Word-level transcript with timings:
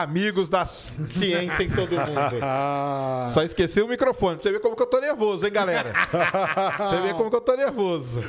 amigos 0.00 0.48
da 0.48 0.64
ciência 0.64 1.62
em 1.62 1.68
todo 1.68 1.90
mundo. 1.90 2.40
Só 3.30 3.42
esqueci 3.42 3.82
o 3.82 3.88
microfone. 3.88 4.36
Pra 4.36 4.42
você 4.42 4.52
ver 4.52 4.60
como 4.60 4.74
que 4.74 4.82
eu 4.82 4.86
tô 4.86 4.98
nervoso, 4.98 5.44
hein, 5.44 5.52
galera? 5.52 5.92
Pra 6.10 6.88
você 6.88 7.00
ver 7.02 7.14
como 7.14 7.28
que 7.28 7.36
eu 7.36 7.40
tô 7.42 7.54
nervoso. 7.54 8.24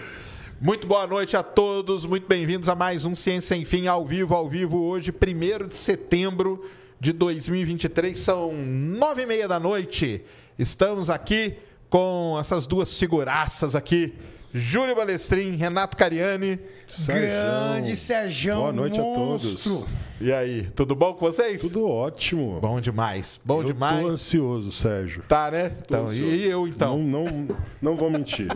Muito 0.60 0.86
boa 0.86 1.08
noite 1.08 1.38
a 1.38 1.44
todos, 1.44 2.06
muito 2.06 2.28
bem-vindos 2.28 2.68
a 2.68 2.76
mais 2.76 3.06
um 3.06 3.16
Ciência 3.16 3.56
Sem 3.56 3.64
Fim 3.64 3.88
ao 3.88 4.06
vivo, 4.06 4.36
ao 4.36 4.50
vivo 4.50 4.82
hoje, 4.84 5.12
1 5.12 5.68
de 5.70 5.76
setembro 5.76 6.70
de 7.00 7.14
2023, 7.14 8.18
são 8.18 8.54
nove 8.54 9.24
e 9.24 9.26
meia 9.26 9.48
da 9.48 9.60
noite. 9.60 10.22
Estamos 10.60 11.10
aqui 11.10 11.58
com 11.90 12.38
essas 12.40 12.68
duas 12.68 12.98
figuraças 12.98 13.76
aqui, 13.76 14.14
Júlio 14.54 14.96
Balestrin, 14.96 15.56
Renato 15.56 15.98
Cariani. 15.98 16.60
Grande 17.08 17.96
Sérgio. 17.96 18.56
Boa 18.56 18.72
noite 18.72 19.00
monstro. 19.00 19.74
a 19.74 19.80
todos. 19.80 19.88
E 20.22 20.32
aí, 20.32 20.68
tudo 20.76 20.94
bom 20.94 21.16
com 21.16 21.26
vocês? 21.26 21.60
Tudo 21.60 21.90
ótimo. 21.90 22.60
Bom 22.62 22.80
demais, 22.80 23.42
bom 23.44 23.62
eu 23.62 23.66
demais. 23.66 24.00
Tô 24.00 24.08
ansioso, 24.10 24.72
Sérgio. 24.72 25.24
Tá, 25.28 25.50
né? 25.50 25.72
Então, 25.84 26.08
ansioso. 26.08 26.36
e 26.36 26.48
eu 26.48 26.68
então? 26.68 27.00
Não, 27.00 27.24
não, 27.24 27.58
não 27.82 27.96
vou 27.96 28.12
mentir. 28.12 28.48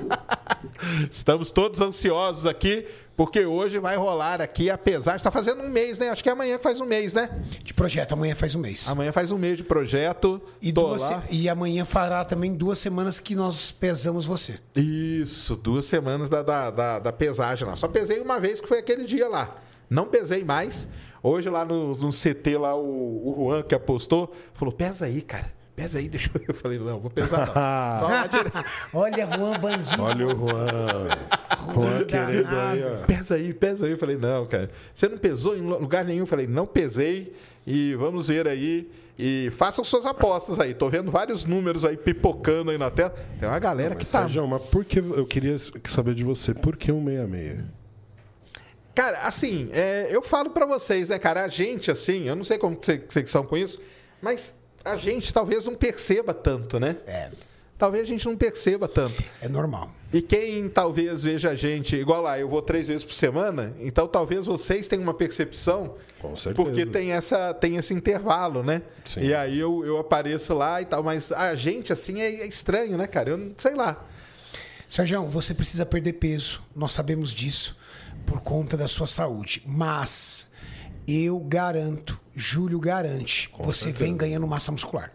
Estamos 1.10 1.50
todos 1.50 1.82
ansiosos 1.82 2.46
aqui, 2.46 2.86
porque 3.18 3.44
hoje 3.44 3.80
vai 3.80 3.98
rolar 3.98 4.40
aqui, 4.40 4.70
apesar 4.70 5.14
de 5.14 5.18
estar 5.18 5.32
fazendo 5.32 5.64
um 5.64 5.70
mês, 5.70 5.98
né? 5.98 6.10
Acho 6.10 6.22
que 6.22 6.30
é 6.30 6.32
amanhã 6.32 6.56
que 6.58 6.64
faz 6.64 6.80
um 6.80 6.86
mês, 6.86 7.16
né? 7.16 7.28
De 7.64 7.74
projeto, 7.74 8.14
amanhã 8.14 8.36
faz 8.36 8.54
um 8.54 8.60
mês. 8.60 8.88
Amanhã 8.88 9.12
faz 9.12 9.32
um 9.32 9.40
mês 9.40 9.58
de 9.58 9.64
projeto. 9.64 10.40
E, 10.62 10.72
duas 10.72 11.02
e 11.32 11.50
amanhã 11.50 11.84
fará 11.84 12.24
também 12.24 12.54
duas 12.54 12.78
semanas 12.78 13.20
que 13.20 13.34
nós 13.34 13.72
pesamos 13.72 14.24
você. 14.24 14.60
Isso, 14.76 15.56
duas 15.56 15.88
semanas 15.88 16.30
da, 16.30 16.44
da, 16.44 16.70
da, 16.70 17.00
da 17.00 17.12
pesagem 17.12 17.68
lá. 17.68 17.76
Só 17.76 17.88
pesei 17.88 18.22
uma 18.22 18.40
vez, 18.40 18.62
que 18.62 18.68
foi 18.68 18.78
aquele 18.78 19.04
dia 19.04 19.28
lá. 19.28 19.56
Não 19.90 20.06
pesei 20.06 20.44
mais. 20.44 20.88
Hoje 21.24 21.50
lá 21.50 21.66
no, 21.66 21.98
no 21.98 22.12
CT, 22.12 22.56
lá, 22.60 22.76
o, 22.76 22.84
o 22.84 23.50
Juan 23.50 23.64
que 23.64 23.74
apostou, 23.74 24.32
falou: 24.54 24.72
pesa 24.72 25.06
aí, 25.06 25.24
cara. 25.24 25.57
Pesa 25.78 26.00
aí, 26.00 26.10
deixa 26.10 26.32
eu. 26.34 26.42
Eu 26.48 26.56
falei, 26.56 26.80
não, 26.80 27.00
vou 27.00 27.12
pesar 27.12 27.46
não. 27.54 28.64
Olha, 29.00 29.28
Juan 29.28 29.60
Bandido. 29.60 30.02
Olha 30.02 30.26
o 30.26 30.30
Juan. 30.30 31.08
Juan 31.72 32.04
querendo 32.06 32.48
aí, 32.48 32.84
ó. 32.84 33.06
Pesa 33.06 33.36
aí, 33.36 33.54
pesa 33.54 33.86
aí. 33.86 33.92
Eu 33.92 33.98
falei, 34.00 34.18
não, 34.18 34.48
cara. 34.48 34.72
Você 34.92 35.08
não 35.08 35.20
pesou 35.20 35.56
em 35.56 35.62
lugar 35.62 36.04
nenhum? 36.04 36.22
Eu 36.22 36.26
falei, 36.26 36.48
não 36.48 36.66
pesei. 36.66 37.32
E 37.66 37.94
vamos 37.94 38.28
ver 38.28 38.48
aí. 38.48 38.90
E 39.20 39.52
façam 39.56 39.86
suas 39.86 40.08
apostas 40.08 40.60
aí. 40.60 40.74
Tô 40.74 40.90
vendo 40.90 41.12
vários 41.12 41.46
números 41.46 41.86
aí 41.86 41.96
pipocando 41.96 42.72
aí 42.72 42.78
na 42.80 42.90
tela. 42.90 43.14
Tem 43.40 43.48
uma 43.48 43.60
galera 43.60 43.94
que 43.94 44.04
Mas, 44.04 44.12
tá. 44.12 44.22
Sérgio, 44.22 44.48
mas 44.48 44.64
por 44.64 44.84
que 44.84 44.98
eu 44.98 45.28
queria 45.28 45.58
saber 45.88 46.16
de 46.16 46.24
você? 46.24 46.56
Por 46.56 46.76
que 46.76 46.92
um 46.92 47.06
66? 47.06 47.66
Cara, 48.96 49.20
assim, 49.20 49.70
é, 49.74 50.08
eu 50.10 50.24
falo 50.24 50.50
pra 50.50 50.66
vocês, 50.66 51.10
né, 51.10 51.20
cara? 51.20 51.44
A 51.46 51.48
gente, 51.48 51.92
assim, 51.92 52.28
eu 52.28 52.36
não 52.36 52.44
sei 52.44 52.58
como 52.58 52.76
que 52.76 53.04
vocês 53.08 53.30
são 53.30 53.46
com 53.46 53.56
isso, 53.56 53.80
mas 54.20 54.57
a 54.92 54.98
gente 54.98 55.34
talvez 55.34 55.66
não 55.66 55.76
perceba 55.76 56.34
tanto, 56.34 56.80
né? 56.80 56.98
É, 57.06 57.30
Talvez 57.78 58.04
a 58.06 58.08
gente 58.08 58.26
não 58.26 58.36
perceba 58.36 58.88
tanto. 58.88 59.24
é 59.40 59.48
normal. 59.48 59.92
E 60.12 60.20
quem 60.20 60.68
talvez 60.68 61.22
veja 61.22 61.52
a 61.52 61.56
gente, 61.56 61.96
igual 61.96 62.24
lá, 62.24 62.40
eu 62.40 62.50
vou 62.50 62.60
três 62.62 62.88
vezes 62.88 63.04
por 63.04 63.14
semana, 63.14 63.72
então 63.80 64.08
talvez 64.08 64.48
vocês 64.48 64.88
tenham 64.88 65.04
uma 65.04 65.14
percepção, 65.14 65.96
Com 66.20 66.36
certeza. 66.36 66.56
porque 66.56 66.86
tem, 66.88 67.12
essa, 67.12 67.54
tem 67.54 67.76
esse 67.76 67.94
intervalo, 67.94 68.64
né? 68.64 68.82
Sim. 69.06 69.20
E 69.22 69.34
aí 69.36 69.60
eu, 69.60 69.86
eu 69.86 70.00
apareço 70.00 70.56
lá 70.56 70.82
e 70.82 70.86
tal, 70.86 71.04
mas 71.04 71.32
a 71.32 71.54
gente, 71.54 71.94
assim, 71.94 72.20
é, 72.20 72.26
é 72.26 72.48
estranho, 72.48 72.98
né, 72.98 73.06
cara? 73.06 73.30
Eu 73.30 73.38
não 73.38 73.52
sei 73.56 73.76
lá. 73.76 74.04
Sérgio, 74.90 75.24
você 75.26 75.54
precisa 75.54 75.86
perder 75.86 76.14
peso. 76.14 76.64
Nós 76.76 76.94
sabemos 76.94 77.32
disso 77.32 77.78
por 78.26 78.42
conta 78.42 78.76
da 78.76 78.88
sua 78.88 79.06
saúde. 79.06 79.62
Mas 79.68 80.48
eu 81.08 81.38
garanto, 81.40 82.20
Júlio 82.40 82.80
garante, 82.80 83.50
você 83.60 83.92
vem 83.92 84.16
ganhando 84.16 84.46
massa 84.48 84.72
muscular. 84.72 85.12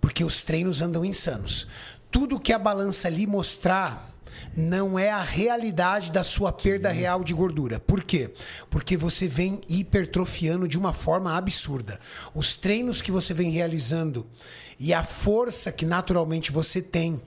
Porque 0.00 0.24
os 0.24 0.42
treinos 0.42 0.82
andam 0.82 1.04
insanos. 1.04 1.68
Tudo 2.10 2.40
que 2.40 2.52
a 2.52 2.58
balança 2.58 3.06
ali 3.06 3.26
mostrar 3.28 4.12
não 4.56 4.98
é 4.98 5.10
a 5.10 5.22
realidade 5.22 6.10
da 6.10 6.24
sua 6.24 6.52
perda 6.52 6.90
real 6.90 7.22
de 7.22 7.32
gordura. 7.32 7.78
Por 7.78 8.02
quê? 8.02 8.32
Porque 8.68 8.96
você 8.96 9.28
vem 9.28 9.60
hipertrofiando 9.68 10.66
de 10.66 10.76
uma 10.76 10.92
forma 10.92 11.36
absurda. 11.36 12.00
Os 12.34 12.56
treinos 12.56 13.00
que 13.00 13.12
você 13.12 13.32
vem 13.32 13.50
realizando 13.50 14.26
e 14.80 14.92
a 14.92 15.02
força 15.04 15.70
que 15.70 15.86
naturalmente 15.86 16.50
você 16.50 16.82
tem 16.82 17.22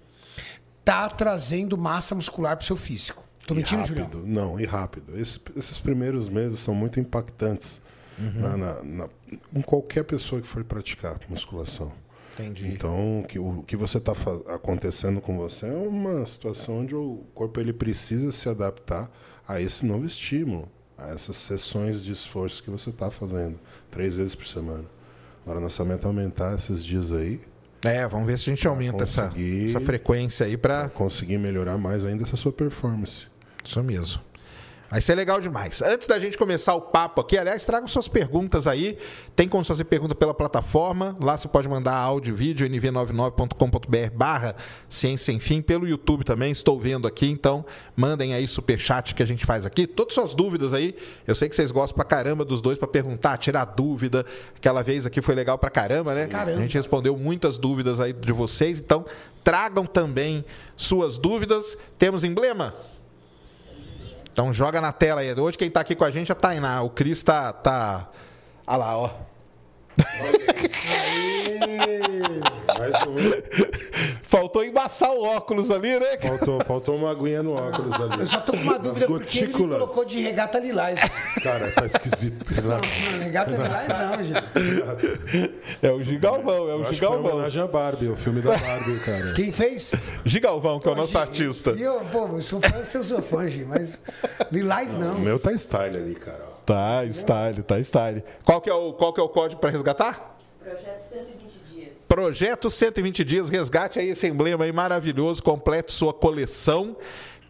tá 0.83 1.09
trazendo 1.09 1.77
massa 1.77 2.13
muscular 2.15 2.57
pro 2.57 2.65
seu 2.65 2.75
físico. 2.75 3.23
Tô 3.47 3.53
E 3.53 3.57
mentindo, 3.57 3.85
Julião? 3.87 4.05
rápido. 4.07 4.27
Não, 4.27 4.59
e 4.59 4.65
rápido. 4.65 5.17
Esse- 5.17 5.39
esses 5.55 5.79
primeiros 5.79 6.27
meses 6.29 6.59
são 6.59 6.73
muito 6.75 6.99
impactantes 6.99 7.81
Uhum. 8.19 8.41
na, 8.41 8.57
na- 8.57 8.83
na- 8.83 9.09
em 9.55 9.61
qualquer 9.61 10.03
pessoa 10.03 10.41
que 10.41 10.47
for 10.47 10.63
praticar 10.63 11.17
musculação. 11.29 11.91
Entendi. 12.33 12.67
Então, 12.71 13.19
o 13.21 13.23
que, 13.25 13.37
o 13.39 13.63
que 13.63 13.75
você 13.75 13.97
está 13.97 14.13
acontecendo 14.53 15.19
com 15.21 15.37
você 15.37 15.65
é 15.67 15.73
uma 15.73 16.25
situação 16.25 16.79
onde 16.79 16.95
o 16.95 17.23
corpo 17.33 17.59
ele 17.59 17.73
precisa 17.73 18.31
se 18.31 18.47
adaptar 18.47 19.11
a 19.47 19.59
esse 19.61 19.85
novo 19.85 20.05
estímulo, 20.05 20.69
a 20.97 21.09
essas 21.09 21.35
sessões 21.35 22.01
de 22.03 22.11
esforço 22.11 22.63
que 22.63 22.69
você 22.69 22.89
está 22.91 23.11
fazendo, 23.11 23.59
três 23.91 24.15
vezes 24.15 24.35
por 24.35 24.45
semana. 24.47 24.85
Agora, 25.43 25.59
nossa 25.59 25.83
meta 25.83 26.05
é 26.05 26.07
aumentar 26.07 26.53
esses 26.55 26.83
dias 26.83 27.11
aí, 27.11 27.39
É, 27.83 28.05
vamos 28.09 28.27
ver 28.27 28.37
se 28.37 28.49
a 28.49 28.53
gente 28.53 28.67
aumenta 28.67 29.03
essa, 29.03 29.33
essa 29.65 29.79
frequência 29.79 30.45
aí 30.45 30.57
para 30.57 30.89
conseguir 30.89 31.37
melhorar 31.37 31.77
mais 31.77 32.05
ainda 32.05 32.23
essa 32.23 32.35
sua 32.35 32.51
performance. 32.51 33.27
Isso 33.63 33.81
mesmo. 33.83 34.21
Vai 34.89 35.01
ser 35.01 35.13
legal 35.13 35.39
demais. 35.39 35.83
Antes 35.83 36.07
da 36.07 36.17
gente 36.17 36.35
começar 36.35 36.73
o 36.73 36.81
papo 36.81 37.21
aqui, 37.21 37.37
aliás, 37.37 37.63
tragam 37.63 37.87
suas 37.87 38.07
perguntas 38.07 38.65
aí. 38.65 38.97
Tem 39.35 39.47
como 39.47 39.63
fazer 39.63 39.83
pergunta 39.83 40.15
pela 40.15 40.33
plataforma. 40.33 41.15
Lá 41.19 41.37
você 41.37 41.47
pode 41.47 41.69
mandar 41.69 41.95
áudio 41.95 42.33
e 42.33 42.35
vídeo, 42.35 42.67
nv99.com.br 42.67 44.15
barra 44.15 44.55
Ciência 44.89 45.25
Sem 45.25 45.39
Fim. 45.39 45.61
Pelo 45.61 45.87
YouTube 45.87 46.23
também, 46.23 46.51
estou 46.51 46.79
vendo 46.79 47.07
aqui. 47.07 47.29
Então, 47.29 47.63
mandem 47.95 48.33
aí 48.33 48.47
superchat 48.47 49.13
que 49.13 49.21
a 49.21 49.27
gente 49.27 49.45
faz 49.45 49.63
aqui. 49.63 49.85
Todas 49.85 50.15
suas 50.15 50.33
dúvidas 50.33 50.73
aí. 50.73 50.95
Eu 51.27 51.35
sei 51.35 51.47
que 51.47 51.55
vocês 51.55 51.71
gostam 51.71 51.95
pra 51.95 52.05
caramba 52.05 52.43
dos 52.43 52.59
dois 52.59 52.79
pra 52.79 52.87
perguntar, 52.87 53.37
tirar 53.37 53.65
dúvida. 53.65 54.25
Aquela 54.55 54.81
vez 54.81 55.05
aqui 55.05 55.21
foi 55.21 55.35
legal 55.35 55.59
pra 55.59 55.69
caramba, 55.69 56.15
né? 56.15 56.25
Caramba. 56.25 56.57
A 56.57 56.61
gente 56.61 56.75
respondeu 56.75 57.15
muitas 57.15 57.59
dúvidas 57.59 57.99
aí 57.99 58.11
de 58.11 58.31
vocês. 58.31 58.79
Então, 58.79 59.05
tragam 59.43 59.85
também 59.85 60.43
suas 60.75 61.19
dúvidas. 61.19 61.77
Temos 61.99 62.23
emblema? 62.23 62.73
Então 64.39 64.53
joga 64.53 64.79
na 64.79 64.93
tela 64.93 65.19
aí. 65.19 65.33
Hoje 65.33 65.57
quem 65.57 65.69
tá 65.69 65.81
aqui 65.81 65.93
com 65.93 66.05
a 66.05 66.09
gente 66.09 66.31
é 66.31 66.31
a 66.31 66.35
Tainá. 66.35 66.81
O 66.81 66.89
Cris 66.89 67.21
tá. 67.21 67.51
tá... 67.51 68.07
Olha 68.65 68.77
lá, 68.77 68.97
ó. 68.97 69.11
Mais 72.77 72.95
um. 73.07 73.15
Faltou 74.23 74.63
embaçar 74.63 75.11
o 75.11 75.23
óculos 75.23 75.71
ali, 75.71 75.99
né? 75.99 76.17
faltou, 76.21 76.63
faltou 76.63 76.95
uma 76.95 77.11
aguinha 77.11 77.41
no 77.41 77.53
óculos 77.53 77.93
ali. 77.99 78.19
Eu 78.19 78.27
só 78.27 78.39
tô 78.41 78.51
com 78.53 78.59
uma 78.59 78.77
dúvida 78.77 79.07
porque 79.07 79.39
ele 79.39 79.53
colocou 79.53 80.05
de 80.05 80.21
regata 80.21 80.59
lilás. 80.59 80.99
Cara, 81.43 81.71
tá 81.71 81.85
esquisito. 81.85 82.45
Renato. 82.53 82.87
Não, 83.11 83.19
regata 83.23 83.51
lilás 83.51 83.87
não, 83.87 84.23
gente. 84.23 85.59
É 85.81 85.91
o 85.91 85.99
Gigalvão, 85.99 86.69
é 86.69 86.75
o 86.75 86.79
Eu 86.79 86.81
acho 86.83 86.93
Gigalvão. 86.93 87.33
homenagem 87.33 87.63
a 87.63 87.67
Barbie, 87.67 88.07
o 88.09 88.15
filme 88.15 88.41
da 88.41 88.51
Barbie, 88.55 88.99
cara. 88.99 89.33
Quem 89.33 89.51
fez? 89.51 89.93
Gigalvão, 90.25 90.79
que 90.79 90.87
é 90.87 90.91
o 90.91 90.95
nosso 90.95 91.17
artista. 91.17 91.71
E 91.71 91.81
eu, 91.81 91.99
pô, 92.11 92.27
eu 92.27 92.41
sou 92.41 92.61
fã, 92.61 92.77
eu 92.97 93.03
sou 93.03 93.21
fã, 93.21 93.49
gente, 93.49 93.65
mas 93.65 94.01
lilás 94.51 94.95
O 94.95 94.99
não. 94.99 95.15
meu 95.19 95.39
tá 95.39 95.51
style 95.53 95.97
ali, 95.97 96.15
cara. 96.15 96.47
Tá, 96.65 97.03
style, 97.11 97.63
tá 97.63 97.79
style. 97.83 98.23
Qual 98.45 98.61
que 98.61 98.69
é 98.69 98.73
o, 98.73 98.93
qual 98.93 99.11
que 99.11 99.19
é 99.19 99.23
o 99.23 99.29
código 99.29 99.59
para 99.59 99.71
resgatar? 99.71 100.37
Projeto 100.63 101.01
120 101.01 101.25
dias. 101.37 101.38
Projeto 102.19 102.69
120 102.69 103.23
dias, 103.23 103.49
resgate 103.49 103.97
aí 103.97 104.09
esse 104.09 104.27
emblema 104.27 104.65
aí 104.65 104.73
maravilhoso, 104.73 105.41
complete 105.41 105.93
sua 105.93 106.13
coleção. 106.13 106.97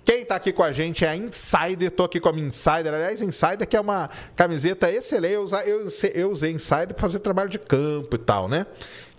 Quem 0.05 0.23
tá 0.23 0.35
aqui 0.35 0.53
com 0.53 0.61
a 0.61 0.71
gente 0.71 1.03
é 1.03 1.09
a 1.09 1.15
Insider, 1.15 1.89
tô 1.89 2.03
aqui 2.03 2.19
com 2.19 2.29
a 2.29 2.31
minha 2.31 2.45
Insider. 2.45 2.93
Aliás, 2.93 3.19
Insider 3.23 3.67
que 3.67 3.75
é 3.75 3.81
uma 3.81 4.11
camiseta 4.35 4.91
excelente. 4.91 5.33
Eu 6.13 6.29
usei 6.29 6.51
Insider 6.51 6.89
para 6.89 6.99
fazer 6.99 7.17
trabalho 7.17 7.49
de 7.49 7.57
campo 7.57 8.15
e 8.15 8.19
tal, 8.19 8.47
né? 8.47 8.67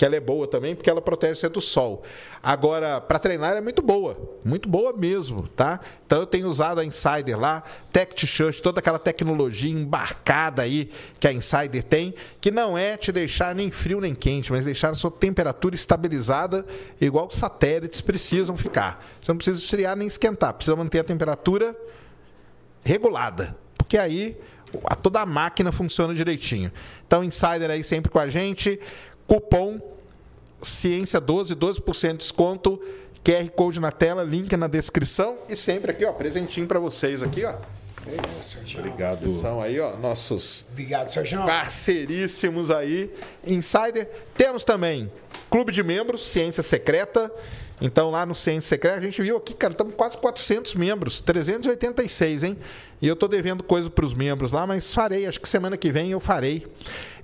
Que 0.00 0.06
ela 0.06 0.17
é 0.17 0.20
boa 0.20 0.49
também 0.49 0.75
porque 0.75 0.88
ela 0.88 1.02
protege 1.02 1.35
você 1.35 1.49
do 1.50 1.61
sol. 1.61 2.02
Agora, 2.43 3.02
para 3.02 3.19
treinar 3.19 3.55
é 3.55 3.61
muito 3.61 3.82
boa, 3.82 4.17
muito 4.43 4.67
boa 4.67 4.94
mesmo, 4.94 5.47
tá? 5.49 5.79
Então 6.06 6.20
eu 6.20 6.26
tenho 6.26 6.49
usado 6.49 6.81
a 6.81 6.85
Insider 6.87 7.38
lá, 7.38 7.62
Tech 7.93 8.14
T-shirt, 8.14 8.62
toda 8.62 8.79
aquela 8.81 8.99
tecnologia 8.99 9.70
embarcada 9.70 10.62
aí 10.62 10.91
que 11.19 11.29
a 11.29 11.32
Insider 11.35 11.82
tem, 11.82 12.14
que 12.41 12.50
não 12.50 12.79
é 12.79 12.97
te 12.97 13.12
deixar 13.12 13.55
nem 13.55 13.70
frio 13.70 14.00
nem 14.00 14.14
quente, 14.14 14.50
mas 14.50 14.64
deixar 14.64 14.88
a 14.88 14.94
sua 14.94 15.11
temperatura 15.11 15.75
estabilizada, 15.75 16.64
igual 16.99 17.26
os 17.26 17.35
satélites 17.35 18.00
precisam 18.00 18.56
ficar. 18.56 19.06
Você 19.20 19.31
não 19.31 19.37
precisa 19.37 19.58
esfriar 19.62 19.94
nem 19.97 20.08
esquentar, 20.08 20.55
precisa 20.55 20.75
manter 20.76 21.00
a 21.00 21.05
temperatura 21.05 21.76
regulada, 22.82 23.55
porque 23.76 23.99
aí 23.99 24.35
a, 24.85 24.94
toda 24.94 25.20
a 25.20 25.26
máquina 25.26 25.73
funciona 25.73 26.14
direitinho. 26.14 26.73
Então, 27.06 27.25
Insider 27.25 27.70
aí 27.70 27.82
sempre 27.82 28.11
com 28.11 28.19
a 28.19 28.29
gente, 28.29 28.79
cupom 29.31 29.81
Ciência 30.61 31.21
12, 31.21 31.55
12% 31.55 32.11
de 32.12 32.17
desconto, 32.19 32.82
QR 33.25 33.49
Code 33.50 33.81
na 33.81 33.91
tela, 33.91 34.23
link 34.23 34.55
na 34.56 34.67
descrição 34.67 35.38
e 35.49 35.56
sempre 35.56 35.93
aqui, 35.93 36.05
ó, 36.05 36.12
presentinho 36.12 36.67
para 36.67 36.79
vocês 36.79 37.23
aqui, 37.23 37.44
ó. 37.44 37.55
Sérgio. 38.43 38.81
Obrigado. 38.81 39.29
São 39.35 39.61
aí, 39.61 39.79
ó, 39.79 39.97
nossos 39.97 40.67
Obrigado, 40.73 41.12
Sérgio. 41.12 41.38
parceiríssimos 41.47 42.71
aí. 42.71 43.11
Insider. 43.47 44.11
Temos 44.37 44.65
também 44.65 45.11
Clube 45.50 45.71
de 45.73 45.83
Membros, 45.83 46.26
Ciência 46.26 46.62
Secreta. 46.62 47.31
Então, 47.81 48.11
lá 48.11 48.27
no 48.27 48.35
Ciência 48.35 48.69
Secreta, 48.69 48.99
a 48.99 49.00
gente 49.00 49.23
viu 49.23 49.37
aqui, 49.37 49.55
cara, 49.55 49.73
estamos 49.73 49.94
quase 49.94 50.19
400 50.19 50.75
membros, 50.75 51.21
386, 51.21 52.44
hein? 52.44 52.59
E 53.00 53.09
eu 53.09 53.17
tô 53.17 53.27
devendo 53.27 53.65
coisa 53.65 53.88
para 53.88 54.05
os 54.05 54.12
membros 54.12 54.53
lá, 54.53 54.67
mas 54.67 54.93
farei, 54.93 55.27
acho 55.27 55.41
que 55.41 55.49
semana 55.49 55.77
que 55.77 55.91
vem 55.91 56.11
eu 56.11 56.21
farei. 56.21 56.67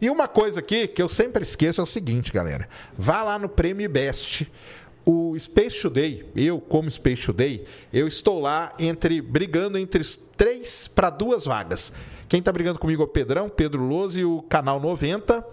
E 0.01 0.09
uma 0.09 0.27
coisa 0.27 0.61
aqui 0.61 0.89
que 0.89 1.03
eu 1.03 1.09
sempre 1.09 1.43
esqueço 1.43 1.81
é 1.81 1.85
o 1.85 1.87
seguinte, 1.87 2.33
galera. 2.33 2.69
Vá 2.97 3.23
lá 3.23 3.39
no 3.39 3.49
Prêmio 3.49 3.89
Best. 3.91 4.51
O 5.05 5.39
Space 5.39 5.81
Today, 5.81 6.27
eu 6.35 6.59
como 6.59 6.91
Space 6.91 7.25
Today, 7.25 7.65
eu 7.93 8.09
estou 8.09 8.41
lá 8.41 8.73
entre 8.79 9.21
brigando 9.21 9.79
entre 9.79 10.03
três 10.37 10.89
para 10.89 11.11
duas 11.11 11.45
vagas. 11.45 11.93
Quem 12.29 12.41
está 12.41 12.51
brigando 12.51 12.79
comigo 12.79 13.03
é 13.03 13.05
o 13.05 13.09
Pedrão, 13.09 13.49
Pedro 13.49 13.87
Loz 13.87 14.17
e 14.17 14.25
o 14.25 14.43
Canal 14.43 14.81
90. 14.81 15.47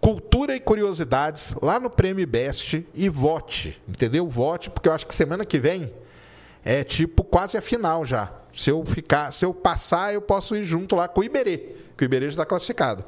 Cultura 0.00 0.56
e 0.56 0.60
curiosidades 0.60 1.54
lá 1.60 1.78
no 1.78 1.90
Prêmio 1.90 2.26
Best 2.26 2.86
e 2.94 3.08
vote, 3.08 3.80
entendeu? 3.86 4.26
Vote, 4.28 4.70
porque 4.70 4.88
eu 4.88 4.92
acho 4.92 5.06
que 5.06 5.14
semana 5.14 5.44
que 5.44 5.58
vem 5.58 5.92
é 6.64 6.82
tipo 6.82 7.22
quase 7.22 7.58
a 7.58 7.62
final 7.62 8.04
já. 8.04 8.32
Se 8.52 8.70
eu 8.70 8.84
ficar, 8.84 9.32
se 9.32 9.44
eu 9.44 9.52
passar, 9.52 10.14
eu 10.14 10.22
posso 10.22 10.56
ir 10.56 10.64
junto 10.64 10.96
lá 10.96 11.06
com 11.06 11.20
o 11.20 11.24
Iberê, 11.24 11.58
que 11.96 12.02
o 12.02 12.06
Iberê 12.06 12.26
já 12.26 12.30
está 12.30 12.46
classificado. 12.46 13.04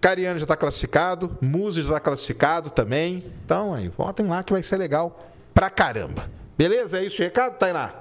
Cariano 0.00 0.38
já 0.38 0.44
está 0.44 0.56
classificado, 0.56 1.38
Muzi 1.40 1.80
já 1.80 1.88
está 1.88 2.00
classificado 2.00 2.70
também. 2.70 3.24
Então 3.44 3.72
aí, 3.72 3.88
votem 3.88 4.26
lá 4.26 4.42
que 4.42 4.52
vai 4.52 4.62
ser 4.62 4.76
legal 4.76 5.32
pra 5.54 5.70
caramba. 5.70 6.28
Beleza? 6.58 6.98
É 6.98 7.04
isso 7.04 7.22
o 7.22 7.24
recado, 7.24 7.56
Tainá? 7.56 7.92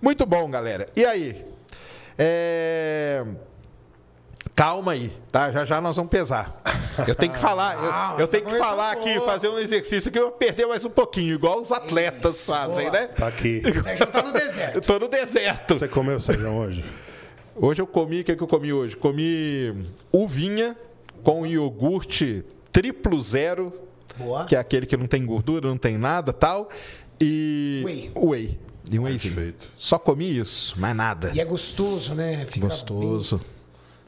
Muito 0.00 0.26
bom, 0.26 0.50
galera. 0.50 0.88
E 0.96 1.04
aí? 1.04 1.44
É... 2.18 3.24
Calma 4.54 4.92
aí, 4.92 5.10
tá? 5.32 5.50
Já 5.50 5.64
já 5.64 5.80
nós 5.80 5.96
vamos 5.96 6.10
pesar. 6.10 6.62
Eu 7.08 7.14
tenho 7.14 7.32
que 7.32 7.38
falar, 7.40 8.14
eu, 8.14 8.20
eu 8.20 8.28
tenho 8.28 8.44
que 8.44 8.56
falar 8.56 8.92
aqui, 8.92 9.18
fazer 9.22 9.48
um 9.48 9.58
exercício 9.58 10.12
que 10.12 10.18
eu 10.18 10.24
vou 10.24 10.32
perder 10.32 10.64
mais 10.66 10.84
um 10.84 10.90
pouquinho, 10.90 11.34
igual 11.34 11.58
os 11.60 11.72
atletas 11.72 12.36
Isso, 12.36 12.52
fazem, 12.52 12.88
boa. 12.88 13.00
né? 13.00 13.06
Tá 13.08 13.26
aqui. 13.26 13.60
Sérgio 13.82 14.06
tá 14.06 14.22
no 14.22 14.28
Eu 14.30 14.32
deserto. 14.32 14.80
tô 14.80 14.98
no 15.00 15.08
deserto. 15.08 15.78
Você 15.78 15.88
comeu, 15.88 16.20
Sérgio, 16.20 16.48
hoje? 16.50 16.84
Hoje 17.56 17.82
eu 17.82 17.86
comi, 17.86 18.20
o 18.20 18.24
que, 18.24 18.30
é 18.32 18.36
que 18.36 18.42
eu 18.42 18.46
comi 18.46 18.72
hoje? 18.72 18.96
Comi 18.96 19.86
uvinha 20.12 20.76
com 21.24 21.44
iogurte 21.44 22.44
triplo 22.70 23.20
zero, 23.20 23.72
Boa. 24.16 24.44
que 24.44 24.54
é 24.54 24.58
aquele 24.60 24.86
que 24.86 24.96
não 24.96 25.06
tem 25.08 25.26
gordura, 25.26 25.68
não 25.68 25.78
tem 25.78 25.98
nada 25.98 26.32
tal. 26.32 26.68
E. 27.20 27.82
Whey. 27.84 28.12
Whey. 28.14 28.58
E 28.90 28.98
um 28.98 29.04
wheyzinho. 29.04 29.34
Perfeito. 29.34 29.68
Só 29.78 29.98
comi 29.98 30.38
isso, 30.38 30.78
mais 30.78 30.94
nada. 30.94 31.32
E 31.34 31.40
é 31.40 31.44
gostoso, 31.44 32.14
né? 32.14 32.44
Fica 32.46 32.66
Gostoso. 32.66 33.40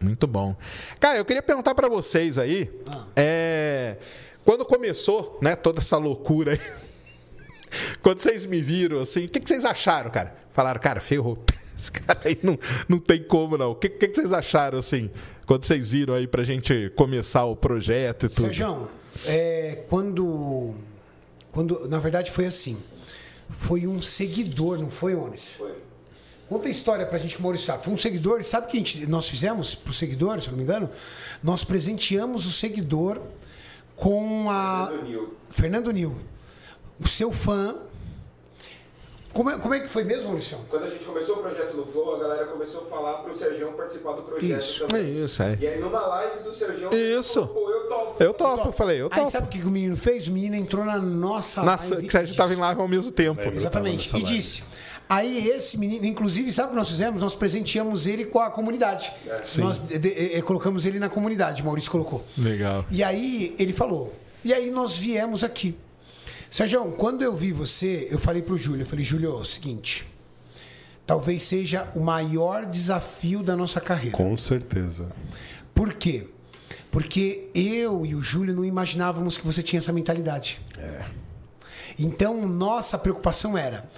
Muito 0.01 0.27
bom. 0.27 0.55
Cara, 1.01 1.19
eu 1.19 1.25
queria 1.25 1.43
perguntar 1.43 1.75
pra 1.75 1.89
vocês 1.89 2.37
aí, 2.39 2.71
Ah. 2.87 3.05
é, 3.17 3.97
quando 4.45 4.65
começou, 4.65 5.39
né, 5.43 5.57
toda 5.57 5.81
essa 5.81 5.97
loucura 5.97 6.53
aí, 6.53 6.61
quando 8.03 8.21
vocês 8.21 8.45
me 8.47 8.61
viram 8.61 9.01
assim, 9.01 9.25
o 9.25 9.29
que, 9.29 9.41
que 9.41 9.49
vocês 9.49 9.65
acharam, 9.65 10.11
cara? 10.11 10.35
Falaram, 10.51 10.81
cara, 10.81 11.01
ferrou. 11.01 11.39
Esse 11.77 11.93
cara 11.93 12.19
aí 12.25 12.39
não, 12.43 12.59
não 12.89 12.99
tem 12.99 13.23
como, 13.23 13.59
não. 13.59 13.73
O 13.73 13.75
que, 13.75 13.89
que, 13.91 14.09
que 14.09 14.15
vocês 14.15 14.33
acharam, 14.33 14.79
assim, 14.79 15.11
quando 15.47 15.65
vocês 15.65 15.93
viram 15.93 16.15
aí 16.15 16.27
pra 16.27 16.43
gente 16.43 16.91
começar 16.97 17.45
o 17.45 17.55
projeto 17.55 18.25
e 18.27 18.29
tudo? 18.31 18.47
Sérgio, 18.47 18.89
é, 19.27 19.85
quando, 19.89 20.75
quando. 21.51 21.87
Na 21.87 21.99
verdade, 21.99 22.31
foi 22.31 22.47
assim. 22.47 22.79
Foi 23.59 23.87
um 23.87 24.01
seguidor, 24.01 24.79
não 24.79 24.91
foi, 24.91 25.15
Onis? 25.15 25.53
Foi. 25.59 25.73
Conta 26.49 26.69
a 26.69 26.71
história 26.71 27.05
pra 27.05 27.19
gente 27.19 27.35
que 27.35 27.41
o 27.41 27.43
Maurício 27.43 27.67
sabe. 27.67 27.85
Foi 27.85 27.93
um 27.93 27.99
seguidor, 27.99 28.43
sabe 28.45 28.67
o 28.67 28.71
que 28.71 28.77
a 28.77 28.81
gente, 28.81 29.07
nós 29.09 29.29
fizemos 29.29 29.75
pro 29.75 29.93
seguidor, 29.93 30.41
se 30.41 30.47
eu 30.49 30.53
não 30.53 30.59
me 30.59 30.65
engano? 30.65 30.89
Nós 31.43 31.65
presenteamos 31.65 32.47
o 32.47 32.53
seguidor 32.53 33.21
com 33.97 34.49
a. 34.51 34.87
Fernando 34.87 35.05
Nil. 35.09 35.35
Fernando 35.51 35.91
Nil. 35.91 36.17
O 37.01 37.09
seu 37.09 37.33
fã. 37.33 37.77
Como 39.33 39.51
é, 39.51 39.59
como 39.59 39.75
é 39.75 39.81
que 39.81 39.89
foi 39.89 40.03
mesmo, 40.03 40.29
Maurício? 40.29 40.57
Quando 40.71 40.85
a 40.85 40.89
gente 40.89 41.05
começou 41.05 41.37
o 41.37 41.39
projeto 41.41 41.77
no 41.77 41.85
Flow, 41.85 42.17
a 42.17 42.19
galera 42.21 42.47
começou 42.47 42.85
a 42.85 42.87
falar 42.87 43.19
pro 43.19 43.35
Sergião 43.37 43.71
participar 43.75 44.13
do 44.13 44.23
projeto 44.23 44.59
Isso. 44.59 44.87
também. 44.87 45.23
Isso, 45.23 45.43
é. 45.43 45.59
E 45.61 45.67
aí 45.67 45.79
numa 45.79 46.07
live 46.07 46.43
do 46.43 46.53
Sergião, 46.55 46.91
Isso. 46.91 47.47
falou, 47.47 47.49
pô, 47.49 47.71
eu 47.71 47.87
topo. 47.89 48.25
Eu 48.25 48.33
topo, 48.33 48.69
eu 48.69 48.73
falei, 48.73 49.01
eu 49.03 49.09
Aí 49.11 49.19
topo. 49.21 49.31
sabe 49.31 49.47
o 49.49 49.51
que 49.51 49.67
o 49.67 49.71
menino 49.71 49.95
fez? 49.95 50.27
O 50.27 50.33
menino 50.33 50.55
entrou 50.57 50.87
na 50.87 50.97
nossa 50.97 51.63
Nossa, 51.63 51.95
live. 51.97 52.09
que 52.09 52.17
a 52.17 52.25
gente 52.25 52.35
tava 52.35 52.55
em 52.55 52.57
live 52.57 52.81
ao 52.81 52.89
mesmo 52.89 53.13
tempo. 53.13 53.43
Lembro. 53.43 53.57
Exatamente. 53.57 54.17
E 54.17 54.23
disse. 54.23 54.63
Aí 55.09 55.49
esse 55.49 55.79
menino, 55.79 56.05
inclusive, 56.05 56.51
sabe 56.51 56.69
o 56.69 56.71
que 56.71 56.77
nós 56.77 56.89
fizemos? 56.89 57.21
Nós 57.21 57.35
presenteamos 57.35 58.07
ele 58.07 58.25
com 58.25 58.41
a 58.41 58.51
comunidade. 58.51 59.13
Nós 59.59 59.79
de- 59.79 59.99
de- 59.99 60.35
eh, 60.35 60.43
colocamos 60.43 60.85
ele 60.85 60.99
na 60.99 61.09
comunidade, 61.09 61.63
Maurício 61.63 61.91
colocou. 61.91 62.25
Legal. 62.37 62.85
E 62.91 63.05
aí 63.05 63.55
ele 63.59 63.73
falou. 63.73 64.13
E 64.45 64.53
aí 64.53 64.71
nós 64.71 64.97
viemos 64.97 65.45
aqui. 65.45 65.77
Sérgio, 66.51 66.85
quando 66.93 67.23
eu 67.23 67.35
vi 67.35 67.53
você, 67.53 68.09
eu 68.11 68.19
falei 68.19 68.43
pro 68.43 68.57
Júlio, 68.59 68.83
eu 68.83 68.87
falei, 68.87 69.05
Júlio, 69.05 69.31
é 69.31 69.35
o 69.35 69.45
seguinte. 69.45 70.07
Talvez 71.07 71.43
seja 71.43 71.89
o 71.95 72.01
maior 72.01 72.65
desafio 72.67 73.43
da 73.43 73.55
nossa 73.55 73.81
carreira. 73.81 74.17
Com 74.17 74.37
certeza. 74.37 75.07
Por 75.73 75.95
quê? 75.95 76.27
Porque 76.91 77.49
eu 77.55 78.05
e 78.05 78.15
o 78.15 78.23
Júlio 78.23 78.55
não 78.55 78.65
imaginávamos 78.65 79.37
que 79.39 79.45
você 79.47 79.63
tinha 79.63 79.79
essa 79.79 79.93
mentalidade. 79.93 80.61
Então, 81.99 82.47
nossa 82.47 82.99
preocupação 82.99 83.57
era 83.57 83.89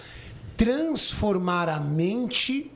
transformar 0.58 1.68
a 1.68 1.78
mente 1.78 2.70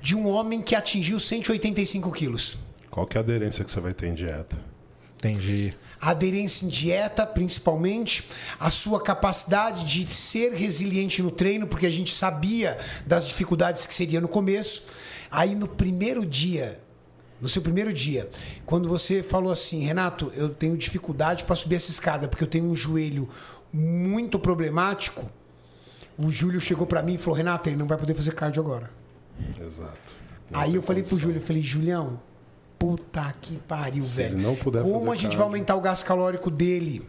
de 0.00 0.16
um 0.16 0.26
homem 0.26 0.62
que 0.62 0.74
atingiu 0.74 1.20
185 1.20 2.10
quilos. 2.10 2.58
Qual 2.90 3.06
que 3.06 3.16
é 3.16 3.20
a 3.20 3.22
aderência 3.22 3.64
que 3.64 3.70
você 3.70 3.80
vai 3.80 3.92
ter 3.92 4.08
em 4.08 4.14
dieta? 4.14 4.58
Entendi. 5.14 5.76
A 6.00 6.10
aderência 6.10 6.66
em 6.66 6.68
dieta, 6.68 7.24
principalmente, 7.24 8.28
a 8.58 8.70
sua 8.70 9.00
capacidade 9.00 9.84
de 9.84 10.12
ser 10.12 10.52
resiliente 10.52 11.22
no 11.22 11.30
treino, 11.30 11.66
porque 11.66 11.86
a 11.86 11.90
gente 11.90 12.12
sabia 12.12 12.78
das 13.06 13.28
dificuldades 13.28 13.86
que 13.86 13.94
seria 13.94 14.20
no 14.20 14.26
começo. 14.26 14.86
Aí 15.30 15.54
no 15.54 15.68
primeiro 15.68 16.26
dia, 16.26 16.80
no 17.40 17.48
seu 17.48 17.62
primeiro 17.62 17.92
dia, 17.92 18.28
quando 18.64 18.88
você 18.88 19.22
falou 19.22 19.52
assim, 19.52 19.84
Renato, 19.84 20.32
eu 20.34 20.48
tenho 20.48 20.76
dificuldade 20.76 21.44
para 21.44 21.54
subir 21.54 21.76
essa 21.76 21.90
escada, 21.90 22.26
porque 22.26 22.42
eu 22.42 22.48
tenho 22.48 22.64
um 22.64 22.74
joelho 22.74 23.28
muito 23.72 24.38
problemático. 24.38 25.30
O 26.22 26.30
Júlio 26.30 26.60
chegou 26.60 26.86
para 26.86 27.02
mim 27.02 27.14
e 27.14 27.18
falou: 27.18 27.36
Renato, 27.36 27.68
ele 27.68 27.76
não 27.76 27.86
vai 27.86 27.98
poder 27.98 28.14
fazer 28.14 28.32
cardio 28.34 28.62
agora. 28.62 28.90
Exato. 29.60 29.98
Não 30.50 30.60
Aí 30.60 30.74
eu 30.74 30.82
falei 30.82 31.02
pro 31.02 31.10
condição. 31.10 31.30
Júlio, 31.30 31.42
eu 31.42 31.46
falei, 31.46 31.62
Julião, 31.62 32.20
puta 32.78 33.34
que 33.40 33.56
pariu, 33.58 34.04
Se 34.04 34.16
velho. 34.16 34.36
ele 34.36 34.42
não 34.42 34.54
puder 34.54 34.82
Como 34.82 35.10
a 35.10 35.14
gente 35.14 35.22
cardio. 35.22 35.38
vai 35.38 35.46
aumentar 35.46 35.76
o 35.76 35.80
gasto 35.80 36.04
calórico 36.04 36.50
dele? 36.50 37.08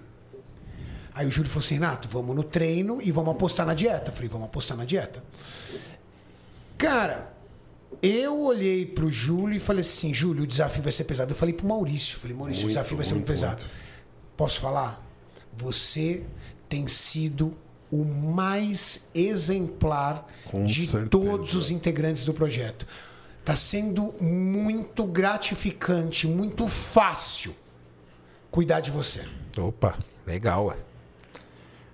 Aí 1.13 1.27
o 1.27 1.31
Júlio 1.31 1.49
falou 1.49 1.63
assim, 1.63 1.75
Renato, 1.75 2.07
vamos 2.07 2.35
no 2.35 2.43
treino 2.43 2.99
e 3.01 3.11
vamos 3.11 3.31
apostar 3.35 3.65
na 3.65 3.73
dieta. 3.75 4.09
Eu 4.09 4.15
falei, 4.15 4.29
vamos 4.29 4.45
apostar 4.45 4.75
na 4.75 4.85
dieta. 4.85 5.23
Cara, 6.77 7.31
eu 8.01 8.39
olhei 8.41 8.85
pro 8.85 9.11
Júlio 9.11 9.55
e 9.55 9.59
falei 9.59 9.81
assim, 9.81 10.13
Júlio, 10.13 10.43
o 10.43 10.47
desafio 10.47 10.81
vai 10.81 10.91
ser 10.91 11.03
pesado. 11.03 11.31
Eu 11.31 11.35
falei 11.35 11.53
pro 11.53 11.67
Maurício, 11.67 12.17
falei, 12.17 12.35
Maurício, 12.35 12.61
o 12.61 12.63
Muito, 12.65 12.73
desafio 12.77 12.97
vai 12.97 13.05
ser 13.05 13.13
muito 13.13 13.27
muito, 13.27 13.39
pesado. 13.39 13.63
Posso 14.35 14.59
falar? 14.59 15.05
Você 15.55 16.23
tem 16.67 16.87
sido 16.87 17.55
o 17.93 18.03
mais 18.05 19.01
exemplar 19.13 20.27
Com 20.45 20.65
de 20.65 20.87
certeza. 20.87 21.09
todos 21.09 21.53
os 21.53 21.69
integrantes 21.71 22.25
do 22.25 22.33
projeto. 22.33 22.87
Está 23.39 23.55
sendo 23.55 24.13
muito 24.21 25.05
gratificante, 25.05 26.25
muito 26.27 26.67
fácil 26.67 27.53
cuidar 28.49 28.79
de 28.79 28.89
você. 28.89 29.25
Opa, 29.57 29.97
legal, 30.25 30.67
ué. 30.67 30.75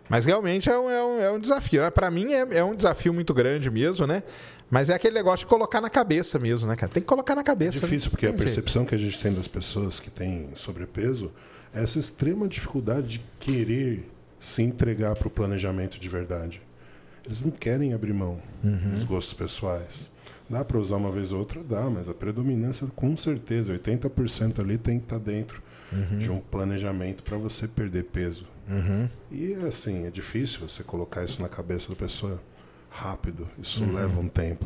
Mas 0.08 0.26
realmente 0.26 0.70
é 0.70 0.78
um, 0.78 0.90
é 0.90 1.04
um, 1.04 1.20
é 1.22 1.32
um 1.32 1.40
desafio. 1.40 1.82
Né? 1.82 1.90
Para 1.92 2.10
mim 2.10 2.34
é, 2.34 2.48
é 2.58 2.64
um 2.64 2.76
desafio 2.76 3.14
muito 3.14 3.34
grande 3.34 3.70
mesmo, 3.70 4.08
né? 4.08 4.24
Mas 4.70 4.90
é 4.90 4.94
aquele 4.94 5.16
negócio 5.16 5.40
de 5.40 5.46
colocar 5.48 5.82
na 5.82 5.90
cabeça 5.90 6.38
mesmo, 6.38 6.68
né, 6.68 6.76
cara? 6.76 6.92
Tem 6.92 7.02
que 7.02 7.08
colocar 7.08 7.34
na 7.36 7.42
É 7.42 7.44
cabeça. 7.44 7.80
difícil, 7.80 8.06
né? 8.08 8.12
porque 8.12 8.26
a 8.26 8.30
Tem 8.30 8.38
jeito. 8.38 8.46
percepção 8.54 8.86
que 8.86 8.94
a 8.94 8.98
gente 8.98 9.20
tem 9.22 9.34
das 9.34 9.48
pessoas 9.48 10.00
que 10.00 10.10
têm 10.12 10.50
sobrepeso 10.56 11.32
é 11.74 11.82
essa 11.84 11.98
extrema 12.00 12.48
dificuldade 12.48 13.08
de 13.08 13.22
querer 13.40 14.10
se 14.40 14.62
entregar 14.64 15.16
para 15.16 15.28
o 15.28 15.32
planejamento 15.32 16.00
de 16.00 16.08
verdade. 16.10 16.62
Eles 17.26 17.42
não 17.42 17.52
querem 17.52 17.94
abrir 17.94 18.14
mão 18.14 18.40
Uhum. 18.64 18.92
dos 18.96 19.04
gostos 19.04 19.34
pessoais. 19.34 20.10
Dá 20.50 20.64
para 20.66 20.80
usar 20.80 20.96
uma 20.96 21.12
vez 21.12 21.32
ou 21.32 21.40
outra? 21.40 21.64
Dá, 21.64 21.90
mas 21.90 22.10
a 22.10 22.14
predominância, 22.14 22.88
com 22.96 23.16
certeza, 23.16 23.72
80% 23.74 24.60
ali 24.60 24.78
tem 24.78 24.98
que 24.98 25.06
estar 25.06 25.20
dentro 25.20 25.62
Uhum. 25.92 26.18
de 26.20 26.32
um 26.32 26.40
planejamento 26.40 27.22
para 27.24 27.38
você 27.38 27.68
perder 27.68 28.06
peso. 28.06 28.48
E 29.32 29.54
assim, 29.68 30.06
é 30.06 30.12
difícil 30.12 30.60
você 30.68 30.84
colocar 30.84 31.24
isso 31.24 31.42
na 31.42 31.50
cabeça 31.50 31.90
da 31.90 31.96
pessoa 31.96 32.40
rápido. 32.90 33.48
Isso 33.60 33.84
leva 33.84 34.20
um 34.20 34.28
tempo. 34.28 34.66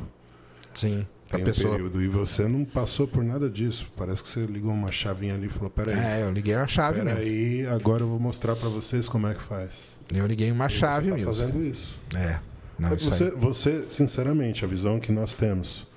Sim. 0.73 1.07
A 1.33 1.37
Tem 1.37 1.41
um 1.41 1.45
pessoa. 1.45 1.71
período. 1.75 2.01
E 2.01 2.07
você 2.07 2.47
não 2.47 2.63
passou 2.63 3.07
por 3.07 3.23
nada 3.23 3.49
disso. 3.49 3.87
Parece 3.97 4.21
que 4.21 4.29
você 4.29 4.45
ligou 4.45 4.71
uma 4.71 4.91
chavinha 4.91 5.33
ali 5.33 5.47
e 5.47 5.49
falou: 5.49 5.69
peraí, 5.69 5.95
É, 5.97 6.23
eu 6.23 6.31
liguei 6.31 6.55
uma 6.55 6.67
chave 6.67 7.01
mesmo. 7.01 7.17
peraí, 7.19 7.65
agora 7.67 8.03
eu 8.03 8.07
vou 8.07 8.19
mostrar 8.19 8.55
pra 8.55 8.69
vocês 8.69 9.07
como 9.09 9.27
é 9.27 9.33
que 9.33 9.41
faz. 9.41 9.97
Eu 10.13 10.25
liguei 10.27 10.51
uma 10.51 10.69
chave 10.69 11.05
você 11.07 11.11
tá 11.11 11.15
mesmo. 11.17 11.33
fazendo 11.33 11.65
isso. 11.65 11.97
É. 12.15 12.39
Não, 12.77 12.93
isso 12.95 13.09
você, 13.11 13.23
aí. 13.25 13.31
você, 13.31 13.85
sinceramente, 13.89 14.63
a 14.65 14.67
visão 14.67 14.99
que 14.99 15.11
nós 15.11 15.33
temos 15.35 15.87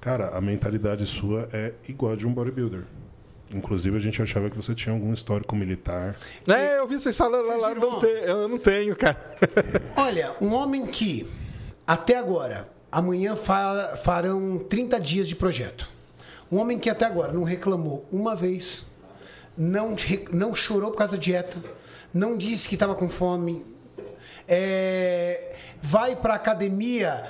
Cara, 0.00 0.28
a 0.36 0.40
mentalidade 0.40 1.04
sua 1.04 1.48
é 1.52 1.72
igual 1.88 2.12
a 2.12 2.16
de 2.16 2.26
um 2.26 2.32
bodybuilder. 2.32 2.84
Inclusive, 3.52 3.96
a 3.96 4.00
gente 4.00 4.20
achava 4.22 4.48
que 4.50 4.56
você 4.56 4.74
tinha 4.74 4.92
algum 4.94 5.12
histórico 5.12 5.56
militar. 5.56 6.14
É, 6.46 6.78
eu 6.78 6.86
vi 6.86 6.98
vocês 7.00 7.16
falando 7.16 7.46
lá, 7.48 7.56
lá 7.56 7.68
viram? 7.74 7.90
não 7.92 8.00
tem, 8.00 8.10
eu 8.10 8.48
não 8.48 8.58
tenho, 8.58 8.94
cara. 8.94 9.16
Olha, 9.96 10.30
um 10.40 10.52
homem 10.52 10.86
que 10.86 11.28
até 11.86 12.16
agora, 12.16 12.68
amanhã 12.96 13.36
fa- 13.36 13.94
farão 14.02 14.58
30 14.58 14.98
dias 14.98 15.28
de 15.28 15.36
projeto. 15.36 15.86
Um 16.50 16.58
homem 16.58 16.78
que 16.78 16.88
até 16.88 17.04
agora 17.04 17.30
não 17.32 17.42
reclamou 17.44 18.06
uma 18.10 18.34
vez, 18.34 18.86
não, 19.56 19.94
não 20.32 20.54
chorou 20.54 20.90
por 20.90 20.96
causa 20.98 21.12
da 21.12 21.18
dieta, 21.18 21.56
não 22.14 22.38
disse 22.38 22.66
que 22.66 22.74
estava 22.74 22.94
com 22.94 23.08
fome, 23.08 23.66
é, 24.48 25.56
vai 25.82 26.16
para 26.16 26.34
academia. 26.34 27.24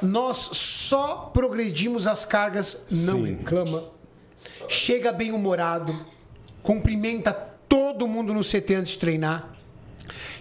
Nós 0.00 0.36
só 0.52 1.30
progredimos 1.34 2.06
as 2.06 2.24
cargas, 2.24 2.84
não 2.90 3.24
Sim. 3.24 3.34
reclama, 3.36 3.84
chega 4.68 5.12
bem 5.12 5.32
humorado, 5.32 5.94
cumprimenta 6.62 7.32
todo 7.68 8.06
mundo 8.06 8.32
no 8.32 8.40
CT 8.42 8.74
antes 8.76 8.92
de 8.92 8.98
treinar, 8.98 9.53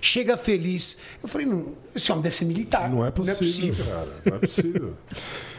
chega 0.01 0.38
feliz. 0.38 0.98
Eu 1.22 1.29
falei, 1.29 1.48
não, 1.48 1.75
esse 1.96 2.12
homem 2.12 2.24
deve 2.24 2.36
ser 2.36 2.46
militar. 2.46 2.89
Não 2.89 3.05
é 3.05 3.12
possível, 3.12 3.86
cara. 3.86 4.08
Não 4.25 4.36
é 4.36 4.39
possível. 4.39 4.93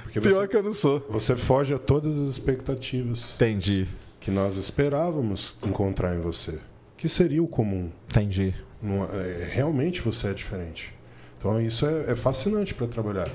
Porque 0.02 0.20
Pior 0.20 0.42
você, 0.42 0.49
que 0.49 0.56
eu 0.56 0.62
não 0.62 0.73
sou. 0.73 1.04
você 1.11 1.34
foge 1.34 1.75
a 1.75 1.78
todas 1.78 2.16
as 2.16 2.28
expectativas 2.30 3.32
Entendi, 3.34 3.88
que 4.20 4.30
nós 4.30 4.56
esperávamos 4.56 5.56
encontrar 5.62 6.14
em 6.14 6.20
você. 6.20 6.58
Que 6.96 7.08
seria 7.08 7.42
o 7.42 7.49
comum. 7.49 7.90
entendi. 8.08 8.54
Não 8.80 9.04
é- 9.04 9.49
realmente 9.50 10.00
você 10.00 10.28
é 10.28 10.32
diferente. 10.34 10.94
Então 11.38 11.61
isso 11.61 11.84
é, 11.87 12.12
é 12.12 12.14
fascinante 12.14 12.73
para 12.75 12.87
trabalhar. 12.87 13.28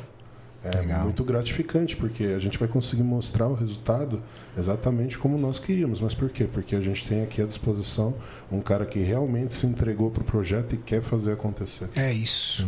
É 0.63 0.77
Legal. 0.77 1.03
muito 1.03 1.23
gratificante, 1.23 1.95
porque 1.95 2.25
a 2.25 2.39
gente 2.39 2.57
vai 2.57 2.67
conseguir 2.67 3.03
mostrar 3.03 3.47
o 3.47 3.53
resultado 3.53 4.21
exatamente 4.57 5.17
como 5.17 5.37
nós 5.37 5.57
queríamos. 5.57 6.01
Mas 6.01 6.13
por 6.13 6.29
quê? 6.29 6.43
Porque 6.51 6.75
a 6.75 6.81
gente 6.81 7.07
tem 7.07 7.23
aqui 7.23 7.41
à 7.41 7.45
disposição 7.45 8.13
um 8.51 8.59
cara 8.59 8.85
que 8.85 8.99
realmente 8.99 9.53
se 9.53 9.65
entregou 9.65 10.11
para 10.11 10.21
o 10.21 10.25
projeto 10.25 10.75
e 10.75 10.77
quer 10.77 11.01
fazer 11.01 11.31
acontecer. 11.31 11.87
É 11.95 12.11
isso. 12.11 12.67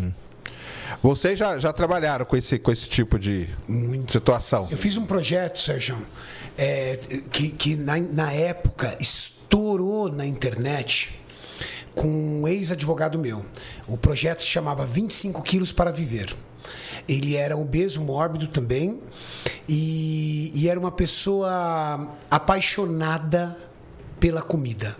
Vocês 1.04 1.38
já, 1.38 1.60
já 1.60 1.74
trabalharam 1.74 2.26
com 2.26 2.36
esse, 2.38 2.58
com 2.58 2.72
esse 2.72 2.88
tipo 2.88 3.20
de 3.20 3.50
situação? 4.10 4.68
Eu 4.72 4.78
fiz 4.78 4.96
um 4.96 5.06
projeto, 5.06 5.60
Sérgio, 5.60 5.98
é, 6.58 6.98
que, 7.32 7.50
que 7.50 7.76
na, 7.76 7.98
na 7.98 8.32
época 8.32 8.96
estourou 9.00 10.10
na 10.10 10.26
internet 10.26 11.20
com 11.94 12.08
um 12.08 12.48
ex-advogado 12.48 13.20
meu. 13.20 13.46
O 13.88 13.98
projeto 13.98 14.42
se 14.42 14.48
chamava 14.48 14.86
25 14.86 15.42
quilos 15.42 15.72
para 15.72 15.92
viver. 15.92 16.34
Ele 17.08 17.36
era 17.36 17.58
obeso, 17.58 18.02
mórbido 18.02 18.48
também, 18.48 19.00
e, 19.68 20.52
e 20.54 20.70
era 20.70 20.80
uma 20.80 20.92
pessoa 20.92 22.16
apaixonada 22.30 23.58
pela 24.20 24.42
comida. 24.42 24.96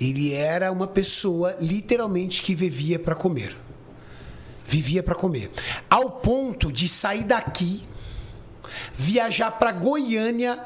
Ele 0.00 0.32
era 0.32 0.70
uma 0.70 0.86
pessoa 0.86 1.56
literalmente 1.60 2.42
que 2.42 2.54
vivia 2.54 2.98
para 2.98 3.14
comer. 3.14 3.56
Vivia 4.66 5.02
para 5.02 5.14
comer. 5.14 5.50
Ao 5.88 6.10
ponto 6.10 6.70
de 6.70 6.88
sair 6.88 7.24
daqui 7.24 7.84
viajar 8.94 9.52
para 9.52 9.72
Goiânia 9.72 10.58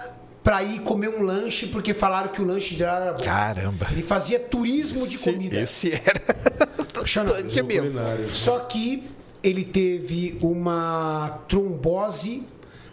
para 0.42 0.62
ir 0.62 0.80
comer 0.80 1.08
um 1.08 1.22
lanche 1.22 1.68
porque 1.68 1.94
falaram 1.94 2.32
que 2.32 2.42
o 2.42 2.44
lanche 2.44 2.74
de 2.74 2.82
lá 2.82 2.96
era 2.96 3.12
bom. 3.12 3.22
Caramba. 3.22 3.86
Ele 3.92 4.02
fazia 4.02 4.40
turismo 4.40 5.06
de 5.06 5.14
Esse, 5.14 5.32
comida. 5.32 5.60
esse 5.60 5.92
era. 5.92 6.20
Xana, 7.06 7.42
que 7.42 7.62
mesmo. 7.62 7.90
Culinário. 7.90 8.34
Só 8.34 8.58
que 8.60 9.08
ele 9.42 9.64
teve 9.64 10.38
uma 10.40 11.42
trombose 11.48 12.44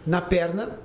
na 0.06 0.20
perna 0.20 0.78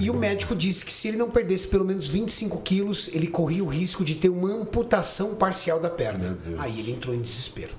e 0.00 0.10
o 0.10 0.14
médico 0.14 0.54
disse 0.54 0.84
que 0.84 0.92
se 0.92 1.08
ele 1.08 1.16
não 1.16 1.30
perdesse 1.30 1.66
pelo 1.66 1.84
menos 1.84 2.08
25 2.08 2.58
quilos, 2.60 3.08
ele 3.12 3.26
corria 3.26 3.62
o 3.62 3.66
risco 3.66 4.04
de 4.04 4.14
ter 4.14 4.28
uma 4.28 4.52
amputação 4.52 5.34
parcial 5.34 5.80
da 5.80 5.90
perna. 5.90 6.38
Aí 6.58 6.78
ele 6.78 6.92
entrou 6.92 7.14
em 7.14 7.20
desespero. 7.20 7.72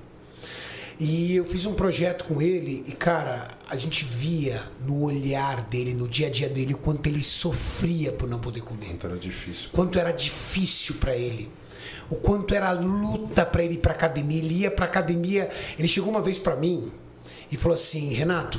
E 1.00 1.34
eu 1.34 1.44
fiz 1.44 1.66
um 1.66 1.74
projeto 1.74 2.24
com 2.24 2.40
ele 2.40 2.84
e, 2.86 2.92
cara, 2.92 3.48
a 3.68 3.76
gente 3.76 4.04
via 4.04 4.62
no 4.82 5.02
olhar 5.02 5.64
dele, 5.64 5.94
no 5.94 6.06
dia 6.06 6.28
a 6.28 6.30
dia 6.30 6.48
dele, 6.48 6.74
o 6.74 6.78
quanto 6.78 7.06
ele 7.08 7.22
sofria 7.22 8.12
por 8.12 8.28
não 8.28 8.38
poder 8.38 8.60
comer 8.60 8.90
Então 8.92 9.10
era 9.10 9.18
difícil. 9.18 9.70
quanto 9.72 9.98
era 9.98 10.12
difícil 10.12 10.96
para 10.96 11.16
ele. 11.16 11.50
O 12.08 12.16
quanto 12.16 12.54
era 12.54 12.70
luta 12.72 13.44
para 13.44 13.64
ele 13.64 13.74
ir 13.74 13.78
para 13.78 13.92
academia. 13.92 14.38
Ele 14.38 14.54
ia 14.60 14.70
para 14.70 14.84
academia. 14.84 15.50
Ele 15.78 15.88
chegou 15.88 16.10
uma 16.10 16.22
vez 16.22 16.38
para 16.38 16.54
mim 16.54 16.92
e 17.52 17.56
falou 17.56 17.74
assim: 17.74 18.08
Renato, 18.08 18.58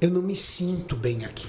eu 0.00 0.10
não 0.10 0.22
me 0.22 0.34
sinto 0.34 0.96
bem 0.96 1.26
aqui. 1.26 1.46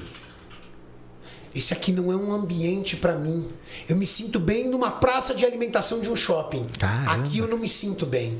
Esse 1.55 1.73
aqui 1.73 1.91
não 1.91 2.11
é 2.11 2.15
um 2.15 2.31
ambiente 2.31 2.95
para 2.95 3.15
mim. 3.15 3.49
Eu 3.87 3.95
me 3.95 4.05
sinto 4.05 4.39
bem 4.39 4.69
numa 4.69 4.91
praça 4.91 5.33
de 5.33 5.45
alimentação 5.45 5.99
de 5.99 6.09
um 6.09 6.15
shopping. 6.15 6.63
Caramba. 6.77 7.13
Aqui 7.13 7.39
eu 7.39 7.47
não 7.47 7.57
me 7.57 7.67
sinto 7.67 8.05
bem. 8.05 8.39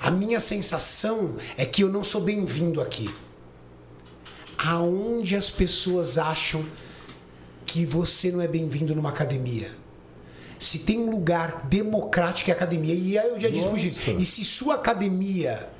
A 0.00 0.10
minha 0.10 0.40
sensação 0.40 1.36
é 1.56 1.64
que 1.64 1.84
eu 1.84 1.88
não 1.88 2.02
sou 2.02 2.22
bem-vindo 2.22 2.80
aqui. 2.80 3.14
Aonde 4.58 5.36
as 5.36 5.48
pessoas 5.48 6.18
acham 6.18 6.64
que 7.66 7.84
você 7.84 8.32
não 8.32 8.40
é 8.40 8.48
bem-vindo 8.48 8.94
numa 8.96 9.10
academia? 9.10 9.70
Se 10.58 10.80
tem 10.80 10.98
um 10.98 11.10
lugar 11.10 11.66
democrático 11.68 12.50
é 12.50 12.52
academia. 12.52 12.94
E 12.94 13.16
aí 13.16 13.28
eu 13.28 13.40
já 13.40 13.48
disse 13.48 14.16
e 14.18 14.24
se 14.24 14.44
sua 14.44 14.74
academia 14.74 15.70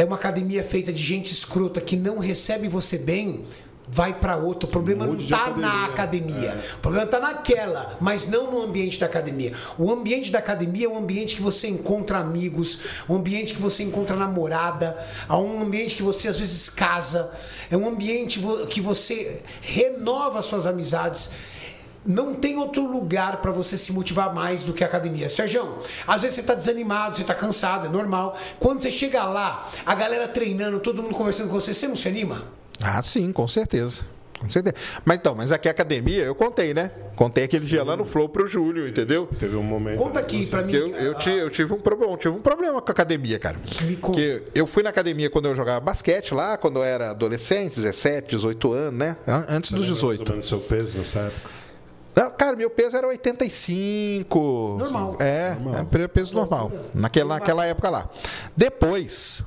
é 0.00 0.04
uma 0.04 0.16
academia 0.16 0.64
feita 0.64 0.90
de 0.90 1.02
gente 1.02 1.30
escrota 1.30 1.78
que 1.78 1.94
não 1.94 2.18
recebe 2.18 2.68
você 2.68 2.96
bem, 2.96 3.44
vai 3.86 4.14
para 4.14 4.34
outra. 4.34 4.66
O 4.66 4.72
problema 4.72 5.04
Mude 5.04 5.18
não 5.18 5.26
de 5.26 5.44
tá 5.44 5.50
na 5.50 5.84
academia. 5.84 6.52
academia. 6.52 6.64
O 6.76 6.78
problema 6.78 7.06
tá 7.06 7.20
naquela, 7.20 7.98
mas 8.00 8.26
não 8.26 8.50
no 8.50 8.62
ambiente 8.62 8.98
da 8.98 9.04
academia. 9.04 9.52
O 9.76 9.92
ambiente 9.92 10.32
da 10.32 10.38
academia 10.38 10.86
é 10.86 10.88
um 10.88 10.96
ambiente 10.96 11.36
que 11.36 11.42
você 11.42 11.68
encontra 11.68 12.16
amigos, 12.16 12.78
um 13.10 13.16
ambiente 13.16 13.52
que 13.52 13.60
você 13.60 13.82
encontra 13.82 14.16
namorada, 14.16 14.96
é 15.28 15.34
um 15.34 15.60
ambiente 15.60 15.94
que 15.96 16.02
você 16.02 16.28
às 16.28 16.38
vezes 16.38 16.70
casa, 16.70 17.30
é 17.70 17.76
um 17.76 17.86
ambiente 17.86 18.40
que 18.70 18.80
você 18.80 19.42
renova 19.60 20.40
suas 20.40 20.66
amizades. 20.66 21.30
Não 22.04 22.34
tem 22.34 22.56
outro 22.56 22.90
lugar 22.90 23.38
para 23.42 23.52
você 23.52 23.76
se 23.76 23.92
motivar 23.92 24.34
mais 24.34 24.62
do 24.64 24.72
que 24.72 24.82
a 24.82 24.86
academia. 24.86 25.28
Sérgio, 25.28 25.78
às 26.06 26.22
vezes 26.22 26.36
você 26.36 26.40
está 26.40 26.54
desanimado, 26.54 27.16
você 27.16 27.22
está 27.22 27.34
cansado, 27.34 27.86
é 27.86 27.90
normal. 27.90 28.36
Quando 28.58 28.82
você 28.82 28.90
chega 28.90 29.24
lá, 29.24 29.68
a 29.84 29.94
galera 29.94 30.26
treinando, 30.26 30.80
todo 30.80 31.02
mundo 31.02 31.14
conversando 31.14 31.48
com 31.48 31.54
você, 31.60 31.74
você 31.74 31.86
não 31.86 31.96
se 31.96 32.08
anima? 32.08 32.44
Ah, 32.80 33.02
sim, 33.02 33.30
com 33.32 33.46
certeza. 33.46 34.00
Com 34.38 34.48
certeza. 34.48 34.74
Mas 35.04 35.18
então, 35.18 35.34
mas 35.34 35.52
aqui 35.52 35.68
a 35.68 35.70
academia, 35.70 36.24
eu 36.24 36.34
contei, 36.34 36.72
né? 36.72 36.90
Contei 37.14 37.44
aquele 37.44 37.66
dia 37.66 37.84
lá 37.84 37.94
no 37.94 38.06
Flow 38.06 38.26
pro 38.26 38.46
Júlio, 38.46 38.88
entendeu? 38.88 39.28
Teve 39.38 39.54
um 39.54 39.62
momento. 39.62 39.98
Conta 39.98 40.18
aqui 40.20 40.46
para 40.46 40.62
mim. 40.62 40.70
Que 40.72 40.78
eu, 40.78 40.96
eu, 40.96 41.14
ti- 41.18 41.28
eu 41.30 41.50
tive 41.50 41.74
um 41.74 41.78
problema, 41.78 42.16
tive 42.16 42.34
um 42.34 42.40
problema 42.40 42.80
com 42.80 42.90
a 42.90 42.92
academia, 42.92 43.38
cara. 43.38 43.58
Me 43.82 43.96
conta. 43.96 44.18
Que 44.18 44.42
eu 44.54 44.66
fui 44.66 44.82
na 44.82 44.88
academia 44.88 45.28
quando 45.28 45.46
eu 45.48 45.54
jogava 45.54 45.78
basquete 45.80 46.32
lá, 46.32 46.56
quando 46.56 46.78
eu 46.78 46.84
era 46.84 47.10
adolescente, 47.10 47.74
17, 47.76 48.30
18 48.30 48.72
anos, 48.72 48.98
né? 48.98 49.18
An- 49.26 49.44
Antes 49.50 49.72
dos 49.72 49.80
Mais 49.86 50.02
ou 50.02 50.10
18. 50.14 50.30
menos 50.30 50.48
seu 50.48 50.60
peso 50.60 50.96
nessa 50.96 51.18
época. 51.18 51.59
Cara, 52.30 52.56
meu 52.56 52.68
peso 52.68 52.96
era 52.96 53.06
85. 53.06 54.76
Normal. 54.78 55.16
É, 55.20 55.54
Normal. 55.54 55.86
é 55.92 56.08
peso 56.08 56.34
normal. 56.34 56.70
Naquela, 56.94 57.34
naquela 57.34 57.64
época 57.66 57.88
lá. 57.88 58.10
Depois, 58.56 59.42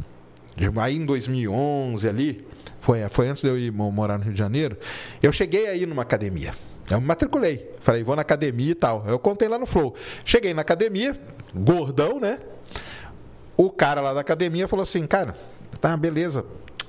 aí 0.81 0.95
em 0.95 1.05
2011 1.05 2.07
ali, 2.07 2.47
foi, 2.81 3.07
foi 3.09 3.27
antes 3.29 3.43
de 3.43 3.49
eu 3.49 3.57
ir 3.57 3.71
mo- 3.71 3.91
morar 3.91 4.17
no 4.17 4.23
Rio 4.23 4.33
de 4.33 4.39
Janeiro, 4.39 4.77
eu 5.21 5.31
cheguei 5.31 5.67
aí 5.67 5.85
numa 5.85 6.01
academia. 6.01 6.53
Eu 6.89 6.99
me 6.99 7.07
matriculei. 7.07 7.71
Falei, 7.79 8.03
vou 8.03 8.15
na 8.15 8.21
academia 8.23 8.71
e 8.71 8.75
tal. 8.75 9.03
Eu 9.07 9.17
contei 9.19 9.47
lá 9.47 9.57
no 9.57 9.65
Flow. 9.65 9.95
Cheguei 10.25 10.53
na 10.53 10.61
academia, 10.61 11.17
gordão, 11.55 12.19
né? 12.19 12.39
O 13.55 13.69
cara 13.69 14.01
lá 14.01 14.13
da 14.13 14.19
academia 14.21 14.67
falou 14.67 14.83
assim, 14.83 15.05
cara, 15.05 15.35
tá, 15.79 15.95
beleza, 15.95 16.43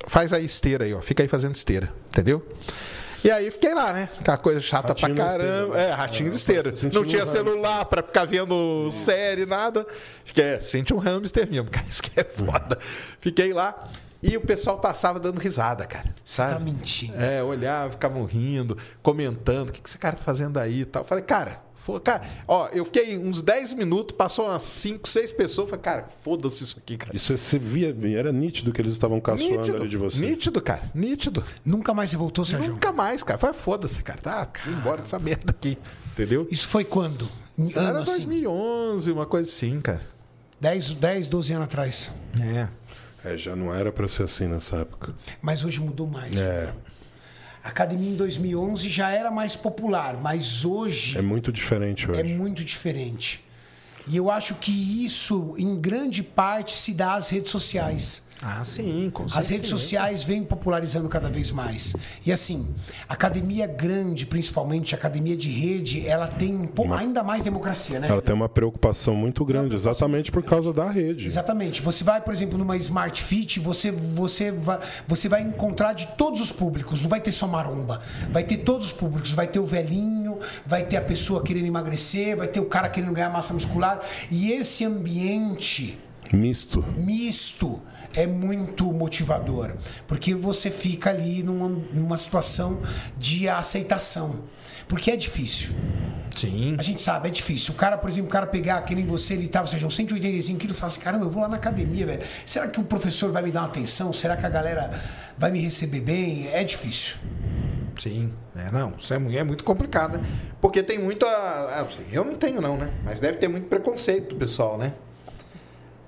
faz 0.07 0.33
aí 0.33 0.45
esteira 0.45 0.85
aí, 0.85 0.95
ó. 0.95 1.01
Fica 1.01 1.23
aí 1.23 1.29
fazendo 1.29 1.55
esteira, 1.55 1.93
entendeu? 2.09 2.43
E 3.25 3.31
aí 3.31 3.51
fiquei 3.51 3.73
lá, 3.75 3.91
né? 3.93 4.09
Aquela 4.21 4.37
coisa 4.37 4.61
chata 4.61 4.89
Ratinho 4.89 5.15
pra 5.15 5.25
caramba. 5.25 5.45
esteira, 5.49 5.75
né? 5.75 5.85
É, 5.85 5.93
ratinho 5.95 6.29
de 6.29 6.37
É, 6.37 6.39
esteira. 6.39 6.71
se 6.73 6.77
sentiu 6.81 7.01
Não 7.01 7.09
tinha 7.09 7.25
um 7.25 7.27
celular 7.27 7.85
pra 7.87 8.03
ficar 8.03 8.27
vendo 8.27 8.91
série, 8.93 9.47
nada. 9.47 9.87
Fiquei, 10.27 10.45
é, 10.45 10.61
sente 10.61 10.93
um 10.93 10.99
hamster 10.99 11.51
mesmo, 11.51 11.69
cara. 11.73 11.87
Isso 11.89 12.03
que 12.03 12.21
é 12.21 12.25
foda. 12.25 12.79
Fiquei 13.23 13.55
lá. 13.55 13.83
E 14.23 14.37
o 14.37 14.41
pessoal 14.43 14.79
passava 14.79 15.19
dando 15.19 15.39
risada, 15.39 15.87
cara. 15.87 16.15
Sabe? 16.25 16.53
tá 16.53 16.61
mentindo. 16.61 17.15
É, 17.23 17.43
olhava, 17.43 17.93
ficavam 17.93 18.25
rindo, 18.25 18.77
comentando, 19.03 19.71
o 19.71 19.73
que, 19.73 19.81
que 19.81 19.89
esse 19.89 19.99
cara 19.99 20.17
tá 20.17 20.23
fazendo 20.23 20.59
aí 20.59 20.81
e 20.81 20.85
tal. 20.85 21.03
Falei, 21.05 21.25
cara, 21.25 21.61
fo- 21.85 22.01
cara, 22.01 22.23
ó, 22.49 22.69
eu 22.73 22.85
fiquei 22.85 23.17
uns 23.19 23.41
10 23.43 23.75
minutos, 23.75 24.17
passou 24.17 24.47
umas 24.47 24.63
5, 24.63 25.09
6 25.09 25.31
pessoas, 25.33 25.69
falei, 25.71 25.83
cara, 25.83 26.09
foda-se 26.25 26.65
isso 26.65 26.77
aqui, 26.79 26.97
cara. 26.97 27.15
E 27.15 27.19
você, 27.19 27.37
você 27.37 27.59
via, 27.59 27.95
era 28.19 28.33
nítido 28.33 28.73
que 28.73 28.81
eles 28.81 28.95
estavam 28.95 29.21
caçoando 29.21 29.77
ali 29.77 29.89
de 29.89 29.97
você. 29.97 30.19
nítido, 30.25 30.61
cara, 30.61 30.91
nítido. 30.95 31.45
Nunca 31.65 31.93
mais 31.93 32.11
você 32.11 32.17
voltou, 32.17 32.45
Sérgio? 32.45 32.73
Nunca 32.73 32.93
mais, 32.93 33.23
cara. 33.23 33.39
Foi 33.39 33.53
foda-se, 33.53 34.03
cara. 34.03 34.21
Tá, 34.21 34.49
vou 34.65 34.75
embora 34.75 35.03
dessa 35.03 35.19
merda 35.19 35.51
aqui. 35.51 35.77
Entendeu? 36.13 36.49
Isso 36.51 36.67
foi 36.69 36.85
quando? 36.85 37.29
Em 37.59 37.67
Isso 37.67 37.79
era 37.79 37.91
ano, 37.91 37.99
assim? 38.01 38.13
2011, 38.13 39.13
uma 39.13 39.27
coisa 39.27 39.49
assim, 39.51 39.81
cara. 39.81 40.01
10, 40.61 40.95
10, 40.95 41.29
12 41.29 41.53
anos 41.53 41.65
atrás. 41.67 42.13
É. 42.41 42.69
É, 43.27 43.39
já 43.39 43.57
não 43.57 43.73
era 43.75 43.91
pra 43.91 44.07
ser 44.09 44.25
assim 44.25 44.47
nessa 44.47 44.77
época. 44.77 45.15
Mas 45.41 45.65
hoje 45.65 45.81
mudou 45.81 46.07
mais. 46.07 46.35
É. 46.37 46.73
A 47.65 47.69
academia 47.71 48.11
em 48.11 48.15
2011 48.15 48.91
já 48.91 49.11
era 49.11 49.31
mais 49.31 49.57
popular, 49.57 50.19
mas 50.21 50.67
hoje 50.67 51.17
É 51.17 51.23
muito 51.23 51.51
diferente 51.51 52.11
hoje. 52.11 52.21
é 52.21 52.23
muito 52.23 52.63
diferente. 52.63 53.43
E 54.07 54.15
eu 54.19 54.31
acho 54.31 54.55
que 54.57 54.71
isso, 55.03 55.55
em 55.57 55.81
grande 55.81 56.23
parte, 56.23 56.77
se 56.77 56.93
dá 56.93 57.15
às 57.15 57.31
redes 57.31 57.51
sociais. 57.51 58.23
Ah, 58.43 58.63
sim, 58.65 59.11
com 59.13 59.25
As 59.25 59.33
certeza. 59.33 59.53
redes 59.55 59.71
sociais 59.71 60.23
vêm 60.23 60.43
popularizando 60.45 61.09
cada 61.09 61.29
vez 61.29 61.51
mais. 61.51 61.95
E 62.27 62.33
assim, 62.33 62.75
academia 63.09 63.67
grande, 63.67 64.27
principalmente 64.27 64.95
academia 64.95 65.37
de 65.37 65.49
rede, 65.49 66.07
ela 66.07 66.27
tem 66.27 66.55
um 66.55 66.67
pouco, 66.67 66.93
ainda 66.93 67.23
mais 67.23 67.43
democracia, 67.43 67.99
né? 67.99 68.09
Ela 68.09 68.21
tem 68.21 68.35
uma 68.35 68.49
preocupação 68.49 69.15
muito 69.15 69.45
grande, 69.45 69.75
exatamente 69.75 70.31
por 70.31 70.43
causa 70.43 70.73
da 70.73 70.91
rede. 70.91 71.27
Exatamente. 71.27 71.81
Você 71.81 72.05
vai, 72.05 72.21
por 72.21 72.35
exemplo, 72.35 72.59
numa 72.59 72.77
Smart 72.77 73.23
Fit, 73.23 73.59
você, 73.61 73.91
você, 73.91 74.51
vai, 74.51 74.79
você 75.07 75.29
vai 75.29 75.43
encontrar 75.43 75.93
de 75.95 76.07
todos 76.09 76.41
os 76.41 76.53
públicos. 76.53 77.01
Não 77.01 77.09
vai 77.09 77.21
ter 77.21 77.33
só 77.33 77.47
maromba. 77.47 78.03
Vai 78.31 78.45
ter 78.45 78.59
todos 78.59 78.87
os 78.87 78.93
públicos. 78.93 79.31
Vai 79.31 79.47
ter 79.47 79.59
o 79.59 79.67
velhinho, 79.67 80.39
vai 80.67 80.85
ter 80.85 80.97
a 80.97 81.03
pessoa 81.03 81.43
querendo 81.43 81.67
emagrecer, 81.67 82.37
vai 82.37 82.49
ter 82.49 82.61
o 82.61 82.67
cara 82.67 82.89
querendo 82.89 83.13
ganhar 83.13 83.31
massa 83.31 83.55
muscular. 83.55 84.01
E 84.31 84.51
esse 84.53 84.85
ambiente 84.85 85.99
Misto. 86.33 86.85
misto 86.97 87.81
é 88.17 88.27
muito 88.27 88.85
motivador, 88.93 89.73
porque 90.07 90.35
você 90.35 90.71
fica 90.71 91.11
ali 91.11 91.43
numa, 91.43 91.69
numa 91.93 92.17
situação 92.17 92.81
de 93.19 93.49
aceitação. 93.49 94.41
Porque 94.89 95.11
é 95.11 95.17
difícil. 95.17 95.71
Sim. 96.37 96.75
A 96.79 96.83
gente 96.83 97.01
sabe, 97.01 97.29
é 97.29 97.31
difícil. 97.31 97.73
O 97.73 97.77
cara, 97.77 97.97
por 97.97 98.11
exemplo, 98.11 98.29
o 98.29 98.33
cara 98.33 98.47
pegar, 98.47 98.83
que 98.83 98.95
nem 98.95 99.07
você, 99.07 99.35
ele 99.35 99.47
tava, 99.49 99.67
seja, 99.69 99.87
uns 99.87 99.95
185 99.95 100.59
quilos, 100.59 100.77
e 100.77 100.81
fala 100.81 100.91
assim, 100.93 101.01
caramba, 101.01 101.25
eu 101.25 101.31
vou 101.31 101.41
lá 101.41 101.49
na 101.49 101.57
academia, 101.57 102.05
velho. 102.05 102.23
Será 102.45 102.67
que 102.67 102.81
o 102.81 102.85
professor 102.85 103.31
vai 103.31 103.43
me 103.43 103.51
dar 103.53 103.61
uma 103.61 103.69
atenção? 103.69 104.13
Será 104.13 104.37
que 104.37 104.45
a 104.45 104.49
galera 104.49 105.01
vai 105.39 105.51
me 105.53 105.61
receber 105.61 106.01
bem? 106.01 106.49
É 106.49 106.63
difícil. 106.65 107.17
Sim, 108.01 108.33
é, 108.57 108.73
não, 108.73 108.93
isso 108.99 109.15
é, 109.15 109.19
mu- 109.19 109.31
é 109.31 109.45
muito 109.45 109.63
complicado, 109.63 110.19
né? 110.19 110.25
Porque 110.61 110.83
tem 110.83 110.99
muito. 110.99 111.25
a- 111.25 111.87
eu 112.13 112.25
não 112.25 112.35
tenho, 112.35 112.61
não, 112.61 112.77
né? 112.77 112.91
Mas 113.05 113.21
deve 113.21 113.39
ter 113.39 113.47
muito 113.47 113.69
preconceito 113.69 114.31
do 114.31 114.37
pessoal, 114.37 114.77
né? 114.77 114.93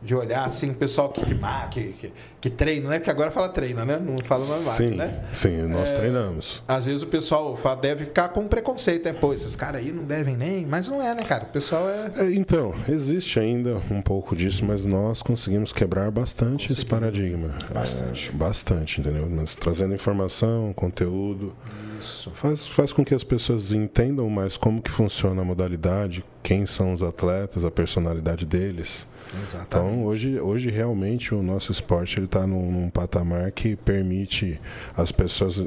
De 0.03 0.15
olhar 0.15 0.45
assim, 0.45 0.71
o 0.71 0.75
pessoal 0.75 1.09
que, 1.09 1.21
que, 1.25 1.93
que, 1.95 2.13
que, 2.41 2.51
treina, 2.51 2.85
não 2.85 2.93
é 2.93 3.01
que 3.01 3.11
agora 3.11 3.31
fala 3.31 3.49
treina, 3.49 3.85
né? 3.85 3.99
Não 3.99 4.15
fala 4.25 4.45
mais 4.47 4.61
Sim, 4.63 4.91
né? 4.91 5.25
sim, 5.33 5.63
nós 5.63 5.91
É, 5.91 5.95
treinamos. 5.97 6.63
Às 6.69 6.87
vezes 6.87 7.03
o 7.03 7.07
pessoal 7.07 7.57
fa- 7.57 7.75
deve 7.75 8.05
ficar 8.05 8.29
com 8.29 8.47
preconceito, 8.47 9.07
né? 9.07 9.15
Pô, 9.15 9.33
esses 9.33 9.57
caras 9.57 9.81
aí 9.81 9.91
não 9.91 10.05
devem 10.05 10.37
nem. 10.37 10.65
Mas 10.67 10.87
não 10.87 11.03
é, 11.03 11.15
né, 11.15 11.23
cara? 11.25 11.45
O 11.45 11.49
pessoal 11.49 11.89
é. 11.89 12.11
É, 12.19 12.33
Então, 12.35 12.75
existe 12.89 13.41
ainda 13.41 13.81
um 13.91 14.01
pouco 14.03 14.37
disso, 14.37 14.65
mas 14.65 14.85
nós 14.87 15.23
conseguimos 15.23 15.73
quebrar 15.73 16.11
bastante 16.11 16.71
esse 16.73 16.85
paradigma. 16.87 17.57
Bastante. 17.73 18.31
bastante, 18.33 19.01
entendeu? 19.01 19.27
Nós 19.29 19.55
trazendo 19.57 19.95
informação, 19.95 20.73
conteúdo. 20.75 21.53
Isso. 21.99 22.31
Faz, 22.35 22.67
faz 22.67 22.93
com 22.93 23.03
que 23.05 23.15
as 23.15 23.25
pessoas 23.25 23.73
entendam 23.73 24.29
mais 24.29 24.57
como 24.57 24.81
que 24.83 24.91
funciona 24.91 25.41
a 25.41 25.45
modalidade, 25.45 26.23
quem 26.43 26.67
são 26.67 26.93
os 26.93 27.03
atletas, 27.03 27.65
a 27.65 27.71
personalidade 27.71 28.45
deles. 28.47 29.07
Exatamente. 29.43 29.67
Então, 29.95 30.05
hoje, 30.05 30.41
hoje 30.41 30.71
realmente 30.71 31.35
o 31.35 31.43
nosso 31.43 31.73
esporte 31.73 32.21
está 32.21 32.47
num, 32.47 32.71
num 32.71 32.91
patamar 32.91 33.51
que 33.53 33.77
permite 33.77 34.61
as 34.97 35.11
pessoas 35.13 35.63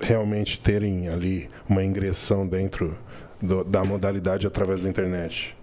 realmente 0.00 0.60
terem 0.60 1.08
ali 1.08 1.50
uma 1.68 1.84
ingressão 1.84 2.46
dentro 2.46 2.96
do- 3.40 3.64
da 3.64 3.84
modalidade 3.84 4.46
através 4.46 4.80
da 4.82 4.88
internet. 4.88 5.56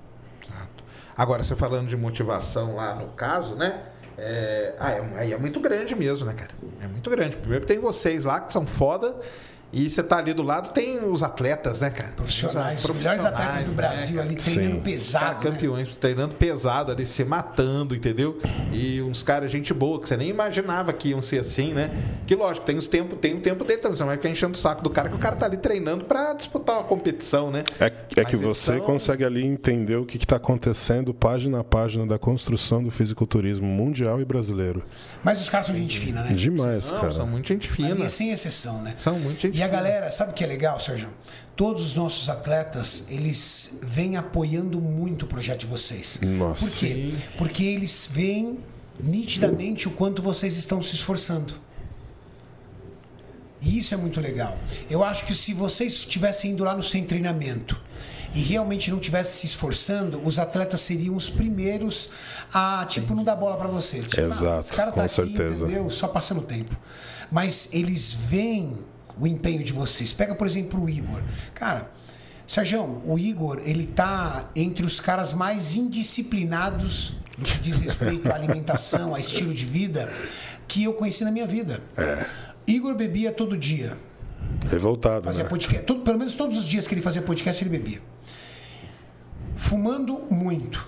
Agora, 1.15 1.43
você 1.43 1.55
falando 1.55 1.87
de 1.87 1.97
motivação 1.97 2.75
lá 2.75 2.93
no 2.93 3.07
caso, 3.07 3.55
né? 3.55 3.81
É, 4.19 4.75
ah, 4.79 4.91
é, 4.91 5.01
aí 5.15 5.33
é 5.33 5.37
muito 5.37 5.59
grande 5.59 5.95
mesmo, 5.95 6.25
né, 6.27 6.33
cara? 6.33 6.51
É 6.81 6.87
muito 6.87 7.09
grande. 7.09 7.37
Primeiro 7.37 7.65
tem 7.65 7.79
vocês 7.79 8.23
lá 8.25 8.39
que 8.39 8.53
são 8.53 8.67
foda. 8.67 9.15
E 9.71 9.89
você 9.89 10.01
tá 10.01 10.17
ali 10.17 10.33
do 10.33 10.41
lado, 10.43 10.71
tem 10.71 11.03
os 11.03 11.21
atletas, 11.21 11.81
né, 11.81 11.89
cara? 11.89 12.11
Profissionais, 12.13 12.83
Os 12.83 12.89
os 12.89 12.95
melhores 12.95 13.25
atletas 13.25 13.63
do 13.63 13.69
né, 13.71 13.75
Brasil 13.75 14.15
cara? 14.15 14.27
ali 14.27 14.35
treinando 14.37 14.65
Sim. 14.71 14.77
Os 14.77 14.81
caras 14.81 14.83
pesado. 14.83 15.43
né? 15.43 15.51
campeões, 15.51 15.97
treinando 15.97 16.35
pesado 16.35 16.91
ali, 16.91 17.05
se 17.05 17.23
matando, 17.25 17.93
entendeu? 17.93 18.39
E 18.71 19.01
uns 19.01 19.21
caras, 19.23 19.51
gente 19.51 19.73
boa, 19.73 19.99
que 19.99 20.07
você 20.07 20.15
nem 20.15 20.29
imaginava 20.29 20.93
que 20.93 21.09
iam 21.09 21.21
ser 21.21 21.39
assim, 21.39 21.73
né? 21.73 21.91
Que 22.25 22.33
lógico, 22.33 22.65
tem 22.65 22.77
os 22.77 22.87
tempo, 22.87 23.15
tem 23.17 23.35
o 23.35 23.41
tempo 23.41 23.65
dele 23.65 23.81
também, 23.81 23.97
você 23.97 24.03
não 24.03 24.07
vai 24.07 24.15
ficar 24.17 24.29
enchendo 24.29 24.53
o 24.53 24.57
saco 24.57 24.81
do 24.81 24.89
cara, 24.89 25.09
que 25.09 25.15
o 25.15 25.19
cara 25.19 25.35
tá 25.35 25.45
ali 25.45 25.57
treinando 25.57 26.05
pra 26.05 26.33
disputar 26.33 26.77
uma 26.77 26.83
competição, 26.85 27.51
né? 27.51 27.63
É, 27.79 27.91
é 28.15 28.23
que 28.25 28.37
você 28.37 28.77
são- 28.77 28.79
consegue 28.81 29.25
ali 29.25 29.45
entender 29.45 29.97
o 29.97 30.05
que 30.05 30.15
está 30.15 30.37
acontecendo 30.37 31.13
página 31.13 31.59
a 31.59 31.63
página 31.63 32.05
da 32.07 32.17
construção 32.17 32.81
do 32.81 32.89
fisiculturismo 32.89 33.67
mundial 33.67 34.21
e 34.21 34.25
brasileiro. 34.25 34.81
Mas 35.23 35.41
os 35.41 35.49
caras 35.49 35.65
são 35.67 35.75
gente 35.75 35.99
fina, 35.99 36.23
né? 36.23 36.33
Demais, 36.33 36.89
Não, 36.89 37.01
cara. 37.01 37.11
são 37.13 37.27
muito 37.27 37.47
gente 37.49 37.69
fina. 37.69 37.91
Ali 37.91 38.03
é 38.03 38.09
sem 38.09 38.31
exceção, 38.31 38.81
né? 38.81 38.93
São 38.95 39.19
muito 39.19 39.41
gente 39.41 39.56
E 39.57 39.63
a 39.63 39.67
galera, 39.67 40.11
sabe 40.11 40.29
o 40.29 40.33
que 40.35 40.43
é 40.43 40.47
legal, 40.47 40.79
Sérgio? 40.79 41.09
Todos 41.55 41.83
os 41.83 41.93
nossos 41.95 42.29
atletas, 42.29 43.05
eles 43.09 43.75
vêm 43.81 44.15
apoiando 44.15 44.79
muito 44.79 45.23
o 45.23 45.27
projeto 45.27 45.61
de 45.61 45.65
vocês. 45.65 46.19
Nossa. 46.21 46.63
Por 46.63 46.75
quê? 46.77 47.11
Porque 47.39 47.63
eles 47.63 48.07
veem 48.11 48.59
nitidamente 48.99 49.87
o 49.87 49.91
quanto 49.91 50.21
vocês 50.21 50.55
estão 50.55 50.83
se 50.83 50.93
esforçando. 50.93 51.55
E 53.59 53.79
isso 53.79 53.95
é 53.95 53.97
muito 53.97 54.21
legal. 54.21 54.55
Eu 54.91 55.03
acho 55.03 55.25
que 55.25 55.33
se 55.33 55.55
vocês 55.55 55.93
estivessem 55.93 56.51
indo 56.51 56.63
lá 56.63 56.75
no 56.75 56.83
sem 56.83 57.03
treinamento 57.03 57.81
e 58.35 58.39
realmente 58.41 58.91
não 58.91 58.99
estivessem 58.99 59.39
se 59.39 59.45
esforçando, 59.47 60.21
os 60.23 60.37
atletas 60.37 60.81
seriam 60.81 61.15
os 61.15 61.31
primeiros 61.31 62.11
a, 62.53 62.85
tipo, 62.87 63.15
não 63.15 63.23
dar 63.23 63.35
bola 63.35 63.57
pra 63.57 63.67
você. 63.67 64.01
Tipo, 64.03 64.21
ah, 64.21 64.25
Exato, 64.25 64.59
esse 64.67 64.71
cara 64.73 64.91
tá 64.91 64.97
com 64.97 65.01
aqui, 65.01 65.15
certeza. 65.15 65.65
entendeu? 65.65 65.89
Só 65.89 66.07
passando 66.07 66.43
tempo. 66.43 66.77
Mas 67.31 67.69
eles 67.71 68.13
veem 68.13 68.77
o 69.19 69.25
empenho 69.27 69.63
de 69.63 69.73
vocês. 69.73 70.11
Pega, 70.13 70.33
por 70.35 70.45
exemplo, 70.47 70.83
o 70.83 70.89
Igor. 70.89 71.21
Cara, 71.53 71.91
Sérgio, 72.45 73.01
o 73.05 73.17
Igor, 73.19 73.59
ele 73.63 73.85
tá 73.87 74.49
entre 74.55 74.85
os 74.85 74.99
caras 74.99 75.33
mais 75.33 75.75
indisciplinados 75.75 77.13
no 77.37 77.43
que 77.45 77.57
diz 77.59 77.79
respeito 77.79 78.31
à 78.31 78.35
alimentação, 78.35 79.13
a 79.13 79.19
estilo 79.19 79.53
de 79.53 79.65
vida, 79.65 80.11
que 80.67 80.83
eu 80.83 80.93
conheci 80.93 81.23
na 81.23 81.31
minha 81.31 81.45
vida. 81.45 81.81
Igor 82.65 82.95
bebia 82.95 83.31
todo 83.31 83.57
dia. 83.57 83.97
Revoltado, 84.69 85.25
Fazia 85.25 85.43
né? 85.43 85.49
podcast. 85.49 85.85
todo- 85.85 86.01
pelo 86.01 86.17
menos 86.17 86.35
todos 86.35 86.57
os 86.57 86.65
dias 86.65 86.87
que 86.87 86.93
ele 86.95 87.01
fazia 87.01 87.21
podcast, 87.21 87.61
ele 87.63 87.69
bebia. 87.69 88.01
Fumando 89.55 90.23
muito. 90.29 90.85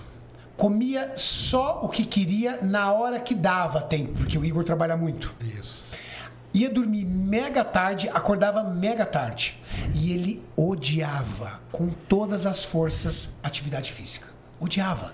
Comia 0.56 1.12
só 1.16 1.80
o 1.82 1.88
que 1.88 2.04
queria 2.04 2.58
na 2.62 2.92
hora 2.92 3.18
que 3.18 3.34
dava 3.34 3.80
tempo, 3.80 4.12
porque 4.18 4.36
o 4.36 4.44
Igor 4.44 4.62
trabalha 4.64 4.96
muito. 4.96 5.32
Isso. 5.58 5.79
Ia 6.52 6.68
dormir 6.68 7.04
mega 7.04 7.64
tarde, 7.64 8.08
acordava 8.08 8.64
mega 8.64 9.06
tarde. 9.06 9.58
E 9.94 10.12
ele 10.12 10.42
odiava 10.56 11.60
com 11.70 11.90
todas 11.90 12.44
as 12.46 12.64
forças 12.64 13.34
atividade 13.42 13.92
física. 13.92 14.26
Odiava. 14.58 15.12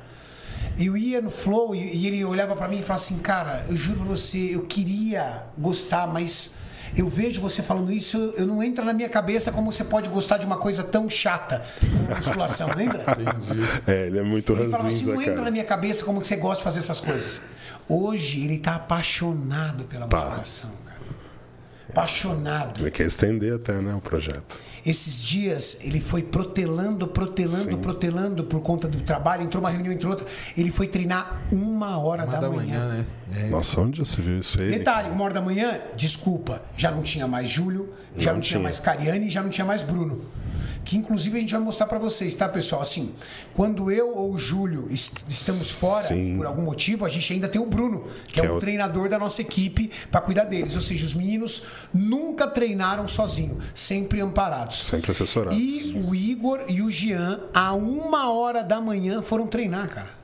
Eu 0.79 0.97
ia 0.97 1.21
no 1.21 1.31
flow 1.31 1.75
e, 1.75 2.07
ele 2.07 2.25
olhava 2.25 2.57
pra 2.57 2.69
mim 2.69 2.79
e 2.79 2.83
falava 2.83 3.03
assim: 3.05 3.19
Cara, 3.19 3.67
eu 3.69 3.77
juro 3.77 4.01
pra 4.01 4.09
você, 4.09 4.55
eu 4.55 4.63
queria 4.65 5.45
gostar, 5.59 6.07
mas 6.07 6.53
eu 6.97 7.09
vejo 7.09 7.41
você 7.43 7.63
falando 7.63 7.93
isso, 7.93 8.33
eu, 8.37 8.47
não 8.47 8.63
entra 8.63 8.83
na 8.85 8.93
minha 8.95 9.09
cabeça 9.09 9.53
como 9.53 9.71
você 9.71 9.85
pode 9.85 10.09
gostar 10.09 10.39
de 10.39 10.47
uma 10.47 10.57
coisa 10.57 10.83
tão 10.83 11.11
chata 11.11 11.63
como 11.81 12.17
musculação, 12.17 12.71
lembra? 12.77 13.05
É, 13.87 14.07
ele 14.07 14.19
é 14.19 14.23
muito 14.23 14.53
Ele 14.55 14.71
falava 14.71 14.89
assim, 14.89 15.05
não 15.05 15.21
entra 15.21 15.35
na 15.35 15.39
cara. 15.41 15.51
minha 15.51 15.65
cabeça 15.65 16.05
como 16.05 16.25
você 16.25 16.37
gosta 16.37 16.59
de 16.59 16.65
fazer 16.65 16.79
essas 16.79 17.01
coisas. 17.01 17.43
Hoje 17.89 18.43
ele 18.45 18.59
tá 18.59 18.77
apaixonado 18.77 19.85
pela 19.85 20.07
Tá. 20.07 20.17
musculação. 20.19 20.86
Apaixonado. 21.97 22.81
Ele 22.83 22.91
quer 22.91 23.07
estender 23.07 23.55
até, 23.55 23.81
né, 23.81 23.95
o 23.95 24.01
projeto. 24.01 24.61
Esses 24.85 25.21
dias 25.21 25.79
ele 25.81 25.99
foi 25.99 26.23
protelando, 26.23 27.09
protelando, 27.09 27.71
Sim. 27.71 27.77
protelando 27.79 28.45
por 28.45 28.61
conta 28.61 28.87
do 28.87 29.01
trabalho, 29.01 29.43
entrou 29.43 29.61
uma 29.63 29.71
reunião, 29.71 29.93
entrou 29.93 30.13
outra. 30.13 30.27
Ele 30.57 30.71
foi 30.71 30.87
treinar 30.87 31.43
uma 31.51 31.99
hora 31.99 32.25
Uma 32.25 32.33
da, 32.35 32.41
da 32.41 32.51
manhã. 32.51 32.79
manhã, 32.87 32.89
né? 32.89 33.07
É. 33.35 33.49
Nossa, 33.49 33.81
onde 33.81 34.05
se 34.07 34.21
viu 34.21 34.39
isso 34.39 34.61
aí? 34.61 34.69
Detalhe, 34.69 35.11
uma 35.11 35.25
hora 35.25 35.35
da 35.35 35.41
manhã, 35.41 35.81
desculpa, 35.97 36.63
já 36.77 36.91
não 36.91 37.03
tinha 37.03 37.27
mais 37.27 37.49
Júlio, 37.49 37.93
já 38.17 38.31
não, 38.31 38.37
Não 38.37 38.43
tinha 38.43 38.59
tinha. 38.59 38.63
mais 38.63 38.79
Cariane, 38.79 39.29
já 39.31 39.43
não 39.43 39.51
tinha 39.51 39.65
mais 39.65 39.83
Bruno. 39.83 40.21
Que 40.87 40.97
inclusive 40.97 41.37
a 41.37 41.41
gente 41.41 41.53
vai 41.53 41.61
mostrar 41.61 41.87
pra 41.87 41.99
vocês, 41.99 42.33
tá, 42.33 42.49
pessoal? 42.49 42.81
Assim, 42.81 43.13
quando 43.55 43.91
eu 43.91 44.15
ou 44.17 44.33
o 44.33 44.39
Júlio 44.39 44.87
es- 44.89 45.11
estamos 45.29 45.69
fora, 45.69 46.07
Sim. 46.07 46.37
por 46.37 46.47
algum 46.47 46.63
motivo, 46.63 47.05
a 47.05 47.09
gente 47.09 47.33
ainda 47.33 47.49
tem 47.49 47.61
o 47.61 47.67
Bruno, 47.67 48.07
que, 48.29 48.39
é 48.39 48.43
Que 48.45 48.49
o 48.49 48.53
é 48.53 48.57
o- 48.57 48.61
treinador 48.61 49.09
da 49.09 49.19
nossa 49.19 49.43
equipe 49.43 49.91
pra 50.13 50.21
cuidar 50.21 50.45
deles. 50.45 50.77
Ou 50.77 50.81
seja, 50.81 51.05
os 51.05 51.13
meninos 51.13 51.65
nunca 51.93 52.47
treinaram 52.47 53.09
sozinho, 53.09 53.59
sempre 53.75 54.21
amparados. 54.21 54.87
Sempre 54.87 55.11
assessorado. 55.11 55.57
E 55.57 56.01
o 56.07 56.15
Igor 56.15 56.61
e 56.69 56.81
o 56.81 56.89
Jean, 56.89 57.41
a 57.53 57.75
uma 57.75 58.31
hora 58.33 58.63
da 58.63 58.81
manhã, 58.81 59.21
foram 59.23 59.49
treinar, 59.49 59.89
cara. 59.89 60.16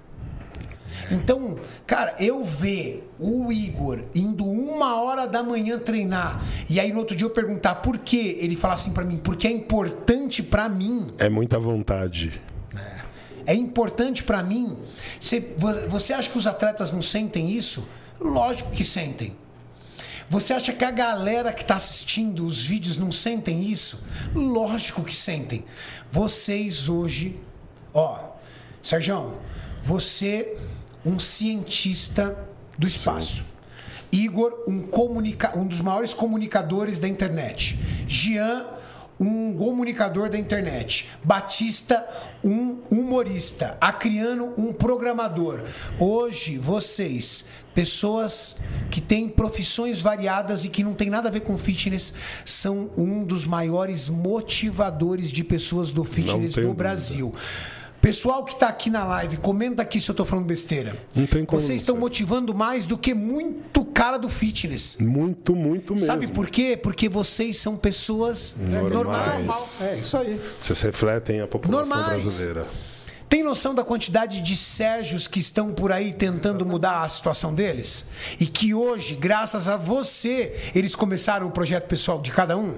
Então, 1.13 1.59
cara, 1.87 2.15
eu 2.19 2.43
ver 2.43 3.07
o 3.19 3.53
Igor 3.53 4.01
indo 4.15 4.47
uma 4.47 5.01
hora 5.03 5.27
da 5.27 5.43
manhã 5.43 5.79
treinar, 5.79 6.43
e 6.71 6.81
aí 6.81 6.91
no 6.91 7.01
outro 7.01 7.15
dia 7.15 7.27
eu 7.27 7.31
perguntar 7.31 7.77
por 7.77 7.99
quê, 7.99 8.39
ele 8.41 8.57
falar 8.57 8.75
assim 8.75 8.93
pra 8.93 9.05
mim, 9.05 9.19
porque 9.19 9.47
é 9.47 9.51
importante 9.51 10.43
pra 10.43 10.71
mim. 10.71 11.13
É 11.19 11.29
muita 11.29 11.59
vontade. 11.59 12.41
É 13.45 13.55
importante 13.55 14.23
pra 14.23 14.43
mim. 14.43 14.79
Você, 15.21 15.41
você 15.89 16.13
acha 16.15 16.31
que 16.31 16.39
os 16.39 16.47
atletas 16.47 16.91
não 16.91 17.03
sentem 17.03 17.51
isso? 17.51 17.87
Lógico 18.19 18.71
que 18.71 18.85
sentem. 18.85 19.37
Você 20.31 20.55
acha 20.55 20.73
que 20.73 20.85
a 20.85 20.91
galera 20.91 21.53
que 21.53 21.61
está 21.61 21.75
assistindo 21.75 22.47
os 22.47 22.63
vídeos 22.63 22.97
não 22.97 23.13
sentem 23.13 23.65
isso? 23.65 24.03
Lógico 24.35 25.03
que 25.05 25.15
sentem. 25.15 25.65
Vocês 26.11 26.89
hoje, 26.89 27.39
ó, 27.93 28.19
Sérgio, 28.83 29.37
você, 29.83 30.57
um 31.05 31.19
cientista 31.19 32.37
do 32.79 32.87
espaço. 32.87 33.45
Igor, 34.11 34.65
um, 34.69 34.83
comunica 34.83 35.57
um 35.59 35.67
dos 35.67 35.81
maiores 35.81 36.13
comunicadores 36.13 36.99
da 36.99 37.09
internet. 37.09 37.79
Jean, 38.07 38.67
um 39.19 39.55
comunicador 39.57 40.29
da 40.29 40.39
internet. 40.39 41.09
Batista, 41.25 42.07
um 42.45 42.79
humorista. 42.91 43.77
Acriano, 43.81 44.53
um 44.59 44.73
programador. 44.73 45.63
Hoje, 45.99 46.59
vocês, 46.59 47.47
pessoas 47.75 48.57
que 48.91 49.01
têm 49.01 49.29
profissões 49.29 50.03
variadas 50.03 50.65
e 50.65 50.69
que 50.69 50.85
não 50.85 50.93
tem 50.93 51.09
nada 51.09 51.29
a 51.29 51.33
ver 51.33 51.41
com 51.41 51.57
fitness, 51.57 52.13
são 52.45 52.91
um 52.97 53.25
dos 53.25 53.47
maiores 53.47 54.09
motivadores 54.09 55.31
de 55.31 55.43
pessoas 55.43 55.91
do 55.91 56.05
fitness 56.05 56.55
do 56.55 56.75
dúvida. 57.31 57.39
Pessoal 58.03 58.45
que 58.45 58.53
está 58.55 58.67
aqui 58.67 58.91
na 58.91 59.05
live, 59.05 59.37
comenta 59.37 59.81
aqui 59.81 60.01
se 60.01 60.11
eu 60.11 60.13
estou 60.13 60.27
falando 60.27 60.45
besteira. 60.45 60.97
Não 61.15 61.25
tem 61.25 61.45
como 61.45 61.63
Vocês 61.63 61.81
estão 61.81 61.97
motivando 61.97 62.53
mais 62.53 62.85
do 62.85 62.99
que 62.99 63.15
muito 63.15 63.85
cara 63.85 64.19
do 64.19 64.29
fitness. 64.29 64.97
Muito, 64.99 65.55
muito 65.55 65.93
mesmo. 65.95 66.07
Sabe 66.07 66.27
por 66.27 66.51
quê? 66.51 66.77
Porque 66.77 67.09
vocês 67.09 67.59
são 67.59 67.77
pessoas 67.77 68.57
Normais. 68.59 68.93
normais. 68.93 69.79
É 69.83 69.97
isso 69.99 70.17
aí. 70.17 70.41
Vocês 70.61 70.81
refletem 70.81 71.41
a 71.41 71.47
população 71.47 71.97
Normais. 71.97 72.23
brasileira. 72.25 72.67
Tem 73.29 73.45
noção 73.45 73.73
da 73.73 73.85
quantidade 73.85 74.41
de 74.41 74.57
Sérgios 74.57 75.29
que 75.29 75.39
estão 75.39 75.73
por 75.73 75.93
aí 75.93 76.13
tentando 76.13 76.67
mudar 76.67 77.03
a 77.03 77.09
situação 77.09 77.55
deles? 77.55 78.05
E 78.41 78.47
que 78.47 78.75
hoje, 78.75 79.15
graças 79.15 79.69
a 79.69 79.77
você, 79.77 80.57
eles 80.75 80.97
começaram 80.97 81.47
o 81.47 81.53
projeto 81.53 81.87
pessoal 81.87 82.21
de 82.21 82.33
cada 82.33 82.57
um? 82.59 82.75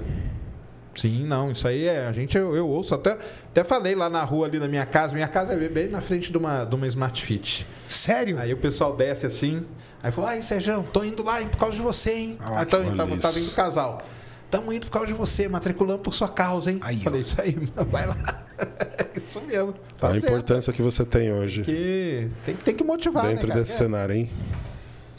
Sim, 0.95 1.25
não, 1.25 1.51
isso 1.51 1.67
aí 1.67 1.87
é. 1.87 2.07
A 2.07 2.13
gente, 2.13 2.37
eu, 2.37 2.55
eu 2.55 2.69
ouço, 2.69 2.95
até, 2.95 3.19
até 3.51 3.65
falei 3.65 3.95
lá 3.95 4.09
na 4.09 4.23
rua 4.25 4.47
ali 4.47 4.59
na 4.59 4.69
minha 4.69 4.87
casa. 4.87 5.15
Minha 5.15 5.29
casa 5.29 5.53
é 5.53 5.69
bem 5.69 5.89
na 5.89 6.01
frente 6.01 6.31
de 6.31 6.39
uma, 6.39 6.65
de 6.65 6.75
uma 6.75 6.87
Smart 6.87 7.23
Fit. 7.23 7.67
Sério? 7.89 8.39
Aí 8.39 8.53
o 8.53 8.57
pessoal 8.57 8.97
desce 8.97 9.27
assim, 9.27 9.65
aí 10.03 10.13
falou: 10.13 10.31
Ai, 10.31 10.43
Sérgio, 10.43 10.85
tô 10.93 11.05
indo 11.05 11.23
lá 11.23 11.41
por 11.47 11.59
causa 11.59 11.77
de 11.77 11.83
você, 11.83 12.13
hein? 12.13 12.39
Ah, 12.41 12.61
aí 12.61 12.67
tava, 12.67 12.85
olha 12.85 12.97
tava, 12.97 13.13
isso. 13.13 13.23
tava 13.23 13.41
indo 13.41 13.51
o 13.51 13.55
casal. 13.55 14.03
Tamo 14.51 14.73
indo 14.73 14.87
por 14.87 14.93
causa 14.93 15.09
de 15.09 15.15
você, 15.15 15.49
matriculando 15.49 15.99
por 15.99 16.15
sua 16.15 16.29
causa, 16.29 16.71
hein? 16.71 16.79
Aí, 16.83 16.99
ó. 17.01 17.05
Falei, 17.05 17.23
isso 17.23 17.41
aí, 17.41 17.57
vai 17.91 18.07
lá. 18.07 18.45
isso 19.17 19.41
mesmo. 19.41 19.75
Tá 19.99 20.09
a 20.09 20.11
certo. 20.13 20.27
importância 20.27 20.73
que 20.73 20.81
você 20.81 21.05
tem 21.05 21.33
hoje 21.33 21.63
Que 21.63 22.29
tem, 22.45 22.55
tem 22.55 22.75
que 22.75 22.85
motivar, 22.85 23.27
dentro 23.27 23.49
né, 23.49 23.55
desse 23.55 23.77
cenário, 23.77 24.15
hein? 24.15 24.31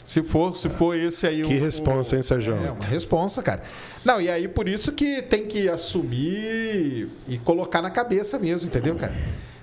Se 0.06 0.22
for, 0.22 0.56
se 0.56 0.68
for 0.68 0.96
esse 0.96 1.26
aí 1.26 1.42
Que 1.42 1.54
responsa, 1.54 2.14
hein, 2.14 2.22
Sérgio? 2.22 2.54
É, 2.54 2.70
uma 2.70 2.86
responsa, 2.86 3.42
cara. 3.42 3.64
Não, 4.04 4.20
e 4.20 4.30
aí 4.30 4.46
por 4.46 4.68
isso 4.68 4.92
que 4.92 5.20
tem 5.20 5.46
que 5.46 5.68
assumir 5.68 7.08
e 7.26 7.36
colocar 7.38 7.82
na 7.82 7.90
cabeça 7.90 8.38
mesmo, 8.38 8.68
entendeu, 8.68 8.94
cara? 8.94 9.12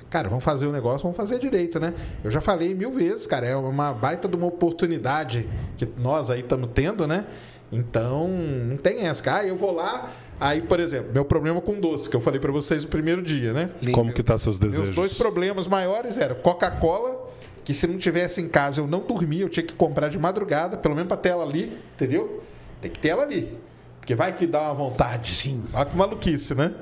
Cara, 0.09 0.27
vamos 0.27 0.43
fazer 0.43 0.67
o 0.67 0.71
negócio, 0.73 1.01
vamos 1.03 1.15
fazer 1.15 1.39
direito, 1.39 1.79
né? 1.79 1.93
Eu 2.21 2.29
já 2.29 2.41
falei 2.41 2.75
mil 2.75 2.91
vezes, 2.91 3.25
cara, 3.25 3.47
é 3.47 3.55
uma 3.55 3.93
baita 3.93 4.27
de 4.27 4.35
uma 4.35 4.45
oportunidade 4.47 5.47
que 5.77 5.87
nós 5.97 6.29
aí 6.29 6.41
estamos 6.41 6.69
tendo, 6.73 7.07
né? 7.07 7.25
Então, 7.71 8.27
não 8.27 8.75
tem 8.75 9.07
essa. 9.07 9.23
cara. 9.23 9.39
Ah, 9.43 9.47
eu 9.47 9.55
vou 9.55 9.71
lá, 9.71 10.11
aí, 10.41 10.61
por 10.61 10.81
exemplo, 10.81 11.13
meu 11.13 11.23
problema 11.23 11.61
com 11.61 11.79
doce, 11.79 12.09
que 12.09 12.17
eu 12.17 12.21
falei 12.21 12.41
pra 12.41 12.51
vocês 12.51 12.83
no 12.83 12.89
primeiro 12.89 13.21
dia, 13.21 13.53
né? 13.53 13.69
Como 13.93 14.11
que 14.11 14.21
tá 14.21 14.37
seus 14.37 14.59
desejos? 14.59 14.87
Meus 14.87 14.95
dois 14.95 15.13
problemas 15.13 15.69
maiores 15.69 16.17
eram 16.17 16.35
Coca-Cola, 16.35 17.29
que 17.63 17.73
se 17.73 17.87
não 17.87 17.97
tivesse 17.97 18.41
em 18.41 18.47
casa 18.47 18.81
eu 18.81 18.87
não 18.87 18.99
dormia, 18.99 19.43
eu 19.43 19.49
tinha 19.49 19.65
que 19.65 19.73
comprar 19.73 20.09
de 20.09 20.19
madrugada, 20.19 20.77
pelo 20.77 20.95
menos 20.95 21.07
pra 21.07 21.17
ter 21.17 21.29
ela 21.29 21.43
ali, 21.43 21.77
entendeu? 21.95 22.43
Tem 22.81 22.91
que 22.91 22.99
ter 22.99 23.09
ela 23.09 23.23
ali. 23.23 23.57
Porque 23.99 24.15
vai 24.15 24.33
que 24.33 24.45
dá 24.45 24.63
uma 24.63 24.73
vontade. 24.73 25.33
Sim. 25.33 25.65
Olha 25.73 25.85
que 25.85 25.95
maluquice, 25.95 26.53
né? 26.53 26.73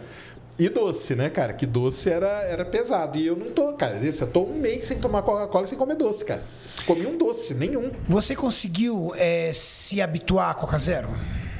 E 0.57 0.69
doce, 0.69 1.15
né, 1.15 1.29
cara? 1.29 1.53
Que 1.53 1.65
doce 1.65 2.09
era, 2.09 2.27
era 2.43 2.65
pesado. 2.65 3.17
E 3.17 3.25
eu 3.25 3.35
não 3.35 3.51
tô, 3.51 3.73
cara. 3.73 3.99
Eu 4.03 4.27
tô 4.27 4.43
um 4.43 4.55
mês 4.55 4.85
sem 4.85 4.99
tomar 4.99 5.21
Coca-Cola 5.21 5.65
e 5.65 5.67
sem 5.67 5.77
comer 5.77 5.95
doce, 5.95 6.25
cara. 6.25 6.43
Comi 6.85 7.05
um 7.05 7.17
doce, 7.17 7.53
nenhum. 7.53 7.91
Você 8.07 8.35
conseguiu 8.35 9.11
é, 9.15 9.51
se 9.53 10.01
habituar 10.01 10.49
à 10.49 10.53
Coca 10.53 10.77
Zero? 10.79 11.09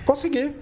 Consegui. 0.06 0.56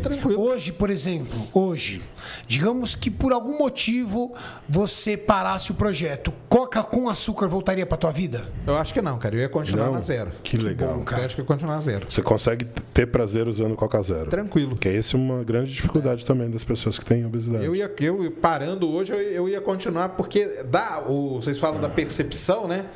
Tranquilo. 0.00 0.40
Hoje, 0.40 0.72
por 0.72 0.90
exemplo, 0.90 1.46
hoje, 1.52 2.02
digamos 2.46 2.94
que 2.94 3.10
por 3.10 3.32
algum 3.32 3.58
motivo 3.58 4.34
você 4.68 5.16
parasse 5.16 5.70
o 5.70 5.74
projeto, 5.74 6.32
Coca 6.48 6.82
com 6.82 7.08
açúcar 7.08 7.46
voltaria 7.46 7.84
para 7.84 7.98
tua 7.98 8.10
vida? 8.10 8.48
Eu 8.66 8.76
acho 8.76 8.92
que 8.94 9.02
não, 9.02 9.18
cara. 9.18 9.36
Eu 9.36 9.40
ia 9.40 9.48
continuar 9.48 9.86
Não? 9.86 9.92
na 9.94 10.00
zero. 10.00 10.32
Que 10.42 10.56
legal. 10.56 10.94
bom, 10.98 11.04
Eu 11.16 11.24
acho 11.24 11.34
que 11.34 11.42
ia 11.42 11.46
continuar 11.46 11.74
na 11.74 11.80
zero. 11.80 12.06
Você 12.08 12.22
consegue 12.22 12.64
ter 12.92 13.06
prazer 13.06 13.46
usando 13.46 13.76
Coca 13.76 14.02
Zero. 14.02 14.30
Tranquilo. 14.30 14.76
Que 14.76 14.88
essa 14.88 15.16
é 15.16 15.20
uma 15.20 15.44
grande 15.44 15.70
dificuldade 15.70 16.24
também 16.24 16.50
das 16.50 16.64
pessoas 16.64 16.98
que 16.98 17.04
têm 17.04 17.24
obesidade. 17.26 17.64
Eu 17.64 17.76
ia, 17.76 17.90
eu 18.00 18.30
parando 18.32 18.88
hoje, 18.88 19.12
eu, 19.12 19.20
eu 19.20 19.48
ia 19.48 19.60
continuar, 19.60 20.10
porque 20.10 20.64
dá, 20.64 21.04
o, 21.06 21.36
vocês 21.36 21.58
falam 21.58 21.80
da 21.80 21.88
percepção, 21.88 22.66
né? 22.66 22.86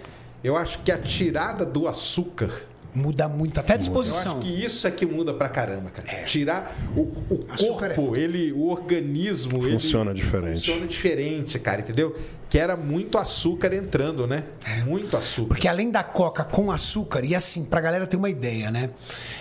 Eu 0.42 0.56
acho 0.56 0.80
que 0.82 0.90
a 0.90 0.98
tirada 0.98 1.64
do 1.64 1.86
açúcar, 1.86 2.52
Muda 2.94 3.26
muito, 3.26 3.58
até 3.58 3.72
a 3.72 3.76
eu 3.76 3.78
disposição. 3.78 4.38
acho 4.38 4.40
que 4.42 4.64
isso 4.64 4.86
é 4.86 4.90
que 4.90 5.06
muda 5.06 5.32
pra 5.32 5.48
caramba, 5.48 5.90
cara. 5.90 6.24
Tirar 6.24 6.76
o, 6.94 7.00
o 7.00 7.46
Açúcar 7.48 7.86
é 7.86 7.94
corpo, 7.94 8.16
ele, 8.16 8.52
o 8.52 8.68
organismo, 8.68 9.62
Funciona 9.62 10.10
ele 10.10 10.20
diferente. 10.20 10.54
Funciona 10.56 10.86
diferente, 10.86 11.58
cara, 11.58 11.80
entendeu? 11.80 12.14
Que 12.50 12.58
era 12.58 12.76
muito 12.76 13.16
açúcar 13.16 13.72
entrando, 13.72 14.26
né? 14.26 14.44
Muito 14.84 15.16
açúcar. 15.16 15.48
Porque 15.48 15.66
além 15.66 15.90
da 15.90 16.04
coca 16.04 16.44
com 16.44 16.70
açúcar, 16.70 17.24
e 17.24 17.34
assim, 17.34 17.64
pra 17.64 17.80
galera 17.80 18.06
ter 18.06 18.18
uma 18.18 18.28
ideia, 18.28 18.70
né? 18.70 18.90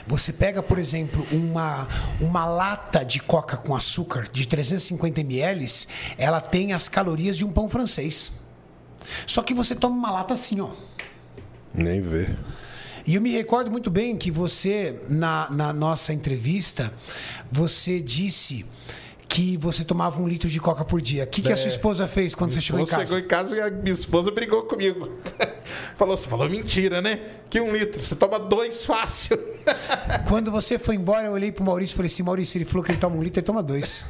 Você 0.08 0.32
pega, 0.32 0.64
por 0.64 0.80
exemplo, 0.80 1.28
uma, 1.30 1.90
uma 2.22 2.46
lata 2.46 3.04
de 3.04 3.20
coca 3.20 3.58
com 3.58 3.76
açúcar 3.76 4.30
de 4.32 4.48
350 4.48 5.20
ml, 5.20 5.66
ela 6.18 6.40
tem 6.40 6.72
as 6.72 6.88
calorias 6.88 7.36
de 7.36 7.44
um 7.44 7.52
pão 7.52 7.68
francês. 7.68 8.32
Só 9.28 9.42
que 9.44 9.54
você 9.54 9.76
toma 9.76 9.94
uma 9.98 10.12
lata 10.12 10.34
assim, 10.34 10.62
ó. 10.62 10.70
Nem 11.74 12.02
ver. 12.02 12.38
E 13.06 13.16
eu 13.16 13.22
me 13.22 13.32
recordo 13.32 13.72
muito 13.72 13.90
bem 13.90 14.18
que 14.18 14.30
você, 14.30 15.00
na, 15.10 15.50
na 15.50 15.74
nossa 15.74 16.14
entrevista, 16.14 16.94
você 17.52 18.00
disse 18.00 18.66
que 19.28 19.56
você 19.56 19.86
tomava 19.86 20.22
um 20.22 20.28
litro 20.28 20.50
de 20.50 20.60
coca 20.60 20.84
por 20.84 21.00
dia. 21.00 21.24
O 21.24 21.28
que, 21.28 21.42
que 21.42 21.54
a 21.54 21.56
sua 21.56 21.70
esposa 21.70 22.06
fez 22.06 22.36
quando 22.36 22.52
você 22.52 22.62
chegou 22.62 22.82
em 22.82 22.86
casa? 22.86 23.06
chegou 23.06 23.20
em 23.20 23.28
casa 23.28 23.56
e 23.56 23.62
a 23.62 23.72
minha 23.72 23.94
esposa 23.94 24.30
brigou 24.30 24.64
comigo. 24.64 25.08
falou, 25.96 26.18
você 26.18 26.28
falou 26.28 26.50
mentira, 26.50 27.02
né? 27.02 27.22
Que 27.50 27.62
um 27.62 27.74
litro, 27.74 28.02
você 28.02 28.14
toma 28.14 28.38
dois 28.38 28.84
fácil. 28.84 29.40
Quando 30.28 30.52
você 30.52 30.78
foi 30.78 30.96
embora, 30.96 31.28
eu 31.28 31.32
olhei 31.32 31.50
pro 31.50 31.64
Maurício 31.64 31.94
e 31.94 31.96
falei 31.96 32.08
assim: 32.08 32.24
Maurício, 32.24 32.58
ele 32.58 32.66
falou 32.66 32.84
que 32.84 32.92
ele 32.92 33.00
toma 33.00 33.16
um 33.16 33.24
litro, 33.24 33.40
ele 33.40 33.46
toma 33.46 33.64
dois. 33.64 34.04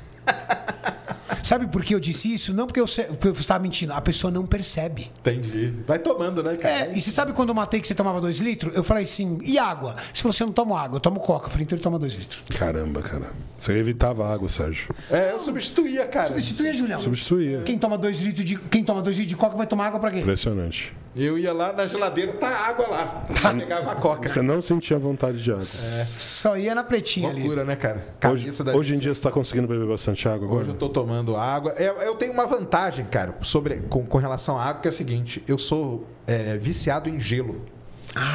Sabe 1.52 1.68
por 1.68 1.84
que 1.84 1.94
eu 1.94 2.00
disse 2.00 2.34
isso? 2.34 2.54
Não 2.54 2.66
porque 2.66 2.80
eu, 2.80 2.88
se- 2.88 3.04
porque 3.04 3.28
eu 3.28 3.34
estava 3.34 3.62
mentindo, 3.62 3.92
a 3.92 4.00
pessoa 4.00 4.32
não 4.32 4.46
percebe. 4.46 5.12
Entendi. 5.20 5.74
Vai 5.86 6.00
tomando, 6.00 6.42
né, 6.42 6.56
cara? 6.56 6.86
É, 6.86 6.94
e 6.96 7.02
você 7.02 7.12
sabe 7.12 7.34
quando 7.34 7.50
eu 7.50 7.56
matei 7.56 7.82
que 7.82 7.88
você 7.90 7.94
tomava 7.94 8.22
dois 8.22 8.38
litros? 8.40 8.74
Eu 8.74 8.86
falei 8.86 9.04
assim, 9.04 9.38
e 9.44 9.60
água? 9.60 9.98
Você 10.14 10.22
falou 10.22 10.30
assim, 10.34 10.44
eu 10.44 10.48
não 10.48 10.54
tomo 10.54 10.78
água, 10.78 10.96
eu 10.96 11.02
tomo 11.02 11.20
coca. 11.20 11.48
Eu 11.48 11.50
falei, 11.50 11.66
então 11.66 11.76
ele 11.76 11.84
toma 11.84 12.00
dois 12.00 12.14
litros. 12.14 12.42
Caramba, 12.58 13.02
cara. 13.02 13.34
Você 13.60 13.74
evitava 13.74 14.34
água, 14.34 14.48
Sérgio. 14.48 14.96
É, 15.10 15.34
eu 15.34 15.42
substituía, 15.42 16.06
cara. 16.08 16.30
Substituía, 16.30 16.74
Julião. 16.74 17.02
Substituía. 17.02 17.64
Quem 17.64 17.78
toma 17.78 17.98
dois 17.98 18.22
litros 18.22 18.46
de, 18.46 18.56
quem 18.58 18.82
toma 18.86 19.02
dois 19.02 19.18
litros 19.18 19.30
de 19.32 19.36
coca 19.36 19.58
vai 19.58 19.68
tomar 19.68 19.88
água 19.88 20.00
pra 20.00 20.10
quê? 20.10 20.20
Impressionante. 20.20 20.94
Eu 21.16 21.38
ia 21.38 21.52
lá 21.52 21.74
na 21.74 21.86
geladeira, 21.86 22.32
tá 22.34 22.48
água 22.48 22.88
lá. 22.88 23.26
Pegava 23.58 23.92
a 23.92 23.96
coca. 23.96 24.30
Você 24.30 24.42
não 24.42 24.62
sentia 24.62 24.98
vontade 24.98 25.44
de 25.44 25.52
água. 25.52 25.64
Só 25.64 26.56
ia 26.58 26.74
na 26.74 26.84
pretinha 26.84 27.30
ali. 27.30 27.42
Loucura, 27.42 27.66
né, 27.66 27.76
cara? 27.76 27.98
Hoje, 28.32 28.46
Cabeça 28.46 28.78
hoje 28.78 28.96
em 28.96 29.00
dia 29.00 29.14
você 29.14 29.20
está 29.20 29.30
conseguindo 29.32 29.68
beber 29.68 29.88
bastante 29.88 30.28
água 30.28 30.48
agora? 30.48 30.62
Hoje 30.62 30.70
eu 30.70 30.76
tô 30.76 30.88
tomando 30.88 31.36
água. 31.36 31.74
Eu, 31.74 31.96
eu 31.96 32.16
tenho 32.16 32.32
uma 32.32 32.48
vantagem, 32.48 33.06
cara, 33.06 33.36
sobre, 33.42 33.82
com, 33.90 34.06
com 34.06 34.18
relação 34.18 34.58
à 34.58 34.64
água, 34.64 34.82
que 34.82 34.88
é 34.88 34.92
o 34.92 34.94
seguinte: 34.94 35.44
eu 35.48 35.58
sou 35.58 36.08
é, 36.26 36.58
viciado 36.58 37.10
em 37.10 37.20
gelo. 37.20 37.62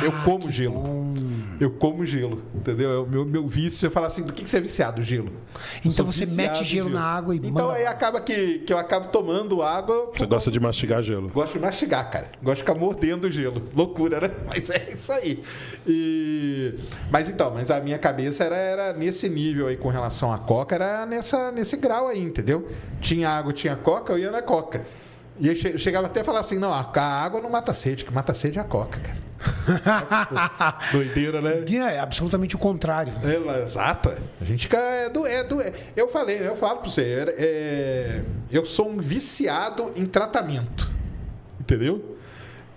Eu 0.03 0.13
como 0.25 0.51
gelo. 0.51 1.15
Eu 1.61 1.71
como 1.71 2.05
gelo, 2.05 2.43
entendeu? 2.55 2.91
É 2.91 2.99
o 2.99 3.07
meu, 3.07 3.25
meu 3.25 3.47
vício, 3.47 3.87
eu 3.87 3.91
falo 3.91 4.07
assim, 4.07 4.23
do 4.23 4.33
que, 4.33 4.45
que 4.45 4.51
você 4.51 4.59
é 4.59 4.61
viciado? 4.61 5.03
Gelo. 5.03 5.31
Então 5.85 6.05
você 6.05 6.27
mete 6.27 6.63
em 6.63 6.65
gelo 6.65 6.89
na 6.91 7.03
água 7.03 7.35
e 7.35 7.39
Então 7.39 7.51
manda- 7.69 7.73
aí 7.75 7.87
acaba 7.87 8.21
que, 8.21 8.59
que 8.61 8.73
eu 8.73 8.79
acabo 8.79 9.09
tomando 9.09 9.63
água. 9.63 10.11
Você 10.15 10.27
gosta 10.27 10.51
de 10.51 10.59
mastigar 10.61 11.03
gelo? 11.03 11.29
Gosto 11.29 11.55
de 11.55 11.59
mastigar, 11.61 12.11
cara. 12.11 12.31
Gosto 12.43 12.57
de 12.57 12.63
ficar 12.63 12.75
mordendo 12.75 13.25
o 13.27 13.31
gelo. 13.31 13.63
Loucura, 13.75 14.21
né? 14.21 14.31
Mas 14.47 14.69
é 14.71 14.87
isso 14.91 15.13
aí. 15.13 15.43
E... 15.87 16.75
Mas 17.11 17.29
então, 17.31 17.51
mas 17.53 17.71
a 17.71 17.81
minha 17.81 17.99
cabeça 17.99 18.45
era, 18.45 18.57
era 18.57 18.93
nesse 18.93 19.29
nível 19.29 19.67
aí 19.69 19.77
com 19.77 19.89
relação 19.89 20.33
à 20.33 20.39
coca, 20.39 20.75
era 20.75 21.07
nessa, 21.07 21.51
nesse 21.53 21.77
grau 21.77 22.09
aí, 22.09 22.21
entendeu? 22.23 22.69
Tinha 23.01 23.29
água, 23.31 23.53
tinha 23.53 23.77
coca, 23.77 24.13
eu 24.13 24.19
ia 24.19 24.31
na 24.31 24.43
coca. 24.43 24.85
E 25.39 25.55
che- 25.55 25.77
chegava 25.79 26.07
até 26.07 26.21
a 26.21 26.25
falar 26.25 26.41
assim: 26.41 26.59
não, 26.59 26.73
a 26.73 26.83
água 27.01 27.41
não 27.41 27.51
mata 27.51 27.73
sede, 27.75 28.05
que 28.05 28.13
mata 28.13 28.33
sede 28.35 28.59
é 28.59 28.63
a 28.63 28.65
coca, 28.65 28.99
cara. 29.01 29.27
Doideira, 30.93 31.41
né? 31.43 31.65
É 31.93 31.99
absolutamente 31.99 32.57
o 32.57 32.59
contrário. 32.59 33.13
Ela, 33.23 33.61
exato. 33.61 34.11
A 34.41 34.45
gente 34.45 34.63
fica. 34.63 34.79
É 34.79 35.09
do, 35.11 35.27
é 35.27 35.45
do, 35.45 35.61
é- 35.61 35.73
eu 35.95 36.09
falei, 36.09 36.39
eu 36.41 36.57
falo 36.57 36.81
pra 36.81 36.91
você. 36.91 37.03
é- 37.03 37.35
é- 37.39 38.23
eu 38.51 38.65
sou 38.65 38.89
um 38.91 38.99
viciado 38.99 39.93
em 39.95 40.07
tratamento. 40.07 40.91
Entendeu? 41.61 42.16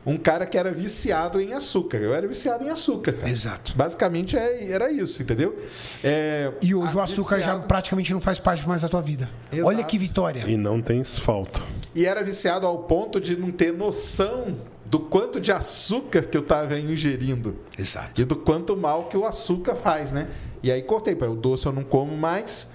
Um 0.10 0.18
cara 0.18 0.46
que 0.46 0.58
era 0.58 0.72
viciado 0.72 1.40
em 1.40 1.54
açúcar. 1.54 1.98
Eu 1.98 2.14
era 2.14 2.28
viciado 2.28 2.64
em 2.64 2.70
açúcar. 2.70 3.14
Cara. 3.14 3.30
Exato. 3.30 3.74
Basicamente 3.76 4.38
é- 4.38 4.72
era 4.72 4.92
isso, 4.92 5.22
entendeu? 5.22 5.58
É, 6.04 6.52
E 6.62 6.74
hoje 6.74 6.96
o 6.96 7.00
açúcar 7.00 7.38
já 7.38 7.54
viciado- 7.54 7.68
praticamente 7.68 8.12
não 8.14 8.20
faz 8.22 8.40
parte 8.40 8.68
mais 8.68 8.82
da 8.82 8.90
tua 8.90 9.02
vida. 9.02 9.30
Exato. 9.52 9.68
Olha 9.68 9.84
que 9.84 9.98
vitória. 9.98 10.44
E 10.48 10.58
não 10.58 10.82
tem 10.82 11.04
falta. 11.04 11.62
E 11.94 12.06
era 12.06 12.24
viciado 12.24 12.66
ao 12.66 12.80
ponto 12.80 13.20
de 13.20 13.36
não 13.38 13.52
ter 13.52 13.72
noção 13.74 14.56
do 14.86 15.00
quanto 15.00 15.40
de 15.40 15.52
açúcar 15.52 16.24
que 16.24 16.36
eu 16.36 16.42
estava 16.42 16.78
ingerindo. 16.80 17.58
Exato. 17.78 18.20
E 18.22 18.26
do 18.26 18.36
quanto 18.36 18.76
mal 18.76 19.06
que 19.06 19.16
o 19.18 19.26
açúcar 19.26 19.76
faz, 19.76 20.12
né? 20.12 20.28
E 20.64 20.72
aí 20.72 20.82
cortei, 20.82 21.16
para 21.16 21.30
o 21.30 21.36
doce 21.36 21.66
eu 21.68 21.72
não 21.72 21.84
como 21.84 22.16
mais 22.18 22.68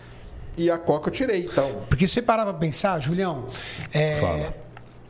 e 0.57 0.71
a 0.71 0.79
coca 0.79 1.09
eu 1.09 1.13
tirei. 1.13 1.41
Então, 1.47 1.83
Porque 1.89 2.07
se 2.07 2.15
você 2.15 2.23
parar 2.23 2.45
pra 2.45 2.55
pensar, 2.55 3.01
Julião, 3.01 3.47
é, 3.93 4.21
Fala. 4.21 4.55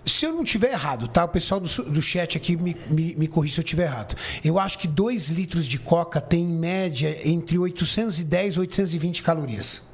Se 0.07 0.25
eu 0.25 0.33
não 0.33 0.45
tiver 0.45 0.73
errado, 0.73 1.09
tá? 1.09 1.25
O 1.25 1.29
pessoal 1.29 1.61
do, 1.61 1.69
do 1.85 2.03
chat 2.03 2.37
aqui 2.37 2.57
me, 2.57 2.77
me, 2.90 3.14
me 3.17 3.27
corrija 3.27 3.57
se 3.57 3.61
eu 3.61 3.64
tiver 3.64 3.85
errado. 3.85 4.17
Eu 4.45 4.59
acho 4.59 4.79
que 4.79 4.87
2 4.87 5.31
litros 5.31 5.67
de 5.67 5.79
coca 5.79 6.21
tem 6.21 6.43
em 6.45 6.59
média 6.59 7.17
entre 7.25 7.59
810 7.59 8.55
e 8.55 8.61
820 8.61 9.23
calorias. 9.23 9.87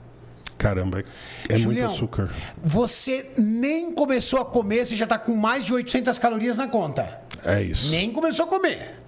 Caramba, 0.59 1.03
é, 1.49 1.57
Julião, 1.57 1.87
muito 1.89 1.97
açúcar. 1.97 2.35
Você 2.63 3.33
nem 3.39 3.93
começou 3.93 4.41
a 4.41 4.45
comer, 4.45 4.85
você 4.85 4.95
já 4.95 5.07
tá 5.07 5.19
com 5.19 5.35
mais 5.35 5.65
de 5.65 5.73
800 5.73 6.19
calorias 6.19 6.59
na 6.59 6.69
conta. 6.69 7.19
É 7.43 7.63
isso. 7.63 7.89
Nem 7.89 8.13
começou 8.13 8.45
a 8.45 8.49
comer. 8.49 9.01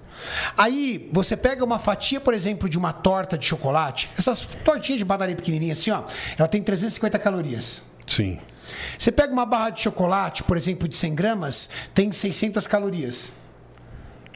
Aí, 0.57 1.11
você 1.13 1.37
pega 1.37 1.65
uma 1.65 1.79
fatia, 1.79 2.21
por 2.21 2.33
exemplo, 2.33 2.69
de 2.69 2.79
uma 2.79 2.93
torta 2.93 3.37
de 3.37 3.45
chocolate, 3.45 4.09
essas 4.17 4.41
tortinhas 4.65 4.99
de 4.99 5.05
padaria 5.05 5.37
pequenininha 5.37 5.75
assim, 5.75 5.91
ó, 5.91 6.05
ela 6.39 6.49
tem 6.49 6.63
350 6.63 7.19
calorias. 7.19 7.83
Sim. 8.07 8.39
Você 8.99 9.11
pega 9.13 9.33
uma 9.33 9.47
barra 9.47 9.71
de 9.71 9.83
chocolate, 9.83 10.43
por 10.43 10.57
exemplo, 10.57 10.87
de 10.89 10.97
100 10.97 11.15
gramas, 11.15 11.69
tem 11.95 12.13
600 12.13 12.67
calorias. 12.67 13.33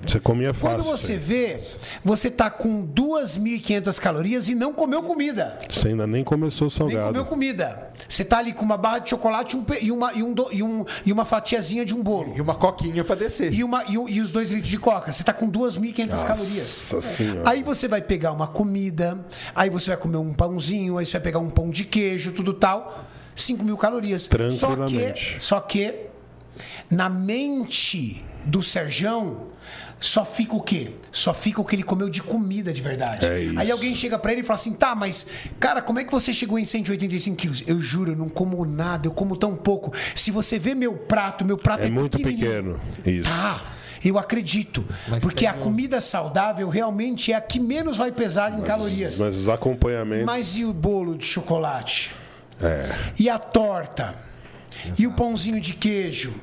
Você 0.07 0.21
comia 0.21 0.53
fácil. 0.53 0.77
Quando 0.85 0.85
você 0.85 1.17
vê, 1.17 1.59
você 2.05 2.31
tá 2.31 2.51
com 2.51 2.87
2.500 2.87 3.99
calorias 3.99 4.47
e 4.47 4.55
não 4.55 4.75
comeu 4.75 5.03
comida. 5.03 5.59
Você 5.71 5.89
ainda 5.89 6.07
nem 6.07 6.23
começou 6.23 6.69
o 6.69 6.71
Nem 6.71 6.79
comeu 6.79 7.03
salgado. 7.03 7.25
comida. 7.25 7.91
Você 8.07 8.23
tá 8.23 8.37
ali 8.37 8.53
com 8.53 8.63
uma 8.63 8.77
barra 8.77 8.99
de 8.99 9.09
chocolate 9.09 9.57
e 9.57 9.59
um 9.59 9.65
e 9.81 9.91
uma, 9.91 10.13
e 10.13 10.23
um 10.23 10.35
e 10.53 10.63
um- 10.63 10.85
e 11.07 11.11
uma 11.11 11.25
fatiazinha 11.25 11.83
de 11.83 11.95
um 11.95 12.03
bolo. 12.03 12.35
e 12.37 12.43
uma 12.43 12.55
coquinha 12.55 13.03
para 13.05 13.15
descer. 13.17 13.51
E, 13.55 13.65
uma, 13.65 13.85
e, 13.85 13.95
e 13.95 14.21
os 14.21 14.29
dois 14.29 14.51
litros 14.51 14.69
de 14.69 14.79
coca. 14.79 15.11
Você 15.11 15.25
tá 15.25 15.33
com 15.33 15.49
2.500 15.51 16.23
calorias. 16.27 16.93
Senhora. 17.03 17.49
Aí 17.49 17.63
você 17.63 17.89
vai 17.89 18.03
pegar 18.03 18.33
uma 18.33 18.47
comida, 18.47 19.19
aí 19.55 19.71
você 19.71 19.91
vai 19.93 19.97
comer 19.97 20.19
um 20.19 20.35
pãozinho, 20.35 20.99
aí 20.99 21.07
você 21.07 21.13
vai 21.13 21.23
pegar 21.23 21.39
um 21.39 21.49
pão 21.49 21.71
de 21.71 21.85
queijo, 21.85 22.33
tudo 22.33 22.53
tal. 22.53 23.07
5 23.37 23.63
mil 23.63 23.77
calorias. 23.77 24.23
Só 24.23 24.29
Tranquilamente. 24.31 25.35
que, 25.35 25.43
só 25.43 25.61
que 25.61 25.95
na 26.91 27.09
mente 27.09 28.25
do 28.45 28.63
Serjão 28.63 29.49
só 29.99 30.25
fica 30.25 30.55
o 30.55 30.61
quê? 30.61 30.91
Só 31.11 31.33
fica 31.33 31.61
o 31.61 31.65
que 31.65 31.75
ele 31.75 31.83
comeu 31.83 32.09
de 32.09 32.23
comida 32.23 32.73
de 32.73 32.81
verdade. 32.83 33.25
É 33.25 33.41
isso. 33.41 33.59
Aí 33.59 33.71
alguém 33.71 33.95
chega 33.97 34.19
pra 34.19 34.33
ele 34.33 34.43
e 34.43 34.45
fala 34.45 34.57
assim: 34.57 34.73
tá, 34.75 34.95
mas, 34.95 35.27
cara, 35.59 35.81
como 35.81 35.99
é 35.99 36.05
que 36.05 36.13
você 36.13 36.33
chegou 36.33 36.59
em 36.59 36.65
185 36.65 37.37
quilos? 37.37 37.63
Eu 37.67 37.81
juro, 37.81 38.13
eu 38.13 38.17
não 38.17 38.29
como 38.29 38.65
nada, 38.65 39.07
eu 39.07 39.13
como 39.13 39.37
tão 39.37 39.57
pouco. 39.57 39.93
Se 40.15 40.31
você 40.31 40.59
vê 40.59 40.75
meu 40.75 40.95
prato, 40.95 41.45
meu 41.45 41.57
prato 41.57 41.83
é, 41.85 41.87
É 41.87 41.91
muito 41.91 42.19
pequeno. 42.19 42.79
Isso. 43.05 43.29
Tá, 43.29 43.63
eu 44.05 44.19
acredito. 44.19 44.85
porque 45.21 45.47
a 45.47 45.55
comida 45.55 46.01
saudável 46.01 46.69
realmente 46.69 47.33
é 47.33 47.35
a 47.35 47.41
que 47.41 47.59
menos 47.59 47.97
vai 47.97 48.13
pesar 48.13 48.57
em 48.57 48.63
calorias. 48.63 49.19
Mas 49.19 49.35
os 49.35 49.49
acompanhamentos. 49.49 50.27
Mas 50.27 50.57
e 50.57 50.65
o 50.65 50.73
bolo 50.75 51.17
de 51.17 51.25
chocolate? 51.25 52.15
É. 52.61 52.95
E 53.19 53.29
a 53.29 53.39
torta? 53.39 54.15
E 54.99 55.07
o 55.07 55.13
pãozinho 55.13 55.61
de 55.61 55.75
queijo? 55.75 56.35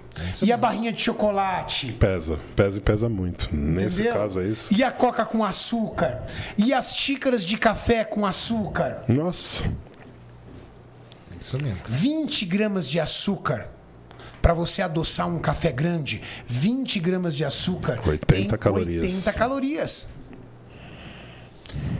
e 0.42 0.52
a 0.52 0.58
barrinha 0.58 0.92
de 0.92 1.02
chocolate? 1.02 1.92
Pesa. 1.94 2.40
Pesa 2.56 2.78
e 2.78 2.82
pesa 2.82 3.10
muito. 3.10 3.50
Nesse 3.56 4.02
Entendeu? 4.02 4.14
caso 4.14 4.40
é 4.40 4.48
isso. 4.48 4.74
E 4.74 4.84
a 4.84 4.92
coca 4.92 5.26
com 5.26 5.44
açúcar? 5.44 6.24
E 6.58 6.74
as 6.74 6.96
xícaras 6.96 7.44
de 7.44 7.58
café 7.58 8.04
com 8.04 8.26
açúcar? 8.26 9.04
Nossa. 9.08 9.64
Isso 11.40 11.62
mesmo. 11.62 11.80
20 11.86 12.46
gramas 12.46 12.90
de 12.90 13.00
açúcar. 13.00 13.68
Para 14.42 14.54
você 14.54 14.82
adoçar 14.82 15.28
um 15.28 15.40
café 15.40 15.72
grande, 15.72 16.22
20 16.48 17.00
gramas 17.00 17.34
de 17.34 17.46
açúcar 17.46 17.98
80 18.06 18.26
tem 18.26 18.48
calorias. 18.58 19.04
80 19.04 19.34
calorias. 19.34 20.08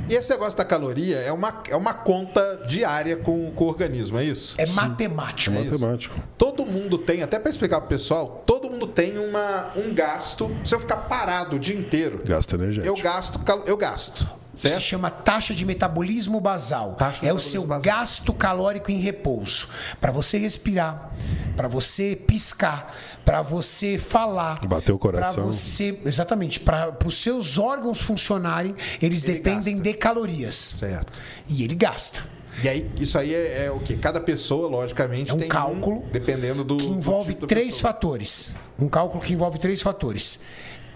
E 0.10 0.16
esse 0.16 0.30
negócio 0.30 0.58
da 0.58 0.66
caloria 0.66 1.18
é 1.18 1.32
uma, 1.32 1.64
é 1.70 1.76
uma 1.76 1.94
conta 1.94 2.62
diária 2.68 3.16
com, 3.16 3.52
com 3.52 3.64
o 3.64 3.68
organismo, 3.68 4.20
é 4.20 4.26
isso? 4.26 4.54
É 4.58 4.66
matemático. 4.66 5.56
isso. 5.56 5.72
Matemático. 5.72 6.16
Todo 6.38 6.66
mundo 6.66 6.98
tem, 6.98 7.24
até 7.24 7.40
para 7.40 7.50
explicar 7.50 7.80
pro 7.80 7.90
pessoal, 7.90 8.44
todo 8.46 8.70
mundo 8.70 8.86
tem 8.86 9.18
uma, 9.18 9.72
um 9.78 9.94
gasto. 9.94 10.52
Se 10.66 10.76
eu 10.76 10.80
ficar 10.80 10.98
parado 10.98 11.56
o 11.56 11.60
dia 11.60 11.76
inteiro, 11.76 12.20
Gasto 12.26 12.56
energético. 12.56 12.96
eu 12.98 13.02
gasto, 13.02 13.40
eu 13.66 13.78
gasto. 13.78 14.28
Se 14.56 14.68
Certo? 14.70 14.82
chama 14.82 15.10
taxa 15.10 15.54
de 15.56 15.66
metabolismo 15.66 16.40
basal. 16.40 16.94
Taxa 16.94 17.18
é 17.18 17.34
o 17.34 17.36
metabolismo 17.36 17.50
seu 17.52 17.66
basal. 17.66 17.82
gasto 17.82 18.34
calórico 18.34 18.92
em 18.92 19.00
repouso. 19.00 19.68
Para 20.00 20.12
você 20.12 20.38
respirar, 20.38 21.12
para 21.56 21.68
você 21.68 22.16
piscar, 22.16 22.96
para 23.26 23.42
você 23.42 23.98
falar, 23.98 24.64
Bater 24.68 24.92
o 24.92 25.00
coração. 25.00 25.34
Para 25.34 25.44
você, 25.44 26.00
exatamente, 26.06 26.60
para 26.60 26.96
os 27.04 27.18
seus 27.18 27.58
órgãos 27.58 28.00
funcionarem, 28.02 28.76
eles 29.02 29.24
Ele 29.24 29.34
dependem 29.34 29.76
gasta. 29.78 29.90
de 29.90 29.94
calorias. 29.96 30.76
Certo. 30.78 31.12
E 31.50 31.64
ele 31.64 31.74
gasta. 31.74 32.24
E 32.64 32.70
aí, 32.70 32.92
isso 33.00 33.18
aí 33.18 33.34
é, 33.34 33.66
é 33.66 33.72
o 33.72 33.80
quê? 33.80 33.96
Cada 33.98 34.22
pessoa, 34.22 34.70
logicamente, 34.70 35.32
É 35.32 35.34
um 35.34 35.48
cálculo 35.48 36.04
dependendo 36.12 36.64
do. 36.64 36.78
que 36.78 36.86
do 36.86 36.94
envolve 36.94 37.30
tipo 37.34 37.42
da 37.42 37.48
três 37.48 37.80
fatores. 37.82 38.52
Um 38.78 38.88
cálculo 38.88 39.24
que 39.24 39.34
envolve 39.34 39.58
três 39.58 39.82
fatores: 39.82 40.38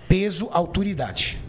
peso, 0.07 0.47
altura 0.51 0.87
e 0.89 0.91
idade. 0.91 1.41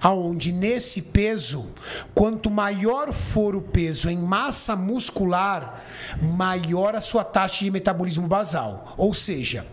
Aonde 0.00 0.52
nesse 0.52 1.02
peso, 1.02 1.66
quanto 2.14 2.50
maior 2.50 3.12
for 3.12 3.54
o 3.54 3.62
peso 3.62 4.08
em 4.08 4.18
massa 4.18 4.74
muscular, 4.76 5.84
maior 6.20 6.94
a 6.94 7.00
sua 7.00 7.24
taxa 7.24 7.64
de 7.64 7.70
metabolismo 7.70 8.26
basal. 8.26 8.94
Ou 8.96 9.12
seja, 9.12 9.66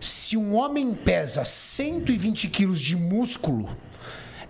se 0.00 0.36
um 0.36 0.54
homem 0.54 0.94
pesa 0.94 1.44
120 1.44 2.48
quilos 2.48 2.80
de 2.80 2.96
músculo, 2.96 3.68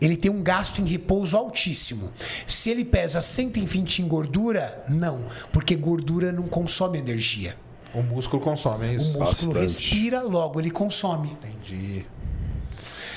ele 0.00 0.16
tem 0.16 0.30
um 0.30 0.42
gasto 0.42 0.80
em 0.80 0.84
repouso 0.84 1.36
altíssimo. 1.36 2.12
Se 2.46 2.70
ele 2.70 2.84
pesa 2.84 3.20
120 3.20 4.02
em 4.02 4.08
gordura, 4.08 4.84
não, 4.88 5.26
porque 5.52 5.76
gordura 5.76 6.32
não 6.32 6.48
consome 6.48 6.98
energia. 6.98 7.56
O 7.94 8.02
músculo 8.02 8.42
consome, 8.42 8.86
é 8.86 8.90
O 8.90 8.94
isso? 8.94 9.18
músculo 9.18 9.52
Bastante. 9.52 9.60
respira, 9.60 10.22
logo 10.22 10.58
ele 10.58 10.70
consome. 10.70 11.30
Entendi. 11.32 12.06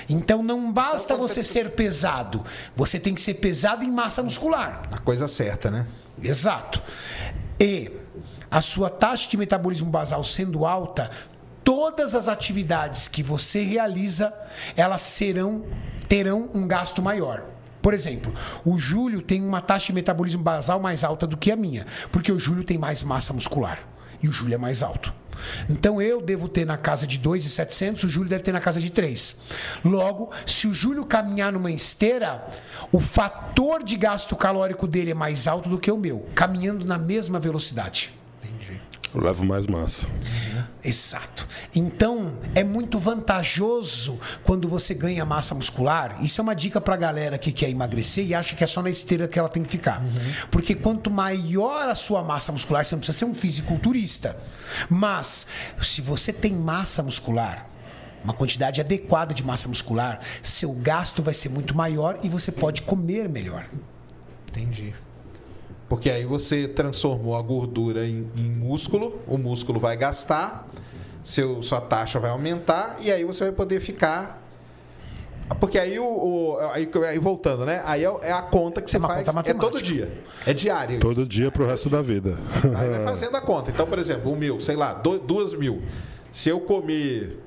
Então 0.10 0.44
não 0.44 0.72
basta 0.72 1.13
Então, 1.13 1.28
você 1.28 1.41
você- 1.41 1.52
ser 1.54 1.72
pesado, 1.72 2.44
você 2.76 3.00
tem 3.00 3.13
que 3.15 3.22
ser 3.22 3.36
pesado 3.36 3.84
em 3.84 3.91
massa 3.91 4.22
muscular. 4.24 4.84
A 4.91 4.98
coisa 5.00 5.28
certa, 5.28 5.72
né? 5.72 5.88
Exato. 6.22 6.82
E 7.60 7.91
a 8.50 8.62
sua 8.62 8.89
taxa 8.89 9.30
de 9.30 9.36
metabolismo 9.38 9.89
basal 9.89 10.24
sendo 10.24 10.65
alta, 10.65 11.10
todas 11.63 12.13
as 12.15 12.28
atividades 12.30 13.08
que 13.08 13.24
você 13.24 13.63
realiza, 13.63 14.34
elas 14.76 15.02
serão 15.02 15.65
terão 16.08 16.50
um 16.54 16.68
gasto 16.68 17.02
maior. 17.02 17.44
Por 17.82 17.94
exemplo, 17.94 18.34
o 18.63 18.78
Júlio 18.78 19.22
tem 19.22 19.44
uma 19.44 19.60
taxa 19.62 19.88
de 19.88 19.94
metabolismo 19.94 20.44
basal 20.44 20.80
mais 20.80 21.04
alta 21.04 21.26
do 21.26 21.36
que 21.36 21.52
a 21.52 21.56
minha, 21.56 21.86
porque 22.12 22.32
o 22.32 22.38
Júlio 22.39 22.63
tem 22.63 22.78
mais 22.78 23.02
massa 23.02 23.34
muscular 23.34 23.80
e 24.22 24.28
o 24.28 24.32
Júlio 24.32 24.54
é 24.54 24.58
mais 24.58 24.84
alto. 24.84 25.13
Então 25.69 26.02
eu 26.02 26.21
devo 26.21 26.48
ter 26.48 26.65
na 26.65 26.78
casa 26.78 27.06
de 27.08 27.17
2,700, 27.17 28.04
o 28.04 28.10
Júlio 28.10 28.30
deve 28.30 28.43
ter 28.43 28.52
na 28.52 28.62
casa 28.62 28.80
de 28.80 28.89
3. 28.89 29.36
Logo, 29.84 30.32
se 30.45 30.67
o 30.67 30.74
Júlio 30.74 31.06
caminhar 31.06 31.52
numa 31.52 31.71
esteira, 31.71 32.45
o 32.91 33.00
fator 33.00 33.84
de 33.84 33.95
gasto 33.95 34.36
calórico 34.36 34.88
dele 34.88 35.12
é 35.12 35.15
mais 35.15 35.48
alto 35.48 35.69
do 35.69 35.80
que 35.80 35.91
o 35.91 35.98
meu, 35.98 36.28
caminhando 36.36 36.86
na 36.86 36.98
mesma 36.98 37.39
velocidade. 37.39 38.13
Eu 39.15 39.21
levo 39.21 39.45
mais 39.45 39.65
massa. 39.65 40.06
Exato. 40.84 41.47
Então, 41.73 42.34
é 42.54 42.63
muito 42.65 42.99
vantajoso 42.99 44.19
quando 44.43 44.67
você 44.67 44.93
ganha 44.93 45.23
massa 45.23 45.56
muscular. 45.56 46.17
Isso 46.21 46.41
é 46.41 46.43
uma 46.43 46.54
dica 46.54 46.82
pra 46.82 46.97
galera 46.97 47.38
que 47.38 47.54
quer 47.54 47.69
emagrecer 47.69 48.25
e 48.25 48.36
acha 48.36 48.56
que 48.56 48.63
é 48.63 48.67
só 48.67 48.82
na 48.82 48.89
esteira 48.89 49.25
que 49.28 49.39
ela 49.39 49.47
tem 49.47 49.63
que 49.63 49.69
ficar. 49.69 50.04
Porque 50.51 50.75
quanto 50.75 51.10
maior 51.10 51.88
a 51.88 51.95
sua 51.95 52.21
massa 52.21 52.51
muscular, 52.51 52.86
você 52.86 52.93
não 52.93 52.99
precisa 52.99 53.17
ser 53.17 53.25
um 53.25 53.34
fisiculturista. 53.34 54.38
Mas, 54.89 55.47
se 55.82 56.01
você 56.01 56.34
tem 56.34 56.54
massa 56.54 57.01
muscular, 57.01 57.69
uma 58.21 58.34
quantidade 58.34 58.82
adequada 58.82 59.34
de 59.34 59.45
massa 59.45 59.69
muscular, 59.69 60.19
seu 60.41 60.73
gasto 60.73 61.23
vai 61.23 61.34
ser 61.34 61.49
muito 61.49 61.75
maior 61.75 62.19
e 62.21 62.28
você 62.28 62.51
pode 62.51 62.82
comer 62.82 63.30
melhor. 63.30 63.65
Entendi. 64.49 64.93
Porque 65.88 66.10
aí 66.10 66.26
você 66.26 66.67
transformou 66.67 67.36
a 67.38 67.41
gordura 67.41 68.06
em, 68.08 68.28
em 68.36 68.50
músculo, 68.50 69.21
o 69.28 69.38
músculo 69.38 69.80
vai 69.80 69.95
gastar, 69.95 70.67
seu, 71.24 71.62
sua 71.62 71.80
taxa 71.80 72.19
vai 72.19 72.32
aumentar 72.32 72.98
e 73.02 73.12
aí 73.12 73.24
você 73.24 73.43
vai 73.45 73.54
poder 73.54 73.80
ficar. 73.80 74.41
Porque 75.60 75.78
aí 75.78 76.00
o. 76.00 76.04
o- 76.04 76.58
aí, 76.74 76.89
aí 77.08 77.19
voltando, 77.19 77.67
né? 77.67 77.84
Aí 77.86 78.04
é, 78.04 78.12
é 78.24 78.32
a 78.32 78.41
conta 78.41 78.82
que 78.82 78.89
você 78.89 78.98
É 78.98 79.00
uma 79.00 79.10
faz. 79.10 79.30
conta 79.30 79.48
É 79.52 79.54
todo 79.54 79.80
dia. 79.80 80.12
É 80.43 80.54
diário. 80.54 81.00
Todo 81.00 81.24
dia 81.24 81.52
pro 81.52 81.67
resto 81.67 81.88
da 81.88 82.02
vida. 82.02 82.36
Aí 82.63 82.89
vai 82.89 83.04
fazendo 83.04 83.36
a 83.38 83.41
conta. 83.41 83.69
Então, 83.69 83.86
por 83.86 84.00
exemplo, 84.00 84.32
o 84.32 84.36
meu, 84.36 84.60
sei 84.60 84.76
lá, 84.76 84.95
do- 84.95 85.19
duas 85.19 85.54
mil. 85.54 85.84
Se 86.32 86.50
eu 86.50 86.60
comer 86.60 87.38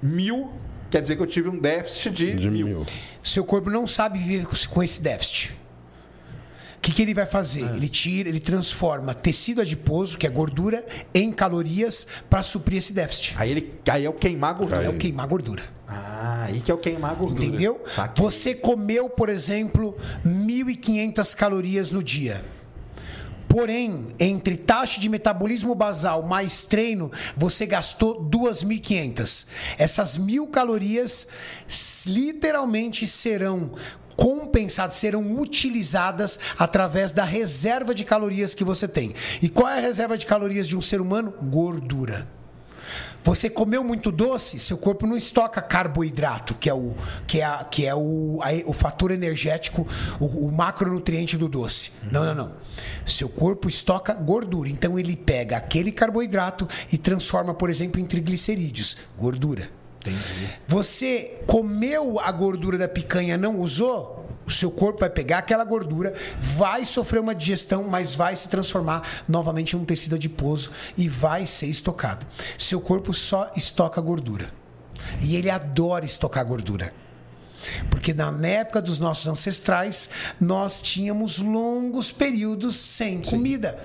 mil, 0.00 0.52
quer 0.88 1.02
dizer 1.02 1.16
que 1.16 1.22
eu 1.22 1.26
tive 1.26 1.48
um 1.48 1.58
déficit 1.58 2.10
de, 2.10 2.32
De 2.36 2.48
mil. 2.48 2.64
mil. 2.66 2.86
Seu 3.24 3.44
corpo 3.44 3.68
não 3.70 3.88
sabe 3.88 4.20
viver 4.20 4.46
com 4.70 4.80
esse 4.80 5.00
déficit. 5.02 5.58
O 6.78 6.80
que, 6.80 6.92
que 6.92 7.02
ele 7.02 7.12
vai 7.12 7.26
fazer? 7.26 7.64
Ele 7.74 7.88
tira, 7.88 8.28
ele 8.28 8.38
transforma 8.38 9.12
tecido 9.12 9.60
adiposo, 9.60 10.16
que 10.16 10.26
é 10.26 10.30
gordura, 10.30 10.86
em 11.12 11.32
calorias 11.32 12.06
para 12.30 12.40
suprir 12.40 12.78
esse 12.78 12.92
déficit. 12.92 13.34
Aí, 13.36 13.50
ele, 13.50 13.74
aí 13.90 14.04
é 14.04 14.08
o 14.08 14.12
queimar 14.12 14.54
gordura. 14.54 14.84
É 14.84 14.88
o 14.88 14.96
queimar 14.96 15.26
gordura. 15.26 15.62
Ah, 15.88 16.44
aí 16.46 16.60
que 16.60 16.70
é 16.70 16.74
o 16.74 16.78
queimar 16.78 17.16
gordura. 17.16 17.44
Entendeu? 17.44 17.82
Saquei. 17.92 18.24
Você 18.24 18.54
comeu, 18.54 19.10
por 19.10 19.28
exemplo, 19.28 19.96
1.500 20.24 21.34
calorias 21.34 21.90
no 21.90 22.00
dia. 22.02 22.44
Porém, 23.48 24.14
entre 24.20 24.56
taxa 24.56 25.00
de 25.00 25.08
metabolismo 25.08 25.74
basal 25.74 26.22
mais 26.22 26.64
treino, 26.64 27.10
você 27.36 27.66
gastou 27.66 28.22
2.500. 28.22 29.46
Essas 29.78 30.16
mil 30.16 30.46
calorias 30.46 31.26
literalmente 32.06 33.06
serão 33.06 33.72
compensadas, 34.18 34.96
serão 34.96 35.38
utilizadas 35.40 36.40
através 36.58 37.12
da 37.12 37.22
reserva 37.22 37.94
de 37.94 38.02
calorias 38.04 38.52
que 38.52 38.64
você 38.64 38.88
tem. 38.88 39.14
E 39.40 39.48
qual 39.48 39.68
é 39.68 39.78
a 39.78 39.80
reserva 39.80 40.18
de 40.18 40.26
calorias 40.26 40.66
de 40.66 40.76
um 40.76 40.82
ser 40.82 41.00
humano? 41.00 41.32
Gordura. 41.40 42.26
Você 43.22 43.48
comeu 43.50 43.84
muito 43.84 44.10
doce, 44.10 44.58
seu 44.58 44.76
corpo 44.78 45.06
não 45.06 45.16
estoca 45.16 45.60
carboidrato, 45.60 46.54
que 46.54 46.68
é 46.70 46.74
o, 46.74 46.94
que 47.26 47.40
é 47.40 47.64
que 47.70 47.86
é 47.86 47.94
o, 47.94 48.40
a- 48.42 48.68
o 48.68 48.72
fator 48.72 49.10
energético, 49.10 49.86
o, 50.18 50.24
o 50.46 50.52
macronutriente 50.52 51.36
do 51.36 51.46
doce. 51.48 51.92
Não, 52.10 52.24
não, 52.24 52.34
não. 52.34 52.52
Seu 53.06 53.28
corpo 53.28 53.68
estoca 53.68 54.14
gordura. 54.14 54.68
Então 54.68 54.98
ele 54.98 55.14
pega 55.16 55.56
aquele 55.58 55.92
carboidrato 55.92 56.66
e 56.90 56.96
transforma, 56.98 57.52
por 57.54 57.68
exemplo, 57.70 58.00
em 58.00 58.06
triglicerídeos, 58.06 58.96
gordura. 59.18 59.68
Você 60.66 61.40
comeu 61.46 62.20
a 62.20 62.30
gordura 62.30 62.78
da 62.78 62.88
picanha, 62.88 63.36
não 63.36 63.60
usou? 63.60 64.18
O 64.46 64.50
seu 64.50 64.70
corpo 64.70 65.00
vai 65.00 65.10
pegar 65.10 65.38
aquela 65.38 65.62
gordura, 65.62 66.14
vai 66.40 66.86
sofrer 66.86 67.20
uma 67.20 67.34
digestão, 67.34 67.84
mas 67.84 68.14
vai 68.14 68.34
se 68.34 68.48
transformar 68.48 69.06
novamente 69.28 69.76
em 69.76 69.78
um 69.78 69.84
tecido 69.84 70.14
adiposo 70.14 70.70
e 70.96 71.06
vai 71.06 71.44
ser 71.44 71.66
estocado. 71.66 72.26
Seu 72.56 72.80
corpo 72.80 73.12
só 73.12 73.52
estoca 73.54 74.00
gordura. 74.00 74.50
E 75.20 75.36
ele 75.36 75.50
adora 75.50 76.04
estocar 76.04 76.44
gordura. 76.46 76.92
Porque 77.90 78.14
na 78.14 78.30
época 78.46 78.80
dos 78.80 78.98
nossos 78.98 79.26
ancestrais, 79.26 80.08
nós 80.40 80.80
tínhamos 80.80 81.38
longos 81.38 82.10
períodos 82.10 82.76
sem 82.76 83.20
comida. 83.20 83.78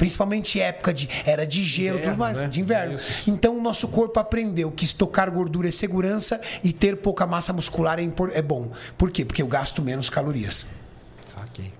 Principalmente 0.00 0.58
época 0.58 0.94
de 0.94 1.06
era 1.26 1.46
de 1.46 1.62
gelo, 1.62 1.98
Inverno, 1.98 2.10
tudo 2.10 2.18
mais, 2.18 2.36
né? 2.38 2.48
de 2.48 2.58
inverno. 2.58 2.98
Então 3.26 3.58
o 3.58 3.60
nosso 3.60 3.86
corpo 3.86 4.18
aprendeu 4.18 4.70
que 4.70 4.82
estocar 4.82 5.30
gordura 5.30 5.68
é 5.68 5.70
segurança 5.70 6.40
e 6.64 6.72
ter 6.72 6.96
pouca 6.96 7.26
massa 7.26 7.52
muscular 7.52 7.98
é, 7.98 8.10
é 8.32 8.40
bom. 8.40 8.70
Por 8.96 9.10
quê? 9.10 9.26
Porque 9.26 9.42
eu 9.42 9.46
gasto 9.46 9.82
menos 9.82 10.08
calorias. 10.08 10.66
Saquei. 11.34 11.70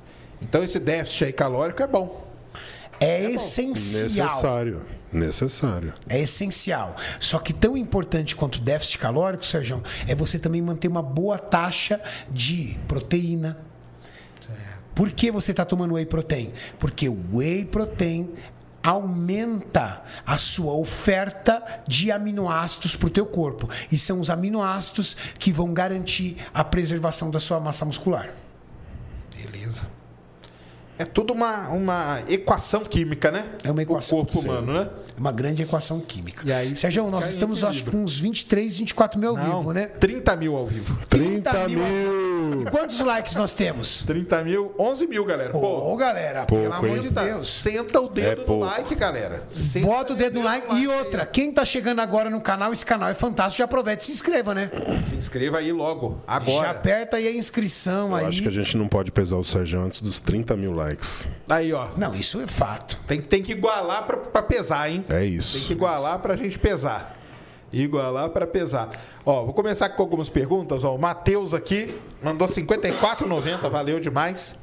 Então 0.43 0.63
esse 0.63 0.79
déficit 0.79 1.25
aí 1.25 1.33
calórico 1.33 1.83
é 1.83 1.87
bom. 1.87 2.29
É, 3.01 3.23
essencial. 3.31 4.29
Necessário. 4.29 4.83
Necessário. 5.11 5.95
É 6.07 6.21
essencial. 6.21 6.95
Só 7.19 7.39
que 7.39 7.55
tão 7.55 7.75
importante 7.75 8.37
quanto 8.37 8.57
o 8.57 8.61
déficit 8.61 8.99
calórico, 8.99 9.47
Sérgio, 9.47 9.83
é 10.07 10.15
você 10.15 10.39
também 10.39 10.61
manter 10.61 10.89
uma 10.89 11.03
boa 11.03 11.39
taxa 11.39 11.99
de 12.31 12.77
proteína. 12.87 13.70
Por 14.95 15.11
que 15.13 15.31
você 15.31 15.51
está 15.51 15.65
tomando 15.65 15.95
whey 15.95 16.07
protein? 16.07 16.53
Porque 16.79 17.09
o 17.09 17.19
whey 17.33 17.65
protein 17.65 18.31
aumenta 18.83 20.03
a 20.27 20.39
sua 20.39 20.73
oferta 20.75 21.63
de 21.87 22.11
aminoácidos 22.11 22.97
para 22.97 23.07
o 23.07 23.11
teu 23.11 23.27
corpo. 23.27 23.69
E 23.91 23.99
são 23.99 24.21
os 24.21 24.31
aminoácidos 24.31 25.17
que 25.39 25.53
vão 25.53 25.73
garantir 25.73 26.37
a 26.53 26.65
preservação 26.65 27.31
da 27.31 27.41
sua 27.41 27.61
massa 27.61 27.85
muscular. 27.85 28.31
Beleza. 29.37 30.00
É 31.01 31.05
tudo 31.07 31.33
uma, 31.33 31.71
uma 31.71 32.23
equação 32.29 32.85
química, 32.85 33.31
né? 33.31 33.47
É 33.65 33.71
uma 33.71 33.81
equação, 33.83 34.19
O 34.19 34.25
corpo 34.27 34.39
sim. 34.43 34.49
humano, 34.49 34.75
né? 34.75 34.91
É 35.17 35.19
uma 35.19 35.33
grande 35.33 35.63
equação 35.63 35.99
química. 35.99 36.43
E 36.47 36.53
aí 36.53 36.77
Sérgio, 36.77 37.11
nós 37.11 37.27
estamos, 37.31 37.65
acho 37.65 37.83
que, 37.85 37.91
com 37.91 38.05
uns 38.05 38.19
23, 38.21 38.77
24 38.77 39.19
mil 39.19 39.31
ao 39.31 39.37
vivo, 39.37 39.73
né? 39.73 39.87
30 39.87 40.37
mil 40.37 40.55
ao 40.57 40.67
vivo. 40.67 40.99
30 41.09 41.69
mil. 41.69 41.79
mil. 41.79 42.63
E 42.63 42.71
quantos 42.71 43.01
likes 43.01 43.35
nós 43.37 43.55
temos? 43.55 44.03
30 44.07 44.45
mil, 44.45 44.75
11 44.79 45.07
mil, 45.07 45.25
galera. 45.25 45.57
Ô, 45.57 45.61
Pô, 45.61 45.97
galera, 45.97 46.45
Pouco, 46.45 46.65
pelo 46.65 46.75
amor 46.75 46.99
de 47.01 47.11
tá, 47.11 47.25
Deus. 47.25 47.47
senta 47.49 47.99
o 47.99 48.07
dedo 48.09 48.43
É 48.43 48.47
no 48.47 48.59
like, 48.59 48.95
galera. 48.95 49.43
Senta 49.49 49.87
Bota 49.87 50.13
o 50.13 50.17
dedo 50.17 50.35
no 50.35 50.43
like. 50.45 50.67
E 50.75 50.77
aí. 50.81 50.87
outra, 50.87 51.25
quem 51.25 51.51
tá 51.51 51.65
chegando 51.65 52.01
agora 52.01 52.29
no 52.29 52.43
canal, 52.43 52.75
esse 52.75 52.85
canal 52.85 53.09
é 53.09 53.15
fantástico, 53.15 53.57
já 53.59 53.65
aproveita 53.65 54.03
e 54.03 54.07
se 54.07 54.13
inscreva, 54.13 54.53
né? 54.55 54.71
Se 55.09 55.17
inscreva 55.17 55.59
aí 55.59 55.73
logo, 55.73 56.19
Já 56.29 56.35
agora. 56.35 56.71
aperta 56.71 57.17
aí 57.17 57.27
a 57.27 57.33
inscrição 57.33 58.09
Eu 58.11 58.17
aí. 58.17 58.27
acho 58.27 58.43
que 58.43 58.49
a 58.49 58.53
gente 58.53 58.77
não 58.77 58.87
pode 58.87 59.11
pesar 59.11 59.37
o 59.37 59.45
Sérgio 59.45 59.81
antes 59.81 60.03
dos 60.03 60.21
30 60.21 60.57
mil 60.57 60.73
likes. 60.73 60.90
Aí, 61.49 61.73
ó. 61.73 61.89
Não, 61.97 62.15
isso 62.15 62.41
é 62.41 62.47
fato. 62.47 62.97
Tem, 63.07 63.21
tem 63.21 63.43
que 63.43 63.53
igualar 63.53 64.07
pra, 64.07 64.17
pra 64.17 64.43
pesar, 64.43 64.91
hein? 64.91 65.05
É 65.09 65.25
isso. 65.25 65.59
Tem 65.59 65.67
que 65.67 65.73
igualar 65.73 66.19
pra 66.19 66.37
gente 66.37 66.59
pesar. 66.59 67.17
Igualar 67.73 68.31
pra 68.31 68.47
pesar. 68.47 68.91
Ó, 69.25 69.45
vou 69.45 69.55
começar 69.55 69.89
com 69.91 70.03
algumas 70.03 70.29
perguntas. 70.29 70.83
Ó, 70.85 70.95
o 70.95 70.99
Matheus 70.99 71.55
aqui 71.55 71.95
mandou 72.23 72.49
54,90, 72.49 73.71
valeu 73.71 74.01
demais. 74.01 74.57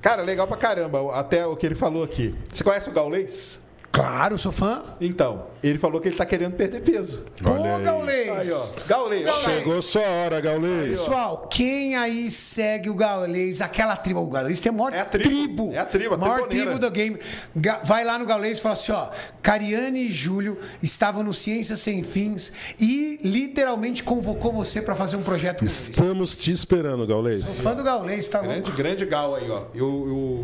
Cara, 0.00 0.22
legal 0.22 0.46
pra 0.46 0.56
caramba, 0.56 1.14
até 1.18 1.46
o 1.46 1.56
que 1.56 1.64
ele 1.64 1.74
falou 1.74 2.04
aqui. 2.04 2.34
Você 2.52 2.62
conhece 2.62 2.90
o 2.90 2.92
Gaulês? 2.92 3.60
Claro, 3.94 4.36
sou 4.36 4.50
fã. 4.50 4.82
Então, 5.00 5.46
ele 5.62 5.78
falou 5.78 6.00
que 6.00 6.08
ele 6.08 6.16
tá 6.16 6.26
querendo 6.26 6.54
perder 6.54 6.80
peso. 6.80 7.24
Olha 7.44 7.60
Ô, 7.60 7.76
aí. 7.76 7.84
Gaulês. 7.84 8.28
Aí, 8.30 8.50
ó. 8.52 8.86
Gaulês. 8.88 9.34
Chegou 9.36 9.80
sua 9.80 10.02
hora, 10.02 10.40
Gaulês. 10.40 10.98
Pessoal, 10.98 11.46
quem 11.48 11.94
aí 11.94 12.28
segue 12.28 12.90
o 12.90 12.94
Gaulês, 12.94 13.60
aquela 13.60 13.94
tribo, 13.96 14.20
o 14.20 14.26
Gaulês 14.26 14.58
tem 14.58 14.70
a 14.70 14.72
maior 14.72 14.92
É 14.92 14.98
a 14.98 15.04
tribo. 15.04 15.72
É 15.72 15.78
a 15.78 15.84
tribo, 15.84 16.14
a 16.14 16.18
maior 16.18 16.48
tribo 16.48 16.76
do 16.76 16.90
game. 16.90 17.18
Ga- 17.54 17.82
Vai 17.84 18.02
lá 18.04 18.18
no 18.18 18.26
Gaulês 18.26 18.58
e 18.58 18.62
fala 18.62 18.72
assim, 18.72 18.90
ó, 18.90 19.10
Cariane 19.40 20.08
e 20.08 20.10
Júlio 20.10 20.58
estavam 20.82 21.22
no 21.22 21.32
Ciências 21.32 21.78
Sem 21.78 22.02
Fins 22.02 22.52
e 22.80 23.20
literalmente 23.22 24.02
convocou 24.02 24.52
você 24.52 24.82
para 24.82 24.96
fazer 24.96 25.16
um 25.16 25.22
projeto 25.22 25.60
com 25.60 25.66
eles. 25.66 25.88
Estamos 25.90 26.36
te 26.36 26.50
esperando, 26.50 27.06
Gaulês. 27.06 27.44
Fã 27.60 27.76
do 27.76 27.84
Gaulês, 27.84 28.26
tá 28.26 28.40
Grande, 28.40 28.60
louco? 28.62 28.76
grande 28.76 29.06
Gal 29.06 29.36
aí, 29.36 29.48
ó. 29.48 29.66
E 29.72 29.80
o, 29.80 29.86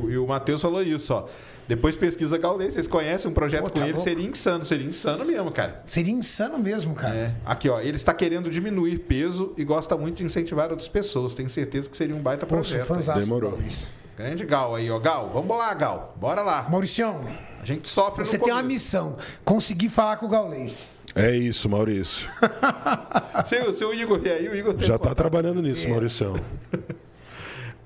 o, 0.05 0.07
e 0.09 0.17
o 0.19 0.25
Matheus 0.27 0.63
falou 0.63 0.83
isso, 0.85 1.13
ó. 1.15 1.27
Depois 1.71 1.95
pesquisa 1.97 2.37
Gaulês, 2.37 2.73
vocês 2.75 2.89
conhecem 2.89 3.31
um 3.31 3.33
projeto 3.33 3.63
Pô, 3.63 3.71
com 3.71 3.79
tá 3.79 3.83
ele, 3.83 3.93
louco. 3.93 4.03
seria 4.03 4.27
insano, 4.29 4.65
seria 4.65 4.89
insano 4.89 5.25
mesmo, 5.25 5.53
cara. 5.53 5.81
Seria 5.87 6.13
insano 6.13 6.59
mesmo, 6.59 6.97
cara. 6.97 7.15
É. 7.15 7.35
Aqui, 7.47 7.69
ó, 7.69 7.81
ele 7.81 7.95
está 7.97 8.13
querendo 8.13 8.51
diminuir 8.51 8.99
peso 8.99 9.53
e 9.57 9.63
gosta 9.65 9.97
muito 9.97 10.17
de 10.17 10.25
incentivar 10.25 10.69
outras 10.71 10.89
pessoas. 10.89 11.33
Tenho 11.33 11.49
certeza 11.49 11.89
que 11.89 11.97
seria 11.97 12.17
um 12.17 12.19
baita 12.21 12.45
Pô, 12.45 12.57
projeto. 12.57 12.93
Demorou. 13.21 13.53
Gaulês. 13.53 13.89
Grande 14.19 14.45
Gal 14.45 14.75
aí, 14.75 14.91
ó. 14.91 14.99
Gal, 14.99 15.31
vamos 15.33 15.57
lá, 15.57 15.73
Gal. 15.75 16.13
Bora 16.21 16.43
lá. 16.43 16.67
Mauricião, 16.69 17.25
A 17.63 17.65
gente 17.65 17.89
sofre 17.89 18.25
você 18.27 18.37
no 18.37 18.43
tem 18.45 18.53
uma 18.53 18.65
missão. 18.65 19.17
Conseguir 19.45 19.91
falar 19.91 20.17
com 20.17 20.27
o 20.27 20.29
Gaulês. 20.29 20.97
É 21.15 21.35
isso, 21.37 21.69
Maurício. 21.69 22.29
Se, 23.47 23.57
o- 23.61 23.73
se 23.73 23.85
o 23.85 23.95
Igor 23.95 24.19
vier 24.21 24.37
aí, 24.39 24.49
o 24.49 24.55
Igor 24.57 24.75
tem 24.75 24.87
Já 24.89 24.95
contato. 24.99 25.09
tá 25.11 25.15
trabalhando 25.15 25.63
nisso, 25.63 25.89
Maurício. 25.89 26.35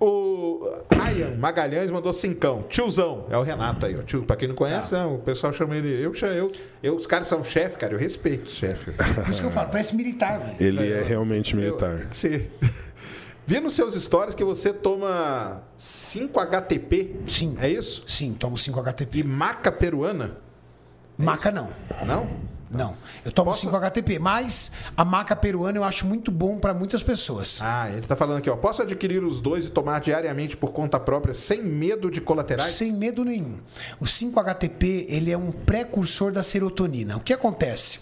O 0.06 0.68
Ryan 0.92 1.34
Magalhães 1.38 1.90
mandou 1.90 2.12
cincão. 2.12 2.62
Tiozão. 2.68 3.24
É 3.30 3.38
o 3.38 3.42
Renato 3.42 3.86
aí, 3.86 3.96
ó. 3.98 4.02
Tio, 4.02 4.22
pra 4.22 4.36
quem 4.36 4.48
não 4.48 4.54
conhece, 4.54 4.90
Tá. 4.90 4.98
não, 4.98 5.14
o 5.14 5.18
pessoal 5.18 5.50
chama 5.50 5.74
ele. 5.74 5.88
Eu, 5.94 6.12
eu, 6.14 6.52
eu, 6.82 6.94
os 6.94 7.06
caras 7.06 7.26
são 7.26 7.42
chefe, 7.42 7.78
cara. 7.78 7.94
Eu 7.94 7.98
respeito 7.98 8.46
o 8.46 8.50
chefe. 8.50 8.90
Por 8.92 9.30
isso 9.30 9.40
que 9.40 9.46
eu 9.46 9.50
falo, 9.50 9.70
parece 9.70 9.96
militar, 9.96 10.38
velho. 10.40 10.56
Ele 10.60 10.92
é 10.92 11.02
realmente 11.02 11.56
militar. 11.56 12.06
Você... 12.10 12.50
Vi 13.46 13.60
nos 13.60 13.74
seus 13.74 13.94
stories 13.94 14.34
que 14.34 14.44
você 14.44 14.74
toma 14.74 15.62
5 15.78 16.38
HTP. 16.38 17.16
Sim. 17.26 17.56
É 17.58 17.70
isso? 17.70 18.02
Sim, 18.06 18.34
tomo 18.34 18.58
5 18.58 18.82
E 19.14 19.22
maca 19.22 19.72
peruana? 19.72 20.36
Maca 21.16 21.50
não. 21.50 21.70
Não? 22.06 22.28
Não. 22.70 22.96
Eu 23.24 23.30
tomo 23.30 23.50
Posso- 23.50 23.62
5 23.62 23.76
HTP, 23.76 24.18
mas 24.18 24.72
a 24.96 25.04
maca 25.04 25.36
peruana 25.36 25.78
eu 25.78 25.84
acho 25.84 26.06
muito 26.06 26.30
bom 26.30 26.58
para 26.58 26.74
muitas 26.74 27.02
pessoas. 27.02 27.58
Ah, 27.62 27.88
ele 27.90 28.06
tá 28.06 28.16
falando 28.16 28.38
aqui, 28.38 28.50
ó. 28.50 28.56
Posso 28.56 28.82
adquirir 28.82 29.22
os 29.22 29.40
dois 29.40 29.66
e 29.66 29.70
tomar 29.70 30.00
diariamente 30.00 30.56
por 30.56 30.72
conta 30.72 30.98
própria, 30.98 31.34
sem 31.34 31.62
medo 31.62 32.10
de 32.10 32.20
colaterais? 32.20 32.72
Sem 32.72 32.92
medo 32.92 33.24
nenhum. 33.24 33.60
O 34.00 34.06
5-HTP, 34.06 35.06
ele 35.08 35.30
é 35.30 35.36
um 35.38 35.52
precursor 35.52 36.32
da 36.32 36.42
serotonina. 36.42 37.16
O 37.16 37.20
que 37.20 37.32
acontece? 37.32 38.00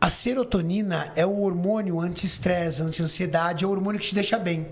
A 0.00 0.10
serotonina 0.10 1.12
é 1.14 1.24
o 1.24 1.40
hormônio 1.42 2.00
anti-estresse, 2.00 2.82
anti-ansiedade, 2.82 3.64
é 3.64 3.68
o 3.68 3.70
hormônio 3.70 4.00
que 4.00 4.06
te 4.08 4.14
deixa 4.14 4.36
bem. 4.38 4.66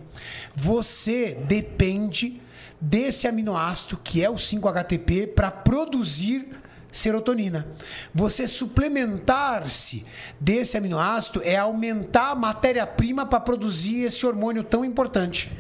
Você 0.57 1.37
depende 1.47 2.41
desse 2.81 3.29
aminoácido, 3.29 3.97
que 4.03 4.25
é 4.25 4.31
o 4.31 4.35
5-HTP, 4.39 5.29
para 5.29 5.51
produzir 5.51 6.49
serotonina. 6.93 7.66
Você 8.14 8.47
suplementar-se 8.47 10.05
desse 10.38 10.76
aminoácido 10.76 11.41
é 11.45 11.57
aumentar 11.57 12.30
a 12.30 12.34
matéria-prima 12.34 13.26
para 13.26 13.41
produzir 13.41 14.05
esse 14.05 14.24
hormônio 14.26 14.62
tão 14.64 14.84
importante. 14.84 15.51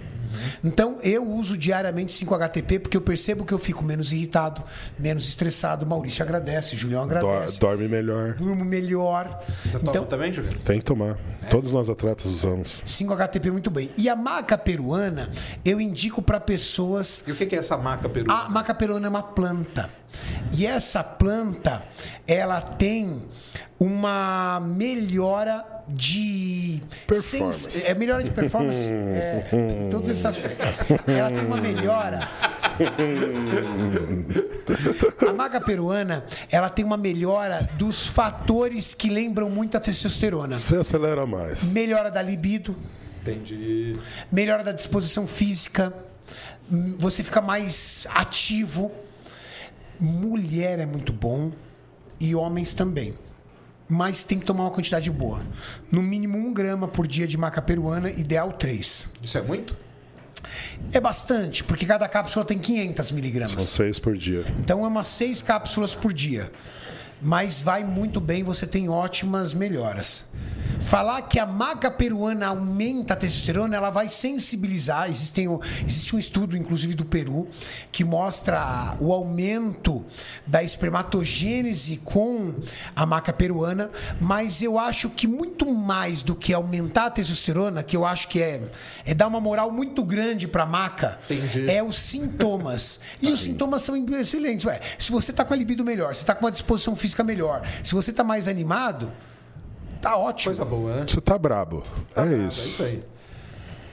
Então, 0.62 0.98
eu 1.02 1.28
uso 1.28 1.56
diariamente 1.56 2.12
5-HTP 2.24 2.78
porque 2.78 2.96
eu 2.96 3.00
percebo 3.00 3.44
que 3.44 3.52
eu 3.52 3.58
fico 3.58 3.84
menos 3.84 4.12
irritado, 4.12 4.62
menos 4.98 5.26
estressado. 5.28 5.84
Maurício 5.84 6.22
agradece, 6.22 6.76
Julião 6.76 7.06
Dor- 7.06 7.18
agradece. 7.18 7.58
dorme 7.58 7.88
melhor. 7.88 8.34
Durmo 8.34 8.64
melhor. 8.64 9.42
Você 9.64 9.78
toma 9.78 9.90
Então, 9.90 10.04
também, 10.04 10.32
Juliano? 10.32 10.56
Tem 10.60 10.78
que 10.78 10.84
tomar. 10.84 11.18
Todos 11.50 11.72
nós 11.72 11.90
atletas 11.90 12.26
usamos. 12.26 12.80
5-HTP 12.86 13.50
muito 13.50 13.70
bem. 13.70 13.90
E 13.98 14.08
a 14.08 14.14
maca 14.14 14.56
peruana, 14.56 15.28
eu 15.64 15.80
indico 15.80 16.22
para 16.22 16.38
pessoas 16.38 17.24
E 17.26 17.32
o 17.32 17.36
que 17.36 17.54
é 17.54 17.58
essa 17.58 17.76
maca 17.76 18.08
peru? 18.08 18.30
A 18.30 18.48
maca 18.48 18.72
peruana 18.72 19.06
é 19.08 19.10
uma 19.10 19.22
planta. 19.22 19.90
E 20.52 20.66
essa 20.66 21.02
planta, 21.04 21.82
ela 22.26 22.60
tem 22.60 23.22
uma 23.78 24.60
melhora 24.60 25.64
de 25.88 26.82
Performance. 27.06 27.70
sens- 27.72 27.84
É 27.88 27.94
melhora 27.94 28.22
de 28.22 28.30
performance. 28.30 28.88
é, 28.92 29.88
todos 29.90 30.08
esses 30.08 30.24
aspectos. 30.24 30.66
Ela 31.06 31.30
tem 31.30 31.44
uma 31.46 31.56
melhora. 31.56 32.28
A 35.28 35.32
maca 35.32 35.60
peruana, 35.60 36.24
ela 36.50 36.68
tem 36.68 36.84
uma 36.84 36.96
melhora 36.96 37.68
dos 37.76 38.06
fatores 38.06 38.94
que 38.94 39.08
lembram 39.10 39.48
muito 39.50 39.76
a 39.76 39.80
testosterona. 39.80 40.58
Você 40.58 40.76
acelera 40.76 41.26
mais. 41.26 41.64
Melhora 41.64 42.10
da 42.10 42.22
libido, 42.22 42.76
Entendi. 43.22 43.98
melhora 44.30 44.62
da 44.62 44.72
disposição 44.72 45.26
física, 45.26 45.92
você 46.98 47.22
fica 47.24 47.40
mais 47.40 48.06
ativo. 48.14 48.90
Mulher 50.00 50.78
é 50.78 50.86
muito 50.86 51.12
bom 51.12 51.50
e 52.18 52.34
homens 52.34 52.72
também. 52.72 53.14
Mas 53.88 54.22
tem 54.22 54.38
que 54.38 54.44
tomar 54.44 54.64
uma 54.64 54.70
quantidade 54.70 55.10
boa. 55.10 55.42
No 55.90 56.00
mínimo 56.02 56.38
um 56.38 56.52
grama 56.54 56.86
por 56.86 57.06
dia 57.06 57.26
de 57.26 57.36
maca 57.36 57.60
peruana, 57.60 58.08
ideal 58.10 58.52
três. 58.52 59.08
Isso 59.22 59.36
é 59.36 59.42
muito? 59.42 59.76
É 60.92 61.00
bastante, 61.00 61.62
porque 61.64 61.84
cada 61.84 62.08
cápsula 62.08 62.44
tem 62.44 62.58
500 62.58 63.06
São 63.06 63.14
miligramas. 63.14 63.62
seis 63.64 63.98
por 63.98 64.16
dia. 64.16 64.44
Então 64.58 64.84
é 64.84 64.88
umas 64.88 65.06
seis 65.08 65.42
cápsulas 65.42 65.92
por 65.92 66.12
dia. 66.12 66.50
Mas 67.22 67.60
vai 67.60 67.84
muito 67.84 68.20
bem, 68.20 68.42
você 68.42 68.66
tem 68.66 68.88
ótimas 68.88 69.52
melhoras. 69.52 70.24
Falar 70.80 71.22
que 71.22 71.38
a 71.38 71.46
maca 71.46 71.90
peruana 71.90 72.48
aumenta 72.48 73.12
a 73.12 73.16
testosterona, 73.16 73.76
ela 73.76 73.90
vai 73.90 74.08
sensibilizar. 74.08 75.08
Existem, 75.08 75.46
existe 75.86 76.16
um 76.16 76.18
estudo, 76.18 76.56
inclusive 76.56 76.94
do 76.94 77.04
Peru, 77.04 77.46
que 77.92 78.02
mostra 78.02 78.96
o 78.98 79.12
aumento 79.12 80.04
da 80.46 80.62
espermatogênese 80.62 81.98
com 81.98 82.54
a 82.96 83.04
maca 83.04 83.32
peruana. 83.32 83.90
Mas 84.20 84.62
eu 84.62 84.78
acho 84.78 85.10
que 85.10 85.26
muito 85.28 85.70
mais 85.70 86.22
do 86.22 86.34
que 86.34 86.52
aumentar 86.52 87.06
a 87.06 87.10
testosterona, 87.10 87.82
que 87.82 87.96
eu 87.96 88.04
acho 88.04 88.28
que 88.28 88.40
é, 88.42 88.60
é 89.04 89.14
dar 89.14 89.28
uma 89.28 89.40
moral 89.40 89.70
muito 89.70 90.02
grande 90.02 90.48
para 90.48 90.62
a 90.62 90.66
maca, 90.66 91.18
Entendi. 91.30 91.70
é 91.70 91.82
os 91.82 91.98
sintomas. 91.98 93.00
E 93.20 93.30
os 93.30 93.42
sintomas 93.42 93.82
são 93.82 93.94
excelentes. 94.14 94.64
Ué, 94.64 94.80
se 94.98 95.12
você 95.12 95.30
está 95.30 95.44
com 95.44 95.52
a 95.52 95.56
libido 95.56 95.84
melhor, 95.84 96.14
se 96.14 96.22
está 96.22 96.34
com 96.34 96.46
uma 96.46 96.50
disposição 96.50 96.96
física 96.96 97.09
melhor, 97.22 97.66
se 97.84 97.94
você 97.94 98.10
está 98.10 98.22
mais 98.24 98.46
animado, 98.48 99.12
tá 100.00 100.16
ótimo. 100.16 100.54
Coisa 100.54 100.64
boa, 100.64 100.96
né? 100.96 101.04
Você 101.06 101.20
tá 101.20 101.38
brabo. 101.38 101.84
É 102.16 102.22
É 102.22 102.36
isso. 102.46 102.68
isso 102.68 102.82
aí. 102.82 103.04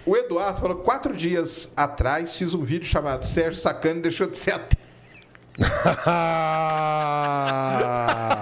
O 0.05 0.15
Eduardo 0.15 0.61
falou: 0.61 0.77
quatro 0.77 1.13
dias 1.15 1.69
atrás 1.75 2.35
fiz 2.35 2.53
um 2.53 2.63
vídeo 2.63 2.85
chamado 2.87 3.25
Sérgio 3.25 3.59
Sacani 3.59 4.01
deixou 4.01 4.27
de 4.27 4.37
ser 4.37 4.51
ateu. 4.53 4.86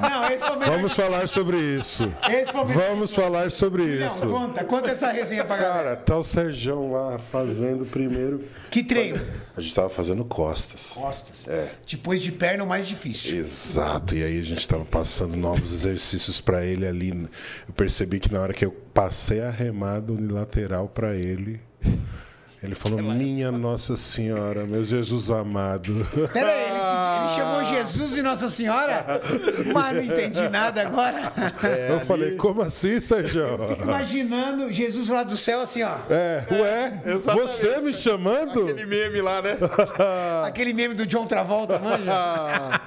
Não, 0.01 0.29
esse 0.31 0.45
foi. 0.45 0.55
Vamos 0.65 0.93
falar 0.93 1.27
sobre 1.27 1.57
isso. 1.57 2.11
Esse 2.29 2.51
foi. 2.51 2.65
Vamos 2.65 3.13
falar 3.13 3.51
sobre 3.51 3.99
Não, 3.99 4.07
isso. 4.07 4.27
conta, 4.27 4.63
conta 4.63 4.91
essa 4.91 5.11
resenha 5.11 5.45
pra 5.45 5.57
galera. 5.57 5.75
Cara, 5.83 5.95
tá 5.95 6.17
o 6.17 6.23
Serjão 6.23 6.91
lá 6.91 7.17
fazendo 7.19 7.85
primeiro. 7.85 8.43
Que 8.69 8.83
treino? 8.83 9.19
A 9.55 9.61
gente 9.61 9.73
tava 9.73 9.89
fazendo 9.89 10.25
costas. 10.25 10.91
Costas. 10.93 11.47
É. 11.47 11.71
Depois 11.87 12.21
de 12.21 12.31
perna, 12.31 12.63
o 12.63 12.67
mais 12.67 12.87
difícil. 12.87 13.37
Exato, 13.37 14.15
e 14.15 14.23
aí 14.23 14.39
a 14.39 14.43
gente 14.43 14.67
tava 14.67 14.83
passando 14.83 15.35
novos 15.37 15.71
exercícios 15.71 16.41
pra 16.41 16.65
ele 16.65 16.85
ali. 16.85 17.11
Eu 17.67 17.73
percebi 17.73 18.19
que 18.19 18.31
na 18.33 18.41
hora 18.41 18.53
que 18.53 18.65
eu 18.65 18.71
passei 18.93 19.41
a 19.41 19.49
remada 19.49 20.11
unilateral 20.11 20.87
pra 20.89 21.15
ele, 21.15 21.61
ele 22.65 22.75
falou: 22.75 23.01
Minha 23.01 23.51
Nossa 23.51 23.95
Senhora, 23.95 24.65
meu 24.65 24.83
Jesus 24.83 25.29
amado. 25.29 26.05
Pera 26.33 26.51
aí, 26.51 26.61
ele, 26.63 27.25
ele 27.25 27.35
chamou 27.35 27.63
Jesus 27.63 28.17
e 28.17 28.21
Nossa 28.21 28.49
Senhora? 28.49 29.21
Mas 29.73 29.95
não 29.95 30.03
entendi 30.03 30.47
nada 30.49 30.81
agora. 30.81 31.31
eu 31.89 31.99
falei: 32.05 32.35
Como 32.35 32.61
assim, 32.61 32.99
Sérgio? 32.99 33.45
Imaginando 33.81 34.71
Jesus 34.71 35.09
lá 35.09 35.23
do 35.23 35.37
céu 35.37 35.61
assim, 35.61 35.83
ó. 35.83 35.97
É, 36.09 36.45
ué, 36.51 37.01
Exatamente. 37.05 37.47
você 37.49 37.81
me 37.81 37.93
chamando? 37.93 38.63
Aquele 38.63 38.85
meme 38.85 39.21
lá, 39.21 39.41
né? 39.41 39.57
Aquele 40.43 40.73
meme 40.73 40.93
do 40.93 41.05
John 41.05 41.25
Travolta, 41.25 41.79
manja? 41.79 42.81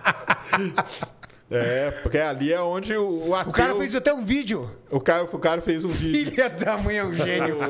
É, 1.51 1.91
porque 2.03 2.19
ali 2.19 2.53
é 2.53 2.61
onde 2.61 2.95
o, 2.95 3.29
o 3.29 3.35
ateu. 3.35 3.49
O 3.51 3.55
cara 3.55 3.75
fez 3.75 3.95
até 3.95 4.13
um 4.13 4.23
vídeo. 4.23 4.71
o, 4.91 5.01
cara, 5.01 5.25
o 5.25 5.39
cara 5.39 5.63
fez 5.63 5.83
um 5.83 5.89
vídeo. 5.89 6.31
Filha 6.33 6.51
da 6.51 6.77
mãe 6.77 6.99
é 6.99 7.05
um 7.05 7.15
gênio. 7.15 7.57
O- 7.59 7.63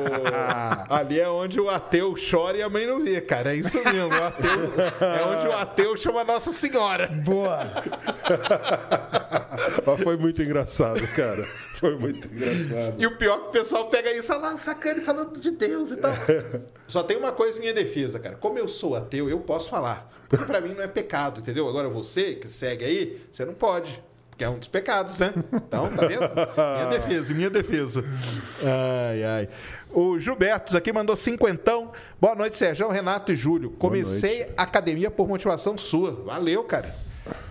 ali 0.93 1.17
é 1.17 1.29
onde 1.29 1.61
o 1.61 1.69
ateu 1.69 2.13
chora 2.29 2.57
e 2.57 2.61
a 2.61 2.67
mãe 2.69 2.85
não 2.85 3.01
vê, 3.01 3.21
cara. 3.21 3.53
É 3.53 3.55
isso 3.55 3.81
mesmo. 3.81 4.09
O 4.09 4.23
ateu, 4.23 4.73
é 4.99 5.23
onde 5.25 5.47
o 5.47 5.53
ateu 5.53 5.95
chama 5.95 6.25
Nossa 6.25 6.51
Senhora. 6.51 7.07
Boa. 7.07 7.59
Mas 9.85 10.03
foi 10.03 10.17
muito 10.17 10.43
engraçado, 10.43 11.07
cara. 11.15 11.47
Foi 11.79 11.97
muito 11.97 12.27
engraçado. 12.27 13.01
E 13.01 13.07
o 13.07 13.17
pior 13.17 13.37
é 13.37 13.41
que 13.41 13.47
o 13.47 13.51
pessoal 13.51 13.87
pega 13.87 14.13
isso, 14.13 14.33
olha 14.33 14.41
lá, 14.41 14.57
sacane 14.57 14.99
falando 14.99 15.39
de 15.39 15.51
Deus 15.51 15.91
e 15.91 15.97
tal. 15.97 16.11
Só 16.87 17.03
tem 17.03 17.15
uma 17.15 17.31
coisa 17.31 17.57
em 17.57 17.61
minha 17.61 17.73
defesa, 17.73 18.19
cara. 18.19 18.35
Como 18.35 18.59
eu 18.59 18.67
sou 18.67 18.95
ateu, 18.95 19.29
eu 19.29 19.39
posso 19.39 19.69
falar. 19.69 20.11
Porque 20.27 20.43
pra 20.43 20.59
mim 20.59 20.73
não 20.73 20.83
é 20.83 20.87
pecado, 20.87 21.39
entendeu? 21.39 21.67
Agora 21.69 21.87
você 21.87 22.35
que 22.35 22.47
segue 22.47 22.83
aí, 22.83 23.21
você 23.31 23.45
não 23.45 23.53
pode. 23.53 24.03
Porque 24.29 24.43
é 24.43 24.49
um 24.49 24.57
dos 24.57 24.67
pecados, 24.67 25.19
né? 25.19 25.33
Então, 25.53 25.89
tá 25.95 26.05
vendo? 26.05 26.21
Minha 26.21 26.89
defesa, 26.89 27.33
minha 27.33 27.49
defesa. 27.49 28.03
Ai, 28.61 29.23
ai. 29.23 29.49
O 29.91 30.19
Gilbertos 30.19 30.75
aqui 30.75 30.91
mandou 30.93 31.15
cinquentão. 31.15 31.91
Boa 32.19 32.35
noite, 32.35 32.57
Sérgio, 32.57 32.89
Renato 32.89 33.31
e 33.31 33.35
Júlio. 33.35 33.71
Comecei 33.71 34.49
a 34.55 34.63
academia 34.63 35.09
por 35.09 35.27
motivação 35.27 35.77
sua. 35.77 36.11
Valeu, 36.11 36.63
cara. 36.63 36.93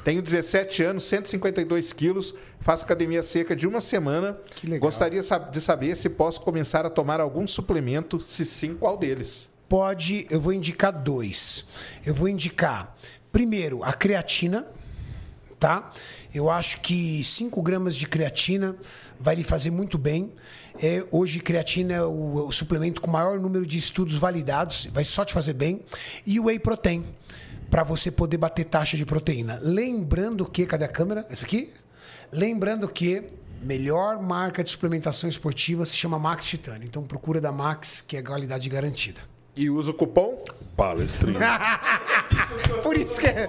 Tenho 0.09 0.23
17 0.23 0.83
anos, 0.85 1.05
152 1.05 1.93
quilos, 1.93 2.35
faço 2.61 2.83
academia 2.83 3.21
há 3.21 3.23
cerca 3.23 3.55
de 3.55 3.69
uma 3.69 3.79
semana. 3.79 4.39
Que 4.55 4.67
legal. 4.67 4.89
Gostaria 4.89 5.21
de 5.21 5.61
saber 5.61 5.95
se 5.99 6.09
posso 6.09 6.41
começar 6.41 6.87
a 6.87 6.89
tomar 6.89 7.21
algum 7.21 7.47
suplemento, 7.47 8.19
se 8.19 8.47
sim, 8.47 8.75
qual 8.75 8.97
deles? 8.97 9.51
Pode, 9.69 10.27
eu 10.31 10.41
vou 10.41 10.55
indicar 10.55 10.93
dois. 10.93 11.67
Eu 12.07 12.15
vou 12.15 12.27
indicar, 12.27 12.97
primeiro, 13.31 13.85
a 13.85 13.93
creatina, 13.93 14.67
tá? 15.61 15.91
Eu 16.35 16.49
acho 16.49 16.81
que 16.81 17.23
5 17.23 17.61
gramas 17.61 17.95
de 17.95 18.07
creatina 18.09 18.77
vai 19.21 19.35
lhe 19.35 19.45
fazer 19.45 19.71
muito 19.71 19.99
bem. 19.99 20.33
É, 20.83 21.05
hoje, 21.11 21.39
creatina 21.39 21.93
é 21.93 22.03
o, 22.03 22.47
o 22.47 22.53
suplemento 22.53 23.03
com 23.03 23.11
maior 23.11 23.39
número 23.39 23.67
de 23.67 23.77
estudos 23.77 24.17
validados, 24.17 24.89
vai 24.91 25.05
só 25.05 25.23
te 25.23 25.35
fazer 25.35 25.53
bem. 25.53 25.83
E 26.25 26.41
o 26.41 26.45
whey 26.45 26.59
protein, 26.59 27.05
para 27.71 27.83
você 27.83 28.11
poder 28.11 28.37
bater 28.39 28.65
taxa 28.65 28.97
de 28.97 29.05
proteína. 29.05 29.59
Lembrando 29.63 30.45
que, 30.47 30.65
cadê 30.67 30.85
a 30.85 30.89
câmera? 30.89 31.27
Essa 31.31 31.45
aqui? 31.45 31.73
Lembrando 32.33 32.89
que 32.89 33.25
melhor 33.63 34.21
marca 34.23 34.63
de 34.63 34.71
suplementação 34.71 35.29
esportiva 35.29 35.85
se 35.85 35.97
chama 35.97 36.19
Max 36.19 36.47
Titânio. 36.47 36.87
Então 36.87 37.03
procura 37.03 37.41
da 37.41 37.51
Max, 37.53 38.03
que 38.07 38.17
é 38.17 38.23
qualidade 38.23 38.69
garantida. 38.69 39.21
E 39.57 39.69
usa 39.69 39.91
o 39.91 39.95
cupom? 39.95 40.45
Palestrinha. 40.77 41.41
Por 42.85 42.97
isso 42.97 43.17
que 43.17 43.27
é. 43.27 43.49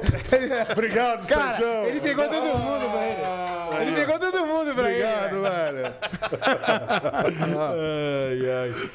Obrigado, 0.72 1.28
Cara, 1.28 1.58
Sérgio. 1.58 1.86
ele 1.86 2.02
pegou 2.02 2.28
todo 2.28 2.58
mundo 2.58 2.90
pra 2.90 3.06
ele. 3.06 3.88
Ele 3.88 3.96
pegou 3.96 4.20
todo 4.20 4.46
mundo 4.48 4.74
pra 4.74 4.88
Obrigado, 4.88 5.36
ele. 5.36 5.42
velho. 5.44 5.94
Ai, 7.70 8.52
ai. 8.52 8.90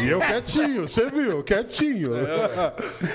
E 0.00 0.08
eu 0.08 0.18
quietinho, 0.20 0.88
você 0.88 1.10
viu? 1.10 1.42
Quietinho. 1.42 2.12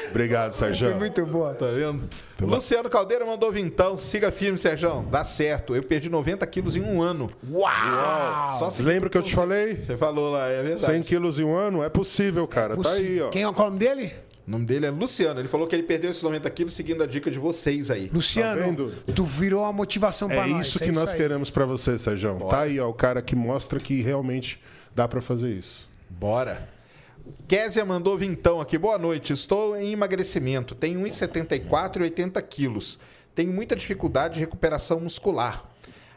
Obrigado, 0.10 0.54
Sérgio. 0.54 0.90
Foi 0.90 0.98
muito 1.00 1.26
boa. 1.26 1.54
Tá 1.54 1.68
vendo? 1.68 2.04
Luciano 2.42 2.90
Caldeira 2.90 3.26
mandou 3.26 3.52
vintão. 3.52 3.98
Siga 3.98 4.32
firme, 4.32 4.58
Sérgio. 4.58 5.06
Dá 5.10 5.24
certo. 5.24 5.76
Eu 5.76 5.84
perdi 5.84 6.10
90 6.10 6.46
quilos 6.48 6.76
em 6.76 6.82
um 6.82 7.02
ano. 7.02 7.30
Uau! 7.50 8.60
Só 8.60 8.70
se 8.70 8.82
Lembra 8.84 9.10
que 9.10 9.18
eu 9.18 9.24
te 9.24 9.34
falei? 9.34 9.76
Você 9.82 9.96
falou 9.98 10.32
lá, 10.32 10.48
é 10.50 10.62
verdade. 10.62 10.82
100 10.86 11.02
quilos 11.04 11.40
em 11.40 11.44
um 11.44 11.56
ano? 11.56 11.82
É 11.84 11.90
possível, 11.90 12.48
cara. 12.48 12.76
Tá 12.76 12.92
aí, 12.92 13.22
ó. 13.22 13.30
Quem 13.30 13.44
é 13.44 13.48
o 13.48 13.52
nome 13.54 13.80
dele? 13.80 14.14
O 14.46 14.52
nome 14.52 14.66
dele 14.66 14.86
é 14.86 14.90
Luciano. 14.92 15.40
Ele 15.40 15.48
falou 15.48 15.66
que 15.68 15.74
ele 15.76 15.84
perdeu 15.84 16.12
esses 16.12 16.22
90 16.22 16.50
quilos 16.50 16.74
seguindo 16.74 17.02
a 17.02 17.08
dica 17.08 17.32
de 17.32 17.40
vocês 17.40 17.90
aí. 17.90 18.10
Luciano, 18.14 18.92
Tá 18.92 19.14
tu 19.16 19.24
virou 19.24 19.62
uma 19.64 19.72
motivação 19.72 20.28
pra 20.28 20.46
É 20.46 20.48
nós. 20.48 20.68
isso 20.68 20.80
que 20.80 20.92
nós 20.92 21.12
aí. 21.12 21.18
queremos 21.18 21.50
pra 21.50 21.66
você, 21.66 21.98
Sérgio. 21.98 22.36
Tá 22.50 22.62
aí, 22.62 22.78
ó. 22.80 22.90
O 22.90 22.94
cara 22.94 23.22
que 23.22 23.36
mostra 23.38 23.80
que 23.80 24.02
realmente 24.02 24.62
dá 24.94 25.08
pra 25.08 25.22
fazer 25.22 25.50
isso. 25.50 25.88
Bora. 26.24 26.70
Késia 27.50 27.84
mandou 27.84 28.18
vintão 28.18 28.62
aqui. 28.62 28.78
Boa 28.78 28.98
noite. 28.98 29.34
Estou 29.34 29.76
em 29.76 29.92
emagrecimento. 29.92 30.74
Tenho 30.74 31.02
1,74 31.02 31.98
e 31.98 32.04
80 32.04 32.42
quilos. 32.44 32.98
Tenho 33.36 33.52
muita 33.52 33.76
dificuldade 33.76 34.36
de 34.36 34.40
recuperação 34.40 35.02
muscular. 35.02 35.66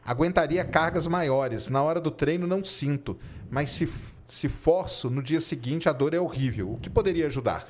Aguentaria 0.05 0.65
cargas 0.65 1.09
maiores. 1.09 1.69
Na 1.69 1.83
hora 1.83 2.01
do 2.01 2.13
treino 2.13 2.47
não 2.47 2.65
sinto. 2.65 3.19
Mas 3.51 3.71
se, 3.71 3.93
se 4.25 4.49
forço, 4.49 5.11
no 5.11 5.21
dia 5.21 5.41
seguinte 5.41 5.89
a 5.89 5.93
dor 5.93 6.15
é 6.15 6.21
horrível. 6.21 6.75
O 6.75 6.79
que 6.79 6.89
poderia 6.89 7.27
ajudar? 7.27 7.67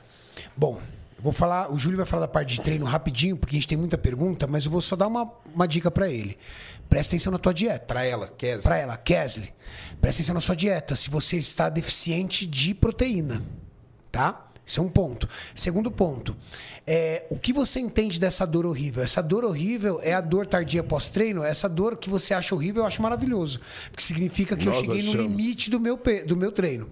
Bom, 0.54 0.78
vou 1.18 1.32
falar, 1.32 1.72
o 1.72 1.78
Júlio 1.78 1.96
vai 1.96 2.04
falar 2.04 2.20
da 2.20 2.28
parte 2.28 2.56
de 2.56 2.60
treino 2.60 2.84
rapidinho, 2.84 3.38
porque 3.38 3.56
a 3.56 3.58
gente 3.58 3.68
tem 3.68 3.78
muita 3.78 3.96
pergunta, 3.96 4.46
mas 4.46 4.66
eu 4.66 4.70
vou 4.70 4.82
só 4.82 4.94
dar 4.94 5.06
uma, 5.06 5.32
uma 5.54 5.66
dica 5.66 5.90
para 5.90 6.10
ele. 6.10 6.36
Presta 6.88 7.14
atenção 7.14 7.32
na 7.32 7.38
tua 7.38 7.52
dieta. 7.52 7.86
Para 7.86 8.04
ela, 8.04 8.28
Kes. 8.28 8.62
Para 8.62 8.78
ela, 8.78 8.96
Kesley, 8.96 9.52
presta 10.00 10.22
atenção 10.22 10.34
na 10.34 10.40
sua 10.40 10.54
dieta. 10.54 10.94
Se 10.96 11.10
você 11.10 11.36
está 11.36 11.68
deficiente 11.68 12.46
de 12.46 12.74
proteína, 12.74 13.42
tá? 14.10 14.46
Isso 14.66 14.80
é 14.80 14.82
um 14.82 14.88
ponto. 14.88 15.28
Segundo 15.54 15.92
ponto, 15.92 16.36
é, 16.84 17.24
o 17.30 17.38
que 17.38 17.52
você 17.52 17.78
entende 17.78 18.18
dessa 18.18 18.44
dor 18.44 18.66
horrível? 18.66 19.02
Essa 19.02 19.22
dor 19.22 19.44
horrível 19.44 20.00
é 20.02 20.12
a 20.12 20.20
dor 20.20 20.44
tardia 20.44 20.82
pós-treino? 20.82 21.44
Essa 21.44 21.68
dor 21.68 21.96
que 21.96 22.10
você 22.10 22.34
acha 22.34 22.52
horrível, 22.52 22.82
eu 22.82 22.86
acho 22.86 23.00
maravilhoso. 23.00 23.60
Porque 23.92 24.02
significa 24.02 24.56
que 24.56 24.64
Nós 24.64 24.76
eu 24.76 24.82
cheguei 24.82 25.02
no 25.04 25.12
limite 25.12 25.70
do 25.70 25.78
meu, 25.78 26.00
do 26.26 26.36
meu 26.36 26.50
treino. 26.50 26.90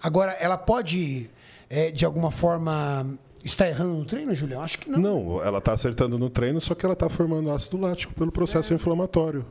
Agora, 0.00 0.32
ela 0.32 0.56
pode, 0.56 1.28
é, 1.68 1.90
de 1.90 2.04
alguma 2.04 2.30
forma, 2.30 3.18
estar 3.44 3.68
errando 3.68 3.94
no 3.94 4.04
treino, 4.04 4.34
Julião? 4.34 4.62
Acho 4.62 4.78
que 4.78 4.90
não. 4.90 4.98
Não, 5.00 5.42
ela 5.44 5.58
está 5.58 5.72
acertando 5.72 6.18
no 6.18 6.28
treino, 6.30 6.60
só 6.60 6.74
que 6.74 6.84
ela 6.84 6.92
está 6.94 7.08
formando 7.08 7.50
ácido 7.50 7.76
lático 7.78 8.12
pelo 8.14 8.28
É. 8.30 8.32
processo 8.32 8.72
inflamatório. 8.74 9.44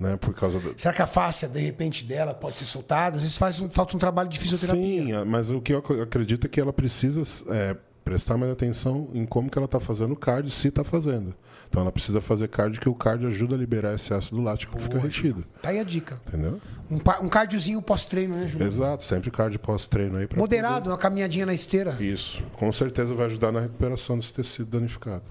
Né, 0.00 0.16
por 0.16 0.34
causa 0.34 0.58
do... 0.58 0.74
Será 0.76 0.92
que 0.92 1.02
a 1.02 1.06
face, 1.06 1.46
de 1.46 1.60
repente, 1.60 2.02
dela 2.04 2.34
pode 2.34 2.56
ser 2.56 2.64
soltada? 2.64 3.16
Às 3.16 3.22
vezes 3.22 3.36
faz 3.38 3.60
um, 3.60 3.68
falta 3.70 3.94
um 3.94 3.98
trabalho 4.00 4.28
de 4.28 4.36
fisioterapia. 4.38 5.20
Sim, 5.20 5.24
mas 5.26 5.48
o 5.50 5.60
que 5.60 5.72
eu 5.74 5.78
ac- 5.78 6.00
acredito 6.00 6.46
é 6.46 6.48
que 6.50 6.60
ela 6.60 6.72
precisa 6.72 7.22
é, 7.54 7.76
prestar 8.04 8.36
mais 8.36 8.50
atenção 8.50 9.08
em 9.14 9.24
como 9.24 9.48
que 9.48 9.56
ela 9.56 9.66
está 9.66 9.78
fazendo 9.78 10.12
o 10.12 10.16
cardio, 10.16 10.50
se 10.50 10.68
está 10.68 10.82
fazendo. 10.82 11.32
Então 11.72 11.80
ela 11.80 11.90
precisa 11.90 12.20
fazer 12.20 12.48
cardio, 12.48 12.78
que 12.78 12.86
o 12.90 12.94
cardio 12.94 13.28
ajuda 13.28 13.54
a 13.54 13.58
liberar 13.58 13.94
esse 13.94 14.12
ácido 14.12 14.42
lático 14.42 14.76
que 14.76 14.82
fica 14.82 14.98
retido. 14.98 15.42
Tá 15.62 15.70
aí 15.70 15.78
a 15.78 15.82
dica. 15.82 16.20
Entendeu? 16.28 16.60
Um, 16.90 16.96
um 17.24 17.28
cardiozinho 17.30 17.80
pós-treino, 17.80 18.36
né, 18.36 18.46
Julião? 18.46 18.68
Exato, 18.68 19.02
sempre 19.04 19.30
cardio 19.30 19.58
pós-treino 19.58 20.18
aí. 20.18 20.26
pra 20.26 20.36
Moderado, 20.38 20.90
uma 20.90 20.98
caminhadinha 20.98 21.46
na 21.46 21.54
esteira. 21.54 21.92
poder- 21.92 22.04
Isso. 22.12 22.42
Com 22.58 22.70
certeza 22.70 23.14
vai 23.14 23.24
ajudar 23.24 23.52
na 23.52 23.60
recuperação 23.60 24.18
desse 24.18 24.34
tecido 24.34 24.66
danificado. 24.78 25.22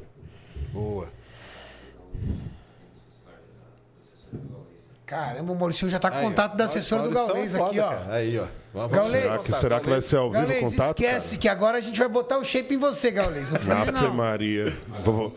Boa. 0.73 1.09
Caramba, 5.05 5.51
o 5.53 5.55
Maurício 5.55 5.87
já 5.89 5.99
tá 5.99 6.09
com 6.09 6.17
Aí, 6.17 6.25
ó. 6.25 6.29
contato 6.29 6.55
da 6.57 6.65
assessora 6.65 7.03
do 7.03 7.09
é 7.09 7.13
Gaulês 7.13 7.53
aqui, 7.53 7.79
ó. 7.79 7.89
cara. 7.89 8.13
Aí, 8.15 8.39
ó. 8.39 8.47
Vamos 8.73 8.91
Gaulês. 8.93 9.21
Será 9.23 9.37
que, 9.37 9.51
será 9.51 9.79
que 9.79 9.89
vai 9.91 10.01
ser 10.01 10.15
ao 10.15 10.31
vivo 10.31 10.43
o 10.43 10.47
Gaulês, 10.47 10.71
contato? 10.71 10.89
esquece 10.97 11.27
cara? 11.29 11.41
que 11.41 11.47
agora 11.49 11.77
a 11.77 11.81
gente 11.81 11.99
vai 11.99 12.07
botar 12.09 12.39
o 12.39 12.43
shape 12.43 12.73
em 12.73 12.79
você, 12.79 13.11
Gaulês. 13.11 13.51
Não 13.51 13.77
Ave 13.77 13.91
não. 13.91 14.11
Maria. 14.11 14.75
Vou, 15.03 15.13
vou- 15.13 15.35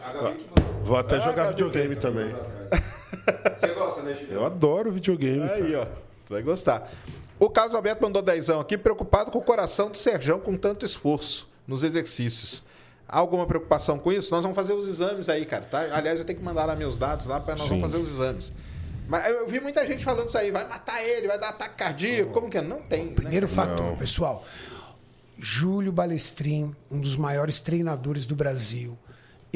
vou 0.85 0.97
até 0.97 1.20
jogar 1.20 1.49
videogame 1.51 1.97
também. 1.97 2.35
Você 3.59 3.68
gosta, 3.68 4.03
né, 4.03 4.14
Julião? 4.14 4.41
Eu 4.41 4.47
adoro 4.47 4.93
videogame. 4.93 5.43
Aí, 5.51 5.74
ó. 5.74 5.87
Tu 6.26 6.32
vai 6.32 6.43
gostar. 6.43 6.91
O 7.39 7.51
Carlos 7.51 7.74
Alberto 7.74 8.03
mandou 8.03 8.22
dezão 8.22 8.61
aqui, 8.61 8.78
preocupado 8.78 9.30
com 9.30 9.39
o 9.39 9.43
coração 9.43 9.91
do 9.91 9.99
Serjão 9.99 10.39
com 10.39 10.57
tanto 10.57 10.85
esforço 10.85 11.49
nos 11.66 11.82
exercícios. 11.82 12.62
Há 13.09 13.18
alguma 13.18 13.47
preocupação 13.47 13.99
com 13.99 14.11
isso? 14.12 14.30
Nós 14.32 14.43
vamos 14.43 14.57
fazer 14.57 14.72
os 14.72 14.89
exames 14.89 15.28
aí, 15.28 15.45
cara, 15.45 15.64
tá? 15.64 15.80
Aliás, 15.95 16.18
eu 16.18 16.24
tenho 16.24 16.39
que 16.39 16.45
mandar 16.45 16.64
lá 16.64 16.74
meus 16.74 16.97
dados 16.97 17.26
lá 17.26 17.41
para 17.41 17.55
nós 17.57 17.64
Sim. 17.64 17.68
vamos 17.70 17.85
fazer 17.85 17.99
os 17.99 18.11
exames. 18.11 18.53
Mas 19.07 19.28
eu 19.28 19.47
vi 19.47 19.61
muita 19.61 19.87
gente 19.87 20.03
falando 20.03 20.28
isso 20.28 20.39
aí, 20.39 20.51
vai 20.51 20.66
matar 20.66 21.03
ele, 21.03 21.26
vai 21.28 21.39
dar 21.39 21.51
ataque 21.51 21.76
cardíaco, 21.76 22.32
como 22.32 22.49
que 22.49 22.57
é? 22.57 22.62
Não 22.62 22.80
tem. 22.82 23.07
né? 23.07 23.12
Primeiro 23.14 23.47
fator, 23.47 23.97
pessoal. 23.99 24.45
Júlio 25.39 25.93
Balestrin, 25.93 26.74
um 26.91 27.01
dos 27.01 27.16
maiores 27.16 27.59
treinadores 27.59 28.24
do 28.24 28.35
Brasil. 28.35 28.97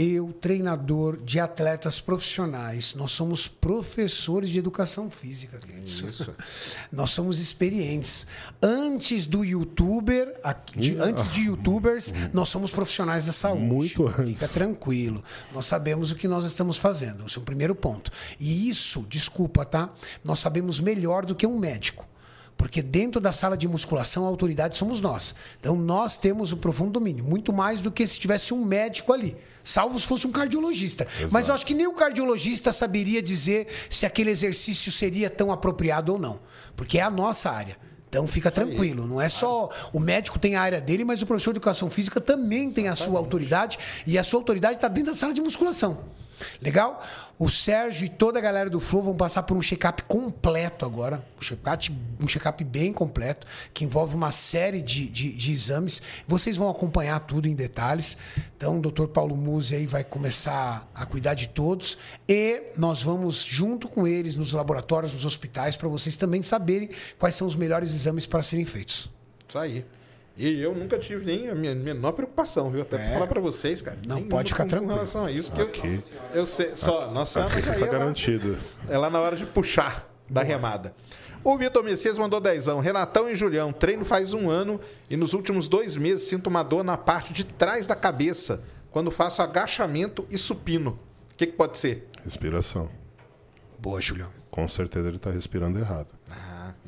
Eu, 0.01 0.33
treinador 0.33 1.17
de 1.17 1.41
atletas 1.41 1.99
profissionais. 2.01 2.95
Nós 2.95 3.11
somos 3.11 3.49
professores 3.49 4.49
de 4.49 4.59
educação 4.59 5.11
física, 5.11 5.59
queridos. 5.59 6.01
Isso. 6.01 6.35
Nós 6.93 7.11
somos 7.11 7.41
experientes. 7.41 8.25
Antes 8.63 9.27
do 9.27 9.45
youtuber, 9.45 10.35
de- 10.77 10.97
antes 11.01 11.33
de 11.33 11.43
youtubers, 11.47 12.13
nós 12.33 12.49
somos 12.49 12.71
profissionais 12.71 13.25
da 13.25 13.33
saúde. 13.33 13.63
Muito 13.65 14.07
antes. 14.07 14.25
Fica 14.35 14.47
tranquilo. 14.49 15.23
Nós 15.53 15.67
sabemos 15.67 16.11
o 16.13 16.15
que 16.15 16.29
nós 16.29 16.45
estamos 16.45 16.77
fazendo. 16.79 17.27
Esse 17.27 17.37
é 17.37 17.41
o 17.41 17.45
primeiro 17.45 17.75
ponto. 17.75 18.11
E 18.39 18.69
isso, 18.69 19.05
desculpa, 19.09 19.65
tá? 19.65 19.91
Nós 20.23 20.39
sabemos 20.39 20.79
melhor 20.81 21.27
do 21.27 21.35
que 21.35 21.47
um 21.47 21.59
médico. 21.59 22.07
Porque 22.59 22.83
dentro 22.83 23.21
da 23.21 23.33
sala 23.33 23.57
de 23.57 23.69
musculação, 23.69 24.25
a 24.25 24.29
autoridade 24.29 24.77
somos 24.77 25.01
nós. 25.01 25.33
Então 25.61 25.77
nós 25.77 26.19
temos 26.19 26.53
o 26.53 26.57
profundo 26.57 26.91
domínio, 26.91 27.25
muito 27.25 27.53
mais 27.53 27.81
do 27.81 27.91
que 27.91 28.05
se 28.05 28.19
tivesse 28.19 28.53
um 28.53 28.65
médico 28.65 29.13
ali. 29.13 29.37
Salvo 29.63 29.99
se 29.99 30.05
fosse 30.05 30.27
um 30.27 30.33
cardiologista. 30.33 31.07
Mas 31.31 31.49
eu 31.49 31.55
acho 31.55 31.65
que 31.65 31.73
nem 31.73 31.87
o 31.87 31.95
cardiologista 31.95 32.73
saberia 32.73 33.23
dizer 33.23 33.69
se 33.89 34.05
aquele 34.05 34.31
exercício 34.31 34.91
seria 34.91 35.31
tão 35.31 35.53
apropriado 35.53 36.13
ou 36.13 36.19
não. 36.19 36.41
Porque 36.75 36.99
é 36.99 37.03
a 37.03 37.11
nossa 37.11 37.49
área. 37.49 37.77
Então 38.09 38.27
fica 38.27 38.51
tranquilo, 38.51 39.07
não 39.07 39.21
é 39.21 39.29
só 39.29 39.69
o 39.93 40.01
médico 40.01 40.39
tem 40.39 40.57
a 40.57 40.63
área 40.63 40.81
dele, 40.81 41.05
mas 41.05 41.21
o 41.23 41.27
professor 41.27 41.53
de 41.53 41.59
educação 41.59 41.91
física 41.91 42.21
também 42.21 42.73
tem 42.73 42.89
a 42.89 42.95
sua 42.95 43.19
autoridade 43.19 43.79
e 44.07 44.19
a 44.19 44.25
sua 44.25 44.41
autoridade 44.41 44.77
está 44.77 44.89
dentro 44.89 45.13
da 45.13 45.17
sala 45.17 45.33
de 45.33 45.43
musculação. 45.43 45.99
Legal? 46.61 47.05
O 47.39 47.49
Sérgio 47.49 48.07
e 48.07 48.09
toda 48.09 48.39
a 48.39 48.43
galera 48.43 48.69
do 48.69 48.81
Flow 48.81 49.03
vão 49.03 49.17
passar 49.17 49.45
por 49.45 49.57
um 49.57 49.63
check-up 49.63 50.03
completo 50.05 50.85
agora. 50.85 51.25
Um 51.39 51.43
check-up 51.43 51.93
um 52.21 52.27
check 52.27 52.45
bem 52.65 52.93
completo, 52.93 53.47
que 53.73 53.85
envolve 53.85 54.15
uma 54.15 54.33
série 54.33 54.83
de, 54.83 55.07
de, 55.09 55.33
de 55.33 55.53
exames. 55.53 56.03
Vocês 56.27 56.57
vão 56.57 56.69
acompanhar 56.69 57.21
tudo 57.21 57.47
em 57.47 57.55
detalhes. 57.55 58.17
Então, 58.57 58.79
o 58.79 58.83
Dr. 58.83 59.07
Paulo 59.07 59.37
Musi 59.37 59.77
aí 59.77 59.87
vai 59.87 60.03
começar 60.03 60.89
a 60.95 61.07
cuidar 61.07 61.35
de 61.35 61.49
todos. 61.49 61.97
E 62.29 62.63
nós 62.77 63.03
vamos, 63.03 63.45
junto 63.45 63.89
com 63.89 64.07
eles, 64.07 64.35
nos 64.35 64.53
laboratórios, 64.53 65.13
nos 65.13 65.25
hospitais, 65.25 65.77
para 65.77 65.89
vocês 65.89 66.17
também 66.17 66.43
saberem 66.43 66.91
quais 67.19 67.35
são 67.35 67.47
os 67.47 67.55
melhores 67.55 67.91
exames 67.95 68.27
para 68.27 68.43
serem 68.43 68.65
feitos. 68.65 69.09
Isso 69.49 69.59
aí. 69.59 69.85
E 70.39 70.61
eu 70.63 70.73
nunca 70.73 70.97
tive 70.99 71.25
nem 71.27 71.49
a 71.49 71.55
minha 71.55 71.75
menor 71.75 72.13
preocupação, 72.13 72.71
viu? 72.71 72.83
Até 72.83 72.97
pra 72.97 73.09
falar 73.15 73.27
pra 73.27 73.41
vocês, 73.41 73.83
cara. 73.83 73.99
É. 74.05 74.07
Não, 74.07 74.23
pode 74.23 74.53
ficar 74.53 74.67
tranquilo. 74.67 74.91
Com 74.93 74.95
relação 74.95 75.25
a 75.27 75.33
isso, 75.33 75.51
que 75.51 75.61
eu, 75.61 75.71
eu 76.33 76.47
sei. 76.47 76.73
Só, 76.77 77.11
nossa, 77.11 77.41
mas 77.41 77.57
aí 77.57 77.63
Tá 77.63 77.75
é 77.75 77.79
lá, 77.81 77.87
garantido. 77.99 78.57
é 78.89 78.97
lá 78.97 79.11
na 79.11 79.19
hora 79.21 79.35
de 79.37 79.45
puxar 79.45 80.09
da 80.31 80.43
remada. 80.43 80.95
O 81.43 81.57
Vitor 81.59 81.83
Messias 81.83 82.19
mandou 82.19 82.41
dezão. 82.41 82.79
Renatão 82.79 83.29
e 83.29 83.35
Julião, 83.35 83.73
treino 83.73 84.05
faz 84.05 84.33
um 84.33 84.49
ano 84.49 84.81
e 85.11 85.17
nos 85.17 85.35
últimos 85.35 85.67
dois 85.67 85.97
meses 85.97 86.29
sinto 86.29 86.47
uma 86.49 86.63
dor 86.63 86.85
na 86.85 86.97
parte 86.97 87.33
de 87.33 87.45
trás 87.45 87.87
da 87.87 87.97
cabeça 87.97 88.63
quando 88.91 89.11
faço 89.11 89.43
agachamento 89.43 90.25
e 90.31 90.39
supino. 90.39 90.99
O 91.33 91.37
que, 91.37 91.47
que 91.47 91.53
pode 91.53 91.79
ser? 91.79 92.09
Respiração. 92.25 92.89
Boa, 93.79 94.01
Julião. 94.01 94.29
Com 94.51 94.69
certeza 94.69 95.09
ele 95.09 95.17
está 95.17 95.31
respirando 95.31 95.79
errado. 95.79 96.09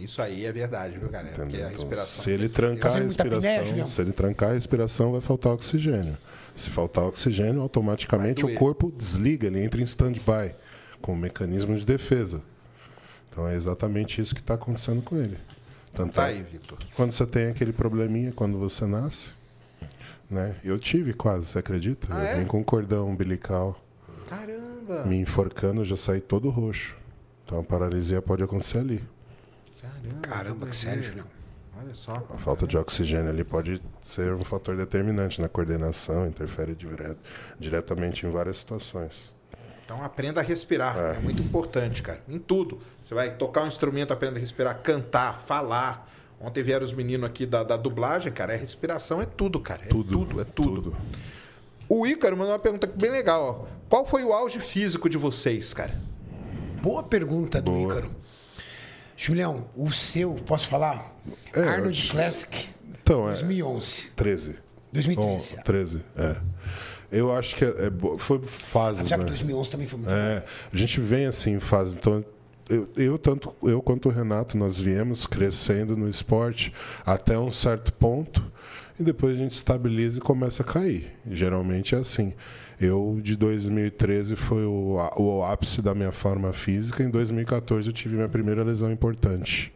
Isso 0.01 0.21
aí 0.23 0.45
é 0.47 0.53
verdade, 0.53 0.99
viu, 0.99 1.09
galera? 1.09 1.35
Porque 1.35 1.57
Entendeu? 1.57 1.67
a 1.67 1.71
Então, 1.73 1.81
respiração. 1.83 2.25
se 2.25 2.31
ele 2.31 2.49
trancar 2.49 2.93
a 2.93 2.95
apneia, 2.97 3.63
respiração, 3.63 3.87
se 3.89 4.01
ele 4.01 4.13
trancar 4.13 4.51
a 4.51 4.53
respiração, 4.55 5.13
vai 5.13 5.21
faltar 5.21 5.53
oxigênio. 5.53 6.17
Se 6.57 6.69
faltar 6.71 7.05
oxigênio, 7.05 7.61
automaticamente 7.61 8.45
o 8.45 8.55
corpo 8.55 8.93
desliga, 8.97 9.47
ele 9.47 9.63
entra 9.63 9.81
em 9.81 9.85
stand-by, 9.85 10.55
com 11.01 11.13
um 11.13 11.17
mecanismo 11.17 11.77
de 11.77 11.87
defesa. 11.87 12.43
Então 13.31 13.47
é 13.47 13.55
exatamente 13.55 14.21
isso 14.21 14.35
que 14.35 14.41
está 14.41 14.55
acontecendo 14.55 15.01
com 15.03 15.17
ele. 15.17 15.39
Tanto 15.95 16.15
Tá 16.15 16.29
é 16.29 16.35
aí, 16.35 16.43
Vitor. 16.43 16.79
quando 16.97 17.13
você 17.13 17.25
tem 17.27 17.47
aquele 17.49 17.73
probleminha 17.73 18.33
quando 18.33 18.59
você 18.59 18.85
nasce, 18.87 19.31
né? 20.31 20.57
Eu 20.65 20.79
tive 20.79 21.13
quase, 21.13 21.47
você 21.47 21.59
acredita? 21.59 22.09
Ah, 22.11 22.23
eu 22.23 22.27
é? 22.27 22.35
vim 22.41 22.45
com 22.47 22.59
um 22.61 22.65
cordão 22.65 23.09
umbilical, 23.09 23.81
Caramba! 24.29 25.05
me 25.07 25.17
enforcando, 25.17 25.81
eu 25.81 25.85
já 25.85 25.97
saí 25.97 26.21
todo 26.21 26.49
roxo. 26.51 26.97
Então 27.45 27.59
a 27.59 27.63
paralisia 27.65 28.21
pode 28.23 28.43
acontecer 28.43 28.79
ali. 28.79 29.03
Caramba, 29.81 30.21
Caramba, 30.23 30.67
que 30.67 30.77
sério, 30.77 31.03
Julião. 31.03 31.27
Olha 31.79 31.95
só. 31.95 32.17
A 32.35 32.37
falta 32.37 32.67
de 32.67 32.77
oxigênio 32.77 33.31
ali 33.31 33.43
pode 33.45 33.81
ser 34.03 34.35
um 34.35 34.43
fator 34.45 34.77
determinante 34.77 35.41
na 35.41 35.49
coordenação, 35.49 36.27
interfere 36.27 36.75
dire- 36.75 37.17
diretamente 37.59 38.27
em 38.27 38.31
várias 38.31 38.59
situações. 38.59 39.33
Então 39.85 40.03
aprenda 40.03 40.41
a 40.41 40.45
respirar. 40.45 40.97
É. 40.97 41.19
muito 41.21 41.43
importante, 41.43 42.03
cara. 42.03 42.21
Em 42.29 42.39
tudo. 42.39 42.81
Você 43.05 43.15
vai 43.15 43.35
tocar 43.35 43.63
um 43.65 43.67
instrumento, 43.67 44.13
aprenda 44.13 44.37
a 44.37 44.41
respirar, 44.41 44.79
cantar, 44.83 45.41
falar. 45.41 46.09
Ontem 46.41 46.63
vieram 46.63 46.85
os 46.85 46.93
meninos 46.93 47.29
aqui 47.29 47.45
da, 47.47 47.63
da 47.65 47.77
dublagem, 47.77 48.31
cara. 48.33 48.53
É 48.53 48.57
respiração, 48.57 49.21
é 49.21 49.27
tudo, 49.27 49.59
cara. 49.61 49.83
É 49.85 49.89
tudo, 49.89 50.41
é 50.41 50.45
tudo. 50.45 50.95
O 51.89 52.07
Ícaro 52.07 52.37
mandou 52.37 52.53
uma 52.53 52.59
pergunta 52.59 52.87
bem 52.87 53.11
legal, 53.11 53.67
ó. 53.67 53.81
Qual 53.89 54.07
foi 54.07 54.23
o 54.23 54.33
auge 54.33 54.61
físico 54.61 55.09
de 55.09 55.19
vocês, 55.19 55.75
cara? 55.75 55.95
Boa 56.81 57.03
pergunta 57.03 57.61
do 57.61 57.73
Boa. 57.73 57.93
Ícaro. 57.95 58.15
Julião, 59.23 59.67
o 59.77 59.93
seu, 59.93 60.33
posso 60.47 60.67
falar? 60.67 61.15
É, 61.53 61.61
Arnold 61.61 62.07
eu- 62.07 62.11
Classic, 62.11 62.69
Então, 63.03 63.25
é 63.29 63.33
2011. 63.33 64.07
13. 64.17 64.57
2013. 64.91 65.57
Bom, 65.57 65.63
13, 65.63 66.05
é. 66.17 66.37
Eu 67.13 67.37
acho 67.37 67.55
que 67.55 67.63
é, 67.63 67.69
é 67.69 68.19
foi 68.19 68.41
fases, 68.47 69.07
Já 69.09 69.19
que 69.19 69.25
né? 69.25 69.29
2011 69.29 69.69
também 69.69 69.87
foi 69.87 69.99
muito 69.99 70.11
É, 70.11 70.43
a 70.73 70.77
gente 70.77 70.99
vem 71.01 71.27
assim 71.27 71.53
em 71.57 71.61
fases. 71.61 71.97
Então, 71.97 72.25
eu, 72.67 72.89
eu, 72.97 73.19
tanto 73.19 73.55
eu 73.63 73.83
quanto 73.83 74.09
o 74.09 74.11
Renato, 74.13 74.57
nós 74.57 74.79
viemos 74.79 75.27
crescendo 75.27 75.99
no 75.99 76.09
esporte 76.09 76.73
até 77.05 77.39
um 77.39 77.51
certo 77.51 77.93
ponto 77.93 78.43
e 78.99 79.03
depois 79.03 79.35
a 79.35 79.39
gente 79.39 79.53
estabiliza 79.53 80.17
e 80.17 80.21
começa 80.23 80.63
a 80.63 80.67
cair. 80.67 81.13
Geralmente 81.31 81.95
é 81.95 81.99
assim. 81.99 82.33
Eu, 82.81 83.21
de 83.23 83.37
2013, 83.37 84.37
foi 84.37 84.65
o, 84.65 84.97
o 85.19 85.45
ápice 85.45 85.83
da 85.83 85.95
minha 85.95 86.13
forma 86.13 86.53
física. 86.53 87.03
Em 87.03 87.11
2014, 87.11 87.89
eu 87.89 87.93
tive 87.93 88.15
minha 88.15 88.29
primeira 88.29 88.63
lesão 88.65 88.91
importante. 88.91 89.73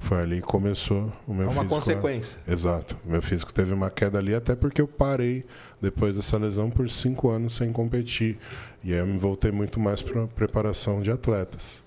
Foi 0.00 0.18
ali 0.20 0.36
que 0.40 0.46
começou 0.46 1.12
o 1.26 1.32
meu 1.32 1.44
É 1.44 1.46
uma 1.46 1.62
físico. 1.62 1.68
consequência. 1.74 2.40
Exato. 2.46 2.96
Meu 3.04 3.22
físico 3.22 3.54
teve 3.54 3.72
uma 3.72 3.88
queda 3.88 4.18
ali, 4.18 4.34
até 4.34 4.54
porque 4.56 4.80
eu 4.80 4.88
parei 4.88 5.44
depois 5.80 6.16
dessa 6.16 6.36
lesão 6.36 6.68
por 6.70 6.90
cinco 6.90 7.30
anos 7.30 7.54
sem 7.54 7.72
competir. 7.72 8.36
E 8.82 8.92
aí 8.92 8.98
eu 8.98 9.06
me 9.06 9.16
voltei 9.16 9.52
muito 9.52 9.78
mais 9.78 10.02
para 10.02 10.26
preparação 10.26 11.00
de 11.00 11.10
atletas. 11.12 11.84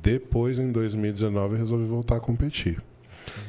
Depois, 0.00 0.58
em 0.58 0.70
2019, 0.72 1.54
eu 1.54 1.58
resolvi 1.58 1.84
voltar 1.84 2.16
a 2.16 2.20
competir. 2.20 2.80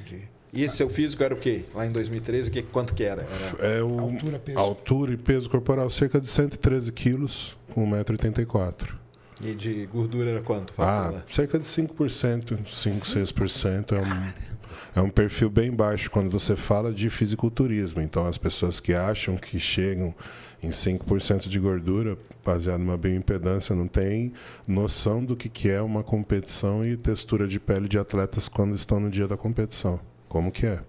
Entendi. 0.06 0.28
E 0.54 0.64
esse 0.64 0.76
seu 0.78 0.90
físico 0.90 1.24
era 1.24 1.34
o 1.34 1.38
quê? 1.38 1.64
Lá 1.74 1.86
em 1.86 1.92
2013, 1.92 2.50
o 2.50 2.52
que, 2.52 2.62
quanto 2.62 2.94
que 2.94 3.04
era? 3.04 3.22
Era- 3.58 3.68
É 3.78 3.82
o 3.84 4.00
Altura, 4.00 4.40
peso. 4.40 4.60
altura 4.60 5.14
e 5.14 5.18
peso 5.18 5.50
corporal, 5.50 5.90
cerca 5.90 6.20
de 6.20 6.28
113 6.28 6.92
quilos, 6.92 7.58
com 7.74 7.86
1,84m. 7.90 9.00
E 9.44 9.56
de 9.56 9.86
gordura 9.88 10.30
era 10.30 10.42
quanto? 10.42 10.74
Ah, 10.78 11.10
lá. 11.14 11.24
cerca 11.30 11.58
de 11.58 11.66
5%, 11.66 12.60
5, 12.70 13.06
6%. 13.08 13.94
É 13.96 14.02
um, 14.02 15.00
é 15.00 15.02
um 15.02 15.10
perfil 15.10 15.50
bem 15.50 15.72
baixo 15.72 16.12
quando 16.12 16.30
você 16.30 16.56
fala 16.56 16.92
de 16.94 17.10
fisiculturismo. 17.10 18.02
Então, 18.02 18.26
as 18.28 18.38
pessoas 18.38 18.80
que 18.80 18.94
acham 18.94 19.38
que 19.38 19.60
chegam 19.60 20.14
em 20.62 20.70
5% 20.70 21.48
de 21.50 21.58
gordura, 21.60 22.18
baseado 22.46 22.82
numa 22.82 22.98
bioimpedância, 22.98 23.74
não 23.76 23.88
têm 23.88 24.32
noção 24.68 25.24
do 25.26 25.36
que, 25.36 25.50
que 25.50 25.70
é 25.70 25.82
uma 25.82 26.04
competição 26.04 26.86
e 26.86 26.96
textura 26.96 27.48
de 27.48 27.60
pele 27.60 27.88
de 27.88 27.98
atletas 27.98 28.48
quando 28.48 28.76
estão 28.76 29.00
no 29.00 29.10
dia 29.10 29.28
da 29.28 29.38
competição. 29.38 30.00
Como 30.32 30.50
que 30.50 30.66
é? 30.66 30.80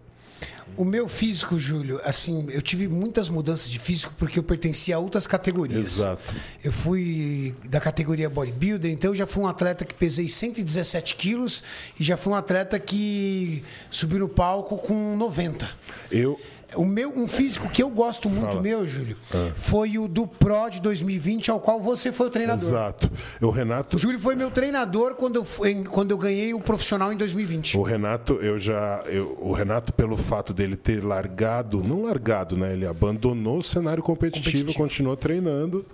O 0.76 0.84
meu 0.84 1.08
físico, 1.08 1.58
Júlio, 1.58 2.00
assim, 2.04 2.46
eu 2.50 2.62
tive 2.62 2.86
muitas 2.86 3.28
mudanças 3.28 3.68
de 3.68 3.76
físico 3.76 4.14
porque 4.16 4.38
eu 4.38 4.42
pertencia 4.44 4.94
a 4.94 5.00
outras 5.00 5.26
categorias. 5.26 5.96
Exato. 5.96 6.32
Eu 6.62 6.70
fui 6.70 7.52
da 7.64 7.80
categoria 7.80 8.30
bodybuilder, 8.30 8.88
então 8.88 9.10
eu 9.10 9.16
já 9.16 9.26
fui 9.26 9.42
um 9.42 9.48
atleta 9.48 9.84
que 9.84 9.94
pesei 9.94 10.28
117 10.28 11.16
quilos 11.16 11.64
e 11.98 12.04
já 12.04 12.16
fui 12.16 12.32
um 12.32 12.36
atleta 12.36 12.78
que 12.78 13.64
subiu 13.90 14.20
no 14.20 14.28
palco 14.28 14.78
com 14.78 15.16
90. 15.16 15.68
Eu, 16.08 16.40
O 16.76 16.84
meu, 16.84 17.10
um 17.10 17.26
físico 17.28 17.68
que 17.68 17.82
eu 17.82 17.90
gosto 17.90 18.28
muito 18.30 18.46
Fala. 18.46 18.62
meu, 18.62 18.86
Júlio, 18.86 19.16
foi 19.56 19.98
o 19.98 20.08
do 20.08 20.26
Pro 20.26 20.68
de 20.70 20.80
2020, 20.80 21.50
ao 21.50 21.60
qual 21.60 21.80
você 21.80 22.10
foi 22.12 22.26
o 22.28 22.30
treinador. 22.30 22.66
exato. 22.68 23.10
O 23.40 23.50
Renato 23.50 23.96
O 23.96 23.98
Júlio 24.00 24.18
foi 24.18 24.34
meu 24.34 24.50
treinador 24.50 25.14
quando 25.14 25.36
eu, 25.36 25.44
fui- 25.44 25.84
quando 25.84 26.10
eu 26.12 26.18
ganhei 26.18 26.54
o 26.54 26.60
profissional 26.60 27.12
em 27.12 27.16
2020. 27.16 27.76
O 27.76 27.82
Renato, 27.82 28.34
eu 28.34 28.58
já. 28.58 29.02
eu- 29.06 29.36
o 29.40 29.52
Renato, 29.52 29.92
pelo 29.92 30.16
fato 30.16 30.52
dele 30.54 30.76
ter 30.76 31.02
largado, 31.04 31.82
não 31.82 32.02
largado, 32.04 32.56
né? 32.56 32.72
Ele 32.72 32.86
abandonou 32.86 33.58
o 33.58 33.62
cenário 33.62 34.02
competitivo, 34.02 34.44
Competitivo. 34.44 34.78
continuou 34.78 35.16
treinando, 35.16 35.84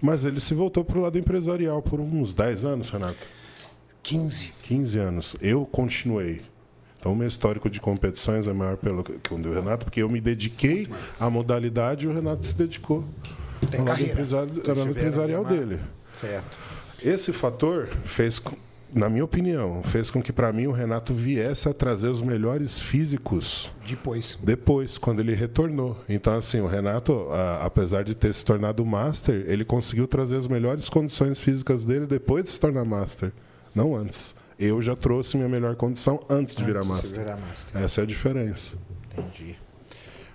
mas 0.00 0.24
ele 0.24 0.40
se 0.40 0.54
voltou 0.54 0.84
para 0.84 0.98
o 0.98 1.02
lado 1.02 1.18
empresarial 1.18 1.82
por 1.82 2.00
uns 2.00 2.34
10 2.34 2.64
anos, 2.64 2.88
Renato. 2.90 3.16
15. 4.02 4.52
15 4.62 4.98
anos. 4.98 5.36
Eu 5.40 5.64
continuei. 5.64 6.42
Então, 7.02 7.12
o 7.12 7.16
meu 7.16 7.26
histórico 7.26 7.68
de 7.68 7.80
competições 7.80 8.46
é 8.46 8.52
maior 8.52 8.76
pelo 8.76 9.02
que 9.02 9.34
o 9.34 9.36
do 9.36 9.52
Renato, 9.52 9.86
porque 9.86 10.00
eu 10.04 10.08
me 10.08 10.20
dediquei 10.20 10.86
à 11.18 11.28
modalidade 11.28 12.06
e 12.06 12.08
o 12.08 12.14
Renato 12.14 12.46
se 12.46 12.56
dedicou 12.56 13.04
ao 13.72 13.78
lado, 13.78 13.84
carreira. 13.86 14.12
empresari- 14.12 14.62
ao 14.68 14.76
lado 14.76 14.90
empresarial 14.90 15.44
dele. 15.44 15.80
Certo. 16.14 16.56
Esse 17.04 17.32
fator 17.32 17.88
fez, 18.04 18.38
com- 18.38 18.54
na 18.94 19.08
minha 19.08 19.24
opinião, 19.24 19.82
fez 19.82 20.12
com 20.12 20.22
que 20.22 20.32
para 20.32 20.52
mim 20.52 20.68
o 20.68 20.70
Renato 20.70 21.12
viesse 21.12 21.68
a 21.68 21.74
trazer 21.74 22.06
os 22.06 22.22
melhores 22.22 22.78
físicos 22.78 23.68
Depois. 23.84 24.38
depois, 24.40 24.96
quando 24.96 25.18
ele 25.18 25.34
retornou. 25.34 25.98
Então, 26.08 26.36
assim, 26.36 26.60
o 26.60 26.68
Renato, 26.68 27.26
a- 27.32 27.64
apesar 27.66 28.04
de 28.04 28.14
ter 28.14 28.32
se 28.32 28.44
tornado 28.44 28.86
master, 28.86 29.44
ele 29.48 29.64
conseguiu 29.64 30.06
trazer 30.06 30.36
as 30.36 30.46
melhores 30.46 30.88
condições 30.88 31.40
físicas 31.40 31.84
dele 31.84 32.06
depois 32.06 32.44
de 32.44 32.50
se 32.50 32.60
tornar 32.60 32.84
master, 32.84 33.32
não 33.74 33.96
antes. 33.96 34.40
Eu 34.58 34.80
já 34.82 34.94
trouxe 34.94 35.36
minha 35.36 35.48
melhor 35.48 35.74
condição 35.76 36.20
antes 36.28 36.54
de 36.54 36.62
virar 36.64 36.84
master. 36.84 37.18
virar 37.20 37.36
master. 37.36 37.82
Essa 37.82 38.00
é 38.00 38.04
a 38.04 38.06
diferença. 38.06 38.76
Entendi. 39.12 39.58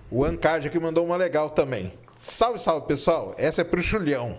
O 0.10 0.24
Ancard 0.26 0.68
aqui 0.68 0.80
mandou 0.80 1.06
uma 1.06 1.16
legal 1.16 1.50
também. 1.50 1.94
Salve, 2.20 2.60
salve, 2.60 2.88
pessoal. 2.88 3.36
Essa 3.38 3.62
é 3.62 3.64
pro 3.64 3.82
Julião. 3.82 4.38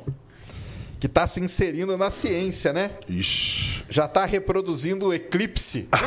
Que 0.98 1.06
tá 1.08 1.26
se 1.26 1.40
inserindo 1.40 1.96
na 1.96 2.10
ciência, 2.10 2.72
né? 2.72 2.90
Ixi. 3.08 3.84
Já 3.88 4.08
tá 4.08 4.24
reproduzindo 4.24 5.06
o 5.06 5.14
eclipse. 5.14 5.88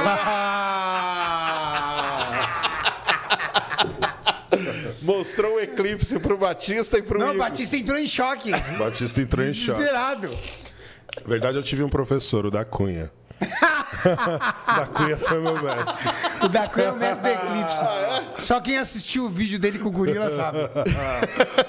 Mostrou 5.01 5.55
o 5.55 5.59
eclipse 5.59 6.19
pro 6.19 6.37
Batista 6.37 6.97
e 6.97 7.01
pro 7.01 7.17
Não, 7.17 7.27
o 7.27 7.33
Igor. 7.33 7.45
Batista 7.45 7.77
entrou 7.77 7.97
em 7.97 8.05
choque. 8.07 8.51
Batista 8.77 9.21
entrou 9.21 9.45
em 9.45 9.53
choque. 9.53 9.79
Desesperado. 9.79 10.29
Na 10.29 11.27
verdade, 11.27 11.57
eu 11.57 11.63
tive 11.63 11.83
um 11.83 11.89
professor, 11.89 12.45
o 12.45 12.51
da 12.51 12.63
Cunha. 12.63 13.11
da 14.67 14.85
Cunha 14.87 15.17
foi 15.17 15.39
meu 15.41 15.53
mestre. 15.61 15.95
O 16.43 16.47
da 16.49 16.67
Cunha 16.67 16.85
é 16.87 16.91
o 16.91 16.95
mestre 16.97 17.33
do 17.33 17.35
Eclipse. 17.35 17.81
Ah, 17.81 18.23
é? 18.37 18.41
Só 18.41 18.59
quem 18.61 18.77
assistiu 18.77 19.25
o 19.25 19.29
vídeo 19.29 19.59
dele 19.59 19.79
com 19.79 19.89
o 19.89 19.91
gorila 19.91 20.29
sabe. 20.29 20.59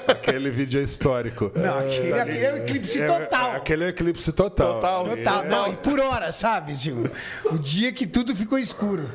Aquele 0.09 0.51
vídeo 0.51 0.81
é 0.81 0.85
histórico. 0.85 1.51
Não, 1.55 1.79
aquele, 1.79 2.13
aquele 2.13 2.45
é 2.45 2.53
o 2.53 2.57
eclipse 2.59 3.03
É, 3.03 3.07
total. 3.07 3.51
é, 3.53 3.57
aquele 3.57 3.85
é 3.85 3.89
eclipse 3.89 4.33
total. 4.33 4.75
Total. 4.75 5.05
Total. 5.09 5.45
Não, 5.45 5.73
e 5.73 5.77
por 5.77 5.99
hora, 5.99 6.33
sabe, 6.33 6.75
Gil? 6.75 7.05
O 7.47 7.59
dia 7.59 7.93
que 7.93 8.07
tudo 8.07 8.35
ficou 8.35 8.59
escuro. 8.59 9.09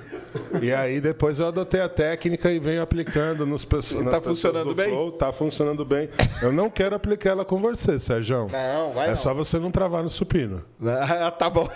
E 0.61 0.73
aí 0.73 0.99
depois 1.01 1.39
eu 1.39 1.47
adotei 1.47 1.81
a 1.81 1.89
técnica 1.89 2.51
e 2.51 2.59
venho 2.59 2.81
aplicando 2.81 3.45
nos 3.45 3.65
pessoas. 3.65 4.05
Tá 4.09 4.21
funcionando 4.21 4.75
bem? 4.75 4.89
Flow, 4.89 5.11
tá 5.11 5.31
funcionando 5.31 5.83
bem. 5.85 6.09
Eu 6.41 6.51
não 6.51 6.69
quero 6.69 6.95
aplicar 6.95 7.31
ela 7.31 7.45
com 7.45 7.59
você, 7.59 7.99
Sérgio. 7.99 8.47
Não, 8.51 8.91
vai 8.93 9.07
É 9.07 9.09
não. 9.11 9.17
só 9.17 9.33
você 9.33 9.57
não 9.57 9.71
travar 9.71 10.03
no 10.03 10.09
supino. 10.09 10.63
Ah, 11.19 11.31
tá 11.31 11.49
bom. 11.49 11.67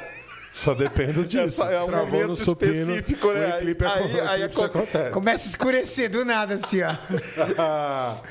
Só 0.53 0.73
depende 0.73 1.23
disso. 1.25 1.63
É, 1.63 1.75
é 1.75 1.81
um 1.81 1.87
Travou 1.87 2.07
momento 2.11 2.27
no 2.29 2.35
supino, 2.35 2.73
específico, 2.95 3.31
né? 3.31 3.53
Aí- 3.53 3.75
aí, 3.79 4.19
aí 4.21 4.43
aconte- 4.43 4.65
acontece. 4.77 5.09
Começa 5.11 5.47
a 5.47 5.49
escurecer 5.49 6.09
do 6.09 6.25
nada, 6.25 6.55
assim, 6.55 6.81
ó. 6.81 6.95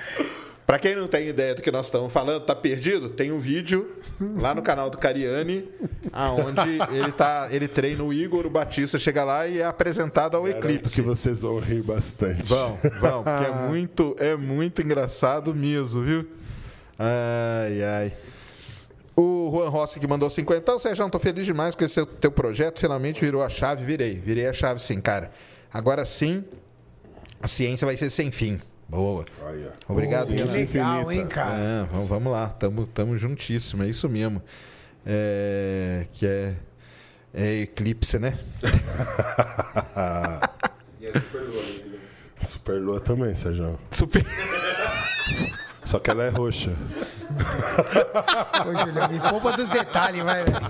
Pra 0.66 0.78
quem 0.78 0.94
não 0.94 1.08
tem 1.08 1.26
ideia 1.26 1.52
do 1.52 1.62
que 1.62 1.70
nós 1.72 1.86
estamos 1.86 2.12
falando, 2.12 2.42
tá 2.44 2.54
perdido? 2.54 3.08
Tem 3.10 3.32
um 3.32 3.40
vídeo 3.40 3.90
lá 4.38 4.54
no 4.54 4.62
canal 4.62 4.88
do 4.88 4.98
Cariani, 4.98 5.68
aonde 6.12 6.60
ele 6.92 7.10
tá, 7.10 7.48
ele 7.50 7.66
treina 7.66 8.04
o 8.04 8.12
Igor, 8.12 8.46
o 8.46 8.50
Batista 8.50 8.96
chega 8.96 9.24
lá 9.24 9.48
e 9.48 9.58
é 9.58 9.64
apresentado 9.64 10.36
ao 10.36 10.44
Que 10.44 10.50
eclipse. 10.50 11.02
vocês 11.02 11.40
vão 11.40 11.58
rir 11.58 11.82
bastante. 11.82 12.44
Vão, 12.44 12.78
vão, 13.00 13.24
porque 13.24 13.46
é 13.46 13.50
muito, 13.66 14.14
é 14.20 14.36
muito 14.36 14.80
engraçado 14.80 15.52
mesmo, 15.52 16.04
viu? 16.04 16.24
Ai, 16.96 17.82
ai. 17.82 18.12
O 19.16 19.50
Juan 19.52 19.68
Rossi 19.68 19.98
que 20.00 20.06
mandou 20.06 20.30
50. 20.30 20.72
Ô, 20.74 20.78
Sérgio, 20.78 21.08
tô 21.10 21.18
feliz 21.18 21.44
demais 21.44 21.74
com 21.74 21.84
esse 21.84 22.04
teu 22.06 22.30
projeto. 22.30 22.80
Finalmente 22.80 23.20
virou 23.20 23.42
a 23.42 23.48
chave. 23.48 23.84
Virei, 23.84 24.14
virei 24.14 24.46
a 24.46 24.52
chave 24.52 24.80
sim, 24.80 25.00
cara. 25.00 25.30
Agora 25.72 26.04
sim, 26.06 26.44
a 27.42 27.48
ciência 27.48 27.84
vai 27.86 27.96
ser 27.96 28.08
sem 28.10 28.30
fim. 28.30 28.60
Boa. 28.88 29.24
Olha. 29.42 29.72
Obrigado, 29.88 30.28
Que 30.28 30.34
Renan. 30.34 30.52
legal, 30.52 31.00
infinita. 31.02 31.14
hein, 31.14 31.26
cara? 31.28 31.56
É, 31.58 31.86
vamos, 31.92 32.08
vamos 32.08 32.32
lá, 32.32 32.48
tamo, 32.48 32.86
tamo 32.86 33.16
juntíssimo, 33.16 33.82
é 33.84 33.88
isso 33.88 34.08
mesmo. 34.08 34.42
É, 35.06 36.06
que 36.12 36.26
é, 36.26 36.54
é 37.32 37.54
eclipse, 37.60 38.18
né? 38.18 38.36
E 41.00 41.06
a 41.06 41.12
Superlua, 41.20 41.62
né? 41.62 41.98
Superlua 42.48 43.00
também, 43.00 43.34
Sérgio. 43.34 43.78
Super. 43.90 44.24
Só 45.90 45.98
que 45.98 46.08
ela 46.08 46.22
é 46.22 46.28
roxa. 46.28 46.70
Ô, 48.64 48.74
Julião, 48.86 49.08
me 49.08 49.18
poupa 49.18 49.50
dos 49.56 49.68
detalhes, 49.68 50.22
vai, 50.22 50.44
velho. 50.44 50.60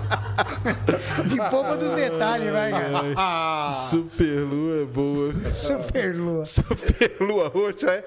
Me 1.25 1.49
poupa 1.51 1.77
dos 1.77 1.93
detalhes, 1.93 2.51
vai, 2.51 2.71
cara. 2.71 3.73
Superlua 3.91 4.81
é 4.81 4.85
boa. 4.85 5.31
Super 5.45 6.15
lua. 6.15 6.43
Superlua 6.43 7.49
roxa, 7.49 7.91
é? 7.91 8.03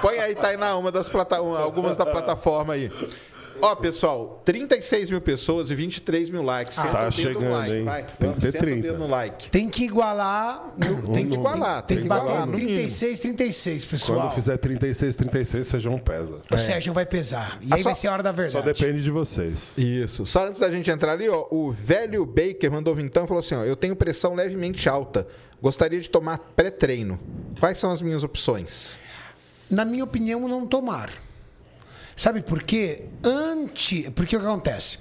Põe 0.00 0.18
aí, 0.18 0.34
Tainá, 0.34 0.76
uma 0.76 0.90
das 0.90 1.08
plata... 1.08 1.36
algumas 1.36 1.96
da 1.96 2.04
plataforma 2.04 2.72
aí. 2.72 2.90
Ó, 3.62 3.74
pessoal, 3.76 4.42
36 4.44 5.10
mil 5.10 5.20
pessoas 5.20 5.70
e 5.70 5.74
23 5.74 6.28
mil 6.30 6.42
likes. 6.42 6.74
Senta 6.74 6.88
Tá 6.88 7.10
chegando, 7.10 7.50
like, 7.50 7.72
hein? 7.74 7.84
vai. 7.84 8.02
Tem 8.04 8.32
que 8.32 8.40
ter 8.40 8.46
Senta 8.52 8.58
o 8.58 8.60
30. 8.60 8.82
dedo 8.82 8.98
no 8.98 9.06
like. 9.08 9.50
Tem 9.50 9.68
que 9.70 9.84
igualar. 9.84 10.72
no- 10.76 11.12
Tem 11.14 11.26
que 11.28 11.34
igualar, 11.34 11.82
Tem, 11.82 11.98
que 11.98 12.04
igualar. 12.04 12.46
no 12.46 12.52
mínimo. 12.52 12.68
36, 12.68 13.18
36, 13.20 13.84
pessoal. 13.84 14.20
Quando 14.20 14.34
fizer 14.34 14.56
36, 14.58 15.16
36, 15.16 15.66
Sérgio 15.66 15.98
pesa. 16.00 16.40
O 16.50 16.58
Sérgio 16.58 16.92
vai 16.92 17.06
pesar. 17.06 17.58
E 17.62 17.72
aí 17.72 17.82
só- 17.82 17.88
vai 17.90 17.94
ser 17.94 18.08
a 18.08 18.12
hora 18.12 18.22
da 18.22 18.30
Só 18.30 18.36
verdade. 18.36 18.66
depende 18.72 19.02
de 19.02 19.10
vocês. 19.10 19.70
Isso. 19.76 20.26
Só 20.26 20.46
antes 20.46 20.60
da 20.60 20.70
gente 20.70 20.90
entrar 20.90 21.12
ali, 21.12 21.28
ó, 21.28 21.46
o 21.50 21.70
velho 21.72 22.26
Baker 22.26 22.70
mandou 22.70 22.94
vintão 22.94 23.24
e 23.24 23.26
falou 23.28 23.40
assim: 23.40 23.54
ó, 23.54 23.64
eu 23.64 23.76
tenho 23.76 23.94
pressão 23.96 24.34
levemente 24.34 24.88
alta. 24.88 25.26
Gostaria 25.62 25.98
de 26.00 26.10
tomar 26.10 26.38
pré-treino. 26.54 27.18
Quais 27.58 27.78
são 27.78 27.90
as 27.90 28.02
minhas 28.02 28.22
opções? 28.24 28.98
Na 29.70 29.84
minha 29.84 30.04
opinião, 30.04 30.46
não 30.46 30.66
tomar. 30.66 31.10
Sabe 32.16 32.42
por 32.42 32.62
quê? 32.62 33.04
Antes. 33.22 34.08
Porque 34.10 34.36
o 34.36 34.40
que 34.40 34.46
acontece? 34.46 34.98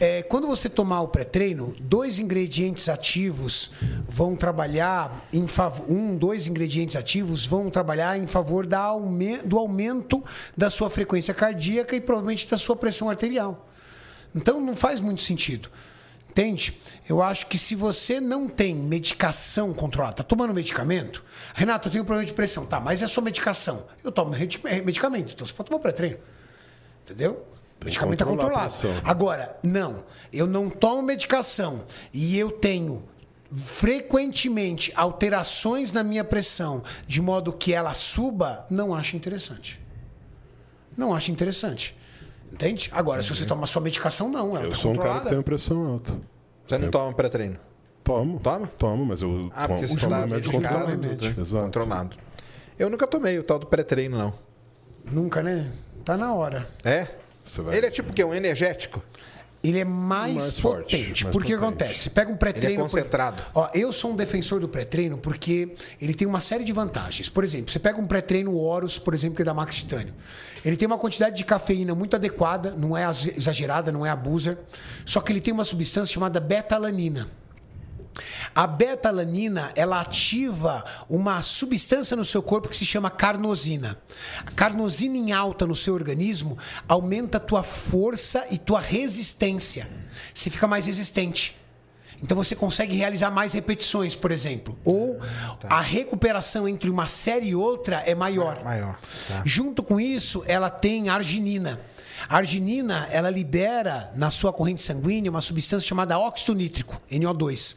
É, 0.00 0.22
quando 0.22 0.46
você 0.46 0.68
tomar 0.68 1.00
o 1.00 1.08
pré-treino, 1.08 1.74
dois 1.80 2.20
ingredientes 2.20 2.88
ativos 2.88 3.70
vão 4.08 4.36
trabalhar 4.36 5.26
em 5.32 5.48
favor. 5.48 5.90
Um, 5.90 6.16
dois 6.16 6.46
ingredientes 6.46 6.94
ativos 6.94 7.44
vão 7.44 7.68
trabalhar 7.68 8.16
em 8.16 8.26
favor 8.26 8.64
da 8.64 8.78
aume- 8.78 9.38
do 9.38 9.58
aumento 9.58 10.24
da 10.56 10.70
sua 10.70 10.88
frequência 10.88 11.34
cardíaca 11.34 11.96
e 11.96 12.00
provavelmente 12.00 12.48
da 12.48 12.56
sua 12.56 12.76
pressão 12.76 13.10
arterial. 13.10 13.68
Então 14.34 14.60
não 14.60 14.76
faz 14.76 15.00
muito 15.00 15.22
sentido. 15.22 15.68
Entende? 16.30 16.78
Eu 17.08 17.20
acho 17.20 17.46
que 17.46 17.58
se 17.58 17.74
você 17.74 18.20
não 18.20 18.48
tem 18.48 18.72
medicação 18.76 19.74
controlada, 19.74 20.18
tá 20.18 20.22
tomando 20.22 20.54
medicamento, 20.54 21.24
Renato, 21.54 21.88
eu 21.88 21.92
tenho 21.92 22.04
um 22.04 22.06
problema 22.06 22.24
de 22.24 22.32
pressão, 22.32 22.64
tá, 22.64 22.78
mas 22.78 23.02
é 23.02 23.08
só 23.08 23.20
medicação. 23.20 23.88
Eu 24.04 24.12
tomo 24.12 24.30
medicamento, 24.84 25.32
então 25.34 25.44
você 25.44 25.52
pode 25.52 25.68
tomar 25.70 25.80
pré-treino. 25.80 26.18
Entendeu? 27.08 27.42
O 27.80 27.84
medicamento 27.84 28.22
a 28.22 28.26
controlado. 28.26 28.74
Agora, 29.04 29.56
não, 29.62 30.04
eu 30.32 30.46
não 30.46 30.68
tomo 30.68 31.00
medicação 31.00 31.84
e 32.12 32.36
eu 32.38 32.50
tenho 32.50 33.08
frequentemente 33.52 34.92
alterações 34.94 35.92
na 35.92 36.02
minha 36.02 36.22
pressão 36.24 36.82
de 37.06 37.22
modo 37.22 37.52
que 37.52 37.72
ela 37.72 37.94
suba, 37.94 38.66
não 38.68 38.94
acho 38.94 39.16
interessante. 39.16 39.80
Não 40.96 41.14
acho 41.14 41.30
interessante. 41.30 41.96
Entende? 42.52 42.90
Agora, 42.92 43.22
se 43.22 43.28
você 43.34 43.46
toma 43.46 43.66
sua 43.66 43.80
medicação, 43.80 44.28
não. 44.28 44.56
Ela 44.56 44.66
Eu 44.66 44.70
tá 44.70 44.76
sou 44.76 44.90
um 44.92 44.96
cara 44.96 45.08
que 45.08 45.14
controlada. 45.14 45.30
tem 45.36 45.42
pressão 45.42 45.86
alta. 45.86 46.12
Você 46.66 46.78
não 46.78 46.90
toma 46.90 47.12
pré-treino? 47.12 47.58
Tomo. 48.02 48.40
Toma? 48.40 48.66
Tomo, 48.78 49.06
mas 49.06 49.22
eu 49.22 49.50
Ah, 49.54 49.68
porque 49.68 49.86
você 49.86 49.96
tomo 49.96 50.10
tá 50.10 50.20
remédio 50.20 50.50
medicado, 50.52 50.74
controlado. 50.74 51.02
remédio. 51.02 51.40
Exato. 51.42 51.64
Controlado. 51.64 52.16
Eu 52.78 52.90
nunca 52.90 53.06
tomei 53.06 53.38
o 53.38 53.42
tal 53.42 53.58
do 53.58 53.66
pré-treino, 53.66 54.18
não. 54.18 54.34
Nunca, 55.10 55.42
né? 55.42 55.70
Tá 56.04 56.16
na 56.16 56.32
hora. 56.32 56.68
É? 56.84 57.06
Você 57.44 57.62
vai- 57.62 57.76
Ele 57.76 57.86
é 57.86 57.90
tipo 57.90 58.10
o 58.10 58.12
quê? 58.14 58.24
Um 58.24 58.34
energético? 58.34 59.02
Ele 59.62 59.80
é 59.80 59.84
mais, 59.84 60.34
Mais 60.34 60.60
forte, 60.60 60.96
potente. 60.96 61.24
mais 61.24 61.32
porque 61.32 61.54
o 61.54 61.58
que 61.58 61.64
potente. 61.64 61.82
acontece? 61.82 62.02
Você 62.04 62.10
pega 62.10 62.30
um 62.30 62.36
pré-treino. 62.36 62.68
Ele 62.74 62.78
é 62.78 62.82
concentrado. 62.82 63.42
por- 63.52 63.62
Ó, 63.62 63.68
eu 63.74 63.92
sou 63.92 64.12
um 64.12 64.16
defensor 64.16 64.60
do 64.60 64.68
pré-treino 64.68 65.18
porque 65.18 65.74
ele 66.00 66.14
tem 66.14 66.28
uma 66.28 66.40
série 66.40 66.62
de 66.62 66.72
vantagens. 66.72 67.28
Por 67.28 67.42
exemplo, 67.42 67.70
você 67.72 67.78
pega 67.80 68.00
um 68.00 68.06
pré-treino 68.06 68.54
Horus, 68.56 68.98
por 68.98 69.14
exemplo, 69.14 69.34
que 69.34 69.42
é 69.42 69.44
da 69.44 69.52
Max 69.52 69.74
Titânio. 69.76 70.14
Ele 70.64 70.76
tem 70.76 70.86
uma 70.86 70.96
quantidade 70.98 71.36
de 71.36 71.44
cafeína 71.44 71.92
muito 71.94 72.14
adequada, 72.14 72.72
não 72.76 72.96
é 72.96 73.04
ex- 73.04 73.36
exagerada, 73.36 73.90
não 73.90 74.06
é 74.06 74.10
abuser. 74.10 74.56
Só 75.04 75.20
que 75.20 75.32
ele 75.32 75.40
tem 75.40 75.52
uma 75.52 75.64
substância 75.64 76.12
chamada 76.14 76.38
beta-alanina. 76.38 77.26
A 78.54 78.66
beta-alanina, 78.66 79.70
ela 79.74 80.00
ativa 80.00 80.84
uma 81.08 81.42
substância 81.42 82.16
no 82.16 82.24
seu 82.24 82.42
corpo 82.42 82.68
que 82.68 82.76
se 82.76 82.84
chama 82.84 83.10
carnosina. 83.10 83.98
A 84.46 84.50
carnosina 84.50 85.16
em 85.16 85.32
alta 85.32 85.66
no 85.66 85.76
seu 85.76 85.94
organismo 85.94 86.58
aumenta 86.88 87.38
a 87.38 87.40
tua 87.40 87.62
força 87.62 88.46
e 88.50 88.58
tua 88.58 88.80
resistência. 88.80 89.88
Você 90.34 90.50
fica 90.50 90.66
mais 90.66 90.86
resistente. 90.86 91.56
Então 92.22 92.36
você 92.36 92.54
consegue 92.54 92.96
realizar 92.96 93.30
mais 93.30 93.52
repetições, 93.52 94.14
por 94.14 94.30
exemplo. 94.30 94.76
Ou 94.84 95.20
a 95.64 95.80
recuperação 95.80 96.68
entre 96.68 96.90
uma 96.90 97.06
série 97.06 97.48
e 97.48 97.54
outra 97.54 98.02
é 98.04 98.14
maior. 98.14 98.62
Maior, 98.64 98.98
tá. 99.28 99.42
Junto 99.44 99.82
com 99.82 100.00
isso, 100.00 100.42
ela 100.46 100.68
tem 100.68 101.08
arginina. 101.08 101.80
A 102.28 102.36
arginina, 102.36 103.08
ela 103.10 103.30
libera 103.30 104.12
na 104.14 104.28
sua 104.28 104.52
corrente 104.52 104.82
sanguínea 104.82 105.30
uma 105.30 105.40
substância 105.40 105.88
chamada 105.88 106.18
óxido 106.18 106.54
nítrico, 106.54 107.00
NO2. 107.10 107.74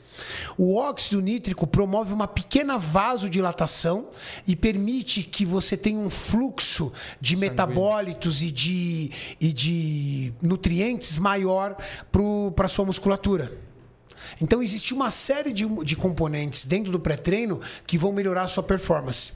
O 0.57 0.75
óxido 0.75 1.21
nítrico 1.21 1.65
promove 1.65 2.11
uma 2.11 2.27
pequena 2.27 2.77
vasodilatação 2.77 4.09
e 4.45 4.53
permite 4.53 5.23
que 5.23 5.45
você 5.45 5.77
tenha 5.77 5.97
um 5.97 6.09
fluxo 6.09 6.91
de 7.21 7.37
metabólitos 7.37 8.41
e 8.41 8.51
de, 8.51 9.11
e 9.39 9.53
de 9.53 10.33
nutrientes 10.41 11.17
maior 11.17 11.77
para 12.53 12.65
a 12.65 12.69
sua 12.69 12.83
musculatura. 12.83 13.57
Então, 14.41 14.61
existe 14.61 14.93
uma 14.93 15.09
série 15.11 15.53
de, 15.53 15.65
de 15.83 15.95
componentes 15.95 16.65
dentro 16.65 16.91
do 16.91 16.99
pré-treino 16.99 17.61
que 17.87 17.97
vão 17.97 18.11
melhorar 18.11 18.43
a 18.43 18.47
sua 18.47 18.63
performance. 18.63 19.33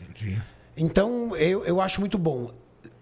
Entendi. 0.00 0.40
Então, 0.76 1.36
eu, 1.36 1.64
eu 1.64 1.80
acho 1.82 2.00
muito 2.00 2.16
bom. 2.16 2.50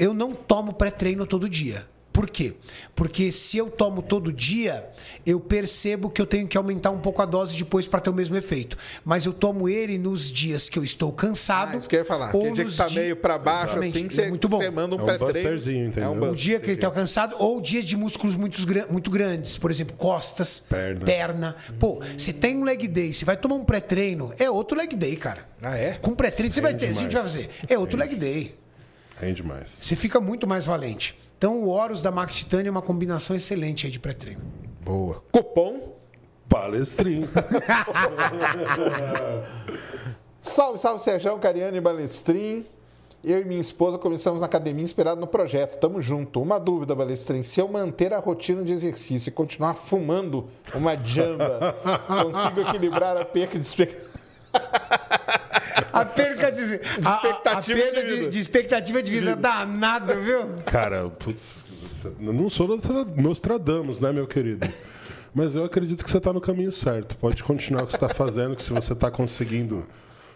Eu 0.03 0.13
não 0.13 0.33
tomo 0.35 0.73
pré-treino 0.73 1.25
todo 1.27 1.49
dia. 1.49 1.87
Por 2.13 2.29
quê? 2.29 2.53
Porque 2.95 3.33
se 3.33 3.57
eu 3.57 3.71
tomo 3.71 4.03
todo 4.03 4.31
dia, 4.31 4.87
eu 5.25 5.41
percebo 5.41 6.11
que 6.11 6.21
eu 6.21 6.27
tenho 6.27 6.47
que 6.47 6.59
aumentar 6.59 6.91
um 6.91 6.99
pouco 6.99 7.23
a 7.23 7.25
dose 7.25 7.57
depois 7.57 7.87
para 7.87 8.01
ter 8.01 8.11
o 8.11 8.13
mesmo 8.13 8.37
efeito. 8.37 8.77
Mas 9.03 9.25
eu 9.25 9.33
tomo 9.33 9.67
ele 9.67 9.97
nos 9.97 10.31
dias 10.31 10.69
que 10.69 10.79
eu 10.79 10.85
estou 10.85 11.11
cansado. 11.11 11.73
Ah, 11.75 11.77
isso 11.79 11.89
que 11.89 11.97
eu 11.97 12.01
ia 12.01 12.05
falar. 12.05 12.29
Aquele 12.29 12.51
dia 12.53 12.65
que 12.67 12.77
tá 12.77 12.87
di- 12.87 12.97
meio 12.97 13.17
pra 13.17 13.39
baixo, 13.39 13.65
Exatamente. 13.65 13.97
assim, 13.97 14.07
que 14.09 14.15
você, 14.15 14.23
é 14.23 14.29
muito 14.29 14.47
bom. 14.47 14.59
você 14.59 14.71
manda 14.71 14.95
um, 14.95 14.99
É 14.99 15.03
um 15.03 15.07
pré-treino. 15.07 15.51
entendeu? 15.89 16.05
É 16.05 16.09
um 16.11 16.31
Um 16.31 16.33
dia 16.35 16.61
que 16.61 16.67
ele 16.67 16.75
está 16.75 16.91
cansado, 16.91 17.35
ou 17.39 17.61
dias 17.63 17.85
de 17.85 17.97
músculos 17.97 18.35
muito, 18.35 18.61
muito 18.93 19.11
grandes, 19.11 19.57
por 19.57 19.71
exemplo, 19.71 19.97
costas, 19.97 20.61
Perna. 21.07 21.57
Pô, 21.79 22.03
você 22.19 22.31
tem 22.33 22.59
um 22.59 22.65
leg 22.65 22.89
day, 22.89 23.15
você 23.15 23.25
vai 23.25 23.39
tomar 23.39 23.55
um 23.55 23.65
pré-treino, 23.65 24.35
é 24.39 24.51
outro 24.51 24.77
leg 24.77 24.95
day, 24.95 25.17
cara. 25.17 25.47
Ah, 25.63 25.79
é? 25.79 25.93
Com 25.95 26.15
pré-treino 26.15 26.53
você 26.53 26.61
vai 26.61 26.75
ter, 26.75 26.89
a 26.89 26.93
gente 26.93 27.13
vai 27.15 27.23
fazer. 27.23 27.49
É 27.67 27.79
outro 27.79 27.97
leg 27.99 28.15
day. 28.17 28.55
Rende 29.17 29.43
mais. 29.43 29.69
Você 29.81 29.97
fica 29.97 30.21
muito 30.21 30.47
mais 30.47 30.67
valente. 30.67 31.19
Então 31.39 31.63
o 31.63 31.69
Horus 31.69 32.01
da 32.03 32.11
Max 32.11 32.35
Titânio 32.37 32.69
é 32.69 32.71
uma 32.71 32.83
combinação 32.83 33.35
excelente 33.35 33.87
aí 33.87 33.93
de 33.93 33.99
pré-treino. 33.99 34.41
Boa. 34.85 35.23
Cupom. 35.33 35.97
Palestrinho. 36.49 37.29
Salve, 40.43 40.79
salve, 40.79 41.03
Sérgio, 41.03 41.39
Cariane 41.39 41.79
e 41.79 41.81
Balestrin. 41.81 42.67
Eu 43.25 43.41
e 43.41 43.45
minha 43.45 43.61
esposa 43.61 43.97
começamos 43.97 44.41
na 44.41 44.47
academia 44.47 44.83
inspirado 44.83 45.21
no 45.21 45.27
projeto. 45.29 45.79
Tamo 45.79 46.01
junto. 46.01 46.43
Uma 46.43 46.59
dúvida, 46.59 46.95
Balestrin. 46.97 47.45
Se 47.45 47.61
eu 47.61 47.69
manter 47.69 48.13
a 48.13 48.19
rotina 48.19 48.65
de 48.65 48.73
exercício 48.73 49.31
e 49.31 49.33
continuar 49.33 49.75
fumando 49.75 50.49
uma 50.75 50.97
jamba, 50.97 51.77
consigo 52.07 52.61
equilibrar 52.61 53.17
a 53.17 53.25
perca 53.25 53.57
de 53.57 53.65
expectativa? 53.65 54.11
A 55.93 56.05
perca 56.05 56.51
de, 56.51 56.81
a- 57.05 57.13
a- 57.13 57.63
perda 57.63 58.03
de 58.03 58.09
de, 58.09 58.15
vida. 58.17 58.31
de 58.31 58.39
expectativa 58.39 59.03
de 59.03 59.11
vida 59.13 59.37
danada, 59.37 60.17
viu? 60.17 60.47
Cara, 60.65 61.09
putz, 61.11 61.65
não 62.19 62.49
sou 62.51 62.67
Nostra- 62.69 63.05
Nostradamus, 63.05 64.01
né, 64.01 64.11
meu 64.13 64.27
querido? 64.27 64.67
Mas 65.35 65.55
eu 65.57 65.65
acredito 65.65 66.05
que 66.05 66.11
você 66.11 66.19
está 66.19 66.33
no 66.33 66.41
caminho 66.41 66.71
certo. 66.73 67.17
Pode 67.17 67.43
continuar 67.43 67.83
o 67.85 67.87
que 67.87 67.93
você 67.93 67.97
está 67.97 68.09
fazendo, 68.09 68.55
que 68.55 68.63
se 68.63 68.71
você 68.73 68.93
está 68.93 69.11
conseguindo 69.11 69.87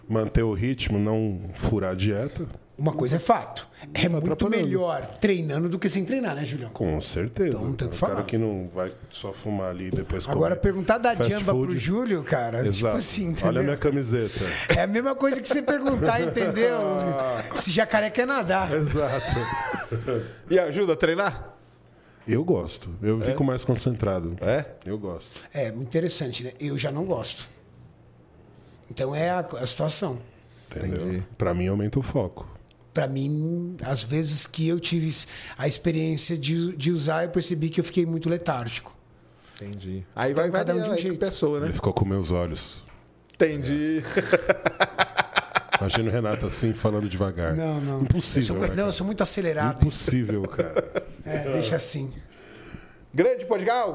manter 0.09 0.43
o 0.43 0.53
ritmo, 0.53 0.99
não 0.99 1.41
furar 1.57 1.91
a 1.93 1.95
dieta, 1.95 2.47
Uma 2.79 2.93
coisa 2.93 3.17
é 3.17 3.19
fato. 3.19 3.67
É 3.95 4.07
muito 4.07 4.51
melhor 4.51 5.07
treinando 5.19 5.67
do 5.67 5.79
que 5.79 5.89
sem 5.89 6.05
treinar, 6.05 6.35
né, 6.35 6.45
Julião? 6.45 6.69
com 6.71 7.01
certeza. 7.01 7.57
Então, 7.57 7.73
tem 7.73 7.89
que 7.89 7.97
o 7.97 7.99
cara 7.99 8.13
falar. 8.13 8.25
que 8.25 8.37
não 8.37 8.67
vai 8.75 8.93
só 9.11 9.33
fumar 9.33 9.71
ali 9.71 9.87
e 9.87 9.91
depois 9.91 10.29
Agora, 10.29 10.55
comer 10.55 10.61
perguntar 10.61 10.99
da 10.99 11.17
fast 11.17 11.33
jamba 11.33 11.53
food. 11.53 11.69
pro 11.69 11.79
Júlio, 11.79 12.23
cara, 12.23 12.59
tipo 12.59 12.69
Exato. 12.69 12.97
assim, 12.99 13.29
entendeu? 13.29 13.49
Olha 13.49 13.61
a 13.61 13.65
minha 13.65 13.77
camiseta. 13.79 14.41
É 14.77 14.83
a 14.83 14.87
mesma 14.87 15.15
coisa 15.15 15.41
que 15.41 15.49
você 15.49 15.63
perguntar, 15.63 16.21
entendeu? 16.21 16.79
Se 17.55 17.71
jacaré 17.71 18.11
quer 18.11 18.27
nadar. 18.27 18.73
Exato. 18.75 19.27
E 20.51 20.59
ajuda 20.59 20.93
a 20.93 20.97
treinar? 20.97 21.55
Eu 22.27 22.45
gosto. 22.45 22.91
Eu 23.01 23.21
fico 23.21 23.43
mais 23.45 23.63
concentrado. 23.65 24.37
É? 24.41 24.65
Eu 24.85 24.99
gosto. 24.99 25.45
É, 25.55 25.69
interessante, 25.69 26.43
né? 26.45 26.53
Eu 26.61 26.77
já 26.77 26.91
não 26.91 27.05
gosto. 27.05 27.49
Então 28.91 29.15
é 29.15 29.31
a, 29.31 29.41
a 29.41 29.67
situação. 29.67 30.19
Entendeu? 30.75 31.01
Entendi. 31.01 31.23
Pra 31.39 31.55
mim 31.55 31.69
aumenta 31.69 31.99
o 31.99 32.03
foco. 32.03 32.47
Pra 32.97 33.07
mim, 33.07 33.77
às 33.83 34.03
vezes 34.03 34.47
que 34.47 34.67
eu 34.67 34.81
tive 34.81 35.15
a 35.59 35.69
experiência 35.69 36.35
de, 36.35 36.75
de 36.75 36.91
usar, 36.91 37.25
eu 37.25 37.29
percebi 37.29 37.69
que 37.69 37.79
eu 37.79 37.85
fiquei 37.85 38.07
muito 38.07 38.27
letárgico. 38.27 38.97
Entendi. 39.55 40.03
Aí 40.17 40.33
vai 40.33 40.51
cada 40.51 40.73
um 40.73 40.79
variar 40.79 40.85
de 40.85 40.91
um 40.91 40.95
a 40.95 40.97
jeito. 41.11 41.19
pessoa, 41.19 41.61
né? 41.61 41.67
Ele 41.67 41.75
ficou 41.75 41.93
com 41.93 42.07
meus 42.07 42.31
olhos. 42.31 42.83
Entendi. 43.35 44.03
Imagina 45.79 46.09
o 46.09 46.11
Renato 46.11 46.47
assim, 46.47 46.73
falando 46.73 47.07
devagar. 47.07 47.55
Não, 47.55 47.79
não. 47.83 48.01
Impossível, 48.01 48.57
eu 48.57 48.63
sou, 48.63 48.71
né, 48.71 48.75
não, 48.75 48.87
eu 48.87 48.93
sou 48.95 49.05
muito 49.05 49.23
acelerado. 49.23 49.83
Impossível, 49.83 50.41
cara. 50.45 51.07
É, 51.23 51.53
deixa 51.53 51.77
assim. 51.77 52.11
Grande 53.13 53.47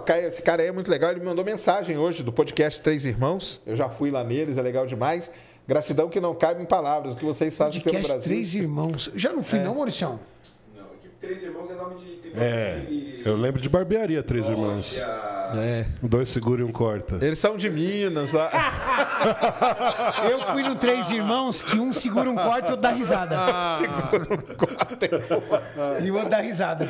Caio- 0.05 0.27
esse 0.27 0.43
cara 0.43 0.61
aí 0.61 0.67
é 0.67 0.71
muito 0.71 0.91
legal. 0.91 1.09
Ele 1.09 1.21
me 1.21 1.25
mandou 1.25 1.43
mensagem 1.43 1.97
hoje 1.97 2.21
do 2.21 2.31
podcast 2.31 2.83
Três 2.83 3.03
Irmãos. 3.03 3.61
Eu 3.65 3.75
já 3.75 3.89
fui 3.89 4.11
lá 4.11 4.23
neles, 4.23 4.59
é 4.59 4.61
legal 4.61 4.85
demais. 4.85 5.31
Gratidão 5.71 6.09
que 6.09 6.19
não 6.19 6.33
cabe 6.35 6.61
em 6.61 6.65
palavras. 6.65 7.13
O 7.13 7.17
que 7.17 7.23
vocês 7.23 7.55
fazem 7.55 7.79
pelo 7.81 7.97
Brasil. 7.97 8.19
Três 8.21 8.53
Irmãos. 8.55 9.09
Já 9.15 9.31
não 9.31 9.41
fui, 9.41 9.57
É. 9.59 9.63
não, 9.63 9.73
Mauricião? 9.75 10.19
Não, 10.75 10.83
aqui, 10.83 11.07
Três 11.21 11.41
Irmãos 11.43 11.71
é 11.71 11.75
nome 11.75 11.95
de... 11.95 12.11
É. 12.35 12.85
Eu 13.25 13.37
lembro 13.37 13.61
de 13.61 13.69
barbearia, 13.69 14.21
três 14.21 14.45
irmãos. 14.47 14.93
Loja, 14.97 15.51
É. 15.61 15.85
Dois 16.01 16.27
segura 16.27 16.59
e 16.61 16.63
um 16.65 16.71
corta. 16.73 17.17
Eles 17.25 17.39
são 17.39 17.55
de 17.55 17.69
Minas 17.69 18.33
lá. 18.33 18.49
Eu 20.29 20.41
fui 20.51 20.63
no 20.63 20.75
Três 20.75 21.09
Irmãos 21.09 21.61
que 21.61 21.77
um 21.79 21.93
segura 21.93 22.29
um 22.29 22.35
corte 22.35 22.67
e 22.67 22.71
outro 22.71 22.77
dá 22.77 22.91
risada. 22.91 23.37
E 26.03 26.09
o 26.11 26.15
outro 26.15 26.29
dá 26.29 26.39
risada. 26.41 26.87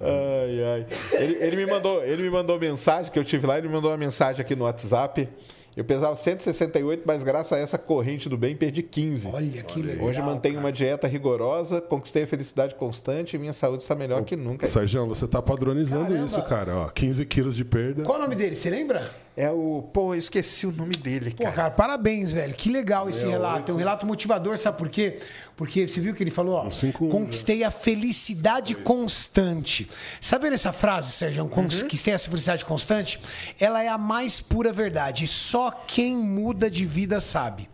Ai, 0.00 0.62
ai. 0.74 0.86
Ele, 1.20 1.34
ele 1.40 1.56
me 1.56 1.66
mandou, 1.66 2.04
ele 2.04 2.22
me 2.22 2.30
mandou 2.30 2.58
mensagem 2.60 3.10
que 3.10 3.18
eu 3.18 3.24
tive 3.24 3.46
lá, 3.46 3.58
ele 3.58 3.68
me 3.68 3.74
mandou 3.74 3.90
uma 3.90 3.96
mensagem 3.96 4.40
aqui 4.40 4.54
no 4.54 4.64
WhatsApp. 4.64 5.28
Eu 5.76 5.84
pesava 5.84 6.16
168, 6.16 7.04
mas 7.06 7.22
graças 7.22 7.52
a 7.52 7.58
essa 7.58 7.78
corrente 7.78 8.28
do 8.28 8.36
bem 8.36 8.56
perdi 8.56 8.82
15. 8.82 9.28
Olha 9.28 9.62
que 9.62 9.80
legal. 9.80 10.06
Hoje 10.06 10.20
mantenho 10.20 10.56
cara. 10.56 10.66
uma 10.66 10.72
dieta 10.72 11.06
rigorosa, 11.06 11.80
conquistei 11.80 12.24
a 12.24 12.26
felicidade 12.26 12.74
constante 12.74 13.36
e 13.36 13.38
minha 13.38 13.52
saúde 13.52 13.82
está 13.82 13.94
melhor 13.94 14.24
que 14.24 14.34
nunca. 14.34 14.66
Sérgio, 14.66 15.06
você 15.06 15.28
tá 15.28 15.40
padronizando 15.40 16.06
Caramba. 16.06 16.26
isso, 16.26 16.42
cara. 16.42 16.76
Ó, 16.76 16.88
15 16.88 17.24
quilos 17.24 17.54
de 17.56 17.64
perda. 17.64 18.02
Qual 18.02 18.18
o 18.18 18.20
nome 18.20 18.34
dele? 18.34 18.56
Você 18.56 18.68
lembra? 18.68 19.10
É 19.36 19.48
o. 19.50 19.88
Pô, 19.92 20.14
eu 20.14 20.18
esqueci 20.18 20.66
o 20.66 20.72
nome 20.72 20.96
dele, 20.96 21.30
Pô, 21.30 21.44
cara. 21.44 21.54
cara, 21.56 21.70
parabéns, 21.70 22.32
velho. 22.32 22.52
Que 22.52 22.70
legal 22.70 23.08
esse 23.08 23.24
relato. 23.24 23.70
É 23.70 23.74
um 23.74 23.78
relato 23.78 24.04
motivador, 24.04 24.58
sabe 24.58 24.76
por 24.76 24.88
quê? 24.88 25.18
Porque 25.56 25.86
você 25.86 26.00
viu 26.00 26.14
que 26.14 26.22
ele 26.22 26.30
falou, 26.30 26.56
ó, 26.56 26.70
cinco, 26.70 27.06
um, 27.06 27.08
conquistei 27.08 27.62
a 27.62 27.70
felicidade 27.70 28.74
constante. 28.74 29.88
Sabe 30.20 30.48
essa 30.48 30.72
frase, 30.72 31.12
Sérgio? 31.12 31.48
Conquistei 31.48 32.12
essa 32.12 32.28
felicidade 32.28 32.64
constante? 32.64 33.20
Ela 33.58 33.82
é 33.82 33.88
a 33.88 33.98
mais 33.98 34.40
pura 34.40 34.72
verdade. 34.72 35.26
Só 35.26 35.70
quem 35.70 36.16
muda 36.16 36.70
de 36.70 36.84
vida 36.84 37.20
sabe. 37.20 37.68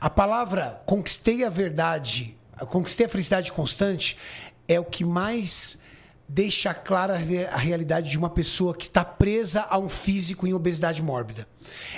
A 0.00 0.10
palavra 0.10 0.82
conquistei 0.84 1.44
a 1.44 1.48
verdade, 1.48 2.36
conquistei 2.68 3.06
a 3.06 3.08
felicidade 3.08 3.52
constante 3.52 4.16
é 4.68 4.80
o 4.80 4.84
que 4.84 5.04
mais 5.04 5.78
deixa 6.28 6.74
clara 6.74 7.14
a 7.14 7.16
re- 7.16 7.46
a 7.46 7.56
realidade 7.56 8.10
de 8.10 8.18
uma 8.18 8.28
pessoa 8.30 8.74
que 8.74 8.84
está 8.86 9.04
presa 9.04 9.66
a 9.70 9.78
um 9.78 9.88
físico 9.88 10.46
em 10.46 10.52
obesidade 10.52 11.02
mórbida. 11.02 11.46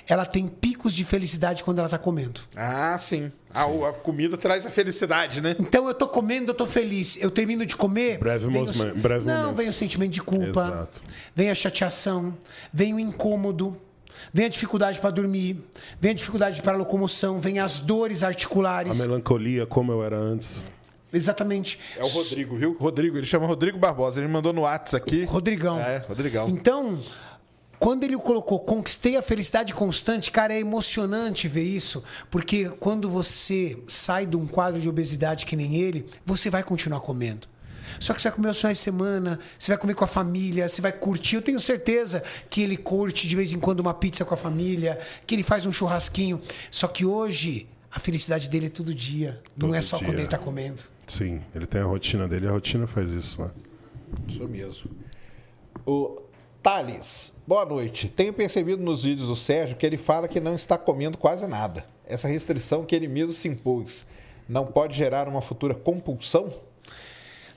Ela 0.07 0.25
tem 0.27 0.49
picos 0.49 0.93
de 0.95 1.05
felicidade 1.05 1.63
quando 1.65 1.79
ela 1.79 1.87
está 1.87 1.99
comendo. 1.99 2.41
Ah, 2.57 2.97
sim. 2.99 3.31
A, 3.53 3.65
a 3.65 3.93
comida 3.93 4.37
traz 4.37 4.67
a 4.67 4.71
felicidade, 4.71 5.41
né? 5.41 5.57
Então 5.59 5.89
eu 5.89 5.95
tô 5.95 6.07
comendo, 6.09 6.51
eu 6.51 6.55
tô 6.55 6.67
feliz. 6.67 7.17
Eu 7.21 7.31
termino 7.31 7.65
de 7.65 7.75
comer. 7.77 8.19
Breve 8.19 8.47
vem 8.47 8.65
mosma- 8.65 8.85
o- 8.87 8.95
breve 8.95 9.25
Não, 9.27 9.41
momento. 9.43 9.57
vem 9.57 9.69
o 9.69 9.73
sentimento 9.73 10.13
de 10.13 10.23
culpa. 10.23 10.67
Exato. 10.67 11.03
Vem 11.35 11.51
a 11.51 11.55
chateação. 11.55 12.37
Vem 12.73 12.95
o 12.95 13.01
incômodo. 13.01 13.77
Vem 14.33 14.47
a 14.47 14.49
dificuldade 14.49 14.99
para 14.99 15.11
dormir. 15.11 15.57
Vem 16.01 16.11
a 16.11 16.15
dificuldade 16.15 16.61
para 16.61 16.77
locomoção. 16.77 17.41
Vem 17.41 17.59
as 17.61 17.79
dores 17.79 18.23
A 18.23 18.27
articulares. 18.29 18.99
melancolia, 18.99 19.65
como 19.65 19.93
eu 19.93 20.05
era 20.05 20.17
antes. 20.19 20.65
Exatamente. 21.13 21.79
É 21.97 22.03
o 22.03 22.09
Rodrigo, 22.09 22.57
viu? 22.57 22.77
Rodrigo, 22.79 23.17
ele 23.17 23.27
chama 23.27 23.47
Rodrigo 23.47 23.79
Barbosa. 23.79 24.21
Ele 24.21 24.29
mandou 24.29 24.53
no 24.53 24.63
WhatsApp 24.63 24.97
aqui. 24.97 25.25
Rodrigão. 25.25 25.79
É, 25.81 25.99
Rodrigão. 25.99 26.49
Então, 26.49 26.99
quando 27.79 28.05
ele 28.05 28.17
colocou 28.17 28.59
conquistei 28.61 29.17
a 29.17 29.23
felicidade 29.23 29.73
constante, 29.73 30.31
cara, 30.31 30.53
é 30.53 30.59
emocionante 30.61 31.49
ver 31.49 31.63
isso, 31.63 32.03
porque 32.31 32.69
quando 32.81 33.09
você 33.09 33.79
sai 33.87 34.27
de 34.27 34.37
um 34.37 34.47
quadro 34.47 34.81
de 34.81 34.89
obesidade 34.89 35.47
que 35.47 35.57
nem 35.57 35.77
ele, 35.77 36.07
você 36.27 36.51
vai 36.51 36.63
continuar 36.63 37.01
comendo. 37.01 37.49
Só 37.99 38.13
que 38.13 38.21
você 38.21 38.29
vai 38.29 38.37
comer 38.37 38.49
aos 38.49 38.59
finais 38.59 38.77
de 38.77 38.85
semana, 38.85 39.39
você 39.59 39.73
vai 39.73 39.79
comer 39.79 39.95
com 39.95 40.05
a 40.05 40.09
família, 40.09 40.69
você 40.69 40.83
vai 40.83 40.93
curtir. 40.93 41.37
Eu 41.37 41.43
tenho 41.43 41.59
certeza 41.59 42.23
que 42.51 42.61
ele 42.61 42.77
curte 42.77 43.27
de 43.27 43.35
vez 43.35 43.53
em 43.53 43.59
quando 43.59 43.81
uma 43.81 43.95
pizza 43.95 44.25
com 44.27 44.35
a 44.35 44.37
família, 44.37 44.99
que 45.27 45.35
ele 45.35 45.43
faz 45.43 45.65
um 45.65 45.73
churrasquinho. 45.73 46.41
Só 46.71 46.87
que 46.87 47.07
hoje 47.07 47.67
a 47.91 47.99
felicidade 47.99 48.49
dele 48.49 48.67
é 48.67 48.71
todo 48.71 48.95
dia, 48.95 49.41
não 49.57 49.69
Todo 49.69 49.77
é 49.77 49.81
só 49.81 49.97
dia. 49.97 50.07
quando 50.07 50.19
ele 50.19 50.27
está 50.27 50.37
comendo. 50.37 50.83
Sim, 51.09 51.41
ele 51.55 51.67
tem 51.67 51.81
a 51.81 51.85
rotina 51.85 52.29
dele, 52.29 52.47
a 52.47 52.53
rotina 52.53 52.87
faz 52.87 53.11
isso, 53.11 53.41
né? 53.41 53.51
Isso 54.29 54.47
mesmo. 54.47 54.91
O 55.87 56.21
Thales, 56.63 57.33
boa 57.47 57.65
noite. 57.65 58.09
Tenho 58.09 58.33
percebido 58.33 58.83
nos 58.83 59.05
vídeos 59.05 59.29
do 59.29 59.35
Sérgio 59.35 59.77
que 59.77 59.87
ele 59.87 59.97
fala 59.97 60.29
que 60.29 60.39
não 60.39 60.55
está 60.55 60.77
comendo 60.77 61.17
quase 61.17 61.47
nada. 61.47 61.85
Essa 62.07 62.29
restrição 62.29 62.85
que 62.85 62.95
ele 62.95 63.09
mesmo 63.09 63.33
se 63.33 63.49
impôs 63.49 64.07
não 64.49 64.67
pode 64.67 64.97
gerar 64.97 65.29
uma 65.29 65.41
futura 65.41 65.75
compulsão? 65.75 66.53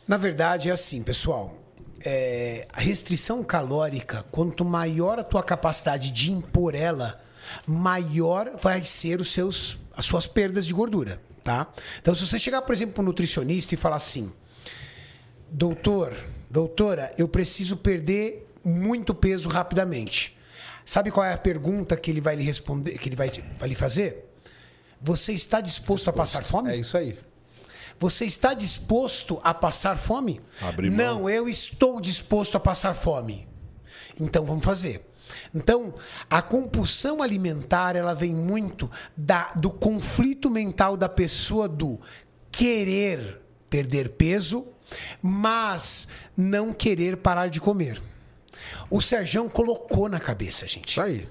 Na 0.07 0.17
verdade, 0.17 0.69
é 0.69 0.71
assim, 0.71 1.03
pessoal. 1.03 1.53
É, 2.03 2.67
a 2.71 2.79
restrição 2.79 3.43
calórica, 3.43 4.25
quanto 4.31 4.65
maior 4.65 5.19
a 5.19 5.23
tua 5.23 5.43
capacidade 5.43 6.09
de 6.09 6.31
impor 6.31 6.73
ela, 6.73 7.21
maior 7.65 8.51
vai 8.61 8.83
ser 8.83 9.19
os 9.19 9.31
seus, 9.31 9.77
as 9.95 10.05
suas 10.05 10.25
perdas 10.25 10.65
de 10.65 10.73
gordura, 10.73 11.21
tá? 11.43 11.67
Então, 12.01 12.13
se 12.13 12.25
você 12.25 12.39
chegar, 12.39 12.61
por 12.61 12.73
exemplo, 12.73 12.93
para 12.93 13.01
um 13.01 13.05
nutricionista 13.05 13.73
e 13.73 13.77
falar 13.77 13.97
assim, 13.97 14.33
doutor, 15.49 16.15
doutora, 16.49 17.13
eu 17.17 17.27
preciso 17.27 17.77
perder 17.77 18.47
muito 18.63 19.13
peso 19.13 19.49
rapidamente. 19.49 20.37
Sabe 20.85 21.11
qual 21.11 21.25
é 21.25 21.33
a 21.33 21.37
pergunta 21.37 21.95
que 21.95 22.09
ele 22.09 22.21
vai 22.21 22.35
lhe 22.35 22.43
responder, 22.43 22.97
que 22.97 23.09
ele 23.09 23.15
vai, 23.15 23.31
vai 23.57 23.69
lhe 23.69 23.75
fazer? 23.75 24.25
Você 25.01 25.33
está 25.33 25.61
disposto 25.61 26.09
a 26.09 26.13
passar 26.13 26.43
fome? 26.43 26.71
É 26.71 26.77
isso 26.77 26.97
aí. 26.97 27.17
Você 27.99 28.25
está 28.25 28.53
disposto 28.53 29.39
a 29.43 29.53
passar 29.53 29.97
fome? 29.97 30.41
Não, 30.89 31.29
eu 31.29 31.47
estou 31.47 32.01
disposto 32.01 32.57
a 32.57 32.59
passar 32.59 32.95
fome. 32.95 33.47
Então 34.19 34.43
vamos 34.45 34.65
fazer. 34.65 35.07
Então, 35.53 35.93
a 36.29 36.41
compulsão 36.41 37.21
alimentar, 37.21 37.95
ela 37.95 38.13
vem 38.13 38.33
muito 38.33 38.89
da, 39.15 39.51
do 39.51 39.69
conflito 39.69 40.49
mental 40.49 40.95
da 40.95 41.09
pessoa 41.09 41.67
do 41.67 41.99
querer 42.51 43.41
perder 43.69 44.09
peso, 44.09 44.65
mas 45.21 46.07
não 46.35 46.73
querer 46.73 47.17
parar 47.17 47.47
de 47.47 47.59
comer. 47.59 48.01
O 48.89 49.01
Serjão 49.01 49.49
colocou 49.49 50.09
na 50.09 50.19
cabeça, 50.19 50.67
gente. 50.67 50.89
Isso 50.89 51.01
aí. 51.01 51.27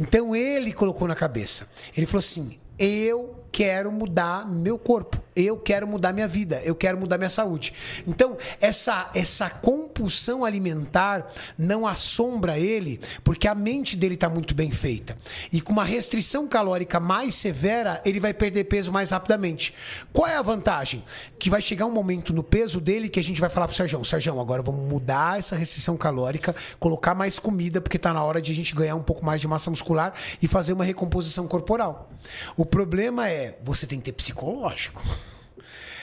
Então 0.00 0.34
ele 0.34 0.72
colocou 0.72 1.06
na 1.08 1.14
cabeça. 1.14 1.68
Ele 1.96 2.06
falou 2.06 2.20
assim: 2.20 2.58
eu 2.78 3.44
quero 3.50 3.90
mudar 3.90 4.48
meu 4.48 4.78
corpo, 4.78 5.22
eu 5.44 5.56
quero 5.56 5.86
mudar 5.86 6.12
minha 6.12 6.28
vida, 6.28 6.60
eu 6.64 6.74
quero 6.74 6.98
mudar 6.98 7.16
minha 7.18 7.30
saúde. 7.30 7.72
Então, 8.06 8.36
essa, 8.60 9.10
essa 9.14 9.48
compulsão 9.48 10.44
alimentar 10.44 11.30
não 11.56 11.86
assombra 11.86 12.58
ele, 12.58 13.00
porque 13.22 13.46
a 13.46 13.54
mente 13.54 13.96
dele 13.96 14.14
está 14.14 14.28
muito 14.28 14.54
bem 14.54 14.70
feita. 14.70 15.16
E 15.52 15.60
com 15.60 15.72
uma 15.72 15.84
restrição 15.84 16.46
calórica 16.46 16.98
mais 16.98 17.34
severa, 17.34 18.00
ele 18.04 18.20
vai 18.20 18.34
perder 18.34 18.64
peso 18.64 18.90
mais 18.90 19.10
rapidamente. 19.10 19.74
Qual 20.12 20.26
é 20.26 20.36
a 20.36 20.42
vantagem? 20.42 21.04
Que 21.38 21.50
vai 21.50 21.62
chegar 21.62 21.86
um 21.86 21.92
momento 21.92 22.32
no 22.32 22.42
peso 22.42 22.80
dele 22.80 23.08
que 23.08 23.20
a 23.20 23.24
gente 23.24 23.40
vai 23.40 23.50
falar 23.50 23.68
pro 23.68 23.76
Sérgio, 23.76 24.04
Sérgio, 24.04 24.40
agora 24.40 24.62
vamos 24.62 24.88
mudar 24.88 25.38
essa 25.38 25.56
restrição 25.56 25.96
calórica, 25.96 26.54
colocar 26.78 27.14
mais 27.14 27.38
comida, 27.38 27.80
porque 27.80 27.96
está 27.96 28.12
na 28.12 28.22
hora 28.22 28.40
de 28.40 28.52
a 28.52 28.54
gente 28.54 28.74
ganhar 28.74 28.96
um 28.96 29.02
pouco 29.02 29.24
mais 29.24 29.40
de 29.40 29.48
massa 29.48 29.70
muscular 29.70 30.14
e 30.42 30.48
fazer 30.48 30.72
uma 30.72 30.84
recomposição 30.84 31.46
corporal. 31.46 32.10
O 32.56 32.64
problema 32.64 33.28
é, 33.28 33.56
você 33.62 33.86
tem 33.86 33.98
que 33.98 34.06
ter 34.06 34.12
psicológico. 34.12 35.02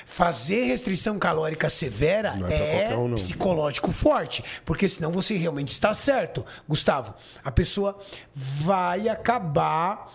Fazer 0.06 0.66
restrição 0.66 1.18
calórica 1.18 1.68
severa 1.70 2.36
é 2.48 2.92
é 2.92 2.96
um, 2.98 3.16
psicológico 3.16 3.92
forte, 3.92 4.44
porque 4.64 4.88
senão 4.88 5.12
você 5.12 5.36
realmente 5.36 5.70
está 5.70 5.94
certo, 5.96 6.46
Gustavo. 6.70 7.16
A 7.44 7.52
pessoa 7.52 7.98
vai 8.36 9.10
acabar 9.10 10.14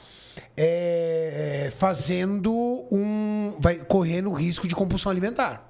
é, 0.57 1.73
fazendo 1.77 2.53
um. 2.91 3.57
vai 3.59 3.77
correndo 3.77 4.31
o 4.31 4.33
risco 4.33 4.69
de 4.69 4.75
compulsão 4.77 5.11
alimentar. 5.11 5.69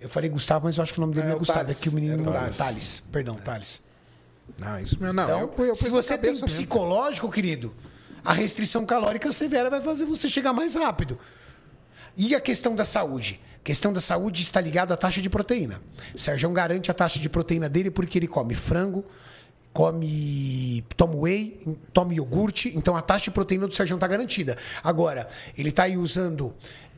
Eu 0.00 0.08
falei 0.08 0.28
Gustavo, 0.28 0.66
mas 0.66 0.76
eu 0.76 0.82
acho 0.82 0.92
que 0.92 0.98
o 0.98 1.00
nome 1.00 1.14
dele 1.14 1.26
É, 1.26 1.30
não 1.30 1.36
é 1.36 1.38
Gustavo, 1.38 1.60
Thales. 1.60 1.78
é 1.78 1.82
que 1.82 1.88
o 1.88 1.92
menino 1.92 2.20
o 2.22 2.26
não 2.26 2.32
Thales. 2.32 2.56
Thales. 2.56 3.02
Perdão, 3.12 3.36
Thales. 3.36 3.80
Não, 4.58 4.78
isso 4.78 4.98
mesmo. 5.00 5.14
Não, 5.14 5.24
Então, 5.24 5.52
eu, 5.58 5.66
eu 5.66 5.74
se 5.76 5.88
você 5.88 6.10
tem 6.18 6.30
cabeça 6.30 6.44
mesmo. 6.44 6.46
psicológico, 6.48 7.30
querido, 7.30 7.74
a 8.24 8.32
restrição 8.32 8.84
calórica 8.84 9.30
severa 9.32 9.70
vai 9.70 9.80
fazer 9.80 10.04
você 10.04 10.28
chegar 10.28 10.52
mais 10.52 10.74
rápido. 10.74 11.18
E 12.16 12.34
a 12.34 12.40
questão 12.40 12.74
da 12.74 12.84
saúde? 12.84 13.40
A 13.60 13.64
questão 13.64 13.92
da 13.92 14.00
saúde 14.00 14.42
está 14.42 14.60
ligada 14.60 14.94
à 14.94 14.96
taxa 14.96 15.20
de 15.20 15.30
proteína. 15.30 15.80
Sérgio 16.16 16.50
garante 16.50 16.90
a 16.90 16.94
taxa 16.94 17.18
de 17.18 17.28
proteína 17.28 17.68
dele 17.68 17.90
porque 17.90 18.18
ele 18.18 18.26
come 18.26 18.54
frango, 18.54 19.04
come 19.72 20.84
toma 20.96 21.16
whey, 21.16 21.60
toma 21.92 22.14
iogurte, 22.14 22.72
então 22.76 22.96
a 22.96 23.02
taxa 23.02 23.24
de 23.24 23.30
proteína 23.32 23.66
do 23.66 23.74
Sérgio 23.74 23.94
está 23.94 24.06
garantida. 24.06 24.56
Agora, 24.82 25.28
ele 25.56 25.70
está 25.70 25.84
aí 25.84 25.96
usando 25.96 26.54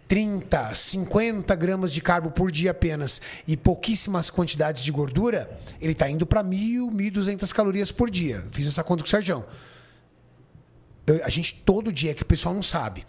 30, 0.08 0.74
50 0.74 1.54
gramas 1.54 1.92
de 1.92 2.00
carbo 2.00 2.30
por 2.30 2.50
dia 2.50 2.70
apenas 2.70 3.20
e 3.46 3.56
pouquíssimas 3.56 4.30
quantidades 4.30 4.82
de 4.82 4.92
gordura, 4.92 5.50
ele 5.80 5.92
está 5.92 6.08
indo 6.08 6.26
para 6.26 6.44
1.000, 6.44 6.90
1.200 6.90 7.52
calorias 7.52 7.90
por 7.90 8.10
dia. 8.10 8.44
Fiz 8.52 8.66
essa 8.66 8.84
conta 8.84 9.02
com 9.02 9.06
o 9.06 9.10
Sérgio. 9.10 9.44
Eu- 11.06 11.24
a 11.24 11.28
gente 11.28 11.54
todo 11.54 11.92
dia, 11.92 12.10
é 12.10 12.14
que 12.14 12.22
o 12.22 12.26
pessoal 12.26 12.54
não 12.54 12.62
sabe. 12.62 13.06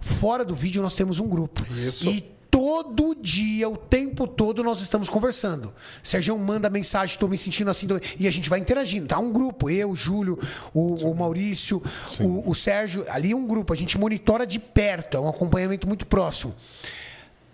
Fora 0.00 0.44
do 0.44 0.54
vídeo 0.54 0.80
nós 0.82 0.94
temos 0.94 1.18
um 1.18 1.28
grupo. 1.28 1.62
Isso. 1.74 2.08
E 2.08 2.20
todo 2.50 3.14
dia, 3.14 3.68
o 3.68 3.76
tempo 3.76 4.26
todo, 4.26 4.62
nós 4.64 4.80
estamos 4.80 5.08
conversando. 5.08 5.72
Sérgio 6.02 6.36
manda 6.38 6.68
mensagem, 6.70 7.14
estou 7.14 7.28
me 7.28 7.38
sentindo 7.38 7.70
assim. 7.70 7.86
tô- 7.86 8.00
E 8.18 8.26
a 8.26 8.30
gente 8.30 8.48
vai 8.50 8.58
interagindo. 8.58 9.06
Tá 9.06 9.18
um 9.18 9.32
grupo, 9.32 9.68
eu, 9.70 9.90
o 9.90 9.96
Júlio, 9.96 10.38
o, 10.74 11.10
o 11.10 11.14
Maurício, 11.14 11.82
o, 12.20 12.50
o 12.50 12.54
Sérgio. 12.54 13.04
Ali 13.08 13.32
é 13.32 13.36
um 13.36 13.46
grupo. 13.46 13.72
A 13.72 13.76
gente 13.76 13.96
monitora 13.98 14.46
de 14.46 14.58
perto, 14.58 15.16
é 15.16 15.20
um 15.20 15.28
acompanhamento 15.28 15.86
muito 15.86 16.06
próximo. 16.06 16.54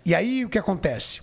E 0.05 0.15
aí 0.15 0.45
o 0.45 0.49
que 0.49 0.57
acontece? 0.57 1.21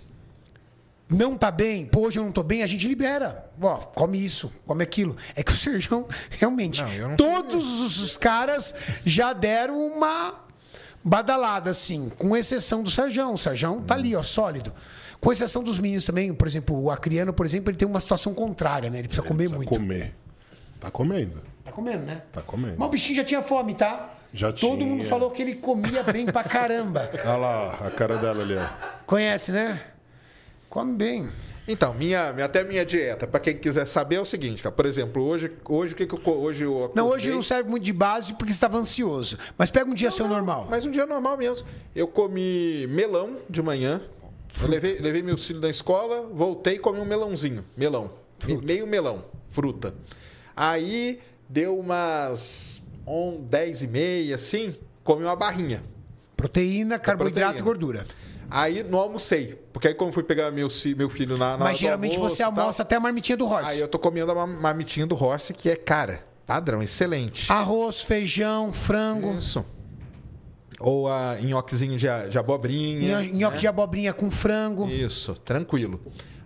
Não 1.09 1.37
tá 1.37 1.51
bem, 1.51 1.85
pô, 1.85 2.01
hoje 2.07 2.19
eu 2.19 2.25
não 2.25 2.33
tô 2.33 2.43
bem, 2.43 2.63
a 2.63 2.67
gente 2.67 2.89
libera. 2.89 3.51
Ó, 3.61 3.77
come 3.77 4.23
isso, 4.25 4.51
come 4.67 4.83
aquilo. 4.83 5.17
É 5.37 5.43
que 5.43 5.53
o 5.53 5.57
Serjão, 5.57 6.07
realmente, 6.31 6.81
Não, 6.83 7.09
não 7.11 7.17
todos 7.17 7.81
os, 7.81 7.99
os 7.99 8.17
caras 8.17 8.75
já 9.05 9.33
deram 9.33 9.79
uma 9.87 10.41
badalada, 11.05 11.71
assim, 11.71 12.11
com 12.17 12.35
exceção 12.37 12.83
do 12.83 12.91
Serjão. 12.91 13.35
O 13.35 13.39
Serjão 13.39 13.83
tá 13.83 13.95
ali, 13.95 14.17
ó, 14.17 14.23
sólido. 14.23 14.73
Com 15.21 15.31
exceção 15.31 15.63
dos 15.63 15.79
meninos 15.79 16.05
também, 16.05 16.33
por 16.35 16.47
exemplo, 16.49 16.79
o 16.83 16.91
Acriano, 16.91 17.33
por 17.33 17.45
exemplo, 17.47 17.71
ele 17.71 17.77
tem 17.79 17.87
uma 17.89 18.01
situação 18.01 18.33
contrária, 18.35 18.91
né? 18.91 18.99
Ele 18.99 19.09
precisa 19.09 19.27
comer 19.27 19.49
Precisa 19.49 19.57
muito. 19.57 19.69
comer. 19.71 20.15
Tá 20.81 20.91
comendo. 20.91 21.43
Tá 21.65 21.73
comendo, 21.73 22.03
né? 22.05 22.23
Tá 22.33 22.43
comendo. 22.43 22.75
Mas 22.79 22.89
o 22.89 22.91
bichinho 22.91 23.17
já 23.17 23.25
tinha 23.25 23.43
fome, 23.43 23.75
tá? 23.75 24.11
Já 24.33 24.53
Todo 24.53 24.79
tinha. 24.79 24.87
mundo 24.87 25.05
falou 25.05 25.31
que 25.31 25.41
ele 25.41 25.55
comia 25.55 26.03
bem 26.03 26.27
pra 26.27 26.43
caramba. 26.45 27.09
Olha 27.25 27.37
lá, 27.37 27.73
a 27.87 27.91
cara 27.91 28.17
dela 28.19 28.43
ali, 28.43 28.57
ó. 28.57 28.67
Conhece, 29.07 29.53
né? 29.53 29.81
Come 30.75 30.97
bem. 30.97 31.29
Então, 31.67 31.95
minha, 31.95 32.29
até 32.45 32.63
minha 32.63 32.85
dieta, 32.85 33.27
pra 33.27 33.41
quem 33.41 33.57
quiser 33.57 33.87
saber, 33.87 34.17
é 34.17 34.21
o 34.21 34.25
seguinte, 34.27 34.63
cara. 34.63 34.75
Por 34.75 34.85
exemplo, 34.85 35.23
hoje, 35.23 35.51
hoje 35.67 35.95
o 35.95 35.97
que, 35.97 36.07
que 36.07 36.13
eu. 36.15 36.21
Hoje 36.39 36.65
eu 36.65 36.91
Não, 36.95 37.07
hoje 37.07 37.15
acordei- 37.29 37.33
não 37.33 37.43
serve 37.43 37.71
muito 37.71 37.85
de 37.85 37.93
base 37.93 38.35
porque 38.35 38.53
você 38.53 38.57
estava 38.57 38.77
ansioso. 38.77 39.39
Mas 39.57 39.71
pega 39.71 39.89
um 39.91 39.95
dia 39.95 40.11
seu 40.11 40.29
normal. 40.29 40.67
Mas 40.69 40.85
um 40.85 40.91
dia 40.91 41.07
normal 41.07 41.39
mesmo. 41.39 41.67
Eu 41.97 42.07
comi 42.07 42.87
melão 42.89 43.39
de 43.49 43.63
manhã. 43.63 44.03
Levei, 44.69 44.99
levei 44.99 45.23
meu 45.23 45.39
filho 45.39 45.59
da 45.61 45.71
escola, 45.71 46.29
voltei 46.35 46.75
e 46.75 46.79
comi 46.79 46.99
um 47.01 47.05
melãozinho. 47.07 47.65
Melão. 47.77 48.11
Me- 48.47 48.61
Meio 48.61 48.87
melão, 48.87 49.25
fruta. 49.49 49.95
Aí 50.55 51.19
deu 51.49 51.79
umas 51.79 52.83
on, 53.07 53.41
10 53.41 53.83
e 53.85 53.87
meia, 53.87 54.35
assim, 54.35 54.75
comi 55.03 55.25
uma 55.25 55.35
barrinha. 55.37 55.83
Proteína, 56.37 56.99
carboidrato 56.99 57.55
proteína. 57.55 57.61
e 57.61 57.63
gordura. 57.65 58.05
Aí 58.51 58.83
não 58.83 58.99
almocei. 58.99 59.64
Porque 59.75 59.89
aí 59.89 59.95
como 59.95 60.13
fui 60.13 60.23
pegar 60.23 60.51
meu, 60.53 60.69
meu 60.97 61.11
filho 61.11 61.37
na, 61.37 61.59
na 61.59 61.65
Mas 61.65 61.79
geralmente 61.79 62.15
almoço 62.17 62.37
você 62.37 62.43
e 62.43 62.47
tal, 62.47 62.59
almoça 62.61 62.83
até 62.83 62.95
a 62.95 63.01
marmitinha 63.01 63.37
do 63.37 63.47
horse. 63.47 63.73
Aí 63.73 63.81
eu 63.81 63.89
tô 63.89 63.99
comendo 63.99 64.31
a 64.31 64.35
ma- 64.35 64.47
marmitinha 64.47 65.05
do 65.05 65.21
Horse, 65.23 65.53
que 65.53 65.69
é, 65.69 65.75
cara, 65.77 66.25
padrão, 66.47 66.81
excelente. 66.83 67.51
Arroz, 67.51 68.01
feijão, 68.03 68.73
frango, 68.73 69.35
Isso. 69.37 69.65
Ou 70.79 71.09
a 71.09 71.37
nhoquezinho 71.41 71.97
de, 71.97 72.07
de 72.31 72.39
abobrinha. 72.39 73.21
nho- 73.23 73.35
nhoque 73.35 73.59
de 73.59 73.67
abobrinha 73.67 74.13
com 74.13 74.31
frango. 74.31 74.87
Isso, 74.89 75.35
tranquilo. 75.45 76.01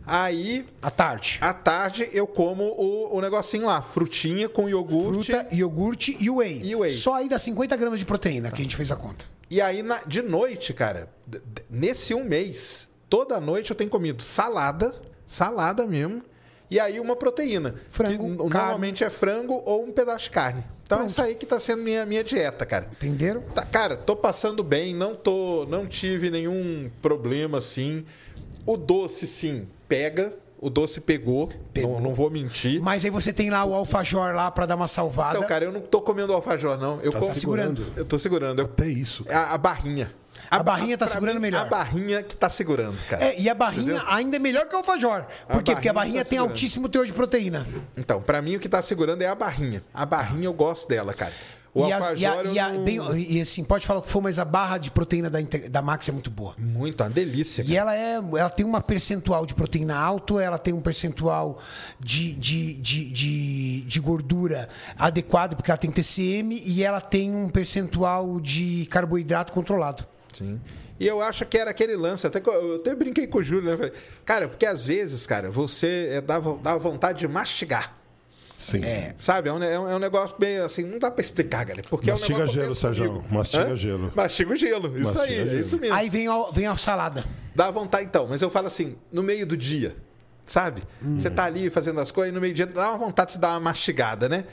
Aí, 0.07 0.65
À 0.81 0.91
tarde. 0.91 1.37
à 1.43 1.53
tarde, 1.53 2.09
eu 2.15 2.27
como 2.27 2.65
o, 2.65 3.15
o 3.15 3.21
negocinho 3.21 3.67
lá, 3.67 3.83
frutinha 3.83 4.49
com 4.49 4.69
iogurte. 4.71 5.33
Fruta, 5.33 5.55
iogurte 5.55 6.17
e 6.19 6.31
whey. 6.31 6.63
E 6.65 6.75
whey. 6.75 6.93
Só 6.95 7.13
aí 7.15 7.29
dá 7.29 7.39
50 7.39 7.77
gramas 7.77 7.99
de 8.01 8.07
proteína 8.07 8.51
que 8.51 8.63
a 8.63 8.65
gente 8.65 8.75
fez 8.75 8.91
a 8.91 8.97
conta. 8.97 9.27
E 9.51 9.61
aí, 9.61 9.83
na- 9.83 10.01
de 10.07 10.23
noite, 10.23 10.73
cara, 10.73 11.11
nesse 11.69 12.15
um 12.15 12.25
mês, 12.25 12.89
toda 13.09 13.41
noite 13.41 13.71
eu 13.71 13.77
tenho 13.77 13.91
comido 13.91 14.23
salada, 14.23 14.93
salada 15.27 15.87
mesmo, 15.87 16.23
e 16.71 16.79
aí 16.79 17.01
uma 17.01 17.17
proteína. 17.17 17.75
Frango, 17.89 18.31
que 18.31 18.37
carne. 18.37 18.51
normalmente 18.55 19.05
é 19.05 19.11
frango 19.11 19.63
ou 19.65 19.85
um 19.85 19.93
pedaço 19.93 20.25
de 20.25 20.31
carne. 20.31 20.65
Então, 20.83 20.99
Pronto. 20.99 21.11
isso 21.11 21.21
aí 21.23 21.35
que 21.35 21.45
tá 21.45 21.59
sendo 21.61 21.83
minha, 21.83 22.05
minha 22.07 22.25
dieta, 22.25 22.65
cara. 22.65 22.87
Entenderam? 22.93 23.43
Tá, 23.43 23.63
cara, 23.65 23.97
tô 23.97 24.17
passando 24.17 24.63
bem, 24.65 24.95
não 24.95 25.15
tô, 25.15 25.67
não 25.69 25.87
tive 25.87 26.31
nenhum 26.31 26.91
problema 27.03 27.59
assim. 27.59 28.05
O 28.65 28.77
doce, 28.77 29.27
sim, 29.27 29.67
pega. 29.87 30.33
O 30.61 30.69
doce 30.69 31.01
pegou, 31.01 31.51
Pegou. 31.73 31.95
Não, 31.95 32.09
não 32.09 32.15
vou 32.15 32.29
mentir. 32.31 32.81
Mas 32.83 33.05
aí 33.05 33.11
você 33.11 33.33
tem 33.33 33.49
lá 33.49 33.65
o 33.65 33.73
alfajor 33.75 34.35
lá 34.35 34.51
pra 34.51 34.67
dar 34.67 34.75
uma 34.75 34.89
salvada. 34.89 35.37
Então, 35.37 35.49
cara, 35.49 35.65
eu 35.65 35.71
não 35.71 35.81
tô 35.81 36.01
comendo 36.01 36.33
alfajor, 36.33 36.77
não. 36.77 37.01
Eu 37.01 37.13
Tá 37.13 37.21
como- 37.21 37.35
segurando. 37.35 37.87
Eu 37.95 38.05
tô 38.05 38.19
segurando. 38.19 38.59
Eu- 38.61 38.65
Até 38.65 38.89
isso. 38.89 39.25
é 39.29 39.35
a, 39.37 39.53
a 39.53 39.59
barrinha. 39.59 40.11
A 40.51 40.63
barrinha 40.63 40.97
tá 40.99 41.07
segurando 41.07 41.41
melhor. 41.41 41.63
A 41.63 41.65
barrinha 41.69 42.23
que 42.23 42.37
tá 42.37 42.49
segurando, 42.49 42.97
cara. 43.09 43.25
É, 43.25 43.39
e 43.41 43.49
a 43.49 43.55
barrinha 43.55 43.95
Entendeu? 43.97 44.13
ainda 44.13 44.37
é 44.37 44.39
melhor 44.39 44.67
que 44.67 44.75
o 44.75 44.79
alfajor. 44.79 45.25
Por 45.49 45.63
quê? 45.63 45.73
Porque 45.75 45.89
a 45.89 45.93
barrinha 45.93 46.25
tá 46.25 46.31
tem 46.31 46.39
segurando. 46.39 46.51
altíssimo 46.53 46.89
teor 46.89 47.07
de 47.07 47.13
proteína. 47.13 47.67
Então, 47.97 48.21
pra 48.23 48.41
mim 48.43 48.57
o 48.57 48.61
que 48.61 48.69
tá 48.69 48.81
segurando 48.83 49.23
é 49.23 49.27
a 49.27 49.35
barrinha. 49.35 49.83
A 49.93 50.07
barrinha 50.07 50.47
eu 50.47 50.53
gosto 50.53 50.89
dela, 50.89 51.13
cara. 51.15 51.33
O 51.75 51.87
e, 51.87 51.93
a, 51.93 51.99
e, 52.15 52.27
a- 52.27 52.43
e 52.45 52.59
a- 52.59 52.69
não- 52.73 52.83
bem- 52.83 52.99
e 53.29 53.41
assim, 53.43 53.63
pode 53.63 53.87
falar 53.87 54.01
o 54.01 54.03
que 54.03 54.09
for, 54.09 54.23
mas 54.23 54.39
a 54.39 54.45
barra 54.45 54.79
de 54.79 54.91
proteína 54.91 55.29
da, 55.29 55.39
da 55.71 55.83
Max 55.83 56.09
é 56.09 56.13
muito 56.13 56.31
boa. 56.31 56.55
Muito, 56.59 57.03
uma 57.05 57.11
delícia. 57.11 57.63
E 57.65 57.77
ela 57.77 57.95
é, 57.95 58.15
ela 58.15 58.49
tem 58.49 58.65
uma 58.65 58.81
percentual 58.81 59.45
de 59.45 59.55
proteína 59.55 59.95
alto, 59.95 60.41
ela 60.41 60.59
tem 60.59 60.73
um 60.73 60.81
percentual 60.81 61.59
de, 62.01 62.33
de, 62.33 62.73
de, 62.73 63.11
de, 63.11 63.81
de 63.83 64.01
gordura 64.01 64.67
adequado, 64.99 65.55
porque 65.57 65.71
ela 65.71 65.79
tem 65.79 65.91
TCM, 65.93 66.61
e 66.65 66.83
ela 66.83 67.03
tem 67.03 67.33
um 67.35 67.51
percentual 67.51 68.41
de 68.41 68.87
carboidrato 68.91 69.53
controlado. 69.53 70.05
Sim. 70.39 70.61
E 71.01 71.07
eu 71.07 71.21
acho 71.21 71.45
que 71.47 71.57
era 71.59 71.71
aquele 71.71 71.95
lance, 71.97 72.27
até 72.27 72.41
que 72.41 72.49
eu 72.49 72.77
até 72.77 72.95
brinquei 72.95 73.27
com 73.27 73.39
o 73.39 73.43
Júlio, 73.43 73.71
né? 73.71 73.77
Falei, 73.77 73.93
Cara, 74.25 74.49
porque 74.49 74.67
às 74.67 74.85
vezes, 74.87 75.27
cara, 75.27 75.51
você 75.51 76.09
é, 76.13 76.21
dá, 76.21 76.39
dá 76.41 76.77
vontade 76.77 77.21
de 77.21 77.29
mastigar. 77.29 77.97
Sim. 78.59 78.81
Sabe? 79.17 79.49
É 79.49 79.53
um, 79.53 79.63
é 79.63 79.79
um- 79.79 79.89
é 79.91 79.95
um 79.95 79.99
negócio 80.01 80.35
bem 80.37 80.59
assim, 80.59 80.83
não 80.83 80.99
dá 80.99 81.11
pra 81.13 81.21
explicar, 81.21 81.65
galera. 81.65 81.87
Porque 81.89 82.11
Mastiga 82.11 82.41
é 82.41 82.45
um 82.45 82.49
gelo, 82.49 82.75
Sérgio. 82.75 83.25
Mastiga 83.31 83.69
Hã? 83.73 83.77
gelo. 83.77 84.13
Mastiga 84.17 84.53
o 84.53 84.57
gelo. 84.57 84.99
Isso 84.99 85.05
Mastiga 85.17 85.23
aí, 85.23 85.35
é 85.41 85.47
gelo. 85.47 85.61
isso 85.61 85.79
mesmo. 85.79 85.95
Aí 85.95 86.11
vem 86.11 86.27
a, 86.27 86.51
vem 86.51 86.67
a 86.67 86.77
salada. 86.77 87.25
Dá 87.55 87.71
vontade, 87.71 88.05
então, 88.07 88.27
mas 88.29 88.43
eu 88.43 88.51
falo 88.51 88.67
assim, 88.67 88.97
no 89.13 89.23
meio 89.23 89.47
do 89.47 89.57
dia, 89.57 89.95
sabe? 90.45 90.83
Você 91.17 91.31
tá 91.31 91.45
ali 91.45 91.71
fazendo 91.71 92.01
as 92.01 92.11
coisas 92.11 92.33
e 92.33 92.35
no 92.35 92.41
meio 92.41 92.53
do 92.53 92.57
dia 92.57 92.67
dá 92.67 92.89
uma 92.91 92.99
vontade 92.99 93.29
de 93.29 93.33
se 93.35 93.39
dar 93.39 93.51
uma 93.51 93.61
mastigada, 93.61 94.29
né? 94.29 94.45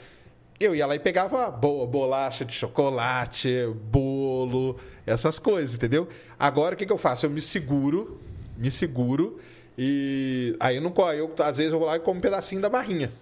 Eu 0.60 0.74
ia 0.74 0.86
lá 0.86 0.94
e 0.94 0.98
pegava 1.00 1.50
bo- 1.50 1.84
bolacha 1.86 2.44
de 2.44 2.52
chocolate, 2.54 3.50
bolo, 3.90 4.76
essas 5.06 5.38
coisas, 5.38 5.74
entendeu? 5.76 6.08
Agora 6.38 6.74
o 6.74 6.78
que, 6.78 6.84
que 6.84 6.92
eu 6.92 6.98
faço? 6.98 7.24
Eu 7.26 7.30
me 7.30 7.40
seguro, 7.40 8.20
me 8.56 8.70
seguro 8.70 9.38
e 9.78 10.56
aí 10.58 10.76
eu 10.76 10.82
não 10.82 10.90
co- 10.90 11.12
eu 11.12 11.32
às 11.38 11.56
vezes 11.58 11.72
eu 11.72 11.78
vou 11.78 11.86
lá 11.88 11.96
e 11.96 12.00
como 12.00 12.18
um 12.18 12.20
pedacinho 12.20 12.60
da 12.60 12.68
barrinha. 12.68 13.12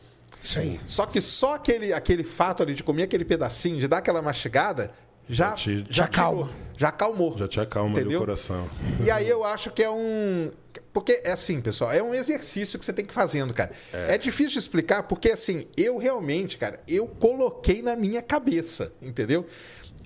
Isso 0.43 0.59
aí. 0.59 0.79
Só 0.87 1.07
que 1.07 1.21
só 1.21 1.55
aquele, 1.55 1.93
aquele 1.93 2.23
fato 2.25 2.63
ali 2.63 2.75
de 2.75 2.83
comer 2.83 3.05
aquele 3.05 3.25
pedacinho, 3.25 3.79
de 3.79 3.89
dar 3.89 3.99
aquela 3.99 4.21
mastigada, 4.23 4.93
já, 5.29 5.51
Já 5.51 5.55
te- 5.55 5.87
Já 5.89 6.07
tirou, 6.07 6.09
calma. 6.11 6.51
Já 6.77 6.89
acalmou. 6.89 7.39
Já 7.39 7.49
te 7.49 7.59
acalma 7.61 7.91
ali 7.91 7.99
o 7.99 8.01
Entendeu? 8.03 8.21
coração. 8.21 8.69
E 9.03 9.11
aí 9.11 9.27
eu 9.29 9.43
acho 9.43 9.71
que 9.71 9.83
é 9.83 9.89
um. 9.89 10.51
Porque 10.93 11.23
é 11.25 11.33
assim, 11.33 11.61
pessoal, 11.63 11.91
é 11.93 12.03
um 12.03 12.13
exercício 12.15 12.79
que 12.79 12.85
você 12.85 12.93
tem 12.93 13.05
que 13.07 13.11
ir 13.11 13.15
fazendo, 13.15 13.55
cara. 13.55 13.73
É. 13.93 14.19
difícil 14.19 14.53
de 14.53 14.59
explicar, 14.59 15.05
porque 15.05 15.31
assim, 15.31 15.67
eu 15.77 15.97
realmente, 15.97 16.59
cara, 16.59 16.79
eu 16.87 17.07
coloquei 17.07 17.81
na 17.81 17.97
minha 17.97 18.21
cabeça, 18.21 18.93
entendeu? 19.01 19.47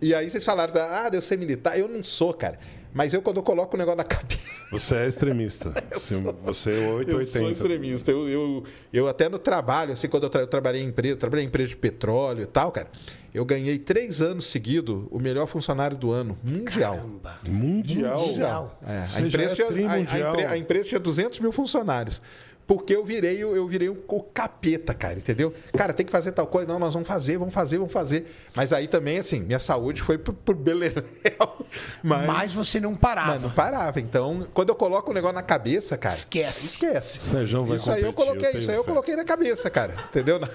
E 0.01 0.14
aí 0.14 0.28
vocês 0.30 0.45
falaram, 0.45 0.72
ah, 0.80 1.11
eu 1.12 1.20
ser 1.22 1.36
militar. 1.36 1.78
Eu 1.78 1.89
não 1.89 2.03
sou, 2.05 2.32
cara. 2.32 2.59
Mas 2.95 3.12
eu, 3.12 3.20
quando 3.20 3.36
eu 3.36 3.43
coloco 3.43 3.76
o 3.76 3.78
negócio 3.78 3.99
na 3.99 4.05
cabeça. 4.05 4.41
Você 4.70 4.95
é 4.95 5.07
extremista. 5.09 5.72
Sim, 5.99 6.22
Você 6.45 6.70
é 6.70 6.74
Eu 6.74 6.76
sou 6.86 6.97
880. 6.99 7.51
extremista. 7.53 8.11
Eu, 8.11 8.28
eu, 8.28 8.64
eu 8.93 9.09
até 9.09 9.28
no 9.28 9.39
trabalho, 9.39 9.93
assim, 9.93 10.09
quando 10.09 10.24
eu, 10.24 10.30
tra- 10.30 10.41
eu 10.41 10.47
trabalhei 10.47 10.82
em 10.82 10.86
empresa, 10.89 11.16
trabalhei 11.16 11.45
em 11.45 11.49
empresa 11.49 11.68
de 11.70 11.76
petróleo 11.76 12.43
e 12.43 12.47
tal, 12.47 12.72
cara, 12.72 12.89
eu 13.34 13.45
ganhei 13.45 13.78
três 13.78 14.22
anos 14.22 14.47
seguidos 14.47 15.05
o 15.11 15.18
melhor 15.18 15.47
funcionário 15.47 15.97
do 15.97 16.11
ano, 16.11 16.36
mundial. 16.43 16.97
Caramba. 16.97 17.34
Mundial. 17.47 18.18
Mundial. 18.26 18.80
É, 18.86 19.05
a, 19.16 19.20
empresa 19.20 19.53
é 19.53 19.57
tinha, 19.57 19.89
a- 19.91 20.49
a, 20.49 20.51
a 20.53 20.59
empresa 20.59 20.84
tinha 20.89 21.01
200 21.01 21.41
mil 21.41 21.53
funcionários. 21.53 22.22
Porque 22.69 22.95
eu 22.95 23.03
virei, 23.03 23.43
o- 23.45 23.57
eu 23.57 23.66
virei 23.66 23.89
o, 23.89 23.97
o 24.07 24.23
capeta, 24.23 24.93
cara, 24.93 25.14
entendeu? 25.19 25.55
Cara, 25.77 25.95
tem 25.95 26.05
que 26.05 26.12
fazer 26.12 26.33
tal 26.33 26.47
coisa. 26.47 26.69
Não, 26.69 26.79
nós 26.79 26.93
vamos 26.93 27.09
fazer, 27.09 27.39
vamos 27.39 27.55
fazer, 27.55 27.79
vamos 27.79 27.93
fazer. 27.93 28.27
Mas 28.55 28.75
aí 28.75 28.87
também, 28.87 29.19
assim, 29.19 29.41
minha 29.41 29.59
saúde 29.59 30.03
foi 30.03 30.19
pro, 30.19 30.35
pro 30.35 30.55
beleléu. 30.55 31.03
Mas, 32.03 32.27
Mas 32.27 32.55
você 32.55 32.79
não 32.79 32.95
parava. 32.95 33.33
Mas 33.33 33.43
não 33.43 33.51
parava. 33.51 33.99
Então, 34.01 34.47
quando 34.53 34.69
eu 34.69 34.75
coloco 34.75 35.11
o 35.11 35.14
negócio 35.14 35.35
na 35.35 35.43
cabeça, 35.43 35.97
cara... 35.97 36.14
Esquece. 36.14 36.66
Esquece. 36.66 37.21
Sérgio 37.21 37.64
vai 37.64 37.77
isso 37.77 37.91
aí 37.91 38.03
eu 38.03 38.12
coloquei, 38.12 38.51
eu 38.55 38.59
isso 38.61 38.71
aí 38.71 38.77
eu 38.77 38.85
coloquei 38.85 39.16
na 39.16 39.25
cabeça, 39.25 39.71
cara. 39.71 39.95
Entendeu? 40.11 40.39
Não, 40.39 40.49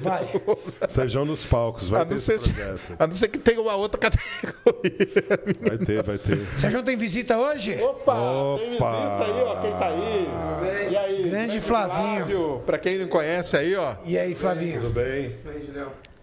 Vai. 0.00 0.30
Sérgio 0.88 1.24
nos 1.24 1.44
palcos. 1.44 1.88
Vai 1.88 2.02
A 2.02 2.04
não, 2.04 2.18
ser, 2.18 2.40
a 2.98 3.06
não 3.08 3.16
ser 3.16 3.26
que 3.28 3.38
tenha 3.40 3.60
uma 3.60 3.74
outra 3.74 3.98
categoria. 4.00 4.92
Vai 5.68 5.78
ter, 5.78 6.02
vai 6.02 6.18
ter. 6.18 6.38
Sérgio 6.58 6.82
tem 6.84 6.96
visita 6.96 7.36
hoje? 7.36 7.76
Opa! 7.82 8.14
Tem 8.58 8.68
visita 8.70 8.84
Opa! 8.84 9.24
aí, 9.24 9.42
ó. 9.42 9.60
Quem 9.60 9.72
tá 9.72 9.86
aí? 9.88 10.90
E 10.92 10.96
aí? 10.96 11.22
Grande 11.28 11.55
Flavinho. 11.60 12.16
Flávio, 12.26 12.62
pra 12.66 12.78
quem 12.78 12.98
não 12.98 13.08
conhece 13.08 13.56
aí, 13.56 13.74
ó. 13.76 13.94
E 14.04 14.18
aí, 14.18 14.34
Flavinho? 14.34 14.80
Tudo 14.80 14.92
bem? 14.94 15.36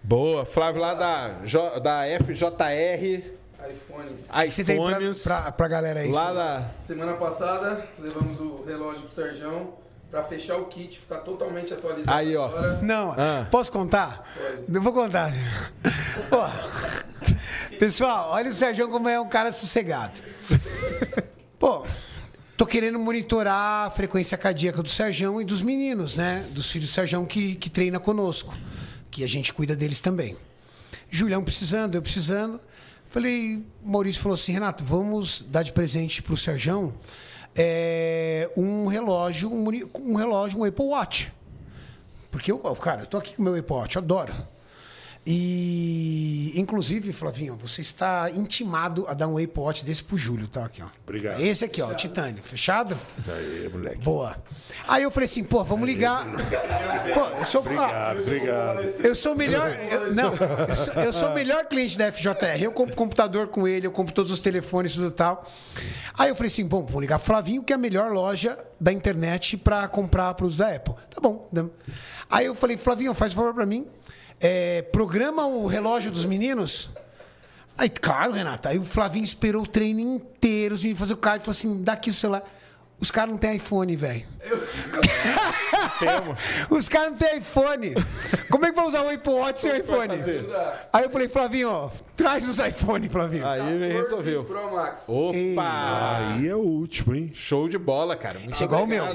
Boa, 0.01 0.45
Flávio 0.45 0.81
lá 0.81 0.93
da, 0.93 1.36
J- 1.45 1.79
da 1.79 2.01
FJR 2.23 3.23
iPhones. 3.69 4.27
Que 4.29 4.51
você 4.51 4.63
tem 4.63 4.77
pra, 4.81 4.91
iPhones. 4.97 5.23
pra, 5.23 5.51
pra 5.53 5.67
galera 5.69 5.99
aí? 6.01 6.11
lá 6.11 6.34
da. 6.34 6.65
Semana 6.79 7.13
passada, 7.13 7.86
levamos 7.97 8.39
o 8.39 8.63
relógio 8.67 9.03
pro 9.03 9.11
Serjão 9.13 9.71
pra 10.11 10.23
fechar 10.23 10.57
o 10.57 10.65
kit, 10.65 10.99
ficar 10.99 11.19
totalmente 11.19 11.73
atualizado 11.73 12.15
Aí, 12.17 12.36
ó. 12.36 12.45
agora. 12.45 12.79
Não, 12.81 13.11
Ah. 13.17 13.47
posso 13.49 13.71
contar? 13.71 14.29
Pode. 14.38 14.63
Não 14.67 14.81
vou 14.81 14.91
contar. 14.93 15.31
Ó, 16.29 16.49
pessoal, 17.79 18.29
olha 18.31 18.49
o 18.49 18.53
Sérgio 18.53 18.89
como 18.89 19.09
é 19.09 19.19
um 19.19 19.27
cara 19.27 19.51
sossegado. 19.51 20.19
Pô, 21.57 21.84
tô 22.64 22.68
querendo 22.68 22.97
monitorar 22.97 23.88
a 23.88 23.89
frequência 23.89 24.38
cardíaca 24.38 24.82
do 24.82 24.88
Sérgio 24.88 25.41
e 25.41 25.43
dos 25.43 25.61
meninos, 25.61 26.16
né? 26.16 26.47
Dos 26.51 26.72
filhos 26.72 26.89
do 26.89 26.93
Sérgio 26.93 27.26
que, 27.26 27.55
que 27.55 27.70
treina 27.70 27.99
conosco. 27.99 28.55
Que 29.11 29.22
a 29.22 29.28
gente 29.28 29.53
cuida 29.53 29.76
deles 29.76 29.99
também. 29.99 30.38
Julião 31.11 31.43
precisando, 31.43 31.95
eu 31.95 32.01
precisando. 32.01 32.61
Falei, 33.09 33.61
Maurício 33.84 34.22
falou 34.22 34.36
assim, 34.36 34.53
Renato, 34.53 34.82
vamos 34.82 35.43
dar 35.49 35.61
de 35.61 35.74
presente 35.74 36.22
pro 36.22 36.38
Sérgio 36.38 36.97
é, 37.53 38.49
um 38.55 38.88
relógio, 38.88 39.51
um, 39.51 39.68
um 39.99 40.16
relógio, 40.16 40.57
um 40.57 40.64
Apple 40.64 40.86
Watch. 40.86 41.34
Porque 42.32 42.49
eu, 42.49 42.59
cara, 42.78 43.01
eu 43.01 43.05
tô 43.05 43.18
aqui 43.18 43.36
com 43.36 43.41
o 43.41 43.45
meu 43.45 43.55
Apple 43.55 43.76
Watch, 43.76 43.97
eu 43.97 44.01
adoro. 44.01 44.34
E, 45.26 46.51
inclusive, 46.55 47.11
Flavinho, 47.13 47.55
você 47.55 47.82
está 47.82 48.30
intimado 48.32 49.05
a 49.07 49.13
dar 49.13 49.28
um 49.28 49.38
Apple 49.38 49.51
Watch 49.61 49.86
desse 49.86 50.03
pro 50.03 50.17
Júlio, 50.17 50.47
tá? 50.47 50.65
Aqui, 50.65 50.82
ó. 50.82 50.88
Obrigado. 51.03 51.39
Esse 51.41 51.63
aqui, 51.65 51.82
ó, 51.82 51.93
Titânio. 51.93 52.43
Fechado? 52.43 52.97
Aí, 53.28 53.69
moleque. 53.71 53.97
Boa. 54.03 54.36
Aí 54.88 55.03
eu 55.03 55.11
falei 55.11 55.26
assim, 55.26 55.43
pô, 55.43 55.63
vamos 55.63 55.88
ligar. 55.88 56.26
Pô, 57.13 57.26
eu 57.39 57.45
sou. 57.45 57.61
Obrigado, 57.61 58.19
obrigado. 58.21 58.82
Eu 59.03 59.15
sou 59.15 59.34
o 59.34 59.38
melhor. 59.38 59.71
eu- 59.91 60.13
não, 60.13 60.34
eu 60.67 60.76
sou, 60.76 60.93
eu 60.95 61.13
sou 61.13 61.30
o 61.30 61.34
melhor 61.34 61.65
cliente 61.65 61.97
da 61.97 62.11
FJR. 62.11 62.61
Eu 62.61 62.71
compro 62.71 62.95
computador 62.95 63.47
com 63.47 63.67
ele, 63.67 63.88
eu 63.88 63.91
compro 63.91 64.13
todos 64.13 64.32
os 64.32 64.39
telefones 64.39 64.91
e 64.91 64.95
tudo 64.95 65.11
tal. 65.11 65.45
Aí 66.17 66.30
eu 66.30 66.36
falei 66.36 66.47
assim: 66.51 66.65
bom, 66.65 66.86
vou 66.86 66.99
ligar 67.01 67.17
pro 67.19 67.28
Flavinho, 67.28 67.63
que 67.63 67.71
é 67.71 67.76
a 67.76 67.80
melhor 67.80 68.11
loja 68.11 68.57
da 68.80 68.91
internet 68.91 69.55
para 69.57 69.88
comprar 69.88 70.34
produtos 70.34 70.57
da 70.57 70.76
Apple. 70.76 70.95
Tá 71.09 71.21
bom. 71.21 71.47
né? 71.51 71.65
Aí 72.30 72.45
eu 72.45 72.55
falei: 72.55 72.78
Flavinho, 72.78 73.13
faz 73.13 73.34
favor 73.34 73.53
para 73.53 73.65
mim. 73.65 73.88
É, 74.44 74.82
programa 74.82 75.48
o 75.48 75.66
relógio 75.66 76.12
dos 76.12 76.26
meninos. 76.26 76.89
Aí, 77.78 77.89
claro, 77.89 78.34
Renata. 78.34 78.70
Aí 78.70 78.78
o 78.78 78.84
Flavinho 78.84 79.24
esperou 79.24 79.64
o 79.64 79.68
treino 79.68 80.02
inteiro, 80.02 80.76
os 80.76 80.82
meninos 80.82 81.00
fazer 81.00 81.14
o 81.14 81.18
cara 81.18 81.38
e 81.38 81.39
falou 81.39 81.52
assim: 81.52 81.82
dá 81.82 81.94
aqui 81.94 82.10
o 82.10 82.14
celular. 82.14 82.44
Os 83.00 83.10
caras 83.10 83.32
não 83.32 83.38
têm 83.38 83.56
iPhone, 83.56 83.96
velho. 83.96 84.28
Os 86.70 86.88
caras 86.88 87.12
não 87.12 87.18
têm 87.18 87.39
iPhone. 87.39 87.94
Como 88.50 88.66
é 88.66 88.70
que 88.70 88.76
vai 88.76 88.86
usar 88.86 89.02
o 89.02 89.10
Apple 89.10 89.34
Watch 89.34 89.62
sem 89.62 89.78
iPhone? 89.78 90.14
Aí 90.91 91.04
eu 91.04 91.10
falei, 91.10 91.28
Flavinho, 91.28 91.70
ó, 91.70 91.89
traz 92.16 92.48
os 92.48 92.60
iPhone, 92.60 93.10
Flavinho. 93.10 93.46
Aí 93.46 93.91
resolveu. 93.91 94.46
Pro 94.46 94.74
Max. 94.74 95.08
Opa! 95.10 96.36
Aí 96.36 96.48
é 96.48 96.56
o 96.56 96.60
último, 96.60 97.16
hein? 97.16 97.32
Show 97.34 97.68
de 97.68 97.78
bola, 97.78 98.16
cara. 98.16 98.39
Muito 98.39 98.54
Esse 98.54 98.64
é 98.64 98.66
igual 98.66 98.84
o 98.84 98.88
meu. 98.88 99.06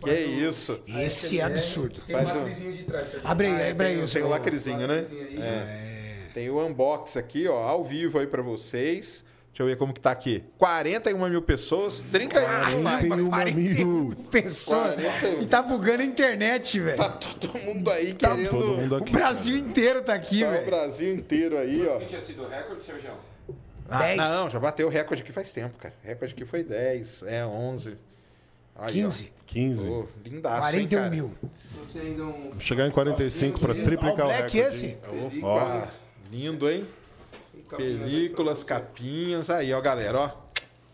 Que 0.00 0.12
isso. 0.14 0.80
Esse 0.86 1.40
é 1.40 1.44
absurdo. 1.44 2.00
Tem 2.06 2.16
um 2.16 2.18
Faz 2.18 2.34
um- 2.34 2.38
lacrezinho 2.38 2.72
de 2.72 2.82
trás, 2.84 3.10
Sérgio. 3.10 3.28
Abre 3.28 3.46
aí, 3.48 3.52
Ah, 3.52 3.70
abre 3.70 3.86
aí. 3.86 4.06
tem, 4.06 4.22
o 4.22 4.26
o 4.26 4.28
lacrezinho, 4.28 4.86
né? 4.86 5.06
Aí. 5.10 5.38
É. 5.40 6.14
Tem 6.34 6.50
o 6.50 6.64
unbox 6.64 7.16
aqui, 7.16 7.48
ó, 7.48 7.56
ao 7.62 7.84
vivo 7.84 8.18
aí 8.18 8.26
pra 8.26 8.42
vocês. 8.42 9.24
Deixa 9.50 9.62
eu 9.62 9.66
ver 9.66 9.76
como 9.76 9.92
que 9.92 9.98
tá 10.00 10.12
aqui. 10.12 10.44
41 10.56 11.28
mil 11.28 11.42
pessoas, 11.42 12.00
31 12.12 12.82
likes. 12.82 13.08
41 13.08 13.54
mil. 13.56 14.16
Pessoa. 14.30 14.92
40. 14.94 15.42
E 15.42 15.46
tá 15.46 15.60
bugando 15.62 16.02
a 16.02 16.06
internet, 16.06 16.78
velho. 16.78 16.96
Tá 16.96 17.08
todo 17.08 17.58
mundo 17.58 17.90
aí 17.90 18.14
querendo. 18.14 18.50
Todo 18.50 18.76
mundo 18.76 18.92
O 18.92 18.98
aqui. 18.98 19.10
Brasil 19.10 19.56
inteiro 19.56 20.02
tá 20.02 20.14
aqui, 20.14 20.40
Tá 20.42 20.48
o 20.48 20.52
velho. 20.52 20.66
Brasil 20.66 21.12
inteiro 21.14 21.58
aí, 21.58 21.84
ó. 21.88 21.98
tinha 22.04 22.20
sido 22.20 22.46
recorde, 22.46 22.84
Sérgio? 22.84 23.10
Ah, 23.88 23.98
10. 24.02 24.18
não, 24.18 24.50
já 24.50 24.60
bateu 24.60 24.86
o 24.86 24.90
recorde 24.90 25.22
aqui 25.22 25.32
faz 25.32 25.50
tempo, 25.50 25.76
cara. 25.78 25.94
O 26.04 26.06
recorde 26.06 26.34
aqui 26.34 26.44
foi 26.44 26.62
10, 26.62 27.24
é 27.26 27.44
11. 27.44 27.96
Aí, 28.78 28.92
15. 28.92 29.32
15. 29.46 29.88
Ó. 29.88 29.90
Ô, 29.90 30.08
lindaço, 30.24 30.60
41 30.60 31.04
hein, 31.04 31.10
mil. 31.10 31.34
Você 31.82 31.98
ainda 32.00 32.22
um... 32.24 32.52
Chegar 32.60 32.86
em 32.86 32.90
45 32.90 33.58
para 33.58 33.74
triplicar 33.74 34.26
o 34.26 34.28
recorde. 34.28 34.58
esse? 34.58 34.96
Opa, 35.42 35.88
lindo, 36.30 36.70
hein? 36.70 36.86
Películas, 37.76 38.62
capinhas. 38.64 39.50
Aí, 39.50 39.72
ó, 39.72 39.80
galera, 39.80 40.18
ó. 40.20 40.30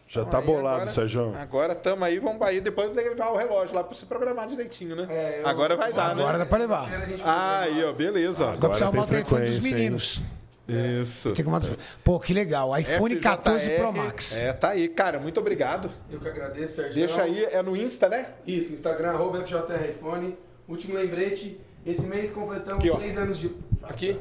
Já 0.06 0.24
tá 0.24 0.38
Aí, 0.38 0.44
bolado, 0.44 0.76
agora- 0.76 0.90
Sérgio. 0.90 1.34
Agora 1.36 1.74
tamo 1.74 2.04
aí, 2.04 2.18
vamos 2.20 2.40
aí. 2.42 2.60
Depois 2.60 2.94
levar 2.94 3.30
o 3.30 3.36
relógio 3.36 3.74
lá 3.74 3.82
pra 3.82 3.94
você 3.94 4.06
programar 4.06 4.46
direitinho, 4.46 4.94
né? 4.94 5.06
É, 5.08 5.40
eu- 5.42 5.48
Agora 5.48 5.74
vai 5.76 5.92
dar, 5.92 6.12
Agora 6.12 6.38
né? 6.38 6.44
dá 6.44 6.46
pra 6.46 6.58
levar. 6.58 6.88
Ah, 7.24 7.60
aí, 7.62 7.82
ó, 7.82 7.92
beleza. 7.92 8.44
ó. 8.44 8.48
Agora 8.52 8.60
precisa 8.68 8.84
arrumar 8.86 9.02
o 9.02 9.06
telefone 9.06 9.46
dos 9.46 9.58
frequência, 9.58 10.20
hein? 10.22 10.24
Isso. 10.66 11.32
Tem 11.32 11.42
arrumar- 11.44 11.60
Pô, 12.02 12.18
que 12.18 12.32
legal. 12.32 12.76
iPhone 12.78 13.16
14 13.16 13.68
Pro 13.70 13.88
FJR. 13.88 13.96
Max. 13.96 14.36
É, 14.38 14.52
tá 14.52 14.70
aí, 14.70 14.88
cara. 14.88 15.18
Muito 15.20 15.38
obrigado. 15.38 15.90
Eu 16.10 16.18
que 16.18 16.28
agradeço, 16.28 16.76
Sérgio. 16.76 16.94
Deixa 16.94 17.22
aí, 17.22 17.44
é 17.44 17.62
no 17.62 17.76
Insta, 17.76 18.08
né? 18.08 18.28
Isso, 18.46 18.72
Instagram, 18.72 19.10
arroba 19.10 19.42
FJRiPhone. 19.44 20.36
Último 20.66 20.94
lembrete, 20.94 21.60
esse 21.84 22.06
mês 22.06 22.30
completamos 22.30 22.82
Aqui, 22.82 22.96
três 22.96 23.18
anos 23.18 23.38
de... 23.38 23.50
Aqui? 23.82 24.16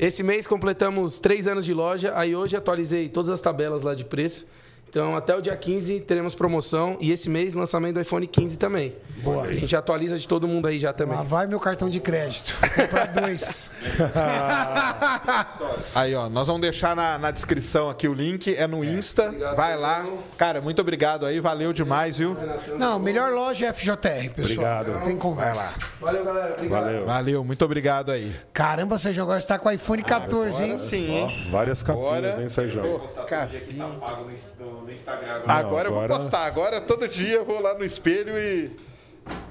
Esse 0.00 0.22
mês 0.24 0.46
completamos 0.46 1.20
três 1.20 1.46
anos 1.46 1.64
de 1.64 1.72
loja, 1.72 2.12
aí 2.16 2.34
hoje 2.34 2.56
atualizei 2.56 3.08
todas 3.08 3.30
as 3.30 3.40
tabelas 3.40 3.82
lá 3.82 3.94
de 3.94 4.04
preço. 4.04 4.46
Então, 4.94 5.16
até 5.16 5.34
o 5.34 5.40
dia 5.40 5.56
15 5.56 5.98
teremos 6.02 6.36
promoção 6.36 6.96
e 7.00 7.10
esse 7.10 7.28
mês 7.28 7.52
lançamento 7.52 7.94
do 7.94 8.00
iPhone 8.00 8.28
15 8.28 8.56
também. 8.56 8.94
Boa. 9.24 9.42
A 9.42 9.52
gente 9.52 9.74
atualiza 9.74 10.16
de 10.16 10.28
todo 10.28 10.46
mundo 10.46 10.68
aí 10.68 10.78
já 10.78 10.92
também. 10.92 11.16
Lá 11.16 11.24
vai 11.24 11.48
meu 11.48 11.58
cartão 11.58 11.88
de 11.88 11.98
crédito. 11.98 12.56
Comprar 12.76 13.06
dois. 13.06 13.72
Aí, 15.94 16.14
ó, 16.14 16.28
nós 16.28 16.46
vamos 16.46 16.62
deixar 16.62 16.94
na, 16.94 17.18
na 17.18 17.30
descrição 17.30 17.90
aqui 17.90 18.06
o 18.06 18.14
link, 18.14 18.54
é 18.54 18.66
no 18.66 18.84
Insta. 18.84 19.26
Obrigado, 19.26 19.56
Vai 19.56 19.76
lá. 19.76 20.06
Cara, 20.36 20.60
muito 20.60 20.80
obrigado 20.80 21.26
aí, 21.26 21.40
valeu 21.40 21.72
demais, 21.72 22.18
viu? 22.18 22.36
Não, 22.78 22.98
melhor 22.98 23.32
loja 23.32 23.66
é 23.66 23.72
FJR, 23.72 23.96
pessoal. 24.34 24.36
Obrigado. 24.36 24.92
Não 24.92 25.00
tem 25.00 25.16
conversa. 25.16 25.76
Valeu, 26.00 26.24
galera. 26.24 26.54
Obrigado. 26.54 26.82
Valeu. 26.82 27.06
Valeu, 27.06 27.44
muito 27.44 27.64
obrigado 27.64 28.12
aí. 28.12 28.34
Caramba, 28.52 28.98
Sérgio, 28.98 29.22
agora 29.22 29.40
você 29.40 29.46
tá 29.46 29.58
com 29.58 29.68
o 29.68 29.72
iPhone 29.72 30.02
14, 30.02 30.64
hein? 30.64 30.78
sim, 30.78 31.22
Ó, 31.22 31.50
várias 31.50 31.82
capinhas, 31.82 32.38
hein, 32.38 32.48
Sérgio? 32.48 33.00
Cara, 33.26 33.48
que 33.48 33.74
tá 33.74 33.88
pago 34.00 34.30
no, 34.58 34.83
no- 34.84 34.92
Instagram 34.92 35.32
agora. 35.36 35.52
Agora 35.58 35.88
eu 35.88 35.92
vou 35.94 36.02
agora- 36.04 36.20
postar. 36.20 36.44
Agora 36.46 36.80
todo 36.80 37.08
dia 37.08 37.34
eu 37.36 37.44
vou 37.44 37.60
lá 37.60 37.74
no 37.74 37.84
espelho 37.84 38.38
e 38.38 38.70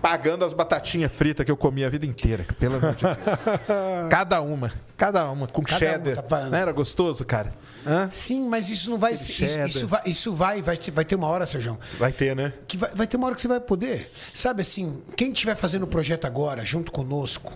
pagando 0.02 0.46
as 0.46 0.54
batatinhas 0.54 1.12
fritas 1.12 1.44
que 1.44 1.52
eu 1.52 1.58
comi 1.58 1.84
a 1.84 1.90
vida 1.90 2.06
inteira. 2.06 2.46
Pelo 2.60 2.76
amor 2.76 2.94
de 2.96 3.04
Deus. 3.04 3.18
Cada 4.10 4.40
uma. 4.42 4.72
Cada 4.96 5.30
uma. 5.32 5.48
Com 5.48 5.64
Cada 5.64 5.80
cheddar. 5.80 6.14
uma 6.14 6.22
tá. 6.24 6.50
Não 6.50 6.58
era 6.58 6.72
gostoso, 6.72 7.26
cara? 7.26 7.54
Hã? 7.86 8.08
Sim, 8.12 8.48
mas 8.48 8.70
isso 8.70 8.90
não 8.92 8.98
vai 8.98 9.18
ser. 9.18 9.34
Isso, 9.34 9.60
isso 9.68 9.88
vai, 9.88 10.02
isso 10.06 10.34
vai, 10.34 10.62
vai, 10.62 10.78
ter- 10.78 10.92
vai 10.92 11.04
ter 11.04 11.16
uma 11.16 11.28
hora, 11.28 11.46
Sérgio. 11.46 11.80
Vai 11.98 12.12
ter, 12.12 12.36
né? 12.36 12.54
Que 12.68 12.78
vai, 12.78 12.92
vai 12.94 13.08
ter 13.08 13.18
uma 13.18 13.26
hora 13.28 13.36
que 13.36 13.42
você 13.42 13.48
vai 13.48 13.60
poder. 13.60 14.12
Sabe 14.34 14.62
assim, 14.62 15.02
quem 15.18 15.32
estiver 15.32 15.56
fazendo 15.56 15.84
o 15.84 15.88
projeto 15.88 16.26
agora, 16.26 16.64
junto 16.64 16.92
conosco, 16.92 17.52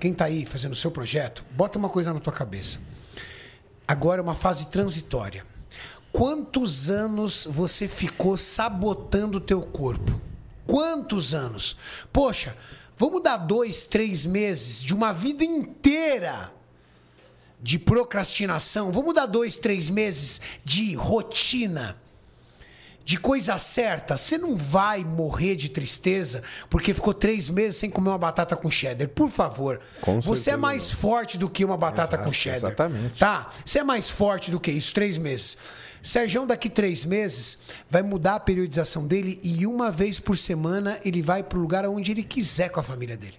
quem 0.00 0.12
tá 0.12 0.24
aí 0.24 0.44
fazendo 0.44 0.72
o 0.72 0.76
seu 0.76 0.90
projeto, 0.90 1.44
bota 1.52 1.78
uma 1.78 1.88
coisa 1.88 2.12
na 2.12 2.18
tua 2.18 2.32
cabeça. 2.32 2.80
Agora 3.86 4.20
é 4.20 4.22
uma 4.22 4.34
fase 4.34 4.66
transitória. 4.68 5.44
Quantos 6.12 6.90
anos 6.90 7.46
você 7.50 7.86
ficou 7.86 8.36
sabotando 8.36 9.38
o 9.38 9.40
teu 9.40 9.62
corpo? 9.62 10.20
Quantos 10.66 11.34
anos? 11.34 11.76
Poxa, 12.12 12.56
vamos 12.96 13.22
dar 13.22 13.36
dois, 13.36 13.84
três 13.84 14.24
meses 14.24 14.82
de 14.82 14.94
uma 14.94 15.12
vida 15.12 15.44
inteira 15.44 16.52
de 17.62 17.78
procrastinação. 17.78 18.90
Vamos 18.90 19.14
dar 19.14 19.26
dois, 19.26 19.56
três 19.56 19.90
meses 19.90 20.40
de 20.64 20.94
rotina 20.94 21.96
de 23.10 23.18
coisa 23.18 23.58
certa, 23.58 24.16
você 24.16 24.38
não 24.38 24.56
vai 24.56 25.02
morrer 25.02 25.56
de 25.56 25.68
tristeza 25.68 26.44
porque 26.68 26.94
ficou 26.94 27.12
três 27.12 27.48
meses 27.48 27.76
sem 27.76 27.90
comer 27.90 28.10
uma 28.10 28.18
batata 28.18 28.54
com 28.54 28.70
cheddar. 28.70 29.08
Por 29.08 29.28
favor. 29.28 29.80
Com 30.00 30.20
você 30.20 30.50
é 30.50 30.52
certeza 30.52 30.58
mais 30.58 30.90
forte 30.92 31.36
do 31.36 31.50
que 31.50 31.64
uma 31.64 31.76
batata 31.76 32.14
Exato, 32.14 32.28
com 32.28 32.32
cheddar. 32.32 32.70
exatamente. 32.70 33.18
Tá? 33.18 33.50
Você 33.64 33.80
é 33.80 33.82
mais 33.82 34.08
forte 34.08 34.52
do 34.52 34.60
que 34.60 34.70
isso, 34.70 34.94
três 34.94 35.18
meses. 35.18 35.56
Sérgio, 36.02 36.46
daqui 36.46 36.68
três 36.70 37.04
meses, 37.04 37.58
vai 37.88 38.02
mudar 38.02 38.36
a 38.36 38.40
periodização 38.40 39.06
dele 39.06 39.38
e 39.42 39.66
uma 39.66 39.90
vez 39.90 40.18
por 40.18 40.38
semana 40.38 40.98
ele 41.04 41.20
vai 41.20 41.42
pro 41.42 41.60
lugar 41.60 41.86
onde 41.86 42.10
ele 42.10 42.22
quiser 42.22 42.70
com 42.70 42.80
a 42.80 42.82
família 42.82 43.16
dele. 43.16 43.36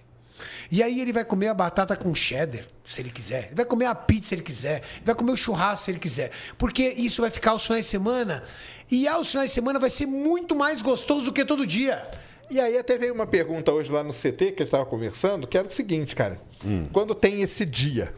E 0.70 0.82
aí 0.82 1.00
ele 1.00 1.12
vai 1.12 1.24
comer 1.24 1.48
a 1.48 1.54
batata 1.54 1.94
com 1.96 2.14
cheddar, 2.14 2.64
se 2.84 3.00
ele 3.00 3.10
quiser. 3.10 3.46
Ele 3.46 3.54
vai 3.56 3.64
comer 3.64 3.86
a 3.86 3.94
pizza 3.94 4.30
se 4.30 4.34
ele 4.34 4.42
quiser. 4.42 4.82
Ele 4.96 5.04
vai 5.04 5.14
comer 5.14 5.32
o 5.32 5.36
churrasco 5.36 5.84
se 5.84 5.90
ele 5.90 5.98
quiser. 5.98 6.30
Porque 6.56 6.82
isso 6.82 7.20
vai 7.20 7.30
ficar 7.30 7.50
aos 7.52 7.64
finais 7.64 7.84
de 7.84 7.90
semana. 7.90 8.42
E 8.90 9.06
aos 9.06 9.30
finais 9.30 9.50
de 9.50 9.54
semana 9.54 9.78
vai 9.78 9.90
ser 9.90 10.06
muito 10.06 10.56
mais 10.56 10.80
gostoso 10.80 11.26
do 11.26 11.32
que 11.32 11.44
todo 11.44 11.66
dia. 11.66 12.00
E 12.50 12.60
aí 12.60 12.76
até 12.76 12.98
veio 12.98 13.14
uma 13.14 13.26
pergunta 13.26 13.72
hoje 13.72 13.90
lá 13.90 14.02
no 14.02 14.12
CT 14.12 14.52
que 14.52 14.62
ele 14.62 14.64
estava 14.64 14.84
conversando, 14.84 15.46
que 15.46 15.56
era 15.56 15.66
o 15.66 15.70
seguinte, 15.70 16.14
cara. 16.14 16.40
Quando 16.92 17.14
tem 17.14 17.42
esse 17.42 17.64
dia, 17.66 18.12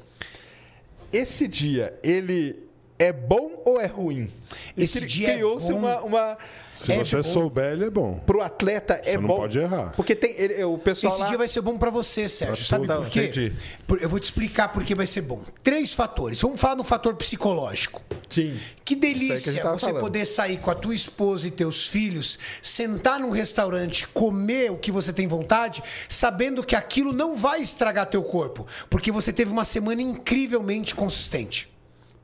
esse 1.12 1.47
dia, 1.47 1.99
ele 2.03 2.63
é 2.99 3.12
bom 3.12 3.62
ou 3.64 3.80
é 3.80 3.86
ruim? 3.86 4.30
Esse 4.76 4.99
cri- 5.01 5.09
dia 5.09 5.28
é 5.30 5.32
Criou-se 5.34 5.72
bom. 5.72 5.78
uma, 5.78 6.01
uma... 6.03 6.38
Se 6.74 6.90
É 6.92 6.99
você 6.99 7.16
bom. 7.18 7.22
souber, 7.22 7.72
ele 7.72 7.84
é 7.84 7.90
bom. 7.90 8.18
Pro 8.27 8.40
atleta 8.43 9.01
é 9.05 9.16
não 9.16 9.28
bom. 9.28 9.36
pode 9.36 9.59
errar. 9.60 9.93
Porque 9.94 10.12
tem 10.14 10.35
ele- 10.36 10.64
o 10.64 10.77
pessoal 10.77 11.12
Esse 11.12 11.23
lá... 11.23 11.28
dia 11.28 11.39
vai 11.39 11.47
ser 11.47 11.60
bom 11.60 11.78
pra 11.78 11.89
você, 11.89 12.28
Sérgio. 12.28 12.56
Pra 12.56 12.64
Sabe 12.66 12.86
todos. 12.89 13.05
por 13.05 13.12
quê? 13.12 13.20
Entendi. 13.27 13.52
Eu 14.01 14.09
vou 14.09 14.18
te 14.18 14.24
explicar 14.24 14.68
por 14.73 14.82
que 14.85 14.93
vai 14.93 15.06
ser 15.06 15.20
bom. 15.20 15.40
Três 15.62 15.93
fatores. 15.93 16.40
Vamos 16.40 16.60
falar 16.60 16.74
no 16.74 16.82
fator 16.82 17.14
psicológico. 17.14 18.02
Sim. 18.28 18.59
Que 18.85 18.94
que 18.97 19.01
delícia 19.01 19.62
tava 19.62 19.78
você 19.78 19.86
falando. 19.86 20.01
poder 20.02 20.24
sair 20.24 20.56
com 20.59 20.68
a 20.70 20.74
tua 20.74 20.94
esposa 20.97 21.47
e 21.47 21.51
teus 21.52 21.86
filhos, 21.86 22.39
sentar 22.60 23.20
num 23.20 23.31
restaurante, 23.31 24.09
comer 24.09 24.73
o 24.73 24.77
que 24.77 24.90
você 24.90 25.12
tem 25.12 25.28
vontade, 25.28 25.81
sabendo 26.09 26.64
que 26.64 26.74
aquilo 26.74 27.12
não 27.12 27.36
vai 27.36 27.62
estragar 27.62 28.06
teu 28.06 28.23
corpo, 28.24 28.66
porque 28.90 29.12
você 29.12 29.32
teve 29.32 29.51
uma 29.52 29.64
semana 29.64 30.02
incrivelmente 30.02 30.93
consistente. 30.94 31.73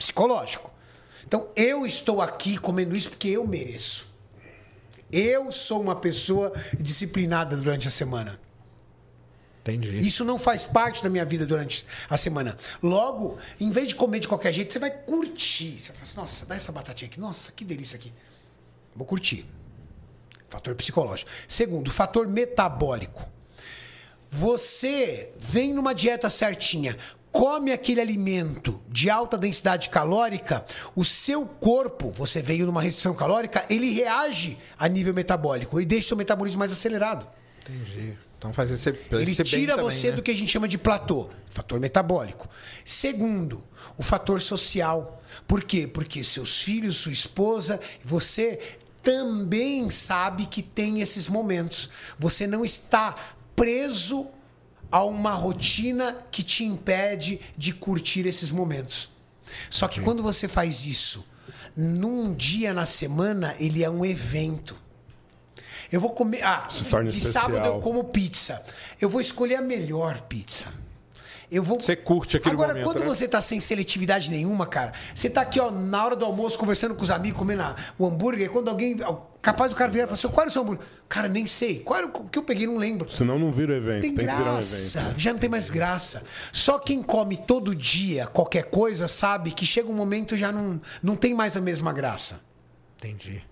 Psicológico. 0.00 0.72
Então, 1.26 1.50
eu 1.54 1.84
estou 1.84 2.22
aqui 2.22 2.56
comendo 2.56 2.96
isso 2.96 3.10
porque 3.10 3.28
eu 3.28 3.46
mereço. 3.46 4.08
Eu 5.12 5.52
sou 5.52 5.78
uma 5.78 5.94
pessoa 5.94 6.54
disciplinada 6.78 7.54
durante 7.54 7.86
a 7.86 7.90
semana. 7.90 8.40
Entendi. 9.60 9.98
Isso 9.98 10.24
não 10.24 10.38
faz 10.38 10.64
parte 10.64 11.02
da 11.02 11.10
minha 11.10 11.24
vida 11.24 11.44
durante 11.44 11.84
a 12.08 12.16
semana. 12.16 12.56
Logo, 12.82 13.36
em 13.60 13.70
vez 13.70 13.88
de 13.88 13.94
comer 13.94 14.20
de 14.20 14.28
qualquer 14.28 14.54
jeito, 14.54 14.72
você 14.72 14.78
vai 14.78 14.90
curtir. 14.90 15.78
Você 15.78 15.92
fala 15.92 16.02
assim, 16.02 16.16
nossa, 16.16 16.46
dá 16.46 16.54
essa 16.54 16.72
batatinha 16.72 17.10
aqui. 17.10 17.20
Nossa, 17.20 17.52
que 17.52 17.62
delícia 17.62 17.96
aqui. 17.96 18.10
Vou 18.96 19.06
curtir. 19.06 19.44
Fator 20.48 20.74
psicológico. 20.74 21.30
Segundo, 21.46 21.90
fator 21.90 22.26
metabólico. 22.26 23.28
Você 24.30 25.30
vem 25.36 25.74
numa 25.74 25.92
dieta 25.92 26.30
certinha, 26.30 26.96
come 27.32 27.72
aquele 27.72 28.00
alimento 28.00 28.80
de 28.88 29.08
alta 29.08 29.38
densidade 29.38 29.88
calórica, 29.88 30.64
o 30.94 31.04
seu 31.04 31.46
corpo, 31.46 32.10
você 32.10 32.42
veio 32.42 32.66
numa 32.66 32.82
restrição 32.82 33.14
calórica, 33.14 33.64
ele 33.70 33.92
reage 33.92 34.58
a 34.78 34.88
nível 34.88 35.14
metabólico 35.14 35.80
e 35.80 35.84
deixa 35.84 36.06
o 36.06 36.08
seu 36.08 36.16
metabolismo 36.16 36.58
mais 36.58 36.72
acelerado. 36.72 37.26
Entendi. 37.62 38.16
Então 38.38 38.54
faz 38.54 38.70
esse, 38.70 38.88
Ele 38.88 39.30
esse 39.30 39.42
bem 39.42 39.44
tira 39.44 39.76
também, 39.76 39.90
você 39.90 40.10
né? 40.10 40.16
do 40.16 40.22
que 40.22 40.30
a 40.30 40.34
gente 40.34 40.50
chama 40.50 40.66
de 40.66 40.78
platô, 40.78 41.28
fator 41.46 41.78
metabólico. 41.78 42.48
Segundo, 42.84 43.62
o 43.98 44.02
fator 44.02 44.40
social. 44.40 45.22
Por 45.46 45.62
quê? 45.62 45.86
Porque 45.86 46.24
seus 46.24 46.62
filhos, 46.62 46.96
sua 46.96 47.12
esposa, 47.12 47.78
você 48.02 48.58
também 49.02 49.90
sabe 49.90 50.46
que 50.46 50.62
tem 50.62 51.02
esses 51.02 51.28
momentos. 51.28 51.90
Você 52.18 52.46
não 52.46 52.64
está 52.64 53.14
preso 53.54 54.26
a 54.90 55.04
uma 55.04 55.32
rotina 55.32 56.16
que 56.30 56.42
te 56.42 56.64
impede 56.64 57.40
de 57.56 57.72
curtir 57.72 58.26
esses 58.26 58.50
momentos. 58.50 59.10
Só 59.68 59.88
que 59.88 60.00
quando 60.00 60.22
você 60.22 60.48
faz 60.48 60.86
isso 60.86 61.24
num 61.76 62.34
dia 62.34 62.74
na 62.74 62.86
semana, 62.86 63.54
ele 63.58 63.84
é 63.84 63.90
um 63.90 64.04
evento. 64.04 64.76
Eu 65.90 66.00
vou 66.00 66.10
comer. 66.10 66.42
Ah, 66.42 66.68
de 66.68 66.82
especial. 67.08 67.32
sábado 67.32 67.66
eu 67.66 67.80
como 67.80 68.04
pizza. 68.04 68.62
Eu 69.00 69.08
vou 69.08 69.20
escolher 69.20 69.56
a 69.56 69.62
melhor 69.62 70.20
pizza. 70.22 70.68
Eu 71.50 71.64
vou. 71.64 71.80
Você 71.80 71.96
curte 71.96 72.36
aquele 72.36 72.54
Agora, 72.54 72.68
momento, 72.74 72.84
quando 72.84 73.00
né? 73.00 73.06
você 73.06 73.26
tá 73.26 73.40
sem 73.40 73.58
seletividade 73.58 74.30
nenhuma, 74.30 74.66
cara, 74.66 74.92
você 75.12 75.28
tá 75.28 75.40
aqui, 75.40 75.58
ó, 75.58 75.70
na 75.70 76.04
hora 76.04 76.14
do 76.14 76.24
almoço, 76.24 76.56
conversando 76.56 76.94
com 76.94 77.02
os 77.02 77.10
amigos, 77.10 77.38
comendo 77.38 77.64
o 77.98 78.06
hambúrguer, 78.06 78.50
quando 78.50 78.68
alguém. 78.68 78.98
Capaz 79.42 79.70
do 79.70 79.76
cara 79.76 79.90
virar 79.90 80.04
e 80.04 80.06
falar 80.06 80.14
assim: 80.14 80.28
qual 80.28 80.40
era 80.42 80.48
o 80.48 80.52
seu 80.52 80.62
hambúrguer? 80.62 80.86
Cara, 81.08 81.26
nem 81.26 81.46
sei. 81.46 81.80
Qual 81.80 81.98
era 81.98 82.06
o 82.06 82.10
que 82.10 82.38
eu 82.38 82.42
peguei? 82.42 82.66
Não 82.66 82.76
lembro. 82.76 83.10
Senão 83.10 83.38
não 83.38 83.50
vira 83.50 83.72
o 83.72 83.76
evento. 83.76 84.02
Tem 84.02 84.14
Tem, 84.14 84.14
que 84.14 84.20
virar 84.20 84.40
um 84.40 84.44
graça, 84.52 84.98
evento. 84.98 85.18
já 85.18 85.32
não 85.32 85.40
tem 85.40 85.50
mais 85.50 85.70
graça. 85.70 86.22
Só 86.52 86.78
quem 86.78 87.02
come 87.02 87.36
todo 87.36 87.74
dia 87.74 88.26
qualquer 88.26 88.64
coisa 88.64 89.08
sabe 89.08 89.50
que 89.50 89.66
chega 89.66 89.88
um 89.88 89.94
momento 89.94 90.36
já 90.36 90.52
não, 90.52 90.80
não 91.02 91.16
tem 91.16 91.34
mais 91.34 91.56
a 91.56 91.60
mesma 91.60 91.92
graça. 91.92 92.40
Entendi. 92.98 93.42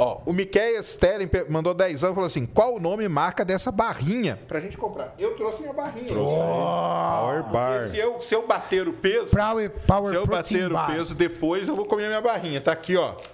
Ó, 0.00 0.20
o 0.26 0.32
Miquel 0.32 0.80
Steren 0.84 1.28
mandou 1.48 1.74
10 1.74 2.04
anos 2.04 2.12
e 2.12 2.14
falou 2.14 2.26
assim: 2.26 2.46
qual 2.46 2.76
o 2.76 2.80
nome 2.80 3.02
e 3.04 3.08
marca 3.08 3.44
dessa 3.44 3.72
barrinha 3.72 4.38
pra 4.46 4.60
gente 4.60 4.76
comprar? 4.78 5.12
Eu 5.18 5.34
trouxe 5.36 5.60
minha 5.60 5.72
barrinha. 5.72 6.14
Power 6.14 7.42
Bar. 7.44 7.88
Se 7.90 7.98
eu, 7.98 8.20
se 8.22 8.34
eu 8.34 8.46
bater 8.46 8.86
o 8.86 8.92
peso. 8.92 9.36
Power, 9.36 9.70
power 9.86 10.08
se 10.10 10.14
eu 10.14 10.24
bater 10.26 10.68
Bar. 10.70 10.88
o 10.88 10.92
peso 10.94 11.14
depois, 11.16 11.66
eu 11.66 11.74
vou 11.74 11.84
comer 11.84 12.06
minha 12.06 12.20
barrinha. 12.20 12.60
Tá 12.60 12.70
aqui, 12.70 12.96
ó. 12.96 13.10
Aqui, 13.10 13.26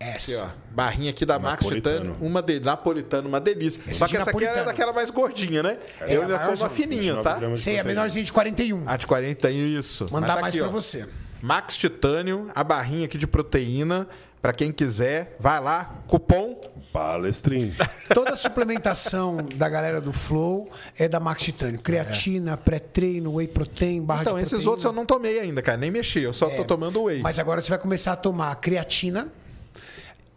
Essa. 0.00 0.44
ó. 0.46 0.48
Barrinha 0.74 1.10
aqui 1.10 1.24
da 1.24 1.38
Max. 1.38 1.64
Titânio. 1.64 2.16
Uma 2.20 2.42
de 2.42 2.58
napolitano, 2.58 3.28
uma 3.28 3.40
delícia. 3.40 3.80
Esse 3.86 3.94
Só 3.98 4.06
de 4.06 4.12
que 4.14 4.20
essa 4.20 4.30
aqui 4.30 4.38
é 4.44 4.46
napolitano. 4.46 4.66
daquela 4.66 4.92
mais 4.92 5.10
gordinha, 5.10 5.62
né? 5.62 5.78
É, 6.00 6.16
eu 6.16 6.22
ainda 6.22 6.38
como 6.38 6.50
maior 6.52 6.66
a 6.66 6.70
fininha, 6.70 7.14
29 7.14 7.22
tá? 7.22 7.56
Sei, 7.56 7.78
a 7.78 7.84
menorzinha 7.84 8.24
de 8.24 8.32
41. 8.32 8.82
A 8.88 8.96
de 8.96 9.06
40, 9.06 9.50
isso. 9.50 10.06
Mandar 10.10 10.34
tá 10.34 10.40
mais 10.42 10.54
aqui, 10.54 10.58
pra 10.58 10.68
ó. 10.68 10.70
você. 10.72 11.08
Max 11.40 11.76
Titânio, 11.76 12.48
a 12.52 12.64
barrinha 12.64 13.04
aqui 13.04 13.16
de 13.16 13.26
proteína. 13.26 14.08
Pra 14.40 14.52
quem 14.52 14.70
quiser, 14.72 15.36
vai 15.40 15.60
lá. 15.60 16.02
Cupom 16.06 16.60
Palestrinho. 16.92 17.74
Toda 18.14 18.32
a 18.32 18.36
suplementação 18.36 19.36
da 19.56 19.68
galera 19.68 20.00
do 20.00 20.12
Flow 20.12 20.68
é 20.98 21.08
da 21.08 21.20
Max 21.20 21.42
Titânio. 21.42 21.80
Creatina, 21.80 22.56
pré-treino, 22.56 23.34
whey 23.34 23.46
protein, 23.46 24.02
barra 24.02 24.22
Então, 24.22 24.36
de 24.36 24.42
esses 24.42 24.66
outros 24.66 24.84
eu 24.84 24.92
não 24.92 25.04
tomei 25.04 25.38
ainda, 25.38 25.62
cara. 25.62 25.76
Nem 25.76 25.90
mexi. 25.90 26.20
Eu 26.20 26.32
só 26.32 26.48
tô 26.48 26.64
tomando 26.64 27.02
whey. 27.04 27.20
Mas 27.20 27.38
agora 27.38 27.60
você 27.60 27.68
vai 27.68 27.78
começar 27.78 28.12
a 28.12 28.16
tomar 28.16 28.54
creatina. 28.56 29.28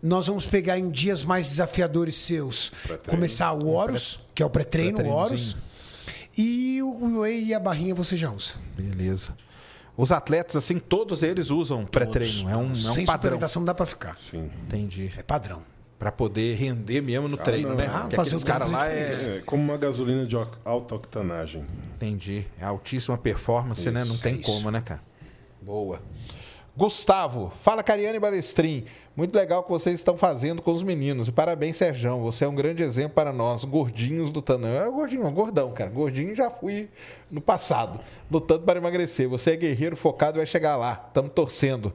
Nós 0.01 0.27
vamos 0.27 0.47
pegar 0.47 0.79
em 0.79 0.89
dias 0.89 1.23
mais 1.23 1.47
desafiadores 1.47 2.15
seus. 2.15 2.71
Começar 3.07 3.51
o 3.53 3.67
Horus, 3.67 4.19
que 4.33 4.41
é 4.41 4.45
o 4.45 4.49
pré-treino, 4.49 4.99
o 5.03 5.09
Horus. 5.09 5.55
E 6.37 6.81
o 6.81 7.21
whey 7.21 7.45
e 7.45 7.53
a 7.53 7.59
barrinha 7.59 7.93
você 7.93 8.15
já 8.15 8.31
usa. 8.31 8.53
Beleza. 8.75 9.35
Os 10.01 10.11
atletas, 10.11 10.55
assim, 10.55 10.79
todos 10.79 11.21
eles 11.21 11.51
usam 11.51 11.85
pré-treino. 11.85 12.49
É 12.49 12.57
um, 12.57 12.61
é 12.61 12.65
um 12.71 12.75
Sem 12.75 13.05
padrão. 13.05 13.13
suplementação 13.23 13.59
não 13.59 13.67
dá 13.67 13.73
pra 13.75 13.85
ficar. 13.85 14.17
Sim. 14.17 14.49
Entendi. 14.65 15.11
É 15.15 15.21
padrão. 15.21 15.61
Pra 15.99 16.11
poder 16.11 16.55
render 16.55 17.01
mesmo 17.01 17.27
no 17.27 17.37
treino, 17.37 17.69
não. 17.69 17.75
né? 17.75 17.85
Ah, 17.87 17.99
Porque 17.99 18.15
fazer 18.15 18.29
aqueles 18.29 18.43
o 18.43 18.45
caras 18.47 18.71
lá 18.71 18.87
é... 18.87 18.89
diferença. 19.09 19.29
É 19.29 19.39
como 19.41 19.61
uma 19.61 19.77
gasolina 19.77 20.25
de 20.25 20.35
alta 20.65 20.95
octanagem. 20.95 21.63
Entendi. 21.97 22.47
É 22.59 22.65
altíssima 22.65 23.15
performance, 23.15 23.91
né? 23.91 24.03
Não 24.03 24.17
tem 24.17 24.33
É 24.33 24.37
isso. 24.37 24.51
como, 24.51 24.71
né, 24.71 24.81
cara? 24.81 25.03
Boa. 25.61 26.01
Gustavo, 26.75 27.51
fala 27.61 27.83
Cariane 27.83 28.19
Balestrin. 28.19 28.85
Muito 29.15 29.35
legal 29.35 29.59
o 29.59 29.63
que 29.63 29.69
vocês 29.69 29.95
estão 29.95 30.15
fazendo 30.15 30.61
com 30.61 30.71
os 30.71 30.83
meninos. 30.83 31.27
E 31.27 31.31
parabéns, 31.31 31.75
Serjão. 31.75 32.21
Você 32.21 32.45
é 32.45 32.47
um 32.47 32.55
grande 32.55 32.81
exemplo 32.81 33.15
para 33.15 33.33
nós, 33.33 33.65
gordinhos 33.65 34.31
lutando. 34.31 34.67
Eu 34.67 34.85
é 34.85 34.89
gordinho, 34.89 35.29
gordão, 35.31 35.71
cara. 35.73 35.89
Gordinho 35.89 36.33
já 36.33 36.49
fui 36.49 36.89
no 37.29 37.41
passado, 37.41 37.99
lutando 38.31 38.63
para 38.63 38.79
emagrecer. 38.79 39.27
Você 39.27 39.51
é 39.51 39.55
guerreiro 39.57 39.97
focado 39.97 40.37
e 40.37 40.39
vai 40.39 40.45
chegar 40.45 40.77
lá. 40.77 41.03
Estamos 41.07 41.33
torcendo. 41.33 41.93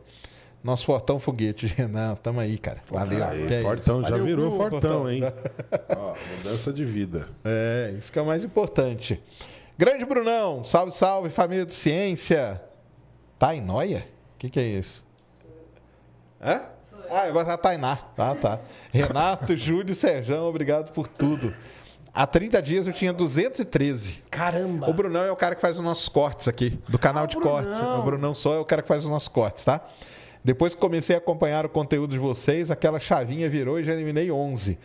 Nosso 0.62 0.84
Fortão 0.84 1.18
Foguete. 1.18 1.74
Não, 1.88 2.14
tamo 2.16 2.40
aí, 2.40 2.58
cara. 2.58 2.82
Valeu. 2.90 3.24
Aí, 3.24 3.46
é 3.46 3.62
fortão, 3.62 4.00
isso. 4.00 4.10
já 4.10 4.16
Valeu, 4.18 4.24
virou 4.26 4.50
Fortão. 4.50 4.80
fortão, 4.80 5.10
hein? 5.10 5.22
Ó, 5.96 6.14
mudança 6.36 6.72
de 6.72 6.84
vida. 6.84 7.28
É, 7.44 7.94
isso 7.98 8.12
que 8.12 8.18
é 8.18 8.22
o 8.22 8.26
mais 8.26 8.44
importante. 8.44 9.22
Grande 9.78 10.04
Brunão, 10.04 10.64
salve, 10.64 10.92
salve, 10.92 11.30
família 11.30 11.64
do 11.64 11.72
Ciência. 11.72 12.60
Tá 13.38 13.54
em 13.54 13.60
noia? 13.60 14.06
O 14.36 14.38
que, 14.38 14.50
que 14.50 14.60
é 14.60 14.64
isso? 14.64 15.04
Hã? 16.42 16.60
Ah, 17.10 17.26
é 17.26 17.30
a 17.52 17.56
Tainá. 17.56 17.98
Ah, 18.18 18.34
tá. 18.34 18.58
Renato, 18.92 19.54
Júlio 19.56 19.92
e 19.92 19.94
Serjão, 19.94 20.44
obrigado 20.46 20.92
por 20.92 21.08
tudo. 21.08 21.54
Há 22.12 22.26
30 22.26 22.60
dias 22.62 22.86
eu 22.86 22.92
tinha 22.92 23.12
213. 23.12 24.22
Caramba. 24.30 24.88
O 24.88 24.92
Brunão 24.92 25.24
é 25.24 25.30
o 25.30 25.36
cara 25.36 25.54
que 25.54 25.60
faz 25.60 25.76
os 25.78 25.84
nossos 25.84 26.08
cortes 26.08 26.48
aqui, 26.48 26.78
do 26.88 26.98
canal 26.98 27.26
de 27.26 27.36
cortes. 27.36 27.80
O 27.80 28.02
Brunão 28.02 28.34
só 28.34 28.54
é 28.54 28.58
o 28.58 28.64
cara 28.64 28.82
que 28.82 28.88
faz 28.88 29.04
os 29.04 29.10
nossos 29.10 29.28
cortes, 29.28 29.64
tá? 29.64 29.80
Depois 30.42 30.74
que 30.74 30.80
comecei 30.80 31.14
a 31.16 31.18
acompanhar 31.18 31.66
o 31.66 31.68
conteúdo 31.68 32.12
de 32.12 32.18
vocês, 32.18 32.70
aquela 32.70 33.00
chavinha 33.00 33.48
virou 33.50 33.80
e 33.80 33.84
já 33.84 33.92
eliminei 33.92 34.30
11. 34.30 34.78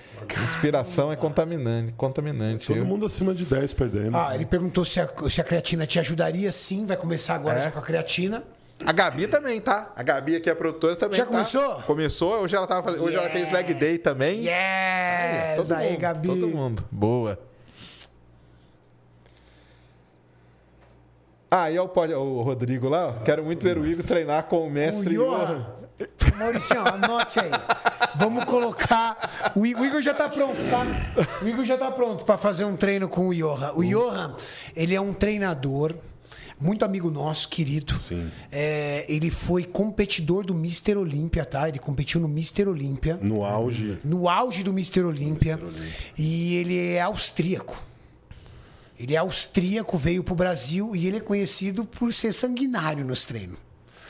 Inspiração 0.43 1.11
é 1.11 1.15
contaminante. 1.15 1.93
contaminante. 1.93 2.67
Todo 2.67 2.77
Eu- 2.79 2.85
mundo 2.85 3.05
acima 3.05 3.33
de 3.33 3.45
10 3.45 3.73
perdendo. 3.73 4.17
Ah, 4.17 4.33
ele 4.33 4.45
perguntou 4.45 4.83
se 4.83 4.99
a, 4.99 5.07
se 5.29 5.39
a 5.39 5.43
creatina 5.43 5.85
te 5.85 5.99
ajudaria. 5.99 6.51
Sim, 6.51 6.85
vai 6.85 6.97
começar 6.97 7.35
agora 7.35 7.65
É. 7.65 7.71
com 7.71 7.79
a 7.79 7.81
creatina. 7.81 8.43
A 8.85 8.91
Gabi 8.91 9.27
também, 9.27 9.59
tá? 9.61 9.91
A 9.95 10.03
Gabi 10.03 10.35
aqui, 10.35 10.49
a 10.49 10.55
produtora, 10.55 10.95
também 10.95 11.17
Já 11.17 11.25
tá. 11.25 11.31
começou? 11.31 11.75
Começou. 11.83 12.41
Hoje 12.41 12.55
ela, 12.55 12.67
tava 12.67 12.83
fazendo, 12.83 13.03
hoje 13.03 13.15
ela 13.15 13.29
fez 13.29 13.51
leg 13.51 13.73
day 13.73 13.97
também. 13.97 14.39
Yes! 14.45 15.57
Todo 15.57 15.71
aí, 15.73 15.91
mundo, 15.91 15.99
Gabi. 15.99 16.27
Todo 16.27 16.47
mundo. 16.47 16.83
Boa. 16.91 17.39
Ah, 21.53 21.69
e 21.69 21.75
é 21.75 21.81
o, 21.81 21.85
o 21.85 22.41
Rodrigo 22.43 22.87
lá? 22.87 23.07
ó. 23.07 23.11
Quero 23.23 23.43
muito 23.43 23.63
ver 23.63 23.77
o 23.77 23.85
Igor 23.85 24.05
treinar 24.05 24.43
com 24.43 24.59
o 24.59 24.67
O 24.67 24.69
mestre 24.69 25.15
Johan. 25.15 25.65
Maurício, 26.37 26.79
anote 26.79 27.39
aí. 27.39 27.51
Vamos 28.15 28.45
colocar. 28.45 29.51
O 29.55 29.65
Igor, 29.65 29.97
o 29.97 30.01
já 30.01 30.13
tá 30.13 30.29
pronto, 30.29 30.57
tá? 30.69 30.85
O 31.43 31.47
Igor 31.47 31.65
já 31.65 31.77
tá 31.77 31.91
pronto 31.91 32.25
para 32.25 32.37
fazer 32.37 32.65
um 32.65 32.75
treino 32.75 33.07
com 33.07 33.27
o 33.27 33.35
Johan. 33.35 33.73
O 33.75 33.83
Johan, 33.83 34.35
ele 34.75 34.95
é 34.95 35.01
um 35.01 35.13
treinador. 35.13 35.93
Muito 36.61 36.85
amigo 36.85 37.09
nosso, 37.09 37.49
querido. 37.49 37.95
Sim. 37.95 38.31
É, 38.51 39.03
ele 39.09 39.31
foi 39.31 39.63
competidor 39.63 40.45
do 40.45 40.53
Mister 40.53 40.95
Olímpia, 40.95 41.43
tá? 41.43 41.67
Ele 41.67 41.79
competiu 41.79 42.21
no 42.21 42.27
Mister 42.27 42.69
Olímpia. 42.69 43.17
No 43.19 43.43
auge. 43.43 43.97
no 44.03 44.29
auge 44.29 44.61
do 44.61 44.71
Mister 44.71 45.03
Olímpia. 45.05 45.59
E 46.15 46.55
ele 46.57 46.89
é 46.93 47.01
austríaco. 47.01 47.83
Ele 48.99 49.15
é 49.15 49.17
austríaco, 49.17 49.97
veio 49.97 50.23
pro 50.23 50.35
Brasil 50.35 50.95
e 50.95 51.07
ele 51.07 51.17
é 51.17 51.19
conhecido 51.19 51.83
por 51.83 52.13
ser 52.13 52.31
sanguinário 52.31 53.03
nos 53.03 53.25
treinos. 53.25 53.57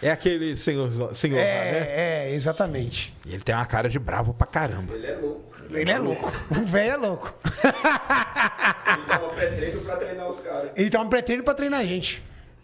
É 0.01 0.11
aquele 0.11 0.57
senhor, 0.57 0.91
senhor 1.15 1.37
lá, 1.37 1.43
né? 1.43 1.47
É, 1.47 2.27
é, 2.31 2.33
exatamente. 2.33 3.13
E 3.25 3.33
ele 3.33 3.43
tem 3.43 3.55
uma 3.55 3.65
cara 3.65 3.87
de 3.87 3.97
bravo 3.97 4.33
pra 4.33 4.47
caramba. 4.47 4.93
Ele 4.93 5.07
é 5.07 5.15
louco. 5.15 5.55
Ele 5.69 5.91
é 5.91 5.97
louco. 5.97 6.33
O 6.49 6.65
velho 6.65 6.91
é 6.91 6.97
louco. 6.97 7.33
Ele 7.45 9.05
tava 9.07 9.29
pré-treino 9.29 9.81
pra 9.81 9.95
treinar 9.95 10.27
os 10.27 10.39
caras. 10.39 10.71
Ele 10.75 10.97
um 10.97 11.07
pré-treino 11.07 11.43
pra 11.43 11.53
treinar 11.53 11.79
a 11.79 11.85
gente. 11.85 12.21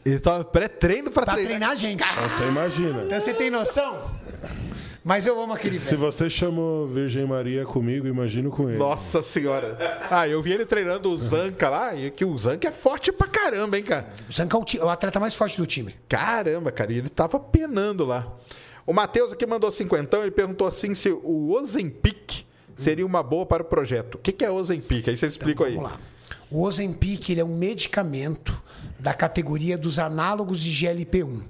Ele 0.07 0.19
tá 0.19 0.43
pré-treino 0.43 1.11
pra 1.11 1.23
Pra 1.23 1.33
treinar. 1.33 1.49
treinar 1.57 1.71
a 1.71 1.75
gente. 1.75 2.03
Então 2.03 2.29
você 2.29 2.43
imagina. 2.47 3.03
Então 3.05 3.19
você 3.19 3.33
tem 3.33 3.49
noção? 3.49 3.97
Mas 5.03 5.25
eu 5.25 5.41
amo 5.41 5.53
aquele 5.53 5.79
Se 5.79 5.95
velho. 5.95 5.99
você 6.11 6.29
chamou 6.29 6.85
Virgem 6.87 7.25
Maria 7.25 7.65
comigo, 7.65 8.07
imagino 8.07 8.49
com 8.51 8.67
ele. 8.69 8.77
Nossa 8.77 9.21
senhora. 9.21 9.77
Ah, 10.11 10.27
eu 10.27 10.41
vi 10.41 10.51
ele 10.51 10.65
treinando 10.65 11.09
o 11.09 11.15
Zanca 11.17 11.69
lá, 11.69 11.95
e 11.95 12.11
que 12.11 12.25
o 12.25 12.37
Zanca 12.37 12.67
é 12.67 12.71
forte 12.71 13.11
pra 13.11 13.25
caramba, 13.27 13.77
hein, 13.77 13.83
cara? 13.85 14.07
O 14.29 14.33
Zanca 14.33 14.57
é 14.57 14.59
o, 14.59 14.65
ti- 14.65 14.79
é 14.79 14.83
o 14.83 14.89
atleta 14.89 15.17
mais 15.19 15.33
forte 15.33 15.55
do 15.57 15.65
time. 15.65 15.95
Caramba, 16.09 16.71
cara, 16.73 16.91
e 16.91 16.97
ele 16.97 17.07
tava 17.09 17.39
penando 17.39 18.03
lá. 18.05 18.27
O 18.85 18.91
Matheus 18.91 19.31
aqui 19.31 19.45
mandou 19.45 19.71
cinquentão, 19.71 20.21
ele 20.23 20.31
perguntou 20.31 20.67
assim 20.67 20.93
se 20.93 21.09
o 21.09 21.51
Ozempic 21.53 22.45
seria 22.75 23.05
uma 23.05 23.23
boa 23.23 23.45
para 23.45 23.63
o 23.63 23.65
projeto. 23.65 24.15
O 24.15 24.17
que, 24.17 24.33
que 24.33 24.43
é 24.43 24.51
Ozempic? 24.51 25.07
Aí 25.07 25.17
você 25.17 25.25
explica 25.27 25.65
aí. 25.65 25.71
Então, 25.73 25.83
Vamos 25.83 25.97
lá. 25.99 26.05
O 26.51 26.63
Ozempic 26.63 27.29
ele 27.29 27.39
é 27.41 27.45
um 27.45 27.57
medicamento 27.57 28.61
da 28.99 29.13
categoria 29.13 29.77
dos 29.77 29.99
análogos 29.99 30.61
de 30.61 30.71
GLP-1. 30.71 31.41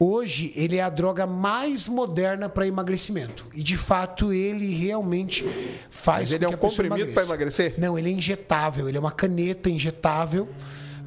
Hoje, 0.00 0.52
ele 0.54 0.76
é 0.76 0.82
a 0.82 0.88
droga 0.88 1.26
mais 1.26 1.88
moderna 1.88 2.48
para 2.48 2.66
emagrecimento. 2.66 3.44
E, 3.52 3.64
de 3.64 3.76
fato, 3.76 4.32
ele 4.32 4.72
realmente 4.72 5.44
faz 5.90 6.30
Mas 6.30 6.32
ele 6.34 6.44
é 6.44 6.48
um 6.48 6.56
comprimido 6.56 7.12
pra 7.12 7.24
emagrecer? 7.24 7.74
Não, 7.78 7.98
ele 7.98 8.08
é 8.08 8.12
injetável. 8.12 8.88
Ele 8.88 8.96
é 8.96 9.00
uma 9.00 9.10
caneta 9.10 9.68
injetável, 9.68 10.48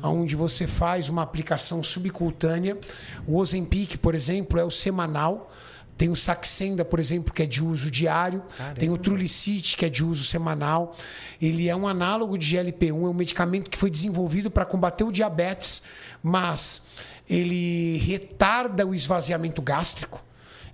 onde 0.03 0.35
você 0.35 0.67
faz 0.67 1.07
uma 1.07 1.21
aplicação 1.21 1.81
subcutânea. 1.81 2.77
O 3.25 3.37
Ozempic, 3.37 3.95
por 3.95 4.13
exemplo, 4.13 4.59
é 4.59 4.63
o 4.65 4.71
semanal. 4.71 5.53
Tem 5.97 6.09
o 6.09 6.15
Saxenda, 6.15 6.83
por 6.83 6.99
exemplo, 6.99 7.33
que 7.33 7.43
é 7.43 7.45
de 7.45 7.63
uso 7.63 7.91
diário. 7.91 8.43
Tem 8.77 8.89
o 8.89 8.97
Trulicity, 8.97 9.77
que 9.77 9.85
é 9.85 9.89
de 9.89 10.03
uso 10.03 10.23
semanal. 10.23 10.95
Ele 11.41 11.69
é 11.69 11.75
um 11.75 11.87
análogo 11.87 12.37
de 12.37 12.55
GLP-1, 12.55 12.89
é 12.89 12.93
um 12.93 13.13
medicamento 13.13 13.69
que 13.69 13.77
foi 13.77 13.89
desenvolvido 13.89 14.49
para 14.49 14.65
combater 14.65 15.03
o 15.03 15.11
diabetes, 15.11 15.83
mas 16.23 16.81
ele 17.29 17.97
retarda 17.99 18.85
o 18.85 18.95
esvaziamento 18.95 19.61
gástrico. 19.61 20.21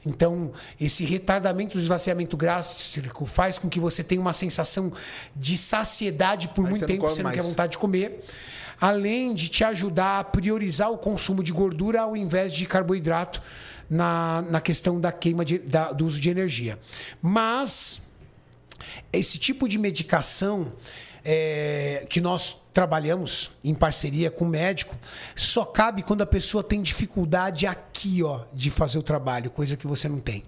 Então, 0.06 0.52
esse 0.80 1.04
retardamento 1.04 1.74
do 1.74 1.80
esvaziamento 1.80 2.38
gástrico 2.38 3.26
faz 3.26 3.58
com 3.58 3.68
que 3.68 3.80
você 3.80 4.04
tenha 4.04 4.22
uma 4.22 4.34
sensação 4.34 4.94
de 5.36 5.58
saciedade 5.58 6.48
por 6.50 6.66
Aí 6.66 6.72
muito 6.72 6.82
você 6.82 6.88
tempo, 6.88 7.10
você 7.10 7.22
não 7.22 7.32
quer 7.32 7.44
vontade 7.44 7.74
de 7.74 7.78
comer. 7.78 8.24
Além 8.80 9.34
de 9.34 9.50
te 9.50 9.64
ajudar 9.64 10.20
a 10.20 10.24
priorizar 10.24 10.92
o 10.92 10.98
consumo 10.98 11.44
de 11.44 11.52
gordura 11.52 12.02
ao 12.02 12.16
invés 12.16 12.54
de 12.54 12.66
carboidrato 12.66 13.42
na, 13.90 14.42
na 14.44 14.62
questão 14.62 15.00
da 15.00 15.12
queima 15.12 15.44
de- 15.46 15.60
da- 15.60 15.92
do 15.92 16.06
uso 16.06 16.20
de 16.20 16.30
energia. 16.30 16.78
Mas 17.22 18.02
esse 19.12 19.38
tipo 19.38 19.68
de 19.68 19.78
medicação 19.78 20.74
é, 21.24 22.06
que 22.10 22.22
nós 22.22 22.58
trabalhamos 22.78 23.50
em 23.64 23.74
parceria 23.74 24.30
com 24.30 24.46
o 24.46 24.48
médico 24.48 24.96
só 25.36 25.66
cabe 25.66 26.04
quando 26.04 26.22
a 26.22 26.28
pessoa 26.28 26.64
tem 26.64 26.80
dificuldade 26.80 27.66
aqui, 27.66 28.22
ó, 28.22 28.42
de 28.54 28.70
fazer 28.70 29.00
o 29.00 29.02
trabalho, 29.02 29.50
coisa 29.50 29.76
que 29.76 29.88
você 29.88 30.08
não 30.08 30.20
tem. 30.20 30.44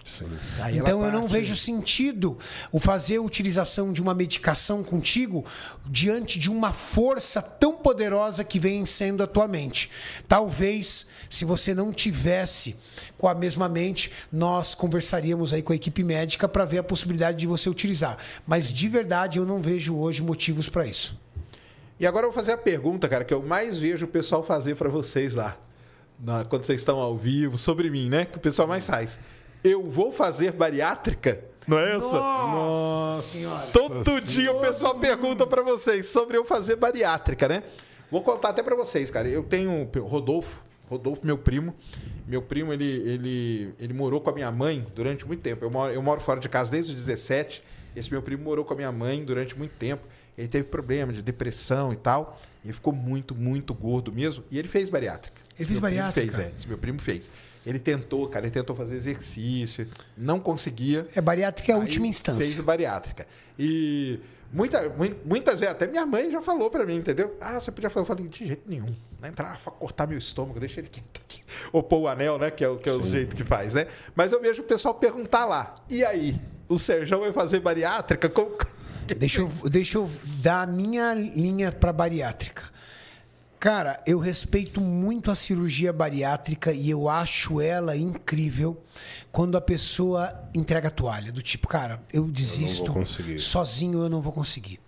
Então 0.71 1.03
eu 1.03 1.11
não 1.11 1.27
vejo 1.27 1.55
sentido 1.55 2.37
o 2.71 2.79
fazer 2.79 3.15
a 3.15 3.21
utilização 3.23 3.91
de 3.91 3.99
uma 3.99 4.13
medicação 4.13 4.83
contigo 4.83 5.43
diante 5.87 6.37
de 6.37 6.51
uma 6.51 6.71
força 6.71 7.41
tão 7.41 7.75
poderosa 7.75 8.43
que 8.43 8.59
vem 8.59 8.85
sendo 8.85 9.23
atualmente. 9.23 9.89
Talvez 10.27 11.07
se 11.27 11.45
você 11.45 11.73
não 11.73 11.91
tivesse 11.91 12.75
com 13.17 13.27
a 13.27 13.33
mesma 13.33 13.67
mente, 13.67 14.11
nós 14.31 14.75
conversaríamos 14.75 15.51
aí 15.51 15.63
com 15.63 15.73
a 15.73 15.75
equipe 15.75 16.03
médica 16.03 16.47
para 16.47 16.63
ver 16.63 16.77
a 16.77 16.83
possibilidade 16.83 17.39
de 17.39 17.47
você 17.47 17.67
utilizar. 17.67 18.19
Mas 18.45 18.71
de 18.71 18.87
verdade 18.87 19.39
eu 19.39 19.45
não 19.45 19.59
vejo 19.59 19.95
hoje 19.95 20.21
motivos 20.21 20.69
para 20.69 20.85
isso. 20.85 21.17
E 21.99 22.07
agora 22.07 22.25
eu 22.25 22.31
vou 22.31 22.35
fazer 22.39 22.53
a 22.53 22.57
pergunta, 22.57 23.07
cara, 23.09 23.23
que 23.25 23.33
eu 23.33 23.41
mais 23.43 23.79
vejo 23.79 24.05
o 24.05 24.09
pessoal 24.09 24.43
fazer 24.43 24.75
para 24.75 24.87
vocês 24.89 25.35
lá, 25.35 25.57
na- 26.19 26.45
quando 26.45 26.63
vocês 26.63 26.79
estão 26.81 26.99
ao 26.99 27.17
vivo, 27.17 27.57
sobre 27.57 27.89
mim, 27.89 28.09
né? 28.09 28.25
Que 28.25 28.37
o 28.37 28.41
pessoal 28.41 28.67
mais 28.67 28.87
faz. 28.87 29.19
Eu 29.63 29.83
vou 29.89 30.11
fazer 30.11 30.53
bariátrica? 30.53 31.43
Não 31.67 31.77
é 31.77 31.97
essa? 31.97 32.17
Nossa 32.17 33.21
senhora. 33.21 33.67
Todo 33.73 34.21
dia 34.21 34.51
o 34.51 34.59
pessoal 34.61 34.95
pergunta 34.95 35.45
para 35.45 35.61
vocês 35.61 36.07
sobre 36.07 36.37
eu 36.37 36.45
fazer 36.45 36.77
bariátrica, 36.77 37.47
né? 37.47 37.63
Vou 38.09 38.23
contar 38.23 38.49
até 38.49 38.63
para 38.63 38.75
vocês, 38.75 39.11
cara. 39.11 39.27
Eu 39.27 39.43
tenho 39.43 39.87
o 39.95 39.99
Rodolfo, 40.07 40.61
Rodolfo, 40.89 41.21
meu 41.23 41.37
primo. 41.37 41.75
Meu 42.25 42.41
primo, 42.41 42.71
ele, 42.73 42.85
ele, 42.85 43.73
ele 43.79 43.93
morou 43.93 44.21
com 44.21 44.29
a 44.29 44.33
minha 44.33 44.51
mãe 44.51 44.87
durante 44.95 45.27
muito 45.27 45.41
tempo. 45.41 45.63
Eu 45.65 45.69
moro, 45.69 45.93
eu 45.93 46.01
moro 46.01 46.21
fora 46.21 46.39
de 46.39 46.47
casa 46.49 46.71
desde 46.71 46.93
os 46.95 46.97
17. 47.05 47.61
Esse 47.95 48.09
meu 48.11 48.21
primo 48.21 48.43
morou 48.43 48.63
com 48.63 48.73
a 48.73 48.75
minha 48.75 48.91
mãe 48.91 49.23
durante 49.23 49.57
muito 49.57 49.73
tempo. 49.73 50.07
Ele 50.39 50.47
teve 50.47 50.63
problema 50.63 51.11
de 51.11 51.21
depressão 51.21 51.91
e 51.91 51.97
tal. 51.97 52.39
E 52.63 52.67
ele 52.67 52.73
ficou 52.73 52.93
muito, 52.93 53.35
muito 53.35 53.73
gordo 53.73 54.11
mesmo. 54.11 54.43
E 54.49 54.57
ele 54.57 54.67
fez 54.69 54.89
bariátrica. 54.89 55.41
Ele 55.57 55.67
fez 55.67 55.79
bariátrica? 55.79 56.31
Fez, 56.37 56.39
é. 56.47 56.53
Esse 56.55 56.67
meu 56.67 56.77
primo 56.77 56.99
fez. 56.99 57.29
Ele 57.65 57.77
tentou, 57.77 58.25
cara, 58.29 58.45
ele 58.45 58.51
tentou 58.53 58.73
fazer 58.73 58.95
exercício, 58.95 59.85
não 60.17 60.39
conseguia. 60.39 61.05
É 61.13 61.19
bariátrica 61.19 61.73
é 61.73 61.75
a 61.75 61.77
última 61.77 62.07
instância. 62.07 62.41
Fez 62.41 62.57
bariátrica. 62.61 63.27
E 63.59 64.17
muita, 64.51 64.87
mui- 64.89 65.17
muitas 65.25 65.59
vezes, 65.59 65.75
até 65.75 65.85
minha 65.85 66.05
mãe 66.05 66.31
já 66.31 66.41
falou 66.41 66.69
pra 66.69 66.85
mim, 66.85 66.95
entendeu? 66.95 67.35
Ah, 67.41 67.59
você 67.59 67.69
podia 67.69 67.89
fazer. 67.89 68.03
Eu 68.03 68.05
falei, 68.07 68.27
de 68.29 68.47
jeito 68.47 68.63
nenhum. 68.65 68.87
Vai 69.19 69.29
entrar 69.29 69.59
cortar 69.77 70.07
meu 70.07 70.17
estômago, 70.17 70.57
deixa 70.57 70.79
ele 70.79 70.87
quieto 70.87 71.19
aqui. 71.21 71.41
Ou 71.73 71.83
pôr 71.83 71.99
o 71.99 72.07
anel, 72.07 72.37
né? 72.39 72.49
Que 72.49 72.63
é 72.63 72.69
o, 72.69 72.77
que 72.77 72.87
é 72.87 72.93
o 72.93 73.03
jeito 73.03 73.35
que 73.35 73.43
faz, 73.43 73.73
né? 73.73 73.87
Mas 74.15 74.31
eu 74.31 74.41
vejo 74.41 74.61
o 74.61 74.65
pessoal 74.65 74.93
perguntar 74.95 75.43
lá. 75.45 75.75
E 75.89 76.05
aí? 76.05 76.39
O 76.69 76.79
Serjão 76.79 77.19
vai 77.19 77.33
fazer 77.33 77.59
bariátrica? 77.59 78.29
Como... 78.29 78.55
Deixa 79.15 79.41
eu, 79.41 79.51
deixa 79.69 79.97
eu 79.97 80.09
dar 80.41 80.63
a 80.63 80.71
minha 80.71 81.13
linha 81.13 81.71
para 81.71 81.91
bariátrica. 81.93 82.63
Cara, 83.59 84.01
eu 84.07 84.19
respeito 84.19 84.79
muito 84.79 85.29
a 85.29 85.35
cirurgia 85.35 85.91
bariátrica 85.91 86.71
e 86.71 86.89
eu 86.89 87.09
acho 87.09 87.59
ela 87.59 87.95
incrível 87.97 88.81
quando 89.33 89.57
a 89.57 89.61
pessoa 89.61 90.41
entrega 90.55 90.87
a 90.87 90.91
toalha. 90.91 91.29
Do 91.29 91.41
tipo, 91.41 91.67
cara, 91.67 92.01
eu 92.13 92.23
desisto. 92.25 92.93
conseguir. 92.93 93.37
Sozinho 93.37 93.99
eu 94.01 94.09
não 94.09 94.21
vou 94.21 94.31
conseguir. 94.31 94.79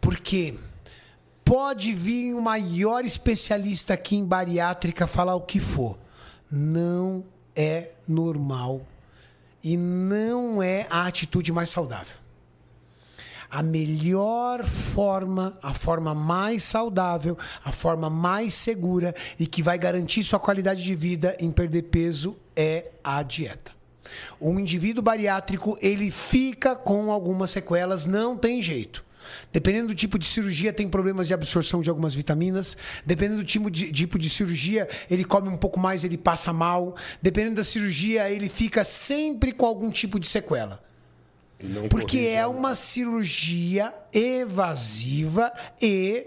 Porque 0.00 0.58
pode 1.44 1.92
vir 1.92 2.34
o 2.34 2.42
maior 2.42 3.04
especialista 3.04 3.94
aqui 3.94 4.16
em 4.16 4.24
bariátrica 4.24 5.06
falar 5.06 5.36
o 5.36 5.42
que 5.42 5.60
for. 5.60 5.96
Não 6.50 7.24
é 7.54 7.90
normal 8.08 8.84
e 9.62 9.76
não 9.76 10.60
é 10.60 10.88
a 10.90 11.06
atitude 11.06 11.52
mais 11.52 11.70
saudável. 11.70 12.25
A 13.50 13.62
melhor 13.62 14.64
forma, 14.64 15.58
a 15.62 15.72
forma 15.72 16.14
mais 16.14 16.62
saudável, 16.64 17.36
a 17.64 17.72
forma 17.72 18.10
mais 18.10 18.54
segura 18.54 19.14
e 19.38 19.46
que 19.46 19.62
vai 19.62 19.78
garantir 19.78 20.24
sua 20.24 20.38
qualidade 20.38 20.82
de 20.82 20.94
vida 20.94 21.36
em 21.40 21.50
perder 21.50 21.82
peso 21.82 22.36
é 22.54 22.90
a 23.02 23.22
dieta. 23.22 23.72
Um 24.40 24.58
indivíduo 24.58 25.02
bariátrico, 25.02 25.76
ele 25.80 26.10
fica 26.10 26.74
com 26.74 27.10
algumas 27.10 27.50
sequelas, 27.50 28.06
não 28.06 28.36
tem 28.36 28.62
jeito. 28.62 29.04
Dependendo 29.52 29.88
do 29.88 29.94
tipo 29.94 30.18
de 30.18 30.26
cirurgia, 30.26 30.72
tem 30.72 30.88
problemas 30.88 31.26
de 31.26 31.34
absorção 31.34 31.82
de 31.82 31.90
algumas 31.90 32.14
vitaminas. 32.14 32.76
Dependendo 33.04 33.42
do 33.42 33.44
tipo 33.44 33.70
de, 33.70 33.90
tipo 33.90 34.18
de 34.18 34.30
cirurgia, 34.30 34.88
ele 35.10 35.24
come 35.24 35.48
um 35.48 35.56
pouco 35.56 35.80
mais, 35.80 36.04
ele 36.04 36.16
passa 36.16 36.52
mal. 36.52 36.94
Dependendo 37.20 37.56
da 37.56 37.64
cirurgia, 37.64 38.30
ele 38.30 38.48
fica 38.48 38.84
sempre 38.84 39.52
com 39.52 39.66
algum 39.66 39.90
tipo 39.90 40.20
de 40.20 40.28
sequela. 40.28 40.85
Não 41.62 41.88
Porque 41.88 42.18
corrige 42.18 42.28
é 42.34 42.46
uma 42.46 42.74
cirurgia 42.74 43.92
evasiva 44.12 45.52
e 45.80 46.26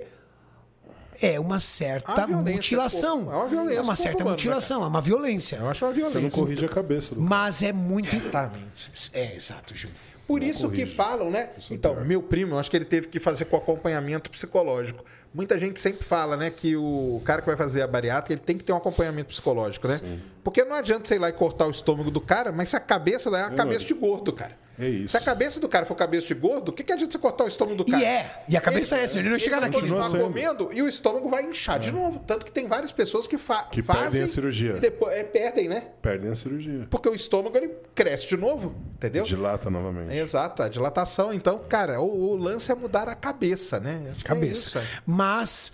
é 1.22 1.40
uma 1.40 1.60
certa 1.60 2.26
violência, 2.26 2.54
mutilação. 2.56 3.32
É 3.32 3.36
uma 3.36 3.48
violência 3.48 3.80
É 3.80 3.82
uma 3.82 3.96
certa 3.96 4.18
humano, 4.18 4.30
né, 4.30 4.32
mutilação, 4.32 4.84
é 4.84 4.88
uma 4.88 5.02
violência. 5.02 5.56
Eu 5.58 5.70
acho 5.70 5.86
uma 5.86 5.94
Você 5.94 6.00
não 6.02 6.10
violência. 6.12 6.40
corrige 6.40 6.66
a 6.66 6.70
cabeça 6.70 7.14
do 7.16 7.22
Mas 7.22 7.62
é 7.62 7.74
muito. 7.74 8.16
Exatamente. 8.16 8.92
É, 9.14 9.36
exato, 9.36 9.76
Júlio. 9.76 9.96
Por 10.26 10.40
Não 10.42 10.48
isso 10.48 10.70
que 10.70 10.78
corrige. 10.82 10.96
falam, 10.96 11.30
né? 11.32 11.50
Isso 11.58 11.74
é 11.74 11.76
Então, 11.76 11.94
pior. 11.96 12.06
meu 12.06 12.22
primo, 12.24 12.56
eu 12.56 12.60
acho 12.60 12.70
que 12.72 12.78
ele 12.78 12.86
teve 12.86 13.08
que 13.08 13.20
fazer 13.20 13.46
com 13.46 13.58
acompanhamento 13.58 14.30
psicológico. 14.32 15.04
Muita 15.34 15.60
gente 15.60 15.80
sempre 15.80 16.04
fala, 16.06 16.38
né, 16.38 16.50
que 16.50 16.76
o 16.76 17.22
cara 17.26 17.42
que 17.42 17.48
vai 17.48 17.56
fazer 17.58 17.82
a 17.84 17.88
bariátrica, 17.88 18.34
ele 18.34 18.42
tem 18.42 18.58
que 18.58 18.64
ter 18.64 18.72
um 18.74 18.78
acompanhamento 18.78 19.30
psicológico, 19.30 19.88
né? 19.88 20.00
Porque 20.44 20.64
não 20.64 20.76
adianta, 20.76 21.08
sei 21.08 21.20
lá, 21.20 21.30
e 21.30 21.34
cortar 21.34 21.68
o 21.68 21.72
estômago 21.72 22.10
do 22.10 22.22
cara, 22.22 22.52
mas 22.52 22.70
se 22.70 22.76
a 22.76 22.80
cabeça 22.80 23.30
é 23.38 23.42
a 23.44 23.50
cabeça 23.52 23.86
de 23.86 23.94
gordo, 23.94 24.32
cara. 24.34 24.58
É 24.80 24.88
isso. 24.88 25.10
Se 25.10 25.18
a 25.18 25.22
cabeça 25.22 25.60
do 25.60 25.68
cara 25.68 25.86
for 25.86 25.94
cabeça 25.96 26.26
de 26.26 26.34
gordo, 26.34 26.70
o 26.70 26.72
que, 26.72 26.84
que 26.84 26.94
adianta 26.94 27.12
você 27.12 27.18
cortar 27.20 27.44
o 27.44 27.48
estômago 27.48 27.84
do 27.84 27.90
E 27.90 27.92
cara? 27.92 28.06
é. 28.06 28.44
E 28.48 28.56
a 28.56 28.62
cabeça 28.62 28.98
é 28.98 29.04
essa, 29.04 29.20
ele 29.20 29.30
não 29.30 29.36
naquele. 29.36 29.72
continuar 29.72 30.04
Continua 30.06 30.24
comendo 30.28 30.70
e 30.72 30.82
o 30.82 30.88
estômago 30.88 31.30
vai 31.30 31.44
inchar 31.44 31.78
de 31.80 31.92
novo. 31.92 32.20
Tanto 32.26 32.46
que 32.46 32.52
tem 32.52 32.68
várias 32.68 32.92
pessoas 32.92 33.28
que, 33.28 33.38
fa 33.38 33.64
Que 33.64 33.82
fazem 33.82 34.04
perdem 34.04 34.24
a 34.24 34.28
cirurgia. 34.28 34.78
e 34.78 34.80
depois 34.80 35.14
é, 35.14 35.24
perdem, 35.24 35.68
né? 35.68 35.88
Perdem 36.02 36.32
a 36.32 36.36
cirurgia. 36.36 36.88
Porque 36.90 37.10
o 37.10 37.14
estômago 37.14 37.58
ele 37.58 37.76
cresce 37.94 38.28
de 38.28 38.38
novo, 38.38 38.74
entendeu? 38.96 39.24
Dilata 39.26 39.70
novamente. 39.70 40.16
Exato, 40.18 40.64
a 40.64 40.70
dilatação. 40.70 41.34
Então, 41.34 41.60
cara, 41.60 42.00
o, 42.00 42.32
o 42.32 42.36
lance 42.38 42.72
é 42.72 42.76
mudar 42.76 43.10
a 43.10 43.16
cabeça, 43.16 43.80
né? 43.80 44.08
Acho 44.12 44.22
é 44.22 44.24
cabeça. 44.24 44.68
isso, 44.68 44.78
é. 44.78 44.84
Mas 45.06 45.72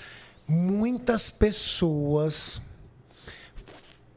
muitas 0.47 1.29
pessoas. 1.29 2.59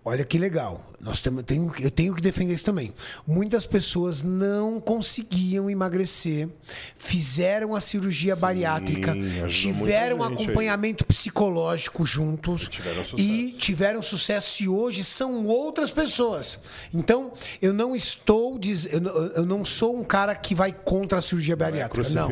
Olha 0.05 0.25
que 0.25 0.39
legal. 0.39 0.87
Nós 1.01 1.21
temos, 1.21 1.43
tenho, 1.45 1.71
eu 1.81 1.91
tenho 1.91 2.15
que 2.15 2.21
defender 2.23 2.55
isso 2.55 2.65
também. 2.65 2.95
Muitas 3.27 3.67
pessoas 3.67 4.23
não 4.23 4.81
conseguiam 4.81 5.69
emagrecer, 5.71 6.49
fizeram 6.97 7.75
a 7.77 7.81
cirurgia 7.81 8.35
bariátrica, 8.35 9.13
ajudou 9.13 9.49
tiveram 9.49 10.17
gente 10.19 10.27
aí. 10.39 10.45
acompanhamento 10.45 11.05
psicológico 11.05 12.05
juntos 12.07 12.69
tiveram 12.69 13.03
sucesso. 13.05 13.17
e 13.23 13.53
tiveram 13.53 14.03
sucesso 14.03 14.63
e 14.63 14.69
hoje 14.69 15.05
são 15.05 15.47
outras 15.47 15.91
pessoas. 15.91 16.59
Então, 16.93 17.33
eu 17.61 17.73
não 17.73 17.95
estou 17.95 18.59
eu, 18.91 19.01
não- 19.01 19.15
eu 19.15 19.47
não 19.47 19.65
sou 19.65 19.97
um 19.97 20.05
cara 20.05 20.35
que 20.35 20.55
vai 20.55 20.73
contra 20.73 21.19
a 21.19 21.23
cirurgia 21.23 21.55
bariátrica. 21.57 22.09
Não. 22.11 22.29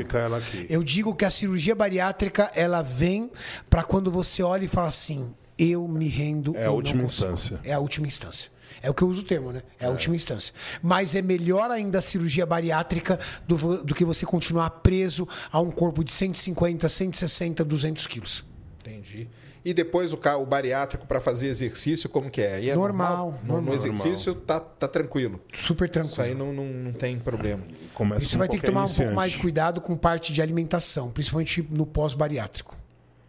Eu 0.69 0.83
digo 0.83 1.15
que 1.15 1.25
a 1.25 1.31
cirurgia 1.31 1.75
bariátrica 1.75 2.51
ela 2.55 2.83
vem 2.83 3.31
para 3.71 3.85
quando 3.85 4.11
você 4.11 4.43
olha 4.43 4.65
e 4.65 4.69
fala 4.69 4.89
assim: 4.89 5.33
eu 5.59 5.87
me 5.89 6.09
rendo. 6.09 6.57
É 6.57 6.67
a 6.67 6.71
última 6.71 7.03
instância. 7.03 7.61
É 7.65 7.73
a 7.73 7.79
última 7.79 8.07
instância. 8.07 8.51
É 8.83 8.91
o 8.91 8.95
que 8.95 9.03
eu 9.03 9.09
uso 9.09 9.23
o 9.23 9.25
termo, 9.25 9.53
né? 9.53 9.63
É 9.81 9.87
a 9.87 9.91
última 9.91 10.15
instância. 10.15 10.53
Mas 10.83 11.15
é 11.15 11.23
melhor 11.23 11.71
ainda 11.71 11.99
a 11.99 12.03
cirurgia 12.03 12.45
bariátrica 12.45 13.19
do, 13.49 13.83
do 13.83 13.95
que 13.95 14.05
você 14.05 14.27
continuar 14.27 14.69
preso 14.71 15.27
a 15.51 15.61
um 15.61 15.71
corpo 15.71 16.05
de 16.05 16.13
150, 16.13 16.89
160, 16.89 17.65
200 17.65 18.07
quilos. 18.07 18.45
Entendi. 18.81 19.29
E 19.65 19.75
depois 19.75 20.13
o, 20.13 20.21
o 20.41 20.47
bariátrico 20.47 21.07
para 21.07 21.21
fazer 21.21 21.49
exercício, 21.49 22.09
como 22.09 22.31
que 22.31 22.41
é? 22.41 22.65
É 22.69 22.75
Normal, 22.77 23.33
No- 23.43 23.55
No, 23.57 23.63
normal. 23.63 23.75
exercício 23.75 24.35
tá, 24.35 24.61
tá 24.61 24.87
tranquilo. 24.87 25.41
Super 25.53 25.89
Isso 25.91 25.99
aí 26.21 26.31
tranquilo. 26.35 26.39
não, 26.39 26.53
não, 26.53 26.73
não 26.73 26.93
tem 26.93 27.19
problema. 27.19 27.65
Começa 27.93 28.25
com 28.31 28.39
vai 28.39 28.47
ter 28.49 28.61
que 28.61 28.67
tomar 28.67 28.83
um 28.83 28.85
pouco 28.85 28.95
iniciante. 29.01 29.17
mais 29.17 29.33
de 29.33 29.39
cuidado 29.39 29.81
com 29.81 29.97
parte 29.97 30.33
de 30.33 30.41
alimentação, 30.41 31.11
principalmente 31.11 31.67
no 31.71 31.85
pós-bariátrico. 31.85 32.77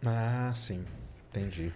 Ah, 0.04 0.52
sim. 0.54 0.84
Entendi. 1.30 1.72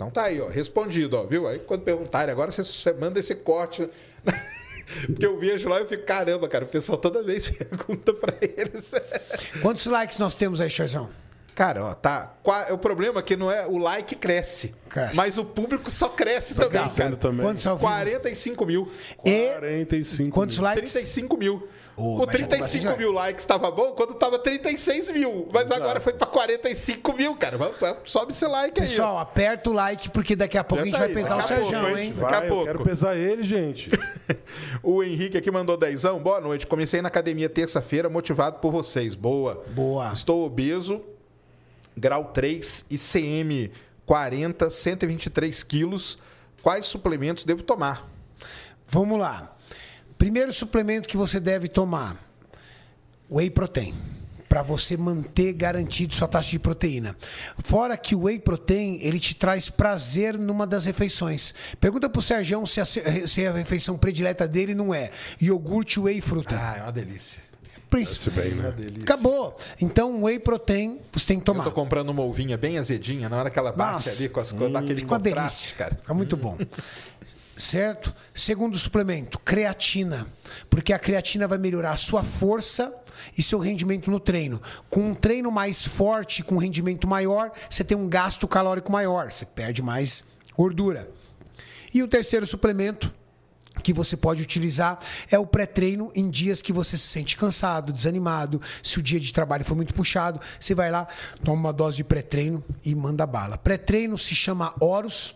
Então 0.00 0.10
tá 0.10 0.22
aí, 0.22 0.40
ó, 0.40 0.48
respondido, 0.48 1.18
ó, 1.18 1.24
viu? 1.24 1.46
Aí 1.46 1.58
quando 1.58 1.82
perguntarem, 1.82 2.32
agora 2.32 2.50
você, 2.50 2.64
você 2.64 2.90
manda 2.94 3.18
esse 3.18 3.34
corte. 3.34 3.86
Porque 5.06 5.26
eu 5.26 5.38
vejo 5.38 5.68
lá 5.68 5.76
e 5.78 5.82
eu 5.82 5.86
fico, 5.86 6.04
caramba, 6.04 6.48
cara, 6.48 6.64
o 6.64 6.68
pessoal 6.68 6.96
toda 6.96 7.22
vez 7.22 7.50
pergunta 7.52 8.14
pra 8.14 8.34
eles. 8.40 8.92
Quantos 9.60 9.84
likes 9.84 10.16
nós 10.16 10.34
temos 10.34 10.58
aí, 10.58 10.70
Charzão? 10.70 11.10
Cara, 11.54 11.84
ó, 11.84 11.92
tá. 11.94 12.32
O 12.70 12.78
problema 12.78 13.20
é 13.20 13.22
que 13.22 13.36
não 13.36 13.50
é 13.50 13.66
o 13.66 13.76
like 13.76 14.14
cresce, 14.16 14.74
Cresce. 14.88 15.14
mas 15.16 15.36
o 15.36 15.44
público 15.44 15.90
só 15.90 16.08
cresce 16.08 16.54
também, 16.54 16.88
cara. 16.88 17.16
também. 17.16 17.44
Quantos 17.44 17.66
ao 17.66 17.76
vivo? 17.76 17.86
45 17.86 18.64
mil. 18.64 18.90
E 19.22 19.48
45 19.58 20.30
quantos 20.32 20.56
mil. 20.56 20.64
likes? 20.64 20.92
35 20.92 21.36
mil. 21.36 21.68
Ô, 22.00 22.14
o 22.14 22.18
mas 22.18 22.26
já 22.26 22.32
35 22.46 22.82
começa 22.84 22.98
mil 22.98 23.12
likes 23.12 23.42
estava 23.44 23.70
bom 23.70 23.92
quando 23.92 24.14
tava 24.14 24.38
36 24.38 25.10
mil. 25.10 25.48
Mas 25.52 25.70
agora 25.70 26.00
foi 26.00 26.12
pra 26.12 26.26
45 26.26 27.12
mil, 27.12 27.34
cara. 27.36 27.56
Vamos- 27.58 27.78
vamos- 27.78 27.98
Sobe 28.10 28.32
esse 28.32 28.46
like 28.46 28.80
aí. 28.80 28.88
Pessoal, 28.88 29.18
aperta 29.18 29.70
o 29.70 29.72
like 29.72 30.08
porque 30.10 30.34
daqui 30.34 30.56
a 30.58 30.64
pouco 30.64 30.82
a 30.82 30.86
gente 30.86 30.98
vai 30.98 31.08
pesar 31.10 31.34
o 31.36 31.38
daqui 31.38 31.54
pouco, 31.54 31.70
Serjão, 31.70 31.98
hein? 31.98 32.04
hein? 32.08 32.14
Daqui 32.18 32.34
a 32.34 32.38
Vai, 32.40 32.48
pouco. 32.48 32.62
eu 32.62 32.66
quero 32.66 32.84
pesar 32.84 33.16
ele, 33.16 33.42
gente. 33.42 33.90
O 34.82 35.02
Henrique 35.02 35.36
aqui 35.36 35.50
mandou 35.50 35.76
dezão. 35.76 36.18
Boa 36.20 36.40
noite. 36.40 36.66
Comecei 36.66 37.02
na 37.02 37.08
academia 37.08 37.48
terça-feira, 37.48 38.08
motivado 38.08 38.58
por 38.60 38.72
vocês. 38.72 39.14
Boa. 39.14 39.62
Boa. 39.68 40.10
Estou 40.12 40.44
obeso, 40.46 41.02
grau 41.96 42.24
3, 42.26 42.84
ICM 42.90 43.70
40, 44.06 44.70
123 44.70 45.62
quilos. 45.62 46.18
Quais 46.62 46.86
suplementos 46.86 47.44
devo 47.44 47.62
tomar? 47.62 48.08
Vamos 48.86 49.18
lá. 49.18 49.56
Primeiro 50.20 50.52
suplemento 50.52 51.08
que 51.08 51.16
você 51.16 51.40
deve 51.40 51.66
tomar: 51.66 52.14
Whey 53.30 53.48
Protein. 53.48 53.94
Para 54.46 54.62
você 54.62 54.96
manter 54.96 55.52
garantido 55.52 56.12
sua 56.12 56.26
taxa 56.26 56.50
de 56.50 56.58
proteína. 56.58 57.16
Fora 57.60 57.96
que 57.96 58.16
o 58.16 58.24
Whey 58.24 58.38
Protein, 58.40 58.98
ele 59.00 59.18
te 59.20 59.32
traz 59.32 59.70
prazer 59.70 60.36
numa 60.36 60.66
das 60.66 60.84
refeições. 60.86 61.54
Pergunta 61.80 62.08
pro 62.10 62.20
Sergião 62.20 62.66
se 62.66 62.80
a, 62.80 62.84
se 62.84 63.46
a 63.46 63.52
refeição 63.52 63.96
predileta 63.96 64.48
dele 64.48 64.74
não 64.74 64.92
é 64.92 65.10
iogurte, 65.40 66.00
whey 66.00 66.18
e 66.18 66.20
fruta. 66.20 66.58
Ah, 66.60 66.78
é 66.78 66.82
uma 66.82 66.92
delícia. 66.92 67.40
Príncipe. 67.88 68.30
Bem, 68.40 68.54
né? 68.54 68.74
Acabou. 69.02 69.56
Então, 69.80 70.22
Whey 70.24 70.38
Protein, 70.40 71.00
você 71.12 71.26
tem 71.26 71.36
que 71.38 71.42
Eu 71.42 71.54
tomar. 71.54 71.64
tô 71.64 71.72
comprando 71.72 72.08
uma 72.10 72.22
ovinha 72.22 72.56
bem 72.58 72.76
azedinha, 72.76 73.28
na 73.28 73.36
hora 73.38 73.50
que 73.50 73.58
ela 73.58 73.72
bate 73.72 73.92
Nossa. 74.06 74.10
ali 74.10 74.28
com 74.28 74.40
as 74.40 74.50
coisas, 74.52 74.72
dá 74.72 74.80
aquele 74.80 74.98
Fica 75.00 75.12
uma 75.14 75.18
contraste, 75.20 75.60
delícia. 75.68 75.76
cara. 75.76 75.94
Fica 75.94 76.12
muito 76.14 76.36
bom. 76.36 76.58
certo? 77.60 78.14
Segundo 78.34 78.78
suplemento, 78.78 79.38
creatina. 79.38 80.26
Porque 80.68 80.92
a 80.92 80.98
creatina 80.98 81.46
vai 81.46 81.58
melhorar 81.58 81.92
a 81.92 81.96
sua 81.96 82.22
força 82.22 82.92
e 83.36 83.42
seu 83.42 83.58
rendimento 83.58 84.10
no 84.10 84.18
treino. 84.18 84.60
Com 84.88 85.10
um 85.10 85.14
treino 85.14 85.50
mais 85.50 85.84
forte, 85.84 86.42
com 86.42 86.56
um 86.56 86.58
rendimento 86.58 87.06
maior, 87.06 87.52
você 87.68 87.84
tem 87.84 87.96
um 87.96 88.08
gasto 88.08 88.48
calórico 88.48 88.90
maior, 88.90 89.30
você 89.30 89.44
perde 89.44 89.82
mais 89.82 90.24
gordura. 90.56 91.10
E 91.92 92.02
o 92.02 92.08
terceiro 92.08 92.46
suplemento 92.46 93.12
que 93.82 93.92
você 93.92 94.16
pode 94.16 94.42
utilizar 94.42 94.98
é 95.30 95.38
o 95.38 95.46
pré-treino 95.46 96.12
em 96.14 96.28
dias 96.28 96.60
que 96.60 96.72
você 96.72 96.96
se 96.96 97.06
sente 97.06 97.36
cansado, 97.36 97.92
desanimado. 97.92 98.60
Se 98.82 98.98
o 98.98 99.02
dia 99.02 99.18
de 99.18 99.32
trabalho 99.32 99.64
for 99.64 99.74
muito 99.74 99.94
puxado, 99.94 100.40
você 100.58 100.74
vai 100.74 100.90
lá, 100.90 101.06
toma 101.44 101.60
uma 101.60 101.72
dose 101.72 101.98
de 101.98 102.04
pré-treino 102.04 102.62
e 102.84 102.94
manda 102.94 103.26
bala. 103.26 103.56
Pré-treino 103.56 104.18
se 104.18 104.34
chama 104.34 104.74
Horus, 104.80 105.34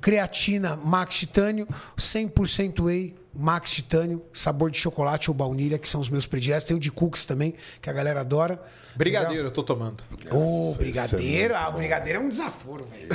creatina 0.00 0.76
Max 0.76 1.16
Titânio, 1.16 1.66
100% 1.96 2.80
whey 2.84 3.14
Max 3.38 3.70
Titânio, 3.70 4.22
sabor 4.32 4.70
de 4.70 4.78
chocolate 4.78 5.30
ou 5.30 5.34
baunilha, 5.34 5.78
que 5.78 5.88
são 5.88 6.00
os 6.00 6.08
meus 6.08 6.26
prediletos. 6.26 6.64
Tem 6.66 6.76
o 6.76 6.80
de 6.80 6.90
cookies 6.90 7.24
também, 7.26 7.54
que 7.82 7.90
a 7.90 7.92
galera 7.92 8.20
adora. 8.20 8.60
Brigadeiro, 8.96 9.48
eu 9.48 9.50
tô 9.50 9.62
tomando. 9.62 10.02
Ô, 10.30 10.68
Nossa, 10.68 10.78
brigadeiro. 10.78 11.52
é 11.52 11.56
ah, 11.56 11.68
o 11.68 11.72
brigadeiro 11.72 12.18
é 12.18 12.22
um 12.22 12.30
desaforo, 12.30 12.86
velho. 12.86 13.08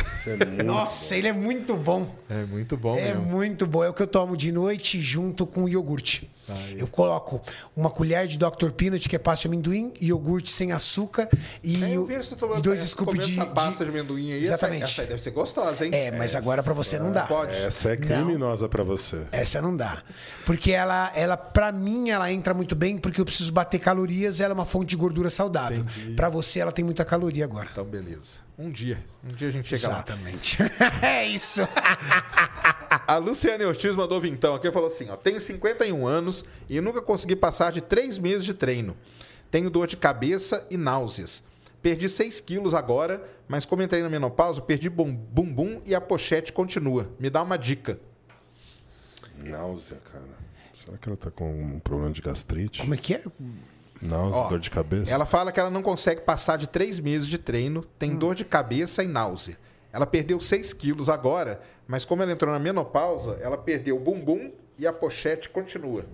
É 0.59 0.63
Nossa, 0.63 1.15
ele 1.15 1.27
é 1.27 1.33
muito 1.33 1.75
bom. 1.75 2.15
É 2.29 2.45
muito 2.45 2.77
bom 2.77 2.95
É 2.95 3.15
mesmo. 3.15 3.23
muito 3.23 3.65
bom. 3.65 3.83
É 3.83 3.89
o 3.89 3.93
que 3.93 4.03
eu 4.03 4.07
tomo 4.07 4.37
de 4.37 4.51
noite 4.51 5.01
junto 5.01 5.47
com 5.47 5.67
iogurte. 5.67 6.29
Eu 6.77 6.88
coloco 6.88 7.41
uma 7.76 7.89
colher 7.89 8.27
de 8.27 8.38
Dr. 8.38 8.72
Peanut, 8.76 9.07
que 9.07 9.15
é 9.15 9.19
pasta 9.19 9.47
de 9.47 9.53
amendoim, 9.53 9.93
iogurte 10.01 10.51
sem 10.51 10.72
açúcar 10.72 11.30
e, 11.63 11.81
É, 11.84 11.91
eu 11.95 12.09
e 12.09 12.61
dois 12.61 12.80
essa, 12.81 12.88
scoops 12.88 13.26
de, 13.26 13.34
essa 13.39 13.45
pasta 13.45 13.85
de, 13.85 13.91
de- 13.91 13.97
amendoim 13.97 14.34
aí. 14.34 14.43
Exatamente. 14.43 14.84
Essa, 14.84 14.91
essa 14.91 15.01
aí 15.03 15.07
deve 15.07 15.22
ser 15.22 15.31
gostosa, 15.31 15.85
hein? 15.85 15.91
É, 15.93 16.11
mas 16.11 16.35
agora 16.35 16.61
pra 16.61 16.73
você 16.73 16.99
não 16.99 17.11
dá. 17.11 17.22
Pode. 17.23 17.55
Essa 17.55 17.91
é 17.93 17.97
criminosa 17.97 18.68
pra 18.68 18.84
você. 18.84 19.26
Essa 19.31 19.61
não 19.61 19.76
dá. 19.76 20.01
Porque 20.45 20.72
ela, 20.72 21.11
ela 21.15 21.38
para 21.38 21.72
mim, 21.72 22.09
ela 22.09 22.31
entra 22.31 22.53
muito 22.53 22.76
bem 22.76 22.97
porque 22.97 23.22
eu 23.22 23.26
preciso 23.26 23.51
bater 23.51 23.80
calorias, 23.80 24.39
ela 24.39 24.53
é 24.53 24.55
uma 24.55 24.65
fonte 24.65 24.89
de 24.89 24.95
gordura 24.97 25.30
saudável. 25.30 25.85
Pra 26.15 26.27
você, 26.30 26.59
ela 26.59 26.72
tem 26.72 26.84
muita 26.84 27.05
caloria 27.05 27.45
agora. 27.45 27.69
Então, 27.72 27.85
beleza. 27.85 28.39
Um 28.57 28.69
dia. 28.69 29.03
Um 29.23 29.30
dia 29.31 29.47
a 29.47 29.51
gente 29.51 29.69
chega 29.69 29.88
lá. 29.88 29.95
Exatamente. 29.95 30.57
é 31.01 31.26
isso. 31.27 31.61
A 33.07 33.18
Luciane 33.18 33.63
Ortiz 33.63 33.95
mandou 33.95 34.19
vintão 34.19 34.55
aqui 34.55 34.68
e 34.68 34.72
falou 34.72 34.89
assim: 34.89 35.09
ó, 35.09 35.15
tenho 35.15 35.39
51 35.39 36.05
anos 36.05 36.43
e 36.69 36.80
nunca 36.81 37.01
consegui 37.01 37.35
passar 37.35 37.72
de 37.72 37.80
três 37.81 38.18
meses 38.18 38.43
de 38.43 38.53
treino. 38.53 38.95
Tenho 39.49 39.69
dor 39.69 39.88
de 39.88 39.95
cabeça 39.97 40.65
e 40.69 40.77
náuseas. 40.77 41.43
Perdi 41.81 42.07
6 42.07 42.39
quilos 42.41 42.73
agora, 42.73 43.23
mas 43.47 43.65
como 43.65 43.81
entrei 43.81 44.03
na 44.03 44.09
menopausa, 44.09 44.61
perdi 44.61 44.89
bum- 44.89 45.13
bumbum 45.15 45.81
e 45.85 45.95
a 45.95 46.01
pochete 46.01 46.53
continua. 46.53 47.09
Me 47.19 47.30
dá 47.30 47.41
uma 47.41 47.57
dica. 47.57 47.99
Náusea, 49.43 49.97
cara. 50.11 50.23
Será 50.84 50.97
que 50.97 51.09
ela 51.09 51.18
tá 51.18 51.31
com 51.31 51.49
um 51.51 51.80
problema 51.80 52.11
de 52.11 52.22
gastrite? 52.22 52.81
Como 52.81 52.93
é 52.93 52.97
que 52.97 53.15
é? 53.15 53.23
Náusea, 54.01 54.38
Ó, 54.38 54.49
dor 54.49 54.59
de 54.59 54.69
cabeça? 54.69 55.11
Ela 55.11 55.26
fala 55.26 55.51
que 55.51 55.59
ela 55.59 55.69
não 55.69 55.81
consegue 55.81 56.22
passar 56.22 56.57
de 56.57 56.68
três 56.68 56.99
meses 56.99 57.27
de 57.27 57.38
treino, 57.38 57.81
tem 57.99 58.15
dor 58.15 58.35
de 58.35 58.43
cabeça 58.45 59.03
e 59.03 59.07
náusea. 59.07 59.57
Ela 59.93 60.05
perdeu 60.05 60.39
6 60.39 60.73
quilos 60.73 61.09
agora, 61.09 61.61
mas 61.88 62.05
como 62.05 62.22
ela 62.22 62.31
entrou 62.31 62.51
na 62.51 62.59
menopausa, 62.59 63.38
ela 63.41 63.57
perdeu 63.57 63.97
o 63.97 63.99
bumbum 63.99 64.51
e 64.77 64.88
a 64.88 64.93
pochete 64.93 65.49
continua. 65.49 66.05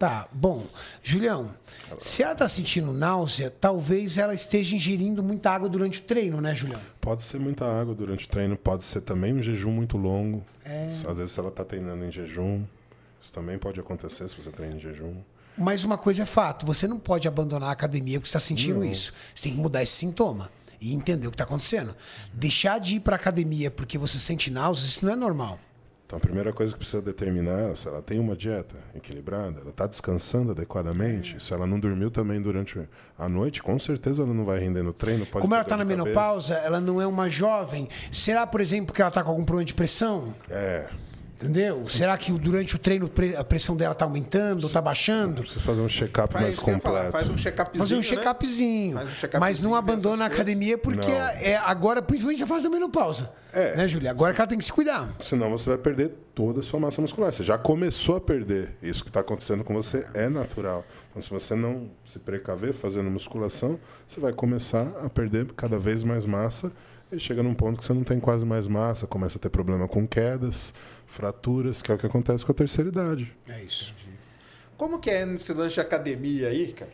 Tá, 0.00 0.26
bom. 0.32 0.64
Julião, 1.02 1.50
se 1.98 2.22
ela 2.22 2.34
tá 2.34 2.48
sentindo 2.48 2.90
náusea, 2.90 3.52
talvez 3.60 4.16
ela 4.16 4.34
esteja 4.34 4.74
ingerindo 4.74 5.22
muita 5.22 5.50
água 5.50 5.68
durante 5.68 6.00
o 6.00 6.02
treino, 6.02 6.40
né, 6.40 6.54
Julião? 6.54 6.80
Pode 7.02 7.22
ser 7.22 7.38
muita 7.38 7.66
água 7.66 7.94
durante 7.94 8.24
o 8.24 8.28
treino, 8.28 8.56
pode 8.56 8.82
ser 8.84 9.02
também 9.02 9.34
um 9.34 9.42
jejum 9.42 9.70
muito 9.70 9.98
longo. 9.98 10.42
É. 10.64 10.86
Às 11.06 11.18
vezes 11.18 11.36
ela 11.36 11.50
tá 11.50 11.66
treinando 11.66 12.02
em 12.02 12.10
jejum. 12.10 12.64
Isso 13.22 13.34
também 13.34 13.58
pode 13.58 13.78
acontecer 13.78 14.26
se 14.26 14.34
você 14.42 14.50
treina 14.50 14.76
em 14.76 14.80
jejum. 14.80 15.16
Mas 15.58 15.84
uma 15.84 15.98
coisa 15.98 16.22
é 16.22 16.26
fato, 16.26 16.64
você 16.64 16.88
não 16.88 16.98
pode 16.98 17.28
abandonar 17.28 17.68
a 17.68 17.72
academia 17.72 18.18
porque 18.18 18.28
está 18.28 18.40
sentindo 18.40 18.82
isso. 18.82 19.12
Você 19.34 19.42
tem 19.42 19.52
que 19.52 19.58
mudar 19.58 19.82
esse 19.82 19.92
sintoma 19.92 20.50
e 20.80 20.94
entender 20.94 21.26
o 21.26 21.30
que 21.30 21.34
está 21.34 21.44
acontecendo. 21.44 21.94
Deixar 22.32 22.78
de 22.78 22.96
ir 22.96 23.00
para 23.00 23.16
academia 23.16 23.70
porque 23.70 23.98
você 23.98 24.18
sente 24.18 24.50
náuseas, 24.50 24.88
isso 24.88 25.04
não 25.04 25.12
é 25.12 25.16
normal. 25.16 25.58
Então 26.10 26.16
a 26.16 26.20
primeira 26.20 26.52
coisa 26.52 26.72
que 26.72 26.78
precisa 26.80 27.00
determinar 27.00 27.70
é 27.70 27.74
se 27.76 27.86
ela 27.86 28.02
tem 28.02 28.18
uma 28.18 28.34
dieta 28.34 28.74
equilibrada, 28.96 29.60
ela 29.60 29.70
está 29.70 29.86
descansando 29.86 30.50
adequadamente. 30.50 31.40
Se 31.40 31.52
ela 31.52 31.68
não 31.68 31.78
dormiu 31.78 32.10
também 32.10 32.42
durante 32.42 32.80
a 33.16 33.28
noite, 33.28 33.62
com 33.62 33.78
certeza 33.78 34.24
ela 34.24 34.34
não 34.34 34.44
vai 34.44 34.58
render 34.58 34.82
no 34.82 34.92
treino. 34.92 35.24
Como 35.24 35.54
ela 35.54 35.62
está 35.62 35.76
na 35.76 35.84
cabeça. 35.84 36.02
menopausa, 36.02 36.54
ela 36.54 36.80
não 36.80 37.00
é 37.00 37.06
uma 37.06 37.28
jovem. 37.28 37.88
Será, 38.10 38.44
por 38.44 38.60
exemplo, 38.60 38.92
que 38.92 39.00
ela 39.00 39.08
está 39.08 39.22
com 39.22 39.30
algum 39.30 39.44
problema 39.44 39.64
de 39.64 39.72
pressão? 39.72 40.34
É, 40.50 40.88
Entendeu? 41.42 41.88
Será 41.88 42.18
que 42.18 42.30
durante 42.32 42.76
o 42.76 42.78
treino 42.78 43.10
a 43.38 43.42
pressão 43.42 43.74
dela 43.74 43.92
está 43.92 44.04
aumentando 44.04 44.62
ou 44.62 44.66
está 44.66 44.80
baixando? 44.80 45.40
precisa 45.40 45.60
fazer 45.60 45.80
um 45.80 45.88
check-up 45.88 46.34
mais 46.34 46.56
ia 46.56 46.62
falar, 46.62 46.74
completo. 46.74 47.12
faz 47.12 47.28
um 47.30 47.34
check-upzinho. 47.36 47.78
Fazer 47.78 47.94
um 47.94 47.98
né? 47.98 48.04
check-upzinho. 48.04 48.96
Faz 48.96 49.08
um 49.08 49.12
check-upzinho, 49.12 49.40
mas 49.40 49.60
não 49.60 49.74
abandona 49.74 50.24
a 50.24 50.26
academia 50.26 50.76
porque 50.76 51.10
Não. 51.10 51.18
é 51.18 51.56
agora, 51.56 52.02
principalmente, 52.02 52.42
a 52.42 52.46
fase 52.46 52.64
da 52.64 52.70
menopausa. 52.70 53.32
É. 53.52 53.74
Né, 53.74 53.88
Júlia? 53.88 54.10
Agora 54.10 54.34
que 54.34 54.40
ela 54.40 54.48
tem 54.48 54.58
que 54.58 54.64
se 54.64 54.72
cuidar. 54.72 55.08
Senão 55.20 55.50
você 55.50 55.70
vai 55.70 55.78
perder 55.78 56.12
toda 56.34 56.60
a 56.60 56.62
sua 56.62 56.78
massa 56.78 57.00
muscular. 57.00 57.32
Você 57.32 57.42
já 57.42 57.56
começou 57.56 58.16
a 58.16 58.20
perder. 58.20 58.76
Isso 58.82 59.02
que 59.02 59.08
está 59.10 59.20
acontecendo 59.20 59.64
com 59.64 59.72
você 59.72 60.06
é 60.12 60.28
natural. 60.28 60.84
Então, 61.10 61.22
se 61.22 61.30
você 61.30 61.54
não 61.54 61.90
se 62.06 62.18
precaver 62.18 62.74
fazendo 62.74 63.10
musculação, 63.10 63.80
você 64.06 64.20
vai 64.20 64.32
começar 64.32 64.86
a 65.02 65.08
perder 65.08 65.46
cada 65.54 65.78
vez 65.78 66.04
mais 66.04 66.24
massa. 66.24 66.70
E 67.12 67.18
chega 67.18 67.42
num 67.42 67.54
ponto 67.54 67.78
que 67.78 67.84
você 67.84 67.92
não 67.92 68.04
tem 68.04 68.20
quase 68.20 68.46
mais 68.46 68.68
massa, 68.68 69.04
começa 69.04 69.36
a 69.36 69.40
ter 69.40 69.48
problema 69.48 69.88
com 69.88 70.06
quedas, 70.06 70.72
fraturas, 71.10 71.82
que 71.82 71.90
é 71.90 71.94
o 71.94 71.98
que 71.98 72.06
acontece 72.06 72.44
com 72.44 72.52
a 72.52 72.54
terceira 72.54 72.88
idade. 72.88 73.36
É 73.48 73.62
isso. 73.62 73.92
Como 74.76 74.98
que 74.98 75.10
é 75.10 75.26
nesse 75.26 75.52
lance 75.52 75.74
de 75.74 75.80
academia 75.80 76.48
aí, 76.48 76.72
cara? 76.72 76.90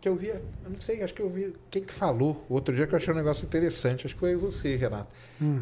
Que 0.00 0.08
eu 0.08 0.16
vi, 0.16 0.28
eu 0.28 0.40
não 0.68 0.80
sei, 0.80 1.02
acho 1.02 1.12
que 1.12 1.20
eu 1.20 1.28
vi 1.28 1.54
quem 1.70 1.82
que 1.82 1.92
falou 1.92 2.44
outro 2.48 2.74
dia 2.74 2.86
que 2.86 2.94
eu 2.94 2.96
achei 2.96 3.12
um 3.12 3.16
negócio 3.16 3.44
interessante, 3.44 4.06
acho 4.06 4.14
que 4.14 4.20
foi 4.20 4.34
você, 4.36 4.76
Renato. 4.76 5.08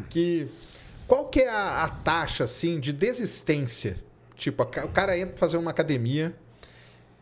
Que 0.09 0.47
qual 1.07 1.25
que 1.27 1.41
é 1.41 1.49
a, 1.49 1.83
a 1.83 1.87
taxa 1.89 2.43
assim 2.43 2.79
de 2.79 2.93
desistência? 2.93 3.97
Tipo, 4.35 4.63
a 4.63 4.85
o 4.85 4.89
cara 4.89 5.17
entra 5.17 5.31
pra 5.31 5.39
fazer 5.39 5.57
uma 5.57 5.71
academia, 5.71 6.33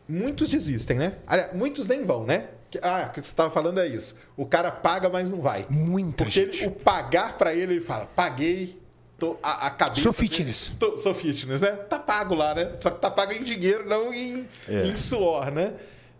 muitos 0.08 0.48
desistem, 0.48 0.98
né? 0.98 1.16
Aliás, 1.26 1.52
muitos 1.54 1.86
nem 1.86 2.04
vão, 2.04 2.24
né? 2.24 2.48
Ah, 2.82 3.06
o 3.08 3.12
que 3.14 3.20
você 3.22 3.30
estava 3.30 3.50
falando 3.50 3.80
é 3.80 3.88
isso. 3.88 4.14
O 4.36 4.44
cara 4.44 4.70
paga, 4.70 5.08
mas 5.08 5.30
não 5.30 5.40
vai. 5.40 5.66
Muita 5.70 6.24
Porque 6.24 6.40
gente. 6.42 6.58
ele- 6.58 6.66
o 6.68 6.70
pagar 6.70 7.36
pra 7.38 7.54
ele, 7.54 7.74
ele 7.74 7.80
fala, 7.80 8.04
paguei, 8.06 8.78
tô, 9.18 9.36
a, 9.42 9.66
a 9.66 9.70
cabeça... 9.70 10.02
Sou 10.02 10.12
fitness. 10.12 10.70
Tô- 10.78 10.96
sou 10.96 11.14
fitness, 11.14 11.60
né? 11.60 11.72
Tá 11.72 11.98
pago 11.98 12.34
lá, 12.34 12.54
né? 12.54 12.72
Só 12.80 12.90
que 12.90 13.00
tá 13.00 13.10
pago 13.10 13.32
em 13.32 13.42
dinheiro, 13.42 13.86
não 13.88 14.12
em, 14.14 14.46
É. 14.68 14.86
em 14.86 14.96
suor, 14.96 15.50
né? 15.50 15.74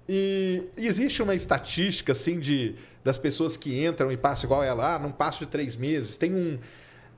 E 0.08 0.64
existe 0.76 1.22
uma 1.22 1.34
estatística, 1.34 2.12
assim, 2.12 2.38
de, 2.40 2.74
das 3.04 3.18
pessoas 3.18 3.56
que 3.56 3.84
entram 3.84 4.10
e 4.10 4.16
passam 4.16 4.44
igual 4.46 4.64
ela, 4.64 4.94
ah, 4.94 4.98
num 4.98 5.10
passo 5.12 5.40
de 5.40 5.46
três 5.46 5.76
meses. 5.76 6.16
Tem 6.16 6.34
um. 6.34 6.58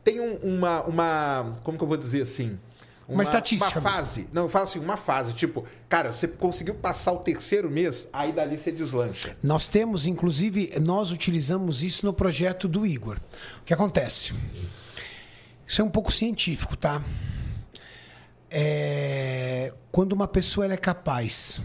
Tem 0.03 0.19
um- 0.21 0.37
uma, 0.37 0.83
uma. 0.83 1.55
Como 1.63 1.79
que 1.79 1.85
eu 1.85 1.89
vou 1.89 1.97
dizer 1.97 2.23
assim? 2.23 2.59
Uma 3.07 3.23
estatística 3.25 3.79
Uma 3.81 3.91
fase. 3.91 4.29
Não, 4.33 4.43
eu 4.43 4.49
falo 4.49 4.65
assim, 4.65 4.79
uma 4.79 4.97
fase. 4.97 5.35
Tipo, 5.35 5.65
cara, 5.89 6.13
você 6.13 6.29
conseguiu 6.29 6.75
passar 6.77 7.11
o 7.13 7.19
terceiro 7.19 7.69
mês, 7.71 8.07
aí 8.13 8.31
dali 8.33 8.57
você 8.57 8.71
deslancha. 8.73 9.37
Nós 9.43 9.67
temos, 9.67 10.07
inclusive, 10.07 10.73
nós 10.81 11.11
utilizamos 11.11 11.83
isso 11.83 12.07
no 12.07 12.13
projeto 12.13 12.67
do 12.69 12.87
Igor. 12.87 13.19
O 13.61 13.65
que 13.65 13.75
acontece? 13.75 14.33
Isso 14.55 14.80
é 15.79 15.85
um 15.85 15.91
pouco 15.91 16.11
científico, 16.11 16.77
tá? 16.77 17.03
É, 18.51 19.73
Quando 19.93 20.13
uma 20.13 20.27
pessoa 20.27 20.73
é 20.73 20.77
capaz 20.77 21.61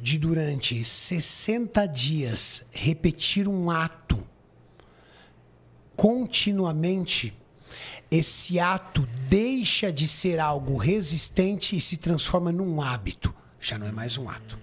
de, 0.00 0.18
durante 0.18 0.82
60 0.84 1.86
dias, 1.86 2.62
repetir 2.70 3.48
um 3.48 3.70
ato 3.70 4.18
continuamente, 5.96 7.34
esse 8.10 8.60
ato 8.60 9.06
deixa 9.28 9.90
de 9.92 10.06
ser 10.06 10.38
algo 10.38 10.76
resistente 10.76 11.76
e 11.76 11.80
se 11.80 11.96
transforma 11.96 12.52
num 12.52 12.80
hábito. 12.80 13.34
Já 13.60 13.78
não 13.78 13.86
é 13.86 13.92
mais 13.92 14.16
um 14.18 14.28
ato. 14.28 14.58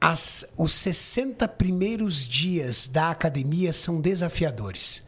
As- 0.00 0.44
os 0.56 0.72
60 0.72 1.48
primeiros 1.48 2.26
dias 2.26 2.86
da 2.86 3.10
academia 3.10 3.72
são 3.72 4.00
desafiadores. 4.00 5.02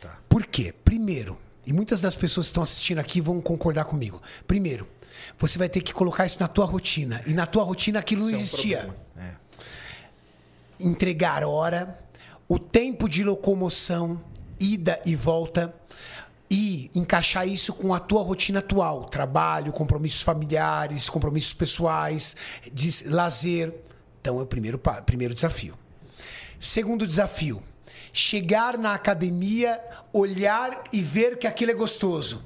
Tá. 0.00 0.18
Por 0.28 0.46
quê? 0.46 0.74
Primeiro, 0.84 1.38
e 1.66 1.72
muitas 1.72 2.00
das 2.00 2.14
pessoas 2.14 2.46
que 2.46 2.50
estão 2.50 2.62
assistindo 2.62 2.98
aqui 2.98 3.20
vão 3.20 3.40
concordar 3.40 3.84
comigo. 3.84 4.20
Primeiro, 4.46 4.88
você 5.38 5.58
vai 5.58 5.68
ter 5.68 5.80
que 5.80 5.92
colocar 5.92 6.26
isso 6.26 6.38
na 6.40 6.48
tua 6.48 6.64
rotina. 6.64 7.22
E 7.26 7.34
na 7.34 7.46
tua 7.46 7.62
rotina 7.62 7.98
aquilo 7.98 8.22
não 8.22 8.30
Isso 8.30 8.36
é 8.36 8.38
um 8.38 8.42
existia. 8.42 8.96
É. 9.16 9.34
entregar 10.80 11.44
hora, 11.44 11.98
o 12.48 12.58
tempo 12.58 13.08
de 13.08 13.22
locomoção, 13.22 14.20
ida 14.58 15.00
e 15.04 15.14
volta, 15.14 15.74
e 16.50 16.90
encaixar 16.94 17.46
isso 17.46 17.72
com 17.72 17.94
a 17.94 18.00
tua 18.00 18.22
rotina 18.22 18.58
atual, 18.58 19.04
trabalho, 19.04 19.72
compromissos 19.72 20.22
familiares, 20.22 21.08
compromissos 21.08 21.52
pessoais, 21.52 22.34
lazer. 23.06 23.72
Então 24.20 24.40
é 24.40 24.42
o 24.42 24.46
primeiro, 24.46 24.78
primeiro 25.06 25.32
desafio. 25.32 25.78
Segundo 26.58 27.06
desafio, 27.06 27.62
chegar 28.12 28.76
na 28.76 28.94
academia, 28.94 29.80
olhar 30.12 30.84
e 30.92 31.02
ver 31.02 31.38
que 31.38 31.46
aquilo 31.46 31.70
é 31.70 31.74
gostoso. 31.74 32.44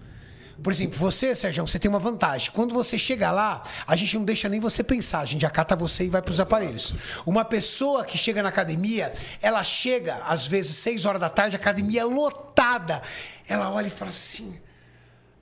Por 0.63 0.73
exemplo, 0.73 0.99
você, 0.99 1.35
Sérgio, 1.35 1.67
você 1.67 1.79
tem 1.79 1.89
uma 1.89 1.99
vantagem. 1.99 2.51
Quando 2.53 2.73
você 2.73 2.99
chega 2.99 3.31
lá, 3.31 3.63
a 3.87 3.97
gente 3.97 4.17
não 4.17 4.25
deixa 4.25 4.49
nem 4.49 4.61
você 4.61 4.83
pensar, 4.85 5.21
a 5.21 5.25
gente 5.25 5.45
acata 5.45 5.75
você 5.75 6.05
e 6.05 6.09
vai 6.09 6.23
para 6.23 6.33
os 6.33 6.39
aparelhos. 6.39 6.95
Uma 7.27 7.45
pessoa 7.45 8.05
que 8.05 8.17
chega 8.17 8.43
na 8.43 8.51
academia, 8.51 9.13
ela 9.43 9.65
chega, 9.65 10.23
às 10.27 10.47
vezes, 10.47 10.77
6 10.77 11.07
horas 11.07 11.21
da 11.21 11.29
tarde, 11.29 11.57
a 11.57 11.59
academia 11.59 12.03
é 12.03 12.05
lotada. 12.05 13.03
Ela 13.49 13.71
olha 13.71 13.89
e 13.89 13.91
fala 13.91 14.11
assim. 14.11 14.57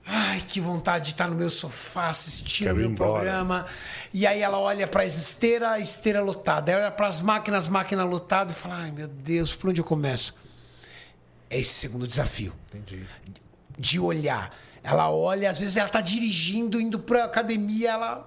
Ai, 0.05 0.41
que 0.47 0.59
vontade 0.59 1.05
de 1.05 1.11
estar 1.11 1.29
no 1.29 1.35
meu 1.35 1.49
sofá 1.49 2.07
assistindo 2.09 2.65
o 2.65 2.69
Quero 2.69 2.77
meu 2.77 2.89
embora. 2.89 3.11
programa. 3.13 3.65
E 4.13 4.27
aí 4.27 4.41
ela 4.41 4.59
olha 4.59 4.85
para 4.85 5.03
a 5.03 5.05
esteira, 5.05 5.71
a 5.71 5.79
esteira 5.79 6.21
lotada. 6.21 6.71
Aí 6.71 6.77
olha 6.77 6.91
para 6.91 7.07
as 7.07 7.21
máquinas, 7.21 7.67
máquina 7.67 8.03
lotada 8.03 8.51
e 8.51 8.55
fala: 8.55 8.75
Ai, 8.79 8.91
meu 8.91 9.07
Deus, 9.07 9.55
por 9.55 9.69
onde 9.69 9.79
eu 9.79 9.85
começo? 9.85 10.35
É 11.49 11.59
esse 11.59 11.73
segundo 11.73 12.07
desafio 12.07 12.53
Entendi. 12.73 13.07
de 13.79 13.99
olhar. 13.99 14.53
Ela 14.83 15.09
olha, 15.09 15.49
às 15.49 15.59
vezes 15.59 15.77
ela 15.77 15.87
tá 15.87 16.01
dirigindo, 16.01 16.81
indo 16.81 16.99
pra 16.99 17.23
academia, 17.23 17.91
ela. 17.91 18.25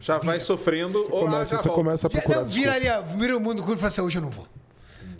Já 0.00 0.16
vai 0.18 0.40
sofrendo 0.40 0.98
ou 1.10 1.18
ah, 1.18 1.24
Começa, 1.24 1.44
já 1.56 1.62
você 1.62 1.68
volta. 1.68 1.82
começa 1.82 2.06
a 2.06 2.10
procurar 2.10 2.40
Não, 2.40 2.48
vira, 2.48 2.72
ali, 2.72 2.86
vira 3.18 3.36
o 3.36 3.40
mundo 3.40 3.62
curto 3.62 3.76
e 3.78 3.80
fala 3.80 3.88
assim: 3.88 4.00
hoje 4.00 4.16
eu 4.16 4.22
não 4.22 4.30
vou. 4.30 4.48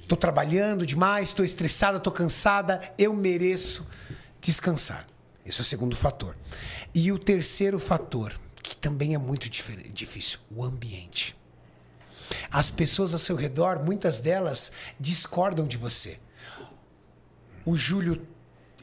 Tô 0.06 0.16
trabalhando 0.16 0.86
demais, 0.86 1.34
tô 1.34 1.44
estressada, 1.44 2.00
tô 2.00 2.10
cansada, 2.10 2.80
eu 2.96 3.12
mereço 3.12 3.86
descansar. 4.40 5.06
Esse 5.48 5.60
é 5.60 5.62
o 5.62 5.64
segundo 5.64 5.96
fator. 5.96 6.36
E 6.94 7.10
o 7.10 7.18
terceiro 7.18 7.78
fator, 7.78 8.38
que 8.62 8.76
também 8.76 9.14
é 9.14 9.18
muito 9.18 9.48
difícil, 9.48 10.38
o 10.50 10.62
ambiente. 10.62 11.34
As 12.50 12.68
pessoas 12.68 13.14
ao 13.14 13.18
seu 13.18 13.34
redor, 13.34 13.82
muitas 13.82 14.18
delas 14.18 14.70
discordam 15.00 15.66
de 15.66 15.78
você. 15.78 16.20
O 17.64 17.76
Júlio 17.76 18.26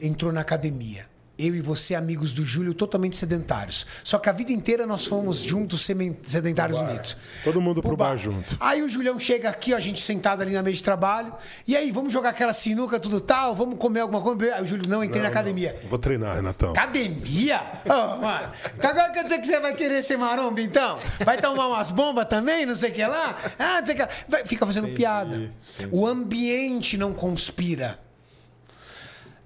entrou 0.00 0.32
na 0.32 0.40
academia. 0.40 1.08
Eu 1.38 1.54
e 1.54 1.60
você, 1.60 1.94
amigos 1.94 2.32
do 2.32 2.46
Júlio, 2.46 2.72
totalmente 2.72 3.14
sedentários. 3.14 3.86
Só 4.02 4.18
que 4.18 4.26
a 4.30 4.32
vida 4.32 4.52
inteira 4.52 4.86
nós 4.86 5.04
fomos 5.04 5.40
juntos 5.42 5.84
sedentários 5.84 6.78
unidos. 6.80 7.14
Todo 7.44 7.60
mundo 7.60 7.82
pro 7.82 7.94
bar 7.94 8.06
bar 8.12 8.16
junto. 8.16 8.56
Aí 8.58 8.82
o 8.82 8.88
Julião 8.88 9.20
chega 9.20 9.50
aqui, 9.50 9.74
ó, 9.74 9.76
a 9.76 9.80
gente 9.80 10.00
sentado 10.02 10.40
ali 10.40 10.52
na 10.52 10.62
mesa 10.62 10.76
de 10.76 10.82
trabalho. 10.82 11.34
E 11.68 11.76
aí, 11.76 11.92
vamos 11.92 12.10
jogar 12.10 12.30
aquela 12.30 12.54
sinuca, 12.54 12.98
tudo 12.98 13.20
tal? 13.20 13.54
Vamos 13.54 13.78
comer 13.78 14.00
alguma 14.00 14.22
coisa? 14.22 14.54
Aí 14.54 14.62
o 14.62 14.66
Júlio, 14.66 14.88
não, 14.88 15.04
entrei 15.04 15.22
na 15.22 15.28
academia. 15.28 15.78
Vou 15.90 15.98
treinar, 15.98 16.36
Renatão. 16.36 16.70
Academia? 16.70 17.60
Ô, 17.84 18.16
mano. 18.16 18.50
Agora 18.82 19.10
quer 19.10 19.24
dizer 19.24 19.38
que 19.38 19.46
você 19.46 19.60
vai 19.60 19.74
querer 19.74 20.02
ser 20.02 20.16
maromba, 20.16 20.62
então? 20.62 20.98
Vai 21.22 21.36
tomar 21.36 21.68
umas 21.68 21.90
bombas 21.90 22.26
também, 22.28 22.64
não 22.64 22.74
sei 22.74 22.90
o 22.90 22.94
que 22.94 23.04
lá? 23.04 23.36
Ah, 23.58 23.80
não 23.80 23.86
sei 23.86 23.94
o 23.94 23.98
que 23.98 24.02
lá. 24.04 24.08
Vai- 24.26 24.46
Fica 24.46 24.64
fazendo 24.64 24.88
piada. 24.88 25.52
O 25.90 26.06
ambiente 26.06 26.96
não 26.96 27.12
conspira. 27.12 27.98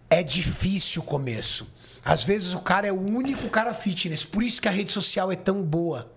É 0.08 0.22
difícil 0.22 1.02
o 1.02 1.04
começo. 1.04 1.68
Às 2.05 2.24
vezes 2.24 2.55
o 2.55 2.60
cara 2.60 2.86
é 2.86 2.93
o 2.93 3.01
único 3.01 3.48
cara 3.51 3.74
fitness. 3.74 4.24
Por 4.24 4.43
isso 4.43 4.60
que 4.60 4.68
a 4.68 4.70
rede 4.70 4.93
social 4.93 5.31
é 5.31 5.36
tão 5.36 5.62
boa. 5.62 6.10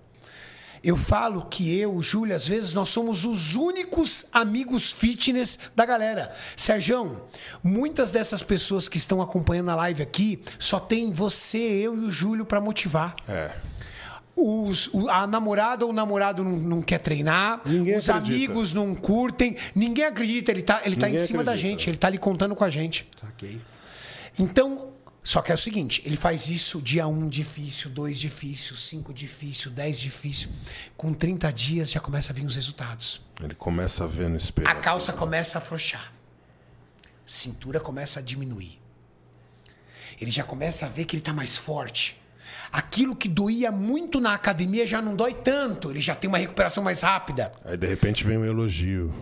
Eu 0.84 0.98
falo 0.98 1.46
que 1.46 1.78
eu, 1.80 1.96
o 1.96 2.04
Júlio, 2.04 2.36
às 2.36 2.46
vezes 2.46 2.74
nós 2.74 2.90
somos 2.90 3.24
os 3.24 3.56
únicos 3.56 4.26
amigos 4.34 4.92
fitness 4.92 5.58
da 5.74 5.86
galera. 5.86 6.34
Serjão, 6.58 7.22
muitas 7.64 8.12
dessas 8.12 8.44
pessoas 8.44 8.90
que 8.90 8.98
estão 8.98 9.22
acompanhando 9.22 9.70
a 9.70 9.76
live 9.76 10.04
aqui 10.04 10.42
só 10.60 10.82
tem 10.82 11.14
você, 11.14 11.58
eu 11.58 11.96
e 11.96 12.00
o 12.06 12.12
Júlio 12.12 12.46
para 12.46 12.60
motivar. 12.60 13.16
É. 13.30 13.52
Os, 14.36 14.90
a 15.10 15.26
namorada 15.26 15.86
ou 15.86 15.92
o 15.92 15.94
namorado 15.94 16.44
não, 16.44 16.52
não 16.52 16.82
quer 16.82 17.00
treinar, 17.00 17.62
Ninguém 17.66 17.96
os 17.98 18.10
acredita. 18.10 18.36
amigos 18.36 18.74
não 18.74 18.94
curtem, 18.96 19.56
ninguém 19.76 20.04
acredita, 20.06 20.52
ele 20.52 20.64
tá, 20.64 20.82
ele 20.84 20.98
tá 20.98 21.10
em 21.10 21.18
cima 21.20 21.44
da 21.46 21.52
acredita. 21.52 21.70
gente, 21.78 21.90
ele 21.90 21.98
tá 21.98 22.08
ali 22.08 22.18
contando 22.18 22.56
com 22.56 22.64
a 22.64 22.70
gente. 22.70 23.08
Saquei. 23.22 23.62
Então, 24.38 24.90
só 25.24 25.42
que 25.42 25.52
é 25.54 25.56
o 25.56 25.58
seguinte, 25.58 26.02
ele 26.06 26.18
faz 26.18 26.50
isso 26.50 26.82
dia 26.82 27.08
1 27.08 27.30
difícil, 27.30 27.90
2 27.90 28.20
difícil, 28.20 28.76
5 28.76 29.14
difícil, 29.14 29.72
10 29.72 29.98
difícil. 29.98 30.50
Com 30.98 31.14
30 31.14 31.52
dias 31.54 31.90
já 31.90 32.02
começa 32.02 32.34
a 32.34 32.36
vir 32.36 32.46
os 32.46 32.56
resultados. 32.56 33.22
Ele 33.42 33.56
começa 33.56 34.04
a 34.04 34.08
ver 34.08 34.30
no 34.30 34.36
espelho. 34.36 34.68
A 34.68 34.76
calça 34.76 35.14
começa 35.14 35.58
a 35.58 35.60
afrouxar. 35.60 36.12
Cintura 37.26 37.80
começa 37.80 38.20
a 38.20 38.22
diminuir. 38.22 38.82
Ele 40.20 40.30
já 40.30 40.44
começa 40.44 40.86
a 40.86 40.90
ver 40.90 41.06
que 41.06 41.16
ele 41.16 41.22
está 41.22 41.32
mais 41.32 41.56
forte. 41.56 42.22
Aquilo 42.70 43.16
que 43.16 43.30
doía 43.30 43.72
muito 43.72 44.20
na 44.20 44.34
academia 44.34 44.86
já 44.86 45.02
não 45.02 45.16
dói 45.16 45.34
tanto. 45.34 45.90
Ele 45.90 46.02
já 46.02 46.16
tem 46.16 46.28
uma 46.28 46.38
recuperação 46.38 46.84
mais 46.84 47.02
rápida. 47.02 47.54
Aí 47.64 47.78
de 47.78 47.88
repente 47.88 48.26
vem 48.26 48.38
um 48.38 48.46
elogio. 48.46 49.14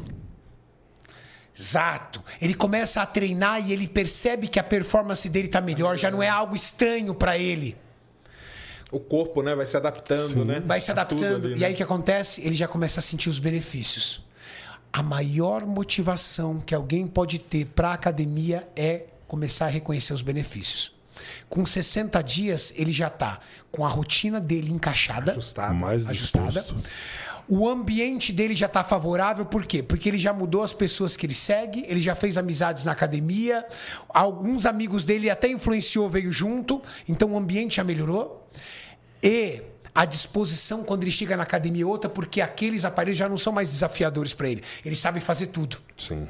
Exato. 1.58 2.24
Ele 2.42 2.54
começa 2.54 3.02
a 3.02 3.06
treinar 3.06 3.66
e 3.68 3.74
ele 3.74 3.88
percebe 3.88 4.48
que 4.48 4.60
a 4.60 4.64
performance 4.64 5.28
dele 5.30 5.48
está 5.48 5.62
melhor. 5.62 5.98
Já 5.98 6.10
não 6.10 6.22
é 6.24 6.30
algo 6.30 6.56
estranho 6.56 7.14
para 7.14 7.38
ele. 7.38 7.78
O 8.92 9.00
corpo, 9.00 9.42
né, 9.42 9.56
vai 9.56 9.66
se 9.66 9.78
adaptando, 9.78 10.44
né? 10.44 10.62
vai 10.66 10.82
se 10.82 10.92
adaptando. 10.92 11.46
ali, 11.48 11.56
E 11.56 11.60
né? 11.60 11.68
aí 11.68 11.74
o 11.74 11.76
que 11.76 11.84
acontece? 11.84 12.42
Ele 12.42 12.56
já 12.56 12.68
começa 12.68 13.00
a 13.00 13.04
sentir 13.04 13.30
os 13.30 13.40
benefícios. 13.40 14.22
A 14.92 15.02
maior 15.02 15.66
motivação 15.66 16.60
que 16.60 16.76
alguém 16.76 17.08
pode 17.08 17.40
ter 17.40 17.66
para 17.68 17.90
a 17.90 17.94
academia 17.94 18.68
é 18.76 19.04
começar 19.28 19.66
a 19.68 19.70
reconhecer 19.70 20.12
os 20.14 20.22
benefícios. 20.22 20.92
Com 21.50 21.66
60 21.66 22.22
dias, 22.22 22.74
ele 22.76 22.92
já 22.92 23.08
está 23.08 23.40
com 23.72 23.86
a 23.86 23.90
rotina 23.90 24.42
dele 24.42 24.72
encaixada, 24.72 25.32
Ajustado. 25.32 25.76
mais 25.76 26.06
ajustada. 26.08 26.66
O 27.54 27.68
ambiente 27.68 28.32
dele 28.32 28.56
já 28.56 28.68
está 28.68 28.82
favorável, 28.82 29.46
por 29.46 29.66
quê? 29.66 29.84
Porque 29.84 30.08
ele 30.08 30.18
já 30.18 30.32
mudou 30.32 30.64
as 30.64 30.72
pessoas 30.72 31.18
que 31.18 31.26
ele 31.26 31.34
segue, 31.34 31.84
ele 31.86 32.02
já 32.02 32.16
fez 32.16 32.38
amizades 32.38 32.86
na 32.86 32.94
academia, 32.94 33.68
alguns 34.08 34.66
amigos 34.66 35.04
dele 35.04 35.30
até 35.30 35.50
influenciou, 35.50 36.10
veio 36.10 36.32
junto, 36.32 36.82
então 37.10 37.34
o 37.34 37.38
ambiente 37.38 37.76
já 37.76 37.84
melhorou. 37.84 38.50
E 39.22 39.62
a 39.94 40.06
disposição 40.06 40.82
quando 40.82 41.04
ele 41.04 41.12
chega 41.12 41.36
na 41.36 41.44
academia 41.44 41.84
é 41.84 41.86
outra, 41.86 42.10
porque 42.10 42.40
aqueles 42.40 42.86
aparelhos 42.86 43.18
já 43.18 43.28
não 43.28 43.36
são 43.36 43.52
mais 43.52 43.68
desafiadores 43.68 44.34
para 44.34 44.48
ele. 44.48 44.64
Ele 44.86 44.96
sabe 44.96 45.20
fazer 45.20 45.48
tudo. 45.48 45.76
Sim. 45.98 46.26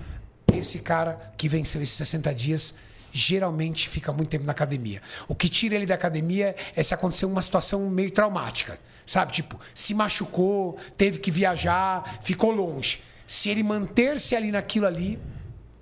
Esse 0.52 0.80
cara 0.80 1.34
que 1.38 1.48
venceu 1.48 1.84
esses 1.84 1.98
60 1.98 2.34
dias 2.34 2.74
geralmente 3.12 3.90
fica 3.90 4.12
muito 4.12 4.30
tempo 4.30 4.46
na 4.46 4.52
academia. 4.52 5.02
O 5.28 5.36
que 5.36 5.50
tira 5.50 5.76
ele 5.76 5.86
da 5.86 5.96
academia 5.96 6.56
é 6.76 6.84
se 6.84 6.94
acontecer 6.94 7.26
uma 7.26 7.42
situação 7.42 7.90
meio 7.90 8.12
traumática. 8.12 8.80
Sabe? 9.06 9.34
Tipo, 9.34 9.60
se 9.76 9.94
machucou, 9.94 10.78
teve 10.98 11.20
que 11.20 11.30
viajar, 11.30 12.20
ficou 12.22 12.52
longe. 12.52 13.04
Se 13.28 13.50
ele 13.50 13.64
manter-se 13.64 14.36
ali 14.36 14.52
naquilo 14.52 14.86
ali, 14.86 15.20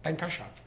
tá 0.01 0.11
encaixado. 0.11 0.59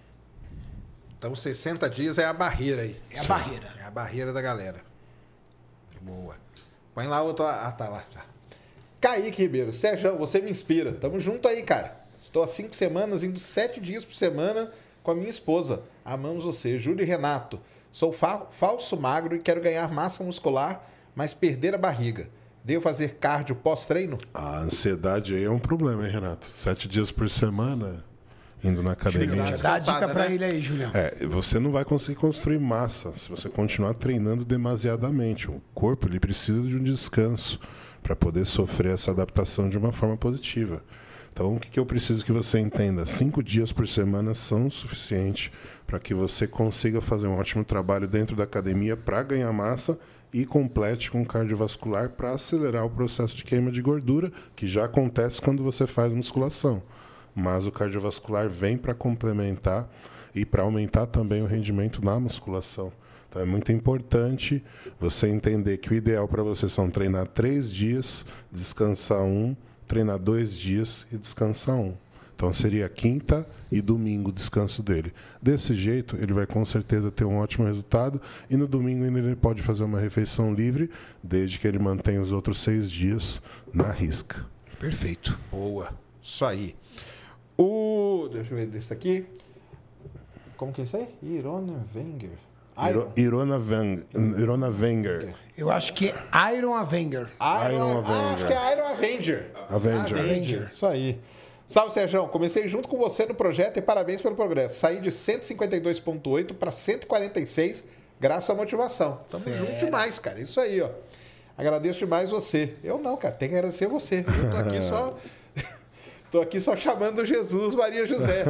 Então 1.18 1.34
60 1.34 1.88
dias 1.88 2.18
é 2.18 2.24
a 2.24 2.32
barreira 2.32 2.82
aí. 2.82 3.00
É 3.10 3.20
a 3.20 3.24
barreira. 3.24 3.74
É 3.78 3.84
a 3.84 3.90
barreira 3.90 4.32
da 4.32 4.42
galera. 4.42 4.80
Boa. 6.00 6.36
Põe 6.94 7.06
lá 7.06 7.22
outra. 7.22 7.48
Ah, 7.66 7.72
tá 7.72 7.88
lá. 7.88 8.04
Já. 8.12 8.24
Kaique 9.00 9.42
Ribeiro, 9.42 9.72
Sérgio, 9.72 10.16
você 10.16 10.40
me 10.40 10.50
inspira. 10.50 10.92
Tamo 10.92 11.18
junto 11.18 11.48
aí, 11.48 11.62
cara. 11.62 11.96
Estou 12.20 12.42
há 12.42 12.46
cinco 12.46 12.74
semanas, 12.74 13.24
indo 13.24 13.38
sete 13.38 13.80
dias 13.80 14.04
por 14.04 14.14
semana 14.14 14.70
com 15.02 15.10
a 15.10 15.14
minha 15.14 15.28
esposa. 15.28 15.82
Amamos 16.04 16.44
você. 16.44 16.78
Júlio 16.78 17.02
e 17.02 17.06
Renato. 17.06 17.60
Sou 17.90 18.12
fa- 18.12 18.46
falso 18.50 18.96
magro 18.96 19.36
e 19.36 19.38
quero 19.38 19.60
ganhar 19.60 19.90
massa 19.92 20.24
muscular, 20.24 20.88
mas 21.14 21.34
perder 21.34 21.74
a 21.74 21.78
barriga. 21.78 22.28
Devo 22.64 22.80
fazer 22.82 23.16
cardio 23.16 23.56
pós-treino? 23.56 24.16
A 24.32 24.58
ansiedade 24.60 25.34
aí 25.34 25.44
é 25.44 25.50
um 25.50 25.58
problema, 25.58 26.06
hein, 26.06 26.12
Renato? 26.12 26.46
Sete 26.54 26.86
dias 26.88 27.10
por 27.10 27.28
semana, 27.28 28.04
indo 28.62 28.82
na 28.82 28.92
academia. 28.92 29.52
Dá 29.60 29.74
a 29.74 29.78
dica 29.78 30.08
pra 30.08 30.28
né? 30.28 30.34
ele 30.34 30.44
aí, 30.44 30.62
Julião. 30.62 30.90
É, 30.94 31.26
você 31.26 31.58
não 31.58 31.72
vai 31.72 31.84
conseguir 31.84 32.18
construir 32.18 32.60
massa 32.60 33.12
se 33.16 33.28
você 33.28 33.48
continuar 33.48 33.94
treinando 33.94 34.44
demasiadamente. 34.44 35.50
O 35.50 35.60
corpo 35.74 36.06
ele 36.06 36.20
precisa 36.20 36.62
de 36.62 36.76
um 36.76 36.82
descanso 36.82 37.58
para 38.02 38.14
poder 38.14 38.44
sofrer 38.46 38.92
essa 38.94 39.10
adaptação 39.10 39.68
de 39.68 39.76
uma 39.76 39.90
forma 39.92 40.16
positiva. 40.16 40.82
Então, 41.32 41.56
o 41.56 41.60
que, 41.60 41.70
que 41.70 41.80
eu 41.80 41.86
preciso 41.86 42.24
que 42.24 42.32
você 42.32 42.58
entenda? 42.58 43.06
Cinco 43.06 43.42
dias 43.42 43.72
por 43.72 43.88
semana 43.88 44.34
são 44.34 44.70
suficientes 44.70 45.50
para 45.86 45.98
que 45.98 46.12
você 46.12 46.46
consiga 46.46 47.00
fazer 47.00 47.26
um 47.26 47.38
ótimo 47.38 47.64
trabalho 47.64 48.06
dentro 48.06 48.36
da 48.36 48.44
academia 48.44 48.96
para 48.96 49.22
ganhar 49.22 49.52
massa 49.52 49.98
e 50.32 50.44
complete 50.44 51.10
com 51.10 51.24
cardiovascular 51.24 52.10
para 52.10 52.32
acelerar 52.32 52.84
o 52.84 52.90
processo 52.90 53.34
de 53.34 53.44
queima 53.44 53.70
de 53.70 53.80
gordura, 53.80 54.30
que 54.54 54.66
já 54.66 54.84
acontece 54.84 55.40
quando 55.40 55.62
você 55.62 55.86
faz 55.86 56.12
musculação 56.12 56.82
mas 57.34 57.66
o 57.66 57.72
cardiovascular 57.72 58.48
vem 58.48 58.76
para 58.76 58.94
complementar 58.94 59.88
e 60.34 60.44
para 60.44 60.62
aumentar 60.62 61.06
também 61.06 61.42
o 61.42 61.46
rendimento 61.46 62.04
na 62.04 62.18
musculação. 62.18 62.92
Então 63.28 63.40
é 63.40 63.44
muito 63.44 63.72
importante 63.72 64.62
você 65.00 65.28
entender 65.28 65.78
que 65.78 65.90
o 65.90 65.94
ideal 65.94 66.28
para 66.28 66.42
você 66.42 66.68
são 66.68 66.90
treinar 66.90 67.26
três 67.28 67.70
dias, 67.70 68.26
descansar 68.50 69.22
um, 69.22 69.56
treinar 69.92 70.18
dois 70.18 70.56
dias 70.56 71.06
e 71.12 71.18
descansar 71.18 71.76
um. 71.76 71.92
Então 72.34 72.50
seria 72.50 72.88
quinta 72.88 73.46
e 73.70 73.82
domingo 73.82 74.30
o 74.30 74.32
descanso 74.32 74.82
dele. 74.82 75.12
Desse 75.40 75.74
jeito, 75.74 76.16
ele 76.16 76.32
vai 76.32 76.46
com 76.46 76.64
certeza 76.64 77.10
ter 77.10 77.26
um 77.26 77.36
ótimo 77.36 77.66
resultado 77.66 78.18
e 78.48 78.56
no 78.56 78.66
domingo 78.66 79.04
ainda 79.04 79.18
ele 79.18 79.36
pode 79.36 79.60
fazer 79.60 79.84
uma 79.84 80.00
refeição 80.00 80.54
livre, 80.54 80.90
desde 81.22 81.58
que 81.58 81.68
ele 81.68 81.78
mantenha 81.78 82.22
os 82.22 82.32
outros 82.32 82.58
seis 82.58 82.90
dias 82.90 83.42
na 83.70 83.90
risca. 83.90 84.46
Perfeito. 84.80 85.38
Boa. 85.50 85.92
Isso 86.22 86.46
aí. 86.46 86.74
O. 87.58 88.30
Deixa 88.32 88.50
eu 88.50 88.56
ver 88.56 88.68
desse 88.68 88.94
aqui. 88.94 89.26
Como 90.56 90.72
que 90.72 90.80
é 90.80 90.84
isso 90.84 90.96
aí? 90.96 91.06
Irona 91.22 91.84
Wenger. 91.94 92.38
Iro- 92.88 93.12
Irona, 93.16 93.58
Veng, 93.58 94.02
Irona 94.14 94.68
Wenger. 94.68 95.34
Eu 95.56 95.70
acho 95.70 95.92
que 95.92 96.08
é 96.10 96.56
Iron 96.56 96.74
Avenger. 96.74 97.28
Iron, 97.68 97.74
Iron 97.74 98.02
Ah, 98.04 98.30
Avenger. 98.30 98.34
acho 98.34 98.46
que 98.46 98.52
é 98.52 98.72
Iron 98.72 98.86
Avenger. 98.86 99.46
Avenger. 99.68 100.18
Avenger. 100.18 100.68
Isso 100.72 100.86
aí. 100.86 101.20
Salve, 101.66 101.92
Sérgio. 101.92 102.26
Comecei 102.28 102.66
junto 102.68 102.88
com 102.88 102.96
você 102.96 103.24
no 103.26 103.34
projeto 103.34 103.76
e 103.78 103.82
parabéns 103.82 104.20
pelo 104.22 104.34
progresso. 104.34 104.74
Saí 104.78 105.00
de 105.00 105.10
152,8 105.10 106.54
para 106.54 106.70
146, 106.70 107.84
graças 108.20 108.48
à 108.50 108.54
motivação. 108.54 109.20
Tamo 109.30 109.44
junto 109.52 109.78
demais, 109.84 110.18
cara. 110.18 110.40
Isso 110.40 110.60
aí, 110.60 110.80
ó. 110.80 110.88
Agradeço 111.56 111.98
demais 112.00 112.30
você. 112.30 112.74
Eu 112.82 112.98
não, 112.98 113.16
cara. 113.16 113.34
Tem 113.34 113.48
que 113.48 113.54
agradecer 113.54 113.86
você. 113.86 114.24
Eu 114.26 114.50
tô 114.50 114.56
aqui 114.56 114.80
só. 114.88 115.16
Tô 116.32 116.40
aqui 116.40 116.58
só 116.58 116.74
chamando 116.74 117.26
Jesus 117.26 117.74
Maria 117.74 118.06
José. 118.06 118.44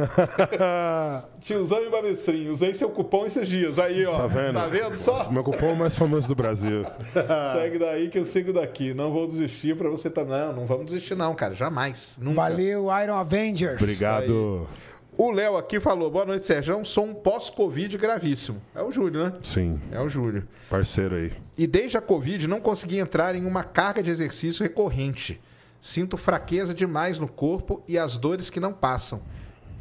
Tiozão 1.43 1.83
e 1.83 1.89
balestrinho. 1.89 2.53
Usei 2.53 2.73
seu 2.73 2.89
cupom 2.89 3.25
esses 3.25 3.45
dias. 3.45 3.77
Aí, 3.77 4.05
ó. 4.05 4.19
Tá 4.19 4.27
vendo? 4.27 4.53
Tá 4.53 4.67
vendo 4.67 4.97
só? 4.97 5.29
Meu 5.29 5.43
cupom 5.43 5.67
é 5.67 5.73
o 5.73 5.75
mais 5.75 5.93
famoso 5.93 6.25
do 6.25 6.33
Brasil. 6.33 6.85
Segue 7.53 7.77
daí 7.77 8.07
que 8.07 8.17
eu 8.17 8.25
sigo 8.25 8.53
daqui. 8.53 8.93
Não 8.93 9.11
vou 9.11 9.27
desistir 9.27 9.75
pra 9.75 9.89
você 9.89 10.09
também. 10.09 10.33
Não, 10.39 10.53
não 10.53 10.65
vamos 10.65 10.85
desistir, 10.85 11.13
não, 11.15 11.35
cara. 11.35 11.53
Jamais. 11.55 12.17
Nunca. 12.21 12.37
Valeu, 12.37 12.87
Iron 13.03 13.17
Avengers. 13.17 13.81
Obrigado. 13.81 14.65
O 15.17 15.31
Léo 15.31 15.57
aqui 15.57 15.77
falou: 15.81 16.09
boa 16.09 16.23
noite, 16.25 16.47
Sérgio. 16.47 16.85
Sou 16.85 17.03
um 17.03 17.13
pós-Covid 17.13 17.97
gravíssimo. 17.97 18.61
É 18.73 18.81
o 18.81 18.93
Júlio, 18.93 19.25
né? 19.25 19.33
Sim, 19.43 19.81
É 19.91 19.99
o 19.99 20.07
Júlio. 20.07 20.47
parceiro 20.69 21.15
aí. 21.15 21.33
E 21.57 21.67
desde 21.67 21.97
a 21.97 22.01
Covid 22.01 22.47
não 22.47 22.61
consegui 22.61 22.97
entrar 22.97 23.35
em 23.35 23.45
uma 23.45 23.65
carga 23.65 24.01
de 24.01 24.09
exercício 24.09 24.63
recorrente. 24.63 25.41
Sinto 25.83 26.15
fraqueza 26.15 26.73
demais 26.73 27.19
no 27.19 27.27
corpo 27.27 27.83
e 27.89 27.97
as 27.97 28.17
dores 28.17 28.49
que 28.49 28.57
não 28.57 28.71
passam. 28.71 29.21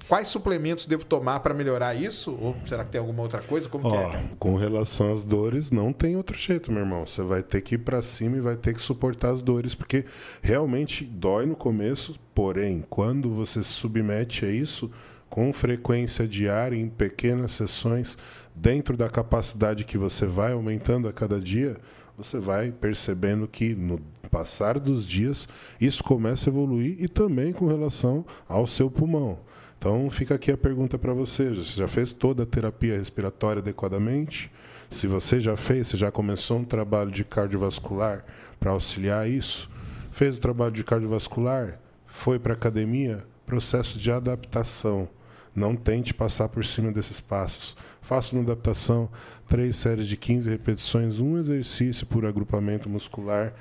Quais 0.09 0.27
suplementos 0.27 0.85
devo 0.85 1.05
tomar 1.05 1.39
para 1.39 1.55
melhorar 1.55 1.95
isso? 1.95 2.37
Ou 2.41 2.57
será 2.67 2.85
que 2.85 2.91
tem 2.91 3.01
alguma 3.01 3.23
outra 3.23 3.41
coisa? 3.41 3.69
Como 3.69 3.95
é? 3.95 4.25
com 4.37 4.57
relação 4.57 5.13
às 5.13 5.25
dores, 5.25 5.71
não 5.71 5.93
tem 5.93 6.17
outro 6.17 6.37
jeito, 6.37 6.73
meu 6.73 6.81
irmão. 6.81 7.07
Você 7.07 7.23
vai 7.23 7.41
ter 7.41 7.61
que 7.61 7.77
ir 7.77 7.79
pra 7.79 8.03
cima 8.03 8.37
e 8.37 8.41
vai 8.41 8.57
ter 8.57 8.75
que 8.75 8.83
suportar 8.83 9.31
as 9.31 9.43
dores, 9.43 9.77
porque 9.77 10.05
realmente 10.43 11.05
dói 11.05 11.47
no 11.47 11.55
começo, 11.55 12.19
porém, 12.35 12.85
quando 12.91 13.31
você 13.31 13.63
se 13.63 13.73
submete 13.73 14.45
a 14.45 14.51
isso 14.51 14.91
com 15.31 15.53
frequência 15.53 16.27
diária, 16.27 16.77
em 16.77 16.89
pequenas 16.89 17.53
sessões, 17.53 18.19
dentro 18.53 18.97
da 18.97 19.09
capacidade 19.09 19.85
que 19.85 19.97
você 19.97 20.27
vai 20.27 20.53
aumentando 20.53 21.07
a 21.07 21.13
cada 21.13 21.41
dia, 21.41 21.77
você 22.17 22.39
vai 22.39 22.71
percebendo 22.71 23.49
que 23.49 23.75
no 23.75 24.01
passar 24.31 24.79
dos 24.79 25.07
dias 25.07 25.49
isso 25.81 26.03
começa 26.03 26.49
a 26.49 26.51
evoluir 26.51 26.97
e 26.99 27.09
também 27.09 27.53
com 27.53 27.67
relação 27.67 28.25
ao 28.49 28.67
seu 28.67 28.91
pulmão. 28.91 29.39
Então 29.79 30.09
fica 30.11 30.37
aqui 30.37 30.51
a 30.53 30.57
pergunta 30.57 30.99
para 30.99 31.13
você: 31.13 31.51
você 31.51 31.77
já 31.77 31.89
fez 31.89 32.13
toda 32.13 32.45
a 32.45 32.47
terapia 32.47 32.97
respiratória 32.97 33.61
adequadamente? 33.61 34.51
Se 34.89 35.07
você 35.07 35.41
já 35.41 35.57
fez, 35.57 35.89
você 35.89 35.97
já 35.97 36.11
começou 36.11 36.59
um 36.59 36.65
trabalho 36.65 37.11
de 37.11 37.25
cardiovascular 37.25 38.25
para 38.61 38.71
auxiliar 38.71 39.29
isso? 39.29 39.69
Fez 40.11 40.37
o 40.37 40.41
trabalho 40.41 40.73
de 40.73 40.85
cardiovascular? 40.85 41.81
Foi 42.07 42.39
para 42.39 42.53
academia? 42.53 43.25
Processo 43.47 43.99
de 43.99 44.11
adaptação. 44.11 45.09
Não 45.55 45.75
tente 45.75 46.15
passar 46.15 46.49
por 46.49 46.65
cima 46.65 46.93
desses 46.93 47.21
passos. 47.21 47.77
Faça 48.03 48.35
uma 48.35 48.43
adaptação, 48.43 49.09
três 49.49 49.77
séries 49.77 50.07
de 50.07 50.17
15 50.17 50.51
repetições, 50.51 51.21
um 51.21 51.39
exercício 51.39 52.05
por 52.05 52.27
agrupamento 52.27 52.89
muscular, 52.89 53.55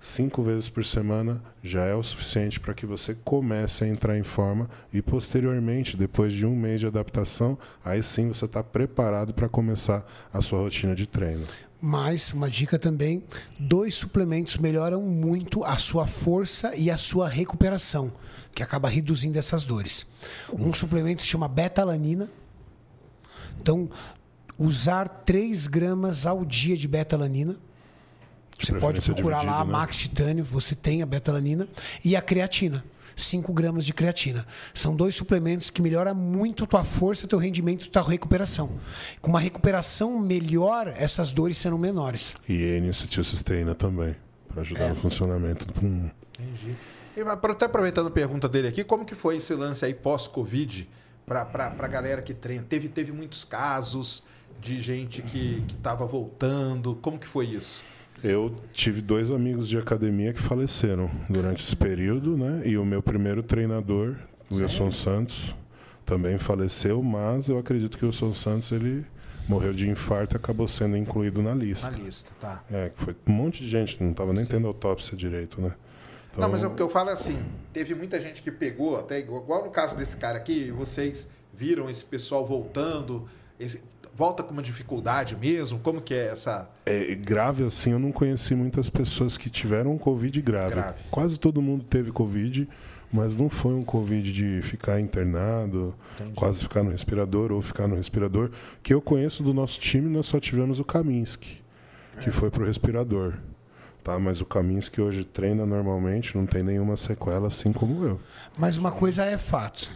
cinco 0.00 0.42
vezes 0.42 0.68
por 0.68 0.84
semana, 0.84 1.42
já 1.62 1.84
é 1.84 1.94
o 1.94 2.02
suficiente 2.02 2.60
para 2.60 2.72
que 2.72 2.86
você 2.86 3.16
comece 3.24 3.84
a 3.84 3.88
entrar 3.88 4.16
em 4.16 4.22
forma 4.22 4.70
e, 4.92 5.02
posteriormente, 5.02 5.96
depois 5.96 6.32
de 6.32 6.46
um 6.46 6.54
mês 6.54 6.80
de 6.80 6.86
adaptação, 6.86 7.58
aí 7.84 8.02
sim 8.02 8.28
você 8.28 8.44
está 8.44 8.62
preparado 8.62 9.34
para 9.34 9.48
começar 9.48 10.06
a 10.32 10.40
sua 10.40 10.60
rotina 10.60 10.94
de 10.94 11.06
treino. 11.06 11.44
Mas 11.80 12.32
uma 12.32 12.50
dica 12.50 12.78
também: 12.78 13.22
dois 13.58 13.94
suplementos 13.94 14.56
melhoram 14.56 15.00
muito 15.02 15.64
a 15.64 15.76
sua 15.76 16.06
força 16.06 16.74
e 16.74 16.90
a 16.90 16.96
sua 16.96 17.28
recuperação, 17.28 18.12
que 18.54 18.62
acaba 18.62 18.88
reduzindo 18.88 19.38
essas 19.38 19.64
dores. 19.64 20.06
Um 20.52 20.72
suplemento 20.72 21.22
se 21.22 21.28
chama 21.28 21.48
betalanina. 21.48 22.28
Então, 23.60 23.88
usar 24.58 25.08
3 25.08 25.66
gramas 25.66 26.26
ao 26.26 26.44
dia 26.44 26.76
de 26.76 26.88
betalanina. 26.88 27.56
Você 28.58 28.72
pode 28.74 29.00
procurar 29.00 29.42
lá 29.42 29.60
a 29.60 29.64
né? 29.64 29.70
Max 29.70 29.96
Titânio, 29.96 30.44
você 30.44 30.74
tem 30.74 31.00
a 31.00 31.06
betalanina 31.06 31.68
e 32.04 32.16
a 32.16 32.22
creatina. 32.22 32.84
5 33.14 33.52
gramas 33.52 33.84
de 33.84 33.92
creatina. 33.92 34.46
São 34.72 34.94
dois 34.94 35.14
suplementos 35.14 35.70
que 35.70 35.82
melhoram 35.82 36.14
muito 36.14 36.64
a 36.64 36.66
tua 36.66 36.84
força, 36.84 37.26
teu 37.26 37.38
rendimento 37.38 37.86
e 37.86 37.88
tua 37.88 38.02
recuperação. 38.02 38.78
Com 39.20 39.30
uma 39.30 39.40
recuperação 39.40 40.18
melhor, 40.20 40.92
essas 40.96 41.32
dores 41.32 41.58
serão 41.58 41.78
menores. 41.78 42.36
E 42.48 42.54
N-acetilcisteína 42.80 43.74
também, 43.74 44.14
para 44.48 44.62
ajudar 44.62 44.90
no 44.90 44.96
funcionamento 44.96 45.66
do 45.66 45.72
pulmão. 45.72 46.10
Entendi. 46.38 46.76
E, 47.16 47.20
Até 47.22 47.64
aproveitando 47.64 48.06
a 48.06 48.10
pergunta 48.10 48.48
dele 48.48 48.68
aqui, 48.68 48.84
como 48.84 49.04
que 49.04 49.16
foi 49.16 49.36
esse 49.36 49.52
lance 49.52 49.84
aí 49.84 49.94
pós-Covid 49.94 50.88
para 51.28 51.74
a 51.78 51.88
galera 51.88 52.22
que 52.22 52.32
treina? 52.34 52.64
Teve, 52.68 52.88
teve 52.88 53.12
muitos 53.12 53.44
casos 53.44 54.22
de 54.60 54.80
gente 54.80 55.22
que 55.22 55.62
estava 55.68 56.06
voltando. 56.06 56.96
Como 56.96 57.18
que 57.18 57.26
foi 57.26 57.46
isso? 57.46 57.84
Eu 58.24 58.56
tive 58.72 59.00
dois 59.00 59.30
amigos 59.30 59.68
de 59.68 59.78
academia 59.78 60.32
que 60.32 60.40
faleceram 60.40 61.08
durante 61.28 61.62
esse 61.62 61.76
período, 61.76 62.36
né? 62.36 62.62
E 62.64 62.76
o 62.76 62.84
meu 62.84 63.00
primeiro 63.00 63.42
treinador, 63.44 64.16
Wilson 64.50 64.90
Santos, 64.90 65.54
também 66.04 66.36
faleceu, 66.38 67.00
mas 67.02 67.48
eu 67.48 67.58
acredito 67.58 67.96
que 67.96 68.04
o 68.04 68.08
Wilson 68.08 68.34
Santos 68.34 68.72
ele 68.72 69.04
morreu 69.48 69.72
de 69.72 69.88
infarto 69.88 70.34
e 70.34 70.36
acabou 70.36 70.66
sendo 70.66 70.96
incluído 70.96 71.40
na 71.42 71.54
Na 71.54 71.62
lista. 71.64 71.90
lista, 71.96 72.30
tá. 72.40 72.64
É, 72.70 72.88
que 72.90 73.02
foi 73.04 73.14
um 73.26 73.32
monte 73.32 73.62
de 73.62 73.68
gente, 73.70 74.02
não 74.02 74.10
estava 74.10 74.32
nem 74.32 74.44
tendo 74.44 74.66
autópsia 74.66 75.16
direito, 75.16 75.60
né? 75.60 75.72
Então, 76.38 76.48
Não, 76.48 76.52
mas 76.54 76.62
é 76.62 76.66
o 76.68 76.74
que 76.74 76.80
eu 76.82 76.88
falo 76.88 77.10
é 77.10 77.14
assim, 77.14 77.36
teve 77.72 77.94
muita 77.96 78.20
gente 78.20 78.40
que 78.42 78.50
pegou, 78.50 78.96
até 78.96 79.18
igual, 79.18 79.64
no 79.64 79.70
caso 79.70 79.96
desse 79.96 80.16
cara 80.16 80.38
aqui, 80.38 80.70
vocês 80.70 81.26
viram 81.52 81.90
esse 81.90 82.04
pessoal 82.04 82.46
voltando, 82.46 83.26
esse- 83.58 83.82
volta 84.14 84.44
com 84.44 84.52
uma 84.52 84.62
dificuldade 84.62 85.36
mesmo? 85.36 85.80
Como 85.80 86.00
que 86.00 86.14
é 86.14 86.28
essa... 86.28 86.70
É, 86.86 87.12
grave 87.16 87.64
assim, 87.64 87.90
eu 87.90 87.98
não 87.98 88.12
conheci 88.12 88.54
muitas 88.54 88.88
pessoas 88.88 89.36
que 89.36 89.50
tiveram 89.50 89.92
um 89.92 89.98
Covid 89.98 90.40
grave. 90.40 90.74
Grave. 90.76 91.02
Quase 91.10 91.40
todo 91.40 91.60
mundo 91.60 91.84
teve 91.84 92.12
Covid, 92.12 92.68
mas 93.12 93.36
não 93.36 93.48
foi 93.48 93.74
um 93.74 93.82
Covid 93.82 94.32
de 94.32 94.62
ficar 94.62 95.00
internado, 95.00 95.92
quase 96.36 96.60
ficar 96.60 96.84
no 96.84 96.90
respirador 96.90 97.50
ou 97.50 97.60
ficar 97.60 97.88
no 97.88 97.96
respirador. 97.96 98.50
Que 98.82 98.94
eu 98.94 99.00
conheço 99.02 99.42
do 99.42 99.52
nosso 99.52 99.80
time, 99.80 100.08
nós 100.08 100.26
só 100.26 100.38
tivemos 100.38 100.78
o 100.78 100.84
Kaminski, 100.84 101.60
que 102.20 102.30
foi 102.30 102.48
pro 102.50 102.64
respirador. 102.64 103.34
Voltar, 104.08 104.18
mas 104.18 104.40
o 104.40 104.46
Caminhos 104.46 104.88
que 104.88 105.00
hoje 105.00 105.24
treina 105.24 105.66
normalmente 105.66 106.36
não 106.36 106.46
tem 106.46 106.62
nenhuma 106.62 106.96
sequela, 106.96 107.48
assim 107.48 107.72
como 107.72 108.04
eu. 108.04 108.20
Mas 108.56 108.78
uma 108.78 108.90
coisa 108.90 109.24
é 109.24 109.36
fato. 109.36 109.90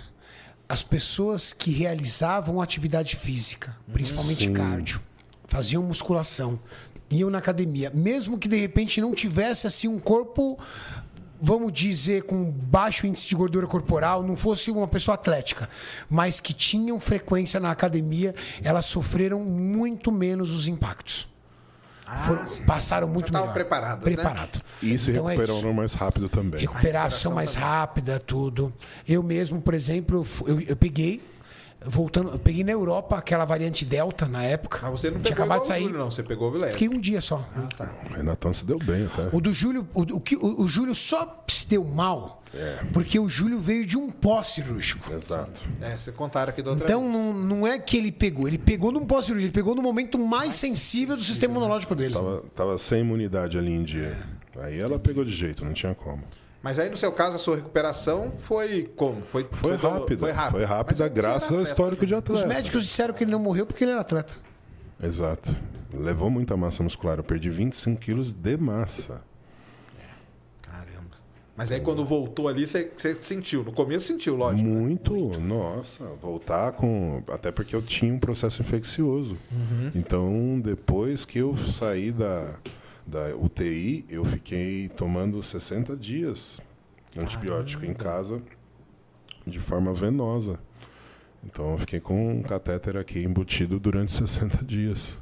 As 0.69 0.83
pessoas 0.83 1.53
que 1.53 1.71
realizavam 1.71 2.61
atividade 2.61 3.17
física, 3.17 3.77
principalmente 3.93 4.45
Sim. 4.45 4.53
cardio, 4.53 5.01
faziam 5.47 5.83
musculação, 5.83 6.59
iam 7.11 7.31
na 7.31 7.39
academia, 7.39 7.91
mesmo 7.95 8.39
que 8.39 8.49
de 8.49 8.57
repente 8.57 9.01
não 9.01 9.15
tivesse 9.15 9.67
assim 9.67 9.89
um 9.89 9.99
corpo, 9.99 10.59
vamos 11.41 11.73
dizer, 11.73 12.23
com 12.23 12.51
baixo 12.51 13.07
índice 13.07 13.29
de 13.29 13.35
gordura 13.35 13.67
corporal, 13.67 14.23
não 14.23 14.37
fosse 14.37 14.71
uma 14.71 14.89
pessoa 14.89 15.15
atlética, 15.15 15.69
mas 16.09 16.41
que 16.41 16.55
tinham 16.55 16.99
frequência 16.99 17.61
na 17.61 17.71
academia, 17.71 18.35
elas 18.63 18.87
sofreram 18.87 19.41
muito 19.41 20.11
menos 20.11 20.51
os 20.51 20.67
impactos. 20.67 21.32
Foram- 22.27 22.65
passaram 22.67 23.09
muito 23.09 23.27
estavam 23.27 23.49
melhor. 23.49 23.55
preparadas, 23.55 24.05
né? 24.07 24.15
Preparado. 24.15 24.61
E 24.83 24.99
se 24.99 25.11
Então 25.11 25.29
é 25.29 25.35
isso. 25.35 25.43
recuperaram 25.43 25.73
mais 25.75 25.95
rápido 25.95 26.29
também. 26.29 26.61
recuperação 26.61 27.33
mais 27.33 27.55
rápida, 27.55 28.19
tudo. 28.21 28.73
Eu 29.09 29.23
mesmo, 29.23 29.61
por 29.61 29.75
exemplo, 29.75 30.27
eu, 30.47 30.61
eu 30.61 30.77
peguei, 30.77 31.23
voltando, 31.87 32.31
eu 32.31 32.39
peguei 32.39 32.65
na 32.65 32.73
Europa 32.73 33.17
aquela 33.17 33.45
variante 33.45 33.85
Delta 33.85 34.27
na 34.27 34.43
época. 34.43 34.81
Mas 34.83 34.91
você 34.91 35.11
não 35.11 35.21
Tinha 35.21 35.35
pegou 35.35 35.45
acabado 35.45 35.59
de 35.61 35.65
o 35.65 35.69
sair. 35.69 35.83
Júlio, 35.85 35.99
não. 35.99 36.11
Você 36.11 36.23
pegou 36.23 36.51
o 36.51 36.57
leve. 36.57 36.73
Fiquei 36.73 36.89
um 36.89 37.01
dia 37.01 37.21
só. 37.21 37.47
Ah, 37.55 37.69
tá. 37.77 37.95
O 38.11 38.15
Renatão 38.15 38.53
se 38.53 38.65
deu 38.65 38.79
bem 38.79 39.07
até. 39.07 39.29
O 39.37 39.41
do 39.41 39.53
Júlio, 39.53 39.87
o, 39.95 40.03
o 40.03 40.21
que, 40.21 40.37
o, 40.37 40.63
o 40.63 40.69
Júlio 40.69 40.95
só 40.95 41.45
se 41.49 41.67
deu 41.67 41.85
mal 41.85 42.43
porque 42.93 43.19
o 43.19 43.29
Júlio 43.29 43.59
veio 43.59 43.87
de 43.87 43.97
um 43.97 44.11
pós-cirúrgico. 44.11 45.13
Exato. 45.13 45.61
É, 45.81 45.97
você 45.97 46.13
contaram 46.13 46.51
aqui 46.51 46.63
da 46.63 46.71
outra 46.71 46.85
Então 46.85 47.01
vez. 47.01 47.13
não, 47.13 47.33
não 47.33 47.67
é 47.67 47.79
que 47.79 47.97
ele 47.97 48.13
pegou, 48.13 48.47
ele 48.47 48.59
pegou 48.59 48.93
num 48.93 49.07
pós-cirúrgico, 49.07 49.47
ele 49.47 49.53
pegou 49.55 49.75
no 49.75 49.83
momento 49.83 50.19
mais 50.19 50.55
sensível 50.55 51.17
do 51.17 51.23
sistema 51.23 51.53
imunológico 51.53 51.95
dele. 51.95 52.15
Tava, 52.15 52.43
tava 52.55 52.79
sem 52.79 53.01
imunidade 53.01 53.57
ali 53.57 53.73
em 53.73 53.83
dia. 53.83 54.19
Aí 54.61 54.79
ela 54.79 54.99
pegou 54.99 55.25
de 55.25 55.31
jeito, 55.31 55.65
não 55.65 55.73
tinha 55.73 55.95
como. 55.95 56.23
Mas 56.63 56.79
aí, 56.79 56.89
no 56.89 56.97
seu 56.97 57.11
caso, 57.11 57.35
a 57.35 57.39
sua 57.39 57.57
recuperação 57.57 58.33
foi 58.39 58.85
como? 58.95 59.21
Foi, 59.23 59.47
Foi 59.51 59.77
do- 59.77 59.89
rápida. 59.89 60.19
Foi 60.21 60.31
rápida. 60.31 60.59
Foi 60.59 60.65
rápida 60.65 61.09
graças 61.09 61.53
ao 61.53 61.61
histórico 61.61 62.07
de 62.07 62.15
Os 62.15 62.19
atleta. 62.19 62.47
médicos 62.47 62.85
disseram 62.85 63.13
que 63.13 63.25
ele 63.25 63.33
não 63.33 63.41
morreu 63.41 63.67
porque 63.67 63.83
ele 63.83 63.91
era 63.91 64.01
atleta. 64.01 64.37
Exato. 65.03 65.55
Levou 65.93 66.31
muita 66.31 66.57
massa 66.57 66.83
muscular. 66.83 67.19
Eu 67.19 67.25
perdi 67.25 67.51
25 67.51 68.01
quilos 68.01 68.33
de 68.33 68.57
massa. 68.57 69.21
Caramba. 70.63 71.17
Mas 71.57 71.71
aí, 71.73 71.81
quando 71.81 72.05
voltou 72.05 72.49
ali, 72.49 72.67
você, 72.67 72.91
você 72.97 73.17
sentiu. 73.21 73.63
No 73.65 73.73
começo 73.73 74.07
sentiu, 74.07 74.37
lógico. 74.37 74.67
né? 74.69 74.75
Muito, 74.75 75.15
nossa, 75.41 76.05
voltar 76.21 76.73
com. 76.73 77.23
Até 77.29 77.51
porque 77.53 77.75
eu 77.77 77.83
tinha 77.83 78.15
um 78.15 78.19
processo 78.19 78.63
infeccioso. 78.63 79.37
Então, 79.95 80.61
depois 80.63 81.25
que 81.25 81.39
eu 81.41 81.57
saí 81.57 82.11
da, 82.11 82.55
da 83.07 83.37
UTI, 83.37 84.05
eu 84.09 84.25
fiquei 84.25 84.89
tomando 84.89 85.43
60 85.43 85.97
dias 85.97 86.61
antibiótico 87.17 87.85
em 87.85 87.95
casa 87.95 88.43
de 89.47 89.59
forma 89.59 89.93
venosa. 89.93 90.59
Então, 91.45 91.73
eu 91.73 91.79
fiquei 91.79 91.99
com 91.99 92.39
um 92.39 92.43
catéter 92.43 92.97
aqui 92.97 93.19
embutido 93.19 93.81
durante 93.81 94.13
60 94.13 94.65
dias. 94.65 95.19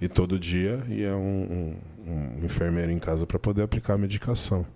E 0.00 0.08
todo 0.08 0.38
dia 0.38 0.82
ia 0.88 1.14
um, 1.14 1.76
um, 2.06 2.40
um 2.40 2.44
enfermeiro 2.44 2.90
em 2.90 2.98
casa 2.98 3.26
para 3.26 3.38
poder 3.38 3.62
aplicar 3.62 3.94
a 3.94 3.98
medicação. 3.98 4.66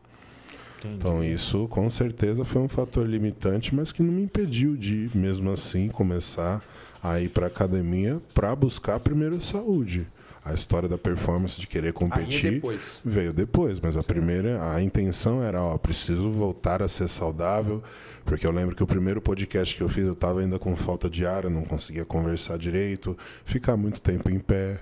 Então 0.84 1.24
isso 1.24 1.66
com 1.68 1.88
certeza 1.88 2.44
foi 2.44 2.60
um 2.60 2.68
fator 2.68 3.08
limitante, 3.08 3.74
mas 3.74 3.90
que 3.90 4.02
não 4.02 4.12
me 4.12 4.22
impediu 4.22 4.76
de, 4.76 5.10
mesmo 5.14 5.50
assim, 5.50 5.88
começar 5.88 6.62
a 7.02 7.20
ir 7.20 7.30
para 7.30 7.46
academia 7.46 8.18
para 8.34 8.54
buscar 8.54 9.00
primeiro 9.00 9.40
saúde. 9.40 10.06
A 10.44 10.52
história 10.52 10.86
da 10.86 10.98
performance 10.98 11.58
de 11.58 11.66
querer 11.66 11.94
competir 11.94 12.52
depois. 12.52 13.00
veio 13.02 13.32
depois, 13.32 13.80
mas 13.80 13.96
a 13.96 14.02
primeira, 14.02 14.74
a 14.74 14.82
intenção 14.82 15.42
era, 15.42 15.62
ó, 15.62 15.78
preciso 15.78 16.30
voltar 16.30 16.82
a 16.82 16.88
ser 16.88 17.08
saudável, 17.08 17.82
porque 18.26 18.46
eu 18.46 18.50
lembro 18.50 18.76
que 18.76 18.82
o 18.82 18.86
primeiro 18.86 19.22
podcast 19.22 19.74
que 19.74 19.82
eu 19.82 19.88
fiz 19.88 20.04
eu 20.04 20.12
estava 20.12 20.40
ainda 20.40 20.58
com 20.58 20.76
falta 20.76 21.08
de 21.08 21.24
ar, 21.24 21.44
eu 21.44 21.50
não 21.50 21.64
conseguia 21.64 22.04
conversar 22.04 22.58
direito, 22.58 23.16
ficar 23.44 23.74
muito 23.76 24.02
tempo 24.02 24.30
em 24.30 24.38
pé. 24.38 24.80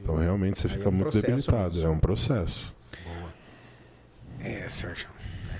Então 0.00 0.16
realmente 0.16 0.58
você 0.58 0.66
Aí 0.66 0.72
fica 0.72 0.86
é 0.86 0.88
um 0.88 0.92
muito 0.92 1.10
processo 1.12 1.26
debilitado, 1.26 1.82
é 1.84 1.88
um 1.88 1.98
processo. 1.98 2.74
É, 4.40 4.68
Sérgio. 4.68 5.08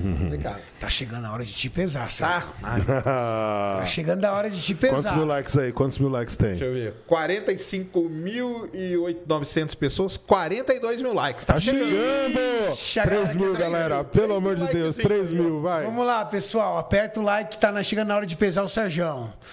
Complicado. 0.03 0.61
Tá 0.81 0.89
chegando 0.91 1.27
a 1.27 1.33
hora 1.33 1.45
de 1.45 1.53
te 1.53 1.71
pesar, 1.71 2.11
Sérgio. 2.11 2.49
Tá? 2.61 2.63
Tá 3.83 3.87
chegando 3.87 4.25
a 4.25 4.33
hora 4.33 4.51
de 4.51 4.61
te 4.61 4.75
pesar. 4.75 4.95
Quantos 4.97 5.13
mil 5.13 5.25
likes 5.27 5.57
aí? 5.59 5.73
Quantos 5.73 5.99
mil 5.99 6.09
likes 6.09 6.37
tem? 6.37 6.51
Deixa 6.51 6.65
eu 6.65 6.73
ver. 6.75 6.95
45.900 7.09 9.77
pessoas, 9.77 10.17
42 10.17 11.03
mil 11.03 11.13
likes. 11.15 11.45
Tá, 11.45 11.55
Tá 11.55 11.61
chegando. 11.61 11.89
chegando! 11.91 12.77
Chegando 12.77 13.09
3 13.25 13.35
mil, 13.35 13.55
três 13.55 13.71
galera. 13.71 13.95
mil. 13.97 14.05
Pelo 14.07 14.27
Três 14.27 14.39
amor 14.39 14.57
de 14.57 14.67
Deus, 14.73 14.97
likezinho 14.97 15.09
3 15.09 15.31
aí, 15.31 15.35
mil, 15.39 15.61
vai. 15.61 15.85
Vamos 15.85 16.07
lá, 16.07 16.25
pessoal. 16.25 16.79
Aperta 16.79 17.21
o 17.21 17.23
like 17.23 17.51
que 17.51 17.59
tá 17.59 17.71
na- 17.73 17.83
chegando 17.83 18.09
na 18.09 18.17
hora 18.17 18.27
de 18.27 18.37
pesar 18.37 18.63
o 18.63 18.69
Sérgio. 18.69 19.03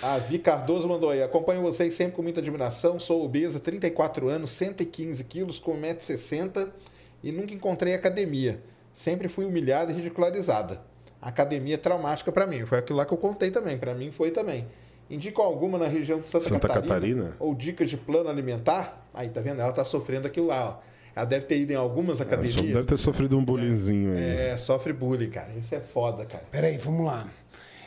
A 0.02 0.18
Vi 0.18 0.40
Cardoso 0.40 0.88
mandou 0.88 1.10
aí. 1.10 1.22
Acompanho 1.24 1.62
vocês 1.62 1.94
sempre 1.94 2.16
com 2.16 2.22
muita 2.22 2.40
admiração. 2.40 3.00
Sou 3.00 3.24
obesa, 3.26 3.60
34 3.60 4.30
anos, 4.30 4.52
115 4.52 5.24
quilos, 5.24 5.60
com 5.60 5.74
1,60m 5.76 6.68
e 7.24 7.32
nunca 7.32 7.54
encontrei 7.54 7.94
academia. 7.94 8.60
Sempre 9.00 9.30
fui 9.30 9.46
humilhada 9.46 9.94
e 9.94 9.96
ridicularizada. 9.96 10.82
A 11.22 11.30
academia 11.30 11.76
é 11.76 11.78
traumática 11.78 12.34
pra 12.34 12.46
mim. 12.46 12.66
Foi 12.66 12.80
aquilo 12.80 12.98
lá 12.98 13.06
que 13.06 13.14
eu 13.14 13.18
contei 13.18 13.50
também. 13.50 13.78
Pra 13.78 13.96
mim 13.96 14.12
foi 14.12 14.30
também. 14.30 14.68
Indico 15.10 15.42
alguma 15.42 15.78
na 15.78 15.88
região 15.88 16.20
de 16.20 16.28
Santa, 16.28 16.50
Santa 16.50 16.68
Catarina, 16.68 16.94
Catarina? 16.96 17.34
Ou 17.40 17.56
dicas 17.56 17.90
de 17.90 17.96
plano 17.96 18.30
alimentar? 18.30 19.08
Aí, 19.14 19.30
tá 19.30 19.40
vendo? 19.40 19.62
Ela 19.62 19.72
tá 19.72 19.86
sofrendo 19.86 20.28
aquilo 20.28 20.48
lá, 20.48 20.82
ó. 20.84 20.90
Ela 21.16 21.26
deve 21.26 21.46
ter 21.46 21.60
ido 21.60 21.72
em 21.72 21.78
algumas 21.78 22.20
academias. 22.20 22.56
Deve 22.60 22.84
ter 22.84 22.98
sofrido 22.98 23.38
um 23.38 23.46
bullyingzinho 23.46 24.12
aí. 24.12 24.22
É, 24.50 24.58
sofre 24.58 24.92
bullying, 24.92 25.30
cara. 25.30 25.54
Isso 25.58 25.74
é 25.74 25.80
foda, 25.80 26.26
cara. 26.26 26.44
Peraí, 26.52 26.78
vamos 26.78 27.06
lá. 27.06 27.26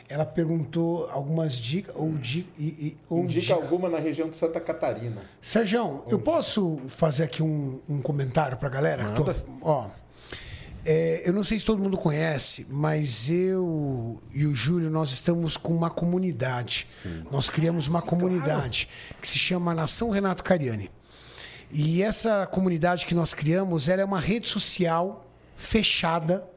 Ela 0.09 0.25
perguntou 0.25 1.07
algumas 1.11 1.53
dicas 1.53 1.93
ou, 1.95 2.09
di, 2.13 2.47
e, 2.57 2.63
e- 2.65 2.97
ou 3.07 3.19
Indica 3.19 3.39
dica- 3.39 3.53
alguma 3.53 3.87
na 3.87 3.99
região 3.99 4.29
de 4.29 4.35
Santa 4.35 4.59
Catarina. 4.59 5.21
Sérgio, 5.39 6.03
eu 6.07 6.17
posso 6.17 6.79
fazer 6.87 7.23
aqui 7.25 7.43
um, 7.43 7.79
um 7.87 8.01
comentário 8.01 8.57
pra 8.57 8.67
galera? 8.67 9.03
Tô- 9.11 9.31
ó, 9.61 9.85
é, 10.85 11.21
eu 11.25 11.31
não 11.31 11.43
sei 11.43 11.57
se 11.57 11.65
todo 11.65 11.81
mundo 11.81 11.97
conhece, 11.97 12.65
mas 12.69 13.29
eu 13.29 14.19
e 14.33 14.45
o 14.45 14.53
Júlio, 14.53 14.89
nós 14.89 15.11
estamos 15.11 15.55
com 15.55 15.73
uma 15.73 15.89
comunidade. 15.89 16.87
Nós 17.31 17.49
criamos 17.49 17.87
uma 17.87 18.01
comunidade 18.01 18.89
que 19.21 19.27
se 19.27 19.37
chama 19.37 19.73
Nação 19.73 20.09
Renato 20.09 20.43
Cariani. 20.43 20.89
E 21.71 22.03
essa 22.03 22.45
comunidade 22.45 23.05
que 23.05 23.15
nós 23.15 23.33
criamos, 23.33 23.87
ela 23.87 24.01
é 24.01 24.05
uma 24.05 24.19
rede 24.19 24.49
social 24.49 25.25
fechada, 25.55 26.47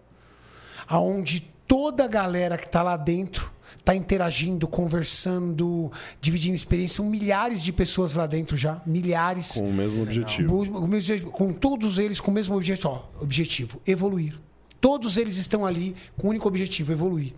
aonde 0.88 1.40
toda 1.66 2.04
a 2.04 2.08
galera 2.08 2.58
que 2.58 2.66
está 2.66 2.82
lá 2.82 2.96
dentro 2.96 3.50
está 3.86 3.94
interagindo, 3.94 4.66
conversando, 4.66 5.92
dividindo 6.20 6.56
experiência. 6.56 6.96
São 6.96 7.06
milhares 7.06 7.62
de 7.62 7.72
pessoas 7.72 8.14
lá 8.14 8.26
dentro 8.26 8.56
já, 8.56 8.82
milhares. 8.84 9.52
Com 9.52 9.70
o 9.70 9.72
mesmo 9.72 10.02
objetivo. 10.02 10.54
O- 10.56 10.84
o 10.84 10.88
mesmo- 10.88 11.30
com 11.30 11.52
todos 11.52 11.96
eles 11.96 12.20
com 12.20 12.32
o 12.32 12.34
mesmo 12.34 12.56
objetivo, 12.56 12.88
ó, 12.88 13.22
objetivo, 13.22 13.80
evoluir. 13.86 14.36
Todos 14.80 15.16
eles 15.16 15.36
estão 15.36 15.64
ali 15.64 15.94
com 16.16 16.26
o 16.26 16.30
único 16.30 16.46
objetivo, 16.48 16.92
evoluir. 16.92 17.32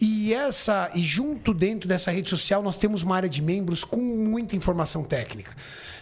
E 0.00 0.32
essa 0.34 0.90
e 0.94 1.00
junto 1.04 1.52
dentro 1.54 1.86
dessa 1.88 2.10
rede 2.10 2.28
social 2.30 2.62
nós 2.62 2.76
temos 2.76 3.02
uma 3.02 3.14
área 3.16 3.28
de 3.28 3.40
membros 3.42 3.84
com 3.84 4.00
muita 4.00 4.56
informação 4.56 5.04
técnica. 5.04 5.52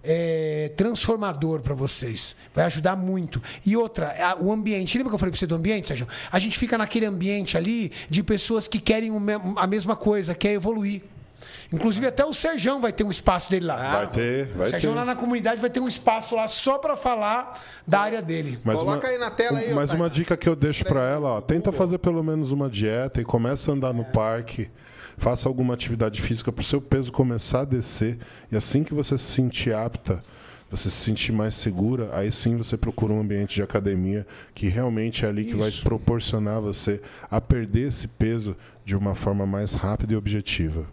é, 0.09 0.71
transformador 0.77 1.61
para 1.61 1.75
vocês. 1.75 2.37
Vai 2.55 2.65
ajudar 2.67 2.95
muito. 2.95 3.43
E 3.65 3.77
outra, 3.77 4.15
a- 4.25 4.37
o 4.41 4.53
ambiente. 4.53 4.97
Lembra 4.97 5.11
que 5.11 5.15
eu 5.17 5.19
falei 5.19 5.33
para 5.33 5.39
você 5.41 5.47
do 5.49 5.57
ambiente, 5.57 5.89
Sérgio? 5.89 6.07
A 6.31 6.39
gente 6.39 6.57
fica 6.59 6.79
naquele 6.79 7.07
ambiente 7.07 7.57
ali 7.57 7.91
de 8.09 8.23
pessoas 8.23 8.69
que 8.69 8.79
querem 8.79 9.11
a 9.57 9.67
mesma 9.67 9.97
coisa, 9.97 10.33
quer 10.35 10.53
evoluir. 10.53 11.03
Inclusive, 11.73 12.07
até 12.07 12.25
o 12.25 12.33
Serjão 12.33 12.81
vai 12.81 12.93
ter 12.93 13.05
um 13.05 13.11
espaço 13.11 13.51
dele 13.51 13.67
lá. 13.67 13.97
Vai 13.97 14.07
ter, 14.09 14.51
o 14.55 14.59
vai 14.59 14.69
Serjão 14.69 14.93
ter. 14.93 14.99
lá 14.99 15.05
na 15.05 15.17
comunidade 15.17 15.61
vai 15.61 15.71
ter 15.71 15.81
um 15.81 15.89
espaço 15.89 16.37
lá 16.37 16.47
só 16.47 16.79
para 16.79 16.97
falar 16.97 17.61
da 17.87 18.01
área 18.01 18.23
dele. 18.23 18.59
Mas 18.65 18.79
Coloca 18.79 19.09
aí 19.09 19.19
na 19.19 19.31
tela 19.31 19.59
aí, 19.59 19.73
ó, 19.73 19.75
Mas 19.75 19.91
uma 19.91 20.09
dica 20.09 20.37
que 20.37 20.49
eu 20.49 20.55
deixo 20.55 20.85
pra 20.85 21.03
ela, 21.03 21.29
ó, 21.31 21.41
tenta 21.41 21.73
fazer 21.73 21.99
pelo 21.99 22.23
menos 22.23 22.53
uma 22.53 22.71
dieta 22.71 23.21
e 23.21 23.25
começa 23.25 23.71
a 23.71 23.75
andar 23.75 23.93
no 23.93 24.05
parque. 24.05 24.71
faça 25.19 25.49
alguma 25.49 25.75
atividade 25.75 26.21
física 26.21 26.53
para 26.53 26.61
o 26.61 26.65
seu 26.65 26.81
peso 26.81 27.11
começar 27.11 27.61
a 27.61 27.65
descer. 27.65 28.19
E 28.53 28.57
assim 28.57 28.85
que 28.85 28.93
você 28.93 29.17
se 29.17 29.25
sentir 29.25 29.73
apta, 29.75 30.23
você 30.71 30.91
se 30.91 30.97
sentir 30.97 31.33
mais 31.33 31.55
segura, 31.55 32.11
aí 32.13 32.31
sim 32.31 32.57
você 32.57 32.77
procura 32.77 33.13
um 33.13 33.21
ambiente 33.21 33.55
de 33.55 33.63
academia 33.63 34.27
que 34.55 34.69
realmente 34.69 35.25
é 35.25 35.29
ali 35.29 35.45
que 35.47 35.55
vai 35.57 35.71
proporcionar 35.71 36.61
você 36.61 37.01
a 37.31 37.41
perder 37.41 37.89
esse 37.89 38.07
peso 38.09 38.55
de 38.85 38.95
uma 38.95 39.15
forma 39.15 39.47
mais 39.47 39.75
rápida 39.75 40.13
e 40.13 40.17
objetiva. 40.17 40.87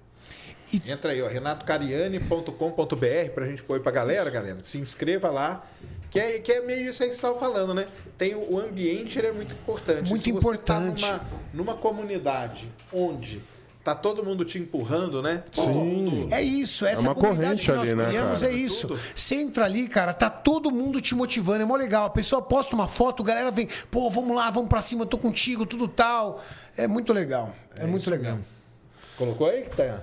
Entra 0.86 1.12
aí, 1.12 1.22
ó, 1.22 1.28
renatocariani.com.br 1.28 3.30
pra 3.34 3.46
gente 3.46 3.64
pôr 3.64 3.80
pra 3.80 3.92
galera, 3.92 4.30
galera. 4.30 4.58
Se 4.64 4.78
inscreva 4.78 5.30
lá. 5.30 5.64
Que 6.10 6.20
é, 6.20 6.40
que 6.40 6.52
é 6.52 6.62
meio 6.62 6.92
isso 6.92 7.02
aí 7.02 7.10
que 7.10 7.16
você 7.16 7.26
estava 7.26 7.40
falando, 7.40 7.74
né? 7.74 7.88
Tem 8.20 8.36
o, 8.36 8.54
o 8.54 8.60
ambiente, 8.60 9.18
ele 9.18 9.28
é 9.28 9.32
muito 9.32 9.56
importante. 9.56 10.10
Muito 10.10 10.22
Se 10.22 10.32
você 10.32 10.38
importante. 10.38 11.04
Tá 11.04 11.18
numa, 11.18 11.72
numa 11.72 11.74
comunidade 11.74 12.72
onde 12.92 13.42
tá 13.84 13.94
todo 13.94 14.24
mundo 14.24 14.46
te 14.46 14.58
empurrando, 14.58 15.22
né? 15.22 15.44
Sim. 15.52 16.30
É 16.32 16.42
isso, 16.42 16.86
essa 16.86 17.02
uma 17.02 17.14
comunidade 17.14 17.46
corrente 17.46 17.66
que 17.66 17.72
nós 17.72 17.90
ali, 17.90 17.98
né, 17.98 18.08
criamos 18.08 18.42
cara? 18.42 18.54
é 18.54 18.56
isso. 18.56 18.88
Tudo. 18.88 19.00
Você 19.14 19.36
entra 19.36 19.66
ali, 19.66 19.88
cara, 19.88 20.14
tá 20.14 20.30
todo 20.30 20.72
mundo 20.72 21.02
te 21.02 21.14
motivando, 21.14 21.64
é 21.64 21.66
mó 21.66 21.76
legal. 21.76 22.06
A 22.06 22.10
pessoa 22.10 22.42
posta 22.42 22.74
uma 22.76 22.88
foto, 22.88 23.24
a 23.24 23.26
galera 23.26 23.52
vem, 23.52 23.68
pô, 23.92 24.10
vamos 24.10 24.36
lá, 24.36 24.50
vamos 24.50 24.70
pra 24.70 24.82
cima, 24.82 25.02
eu 25.02 25.08
tô 25.08 25.18
contigo, 25.18 25.66
tudo 25.66 25.88
tal. 25.88 26.42
É 26.78 26.88
muito 26.88 27.12
legal, 27.12 27.54
é, 27.76 27.86
muito 27.86 28.10
legal. 28.10 28.40
Colocou 29.18 29.48
aí 29.48 29.64
que 29.64 29.76
tá? 29.76 30.02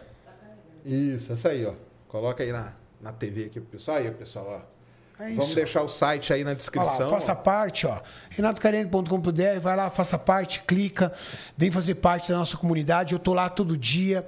Isso, 0.85 1.33
essa 1.33 1.51
aí, 1.51 1.65
ó. 1.67 1.75
Coloca 2.09 2.43
aí 2.43 2.53
na, 2.53 2.75
na 3.01 3.13
TV 3.13 3.45
aqui 3.47 3.61
pro 3.61 3.71
pessoal. 3.71 3.99
Aí, 3.99 4.11
pessoal, 4.11 4.47
ó. 4.47 4.80
É 5.23 5.35
Vamos 5.35 5.55
deixar 5.55 5.83
o 5.83 5.89
site 5.89 6.33
aí 6.33 6.43
na 6.43 6.55
descrição. 6.55 7.07
lá, 7.07 7.11
faça 7.11 7.33
ó. 7.33 7.35
parte, 7.35 7.87
ó. 7.87 8.01
renatocariani.com.br, 8.31 9.61
vai 9.61 9.77
lá, 9.77 9.91
faça 9.91 10.17
parte, 10.17 10.63
clica, 10.67 11.13
vem 11.59 11.71
fazer 11.71 11.97
parte 11.97 12.33
da 12.33 12.39
nossa 12.39 12.57
comunidade. 12.57 13.13
Eu 13.13 13.19
tô 13.19 13.35
lá 13.35 13.51
todo 13.51 13.77
dia. 13.77 14.27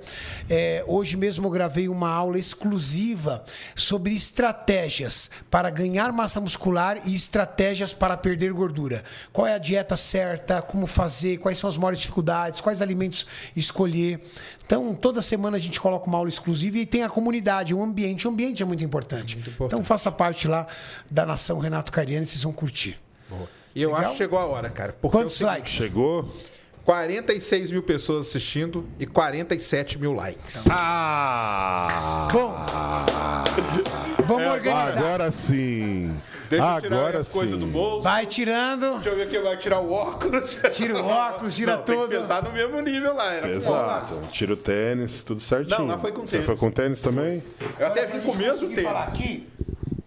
É, 0.50 0.84
hoje 0.86 1.16
mesmo 1.16 1.46
eu 1.46 1.50
gravei 1.50 1.88
uma 1.88 2.10
aula 2.10 2.38
exclusiva 2.38 3.42
sobre 3.74 4.14
estratégias 4.14 5.30
para 5.50 5.70
ganhar 5.70 6.12
massa 6.12 6.40
muscular 6.40 6.98
e 7.06 7.14
estratégias 7.14 7.94
para 7.94 8.14
perder 8.14 8.52
gordura. 8.52 9.02
Qual 9.32 9.46
é 9.46 9.54
a 9.54 9.58
dieta 9.58 9.96
certa, 9.96 10.60
como 10.60 10.86
fazer, 10.86 11.38
quais 11.38 11.56
são 11.56 11.68
as 11.68 11.76
maiores 11.78 12.00
dificuldades, 12.00 12.60
quais 12.60 12.82
alimentos 12.82 13.26
escolher. 13.56 14.20
Então, 14.64 14.94
toda 14.94 15.20
semana 15.20 15.56
a 15.56 15.60
gente 15.60 15.78
coloca 15.78 16.06
uma 16.06 16.16
aula 16.16 16.28
exclusiva 16.28 16.78
e 16.78 16.86
tem 16.86 17.02
a 17.02 17.08
comunidade, 17.08 17.74
o 17.74 17.82
ambiente. 17.82 18.26
O 18.26 18.30
ambiente 18.30 18.62
é 18.62 18.66
muito 18.66 18.82
importante. 18.82 19.36
importante. 19.36 19.64
Então, 19.66 19.82
faça 19.82 20.10
parte 20.10 20.48
lá 20.48 20.66
da 21.10 21.24
Nação 21.26 21.58
Renato 21.58 21.90
Cariani, 21.92 22.24
vocês 22.26 22.42
vão 22.42 22.52
curtir. 22.52 22.98
E 23.74 23.82
eu 23.82 23.88
Legal? 23.90 24.02
acho 24.04 24.10
que 24.12 24.18
chegou 24.18 24.38
a 24.38 24.44
hora, 24.46 24.68
cara. 24.70 24.92
Porque 25.00 25.16
Quantos 25.16 25.40
é 25.40 25.46
likes? 25.46 25.72
Chegou? 25.74 26.30
46 26.84 27.70
mil 27.70 27.82
pessoas 27.82 28.26
assistindo 28.26 28.84
e 28.98 29.06
47 29.06 29.98
mil 29.98 30.12
likes. 30.12 30.66
Ah! 30.68 32.28
Bom, 32.32 32.54
vamos 34.26 34.46
organizar. 34.52 34.98
Agora 34.98 35.30
sim. 35.30 36.14
Deixa 36.50 36.64
eu 36.76 36.80
tirar 36.82 36.96
Agora 36.98 37.18
as 37.18 37.28
coisas 37.28 37.56
do 37.58 37.64
sim. 37.64 37.70
bolso. 37.70 38.02
Vai 38.02 38.26
tirando. 38.26 38.94
Deixa 38.94 39.08
eu 39.10 39.16
ver 39.16 39.22
aqui, 39.22 39.38
vai 39.38 39.56
tirar 39.56 39.80
o 39.80 39.90
óculos. 39.92 40.58
Tira 40.72 41.00
o 41.02 41.06
óculos, 41.08 41.54
tira 41.54 41.76
Não, 41.76 41.82
Tem 41.82 41.96
tudo. 41.96 42.08
que 42.08 42.16
pensar 42.18 42.42
no 42.42 42.52
mesmo 42.52 42.80
nível 42.80 43.14
lá. 43.14 43.32
Era. 43.32 43.48
Exato. 43.50 44.20
Tira 44.32 44.52
o 44.52 44.56
tênis, 44.56 45.22
tudo 45.22 45.40
certinho. 45.40 45.78
Não, 45.78 45.86
lá 45.86 45.98
foi 45.98 46.12
com 46.12 46.22
Você 46.26 46.32
tênis. 46.32 46.46
foi 46.46 46.56
com 46.56 46.70
tênis 46.70 47.00
também? 47.00 47.42
Eu 47.78 47.86
até 47.86 48.06
vim 48.06 48.20
com 48.20 48.32
o 48.32 48.36
mesmo 48.36 48.66
conseguir 48.68 48.82
falar 48.82 49.06
tênis. 49.06 49.20
aqui, 49.20 49.48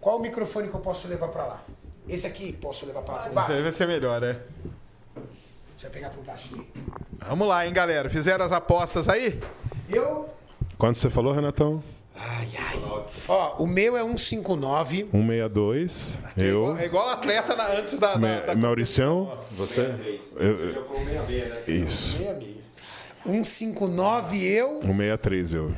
qual 0.06 0.18
o 0.18 0.22
microfone 0.22 0.68
que 0.68 0.74
eu 0.74 0.78
posso 0.78 1.08
levar 1.08 1.26
pra 1.26 1.44
lá? 1.46 1.64
Esse 2.08 2.28
aqui 2.28 2.52
posso 2.52 2.86
levar 2.86 3.02
pra 3.02 3.14
lá 3.14 3.22
por 3.24 3.32
baixo? 3.32 3.50
Aí 3.50 3.60
vai 3.60 3.72
ser 3.72 3.88
melhor, 3.88 4.20
né? 4.20 4.38
Você 5.74 5.88
vai 5.88 5.94
pegar 5.94 6.10
por 6.10 6.22
baixo 6.22 6.54
aqui. 6.54 6.68
Vamos 7.28 7.48
lá, 7.48 7.66
hein, 7.66 7.72
galera. 7.72 8.08
Fizeram 8.08 8.44
as 8.44 8.52
apostas 8.52 9.08
aí? 9.08 9.40
Eu. 9.90 10.28
Quanto 10.78 10.96
você 10.96 11.10
falou, 11.10 11.32
Renatão? 11.32 11.82
Ó, 13.26 13.56
o 13.64 13.66
meu 13.66 13.96
é 13.96 14.00
159. 14.16 15.08
162. 15.10 16.18
É 16.36 16.44
igual, 16.46 16.68
Eu. 16.68 16.76
é 16.78 16.84
igual 16.86 17.08
atleta 17.08 17.56
na- 17.56 17.72
antes 17.72 17.98
da. 17.98 18.12
da, 18.14 18.18
Me- 18.18 18.40
da 18.46 18.54
Mauricião, 18.54 19.36
você? 19.50 19.92
Eu- 20.36 20.86
meia, 21.26 21.46
né? 21.48 21.62
Isso. 21.66 22.16
meia 22.20 22.32
meia. 22.34 22.56
159 23.24 24.46
eu. 24.46 24.80
163 24.82 25.52
eu. 25.52 25.74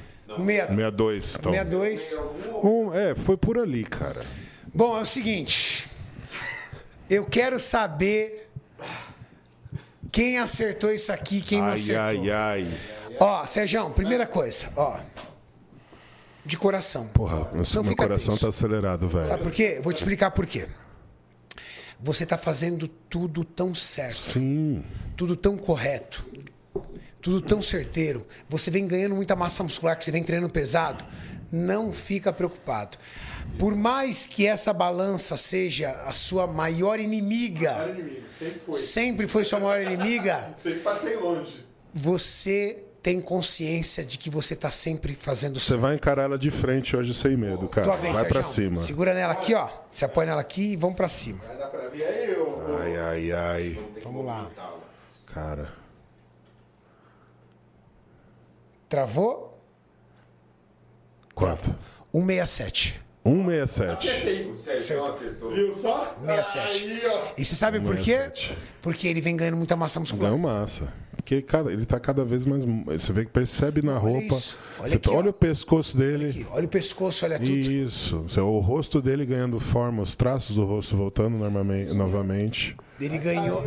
62, 0.47 1.37
então. 1.39 1.53
62. 1.53 2.19
Um, 2.63 2.93
é, 2.95 3.15
foi 3.15 3.37
por 3.37 3.59
ali, 3.59 3.85
cara. 3.85 4.21
Bom, 4.75 4.97
é 4.99 5.01
o 5.03 5.07
seguinte. 5.07 5.89
Eu 7.09 7.25
quero 7.25 7.59
saber 7.59 8.51
quem 10.13 10.39
acertou 10.39 10.93
isso 10.93 11.13
aqui, 11.13 11.41
quem 11.41 11.59
não 11.59 11.69
Ai, 11.69 11.75
acertou. 11.75 12.03
ai, 12.03 12.31
ai. 12.31 12.79
Ó, 13.21 13.47
Sérgio, 13.47 13.89
primeira 13.91 14.27
coisa, 14.27 14.71
ó. 14.77 14.99
De 16.45 16.57
coração. 16.57 17.07
Porra, 17.09 17.51
meu, 17.53 17.83
meu 17.83 17.97
coração 17.97 18.35
tenso. 18.35 18.41
tá 18.41 18.49
acelerado, 18.49 19.09
velho. 19.09 19.25
Sabe 19.27 19.43
por 19.43 19.53
quê? 19.53 19.81
Vou 19.83 19.93
te 19.93 19.97
explicar 19.99 20.31
por 20.31 20.47
quê. 20.47 20.67
Você 22.01 22.25
tá 22.25 22.39
fazendo 22.39 22.87
tudo 22.87 23.45
tão 23.45 23.75
certo, 23.75 24.17
Sim. 24.17 24.85
tudo 25.17 25.35
tão 25.35 25.59
correto, 25.59 26.25
tudo 27.21 27.41
tão 27.41 27.61
certeiro. 27.63 28.27
Você 28.49 28.71
vem 28.71 28.87
ganhando 28.87 29.15
muita 29.15 29.35
massa 29.37 29.63
muscular, 29.63 29.97
que 29.99 30.05
você 30.05 30.11
vem 30.11 30.23
treinando 30.23 30.53
pesado. 30.53 31.05
Não 31.51 31.93
fica 31.93 32.33
preocupado. 32.33 32.99
Por 33.59 33.75
mais 33.75 34.27
que 34.27 34.47
essa 34.47 34.73
balança 34.75 35.37
seja 35.37 35.91
a 36.07 36.13
sua 36.13 36.47
maior 36.47 37.01
inimiga, 37.01 37.75
Sempre 38.39 38.61
foi. 38.67 38.75
sempre 38.75 39.27
foi 39.29 39.45
sua 39.45 39.59
maior 39.59 39.81
inimiga, 39.81 40.55
Sempre 40.63 40.81
passei 40.81 41.17
longe. 41.17 41.65
você 41.93 42.85
tem 43.03 43.21
consciência 43.23 44.05
de 44.05 44.19
que 44.19 44.29
você 44.29 44.53
está 44.53 44.71
sempre 44.71 45.15
fazendo 45.15 45.59
Você 45.59 45.77
vai 45.77 45.95
encarar 45.95 46.25
ela 46.25 46.39
de 46.39 46.51
frente 46.51 46.95
hoje 46.95 47.15
sem 47.15 47.37
medo, 47.37 47.67
cara. 47.69 47.87
Tua 47.87 47.97
vez, 47.97 48.15
Vai 48.15 48.25
pra 48.27 48.43
Sérgio. 48.43 48.71
cima. 48.73 48.83
Segura 48.83 49.15
nela 49.15 49.33
aqui, 49.33 49.55
ó. 49.55 49.69
Se 49.91 50.05
apoia 50.05 50.27
nela 50.27 50.41
aqui 50.43 50.73
e 50.73 50.77
vamos 50.77 50.97
pra 50.97 51.09
cima. 51.09 51.39
Vai 51.47 51.57
dar 51.57 51.69
pra 51.69 51.89
ver 51.89 52.05
aí, 52.05 52.37
ô. 52.39 52.77
Ai, 52.83 52.97
ai, 52.99 53.33
ai. 53.33 53.79
Vamos 54.03 54.27
lá. 54.27 54.51
Cara. 55.33 55.73
Travou? 58.89 59.61
Quanto? 61.35 61.75
167. 62.13 63.01
167. 63.25 64.49
O 64.49 64.57
Sérgio 64.57 65.05
acertou. 65.05 65.53
Viu 65.53 65.75
só? 65.75 66.15
67. 66.19 66.85
Aí, 66.87 67.01
ó. 67.07 67.33
E 67.37 67.45
você 67.45 67.55
sabe 67.55 67.81
por 67.81 67.97
quê? 67.97 68.17
167. 68.17 68.59
Porque 68.81 69.07
ele 69.07 69.21
vem 69.21 69.37
ganhando 69.37 69.57
muita 69.57 69.77
massa 69.77 70.01
muscular. 70.01 70.31
Ganhou 70.31 70.39
massa. 70.39 70.93
Porque 71.29 71.43
cada, 71.43 71.71
ele 71.71 71.85
tá 71.85 72.01
cada 72.01 72.25
vez 72.25 72.47
mais. 72.47 72.65
Você 72.87 73.13
vê 73.13 73.27
que 73.27 73.31
percebe 73.31 73.83
na 73.83 73.99
roupa. 73.99 74.35
isso. 74.35 74.57
Olha 74.79 74.89
Você 74.89 74.97
aqui, 74.97 75.11
olha 75.11 75.29
o 75.29 75.33
pescoço 75.35 75.95
dele. 75.95 76.31
Aqui, 76.31 76.47
olha 76.51 76.65
o 76.65 76.69
pescoço, 76.69 77.27
olha 77.27 77.39
tudo. 77.39 77.51
Isso. 77.51 78.25
O 78.39 78.59
rosto 78.61 79.03
dele 79.03 79.27
ganhando 79.27 79.61
forma, 79.61 80.03
os 80.03 80.17
traços 80.17 80.57
do 80.57 80.65
rosto 80.65 80.97
voltando 80.97 81.37
normalmente, 81.37 81.93
novamente. 81.93 82.75
Ele 82.99 83.19
ganhou. 83.19 83.63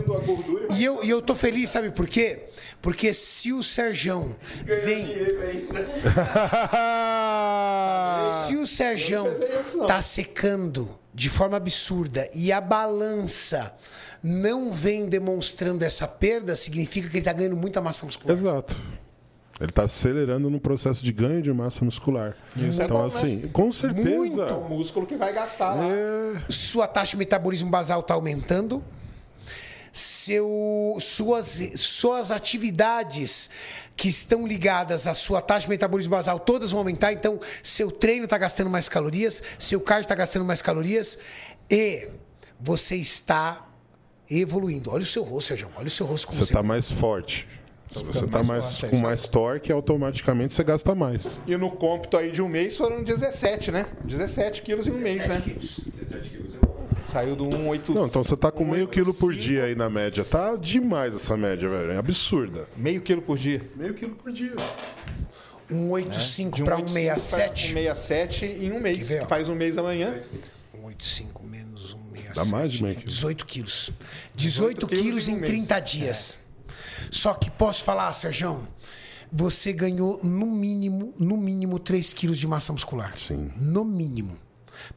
E 0.75 0.83
eu, 0.83 1.03
e 1.03 1.09
eu 1.11 1.21
tô 1.21 1.35
feliz, 1.35 1.69
sabe 1.69 1.91
por 1.91 2.07
quê? 2.07 2.47
Porque 2.81 3.13
se 3.13 3.53
o 3.53 3.61
Serjão 3.61 4.35
vem. 4.83 5.05
Se 8.47 8.55
o 8.55 8.65
Serjão 8.65 9.27
tá 9.87 10.01
secando 10.01 10.89
de 11.13 11.29
forma 11.29 11.57
absurda 11.57 12.29
e 12.33 12.51
a 12.51 12.61
balança 12.61 13.73
não 14.23 14.71
vem 14.71 15.09
demonstrando 15.09 15.83
essa 15.83 16.07
perda, 16.07 16.55
significa 16.55 17.09
que 17.09 17.17
ele 17.17 17.25
tá 17.25 17.33
ganhando 17.33 17.57
muita 17.57 17.81
massa 17.81 18.05
muscular. 18.05 18.37
Exato. 18.37 18.75
Ele 19.59 19.69
está 19.69 19.83
acelerando 19.83 20.49
no 20.49 20.59
processo 20.59 21.03
de 21.03 21.11
ganho 21.11 21.41
de 21.41 21.53
massa 21.53 21.85
muscular. 21.85 22.35
é 22.57 22.65
então, 22.65 22.87
bom, 22.87 23.01
né? 23.01 23.07
assim, 23.07 23.47
com 23.49 23.71
certeza. 23.71 24.09
Muito. 24.09 24.41
É 24.41 24.53
o 24.53 24.67
músculo 24.67 25.05
que 25.05 25.15
vai 25.15 25.31
gastar 25.31 25.75
lá. 25.75 25.85
É, 25.85 26.33
Sua 26.49 26.87
taxa 26.87 27.11
de 27.11 27.17
metabolismo 27.17 27.69
basal 27.69 27.99
está 27.99 28.15
aumentando. 28.15 28.83
Seu, 29.91 30.97
suas, 30.99 31.59
suas 31.75 32.31
atividades 32.31 33.49
que 33.95 34.07
estão 34.07 34.47
ligadas 34.47 35.05
à 35.05 35.13
sua 35.13 35.41
taxa 35.41 35.65
de 35.65 35.69
metabolismo 35.69 36.11
basal, 36.11 36.39
todas 36.39 36.71
vão 36.71 36.79
aumentar. 36.79 37.11
Então, 37.11 37.39
seu 37.61 37.91
treino 37.91 38.23
está 38.23 38.37
gastando 38.37 38.69
mais 38.69 38.87
calorias, 38.87 39.43
seu 39.59 39.81
cardio 39.81 40.05
está 40.05 40.15
gastando 40.15 40.45
mais 40.45 40.61
calorias 40.61 41.17
e 41.69 42.09
você 42.59 42.95
está 42.95 43.67
evoluindo. 44.29 44.91
Olha 44.91 45.03
o 45.03 45.05
seu 45.05 45.23
rosto, 45.23 45.49
Sérgio. 45.49 45.69
Olha 45.75 45.87
o 45.87 45.91
seu 45.91 46.05
rosto 46.05 46.27
como 46.27 46.37
você 46.37 46.45
você 46.45 46.51
está 46.51 46.63
mais 46.63 46.91
forte. 46.91 47.47
Se 47.91 48.03
você 48.05 48.23
está 48.23 48.41
mais 48.41 48.47
mais, 48.47 48.65
forte, 48.65 48.85
é 48.85 48.89
com 48.89 48.95
isso 48.95 49.03
mais 49.03 49.27
torque, 49.27 49.71
automaticamente 49.71 50.53
você 50.53 50.63
gasta 50.63 50.95
mais. 50.95 51.41
E 51.45 51.57
no 51.57 51.69
cômpito 51.71 52.15
aí 52.15 52.31
de 52.31 52.41
um 52.41 52.47
mês 52.47 52.77
foram 52.77 53.03
17, 53.03 53.71
né? 53.71 53.85
17 54.05 54.61
quilos 54.61 54.87
em 54.87 54.91
um 54.91 54.97
mês, 54.97 55.27
né? 55.27 55.43
17 55.45 56.29
quilos 56.29 56.55
é 56.55 56.57
bom. 56.57 56.60
Saiu 57.11 57.35
do 57.35 57.45
1,8... 57.45 57.93
Não, 57.93 58.05
então 58.05 58.23
você 58.23 58.37
tá 58.37 58.49
com 58.49 58.63
meio 58.63 58.87
quilo 58.87 59.13
por 59.13 59.33
1,85. 59.33 59.37
dia 59.37 59.63
aí 59.65 59.75
na 59.75 59.89
média. 59.89 60.23
Tá 60.23 60.55
demais 60.55 61.13
essa 61.13 61.35
média, 61.35 61.67
velho. 61.67 61.91
É 61.91 61.97
absurda. 61.97 62.69
Meio 62.77 63.01
quilo 63.01 63.21
por 63.21 63.37
dia. 63.37 63.69
Meio 63.75 63.93
quilo 63.93 64.15
por 64.15 64.31
dia. 64.31 64.55
185 65.69 66.55
De 66.55 66.63
para 66.63 66.77
1,85 66.77 66.87
167. 66.87 67.73
1,67 67.73 68.43
em 68.63 68.71
um 68.71 68.79
mês. 68.79 69.09
Que 69.09 69.25
faz 69.25 69.49
um 69.49 69.55
mês 69.55 69.77
amanhã. 69.77 70.21
185 70.73 71.43
menos 71.43 71.91
167. 71.91 72.33
Dá 72.33 72.45
mais 72.45 72.71
de 72.71 72.81
meio 72.81 72.95
quilo. 72.95 73.09
18 73.09 73.45
quilos. 73.45 73.91
18 74.33 74.87
quilos 74.87 75.03
quilos 75.03 75.27
em 75.27 75.33
um 75.33 75.37
em 75.37 75.41
mês. 75.41 75.51
30 75.51 75.79
dias. 75.81 76.37
Só 77.09 77.33
que 77.33 77.51
posso 77.51 77.83
falar, 77.83 78.13
Sérgio, 78.13 78.65
você 79.29 79.73
ganhou 79.73 80.17
no 80.23 80.45
mínimo, 80.45 81.13
no 81.19 81.35
mínimo 81.35 81.77
3 81.77 82.13
quilos 82.13 82.39
de 82.39 82.47
massa 82.47 82.71
muscular. 82.71 83.17
Sim. 83.17 83.51
No 83.57 83.83
mínimo. 83.83 84.37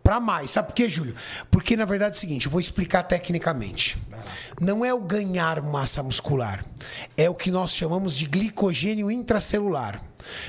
Pra 0.03 0.21
mais. 0.21 0.51
Sabe 0.51 0.69
por 0.69 0.75
quê, 0.75 0.89
Júlio? 0.89 1.15
Porque, 1.51 1.77
na 1.77 1.85
verdade, 1.85 2.15
é 2.15 2.19
o 2.19 2.21
seguinte, 2.21 2.47
eu 2.47 2.53
vou 2.53 2.61
explicar 2.61 3.03
tecnicamente. 3.03 3.97
Não 4.61 4.85
é 4.85 4.93
o 4.93 5.01
ganhar 5.01 5.63
massa 5.63 6.03
muscular. 6.03 6.65
É 7.17 7.29
o 7.29 7.35
que 7.35 7.51
nós 7.51 7.75
chamamos 7.75 8.17
de 8.17 8.27
glicogênio 8.27 9.11
intracelular. 9.11 10.03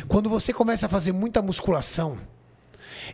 Quando 0.08 0.30
você 0.30 0.54
começa 0.54 0.86
a 0.86 0.90
fazer 0.90 1.12
muita 1.12 1.42
musculação, 1.42 2.18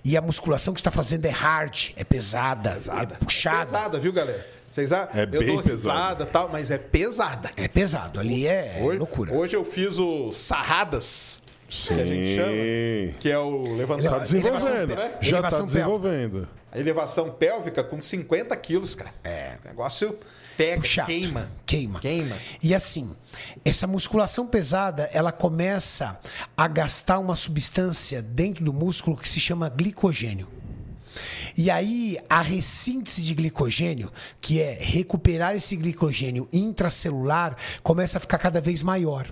e 0.05 0.15
a 0.15 0.21
musculação 0.21 0.73
que 0.73 0.79
você 0.79 0.81
está 0.87 0.91
fazendo 0.91 1.25
é 1.25 1.29
hard, 1.29 1.89
é 1.97 2.03
pesada, 2.03 2.79
é 3.11 3.15
puxada. 3.17 3.65
Pesada, 3.65 3.99
viu, 3.99 4.13
galera? 4.13 4.47
Vocês 4.69 4.93
ah, 4.93 5.09
É 5.13 5.23
eu 5.23 5.27
bem 5.27 5.47
dou 5.47 5.61
pesada. 5.61 5.99
risada 5.99 6.23
e 6.23 6.27
tal, 6.27 6.49
mas 6.49 6.71
é 6.71 6.77
pesada. 6.77 7.51
É 7.57 7.67
pesado. 7.67 8.19
Ali 8.21 8.47
é 8.47 8.79
Hoje, 8.81 8.97
loucura. 8.99 9.33
hoje 9.33 9.53
eu 9.53 9.65
fiz 9.65 9.97
o 9.99 10.31
sarradas, 10.31 11.41
que 11.71 11.93
a 11.93 12.05
gente 12.05 12.35
chama, 12.35 12.51
Sim. 12.51 13.15
que 13.19 13.31
é 13.31 13.39
o 13.39 13.75
levantar 13.75 14.09
Tá 14.11 14.19
desenvolvendo. 14.19 14.95
né? 14.95 15.17
Já 15.21 15.37
tá 15.37 15.47
Elevação 15.47 15.65
desenvolvendo. 15.65 16.47
A 16.71 16.79
elevação 16.79 17.29
pélvica 17.31 17.83
com 17.83 18.01
50 18.01 18.55
quilos, 18.57 18.93
cara. 18.95 19.13
É. 19.23 19.55
Negócio 19.65 20.15
pega, 20.57 20.83
Chato. 20.83 21.07
queima. 21.07 21.49
Queima. 21.65 21.99
Queima. 21.99 22.35
E 22.61 22.75
assim, 22.75 23.09
essa 23.63 23.87
musculação 23.87 24.45
pesada, 24.47 25.09
ela 25.13 25.31
começa 25.31 26.19
a 26.55 26.67
gastar 26.67 27.19
uma 27.19 27.35
substância 27.35 28.21
dentro 28.21 28.63
do 28.63 28.71
músculo 28.73 29.17
que 29.17 29.27
se 29.27 29.39
chama 29.39 29.69
glicogênio. 29.69 30.47
E 31.57 31.69
aí, 31.69 32.17
a 32.29 32.41
ressíntese 32.41 33.21
de 33.21 33.33
glicogênio, 33.33 34.09
que 34.39 34.61
é 34.61 34.77
recuperar 34.79 35.55
esse 35.55 35.75
glicogênio 35.75 36.47
intracelular, 36.53 37.57
começa 37.83 38.17
a 38.17 38.21
ficar 38.21 38.37
cada 38.37 38.61
vez 38.61 38.81
maior. 38.81 39.27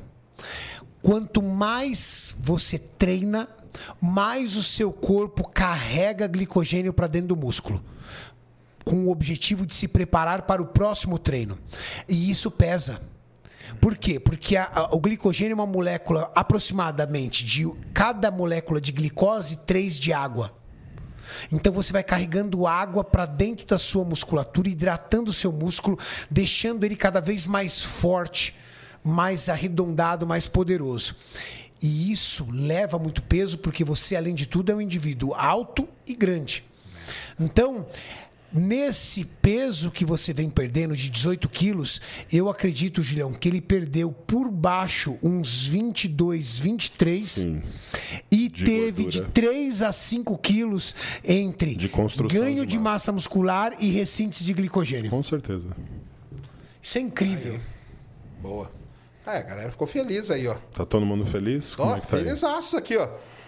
Quanto 1.01 1.41
mais 1.41 2.35
você 2.39 2.77
treina, 2.77 3.47
mais 4.01 4.55
o 4.57 4.63
seu 4.63 4.91
corpo 4.91 5.47
carrega 5.47 6.27
glicogênio 6.27 6.91
para 6.93 7.07
dentro 7.07 7.29
do 7.29 7.35
músculo 7.37 7.81
com 8.83 9.05
o 9.05 9.11
objetivo 9.11 9.67
de 9.67 9.75
se 9.75 9.87
preparar 9.87 10.43
para 10.43 10.61
o 10.61 10.65
próximo 10.65 11.19
treino. 11.19 11.59
E 12.07 12.31
isso 12.31 12.49
pesa. 12.49 12.99
Por 13.79 13.95
quê? 13.95 14.19
Porque 14.19 14.57
a- 14.57 14.69
a- 14.73 14.95
o 14.95 14.99
glicogênio 14.99 15.51
é 15.51 15.55
uma 15.55 15.67
molécula 15.67 16.31
aproximadamente 16.33 17.45
de 17.45 17.71
cada 17.93 18.31
molécula 18.31 18.81
de 18.81 18.91
glicose, 18.91 19.57
três 19.57 19.97
de 19.99 20.11
água. 20.11 20.51
Então 21.51 21.71
você 21.71 21.93
vai 21.93 22.03
carregando 22.03 22.65
água 22.65 23.03
para 23.03 23.27
dentro 23.27 23.67
da 23.67 23.77
sua 23.77 24.03
musculatura, 24.03 24.67
hidratando 24.67 25.29
o 25.29 25.33
seu 25.33 25.51
músculo, 25.51 25.99
deixando 26.31 26.83
ele 26.83 26.95
cada 26.95 27.21
vez 27.21 27.45
mais 27.45 27.83
forte, 27.83 28.55
mais 29.03 29.49
arredondado, 29.49 30.25
mais 30.27 30.47
poderoso. 30.47 31.15
E 31.81 32.11
isso 32.11 32.47
leva 32.51 32.99
muito 32.99 33.21
peso 33.23 33.57
porque 33.57 33.83
você, 33.83 34.15
além 34.15 34.35
de 34.35 34.45
tudo, 34.45 34.71
é 34.71 34.75
um 34.75 34.81
indivíduo 34.81 35.33
alto 35.33 35.87
e 36.05 36.13
grande. 36.13 36.63
Então, 37.39 37.87
nesse 38.51 39.23
peso 39.23 39.89
que 39.89 40.03
você 40.03 40.33
vem 40.33 40.49
perdendo 40.49 40.93
de 40.93 41.09
18 41.09 41.47
quilos, 41.47 42.01
eu 42.33 42.49
acredito, 42.49 43.01
Julião, 43.01 43.31
que 43.31 43.47
ele 43.47 43.61
perdeu 43.61 44.11
por 44.11 44.51
baixo 44.51 45.17
uns 45.23 45.63
22, 45.65 46.57
23 46.59 47.29
Sim. 47.29 47.63
e 48.29 48.49
De 48.49 48.65
teve 48.65 49.03
gordura. 49.03 49.25
de 49.25 49.31
3 49.31 49.81
a 49.83 49.91
5 49.93 50.37
quilos 50.39 50.93
entre 51.23 51.75
De 51.75 51.87
construção 51.87 52.41
ganho 52.41 52.65
de 52.65 52.71
de 52.73 52.79
massa 52.79 53.11
muscular 53.13 53.73
e 53.79 53.89
ressíntese 53.89 54.43
de 54.43 54.51
glicogênio. 54.53 55.09
Com 55.09 55.23
certeza. 55.23 55.67
Isso 56.81 56.97
é 56.97 57.01
incrível. 57.01 57.57
Boa. 58.41 58.69
Ah, 59.29 59.37
a 59.37 59.41
galera 59.43 59.71
ficou 59.71 59.85
feliz 59.87 60.31
aí, 60.31 60.47
ó. 60.47 60.55
Tá 60.75 60.85
todo 60.85 61.05
mundo 61.05 61.25
feliz? 61.25 61.75
Como 61.75 61.91
Ó, 61.91 61.97
é 61.97 61.99
que 61.99 62.07
tá 62.07 62.17
aí? 62.17 62.23
felizaço 62.23 62.77
aqui, 62.77 62.97
ó. 62.97 63.07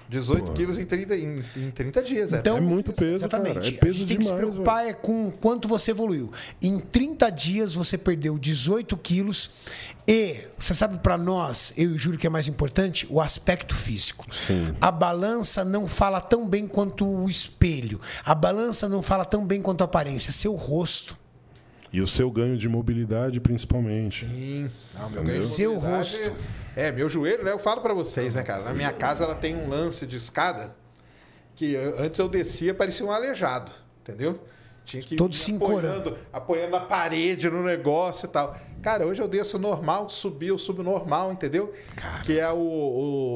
18 0.09 0.51
quilos 0.51 0.77
em 0.77 0.85
30, 0.85 1.15
em, 1.15 1.41
em 1.55 1.71
30 1.71 2.03
dias. 2.03 2.33
Então, 2.33 2.57
É 2.57 2.59
muito 2.61 2.91
peso, 2.91 3.15
Exatamente. 3.23 3.53
cara. 3.53 3.65
É 3.65 3.69
a 3.69 3.79
peso 3.79 3.99
gente 3.99 4.07
tem 4.09 4.17
que 4.17 4.25
se 4.25 4.33
preocupar 4.33 4.85
é 4.85 4.91
com 4.91 5.31
quanto 5.31 5.69
você 5.69 5.91
evoluiu. 5.91 6.33
Em 6.61 6.79
30 6.81 7.29
dias 7.29 7.73
você 7.73 7.97
perdeu 7.97 8.37
18 8.37 8.97
quilos 8.97 9.51
e, 10.05 10.41
você 10.59 10.73
sabe 10.73 10.97
para 10.99 11.17
nós, 11.17 11.71
eu 11.77 11.91
e 11.91 11.93
o 11.93 11.97
Júlio 11.97 12.19
que 12.19 12.27
é 12.27 12.29
mais 12.29 12.49
importante, 12.49 13.07
o 13.09 13.21
aspecto 13.21 13.73
físico. 13.73 14.25
Sim. 14.35 14.75
A 14.81 14.91
balança 14.91 15.63
não 15.63 15.87
fala 15.87 16.19
tão 16.19 16.45
bem 16.45 16.67
quanto 16.67 17.07
o 17.07 17.29
espelho. 17.29 18.01
A 18.25 18.35
balança 18.35 18.89
não 18.89 19.01
fala 19.01 19.23
tão 19.23 19.45
bem 19.45 19.61
quanto 19.61 19.79
a 19.81 19.85
aparência. 19.85 20.33
Seu 20.33 20.55
rosto. 20.55 21.17
E 21.93 21.99
o 21.99 22.07
seu 22.07 22.31
ganho 22.31 22.55
de 22.57 22.69
mobilidade, 22.69 23.39
principalmente. 23.39 24.25
Sim. 24.27 24.69
Não, 24.93 25.09
meu 25.09 25.23
ganho 25.23 25.39
de 25.39 25.45
Seu 25.45 25.73
mobilidade- 25.75 26.17
rosto. 26.19 26.35
É, 26.75 26.89
meu 26.91 27.09
joelho, 27.09 27.43
né? 27.43 27.51
Eu 27.51 27.59
falo 27.59 27.81
pra 27.81 27.93
vocês, 27.93 28.33
né, 28.35 28.43
cara? 28.43 28.63
Na 28.63 28.73
minha 28.73 28.93
casa 28.93 29.25
ela 29.25 29.35
tem 29.35 29.55
um 29.55 29.67
lance 29.67 30.05
de 30.05 30.15
escada 30.15 30.73
que 31.53 31.75
eh, 31.75 31.95
antes 31.99 32.17
eu 32.17 32.29
descia, 32.29 32.73
parecia 32.73 33.05
um 33.05 33.11
aleijado, 33.11 33.71
entendeu? 34.01 34.39
Tinha 34.85 35.03
que 35.03 35.15
Todo 35.17 35.33
ir 35.33 35.37
se 35.37 35.53
apoiando, 35.53 36.17
apoiando 36.33 36.75
a 36.75 36.79
parede 36.79 37.49
no 37.49 37.61
negócio 37.61 38.25
e 38.25 38.29
tal. 38.29 38.57
Cara, 38.81 39.05
hoje 39.05 39.21
eu 39.21 39.27
desço 39.27 39.59
normal, 39.59 40.09
subi, 40.09 40.47
eu 40.47 40.57
subo 40.57 40.81
normal, 40.81 41.31
entendeu? 41.31 41.71
Que 42.25 42.39
é 42.39 42.49
o, 42.49 42.57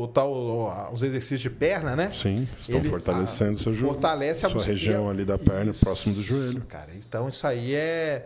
o 0.04 0.08
tal, 0.14 0.32
o- 0.32 0.94
os 0.94 1.04
exercícios 1.04 1.42
de 1.42 1.50
perna, 1.52 1.96
né? 1.96 2.10
Sim, 2.12 2.48
estão 2.60 2.80
Ele- 2.80 2.90
fortalecendo 2.90 3.58
ah, 3.58 3.60
seu 3.60 3.74
joelho. 3.76 3.94
fortalece 3.94 4.46
a 4.46 4.50
Sua 4.50 4.64
região 4.64 5.08
ali 5.10 5.24
da 5.26 5.38
perna, 5.38 5.70
Isso. 5.72 5.82
próximo 5.86 6.16
do 6.16 6.24
joelho. 6.24 6.62
Cara, 6.68 6.90
então 6.96 7.28
isso 7.30 7.46
aí 7.46 7.76
é, 7.76 8.26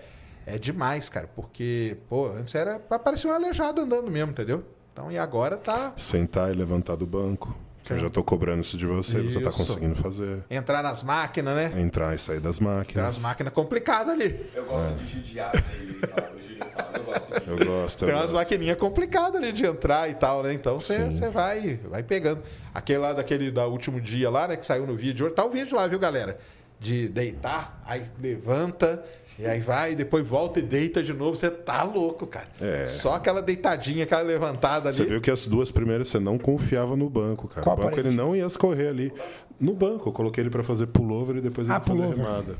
é 0.56 0.58
demais, 0.58 1.10
cara. 1.10 1.28
Porque, 1.36 1.98
pô, 2.10 2.28
antes 2.28 2.54
era 2.56 2.80
pra 2.80 2.98
parecer 3.00 3.28
um 3.28 3.32
aleijado 3.34 3.82
andando 3.82 4.10
mesmo, 4.10 4.32
entendeu? 4.32 4.64
Então, 4.94 5.12
e 5.12 5.18
agora 5.18 5.56
tá 5.58 5.94
Sentar 5.96 6.52
e 6.52 6.56
levantar 6.56 6.96
do 6.96 7.06
banco. 7.06 7.56
Eu 7.90 7.98
já 7.98 8.10
tô 8.10 8.24
cobrando 8.24 8.62
isso 8.62 8.78
de 8.78 8.86
você, 8.86 9.20
você 9.20 9.40
tá 9.40 9.50
Isso. 9.50 9.58
conseguindo 9.58 9.96
fazer. 9.96 10.44
entrar 10.48 10.84
nas 10.84 11.02
máquinas, 11.02 11.56
né? 11.56 11.82
Entrar 11.82 12.14
e 12.14 12.20
sair 12.20 12.40
das 12.40 12.60
Tem 12.60 12.68
máquinas. 12.68 13.04
umas 13.06 13.18
máquinas 13.18 13.52
complicadas 13.52 14.14
ali. 14.14 14.46
Eu 14.54 14.66
gosto 14.66 14.94
de 14.96 15.12
judiar 15.12 15.52
dele. 15.52 16.00
eu 16.04 17.04
gosto 17.04 17.42
de 17.42 17.50
Eu 17.50 17.66
gosto. 17.66 18.06
Tem 18.06 18.14
umas 18.14 18.30
maquininhas 18.30 18.78
complicadas 18.78 19.42
ali 19.42 19.52
de 19.52 19.66
entrar 19.66 20.08
e 20.08 20.14
tal, 20.14 20.44
né? 20.44 20.54
Então 20.54 20.80
você 20.80 20.98
Sim. 20.98 21.10
você 21.12 21.30
vai, 21.30 21.78
vai 21.90 22.04
pegando. 22.04 22.44
Aquele 22.76 23.00
lá 23.00 23.14
daquele 23.14 23.50
da 23.50 23.66
último 23.66 24.00
dia 24.00 24.30
lá, 24.30 24.48
né? 24.48 24.56
Que 24.56 24.66
saiu 24.66 24.86
no 24.86 24.96
vídeo 24.96 25.26
hoje. 25.26 25.34
Tá 25.34 25.44
o 25.44 25.50
vídeo 25.50 25.76
lá, 25.76 25.88
viu, 25.88 25.98
galera? 25.98 26.38
De 26.80 27.10
deitar, 27.10 27.82
aí 27.88 28.04
levanta, 28.22 29.04
e 29.40 29.46
aí 29.48 29.60
vai, 29.62 29.96
depois 29.96 30.28
volta 30.28 30.60
e 30.60 30.62
deita 30.62 31.02
de 31.02 31.14
novo. 31.14 31.36
Você 31.38 31.50
tá 31.50 31.82
louco, 31.84 32.28
cara. 32.28 32.48
É. 32.60 32.86
Só 32.86 33.14
aquela 33.14 33.42
deitadinha, 33.42 34.04
aquela 34.04 34.22
levantada 34.22 34.90
ali. 34.90 34.98
Você 34.98 35.06
viu 35.06 35.22
que 35.22 35.32
as 35.32 35.46
duas 35.48 35.72
primeiras 35.72 36.10
você 36.10 36.20
não 36.20 36.38
confiava 36.38 36.96
no 36.96 37.10
banco, 37.10 37.48
cara. 37.48 37.62
Qual 37.64 37.78
o 37.78 37.82
banco 37.82 38.00
ele 38.00 38.12
não 38.12 38.36
ia 38.36 38.46
escorrer 38.46 38.90
ali. 38.90 39.14
No 39.60 39.74
banco, 39.74 40.10
eu 40.10 40.14
coloquei 40.14 40.42
ele 40.44 40.50
pra 40.50 40.64
fazer 40.64 40.88
pullover 40.88 41.38
e 41.38 41.42
depois 41.42 41.68
ele 41.68 41.76
Ah, 41.76 41.80
fazer 41.80 41.98
pullover. 42.00 42.18
remada. 42.26 42.56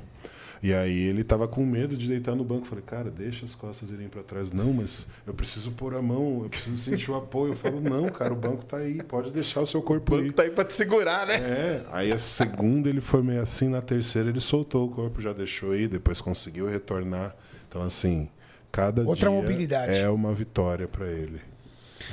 E 0.62 0.74
aí 0.74 0.98
ele 1.04 1.24
tava 1.24 1.48
com 1.48 1.66
medo 1.66 1.96
de 1.96 2.08
deitar 2.08 2.36
no 2.36 2.44
banco. 2.44 2.66
Falei, 2.66 2.84
cara, 2.86 3.10
deixa 3.10 3.46
as 3.46 3.56
costas 3.56 3.90
irem 3.92 4.10
pra 4.10 4.22
trás. 4.24 4.52
Não, 4.52 4.74
mas 4.74 5.08
eu 5.26 5.34
preciso 5.34 5.72
pôr 5.72 5.96
a 5.96 6.02
mão, 6.02 6.42
eu 6.44 6.50
preciso 6.50 6.78
sentir 6.78 7.10
o 7.12 7.16
apoio. 7.16 7.54
Eu 7.54 7.58
falo, 7.58 7.80
não, 7.80 8.10
cara, 8.10 8.34
o 8.34 8.36
banco 8.36 8.66
tá 8.66 8.78
aí, 8.78 9.02
pode 9.04 9.32
deixar 9.32 9.62
o 9.62 9.66
seu 9.66 9.82
corpo 9.82 10.14
O 10.14 10.16
aí. 10.18 10.22
banco 10.24 10.34
tá 10.34 10.44
aí 10.44 10.50
pra 10.52 10.66
te 10.66 10.74
segurar, 10.74 11.26
né? 11.26 11.36
É, 11.36 11.86
aí 11.92 12.12
a 12.12 12.20
segunda 12.20 12.90
ele 12.90 13.00
foi 13.00 13.22
meio 13.24 13.42
assim, 13.42 13.70
na 13.70 13.82
terceira 13.82 14.28
ele 14.30 14.42
soltou 14.42 14.86
o 14.88 14.92
corpo, 14.92 15.22
já 15.22 15.32
deixou 15.32 15.72
aí, 15.72 15.88
depois 15.88 16.20
conseguiu 16.20 16.68
retornar. 16.68 17.34
Então, 17.70 17.82
assim, 17.82 18.28
cada 18.72 19.04
Outra 19.04 19.30
dia 19.30 19.42
mobilidade. 19.42 19.98
é 19.98 20.10
uma 20.10 20.34
vitória 20.34 20.88
pra 20.88 21.08
ele. 21.08 21.40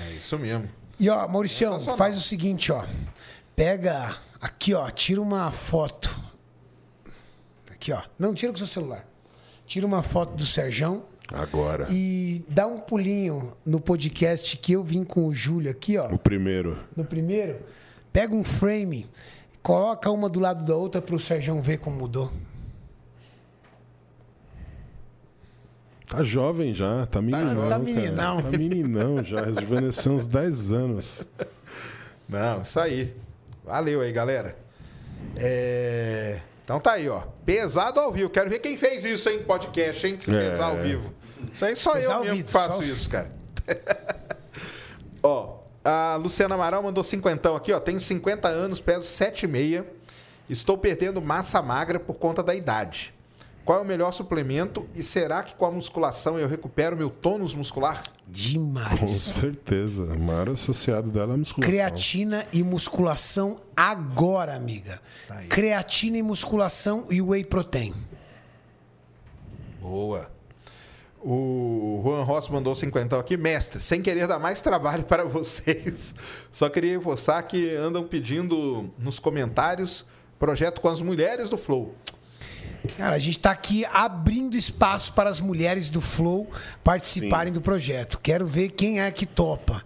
É 0.07 0.13
isso 0.13 0.39
mesmo. 0.39 0.69
E 1.01 1.11
ó, 1.11 1.27
Mauricião, 1.29 1.81
faz 1.97 2.17
o 2.17 2.21
seguinte, 2.21 2.71
ó. 2.71 2.85
Pega 3.57 4.17
aqui, 4.41 4.73
ó, 4.75 4.89
tira 4.91 5.21
uma 5.21 5.51
foto. 5.51 6.26
Aqui, 7.87 7.93
ó. 7.93 8.03
Não, 8.19 8.35
tira 8.35 8.51
com 8.51 8.59
seu 8.59 8.67
celular. 8.67 9.07
Tira 9.65 9.87
uma 9.87 10.03
foto 10.03 10.35
do 10.35 10.45
Serjão 10.45 11.05
Agora, 11.33 11.87
e 11.91 12.45
dá 12.49 12.67
um 12.67 12.79
pulinho 12.79 13.57
no 13.65 13.81
podcast 13.81 14.57
que 14.57 14.73
eu 14.73 14.83
vim 14.83 15.05
com 15.05 15.27
o 15.27 15.35
Júlio 15.35 15.71
aqui, 15.71 15.97
ó. 15.97 16.09
o 16.13 16.19
primeiro. 16.19 16.79
No 16.97 17.05
primeiro, 17.05 17.59
pega 18.13 18.35
um 18.35 18.45
frame, 18.45 19.07
coloca 19.63 20.11
uma 20.11 20.29
do 20.29 20.39
lado 20.41 20.65
da 20.65 20.75
outra 20.75 21.01
pro 21.01 21.19
Serjão 21.19 21.61
ver 21.61 21.79
como 21.79 21.97
mudou. 21.97 22.33
Tá 26.09 26.23
jovem 26.23 26.73
já, 26.73 27.07
tá 27.07 27.21
meninão. 27.21 27.63
tá 27.65 27.71
cara. 27.71 27.79
meninão. 27.79 28.43
Tá 28.43 28.59
meninão 28.59 29.25
já, 29.25 29.43
rejuvenesceu 29.47 30.13
uns 30.13 30.27
10 30.27 30.73
anos. 30.73 31.23
Não, 32.29 32.63
isso 32.63 32.79
aí. 32.79 33.15
Valeu 33.65 34.01
aí, 34.01 34.13
galera. 34.13 34.57
É, 35.37 36.41
Então 36.67 36.81
tá 36.81 36.95
aí, 36.95 37.09
ó. 37.09 37.21
Pesado 37.45 38.01
ao 38.01 38.11
vivo. 38.11 38.29
Quero 38.29 38.51
ver 38.51 38.59
quem 38.59 38.77
fez 38.77 39.05
isso, 39.05 39.29
hein? 39.29 39.45
Podcast, 39.45 40.05
hein? 40.05 40.17
Se 40.19 40.35
É. 40.35 40.51
pesar 40.51 40.67
ao 40.67 40.77
vivo. 40.79 41.15
Isso 41.53 41.65
aí 41.65 41.77
só 41.77 41.93
Pesar 41.93 42.15
eu 42.15 42.21
mesmo 42.23 42.35
vivo, 42.35 42.47
que 42.47 42.53
faço 42.53 42.83
isso, 42.83 43.09
cara. 43.09 43.31
ó, 45.23 45.59
a 45.85 46.17
Luciana 46.17 46.57
Amaral 46.57 46.83
mandou 46.83 47.05
cinquentão 47.05 47.55
aqui, 47.55 47.73
ó. 47.73 47.79
Tenho 47.79 48.01
50 48.01 48.49
anos, 48.49 48.81
peso 48.81 49.03
7,6. 49.03 49.85
Estou 50.51 50.77
perdendo 50.77 51.23
massa 51.23 51.63
magra 51.63 52.01
por 52.01 52.15
conta 52.15 52.43
da 52.43 52.53
idade. 52.53 53.15
Qual 53.67 53.81
é 53.81 53.83
o 53.83 53.85
melhor 53.85 54.13
suplemento? 54.13 54.89
E 54.95 55.03
será 55.03 55.43
que 55.43 55.57
com 55.57 55.67
a 55.67 55.71
musculação 55.73 56.39
eu 56.39 56.47
recupero 56.47 56.97
meu 56.97 57.11
tônus 57.11 57.53
muscular? 57.53 58.01
Com 58.05 58.31
Demais. 58.31 59.11
certeza. 59.11 60.05
O 60.05 60.21
maior 60.21 60.51
associado 60.51 61.11
dela 61.11 61.33
é 61.33 61.35
a 61.35 61.37
musculação. 61.37 61.69
Creatina 61.69 62.47
e 62.53 62.63
musculação 62.63 63.59
agora, 63.77 64.55
amiga. 64.55 65.03
aí. 65.29 65.49
Creatina 65.49 66.17
e 66.17 66.23
musculação 66.23 67.09
e 67.11 67.21
whey 67.21 67.45
protein. 67.45 67.93
Boa. 69.81 70.31
O 71.21 72.03
Juan 72.05 72.23
Ross 72.23 72.49
mandou 72.49 72.73
50 72.73 73.19
aqui. 73.19 73.37
Mestre, 73.37 73.81
sem 73.81 74.01
querer 74.01 74.29
dar 74.29 74.39
mais 74.39 74.61
trabalho 74.61 75.03
para 75.03 75.25
vocês, 75.25 76.15
só 76.53 76.69
queria 76.69 76.93
reforçar 76.93 77.43
que 77.43 77.75
andam 77.75 78.07
pedindo 78.07 78.89
nos 78.97 79.19
comentários 79.19 80.07
projeto 80.39 80.81
com 80.81 80.89
as 80.89 81.01
mulheres 81.01 81.51
do 81.51 81.59
Flow. 81.59 81.97
Cara, 82.97 83.17
a 83.17 83.19
gente 83.19 83.39
tá 83.39 83.51
aqui 83.51 83.85
abrindo 83.87 84.57
espaço 84.57 85.13
para 85.13 85.29
as 85.29 85.41
mulheres 85.41 85.91
do 85.91 86.01
Flow 86.01 86.51
participarem 86.85 87.53
do 87.53 87.61
projeto. 87.61 88.19
Quero 88.23 88.47
ver 88.47 88.71
quem 88.71 89.01
é 89.01 89.11
que 89.11 89.27
topa. 89.27 89.83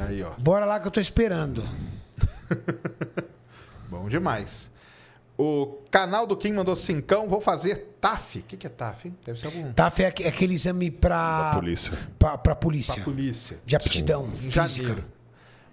Aí, 0.00 0.22
ó. 0.22 0.30
Bora 0.38 0.64
lá 0.64 0.78
que 0.80 0.86
eu 0.86 0.90
tô 0.90 1.00
esperando. 1.00 1.62
Bom 3.88 4.08
demais. 4.08 4.70
O 5.36 5.78
canal 5.90 6.26
do 6.26 6.36
Kim 6.36 6.52
mandou 6.52 6.74
cincão. 6.74 7.28
Vou 7.28 7.40
fazer 7.40 7.96
TAF. 8.00 8.40
O 8.40 8.42
que, 8.42 8.56
que 8.56 8.66
é 8.66 8.70
TAF? 8.70 9.06
hein? 9.08 9.16
Deve 9.24 9.38
ser 9.38 9.46
algum. 9.46 9.72
TAF 9.72 10.02
é 10.02 10.12
é 10.22 10.28
aquele 10.28 10.54
exame 10.54 10.90
pra. 10.90 11.50
Da 11.52 11.54
polícia. 11.60 11.92
Pra 12.18 12.36
polícia. 12.56 12.94
Pra 12.94 13.04
polícia. 13.04 13.58
De 13.64 13.76
aptidão 13.76 14.26
Em 14.26 14.50
física. 14.50 14.66
janeiro. 14.66 15.04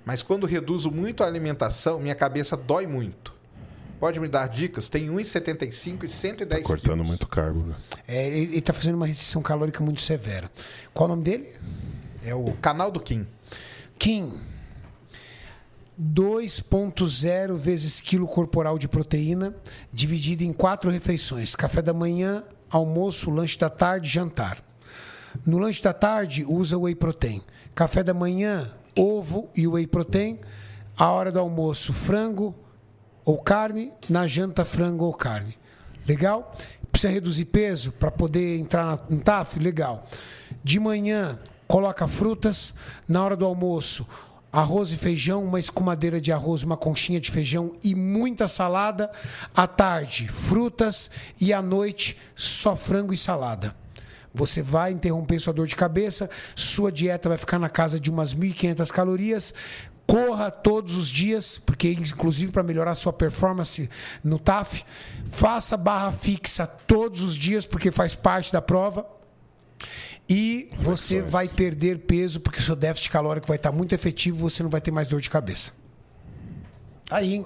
Mas 0.05 0.21
quando 0.21 0.45
reduzo 0.45 0.91
muito 0.91 1.23
a 1.23 1.27
alimentação, 1.27 1.99
minha 1.99 2.13
cabeça 2.13 2.55
dói 2.55 2.85
muito. 2.85 3.33
Pode 4.05 4.19
me 4.19 4.27
dar 4.27 4.47
dicas? 4.47 4.87
Tem 4.87 5.07
1,75 5.07 6.03
e 6.03 6.07
110 6.07 6.61
Tá 6.61 6.67
Cortando 6.67 6.91
quilos. 6.91 7.07
muito 7.07 7.25
carbo, 7.25 7.61
né? 7.61 7.75
É, 8.07 8.27
ele, 8.27 8.51
ele 8.53 8.61
tá 8.61 8.71
fazendo 8.71 8.93
uma 8.93 9.07
restrição 9.07 9.41
calórica 9.41 9.83
muito 9.83 9.99
severa. 10.03 10.51
Qual 10.93 11.09
o 11.09 11.15
nome 11.15 11.23
dele? 11.23 11.51
É 12.23 12.35
o 12.35 12.53
canal 12.61 12.91
do 12.91 12.99
Kim. 12.99 13.25
Kim. 13.97 14.31
2,0 15.99 17.55
vezes 17.55 17.99
quilo 17.99 18.27
corporal 18.27 18.77
de 18.77 18.87
proteína, 18.87 19.55
dividido 19.91 20.43
em 20.43 20.53
quatro 20.53 20.91
refeições: 20.91 21.55
café 21.55 21.81
da 21.81 21.91
manhã, 21.91 22.43
almoço, 22.69 23.31
lanche 23.31 23.57
da 23.57 23.71
tarde, 23.71 24.07
jantar. 24.07 24.63
No 25.43 25.57
lanche 25.57 25.81
da 25.81 25.93
tarde, 25.93 26.45
usa 26.47 26.77
whey 26.77 26.93
protein. 26.93 27.41
Café 27.73 28.03
da 28.03 28.13
manhã, 28.13 28.71
ovo 28.95 29.49
e 29.55 29.67
whey 29.67 29.87
protein. 29.87 30.39
A 30.95 31.09
hora 31.09 31.31
do 31.31 31.39
almoço, 31.39 31.91
frango 31.91 32.53
ou 33.25 33.39
carne. 33.39 33.91
Na 34.07 34.27
janta, 34.27 34.63
frango 34.63 35.05
ou 35.05 35.13
carne. 35.13 35.57
Legal? 36.07 36.55
Precisa 36.91 37.11
reduzir 37.11 37.45
peso 37.45 37.91
para 37.91 38.11
poder 38.11 38.57
entrar 38.57 39.05
no 39.09 39.19
TAF? 39.19 39.59
Legal. 39.59 40.05
De 40.63 40.79
manhã, 40.79 41.37
coloca 41.67 42.07
frutas. 42.07 42.73
Na 43.07 43.23
hora 43.23 43.35
do 43.35 43.45
almoço, 43.45 44.07
arroz 44.51 44.91
e 44.91 44.95
feijão, 44.95 45.43
uma 45.43 45.59
escumadeira 45.59 46.21
de 46.21 46.31
arroz, 46.31 46.63
uma 46.63 46.77
conchinha 46.77 47.19
de 47.19 47.31
feijão 47.31 47.73
e 47.83 47.93
muita 47.95 48.47
salada. 48.47 49.11
À 49.53 49.67
tarde, 49.67 50.27
frutas. 50.27 51.09
E 51.41 51.51
à 51.51 51.61
noite, 51.61 52.17
só 52.35 52.75
frango 52.75 53.11
e 53.11 53.17
salada. 53.17 53.75
Você 54.33 54.61
vai 54.61 54.91
interromper 54.91 55.39
sua 55.39 55.53
dor 55.53 55.65
de 55.65 55.77
cabeça, 55.77 56.29
sua 56.55 56.91
dieta 56.91 57.29
vai 57.29 57.37
ficar 57.37 57.57
na 57.57 57.69
casa 57.69 57.97
de 57.97 58.09
umas 58.11 58.35
1.500 58.35 58.91
calorias. 58.91 59.53
Corra 60.07 60.51
todos 60.51 60.95
os 60.95 61.07
dias, 61.07 61.57
porque 61.57 61.89
inclusive 61.89 62.51
para 62.51 62.63
melhorar 62.63 62.93
sua 62.95 63.11
performance 63.11 63.89
no 64.23 64.37
TAF, 64.37 64.83
faça 65.25 65.75
barra 65.75 66.11
fixa 66.11 66.67
todos 66.67 67.21
os 67.21 67.35
dias, 67.35 67.65
porque 67.65 67.91
faz 67.91 68.13
parte 68.13 68.51
da 68.53 68.61
prova. 68.61 69.05
E 70.27 70.69
você 70.77 71.21
vai 71.21 71.47
perder 71.47 71.99
peso, 71.99 72.39
porque 72.39 72.59
o 72.59 72.63
seu 72.63 72.75
déficit 72.75 73.11
calórico 73.11 73.47
vai 73.47 73.57
estar 73.57 73.71
muito 73.71 73.93
efetivo, 73.93 74.49
você 74.49 74.63
não 74.63 74.69
vai 74.69 74.81
ter 74.81 74.91
mais 74.91 75.07
dor 75.07 75.21
de 75.21 75.29
cabeça. 75.29 75.71
Aí, 77.11 77.35
em 77.35 77.45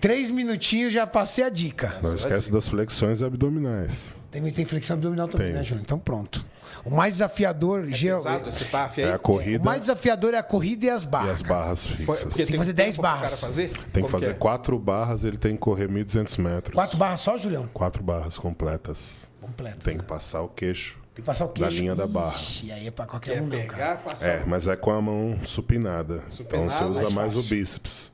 três 0.00 0.30
minutinhos 0.30 0.92
já 0.92 1.06
passei 1.06 1.42
a 1.44 1.48
dica. 1.48 1.96
Não 2.02 2.14
esquece 2.14 2.50
das 2.52 2.68
flexões 2.68 3.22
abdominais. 3.22 4.14
Tem, 4.30 4.42
tem 4.50 4.64
flexão 4.64 4.94
abdominal 4.94 5.28
também, 5.28 5.48
Tem. 5.48 5.56
né, 5.56 5.64
Júnior? 5.64 5.82
Então 5.84 5.98
pronto. 5.98 6.44
O 6.84 6.90
mais 6.90 7.14
desafiador, 7.14 7.88
geral- 7.90 8.22
Pesado 8.22 8.48
esse 8.48 8.64
TAF 8.66 9.00
aí. 9.02 9.08
É 9.08 9.14
a 9.14 9.18
corrida 9.18 9.62
o 9.62 9.64
mais 9.64 9.80
desafiador 9.80 10.34
é 10.34 10.38
a 10.38 10.42
corrida 10.42 10.86
e 10.86 10.90
as 10.90 11.02
e 11.02 11.06
barras. 11.06 11.30
as 11.32 11.42
barras 11.42 11.86
fixas. 11.86 12.22
Porque 12.24 12.44
que 12.46 12.56
fazer 12.56 12.72
10 12.72 12.96
tempo 12.96 13.02
pro 13.02 13.02
barras. 13.10 13.34
cara 13.40 13.46
fazer? 13.52 13.68
Tem 13.68 14.02
Como 14.02 14.06
que 14.06 14.10
fazer 14.10 14.30
é? 14.30 14.34
quatro 14.34 14.78
barras, 14.78 15.24
ele 15.24 15.38
tem 15.38 15.54
que 15.54 15.60
correr 15.60 15.88
1.200 15.88 16.36
metros. 16.38 16.74
Quatro 16.74 16.96
barras 16.98 17.20
só, 17.20 17.38
Julião? 17.38 17.66
Quatro 17.72 18.02
barras 18.02 18.36
completas. 18.36 19.28
Completo. 19.40 19.84
Tem 19.84 19.96
que 19.98 20.04
passar 20.04 20.42
o 20.42 20.48
queixo. 20.48 20.98
Tem 21.14 21.22
que 21.22 21.26
passar 21.26 21.44
o 21.44 21.48
queixo. 21.48 21.70
Da 21.70 21.76
linha 21.76 21.94
da 21.94 22.06
barra. 22.06 22.36
Ixi, 22.36 22.72
aí 22.72 22.86
é 22.88 22.90
pra 22.90 23.06
qualquer 23.06 23.34
Quer 23.34 23.42
um, 23.42 23.46
não, 23.46 23.56
cara. 23.56 23.68
pegar, 23.72 23.96
passar. 23.98 24.28
É, 24.28 24.44
mas 24.44 24.66
é 24.66 24.74
com 24.76 24.90
a 24.90 25.00
mão 25.00 25.38
supinada. 25.44 26.22
Supinada, 26.28 26.64
então 26.66 26.68
você 26.68 26.84
usa 26.84 27.00
mais 27.02 27.12
mais, 27.14 27.32
o 27.34 27.36
fácil. 27.36 27.56
bíceps. 27.56 28.12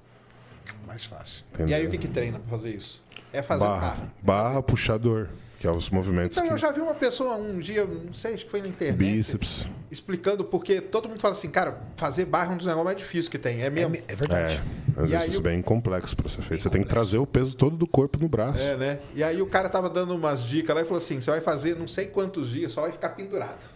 Mais 0.91 1.05
fácil. 1.05 1.45
E 1.57 1.63
aí 1.63 1.69
entendeu? 1.69 1.87
o 1.87 1.91
que, 1.93 1.99
que 1.99 2.09
treina 2.09 2.41
pra 2.41 2.59
fazer 2.59 2.75
isso? 2.75 3.01
É 3.33 3.43
fazer 3.43 3.65
barra. 3.65 3.81
Barra. 3.91 4.13
Barra, 4.23 4.63
puxador, 4.63 5.29
que 5.61 5.65
é 5.67 5.71
os 5.71 5.89
movimentos 5.89 6.37
Então, 6.37 6.49
eu 6.51 6.57
que... 6.57 6.61
já 6.61 6.73
vi 6.73 6.81
uma 6.81 6.95
pessoa 6.95 7.37
um 7.37 7.61
dia, 7.61 7.85
não 7.85 8.13
sei, 8.13 8.35
acho 8.35 8.45
que 8.45 8.51
foi 8.51 8.61
na 8.61 8.67
internet, 8.67 8.97
Bíceps. 8.99 9.69
explicando 9.89 10.43
porque 10.45 10.81
todo 10.81 11.09
mundo 11.09 11.21
fala 11.21 11.33
assim, 11.35 11.49
cara, 11.49 11.81
fazer 11.97 12.25
barra 12.25 12.51
é 12.51 12.55
um 12.55 12.57
dos 12.57 12.67
negócios 12.67 12.85
mais 12.85 12.97
difíceis 12.99 13.29
que 13.29 13.39
tem. 13.39 13.63
É 13.63 13.67
É, 13.67 13.71
mesmo? 13.71 13.91
me- 13.91 14.03
é 14.09 14.17
verdade. 14.17 14.55
É, 14.97 15.01
aí 15.01 15.05
exercício 15.05 15.39
o- 15.39 15.43
bem 15.45 15.63
complexo 15.63 16.17
pra 16.17 16.29
ser 16.29 16.43
feito. 16.43 16.61
Você 16.65 16.69
tem 16.71 16.83
que 16.83 16.89
trazer 16.89 17.19
o 17.19 17.27
peso 17.27 17.57
todo 17.57 17.77
do 17.77 17.87
corpo 17.87 18.19
no 18.19 18.29
braço. 18.29 18.61
É, 18.61 18.77
né? 18.77 18.99
E 19.15 19.23
aí 19.23 19.41
o 19.41 19.47
cara 19.47 19.69
tava 19.69 19.89
dando 19.89 20.13
umas 20.17 20.43
dicas 20.43 20.75
lá 20.75 20.83
e 20.83 20.85
falou 20.85 20.99
assim: 20.99 21.21
você 21.21 21.31
vai 21.31 21.41
fazer 21.41 21.77
não 21.77 21.87
sei 21.87 22.07
quantos 22.07 22.49
dias, 22.51 22.73
só 22.73 22.81
vai 22.83 22.91
ficar 22.91 23.11
pendurado. 23.11 23.71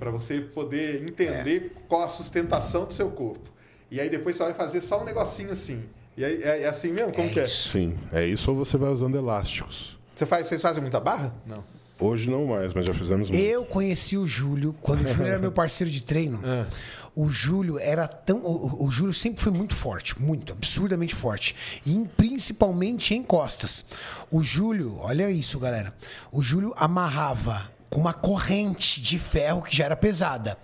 Pra 0.00 0.10
você 0.10 0.40
poder 0.40 1.04
entender 1.04 1.74
qual 1.86 2.02
a 2.02 2.08
sustentação 2.08 2.86
do 2.86 2.92
seu 2.92 3.08
corpo. 3.10 3.48
E 3.90 4.00
aí 4.00 4.08
depois 4.08 4.36
você 4.36 4.44
vai 4.44 4.54
fazer 4.54 4.80
só 4.80 5.00
um 5.02 5.04
negocinho 5.04 5.50
assim. 5.50 5.84
E 6.16 6.24
aí 6.24 6.42
é, 6.42 6.62
é 6.62 6.68
assim 6.68 6.92
mesmo? 6.92 7.12
Como 7.12 7.28
É 7.28 7.30
que 7.32 7.40
é? 7.40 7.46
Sim, 7.46 7.98
é 8.12 8.24
isso 8.26 8.50
ou 8.50 8.56
você 8.56 8.76
vai 8.76 8.90
usando 8.90 9.16
elásticos. 9.16 9.98
Você 10.14 10.26
faz, 10.26 10.46
vocês 10.46 10.60
fazem 10.60 10.82
muita 10.82 11.00
barra? 11.00 11.34
Não. 11.46 11.64
Hoje 11.98 12.30
não 12.30 12.46
mais, 12.46 12.72
mas 12.72 12.86
já 12.86 12.94
fizemos 12.94 13.28
muito. 13.30 13.42
Eu 13.42 13.64
conheci 13.64 14.16
o 14.16 14.26
Júlio 14.26 14.74
quando 14.80 15.02
o 15.04 15.08
Júlio 15.08 15.26
era 15.26 15.38
meu 15.38 15.52
parceiro 15.52 15.90
de 15.90 16.02
treino. 16.02 16.40
É. 16.46 16.66
O 17.12 17.28
Júlio 17.28 17.76
era 17.76 18.06
tão. 18.06 18.38
O, 18.38 18.86
o 18.86 18.90
Júlio 18.90 19.12
sempre 19.12 19.42
foi 19.42 19.50
muito 19.50 19.74
forte, 19.74 20.18
muito, 20.22 20.52
absurdamente 20.52 21.12
forte. 21.12 21.56
E 21.84 21.92
em- 21.92 22.04
principalmente 22.06 23.14
em 23.14 23.22
costas. 23.22 23.84
O 24.30 24.44
Júlio, 24.44 24.96
olha 25.00 25.28
isso, 25.28 25.58
galera. 25.58 25.92
O 26.30 26.40
Júlio 26.40 26.72
amarrava 26.76 27.68
com 27.90 28.00
uma 28.00 28.14
corrente 28.14 29.00
de 29.00 29.18
ferro 29.18 29.60
que 29.62 29.76
já 29.76 29.84
era 29.84 29.96
pesada. 29.96 30.56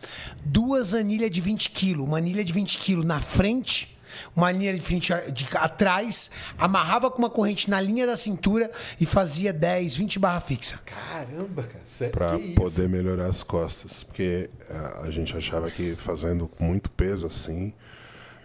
Duas 0.45 0.95
anilhas 0.95 1.31
de 1.31 1.41
20 1.41 1.71
quilos, 1.71 2.05
uma 2.07 2.19
anilha 2.19 2.45
de 2.45 2.53
20 2.53 2.79
quilos 2.79 3.05
na 3.05 3.21
frente. 3.21 3.95
Uma 4.35 4.51
linha 4.51 4.73
de 4.73 4.81
frente 4.81 5.13
a- 5.13 5.29
de 5.29 5.47
atrás, 5.57 6.31
amarrava 6.57 7.11
com 7.11 7.19
uma 7.19 7.29
corrente 7.29 7.69
na 7.69 7.79
linha 7.83 8.07
da 8.07 8.17
cintura 8.17 8.71
e 8.99 9.05
fazia 9.05 9.53
10, 9.53 9.95
20 9.97 10.19
barra 10.19 10.41
fixa. 10.41 10.79
Caramba, 10.87 11.65
cara. 11.65 11.85
Sério, 11.85 12.13
Pra 12.15 12.31
que 12.39 12.43
isso? 12.43 12.55
poder 12.55 12.89
melhorar 12.89 13.27
as 13.27 13.43
costas. 13.43 14.05
Porque 14.05 14.49
ah, 14.71 15.03
a 15.05 15.11
gente 15.11 15.37
achava 15.37 15.71
que 15.71 15.97
fazendo 15.97 16.51
muito 16.59 16.89
peso 16.91 17.27
assim. 17.27 17.75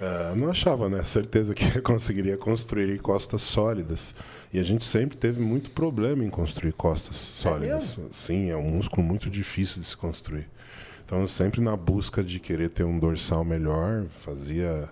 ah, 0.02 0.34
não 0.36 0.50
achava, 0.50 0.90
né? 0.90 1.04
Certeza 1.06 1.54
que 1.54 1.64
conseguiria 1.80 2.38
construir 2.38 3.00
costas 3.00 3.42
sólidas. 3.42 4.14
E 4.54 4.60
a 4.60 4.64
gente 4.64 4.84
sempre 4.84 5.18
teve 5.18 5.42
muito 5.42 5.70
problema 5.72 6.24
em 6.24 6.30
construir 6.30 6.74
costas 6.74 7.16
sólidas. 7.16 7.98
Sim, 8.12 8.50
é 8.50 8.58
um 8.58 8.70
músculo 8.70 9.02
muito 9.02 9.30
difícil 9.30 9.82
de 9.82 9.88
se 9.88 9.96
construir. 9.96 10.50
Então, 11.06 11.26
sempre 11.28 11.62
na 11.62 11.76
busca 11.76 12.24
de 12.24 12.40
querer 12.40 12.70
ter 12.70 12.84
um 12.84 13.00
dorsal 13.00 13.46
melhor, 13.46 14.06
fazia 14.20 14.90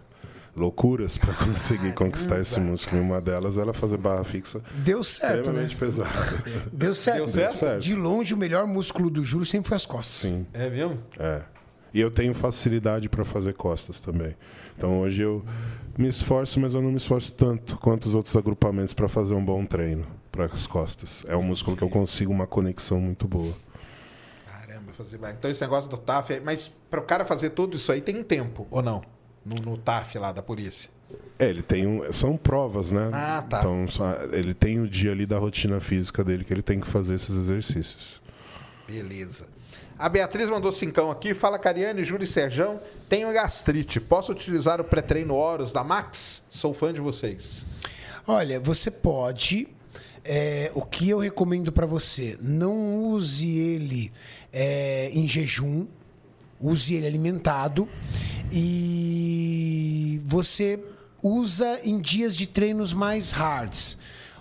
loucuras 0.56 1.18
para 1.18 1.34
conseguir 1.45 1.94
conquistar 1.94 2.40
esse 2.40 2.60
músculo. 2.60 3.02
E 3.02 3.06
uma 3.06 3.22
delas 3.22 3.57
era 3.57 3.73
fazer 3.73 3.98
barra 3.98 4.23
fixa 4.23 4.61
Deu 4.76 5.03
certo, 5.03 5.52
né? 5.52 5.65
extremamente 5.65 5.76
pesada. 5.76 6.44
Deu 6.72 6.94
certo. 6.94 7.18
Deu 7.18 7.30
certo? 7.30 7.57
certo. 7.57 7.81
De 7.81 7.95
longe, 7.95 8.34
o 8.34 8.38
melhor 8.38 8.65
músculo 8.65 9.10
do 9.10 9.23
Júlio 9.23 9.45
sempre 9.45 9.69
foi 9.69 9.76
as 9.77 9.86
costas. 9.86 10.15
Sim. 10.15 10.45
É 10.53 10.69
mesmo? 10.69 10.98
É. 11.18 11.41
E 11.94 11.99
eu 11.99 12.11
tenho 12.11 12.34
facilidade 12.34 13.10
para 13.10 13.26
fazer 13.26 13.53
costas 13.53 13.99
também. 13.99 14.36
Então 14.80 15.01
hoje 15.01 15.22
eu 15.22 15.43
me 15.97 16.07
esforço, 16.07 16.57
mas 16.57 16.73
eu 16.73 16.81
não 16.81 16.89
me 16.89 16.95
esforço 16.95 17.34
tanto 17.34 17.76
quanto 17.77 18.06
os 18.07 18.15
outros 18.15 18.34
agrupamentos 18.38 18.93
para 18.93 19.10
fazer 19.10 19.34
um 19.34 19.43
bom 19.43 19.65
treino 19.65 20.07
para 20.31 20.45
as 20.45 20.65
costas. 20.65 21.26
É 21.27 21.35
um 21.35 21.43
músculo 21.43 21.76
que 21.76 21.84
eu 21.84 21.89
consigo 21.89 22.31
uma 22.31 22.47
conexão 22.47 23.01
muito 23.01 23.27
boa. 23.27 23.53
Caramba, 24.47 24.93
fazer 24.93 25.18
barra. 25.18 25.34
Então 25.38 25.51
esse 25.51 25.60
negócio 25.60 25.89
do 25.89 25.97
TAF, 25.97 26.31
é- 26.31 26.39
mas 26.39 26.72
para 26.89 27.01
o 27.01 27.03
cara 27.03 27.26
fazer 27.26 27.49
tudo 27.49 27.76
isso 27.76 27.91
aí 27.91 27.99
tem 27.99 28.18
um 28.19 28.23
tempo, 28.23 28.65
ou 28.72 28.81
não? 28.81 29.01
No, 29.45 29.56
no 29.56 29.77
TAF 29.77 30.18
lá 30.18 30.31
da 30.31 30.41
polícia. 30.41 30.89
É, 31.38 31.49
ele 31.49 31.61
tem 31.61 31.85
um, 31.85 32.10
são 32.14 32.38
provas, 32.38 32.93
né? 32.93 33.10
Ah, 33.11 33.41
tá. 33.41 33.60
Então 33.60 33.85
ele 34.31 34.53
tem 34.53 34.80
o 34.80 34.88
dia 34.88 35.11
ali 35.11 35.26
da 35.26 35.38
rotina 35.38 35.81
física 35.81 36.23
dele 36.23 36.45
que 36.45 36.53
ele 36.53 36.61
tem 36.61 36.80
que 36.80 36.88
fazer 36.88 37.15
esses 37.15 37.35
exercícios. 37.35 38.22
Beleza. 38.88 39.47
A 39.99 40.07
Beatriz 40.07 40.49
mandou 40.49 40.71
cincão 40.71 41.11
aqui. 41.11 41.34
Fala, 41.34 41.59
Cariane, 41.59 42.05
Júlio 42.05 42.23
e 42.23 42.27
Serjão. 42.27 42.80
Tenho 43.09 43.34
gastrite. 43.34 43.99
Posso 43.99 44.31
utilizar 44.31 44.80
o 44.80 44.84
pré-treino 44.85 45.35
Horus 45.35 45.73
da 45.73 45.84
Max? 45.84 46.41
Sou 46.49 46.73
fã 46.73 46.93
de 46.93 47.01
vocês. 47.01 47.65
Olha, 48.26 48.61
você 48.61 48.89
pode. 48.89 49.67
é, 50.23 50.71
o 50.73 50.84
que 50.84 51.09
eu 51.09 51.19
recomendo 51.19 51.69
para 51.69 51.85
você? 51.85 52.38
Não 52.39 53.03
use 53.07 53.45
ele 53.45 54.09
é, 54.53 55.09
em 55.11 55.27
jejum, 55.27 55.85
use 56.61 56.93
ele 56.93 57.05
alimentado 57.05 57.89
e 58.49 60.21
você 60.23 60.80
usa 61.21 61.77
em 61.84 61.99
dias 61.99 62.38
de 62.38 62.47
treinos 62.47 62.93
mais 62.93 63.31
hards 63.31 63.97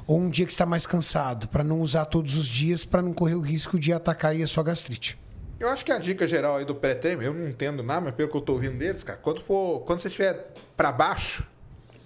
ou 0.07 0.21
um 0.21 0.31
dia 0.31 0.47
que 0.47 0.53
está 0.53 0.65
mais 0.65 0.87
cansado, 0.87 1.49
para 1.49 1.65
não 1.65 1.81
usar 1.81 2.05
todos 2.07 2.37
os 2.37 2.47
dias, 2.47 2.85
para 2.85 3.03
não 3.03 3.13
correr 3.13 3.35
o 3.35 3.41
risco 3.41 3.77
de 3.79 3.93
atacar 3.93 4.31
aí 4.31 4.43
a 4.43 4.47
sua 4.47 4.63
gastrite. 4.63 5.19
Eu 5.59 5.69
acho 5.69 5.85
que 5.85 5.91
a 5.93 5.99
dica 5.99 6.27
geral 6.29 6.57
aí 6.57 6.65
do 6.65 6.75
pré-treino, 6.75 7.23
eu 7.23 7.35
não 7.35 7.49
entendo 7.49 7.83
nada, 7.83 8.01
mas 8.03 8.15
pelo 8.15 8.29
que 8.29 8.37
eu 8.37 8.41
tô 8.41 8.53
ouvindo 8.53 8.79
deles, 8.79 9.03
cara, 9.03 9.19
quando 9.21 9.41
for, 9.41 9.81
quando 9.81 9.99
você 10.01 10.09
estiver 10.09 10.53
para 10.77 10.93
baixo, 10.93 11.45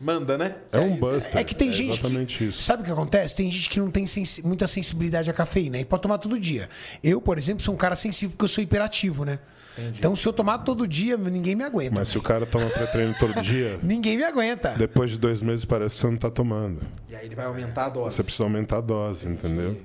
manda, 0.01 0.39
né? 0.39 0.57
É 0.73 0.81
um 0.81 0.93
isso. 0.93 1.01
buster. 1.01 1.37
É 1.37 1.45
que 1.45 1.55
tem 1.55 1.73
gente 1.73 1.93
exatamente 1.93 2.39
que. 2.39 2.45
isso. 2.45 2.63
Sabe 2.63 2.83
o 2.83 2.85
que 2.87 2.91
acontece? 2.91 3.37
Tem 3.37 3.51
gente 3.51 3.69
que 3.69 3.79
não 3.79 3.91
tem 3.91 4.07
sensi- 4.07 4.43
muita 4.45 4.67
sensibilidade 4.67 5.29
à 5.31 5.33
cafeína 5.35 5.79
e 5.79 5.85
pode 5.85 6.03
tomar 6.03 6.19
todo 6.19 6.41
dia. 6.41 6.69
Eu, 7.05 7.21
por 7.21 7.37
exemplo, 7.37 7.63
sou 7.63 7.75
um 7.75 7.77
cara 7.77 7.95
sensível 7.95 8.31
porque 8.31 8.45
eu 8.45 8.49
sou 8.49 8.65
hiperativo, 8.65 9.25
né? 9.25 9.39
Então, 9.79 10.15
se 10.15 10.27
eu 10.29 10.33
tomar 10.35 10.59
todo 10.59 10.87
dia, 10.87 11.17
ninguém 11.17 11.55
me 11.55 11.65
aguenta. 11.65 11.95
Mas 11.95 12.09
se 12.09 12.19
o 12.19 12.23
cara 12.23 12.45
toma 12.45 12.67
pré-treino 12.67 13.15
todo 13.19 13.33
dia, 13.41 13.79
Ninguém 13.83 14.19
me 14.19 14.25
aguenta. 14.25 14.71
depois 14.77 15.11
de 15.13 15.19
dois 15.19 15.41
meses 15.41 15.65
parece 15.65 15.95
que 15.95 16.01
você 16.03 16.07
não 16.09 16.17
tá 16.19 16.31
tomando. 16.31 16.83
E 17.09 17.17
aí 17.17 17.25
ele 17.25 17.35
vai 17.35 17.47
aumentar 17.47 17.87
a 17.87 17.89
dose. 17.89 18.17
Você 18.17 18.23
precisa 18.23 18.45
aumentar 18.45 18.79
a 18.79 18.81
dose, 18.83 19.27
entendeu? 19.27 19.79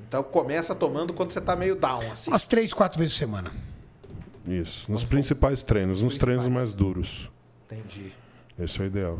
Então 0.00 0.22
começa 0.22 0.74
tomando 0.74 1.12
quando 1.12 1.32
você 1.32 1.40
tá 1.40 1.56
meio 1.56 1.76
down, 1.76 2.12
assim. 2.12 2.30
Umas 2.30 2.46
três, 2.46 2.72
quatro 2.72 2.98
vezes 2.98 3.14
por 3.14 3.18
semana. 3.18 3.52
Isso. 4.46 4.90
Nos 4.90 5.04
principais 5.04 5.62
treinos, 5.62 6.02
nos 6.02 6.18
treinos 6.18 6.46
mais 6.48 6.74
duros. 6.74 7.30
Entendi. 7.66 8.12
Esse 8.58 8.80
é 8.80 8.84
o 8.84 8.86
ideal. 8.86 9.18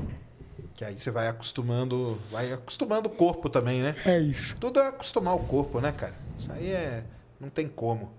Que 0.74 0.84
aí 0.84 0.98
você 0.98 1.10
vai 1.10 1.28
acostumando, 1.28 2.18
vai 2.30 2.52
acostumando 2.52 3.08
o 3.08 3.10
corpo 3.10 3.48
também, 3.48 3.80
né? 3.80 3.94
É 4.04 4.18
isso. 4.18 4.56
Tudo 4.58 4.80
é 4.80 4.88
acostumar 4.88 5.34
o 5.34 5.40
corpo, 5.40 5.80
né, 5.80 5.92
cara? 5.92 6.14
Isso 6.38 6.50
aí 6.52 6.68
é. 6.68 7.04
Não 7.40 7.48
tem 7.48 7.68
como. 7.68 8.12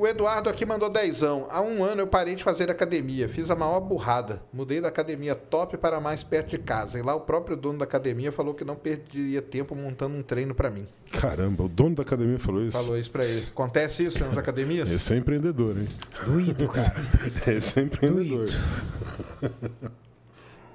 O 0.00 0.06
Eduardo 0.06 0.48
aqui 0.48 0.64
mandou 0.64 0.88
dezão. 0.88 1.46
Há 1.50 1.60
um 1.60 1.84
ano 1.84 2.00
eu 2.00 2.06
parei 2.06 2.34
de 2.34 2.42
fazer 2.42 2.70
academia. 2.70 3.28
Fiz 3.28 3.50
a 3.50 3.54
maior 3.54 3.80
burrada. 3.80 4.42
Mudei 4.50 4.80
da 4.80 4.88
academia 4.88 5.34
top 5.34 5.76
para 5.76 6.00
mais 6.00 6.22
perto 6.22 6.48
de 6.48 6.58
casa. 6.58 6.98
E 6.98 7.02
lá 7.02 7.14
o 7.14 7.20
próprio 7.20 7.54
dono 7.54 7.80
da 7.80 7.84
academia 7.84 8.32
falou 8.32 8.54
que 8.54 8.64
não 8.64 8.74
perderia 8.74 9.42
tempo 9.42 9.74
montando 9.74 10.16
um 10.16 10.22
treino 10.22 10.54
para 10.54 10.70
mim. 10.70 10.88
Caramba, 11.12 11.64
o 11.64 11.68
dono 11.68 11.96
da 11.96 12.02
academia 12.02 12.38
falou 12.38 12.62
isso. 12.62 12.72
Falou 12.72 12.96
isso 12.96 13.10
pra 13.10 13.26
ele. 13.26 13.46
Acontece 13.48 14.02
isso 14.06 14.24
nas 14.24 14.38
academias? 14.38 14.90
Esse 14.90 15.12
é 15.12 15.18
empreendedor, 15.18 15.76
hein? 15.76 15.88
Doído, 16.24 16.66
cara. 16.66 16.94
Esse 17.54 17.78
é 17.78 17.82
empreendedor. 17.82 18.46
Doído. 18.46 19.92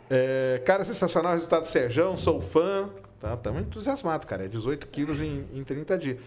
É, 0.07 0.61
cara, 0.63 0.85
sensacional 0.85 1.31
o 1.31 1.35
resultado 1.35 1.63
do 1.63 1.67
Serjão, 1.67 2.15
sou 2.15 2.39
fã. 2.39 2.91
Tá, 3.19 3.35
tamo 3.35 3.59
entusiasmado, 3.59 4.27
cara. 4.27 4.45
É 4.45 4.47
18 4.47 4.85
quilos 4.85 5.19
em, 5.19 5.45
em 5.51 5.63
30 5.63 5.97
dias. 5.97 6.17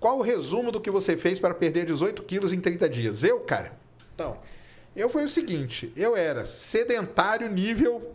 Qual 0.00 0.18
o 0.18 0.22
resumo 0.22 0.70
do 0.70 0.80
que 0.80 0.90
você 0.90 1.16
fez 1.16 1.38
para 1.38 1.54
perder 1.54 1.84
18 1.86 2.22
quilos 2.22 2.52
em 2.52 2.60
30 2.60 2.88
dias? 2.88 3.24
Eu, 3.24 3.40
cara? 3.40 3.72
Então, 4.14 4.36
eu 4.94 5.08
foi 5.08 5.24
o 5.24 5.28
seguinte: 5.28 5.92
eu 5.96 6.16
era 6.16 6.44
sedentário 6.44 7.50
nível 7.50 8.14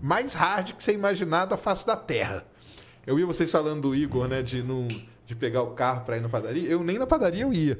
mais 0.00 0.32
hard 0.34 0.72
que 0.72 0.82
você 0.82 0.92
imaginar 0.92 1.44
da 1.44 1.56
face 1.56 1.86
da 1.86 1.96
terra. 1.96 2.46
Eu 3.06 3.18
ia 3.18 3.26
vocês 3.26 3.50
falando 3.50 3.82
do 3.82 3.94
Igor, 3.94 4.28
né, 4.28 4.42
de, 4.42 4.62
não, 4.62 4.86
de 5.26 5.34
pegar 5.34 5.62
o 5.62 5.72
carro 5.72 6.02
para 6.04 6.16
ir 6.16 6.20
na 6.20 6.28
padaria. 6.28 6.68
Eu 6.68 6.82
nem 6.82 6.98
na 6.98 7.06
padaria 7.06 7.42
eu 7.42 7.52
ia. 7.52 7.78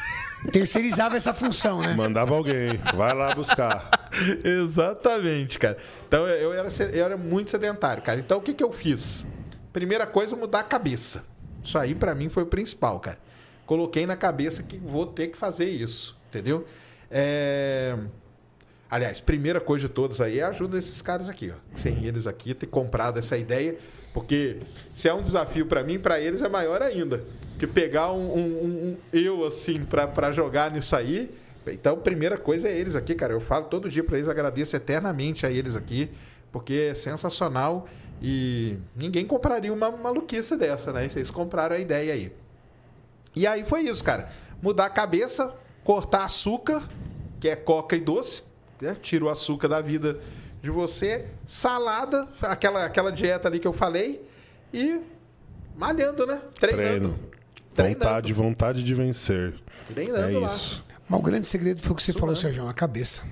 Terceirizava 0.50 1.16
essa 1.16 1.32
função, 1.32 1.80
né? 1.80 1.94
Mandava 1.94 2.34
alguém, 2.34 2.78
vai 2.94 3.14
lá 3.14 3.34
buscar. 3.34 4.10
Exatamente, 4.42 5.58
cara. 5.58 5.78
Então 6.08 6.26
eu 6.26 6.52
era, 6.52 6.68
eu 6.92 7.04
era 7.04 7.16
muito 7.16 7.50
sedentário, 7.50 8.02
cara. 8.02 8.18
Então 8.18 8.38
o 8.38 8.42
que, 8.42 8.52
que 8.52 8.64
eu 8.64 8.72
fiz? 8.72 9.24
Primeira 9.72 10.06
coisa, 10.06 10.34
mudar 10.34 10.60
a 10.60 10.64
cabeça. 10.64 11.24
Isso 11.62 11.78
aí 11.78 11.94
pra 11.94 12.14
mim 12.14 12.28
foi 12.28 12.42
o 12.42 12.46
principal, 12.46 12.98
cara. 13.00 13.18
Coloquei 13.66 14.06
na 14.06 14.16
cabeça 14.16 14.62
que 14.62 14.76
vou 14.78 15.06
ter 15.06 15.28
que 15.28 15.36
fazer 15.36 15.66
isso, 15.66 16.16
entendeu? 16.28 16.66
É... 17.10 17.96
Aliás, 18.90 19.20
primeira 19.20 19.60
coisa 19.60 19.88
de 19.88 19.92
todas 19.94 20.20
aí 20.20 20.40
é 20.40 20.42
ajuda 20.42 20.76
desses 20.76 21.00
caras 21.00 21.28
aqui, 21.28 21.50
ó. 21.50 21.58
Sem 21.76 22.04
eles 22.04 22.26
aqui 22.26 22.52
ter 22.52 22.66
comprado 22.66 23.18
essa 23.18 23.38
ideia, 23.38 23.76
porque 24.12 24.58
se 24.92 25.08
é 25.08 25.14
um 25.14 25.22
desafio 25.22 25.64
pra 25.64 25.82
mim, 25.82 25.98
pra 25.98 26.20
eles 26.20 26.42
é 26.42 26.48
maior 26.48 26.82
ainda. 26.82 27.24
Que 27.58 27.66
pegar 27.66 28.12
um, 28.12 28.36
um- 28.36 28.38
um- 28.90 28.96
eu 29.12 29.46
assim 29.46 29.82
pra 29.84 30.32
jogar 30.32 30.70
nisso 30.70 30.94
aí. 30.94 31.30
Então, 31.66 31.96
primeira 31.96 32.36
coisa 32.36 32.68
é 32.68 32.76
eles 32.76 32.94
aqui, 32.96 33.14
cara. 33.14 33.32
Eu 33.32 33.40
falo 33.40 33.66
todo 33.66 33.88
dia 33.88 34.02
pra 34.04 34.16
eles, 34.18 34.28
agradeço 34.28 34.74
eternamente 34.76 35.46
a 35.46 35.50
eles 35.50 35.74
aqui, 35.76 36.10
porque 36.50 36.88
é 36.90 36.94
sensacional 36.94 37.86
e 38.22 38.78
ninguém 38.94 39.26
compraria 39.26 39.72
uma 39.72 39.90
maluquice 39.90 40.56
dessa, 40.56 40.92
né? 40.92 41.08
Vocês 41.08 41.30
compraram 41.30 41.74
a 41.74 41.78
ideia 41.78 42.14
aí. 42.14 42.32
E 43.34 43.46
aí 43.46 43.64
foi 43.64 43.80
isso, 43.82 44.04
cara. 44.04 44.30
Mudar 44.62 44.86
a 44.86 44.90
cabeça, 44.90 45.52
cortar 45.82 46.24
açúcar, 46.24 46.88
que 47.40 47.48
é 47.48 47.56
coca 47.56 47.96
e 47.96 48.00
doce, 48.00 48.44
né? 48.80 48.96
tira 49.02 49.24
o 49.24 49.28
açúcar 49.28 49.66
da 49.66 49.80
vida 49.80 50.20
de 50.62 50.70
você, 50.70 51.26
salada, 51.44 52.28
aquela, 52.42 52.84
aquela 52.84 53.10
dieta 53.10 53.48
ali 53.48 53.58
que 53.58 53.66
eu 53.66 53.72
falei, 53.72 54.24
e 54.72 55.00
malhando, 55.76 56.24
né? 56.24 56.40
Treinando. 56.60 56.78
Treino. 56.78 57.18
Treinando. 57.74 57.98
Vontade, 58.04 58.32
vontade 58.32 58.82
de 58.84 58.94
vencer. 58.94 59.54
Treinando 59.88 60.36
é 60.36 60.40
lá. 60.40 60.54
isso. 60.54 60.84
Mas 61.08 61.18
o 61.18 61.22
grande 61.22 61.48
segredo 61.48 61.82
foi 61.82 61.92
o 61.92 61.94
que 61.96 62.02
você 62.02 62.12
falou, 62.12 62.36
Sérgio, 62.36 62.68
a 62.68 62.72
cabeça. 62.72 63.24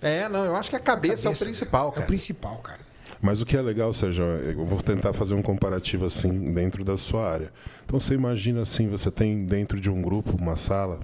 É, 0.00 0.28
não, 0.28 0.44
eu 0.44 0.54
acho 0.54 0.70
que 0.70 0.76
a 0.76 0.80
cabeça, 0.80 1.26
é 1.26 1.32
o 1.32 1.36
principal, 1.36 1.88
É 1.88 1.92
cara. 1.92 2.04
o 2.04 2.06
principal, 2.06 2.58
cara. 2.58 2.85
Mas 3.26 3.42
o 3.42 3.44
que 3.44 3.56
é 3.56 3.60
legal, 3.60 3.92
Sérgio, 3.92 4.22
eu 4.24 4.64
vou 4.64 4.80
tentar 4.80 5.12
fazer 5.12 5.34
um 5.34 5.42
comparativo 5.42 6.06
assim 6.06 6.44
dentro 6.44 6.84
da 6.84 6.96
sua 6.96 7.28
área. 7.28 7.52
Então 7.84 7.98
você 7.98 8.14
imagina 8.14 8.62
assim, 8.62 8.86
você 8.86 9.10
tem 9.10 9.44
dentro 9.44 9.80
de 9.80 9.90
um 9.90 10.00
grupo, 10.00 10.36
uma 10.40 10.54
sala, 10.54 11.00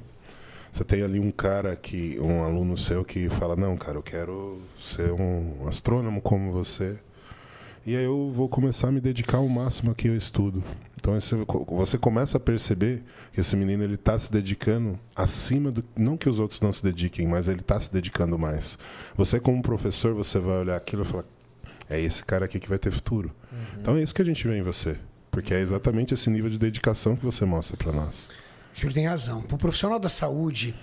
você 0.70 0.84
tem 0.84 1.02
ali 1.02 1.18
um 1.18 1.32
cara 1.32 1.74
que, 1.74 2.16
um 2.20 2.44
aluno 2.44 2.76
seu 2.76 3.04
que 3.04 3.28
fala, 3.28 3.56
não, 3.56 3.76
cara, 3.76 3.98
eu 3.98 4.04
quero 4.04 4.62
ser 4.78 5.10
um 5.10 5.66
astrônomo 5.66 6.20
como 6.20 6.52
você. 6.52 6.96
E 7.84 7.96
aí 7.96 8.04
eu 8.04 8.30
vou 8.32 8.48
começar 8.48 8.86
a 8.86 8.92
me 8.92 9.00
dedicar 9.00 9.38
ao 9.38 9.48
máximo 9.48 9.90
aqui 9.90 10.08
ao 10.08 10.14
estudo. 10.14 10.62
Então 10.96 11.18
você 11.70 11.98
começa 11.98 12.36
a 12.36 12.40
perceber 12.40 13.02
que 13.32 13.40
esse 13.40 13.56
menino 13.56 13.82
ele 13.82 13.96
está 13.96 14.16
se 14.16 14.30
dedicando 14.30 14.96
acima 15.16 15.72
do 15.72 15.82
não 15.96 16.16
que 16.16 16.28
os 16.28 16.38
outros 16.38 16.60
não 16.60 16.72
se 16.72 16.84
dediquem, 16.84 17.26
mas 17.26 17.48
ele 17.48 17.62
está 17.62 17.80
se 17.80 17.92
dedicando 17.92 18.38
mais. 18.38 18.78
Você 19.16 19.40
como 19.40 19.60
professor 19.60 20.14
você 20.14 20.38
vai 20.38 20.60
olhar 20.60 20.76
aquilo 20.76 21.02
e 21.02 21.06
falar 21.06 21.24
é 21.92 22.00
esse 22.00 22.24
cara 22.24 22.46
aqui 22.46 22.58
que 22.58 22.68
vai 22.68 22.78
ter 22.78 22.90
futuro. 22.90 23.34
Então 23.80 23.96
é 23.96 24.02
isso 24.02 24.14
que 24.14 24.22
a 24.22 24.24
gente 24.24 24.46
vê 24.46 24.56
em 24.56 24.62
você, 24.62 24.96
porque 25.30 25.52
é 25.52 25.60
exatamente 25.60 26.14
esse 26.14 26.30
nível 26.30 26.50
de 26.50 26.58
dedicação 26.58 27.14
que 27.14 27.24
você 27.24 27.44
mostra 27.44 27.76
para 27.76 27.92
nós. 27.92 28.28
Júlio 28.74 28.94
tem 28.94 29.06
razão. 29.06 29.42
Para 29.42 29.54
o 29.54 29.58
profissional 29.58 29.98
da 29.98 30.08
saúde, 30.08 30.74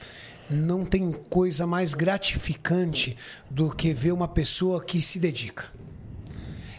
não 0.49 0.86
tem 0.86 1.11
coisa 1.11 1.65
mais 1.65 1.94
gratificante 1.94 3.18
do 3.49 3.69
que 3.69 3.94
ver 3.94 4.11
uma 4.11 4.27
pessoa 4.27 4.84
que 4.84 5.02
se 5.02 5.19
dedica. 5.19 5.65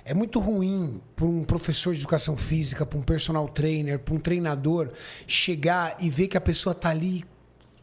É 0.05 0.15
muito 0.15 0.40
ruim 0.40 1.01
para 1.15 1.27
um 1.27 1.44
professor 1.44 1.94
de 1.94 2.01
educação 2.01 2.36
física, 2.36 2.86
para 2.86 2.98
um 2.98 3.02
personal 3.02 3.48
trainer, 3.48 3.98
para 3.98 4.15
um 4.15 4.19
treinador 4.19 4.93
chegar 5.27 5.97
e 6.01 6.09
ver 6.09 6.28
que 6.28 6.36
a 6.36 6.40
pessoa 6.40 6.73
está 6.73 6.90
ali 6.90 7.24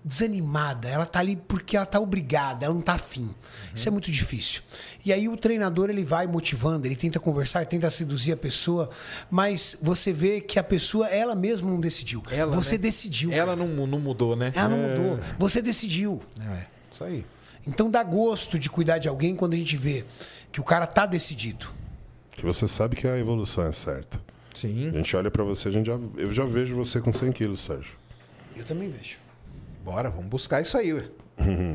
desanimada, 0.07 0.87
ela 0.87 1.03
está 1.03 1.19
ali 1.19 1.35
porque 1.35 1.75
ela 1.75 1.83
está 1.83 1.99
obrigada, 1.99 2.65
ela 2.65 2.73
não 2.73 2.79
está 2.79 2.93
afim. 2.93 3.29
Isso 3.75 3.87
é 3.87 3.91
muito 3.91 4.09
difícil. 4.09 4.61
E 5.05 5.11
aí 5.11 5.27
o 5.27 5.35
treinador 5.35 5.89
ele 5.89 6.05
vai 6.05 6.25
motivando, 6.25 6.87
ele 6.87 6.95
tenta 6.95 7.19
conversar, 7.19 7.59
ele 7.59 7.69
tenta 7.69 7.89
seduzir 7.89 8.31
a 8.31 8.37
pessoa, 8.37 8.89
mas 9.29 9.77
você 9.81 10.13
vê 10.13 10.39
que 10.39 10.57
a 10.57 10.63
pessoa 10.63 11.07
ela 11.07 11.35
mesma 11.35 11.69
não 11.69 11.79
decidiu. 11.79 12.23
Ela, 12.31 12.55
você 12.55 12.73
né? 12.73 12.77
decidiu. 12.79 13.31
Ela 13.31 13.55
não, 13.55 13.67
não 13.85 13.99
mudou, 13.99 14.35
né? 14.35 14.53
Ela 14.55 14.69
não 14.69 14.77
mudou. 14.77 15.19
Você 15.37 15.61
decidiu. 15.61 16.21
É, 16.39 16.65
isso 16.93 17.03
aí. 17.03 17.25
Então 17.65 17.91
dá 17.91 18.01
gosto 18.01 18.57
de 18.57 18.69
cuidar 18.69 18.97
de 18.97 19.09
alguém 19.09 19.35
quando 19.35 19.53
a 19.53 19.57
gente 19.57 19.75
vê 19.75 20.05
que 20.51 20.61
o 20.61 20.63
cara 20.63 20.87
tá 20.87 21.05
decidido. 21.05 21.67
Que 22.31 22.45
você 22.45 22.65
sabe 22.67 22.95
que 22.95 23.05
a 23.07 23.17
evolução 23.17 23.65
é 23.65 23.71
certa. 23.73 24.21
Sim. 24.55 24.89
A 24.89 24.91
gente 24.93 25.15
olha 25.15 25.29
para 25.29 25.43
você, 25.43 25.67
a 25.67 25.71
gente 25.71 25.87
já, 25.87 25.99
eu 26.15 26.33
já 26.33 26.45
vejo 26.45 26.75
você 26.75 27.01
com 27.01 27.13
100 27.13 27.31
quilos, 27.33 27.59
Sérgio. 27.59 27.93
Eu 28.55 28.63
também 28.63 28.89
vejo. 28.89 29.26
Bora, 29.87 30.09
vamos 30.09 30.27
buscar 30.27 30.61
isso 30.61 30.77
aí, 30.77 30.93
ué. 30.93 31.05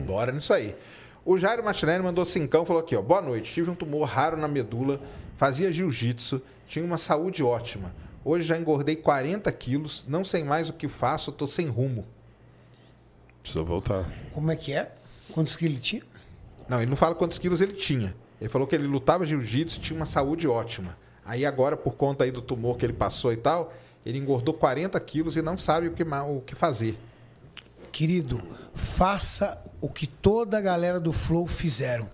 Bora 0.05 0.33
nisso 0.33 0.53
aí. 0.53 0.77
O 1.25 1.39
Jairo 1.39 1.65
Martinelli 1.65 2.03
mandou 2.03 2.27
cincão, 2.27 2.63
falou 2.63 2.83
aqui, 2.83 2.95
ó. 2.95 3.01
Boa 3.01 3.23
noite, 3.23 3.51
tive 3.51 3.71
um 3.71 3.75
tumor 3.75 4.07
raro 4.07 4.37
na 4.37 4.47
medula, 4.47 5.01
fazia 5.39 5.73
jiu-jitsu, 5.73 6.43
tinha 6.69 6.85
uma 6.85 6.99
saúde 6.99 7.43
ótima. 7.43 7.95
Hoje 8.23 8.45
já 8.45 8.59
engordei 8.59 8.97
40 8.97 9.51
quilos, 9.53 10.05
não 10.07 10.27
sei 10.27 10.45
mais 10.45 10.69
o 10.69 10.75
que 10.75 10.89
faço, 10.89 11.33
tô 11.33 11.47
sem 11.47 11.69
rumo. 11.69 12.05
Precisa 13.41 13.65
voltar. 13.65 14.07
Como 14.35 14.51
é 14.51 14.57
que 14.57 14.75
é? 14.75 14.93
Quantos 15.33 15.57
quilos 15.57 15.73
ele 15.73 15.83
tinha? 15.83 16.03
Não, 16.69 16.83
ele 16.83 16.91
não 16.91 16.99
fala 16.99 17.15
quantos 17.15 17.39
quilos 17.39 17.63
ele 17.63 17.73
tinha. 17.73 18.15
Ele 18.39 18.51
falou 18.51 18.69
que 18.69 18.75
ele 18.75 18.87
lutava 18.87 19.25
jiu-jitsu, 19.25 19.81
tinha 19.81 19.97
uma 19.97 20.05
saúde 20.05 20.47
ótima. 20.47 20.99
Aí 21.25 21.47
agora, 21.47 21.79
por 21.79 21.95
conta 21.95 22.25
aí 22.25 22.31
do 22.31 22.43
tumor 22.43 22.77
que 22.77 22.85
ele 22.85 22.93
passou 22.93 23.33
e 23.33 23.39
tal, 23.39 23.73
ele 24.05 24.19
engordou 24.19 24.53
40 24.53 25.01
quilos 25.01 25.35
e 25.35 25.41
não 25.41 25.57
sabe 25.57 25.89
o 25.89 25.93
que, 25.93 26.03
o 26.03 26.43
que 26.43 26.55
fazer. 26.55 26.99
Querido, 27.93 28.43
faça 28.75 29.63
o 29.79 29.89
que 29.89 30.07
toda 30.07 30.57
a 30.57 30.61
galera 30.61 30.99
do 30.99 31.13
Flow 31.13 31.47
fizeram. 31.47 32.11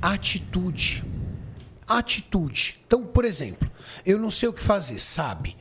Atitude. 0.00 1.02
Atitude. 1.88 2.80
Então, 2.86 3.04
por 3.06 3.24
exemplo, 3.24 3.70
eu 4.04 4.18
não 4.18 4.30
sei 4.30 4.50
o 4.50 4.52
que 4.52 4.62
fazer, 4.62 4.98
sabe? 4.98 5.56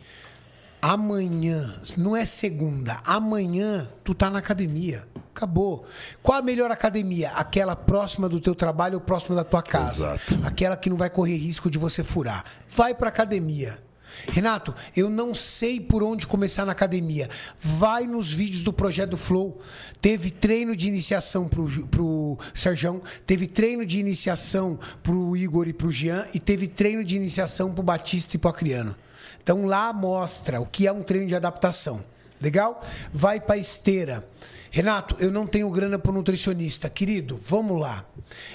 Amanhã, 0.81 1.81
não 1.97 2.13
é 2.13 2.25
segunda, 2.25 2.99
amanhã 3.05 3.89
tu 4.03 4.13
tá 4.13 4.29
na 4.29 4.39
academia. 4.39 5.07
Acabou. 5.33 5.85
Qual 6.21 6.37
a 6.37 6.41
melhor 6.41 6.69
academia? 6.69 7.31
Aquela 7.31 7.75
próxima 7.75 8.27
do 8.27 8.39
teu 8.39 8.53
trabalho 8.53 8.95
ou 8.95 9.01
próxima 9.01 9.35
da 9.35 9.45
tua 9.45 9.63
casa. 9.63 10.15
Exato. 10.15 10.45
Aquela 10.45 10.75
que 10.75 10.89
não 10.89 10.97
vai 10.97 11.09
correr 11.09 11.37
risco 11.37 11.71
de 11.71 11.77
você 11.77 12.03
furar. 12.03 12.43
Vai 12.67 12.93
pra 12.93 13.07
academia. 13.09 13.81
Renato, 14.27 14.73
eu 14.95 15.09
não 15.09 15.35
sei 15.35 15.79
por 15.79 16.03
onde 16.03 16.27
começar 16.27 16.65
na 16.65 16.71
academia. 16.71 17.29
Vai 17.59 18.07
nos 18.07 18.31
vídeos 18.31 18.61
do 18.61 18.71
Projeto 18.71 19.17
Flow. 19.17 19.61
Teve 20.01 20.31
treino 20.31 20.75
de 20.75 20.87
iniciação 20.87 21.47
pro, 21.47 21.87
pro 21.87 22.37
Serjão, 22.53 23.01
teve 23.25 23.47
treino 23.47 23.85
de 23.85 23.99
iniciação 23.99 24.79
pro 25.01 25.35
Igor 25.35 25.67
e 25.67 25.73
pro 25.73 25.91
Jean, 25.91 26.25
e 26.33 26.39
teve 26.39 26.67
treino 26.67 27.03
de 27.03 27.15
iniciação 27.15 27.73
pro 27.73 27.83
Batista 27.83 28.35
e 28.35 28.39
pro 28.39 28.49
Acriano. 28.49 28.95
Então 29.41 29.65
lá 29.65 29.91
mostra 29.91 30.61
o 30.61 30.65
que 30.65 30.87
é 30.87 30.91
um 30.91 31.03
treino 31.03 31.27
de 31.27 31.35
adaptação. 31.35 32.03
Legal? 32.43 32.83
Vai 33.13 33.39
pra 33.39 33.57
esteira. 33.57 34.27
Renato, 34.69 35.15
eu 35.19 35.31
não 35.31 35.45
tenho 35.45 35.69
grana 35.69 35.97
para 35.99 36.11
nutricionista. 36.11 36.89
Querido, 36.89 37.39
vamos 37.47 37.79
lá. 37.79 38.03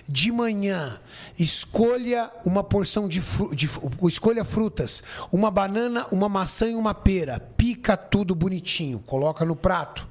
De 0.06 0.32
manhã, 0.32 1.00
escolha 1.38 2.30
uma 2.44 2.64
porção 2.64 3.08
de, 3.08 3.20
fru 3.20 3.54
de 3.54 3.70
escolha 4.02 4.44
frutas, 4.44 5.02
uma 5.30 5.50
banana, 5.50 6.06
uma 6.10 6.28
maçã 6.28 6.68
e 6.68 6.74
uma 6.74 6.92
pera. 6.92 7.38
Pica 7.56 7.96
tudo 7.96 8.34
bonitinho, 8.34 8.98
coloca 8.98 9.44
no 9.44 9.54
prato. 9.54 10.06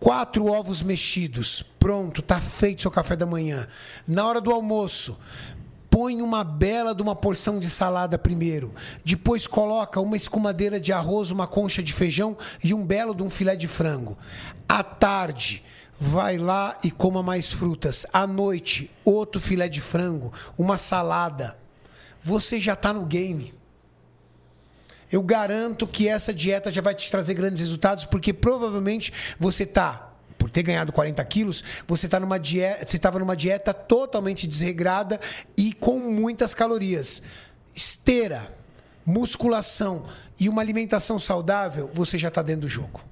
Quatro 0.00 0.46
ovos 0.46 0.80
mexidos. 0.80 1.62
Pronto, 1.78 2.22
tá 2.22 2.40
feito 2.40 2.82
seu 2.82 2.90
café 2.90 3.14
da 3.14 3.26
manhã. 3.26 3.68
Na 4.08 4.26
hora 4.26 4.40
do 4.40 4.50
almoço, 4.50 5.18
põe 5.90 6.22
uma 6.22 6.44
bela 6.44 6.94
de 6.94 7.02
uma 7.02 7.16
porção 7.16 7.58
de 7.58 7.68
salada 7.68 8.16
primeiro. 8.16 8.72
Depois 9.04 9.46
coloca 9.46 10.00
uma 10.00 10.16
escumadeira 10.16 10.78
de 10.80 10.92
arroz, 10.92 11.32
uma 11.32 11.48
concha 11.48 11.82
de 11.82 11.92
feijão 11.92 12.38
e 12.62 12.72
um 12.72 12.86
belo 12.86 13.14
de 13.14 13.22
um 13.24 13.28
filé 13.28 13.56
de 13.56 13.66
frango. 13.66 14.16
À 14.68 14.84
tarde, 14.84 15.64
vai 15.98 16.38
lá 16.38 16.78
e 16.84 16.90
coma 16.90 17.22
mais 17.22 17.52
frutas. 17.52 18.06
À 18.12 18.26
noite, 18.26 18.90
outro 19.04 19.40
filé 19.40 19.68
de 19.68 19.80
frango, 19.80 20.32
uma 20.56 20.78
salada. 20.78 21.58
Você 22.22 22.60
já 22.60 22.74
está 22.74 22.92
no 22.92 23.04
game. 23.04 23.52
Eu 25.10 25.22
garanto 25.22 25.88
que 25.88 26.08
essa 26.08 26.32
dieta 26.32 26.70
já 26.70 26.80
vai 26.80 26.94
te 26.94 27.10
trazer 27.10 27.34
grandes 27.34 27.60
resultados, 27.60 28.04
porque 28.04 28.32
provavelmente 28.32 29.12
você 29.40 29.64
está, 29.64 30.09
por 30.40 30.48
ter 30.48 30.62
ganhado 30.62 30.90
40 30.90 31.22
quilos, 31.26 31.62
você 31.86 32.08
tá 32.08 32.18
numa 32.18 32.38
dieta, 32.38 32.86
você 32.86 32.96
estava 32.96 33.18
numa 33.18 33.36
dieta 33.36 33.74
totalmente 33.74 34.46
desregrada 34.46 35.20
e 35.54 35.74
com 35.74 35.98
muitas 35.98 36.54
calorias. 36.54 37.22
Esteira, 37.76 38.50
musculação 39.04 40.06
e 40.40 40.48
uma 40.48 40.62
alimentação 40.62 41.18
saudável, 41.18 41.90
você 41.92 42.16
já 42.16 42.28
está 42.28 42.40
dentro 42.40 42.62
do 42.62 42.68
jogo. 42.68 43.02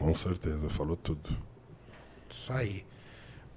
Com 0.00 0.12
certeza, 0.16 0.68
falou 0.68 0.96
tudo. 0.96 1.30
Isso 2.28 2.52
aí. 2.52 2.84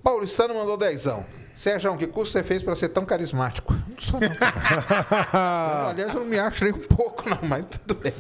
Paulistano 0.04 0.54
mandou 0.54 0.78
dezão. 0.78 1.26
Sérgio, 1.56 1.98
que 1.98 2.06
curso 2.06 2.34
você 2.34 2.44
fez 2.44 2.62
para 2.62 2.76
ser 2.76 2.90
tão 2.90 3.04
carismático? 3.04 3.74
Não 3.74 4.00
sou 4.00 4.20
não. 4.20 4.28
Eu, 4.28 4.38
aliás, 5.90 6.14
eu 6.14 6.20
não 6.20 6.28
me 6.28 6.38
acho 6.38 6.64
nem 6.64 6.72
um 6.72 6.88
pouco, 6.88 7.28
não, 7.28 7.40
mas 7.42 7.66
tudo 7.66 7.96
bem. 7.96 8.14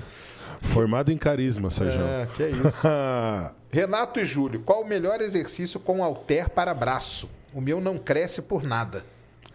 Formado 0.62 1.12
em 1.12 1.18
carisma, 1.18 1.70
Sérgio. 1.72 2.02
É, 2.02 2.28
que 2.36 2.44
é 2.44 2.50
isso. 2.50 2.88
Renato 3.72 4.20
e 4.20 4.26
Júlio, 4.26 4.62
qual 4.62 4.82
o 4.82 4.88
melhor 4.88 5.22
exercício 5.22 5.80
com 5.80 6.04
halter 6.04 6.50
para 6.50 6.74
braço? 6.74 7.30
O 7.54 7.60
meu 7.62 7.80
não 7.82 7.98
cresce 7.98 8.42
por 8.42 8.64
nada. 8.64 9.04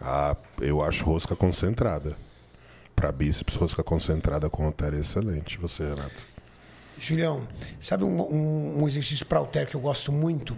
ah, 0.01 0.35
eu 0.61 0.81
acho 0.83 1.03
rosca 1.05 1.35
concentrada. 1.35 2.15
Para 2.95 3.11
bíceps, 3.11 3.55
rosca 3.55 3.83
concentrada 3.83 4.49
com 4.49 4.63
halter 4.65 4.93
é 4.93 4.99
excelente. 4.99 5.57
Você, 5.57 5.83
Renato. 5.83 6.33
Julião, 6.99 7.41
sabe 7.79 8.03
um, 8.03 8.21
um- 8.21 8.83
um 8.83 8.87
exercício 8.87 9.25
para 9.25 9.39
halter 9.39 9.67
que 9.67 9.75
eu 9.75 9.81
gosto 9.81 10.11
muito? 10.11 10.55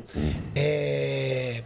É 0.55 1.63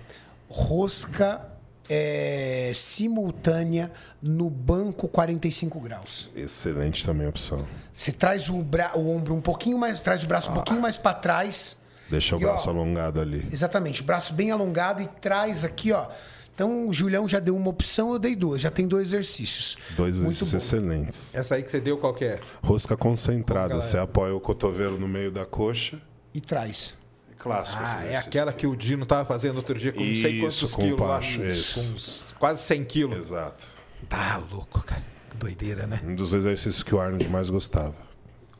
rosca 0.47 1.41
é, 1.89 2.71
simultânea 2.75 3.91
no 4.21 4.49
banco 4.49 5.07
45 5.07 5.79
graus. 5.79 6.29
Excelente 6.35 7.05
também 7.05 7.25
a 7.25 7.29
opção. 7.29 7.65
Você 7.93 8.11
traz 8.11 8.49
o, 8.49 8.61
bra- 8.61 8.91
o 8.95 9.09
ombro 9.09 9.33
um 9.33 9.41
pouquinho 9.41 9.77
mais, 9.77 9.99
traz 10.01 10.23
o 10.23 10.27
braço 10.27 10.51
um 10.51 10.53
pouquinho 10.53 10.79
mais 10.81 10.95
para 10.97 11.13
trás. 11.15 11.77
Deixa 12.09 12.35
o 12.35 12.41
E, 12.41 12.45
ó, 12.45 12.49
braço 12.53 12.69
alongado 12.69 13.19
ali. 13.19 13.47
Exatamente, 13.51 14.01
o 14.01 14.03
braço 14.05 14.33
bem 14.33 14.51
alongado 14.51 15.01
e 15.01 15.07
traz 15.07 15.65
aqui, 15.65 15.91
ó. 15.91 16.07
Então 16.55 16.89
o 16.89 16.93
Julião 16.93 17.27
já 17.27 17.39
deu 17.39 17.55
uma 17.55 17.69
opção, 17.69 18.11
eu 18.11 18.19
dei 18.19 18.35
duas. 18.35 18.59
Já 18.61 18.69
tem 18.69 18.85
dois 18.87 19.07
exercícios. 19.09 19.77
Dois 19.95 20.15
Muito 20.17 20.43
exercícios 20.43 20.51
bom. 20.51 20.57
excelentes. 20.57 21.33
Essa 21.35 21.55
aí 21.55 21.63
que 21.63 21.71
você 21.71 21.79
deu, 21.79 21.97
qual 21.97 22.13
que 22.13 22.25
é? 22.25 22.39
Rosca 22.61 22.97
concentrada. 22.97 23.75
Você 23.75 23.95
é? 23.95 24.01
apoia 24.01 24.35
o 24.35 24.41
cotovelo 24.41 24.99
no 24.99 25.07
meio 25.07 25.31
da 25.31 25.45
coxa. 25.45 26.01
E 26.33 26.41
traz. 26.41 26.95
Clássico. 27.39 27.77
Ah, 27.81 28.03
esse 28.05 28.13
é 28.13 28.17
aquela 28.17 28.51
que 28.51 28.67
o 28.67 28.75
Dino 28.75 29.05
tava 29.05 29.25
fazendo 29.25 29.55
outro 29.57 29.73
dia 29.73 29.93
com 29.93 29.99
não 30.01 30.05
sei 30.15 30.31
Isso, 30.33 30.41
quantos 30.67 30.75
com 30.75 30.81
quilos. 30.83 30.99
lá. 30.99 31.19
isso. 31.21 31.79
Com 31.81 31.87
uns 31.95 32.25
quase 32.37 32.61
100 32.63 32.83
quilos. 32.85 33.17
Exato. 33.17 33.65
Tá 34.09 34.37
louco, 34.51 34.83
cara. 34.83 35.03
Que 35.29 35.37
doideira, 35.37 35.87
né? 35.87 36.01
Um 36.03 36.15
dos 36.15 36.33
exercícios 36.33 36.83
que 36.83 36.93
o 36.93 36.99
Arnold 36.99 37.27
mais 37.29 37.49
gostava. 37.49 37.95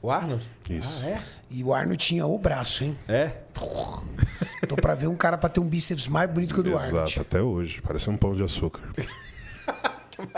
O 0.02 0.10
Arnold? 0.10 0.50
Isso. 0.70 1.02
Ah, 1.04 1.10
é? 1.10 1.22
E 1.50 1.62
o 1.64 1.74
Arno 1.74 1.98
tinha 1.98 2.26
o 2.26 2.38
braço, 2.38 2.84
hein? 2.86 2.98
É? 3.08 3.34
Tô 4.68 4.76
pra 4.78 4.96
ver 4.96 5.08
um 5.08 5.16
cara 5.16 5.38
pra 5.38 5.50
ter 5.50 5.60
um 5.60 5.68
bíceps 5.68 6.08
mais 6.08 6.30
bonito 6.32 6.54
que 6.54 6.60
o 6.60 6.64
do 6.64 6.70
Exato, 6.70 6.86
Arnold. 6.86 7.20
até 7.20 7.42
hoje. 7.42 7.82
Parece 7.82 8.10
um 8.10 8.16
pão 8.16 8.34
de 8.36 8.44
açúcar. 8.44 8.82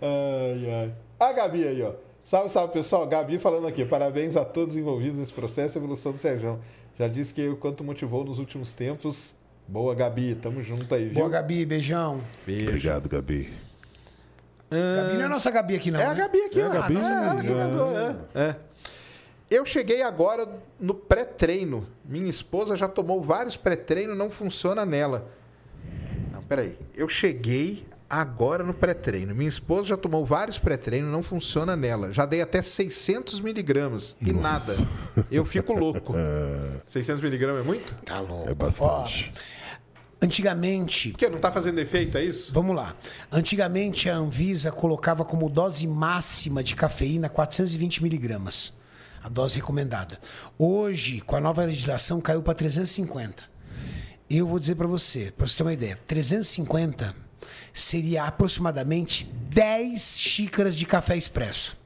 Ai, 0.00 0.70
ai. 0.70 0.92
A 1.18 1.32
Gabi 1.32 1.66
aí, 1.66 1.82
ó. 1.82 1.92
Salve, 2.22 2.48
salve, 2.50 2.72
pessoal. 2.72 3.06
Gabi 3.06 3.38
falando 3.38 3.66
aqui. 3.66 3.84
Parabéns 3.84 4.36
a 4.36 4.44
todos 4.44 4.76
envolvidos 4.76 5.18
nesse 5.18 5.32
processo 5.32 5.76
e 5.76 5.78
evolução 5.78 6.12
do 6.12 6.18
Sérgio. 6.18 6.60
Já 6.98 7.08
disse 7.08 7.34
que 7.34 7.46
o 7.48 7.56
quanto 7.56 7.84
motivou 7.84 8.24
nos 8.24 8.38
últimos 8.38 8.72
tempos. 8.74 9.34
Boa, 9.68 9.94
Gabi. 9.94 10.34
Tamo 10.34 10.62
junto 10.62 10.94
aí, 10.94 11.06
viu? 11.06 11.14
Boa, 11.14 11.28
Gabi, 11.28 11.66
beijão. 11.66 12.22
Beijo. 12.46 12.68
Obrigado, 12.68 13.08
Gabi. 13.08 13.52
Gabi 14.70 15.14
não 15.14 15.22
é 15.22 15.24
a 15.24 15.28
nossa 15.28 15.50
Gabi 15.50 15.76
aqui, 15.76 15.90
não. 15.90 16.00
É 16.00 16.04
a 16.04 16.08
né? 16.08 16.14
Gabi 16.14 16.38
aqui, 16.42 16.60
É 16.60 16.64
a 16.64 16.68
ó. 16.68 16.72
Gabi, 16.72 16.94
nossa, 16.94 17.12
ela 17.12 17.40
que 17.40 17.46
é. 17.48 17.54
mandou, 17.54 17.98
é. 17.98 18.16
É. 18.34 18.56
Eu 19.48 19.64
cheguei 19.64 20.02
agora 20.02 20.48
no 20.80 20.92
pré-treino. 20.94 21.86
Minha 22.04 22.28
esposa 22.28 22.74
já 22.74 22.88
tomou 22.88 23.20
vários 23.22 23.56
pré-treinos, 23.56 24.16
não 24.16 24.28
funciona 24.28 24.84
nela. 24.84 25.30
Não, 26.32 26.42
peraí. 26.42 26.76
Eu 26.94 27.08
cheguei 27.08 27.86
agora 28.08 28.62
no 28.64 28.72
pré-treino. 28.74 29.34
Minha 29.34 29.48
esposa 29.48 29.88
já 29.88 29.96
tomou 29.96 30.24
vários 30.24 30.58
pré-treinos, 30.58 31.10
não 31.10 31.22
funciona 31.22 31.74
nela. 31.76 32.12
Já 32.12 32.24
dei 32.26 32.40
até 32.40 32.62
600 32.62 33.40
miligramas 33.40 34.16
e 34.20 34.32
nada. 34.32 34.74
Eu 35.30 35.44
fico 35.44 35.72
louco. 35.72 36.14
600 36.86 37.22
miligramas 37.22 37.60
é 37.62 37.64
muito? 37.64 37.94
Tá 38.04 38.20
louco. 38.20 38.48
É 38.50 38.54
bastante. 38.54 39.32
Antigamente, 40.22 41.10
Porque 41.10 41.28
não 41.28 41.38
tá 41.38 41.52
fazendo 41.52 41.78
efeito, 41.78 42.16
é 42.16 42.24
isso? 42.24 42.52
vamos 42.52 42.74
lá. 42.74 42.96
Antigamente 43.30 44.08
a 44.08 44.16
Anvisa 44.16 44.72
colocava 44.72 45.24
como 45.24 45.48
dose 45.50 45.86
máxima 45.86 46.64
de 46.64 46.74
cafeína 46.74 47.28
420 47.28 48.02
miligramas. 48.02 48.72
A 49.22 49.28
dose 49.28 49.56
recomendada. 49.56 50.18
Hoje, 50.58 51.20
com 51.20 51.36
a 51.36 51.40
nova 51.40 51.64
legislação, 51.64 52.20
caiu 52.20 52.42
para 52.42 52.54
350. 52.54 53.42
Eu 54.30 54.46
vou 54.46 54.58
dizer 54.58 54.74
para 54.74 54.86
você, 54.86 55.32
para 55.36 55.46
você 55.46 55.56
ter 55.56 55.62
uma 55.64 55.72
ideia, 55.72 55.98
350 56.06 57.14
seria 57.80 58.24
aproximadamente 58.24 59.24
10 59.50 60.18
xícaras 60.18 60.76
de 60.76 60.84
café 60.86 61.16
expresso. 61.16 61.76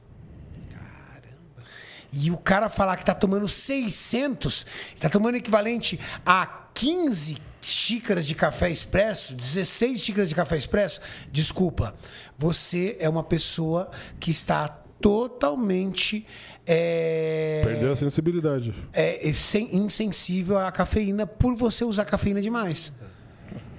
E 2.13 2.29
o 2.29 2.37
cara 2.37 2.67
falar 2.69 2.97
que 2.97 3.05
tá 3.05 3.13
tomando 3.15 3.47
600, 3.47 4.65
tá 4.99 5.09
tomando 5.09 5.35
equivalente 5.35 5.97
a 6.25 6.45
15 6.73 7.37
xícaras 7.61 8.25
de 8.25 8.35
café 8.35 8.69
expresso, 8.69 9.33
16 9.33 10.01
xícaras 10.01 10.27
de 10.29 10.35
café 10.35 10.57
expresso, 10.57 10.99
desculpa, 11.31 11.95
você 12.37 12.97
é 12.99 13.07
uma 13.07 13.23
pessoa 13.23 13.89
que 14.19 14.29
está 14.31 14.67
totalmente 14.99 16.25
é, 16.65 17.61
Perdeu 17.63 17.93
a 17.93 17.95
sensibilidade. 17.95 18.73
é, 18.93 19.31
sem- 19.33 19.73
insensível 19.75 20.57
à 20.59 20.71
cafeína 20.71 21.25
por 21.25 21.55
você 21.55 21.83
usar 21.85 22.03
cafeína 22.05 22.41
demais. 22.41 22.91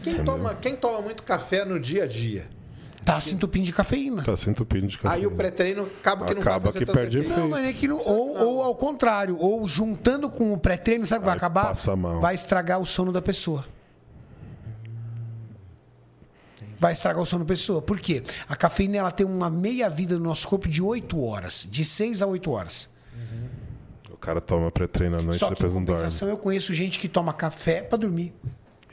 Quem 0.02 0.24
toma, 0.24 0.54
quem 0.54 0.76
toma 0.76 1.00
muito 1.00 1.22
café 1.22 1.64
no 1.64 1.78
dia 1.78 2.04
a 2.04 2.06
dia? 2.06 2.48
Tá 3.04 3.18
se 3.20 3.34
entupindo 3.34 3.64
de 3.66 3.72
cafeína. 3.72 4.22
Tá 4.22 4.36
se 4.36 4.48
entupindo 4.48 4.86
de 4.86 4.96
café. 4.96 5.16
Aí 5.16 5.26
o 5.26 5.32
pré-treino 5.32 5.82
acaba 6.00 6.24
que 6.26 6.34
não 6.34 6.42
vai 6.42 6.52
Acaba 6.52 6.66
fazer 6.66 6.78
que 6.78 6.86
tanto 6.86 6.96
perde 6.96 7.18
efeito. 7.18 7.40
Não, 7.40 7.48
mas 7.48 7.66
é 7.66 7.72
que 7.72 7.88
não, 7.88 7.98
ou, 7.98 8.36
ou 8.38 8.62
ao 8.62 8.76
contrário, 8.76 9.36
ou 9.38 9.66
juntando 9.66 10.30
com 10.30 10.52
o 10.52 10.58
pré-treino, 10.58 11.04
sabe 11.06 11.18
o 11.18 11.22
que 11.22 11.26
vai 11.26 11.34
Aí 11.34 11.38
acabar? 11.38 11.66
passa 11.66 11.96
mal. 11.96 12.20
Vai 12.20 12.34
estragar 12.34 12.80
o 12.80 12.86
sono 12.86 13.10
da 13.12 13.20
pessoa. 13.20 13.64
Vai 16.78 16.92
estragar 16.92 17.22
o 17.22 17.26
sono 17.26 17.44
da 17.44 17.48
pessoa. 17.48 17.80
Por 17.82 17.98
quê? 18.00 18.22
A 18.48 18.56
cafeína 18.56 18.98
ela 18.98 19.10
tem 19.10 19.26
uma 19.26 19.50
meia 19.50 19.88
vida 19.88 20.16
no 20.16 20.24
nosso 20.24 20.46
corpo 20.48 20.68
de 20.68 20.82
8 20.82 21.20
horas, 21.24 21.66
de 21.70 21.84
6 21.84 22.22
a 22.22 22.26
8 22.26 22.50
horas. 22.50 22.90
O 24.10 24.16
cara 24.16 24.40
toma 24.40 24.70
pré-treino 24.70 25.18
à 25.18 25.22
noite 25.22 25.38
Só 25.40 25.46
e 25.46 25.50
em 25.50 25.54
depois 25.54 25.74
não 25.74 25.82
dorme. 25.84 26.00
compensação 26.00 26.28
eu 26.28 26.36
conheço 26.36 26.72
gente 26.72 26.98
que 27.00 27.08
toma 27.08 27.32
café 27.32 27.82
pra 27.82 27.98
dormir. 27.98 28.32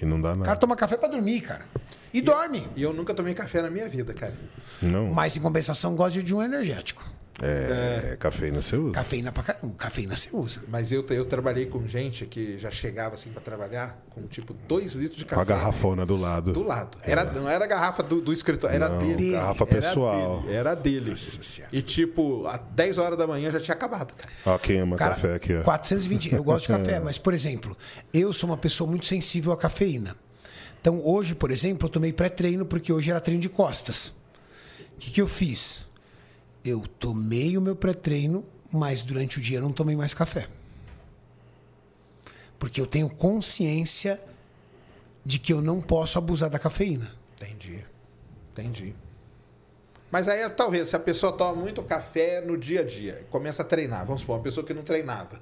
E 0.02 0.06
não 0.06 0.20
dá 0.22 0.30
O 0.30 0.38
cara 0.38 0.46
nada. 0.48 0.56
toma 0.58 0.76
café 0.76 0.96
pra 0.98 1.08
dormir, 1.10 1.42
cara. 1.42 1.66
E 2.14 2.22
dorme. 2.22 2.68
E 2.76 2.82
eu 2.84 2.94
nunca 2.94 3.14
tomei 3.14 3.34
café 3.34 3.62
na 3.62 3.70
minha 3.70 3.88
vida, 3.90 4.14
cara. 4.14 4.34
Não. 4.82 5.08
Mas 5.14 5.36
em 5.36 5.42
compensação, 5.42 5.96
gosta 5.96 6.24
de 6.24 6.34
um 6.34 6.42
energético. 6.42 7.04
É, 7.42 8.18
cafeína 8.20 8.62
você 8.62 8.76
usa. 8.76 8.94
Cafeína 8.94 9.32
pra 9.32 9.44
caramba. 9.44 9.74
Cafeína 9.76 10.16
você 10.16 10.30
usa. 10.34 10.62
Mas 10.68 10.92
eu, 10.92 11.06
eu 11.10 11.26
trabalhei 11.26 11.66
com 11.68 11.88
gente 11.88 12.26
que 12.26 12.60
já 12.60 12.70
chegava 12.70 13.16
assim 13.16 13.30
pra 13.32 13.42
trabalhar 13.42 14.04
com 14.10 14.24
tipo 14.28 14.54
dois 14.68 14.94
litros 14.94 15.20
de 15.20 15.26
Com 15.26 15.36
a 15.36 15.46
café. 15.46 15.54
garrafona 15.54 16.06
do 16.06 16.18
lado. 16.18 16.52
Do 16.54 16.64
lado. 16.64 16.98
Era, 17.04 17.24
não 17.26 17.48
era 17.50 17.64
a 17.66 17.68
garrafa 17.68 18.04
do, 18.04 18.20
do 18.22 18.34
escritório, 18.34 18.76
era 18.76 18.90
Não, 18.90 19.00
dele. 19.00 19.32
garrafa 19.32 19.64
Era 19.70 19.82
pessoal. 19.82 20.42
dele, 20.42 20.54
Era 20.54 20.76
dele. 20.76 21.16
E 21.72 21.82
tipo, 21.82 22.46
às 22.48 22.60
10 22.76 22.98
horas 22.98 23.18
da 23.18 23.26
manhã 23.26 23.50
já 23.52 23.60
tinha 23.60 23.76
acabado, 23.76 24.14
cara. 24.16 24.32
Ó, 24.46 24.58
quem 24.58 24.80
ama 24.80 24.98
Cara, 24.98 25.16
café 25.16 25.36
aqui, 25.36 25.56
ó. 25.56 25.64
420. 25.64 26.34
Eu 26.34 26.44
gosto 26.44 26.64
de 26.64 26.68
café, 26.78 27.00
mas, 27.00 27.18
por 27.18 27.34
exemplo, 27.34 27.78
eu 28.14 28.34
sou 28.34 28.50
uma 28.50 28.58
pessoa 28.58 28.90
muito 28.90 29.06
sensível 29.06 29.52
à 29.52 29.58
cafeína. 29.58 30.16
Então, 30.82 31.02
hoje, 31.06 31.36
por 31.36 31.52
exemplo, 31.52 31.88
eu 31.88 31.92
tomei 31.92 32.14
pré-treino 32.14 32.66
porque 32.66 32.92
hoje 32.92 33.10
era 33.12 33.20
treino 33.20 33.42
de 33.42 33.50
costas. 33.50 34.08
O 34.08 35.00
que, 35.00 35.12
que 35.12 35.22
eu 35.22 35.28
fiz? 35.28 35.86
Eu 36.64 36.84
tomei 37.00 37.58
o 37.58 37.62
meu 37.62 37.76
pré-treino, 37.76 38.46
mas 38.72 39.02
durante 39.02 39.38
o 39.38 39.42
dia 39.42 39.58
eu 39.58 39.62
não 39.62 39.72
tomei 39.72 39.96
mais 39.96 40.14
café. 40.14 40.48
Porque 42.58 42.80
eu 42.80 42.86
tenho 42.86 43.10
consciência 43.10 44.20
de 45.26 45.40
que 45.40 45.54
eu 45.54 45.62
não 45.62 45.82
posso 45.82 46.18
abusar 46.18 46.50
da 46.50 46.60
cafeína. 46.60 47.12
Entendi. 47.38 47.86
Entendi. 48.52 48.96
Mas 50.12 50.28
aí, 50.28 50.48
talvez, 50.50 50.90
se 50.90 50.96
a 50.96 51.00
pessoa 51.00 51.32
toma 51.32 51.54
muito 51.54 51.84
café 51.84 52.42
no 52.42 52.58
dia 52.58 52.82
a 52.82 52.84
dia, 52.84 53.26
começa 53.30 53.62
a 53.62 53.66
treinar, 53.66 54.06
vamos 54.06 54.22
supor, 54.22 54.38
uma 54.38 54.44
pessoa 54.44 54.66
que 54.66 54.74
não 54.74 54.82
treinava, 54.82 55.40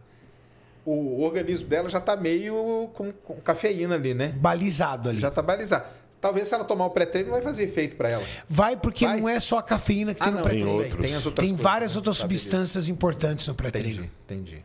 o 0.86 1.22
organismo 1.24 1.68
dela 1.68 1.90
já 1.90 2.00
tá 2.00 2.16
meio 2.16 2.90
com, 2.94 3.12
com 3.12 3.36
cafeína 3.42 3.96
ali, 3.96 4.14
né? 4.14 4.30
Balizado 4.30 5.10
ali. 5.10 5.20
Já 5.20 5.32
tá 5.32 5.42
balizado. 5.42 5.86
Talvez 6.28 6.46
se 6.50 6.54
ela 6.54 6.66
tomar 6.66 6.86
o 6.88 6.90
pré-treino, 6.90 7.30
não 7.30 7.36
vai 7.36 7.42
fazer 7.44 7.64
efeito 7.64 7.96
para 7.96 8.10
ela. 8.10 8.24
Vai 8.50 8.76
porque 8.76 9.06
Vai? 9.08 9.22
não 9.22 9.30
é 9.30 9.40
só 9.40 9.60
a 9.60 9.64
cafeína 9.64 10.14
que 10.14 10.22
Ah, 10.22 10.26
tem 10.26 10.34
no 10.34 10.40
pré-treino. 10.42 10.72
outros. 10.74 11.02
tem 11.02 11.16
as 11.16 11.26
outras 11.26 11.46
Tem 11.48 11.56
coisas, 11.56 11.64
várias 11.64 11.94
né? 11.94 11.98
outras 12.00 12.18
Tá, 12.18 12.22
substâncias 12.24 12.90
importantes 12.90 13.48
no 13.48 13.56
pré-treino. 13.56 13.90
Entendi, 13.90 14.12
entendi. 14.26 14.64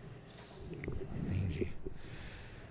Entendi. 1.30 1.72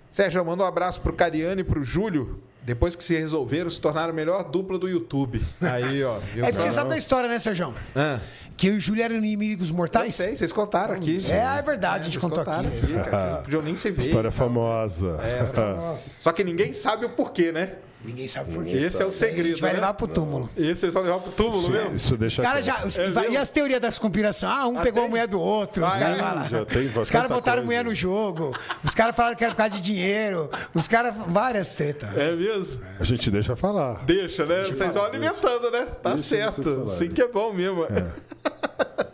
Sérgio, 0.10 0.44
manda 0.46 0.64
um 0.64 0.66
abraço 0.68 1.00
pro 1.00 1.14
Cariano 1.14 1.62
e 1.62 1.64
pro 1.64 1.82
Júlio. 1.84 2.42
Depois 2.64 2.96
que 2.96 3.04
se 3.04 3.16
resolveram, 3.18 3.70
se 3.70 3.80
tornaram 3.82 4.10
a 4.12 4.14
melhor 4.14 4.44
dupla 4.44 4.78
do 4.78 4.88
YouTube. 4.90 5.42
Aí, 5.62 6.04
ó. 6.04 6.20
viu 6.20 6.44
É 6.46 6.52
porque 6.52 6.68
você 6.68 6.72
sabe 6.74 6.90
da 6.90 6.98
história, 6.98 7.28
né, 7.30 7.40
Sérgio? 7.40 7.74
Ah, 7.96 8.20
Que 8.58 8.68
eu 8.68 8.74
e 8.74 8.78
o 8.78 8.80
Júlio 8.80 9.04
eram 9.04 9.16
inimigos 9.16 9.70
eu 9.70 9.76
mortais? 9.76 10.14
sei, 10.16 10.36
vocês 10.36 10.52
contaram 10.52 10.94
aqui. 10.96 11.20
gente. 11.22 11.32
É, 11.32 11.58
é 11.58 11.62
verdade, 11.62 12.02
a 12.02 12.06
gente 12.10 12.20
contou 12.20 12.40
contaram 12.40 12.68
aqui. 12.68 12.94
cara. 12.94 13.10
Vocês 13.10 13.32
não 13.36 13.44
podiam 13.44 13.62
nem 13.64 13.76
se 13.78 13.90
ver. 13.90 14.02
História 14.04 14.30
famosa. 14.32 15.18
É, 15.24 15.96
Só 16.20 16.32
que 16.34 16.44
ninguém 16.44 16.72
sabe 16.74 17.06
o 17.06 17.10
porquê, 17.10 17.52
né? 17.54 17.78
Ninguém 18.04 18.28
sabe 18.28 18.52
por 18.54 18.64
quê. 18.66 18.72
Esse 18.72 19.02
é 19.02 19.06
o 19.06 19.10
A 19.10 19.12
segredo, 19.12 19.50
gente 19.50 19.62
vai 19.62 19.72
né? 19.74 19.80
levar 19.80 19.94
pro 19.94 20.08
túmulo. 20.08 20.50
Esse 20.58 20.82
vocês 20.82 20.94
vão 20.94 21.04
levar 21.04 21.20
pro 21.20 21.32
túmulo 21.34 21.70
mesmo? 21.70 21.96
Isso 21.96 22.18
deixa 22.18 22.42
Os 22.42 22.48
quieto. 22.50 22.64
já. 22.64 22.84
os- 22.86 22.98
É 22.98 23.08
e 23.30 23.34
e 23.34 23.38
as 23.38 23.50
teorias 23.50 23.80
das 23.80 24.00
conspirações? 24.00 24.52
Ah, 24.52 24.68
um 24.68 24.80
Ah, 24.80 24.82
pegou 24.82 25.02
tem? 25.02 25.06
a 25.06 25.10
mulher 25.10 25.28
do 25.28 25.40
outro. 25.40 25.86
Os 25.86 25.94
Ah, 25.96 26.00
caras 26.00 26.18
é? 26.18 26.20
falam. 26.20 26.50
Já 26.50 26.66
tem 26.66 26.88
Os 26.88 26.94
caras 26.94 27.10
tanta 27.10 27.28
botaram 27.28 27.42
coisa. 27.58 27.66
mulher 27.66 27.84
no 27.86 27.94
jogo. 27.94 28.56
Os 28.84 28.96
caras 28.96 29.16
falaram 29.16 29.36
que 29.36 29.44
era 29.44 29.54
por 29.54 29.58
causa 29.58 29.74
de 29.76 29.82
dinheiro. 29.82 30.50
Os 30.74 30.88
caras. 30.88 31.14
Várias 31.28 31.76
tretas. 31.76 32.10
É 32.18 32.32
mesmo? 32.32 32.82
A 33.00 33.04
gente 33.04 33.30
deixa 33.30 33.56
falar. 33.56 34.04
Deixa, 34.06 34.46
né? 34.46 34.64
vocês 34.66 34.94
vão 34.96 35.06
alimentando, 35.06 35.70
né? 35.70 35.86
Tá 36.02 36.10
Deixa 36.16 36.24
certo. 36.24 36.88
Sim 36.88 37.10
que 37.10 37.22
é 37.22 37.28
bom 37.28 37.54
mesmo. 37.54 37.86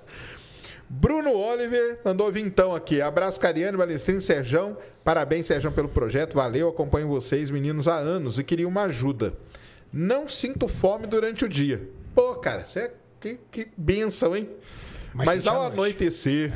Bruno 0.90 1.34
Oliver 1.34 2.00
mandou 2.04 2.32
vintão 2.32 2.74
aqui. 2.74 3.02
Abraço, 3.02 3.40
Cariano, 3.40 3.78
Balestrinho, 3.78 4.22
Serjão. 4.22 4.78
Parabéns, 5.04 5.46
Serjão, 5.46 5.72
pelo 5.72 5.90
projeto. 5.90 6.36
Valeu, 6.36 6.70
acompanho 6.70 7.08
vocês, 7.08 7.52
meninos, 7.52 7.88
há 7.88 7.96
anos 7.96 8.40
e 8.40 8.44
queria 8.44 8.68
uma 8.68 8.84
ajuda. 8.84 9.34
Não 9.92 10.28
sinto 10.28 10.68
fome 10.68 11.08
durante 11.08 11.46
o 11.46 11.50
dia. 11.50 11.90
Pô, 12.16 12.36
cara, 12.36 12.66
você 12.66 12.80
é... 12.80 12.94
que, 13.20 13.38
que 13.52 13.68
benção, 13.78 14.36
hein? 14.36 14.50
Mas 15.14 15.26
Mas, 15.26 15.48
ao 15.48 15.64
noite. 15.64 15.74
anoitecer, 15.74 16.54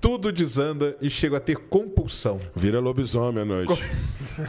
tudo 0.00 0.32
desanda 0.32 0.96
e 1.00 1.08
chego 1.08 1.36
a 1.36 1.40
ter 1.40 1.56
compulsão. 1.56 2.40
Vira 2.54 2.80
lobisomem 2.80 3.42
à 3.42 3.44
noite. 3.44 3.72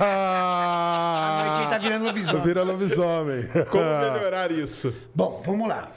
A 0.00 1.44
noite 1.46 1.60
aí 1.60 1.70
tá 1.70 1.78
virando 1.78 2.04
lobisomem. 2.04 2.42
Vira 2.42 2.62
lobisomem. 2.62 3.48
Como 3.70 3.84
melhorar 3.84 4.50
isso? 4.50 4.94
Bom, 5.14 5.40
vamos 5.44 5.68
lá. 5.68 5.92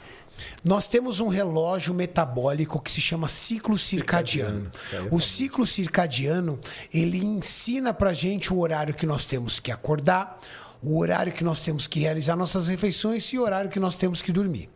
Nós 0.64 0.88
temos 0.88 1.20
um 1.20 1.28
relógio 1.28 1.92
metabólico 1.92 2.80
que 2.80 2.90
se 2.90 3.00
chama 3.00 3.28
ciclo 3.28 3.76
circadiano. 3.76 4.70
O 5.10 5.20
ciclo 5.20 5.66
circadiano, 5.66 6.58
ele 6.92 7.18
ensina 7.18 7.92
pra 7.92 8.14
gente 8.14 8.52
o 8.52 8.58
horário 8.58 8.94
que 8.94 9.06
nós 9.06 9.24
temos 9.24 9.60
que 9.60 9.70
acordar, 9.70 10.38
o 10.82 10.98
horário 10.98 11.32
que 11.32 11.44
nós 11.44 11.60
temos 11.60 11.86
que 11.86 12.00
realizar 12.00 12.36
nossas 12.36 12.68
refeições 12.68 13.24
e 13.32 13.38
o 13.38 13.42
horário 13.42 13.70
que 13.70 13.80
nós 13.80 13.94
temos 13.94 14.20
que 14.22 14.32
dormir. 14.32 14.68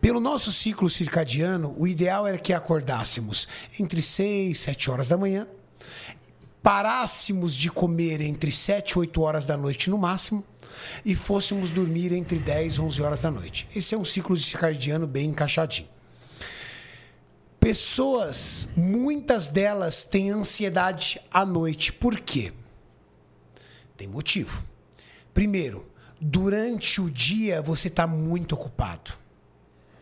Pelo 0.00 0.20
nosso 0.20 0.52
ciclo 0.52 0.88
circadiano, 0.88 1.74
o 1.78 1.86
ideal 1.86 2.26
era 2.26 2.38
que 2.38 2.52
acordássemos 2.52 3.46
entre 3.78 4.00
6 4.00 4.56
e 4.56 4.60
7 4.60 4.90
horas 4.90 5.08
da 5.08 5.16
manhã, 5.16 5.46
parássemos 6.62 7.54
de 7.54 7.70
comer 7.70 8.20
entre 8.20 8.52
7 8.52 8.92
e 8.92 8.98
8 9.00 9.22
horas 9.22 9.46
da 9.46 9.56
noite 9.56 9.90
no 9.90 9.98
máximo 9.98 10.44
e 11.04 11.14
fôssemos 11.14 11.70
dormir 11.70 12.12
entre 12.12 12.38
10 12.38 12.74
e 12.74 12.80
11 12.80 13.02
horas 13.02 13.20
da 13.22 13.30
noite. 13.30 13.68
Esse 13.74 13.94
é 13.94 13.98
um 13.98 14.04
ciclo 14.04 14.36
circadiano 14.36 15.06
bem 15.06 15.30
encaixadinho. 15.30 15.88
Pessoas, 17.58 18.66
muitas 18.74 19.48
delas 19.48 20.02
têm 20.02 20.30
ansiedade 20.30 21.20
à 21.30 21.44
noite. 21.44 21.92
Por 21.92 22.18
quê? 22.18 22.52
Tem 23.96 24.08
motivo. 24.08 24.64
Primeiro, 25.34 25.86
durante 26.18 27.00
o 27.00 27.10
dia 27.10 27.60
você 27.60 27.88
está 27.88 28.06
muito 28.06 28.54
ocupado. 28.54 29.12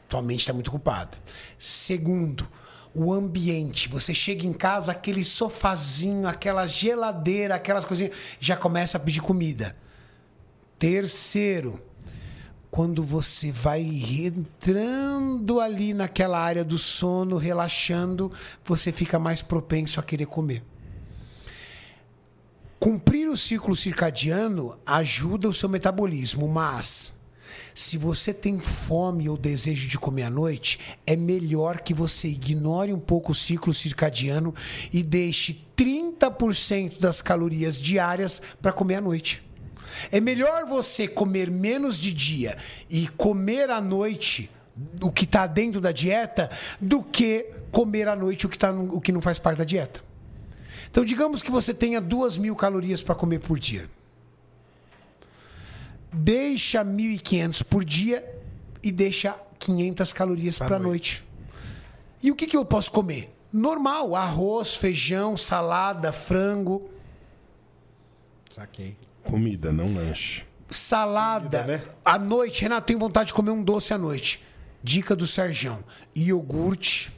Tua 0.09 0.23
mente 0.23 0.41
está 0.41 0.53
muito 0.53 0.69
ocupada. 0.69 1.19
Segundo, 1.59 2.49
o 2.95 3.13
ambiente. 3.13 3.89
Você 3.89 4.15
chega 4.15 4.47
em 4.47 4.53
casa, 4.53 4.93
aquele 4.93 5.25
sofazinho, 5.25 6.27
aquela 6.27 6.67
geladeira, 6.67 7.55
aquelas 7.55 7.85
coisinhas, 7.85 8.15
já 8.41 8.57
começa 8.57 8.97
a 8.97 9.01
pedir 9.01 9.21
comida. 9.21 9.77
Terceiro, 10.79 11.83
quando 12.71 13.03
você 13.03 13.51
vai 13.51 13.83
entrando 13.83 15.59
ali 15.59 15.93
naquela 15.93 16.39
área 16.39 16.65
do 16.65 16.79
sono, 16.79 17.37
relaxando, 17.37 18.31
você 18.65 18.93
fica 18.93 19.19
mais 19.19 19.43
propenso 19.43 19.99
a 19.99 20.03
querer 20.03 20.27
comer. 20.27 20.63
Cumprir 22.79 23.29
o 23.29 23.37
ciclo 23.37 23.75
circadiano 23.75 24.79
ajuda 24.87 25.49
o 25.49 25.53
seu 25.53 25.69
metabolismo, 25.69 26.47
mas 26.47 27.13
se 27.75 27.99
você 27.99 28.33
tem 28.33 28.61
fome 28.61 29.29
ou 29.29 29.37
desejo 29.37 29.89
de 29.89 29.99
comer 29.99 30.25
à 30.25 30.31
noite, 30.31 30.79
é 31.05 31.17
melhor 31.17 31.81
que 31.81 31.93
você 31.93 32.29
ignore 32.29 32.93
um 32.93 33.01
pouco 33.01 33.33
o 33.33 33.35
ciclo 33.35 33.75
circadiano 33.75 34.55
e 34.93 35.03
deixe 35.03 35.65
30% 35.77 37.01
das 37.01 37.21
calorias 37.21 37.81
diárias 37.81 38.41
para 38.63 38.73
comer 38.73 38.97
à 38.97 39.01
noite. 39.01 39.48
É 40.11 40.21
melhor 40.21 40.67
você 40.67 41.07
comer 41.07 41.51
menos 41.51 41.99
de 41.99 42.13
dia 42.13 42.57
e 42.89 43.09
comer 43.09 43.71
à 43.71 43.81
noite 43.81 44.51
o 45.03 45.11
que 45.11 45.25
está 45.25 45.47
dentro 45.47 45.81
da 45.81 45.91
dieta 45.91 46.51
do 46.81 47.03
que 47.03 47.51
comer 47.73 48.09
à 48.09 48.15
noite 48.15 48.47
o 48.47 48.49
que, 48.49 48.59
tá, 48.59 48.71
o 48.73 49.01
que 49.01 49.13
não 49.13 49.21
faz 49.21 49.39
parte 49.39 49.59
da 49.59 49.65
dieta. 49.65 50.01
Então, 50.91 51.05
digamos 51.05 51.43
que 51.43 51.51
você 51.51 51.75
tenha 51.75 52.01
duas 52.01 52.37
mil 52.37 52.57
calorias 52.57 53.03
para 53.03 53.15
comer 53.15 53.41
por 53.41 53.59
dia. 53.59 53.91
Deixa 56.13 56.85
1.500 56.85 57.63
por 57.65 57.85
dia 57.85 58.25
e 58.83 58.91
deixa 58.91 59.37
500 59.59 60.13
calorias 60.13 60.57
para 60.57 60.77
a 60.77 60.79
noite. 60.79 61.25
E 62.23 62.31
o 62.31 62.35
que, 62.35 62.47
que 62.47 62.57
eu 62.57 62.65
posso 62.65 62.91
comer? 62.91 63.35
Normal, 63.53 64.17
arroz, 64.17 64.75
feijão, 64.75 65.37
salada, 65.37 66.13
frango, 66.13 66.91
Saquei. 68.59 68.97
Comida, 69.31 69.73
não 69.73 69.93
lanche. 69.95 70.43
salada. 70.71 71.59
Comida, 71.63 71.79
né? 71.79 71.83
À 72.05 72.19
noite, 72.19 72.63
Renato, 72.63 72.87
tenho 72.87 72.99
vontade 72.99 73.29
de 73.29 73.35
comer 73.35 73.51
um 73.51 73.63
doce 73.63 73.93
à 73.93 73.99
noite. 73.99 74.43
Dica 74.83 75.15
do 75.15 75.27
Serjão: 75.27 75.85
iogurte, 76.15 77.13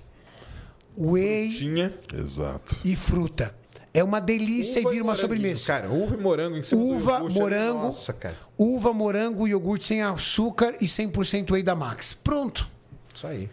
whey 0.97 1.51
Tinha. 1.51 1.93
Exato. 2.13 2.77
e 2.85 2.97
fruta. 2.97 3.55
É 3.93 4.05
uma 4.05 4.21
delícia 4.21 4.81
Uva 4.81 4.89
e 4.89 4.93
vira 4.93 5.05
uma 5.05 5.13
moranguinho, 5.15 5.17
sobremesa. 5.57 5.67
Cara, 5.67 5.91
uva 5.91 6.15
e 6.15 6.19
morango 6.21 6.57
em 6.57 6.63
cima 6.63 6.81
Uva, 6.81 7.13
iogurte 7.13 7.25
ali, 7.33 7.41
morango, 7.41 7.83
Nossa, 7.83 8.13
cara. 8.13 8.39
uva, 8.57 8.93
morango, 8.93 9.49
iogurte 9.49 9.85
sem 9.85 10.01
açúcar 10.01 10.77
e 10.81 10.87
100% 10.87 11.51
whey 11.51 11.63
da 11.63 11.75
Max. 11.75 12.13
Pronto. 12.13 12.69
Isso 13.13 13.27
aí. 13.27 13.51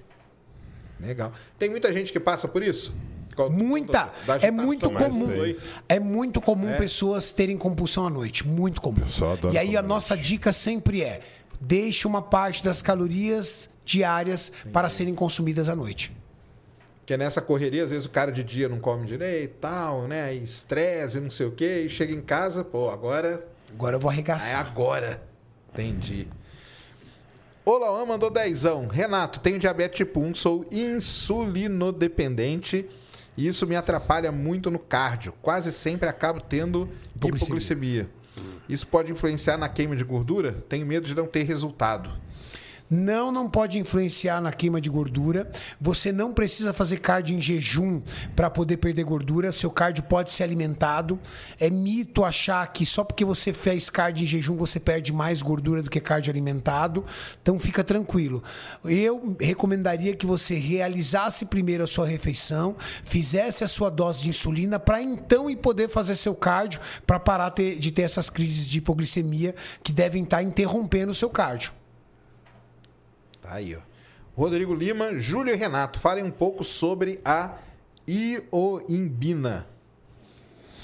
Legal. 0.99 1.31
Tem 1.57 1.69
muita 1.69 1.91
gente 1.91 2.11
que 2.13 2.19
passa 2.19 2.47
por 2.47 2.61
isso? 2.61 2.93
Muita. 3.49 4.11
da 4.25 4.37
É 4.37 4.49
muito 4.51 4.89
comum. 4.89 5.27
É 5.87 5.99
muito 5.99 6.41
comum 6.41 6.69
É. 6.69 6.77
pessoas 6.77 7.31
terem 7.31 7.57
compulsão 7.57 8.05
à 8.05 8.09
noite. 8.09 8.45
Muito 8.47 8.81
comum. 8.81 9.03
E 9.51 9.57
aí 9.57 9.77
a 9.77 9.81
nossa 9.81 10.17
dica 10.17 10.51
sempre 10.51 11.01
é: 11.03 11.21
deixe 11.61 12.05
uma 12.07 12.21
parte 12.21 12.63
das 12.63 12.81
calorias 12.81 13.69
diárias 13.85 14.51
para 14.73 14.89
serem 14.89 15.15
consumidas 15.15 15.69
à 15.69 15.75
noite. 15.75 16.11
Porque 16.99 17.15
nessa 17.15 17.41
correria, 17.41 17.85
às 17.85 17.91
vezes 17.91 18.05
o 18.05 18.09
cara 18.09 18.31
de 18.33 18.43
dia 18.43 18.67
não 18.67 18.79
come 18.79 19.05
direito 19.05 19.51
e 19.51 19.59
tal, 19.61 20.07
né? 20.09 20.35
E 20.35 20.43
estresse, 20.43 21.21
não 21.21 21.29
sei 21.29 21.45
o 21.47 21.51
quê. 21.51 21.83
E 21.85 21.89
chega 21.89 22.11
em 22.13 22.19
casa, 22.21 22.65
pô, 22.65 22.89
agora 22.89 23.41
Agora 23.71 23.95
eu 23.95 23.99
vou 23.99 24.11
é 24.11 24.13
arregaçar. 24.13 24.59
agora. 24.59 25.21
Entendi. 25.73 26.27
O 27.63 27.77
Lauan 27.77 28.05
mandou 28.05 28.29
dezão. 28.29 28.87
Renato, 28.87 29.39
tenho 29.39 29.57
diabetes 29.59 29.95
tipo 29.97 30.19
1, 30.21 30.35
sou 30.35 30.65
insulinodependente 30.71 32.85
e 33.37 33.47
isso 33.47 33.67
me 33.67 33.75
atrapalha 33.75 34.31
muito 34.31 34.71
no 34.71 34.79
cardio. 34.79 35.31
Quase 35.41 35.71
sempre 35.71 36.09
acabo 36.09 36.41
tendo 36.41 36.89
Hipoglicemia. 37.15 37.45
hipoglicemia. 37.45 38.09
Isso 38.67 38.85
pode 38.87 39.11
influenciar 39.11 39.57
na 39.57 39.69
queima 39.69 39.95
de 39.95 40.03
gordura? 40.03 40.51
Tenho 40.67 40.85
medo 40.85 41.05
de 41.07 41.15
não 41.15 41.25
ter 41.27 41.43
resultado. 41.43 42.09
Não, 42.89 43.31
não 43.31 43.49
pode 43.49 43.77
influenciar 43.77 44.39
na 44.39 44.51
queima 44.51 44.79
de 44.79 44.89
gordura. 44.89 45.49
Você 45.79 46.11
não 46.11 46.33
precisa 46.33 46.71
fazer 46.71 46.97
cardio 46.97 47.37
em 47.37 47.41
jejum 47.41 48.01
para 48.35 48.49
poder 48.49 48.77
perder 48.77 49.03
gordura. 49.03 49.51
Seu 49.51 49.69
cardio 49.69 50.03
pode 50.03 50.31
ser 50.31 50.43
alimentado. 50.43 51.19
É 51.59 51.69
mito 51.69 52.23
achar 52.23 52.65
que 52.67 52.85
só 52.85 53.03
porque 53.03 53.25
você 53.25 53.51
fez 53.51 53.89
cardio 53.89 54.23
em 54.23 54.27
jejum 54.27 54.55
você 54.55 54.79
perde 54.79 55.11
mais 55.11 55.41
gordura 55.41 55.83
do 55.83 55.89
que 55.89 55.99
cardio 55.99 56.31
alimentado. 56.31 57.03
Então 57.41 57.59
fica 57.59 57.83
tranquilo. 57.83 58.41
Eu 58.85 59.35
recomendaria 59.39 60.15
que 60.15 60.25
você 60.25 60.55
realizasse 60.55 61.45
primeiro 61.45 61.83
a 61.83 61.87
sua 61.87 62.07
refeição, 62.07 62.75
fizesse 63.03 63.63
a 63.63 63.67
sua 63.67 63.89
dose 63.89 64.23
de 64.23 64.29
insulina 64.29 64.79
para 64.79 65.01
então 65.01 65.49
ir 65.49 65.57
poder 65.57 65.89
fazer 65.89 66.15
seu 66.15 66.33
cardio 66.33 66.79
para 67.05 67.19
parar 67.19 67.49
de 67.49 67.91
ter 67.91 68.03
essas 68.03 68.29
crises 68.29 68.67
de 68.67 68.77
hipoglicemia 68.77 69.55
que 69.83 69.91
devem 69.91 70.23
estar 70.23 70.41
interrompendo 70.41 71.11
o 71.11 71.15
seu 71.15 71.29
cardio. 71.29 71.76
Tá 73.47 73.55
aí, 73.55 73.75
ó. 73.75 73.79
Rodrigo 74.35 74.75
Lima, 74.75 75.17
Júlio 75.17 75.53
e 75.53 75.57
Renato, 75.57 75.99
falem 75.99 76.23
um 76.23 76.29
pouco 76.29 76.63
sobre 76.65 77.19
a 77.23 77.55
ioimbina. 78.07 79.65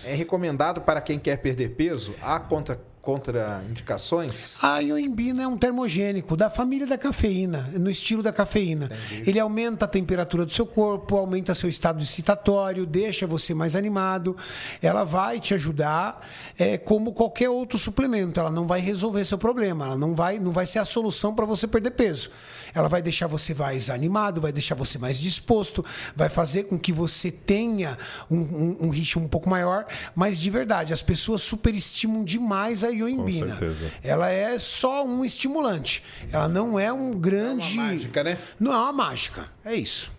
É 0.06 0.16
recomendado 0.16 0.82
para 0.82 1.02
quem 1.02 1.20
quer 1.20 1.38
perder 1.38 1.76
peso? 1.76 2.16
Há 2.22 2.40
contra, 2.40 2.82
contraindicações? 3.04 4.58
A 4.64 4.80
ioimbina 4.80 5.44
é 5.44 5.48
um 5.48 5.58
termogênico 5.58 6.36
da 6.38 6.50
família 6.50 6.88
da 6.88 6.98
cafeína, 6.98 7.70
no 7.74 7.90
estilo 7.90 8.24
da 8.24 8.32
cafeína. 8.32 8.90
Ele 9.26 9.40
aumenta 9.40 9.86
a 9.86 9.88
temperatura 9.88 10.46
do 10.46 10.52
seu 10.54 10.66
corpo, 10.66 11.18
aumenta 11.18 11.54
seu 11.54 11.70
estado 11.70 12.02
excitatório, 12.02 12.86
deixa 12.86 13.28
você 13.28 13.54
mais 13.54 13.76
animado. 13.76 14.36
Ela 14.82 15.04
vai 15.04 15.40
te 15.40 15.54
ajudar 15.54 16.26
é, 16.58 16.78
como 16.78 17.14
qualquer 17.14 17.50
outro 17.50 17.78
suplemento. 17.78 18.40
Ela 18.40 18.50
não 18.52 18.66
vai 18.66 18.80
resolver 18.80 19.24
seu 19.26 19.38
problema, 19.38 19.86
ela 19.86 19.98
não 19.98 20.16
vai, 20.16 20.40
não 20.40 20.52
vai 20.52 20.66
ser 20.66 20.80
a 20.80 20.86
solução 20.86 21.36
para 21.36 21.46
você 21.46 21.68
perder 21.68 21.92
peso. 21.92 22.30
Ela 22.74 22.90
vai 22.90 23.02
deixar 23.04 23.28
você 23.28 23.54
mais 23.54 23.90
animado, 23.90 24.42
vai 24.42 24.52
deixar 24.52 24.74
você 24.76 24.98
mais 24.98 25.20
disposto, 25.20 25.86
vai 26.16 26.28
fazer 26.30 26.64
com 26.64 26.80
que 26.80 26.92
você 26.92 27.30
tenha 27.32 27.98
um, 28.32 28.38
um- 28.38 28.78
um 28.88 28.90
ritmo 28.90 29.24
um 29.24 29.28
pouco 29.28 29.48
maior. 29.50 29.86
Mas 30.16 30.40
de 30.40 30.50
verdade, 30.50 30.92
as 30.94 31.02
pessoas 31.02 31.42
superestimam 31.44 32.24
demais 32.24 32.84
a 32.84 32.93
ioimbina. 32.94 33.58
Ela 34.02 34.30
é 34.32 34.58
só 34.60 35.06
um 35.06 35.24
estimulante. 35.26 36.04
Ela 36.32 36.48
não 36.48 36.80
é 36.80 36.92
um 36.94 37.12
grande. 37.14 37.76
mágica, 37.78 38.24
né? 38.24 38.38
Não 38.60 38.72
é 38.74 38.78
uma 38.78 38.94
mágica. 38.94 39.46
É 39.66 39.74
isso. 39.76 40.12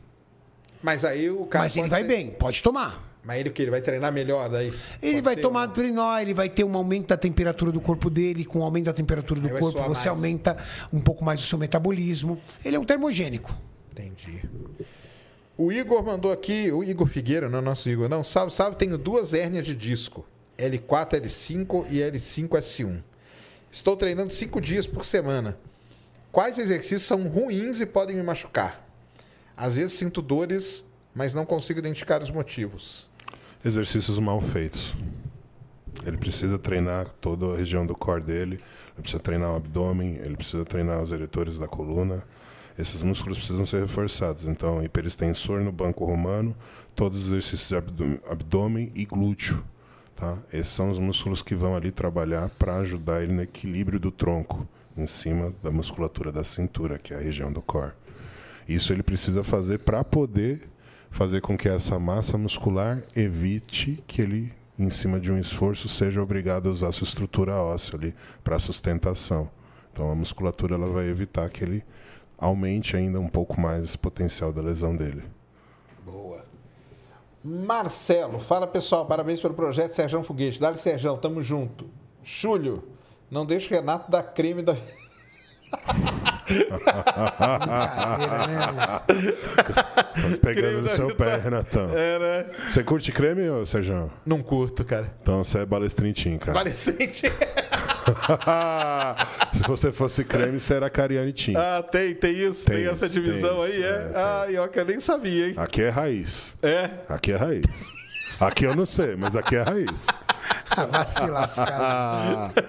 Mas 0.82 1.05
aí 1.05 1.30
o 1.30 1.46
cara. 1.46 1.64
Mas 1.64 1.76
ele 1.76 1.88
vai 1.88 2.02
ter- 2.02 2.09
bem, 2.09 2.30
pode 2.32 2.62
tomar. 2.62 3.02
Mas 3.24 3.38
ele 3.40 3.48
o 3.48 3.52
que? 3.52 3.62
Ele 3.62 3.70
vai 3.70 3.80
treinar 3.80 4.12
melhor 4.12 4.51
daí? 4.51 4.66
Ele 5.01 5.12
Pode 5.14 5.22
vai 5.22 5.36
tomar 5.36 5.66
um- 5.68 5.72
Trinó, 5.72 6.18
ele 6.18 6.34
vai 6.34 6.46
ter 6.51 6.62
um 6.62 6.76
aumento 6.76 7.06
da 7.09 7.16
temperatura 7.16 7.72
do 7.72 7.80
corpo 7.80 8.10
dele. 8.10 8.44
Com 8.44 8.59
o 8.59 8.62
aumento 8.62 8.84
da 8.84 8.92
temperatura 8.92 9.40
do 9.40 9.48
corpo, 9.48 9.80
você 9.82 9.86
mais. 9.88 10.06
aumenta 10.09 10.59
um 10.92 11.01
pouco 11.01 11.24
mais 11.24 11.40
o 11.40 11.42
seu 11.42 11.56
metabolismo. 11.59 12.38
Ele 12.62 12.76
é 12.76 12.78
um 12.78 12.84
termogênico. 12.84 13.56
Entendi. 13.92 14.42
O 15.56 15.72
Igor 15.72 16.05
mandou 16.05 16.32
aqui, 16.32 16.70
o 16.70 16.84
Igor 16.84 17.06
Figueira, 17.06 17.48
não 17.48 17.60
é 17.60 17.62
nosso 17.62 17.88
Igor, 17.88 18.10
não. 18.10 18.22
Salve, 18.22 18.52
salve, 18.52 18.76
tenho 18.76 18.98
duas 18.98 19.32
hérnias 19.32 19.64
de 19.64 19.74
disco. 19.74 20.26
L4, 20.59 21.20
L5 21.20 21.86
e 21.90 21.98
L5, 21.98 22.48
S1. 22.48 23.02
Estou 23.70 23.97
treinando 23.97 24.32
cinco 24.32 24.60
dias 24.60 24.86
por 24.86 25.05
semana. 25.05 25.59
Quais 26.31 26.59
exercícios 26.59 27.02
são 27.02 27.26
ruins 27.28 27.81
e 27.81 27.86
podem 27.86 28.16
me 28.16 28.22
machucar? 28.22 28.85
Às 29.56 29.74
vezes 29.74 29.94
sinto 29.94 30.20
dores, 30.22 30.85
mas 31.14 31.35
não 31.35 31.44
consigo 31.47 31.78
identificar 31.78 32.22
os 32.22 32.31
motivos. 32.31 33.09
Exercícios 33.64 34.18
mal 34.18 34.40
feitos. 34.40 34.94
Ele 36.05 36.16
precisa 36.16 36.59
treinar 36.59 37.06
toda 37.20 37.47
a 37.55 37.56
região 37.56 37.86
do 37.86 37.94
core 37.94 38.20
dele, 38.22 38.55
ele 38.94 39.02
precisa 39.02 39.22
treinar 39.22 39.52
o 39.52 39.56
abdômen, 39.56 40.16
ele 40.16 40.36
precisa 40.36 40.64
treinar 40.64 41.02
os 41.02 41.12
eretores 41.12 41.56
da 41.59 41.66
coluna. 41.68 42.24
Esses 42.76 43.02
músculos 43.02 43.39
precisam 43.39 43.64
ser 43.64 43.81
reforçados. 43.81 44.44
Então, 44.44 44.82
hiperextensor 44.82 45.62
no 45.62 45.70
banco 45.70 46.05
romano, 46.05 46.55
todos 46.94 47.20
os 47.22 47.26
exercícios 47.28 47.68
de 47.68 47.76
abdô- 47.76 48.18
abdômen 48.28 48.90
e 48.94 49.05
glúteo. 49.05 49.64
Tá? 50.16 50.38
Esses 50.52 50.72
são 50.72 50.90
os 50.90 50.98
músculos 50.98 51.42
que 51.42 51.54
vão 51.54 51.74
ali 51.74 51.90
trabalhar 51.90 52.48
para 52.50 52.76
ajudar 52.76 53.22
ele 53.22 53.32
no 53.32 53.42
equilíbrio 53.42 53.98
do 53.98 54.10
tronco, 54.10 54.66
em 54.96 55.06
cima 55.06 55.52
da 55.62 55.70
musculatura 55.70 56.30
da 56.30 56.44
cintura, 56.44 56.98
que 56.98 57.12
é 57.12 57.16
a 57.16 57.20
região 57.20 57.52
do 57.52 57.60
core. 57.60 57.92
Isso 58.68 58.92
ele 58.92 59.02
precisa 59.02 59.42
fazer 59.42 59.78
para 59.78 60.04
poder 60.04 60.68
fazer 61.10 61.40
com 61.40 61.56
que 61.56 61.68
essa 61.68 61.98
massa 61.98 62.38
muscular 62.38 63.02
evite 63.14 64.02
que 64.06 64.22
ele, 64.22 64.52
em 64.78 64.90
cima 64.90 65.20
de 65.20 65.30
um 65.30 65.38
esforço, 65.38 65.88
seja 65.88 66.22
obrigado 66.22 66.68
a 66.68 66.72
usar 66.72 66.92
sua 66.92 67.04
estrutura 67.04 67.54
óssea 67.54 67.96
ali 67.96 68.14
para 68.42 68.58
sustentação. 68.58 69.50
Então 69.92 70.10
a 70.10 70.14
musculatura 70.14 70.74
ela 70.74 70.88
vai 70.88 71.08
evitar 71.08 71.48
que 71.50 71.62
ele 71.62 71.84
aumente 72.38 72.96
ainda 72.96 73.20
um 73.20 73.28
pouco 73.28 73.60
mais 73.60 73.84
esse 73.84 73.98
potencial 73.98 74.52
da 74.52 74.60
lesão 74.60 74.96
dele. 74.96 75.22
Marcelo, 77.44 78.40
fala 78.40 78.66
pessoal, 78.66 79.04
parabéns 79.04 79.38
pelo 79.38 79.52
projeto 79.52 79.92
Serjão 79.92 80.24
Foguete. 80.24 80.58
Dá-lhe 80.58 80.78
Serjão, 80.78 81.18
tamo 81.18 81.42
junto. 81.42 81.86
Chúlio, 82.22 82.82
não 83.30 83.44
deixa 83.44 83.74
o 83.74 83.76
Renato 83.76 84.10
dar 84.10 84.22
creme 84.22 84.62
da. 84.62 84.72
Né? 84.72 84.80
Tô 90.30 90.38
pegando 90.40 90.78
no 90.78 90.82
da 90.84 90.88
seu 90.90 91.14
pé, 91.14 91.36
Renatão. 91.36 91.90
É, 91.94 92.18
né? 92.18 92.46
Você 92.68 92.82
curte 92.82 93.12
creme, 93.12 93.46
ô 93.50 93.66
Sérgio? 93.66 94.10
Não 94.24 94.42
curto, 94.42 94.82
cara. 94.82 95.12
Então 95.20 95.44
você 95.44 95.58
é 95.58 95.66
balestrintim, 95.66 96.38
cara. 96.38 96.54
Parecente. 96.54 97.24
Se 99.52 99.60
você 99.62 99.93
fosse 99.93 100.24
creme, 100.24 100.60
você 100.60 100.74
era 100.74 100.90
carianitim. 100.90 101.55
Ah, 101.56 101.82
tem, 101.82 102.14
tem 102.14 102.32
isso, 102.35 102.64
tem, 102.66 102.76
Tem 102.76 102.86
essa 102.86 103.06
isso, 103.06 103.14
divisão 103.14 103.56
tem 103.56 103.64
aí, 103.64 103.78
isso, 103.78 103.86
é? 103.86 103.90
é, 103.90 104.12
ah, 104.14 104.47
eu 104.51 104.68
que 104.68 104.81
eu 104.81 104.85
nem 104.85 105.01
sabia, 105.01 105.48
hein? 105.48 105.55
Aqui 105.56 105.82
é 105.82 105.89
raiz. 105.89 106.55
É. 106.62 106.90
Aqui 107.09 107.32
é 107.32 107.36
raiz. 107.36 107.64
Aqui 108.40 108.64
eu 108.64 108.74
não 108.74 108.85
sei, 108.85 109.14
mas 109.16 109.36
aqui 109.36 109.56
é 109.56 109.62
raiz. 109.62 110.06
Vai 110.90 111.06
se 111.06 111.26
lascar. 111.26 112.52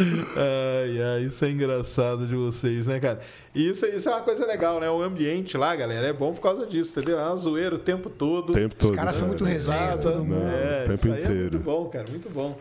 Ai, 0.00 1.02
ai, 1.02 1.22
isso 1.24 1.44
é 1.44 1.50
engraçado 1.50 2.26
de 2.26 2.34
vocês, 2.34 2.86
né, 2.86 2.98
cara? 2.98 3.20
E 3.54 3.68
isso, 3.68 3.84
isso 3.84 4.08
é 4.08 4.12
uma 4.12 4.22
coisa 4.22 4.46
legal, 4.46 4.80
né? 4.80 4.88
O 4.88 5.02
ambiente 5.02 5.58
lá, 5.58 5.76
galera, 5.76 6.06
é 6.06 6.12
bom 6.12 6.32
por 6.32 6.40
causa 6.40 6.66
disso, 6.66 6.98
entendeu? 6.98 7.20
É 7.20 7.22
uma 7.26 7.36
zoeira 7.36 7.74
o 7.74 7.78
tempo 7.78 8.08
todo. 8.08 8.54
Tempo 8.54 8.74
todo. 8.74 8.94
caras 8.94 9.16
são 9.16 9.28
muito 9.28 9.44
resenha, 9.44 9.88
Exato. 9.88 10.10
todo 10.10 10.24
mundo. 10.24 10.46
É, 10.48 10.84
o 10.84 10.88
tempo 10.88 10.94
isso 10.94 11.12
aí 11.12 11.12
é 11.12 11.24
inteiro. 11.24 11.40
muito 11.42 11.58
bom, 11.58 11.84
cara, 11.90 12.08
muito 12.08 12.30
bom. 12.30 12.58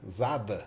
Strinzada. 0.00 0.66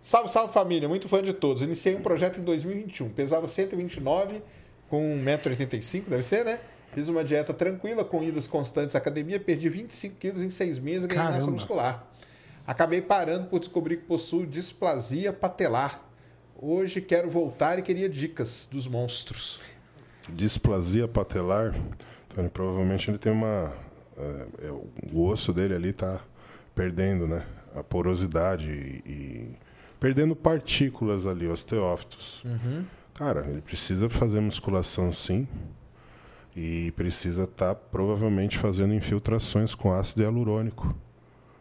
Salve, 0.00 0.30
salve 0.30 0.52
família, 0.52 0.88
muito 0.88 1.08
fã 1.08 1.22
de 1.22 1.32
todos. 1.32 1.62
Iniciei 1.62 1.96
um 1.96 2.02
projeto 2.02 2.38
em 2.38 2.44
2021, 2.44 3.08
pesava 3.10 3.46
129 3.48 4.42
com 4.88 5.02
1,85m, 5.24 6.04
deve 6.08 6.22
ser, 6.22 6.44
né? 6.44 6.60
Fiz 6.92 7.08
uma 7.08 7.24
dieta 7.24 7.52
tranquila, 7.52 8.04
com 8.04 8.22
idas 8.22 8.46
constantes 8.46 8.94
à 8.94 8.98
academia, 8.98 9.40
perdi 9.40 9.68
25 9.68 10.16
quilos 10.16 10.42
em 10.42 10.50
seis 10.50 10.78
meses 10.78 11.04
e 11.04 11.08
ganhei 11.08 11.32
massa 11.32 11.50
muscular. 11.50 12.06
Acabei 12.66 13.02
parando 13.02 13.48
por 13.48 13.58
descobrir 13.58 13.98
que 13.98 14.04
possuo 14.04 14.46
displasia 14.46 15.32
patelar. 15.32 16.02
Hoje 16.56 17.00
quero 17.00 17.28
voltar 17.28 17.78
e 17.78 17.82
queria 17.82 18.08
dicas 18.08 18.68
dos 18.70 18.86
monstros. 18.86 19.60
Displasia 20.28 21.06
patelar. 21.06 21.74
Então, 22.28 22.48
provavelmente 22.48 23.10
ele 23.10 23.18
tem 23.18 23.32
uma. 23.32 23.74
é, 24.16 24.66
é, 24.66 24.70
o 25.12 25.24
osso 25.26 25.52
dele 25.52 25.74
ali 25.74 25.90
está 25.90 26.20
perdendo, 26.74 27.26
né? 27.26 27.44
A 27.76 27.82
porosidade 27.82 28.70
e, 28.70 29.10
e 29.10 29.56
perdendo 30.00 30.34
partículas 30.34 31.26
ali, 31.26 31.46
osteófitos. 31.46 32.42
Cara, 33.14 33.46
ele 33.48 33.60
precisa 33.60 34.08
fazer 34.08 34.40
musculação 34.40 35.12
sim. 35.12 35.46
E 36.54 36.90
precisa 36.92 37.44
estar 37.44 37.74
provavelmente 37.74 38.56
fazendo 38.56 38.94
infiltrações 38.94 39.74
com 39.74 39.92
ácido 39.92 40.22
hialurônico. 40.22 40.94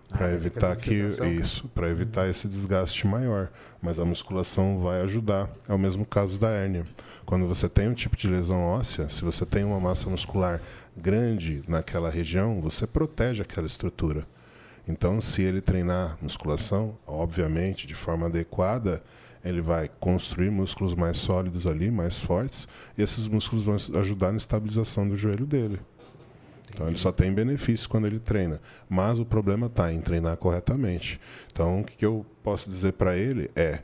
Para 0.08 0.20
vai 0.20 0.30
ter 0.30 0.36
evitar 0.36 0.76
que 0.78 0.94
isso, 0.94 1.68
para 1.70 1.90
evitar 1.90 2.30
esse 2.30 2.48
desgaste 2.48 3.06
maior. 3.06 3.52
Mas 3.82 4.00
a 4.00 4.06
musculação 4.06 4.80
vai 4.80 5.02
ajudar. 5.02 5.50
É 5.68 5.74
o 5.74 5.78
mesmo 5.78 6.06
caso 6.06 6.40
da 6.40 6.50
hérnia. 6.50 6.86
Quando 7.26 7.46
você 7.46 7.68
tem 7.68 7.90
um 7.90 7.94
tipo 7.94 8.16
de 8.16 8.28
lesão 8.28 8.64
óssea, 8.64 9.10
se 9.10 9.24
você 9.24 9.46
tem 9.46 9.66
uma 9.66 9.80
massa 9.80 10.10
muscular 10.10 10.62
grande 10.96 11.64
naquela 11.68 12.10
região, 12.10 12.62
você 12.62 12.88
protege 12.88 13.42
aquela 13.42 13.68
estrutura. 13.68 14.26
Então, 14.88 15.20
se 15.20 15.42
ele 15.42 15.62
treinar 15.62 16.18
musculação, 16.22 16.98
obviamente, 17.08 17.88
de 17.88 17.96
forma 17.96 18.28
adequada, 18.28 19.04
ele 19.44 19.62
vai 19.62 19.90
construir 20.00 20.50
músculos 20.50 20.96
mais 20.96 21.18
sólidos 21.18 21.68
ali, 21.68 21.92
mais 21.92 22.20
fortes, 22.20 22.68
e 22.98 23.02
esses 23.02 23.28
músculos 23.28 23.64
vão 23.64 23.76
ajudar 24.00 24.32
na 24.32 24.38
estabilização 24.38 25.08
do 25.08 25.16
joelho 25.16 25.46
dele. 25.46 25.80
Então 26.74 26.88
ele 26.88 26.98
só 26.98 27.12
tem 27.12 27.34
benefício 27.34 27.88
quando 27.88 28.06
ele 28.06 28.20
treina. 28.20 28.60
Mas 28.90 29.20
o 29.20 29.26
problema 29.26 29.68
está 29.68 29.94
em 29.94 30.02
treinar 30.02 30.36
corretamente. 30.38 31.22
Então 31.52 31.80
o 31.80 31.84
que, 31.84 31.96
que 31.96 32.06
eu 32.06 32.26
posso 32.44 32.70
dizer 32.70 32.94
para 32.94 33.16
ele 33.16 33.50
é 33.56 33.80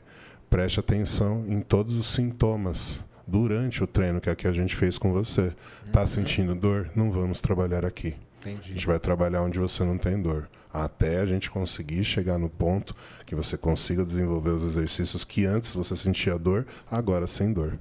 preste 0.50 0.78
atenção 0.78 1.44
em 1.48 1.60
todos 1.60 1.96
os 1.96 2.08
sintomas 2.08 3.00
durante 3.26 3.82
o 3.82 3.86
treino 3.86 4.20
que 4.20 4.28
é 4.28 4.34
que 4.34 4.46
a 4.46 4.52
gente 4.52 4.76
fez 4.76 4.98
com 4.98 5.12
você. 5.12 5.52
Tá 5.90 6.06
sentindo 6.06 6.54
dor? 6.54 6.90
Não 6.94 7.10
vamos 7.10 7.40
trabalhar 7.40 7.86
aqui. 7.86 8.14
A 8.44 8.50
Entendi. 8.50 8.74
gente 8.74 8.86
vai 8.86 8.98
trabalhar 8.98 9.42
onde 9.42 9.58
você 9.58 9.82
não 9.84 9.96
tem 9.96 10.20
dor. 10.20 10.48
Até 10.72 11.20
a 11.20 11.26
gente 11.26 11.50
conseguir 11.50 12.02
chegar 12.04 12.38
no 12.38 12.48
ponto 12.48 12.96
que 13.26 13.34
você 13.34 13.56
consiga 13.56 14.04
desenvolver 14.04 14.50
os 14.50 14.64
exercícios 14.64 15.24
que 15.24 15.44
antes 15.44 15.74
você 15.74 15.96
sentia 15.96 16.38
dor, 16.38 16.66
agora 16.90 17.26
sem 17.26 17.52
dor. 17.52 17.78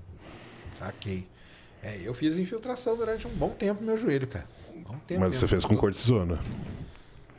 Saquei. 0.78 1.28
É, 1.82 2.00
eu 2.04 2.14
fiz 2.14 2.38
infiltração 2.38 2.96
durante 2.96 3.28
um 3.28 3.32
bom 3.32 3.50
tempo 3.50 3.82
no 3.82 3.88
meu 3.88 3.98
joelho, 3.98 4.28
cara. 4.28 4.48
Um 4.76 4.84
bom 4.84 4.98
tempo 5.08 5.22
Mas 5.22 5.36
você 5.36 5.48
fez 5.48 5.66
com 5.66 5.76
cortisona. 5.76 6.40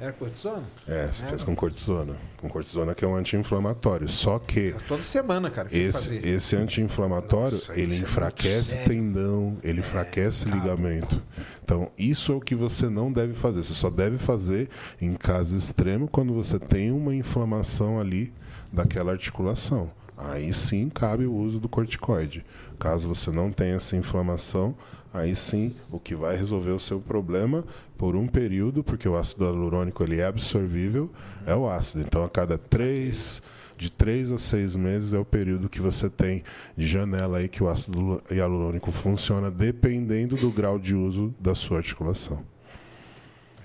Era 0.02 0.12
cortisona? 0.12 0.64
É, 0.88 1.06
você 1.06 1.22
Era. 1.22 1.30
fez 1.30 1.44
com 1.44 1.54
cortisona. 1.54 2.16
Com 2.38 2.48
cortisona 2.48 2.92
que 2.92 3.04
é 3.04 3.08
um 3.08 3.14
anti-inflamatório. 3.14 4.08
Só 4.08 4.36
que 4.36 4.70
Era 4.70 4.80
toda 4.88 5.00
semana, 5.04 5.48
cara, 5.48 5.68
que 5.68 5.78
esse, 5.78 6.16
esse 6.26 6.56
anti-inflamatório, 6.56 7.56
ele 7.70 7.94
é 7.94 7.98
enfraquece 7.98 8.70
sério. 8.70 8.88
tendão, 8.88 9.56
ele 9.62 9.78
enfraquece 9.78 10.48
ligamento. 10.48 11.22
Então, 11.62 11.88
isso 11.96 12.32
é 12.32 12.34
o 12.34 12.40
que 12.40 12.56
você 12.56 12.88
não 12.88 13.12
deve 13.12 13.32
fazer. 13.32 13.62
Você 13.62 13.74
só 13.74 13.88
deve 13.90 14.18
fazer 14.18 14.68
em 15.00 15.14
caso 15.14 15.56
extremo 15.56 16.08
quando 16.08 16.34
você 16.34 16.58
tem 16.58 16.90
uma 16.90 17.14
inflamação 17.14 18.00
ali 18.00 18.34
daquela 18.72 19.12
articulação. 19.12 19.88
Aí 20.18 20.52
sim 20.52 20.88
cabe 20.88 21.26
o 21.26 21.32
uso 21.32 21.60
do 21.60 21.68
corticoide. 21.68 22.44
Caso 22.76 23.06
você 23.06 23.30
não 23.30 23.52
tenha 23.52 23.76
essa 23.76 23.96
inflamação, 23.96 24.74
aí 25.12 25.36
sim 25.36 25.74
o 25.90 25.98
que 25.98 26.14
vai 26.14 26.36
resolver 26.36 26.70
o 26.70 26.80
seu 26.80 27.00
problema 27.00 27.64
por 27.98 28.16
um 28.16 28.26
período, 28.26 28.82
porque 28.82 29.08
o 29.08 29.16
ácido 29.16 29.44
hialurônico 29.44 30.02
ele 30.02 30.20
é 30.20 30.26
absorvível, 30.26 31.10
é 31.46 31.54
o 31.54 31.68
ácido. 31.68 32.04
Então 32.04 32.24
a 32.24 32.28
cada 32.28 32.56
três, 32.56 33.42
de 33.76 33.90
três 33.90 34.32
a 34.32 34.38
seis 34.38 34.74
meses 34.74 35.14
é 35.14 35.18
o 35.18 35.24
período 35.24 35.68
que 35.68 35.80
você 35.80 36.08
tem 36.08 36.42
de 36.76 36.86
janela 36.86 37.38
aí 37.38 37.48
que 37.48 37.62
o 37.62 37.68
ácido 37.68 38.22
hialurônico 38.30 38.90
funciona, 38.90 39.50
dependendo 39.50 40.36
do 40.36 40.50
grau 40.50 40.78
de 40.78 40.94
uso 40.94 41.34
da 41.38 41.54
sua 41.54 41.78
articulação. 41.78 42.44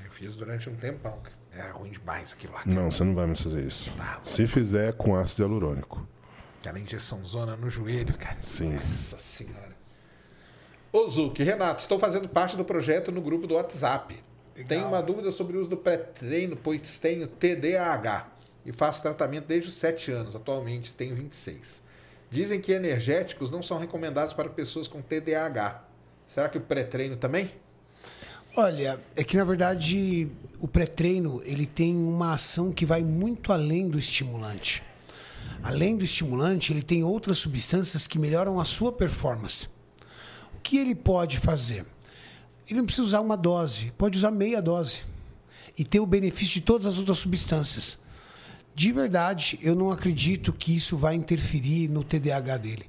Eu 0.03 0.11
fiz 0.11 0.36
durante 0.36 0.69
um 0.69 0.76
tempão, 0.76 1.18
cara. 1.24 1.38
Era 1.52 1.74
ruim 1.74 1.90
demais 1.90 2.34
aquilo 2.34 2.53
lá. 2.53 2.61
Não, 2.65 2.91
você 2.91 3.03
não 3.03 3.15
vai 3.15 3.26
mais 3.26 3.41
fazer 3.41 3.65
isso. 3.65 3.91
Tá. 3.98 4.19
Se 4.24 4.45
fizer 4.45 4.90
é 4.90 4.91
com 4.91 5.15
ácido 5.15 5.41
hialurônico. 5.41 6.07
Aquela 6.60 6.80
injeção 6.80 7.26
zona 7.26 7.56
no 7.56 7.69
joelho, 7.69 8.15
cara. 8.18 8.38
Sim. 8.44 8.74
Nossa 8.74 9.18
senhora. 9.18 9.66
Zuc, 11.10 11.42
Renato, 11.44 11.82
estou 11.82 12.00
fazendo 12.00 12.28
parte 12.28 12.56
do 12.56 12.64
projeto 12.64 13.12
no 13.12 13.22
grupo 13.22 13.48
do 13.48 13.56
WhatsApp. 13.56 14.18
Tenho 14.68 14.88
uma 14.88 15.02
dúvida 15.02 15.32
sobre 15.32 15.58
o 15.58 15.62
uso 15.62 15.70
do 15.70 15.78
pré-treino, 15.78 16.56
pois 16.56 16.98
tenho 16.98 17.28
TDAH 17.28 18.28
e 18.66 18.72
faço 18.72 19.02
tratamento 19.02 19.46
desde 19.46 19.70
os 19.70 19.76
7 19.76 20.12
anos. 20.12 20.36
Atualmente 20.36 20.94
tenho 20.94 21.16
26. 21.16 21.82
Dizem 22.32 22.60
que 22.60 22.72
energéticos 22.72 23.52
não 23.52 23.62
são 23.62 23.78
recomendados 23.78 24.34
para 24.34 24.50
pessoas 24.50 24.88
com 24.88 25.02
TDAH. 25.02 25.84
Será 26.28 26.50
que 26.50 26.58
o 26.58 26.62
pré-treino 26.62 27.16
também? 27.16 27.52
Olha, 28.56 29.00
é 29.16 29.24
que 29.24 29.38
na 29.38 29.44
verdade 29.44 30.28
o 30.60 30.68
pré-treino 30.68 31.42
ele 31.46 31.68
tem 31.68 31.96
uma 31.96 32.34
ação 32.34 32.72
que 32.72 32.86
vai 32.86 33.04
muito 33.04 33.54
além 33.54 33.88
do 33.88 34.00
estimulante. 34.00 34.84
Além 35.62 35.96
do 35.96 36.04
estimulante, 36.04 36.74
ele 36.74 36.82
tem 36.82 37.04
outras 37.04 37.38
substâncias 37.38 38.08
que 38.08 38.18
melhoram 38.18 38.60
a 38.60 38.66
sua 38.66 38.92
performance. 38.92 39.70
Que 40.68 40.77
ele 40.77 40.94
pode 40.94 41.39
fazer? 41.39 41.85
Ele 42.68 42.80
não 42.80 42.85
precisa 42.85 43.07
usar 43.07 43.22
uma 43.22 43.38
dose, 43.38 43.94
pode 43.98 44.18
usar 44.18 44.31
meia 44.31 44.61
dose 44.61 45.03
e 45.80 45.85
ter 45.85 46.02
o 46.02 46.06
benefício 46.06 46.56
de 46.56 46.61
todas 46.61 46.85
as 46.85 46.99
outras 46.99 47.19
substâncias. 47.19 47.98
De 48.76 48.91
verdade, 48.91 49.57
eu 49.61 49.73
não 49.73 49.94
acredito 49.94 50.52
que 50.52 50.76
isso 50.76 50.98
vai 50.98 51.15
interferir 51.15 51.88
no 51.88 52.03
TDAH 52.03 52.57
dele 52.57 52.85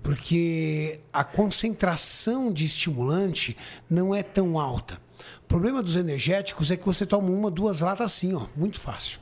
porque 0.00 1.00
a 1.12 1.24
concentração 1.24 2.52
de 2.52 2.64
estimulante 2.64 3.56
não 3.90 4.14
é 4.14 4.22
tão 4.22 4.58
alta. 4.58 5.00
O 5.44 5.46
problema 5.48 5.82
dos 5.82 5.96
energéticos 5.96 6.70
é 6.70 6.76
que 6.76 6.86
você 6.86 7.04
toma 7.04 7.30
uma, 7.30 7.50
duas 7.50 7.80
latas 7.80 8.12
assim, 8.12 8.32
ó, 8.32 8.46
muito 8.56 8.80
fácil. 8.80 9.20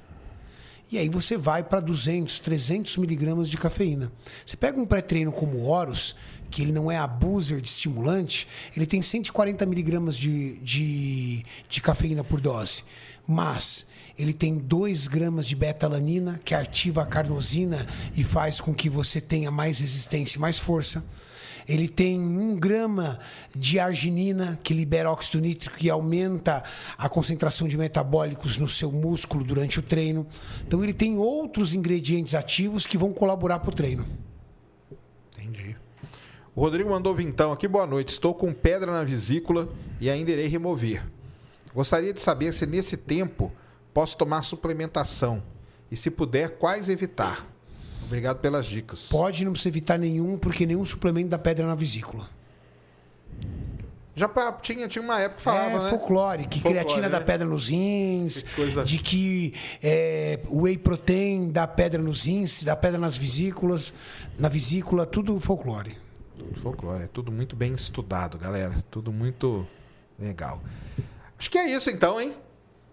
E 0.92 0.98
aí 0.98 1.08
você 1.08 1.36
vai 1.36 1.62
para 1.62 1.80
200, 1.80 2.40
300 2.40 2.96
miligramas 2.96 3.48
de 3.48 3.56
cafeína. 3.56 4.10
Você 4.44 4.56
pega 4.56 4.80
um 4.80 4.84
pré-treino 4.84 5.30
como 5.30 5.64
Horus, 5.64 6.16
que 6.50 6.62
ele 6.62 6.72
não 6.72 6.90
é 6.90 6.98
abuser 6.98 7.60
de 7.60 7.68
estimulante, 7.68 8.46
ele 8.76 8.86
tem 8.86 9.00
140 9.00 9.64
miligramas 9.66 10.16
de, 10.16 10.58
de, 10.58 11.44
de 11.68 11.80
cafeína 11.80 12.24
por 12.24 12.40
dose. 12.40 12.82
Mas 13.26 13.86
ele 14.18 14.32
tem 14.32 14.58
2 14.58 15.06
gramas 15.06 15.46
de 15.46 15.54
beta-alanina, 15.54 16.40
que 16.44 16.54
ativa 16.54 17.02
a 17.02 17.06
carnosina 17.06 17.86
e 18.16 18.24
faz 18.24 18.60
com 18.60 18.74
que 18.74 18.90
você 18.90 19.20
tenha 19.20 19.50
mais 19.50 19.78
resistência 19.78 20.36
e 20.36 20.40
mais 20.40 20.58
força. 20.58 21.04
Ele 21.68 21.88
tem 21.88 22.18
1 22.18 22.56
grama 22.56 23.20
de 23.54 23.78
arginina, 23.78 24.58
que 24.62 24.74
libera 24.74 25.10
óxido 25.10 25.40
nítrico 25.40 25.76
e 25.80 25.88
aumenta 25.88 26.64
a 26.98 27.08
concentração 27.08 27.68
de 27.68 27.78
metabólicos 27.78 28.56
no 28.56 28.68
seu 28.68 28.90
músculo 28.90 29.44
durante 29.44 29.78
o 29.78 29.82
treino. 29.82 30.26
Então, 30.66 30.82
ele 30.82 30.92
tem 30.92 31.16
outros 31.16 31.72
ingredientes 31.72 32.34
ativos 32.34 32.86
que 32.86 32.98
vão 32.98 33.12
colaborar 33.12 33.60
para 33.60 33.70
o 33.70 33.74
treino. 33.74 34.04
Entendi. 35.38 35.76
O 36.54 36.60
Rodrigo 36.62 36.90
mandou 36.90 37.14
vintão 37.14 37.52
aqui. 37.52 37.68
Boa 37.68 37.86
noite. 37.86 38.08
Estou 38.10 38.34
com 38.34 38.52
pedra 38.52 38.90
na 38.92 39.04
vesícula 39.04 39.68
e 40.00 40.10
ainda 40.10 40.30
irei 40.30 40.46
remover. 40.46 41.02
Gostaria 41.74 42.12
de 42.12 42.20
saber 42.20 42.52
se 42.52 42.66
nesse 42.66 42.96
tempo 42.96 43.52
posso 43.94 44.16
tomar 44.16 44.42
suplementação 44.42 45.42
e, 45.90 45.96
se 45.96 46.10
puder, 46.10 46.58
quais 46.58 46.88
evitar. 46.88 47.46
Obrigado 48.04 48.38
pelas 48.38 48.66
dicas. 48.66 49.06
Pode 49.08 49.44
não 49.44 49.52
precisa 49.52 49.68
evitar 49.68 49.98
nenhum, 49.98 50.36
porque 50.36 50.66
nenhum 50.66 50.84
suplemento 50.84 51.28
dá 51.28 51.38
pedra 51.38 51.66
na 51.66 51.76
vesícula. 51.76 52.28
Já 54.16 54.28
tinha, 54.60 54.88
tinha 54.88 55.02
uma 55.02 55.20
época 55.20 55.38
que 55.38 55.42
falava, 55.44 55.70
é 55.78 55.82
né? 55.84 55.90
folclore, 55.90 56.44
que 56.46 56.60
Folclore, 56.60 56.84
creatina 56.84 57.08
né? 57.08 57.08
dá 57.08 57.20
pedra 57.20 57.46
nos 57.46 57.68
rins, 57.68 58.42
Que 58.42 58.54
coisa- 58.56 58.84
de 58.84 58.98
que 58.98 59.54
é, 59.82 60.40
whey 60.50 60.76
protein 60.76 61.50
dá 61.50 61.66
pedra 61.66 62.02
nos 62.02 62.24
rins, 62.24 62.62
dá 62.64 62.74
pedra 62.74 62.98
nas 62.98 63.16
vesículas, 63.16 63.94
na 64.36 64.48
vesícula, 64.48 65.06
tudo 65.06 65.38
folclore. 65.38 65.96
Folclore, 66.56 67.04
é 67.04 67.06
tudo 67.06 67.30
muito 67.32 67.54
bem 67.56 67.72
estudado, 67.74 68.38
galera. 68.38 68.74
Tudo 68.90 69.12
muito 69.12 69.66
legal. 70.18 70.62
Acho 71.38 71.50
que 71.50 71.58
é 71.58 71.70
isso 71.74 71.90
então, 71.90 72.20
hein? 72.20 72.34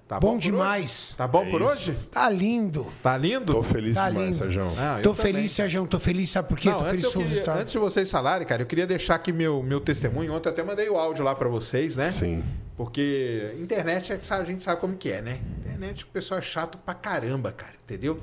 Tá 0.07 0.21
Bom 0.21 0.35
por 0.35 0.39
demais. 0.39 1.07
hoje? 1.09 1.17
Tá 1.17 1.27
bom 1.27 1.41
É 1.45 1.49
por 1.49 1.59
isso. 1.61 1.69
hoje? 1.69 1.93
Tá 2.09 2.29
lindo. 2.29 2.93
Tá 3.03 3.17
lindo? 3.17 3.53
Tô 3.53 3.61
feliz 3.61 3.93
Tá 3.95 4.07
demais, 4.09 4.25
lindo. 4.27 4.37
Sérgio. 4.37 4.63
Ah, 4.79 4.99
Tô 5.03 5.13
também, 5.13 5.33
feliz. 5.33 5.51
Sérgio. 5.51 5.85
Tô 5.87 5.99
feliz, 5.99 6.29
sabe 6.29 6.47
por 6.47 6.57
quê? 6.57 6.69
Não, 6.69 6.77
tô 6.77 6.83
antes, 6.85 6.91
feliz 6.91 7.05
com 7.07 7.09
o 7.09 7.13
queria- 7.23 7.29
resultado. 7.29 7.59
antes 7.59 7.73
de 7.73 7.77
vocês 7.79 8.09
falarem, 8.09 8.47
cara, 8.47 8.61
eu 8.61 8.65
queria 8.65 8.87
deixar 8.87 9.15
aqui 9.15 9.33
meu, 9.33 9.61
meu 9.61 9.81
testemunho. 9.81 10.33
Ontem 10.33 10.47
até 10.47 10.63
mandei 10.63 10.89
o 10.89 10.95
áudio 10.97 11.25
lá 11.25 11.35
pra 11.35 11.49
vocês, 11.49 11.97
né? 11.97 12.09
Sim. 12.13 12.41
Porque 12.77 13.53
internet 13.59 14.13
é 14.13 14.19
a 14.33 14.43
gente 14.45 14.63
sabe 14.63 14.79
como 14.79 14.95
que 14.95 15.11
é, 15.11 15.21
né? 15.21 15.39
Internet 15.59 16.05
o 16.05 16.07
pessoal 16.07 16.39
é 16.39 16.43
chato 16.43 16.77
pra 16.77 16.93
caramba, 16.93 17.51
cara, 17.51 17.73
entendeu? 17.83 18.21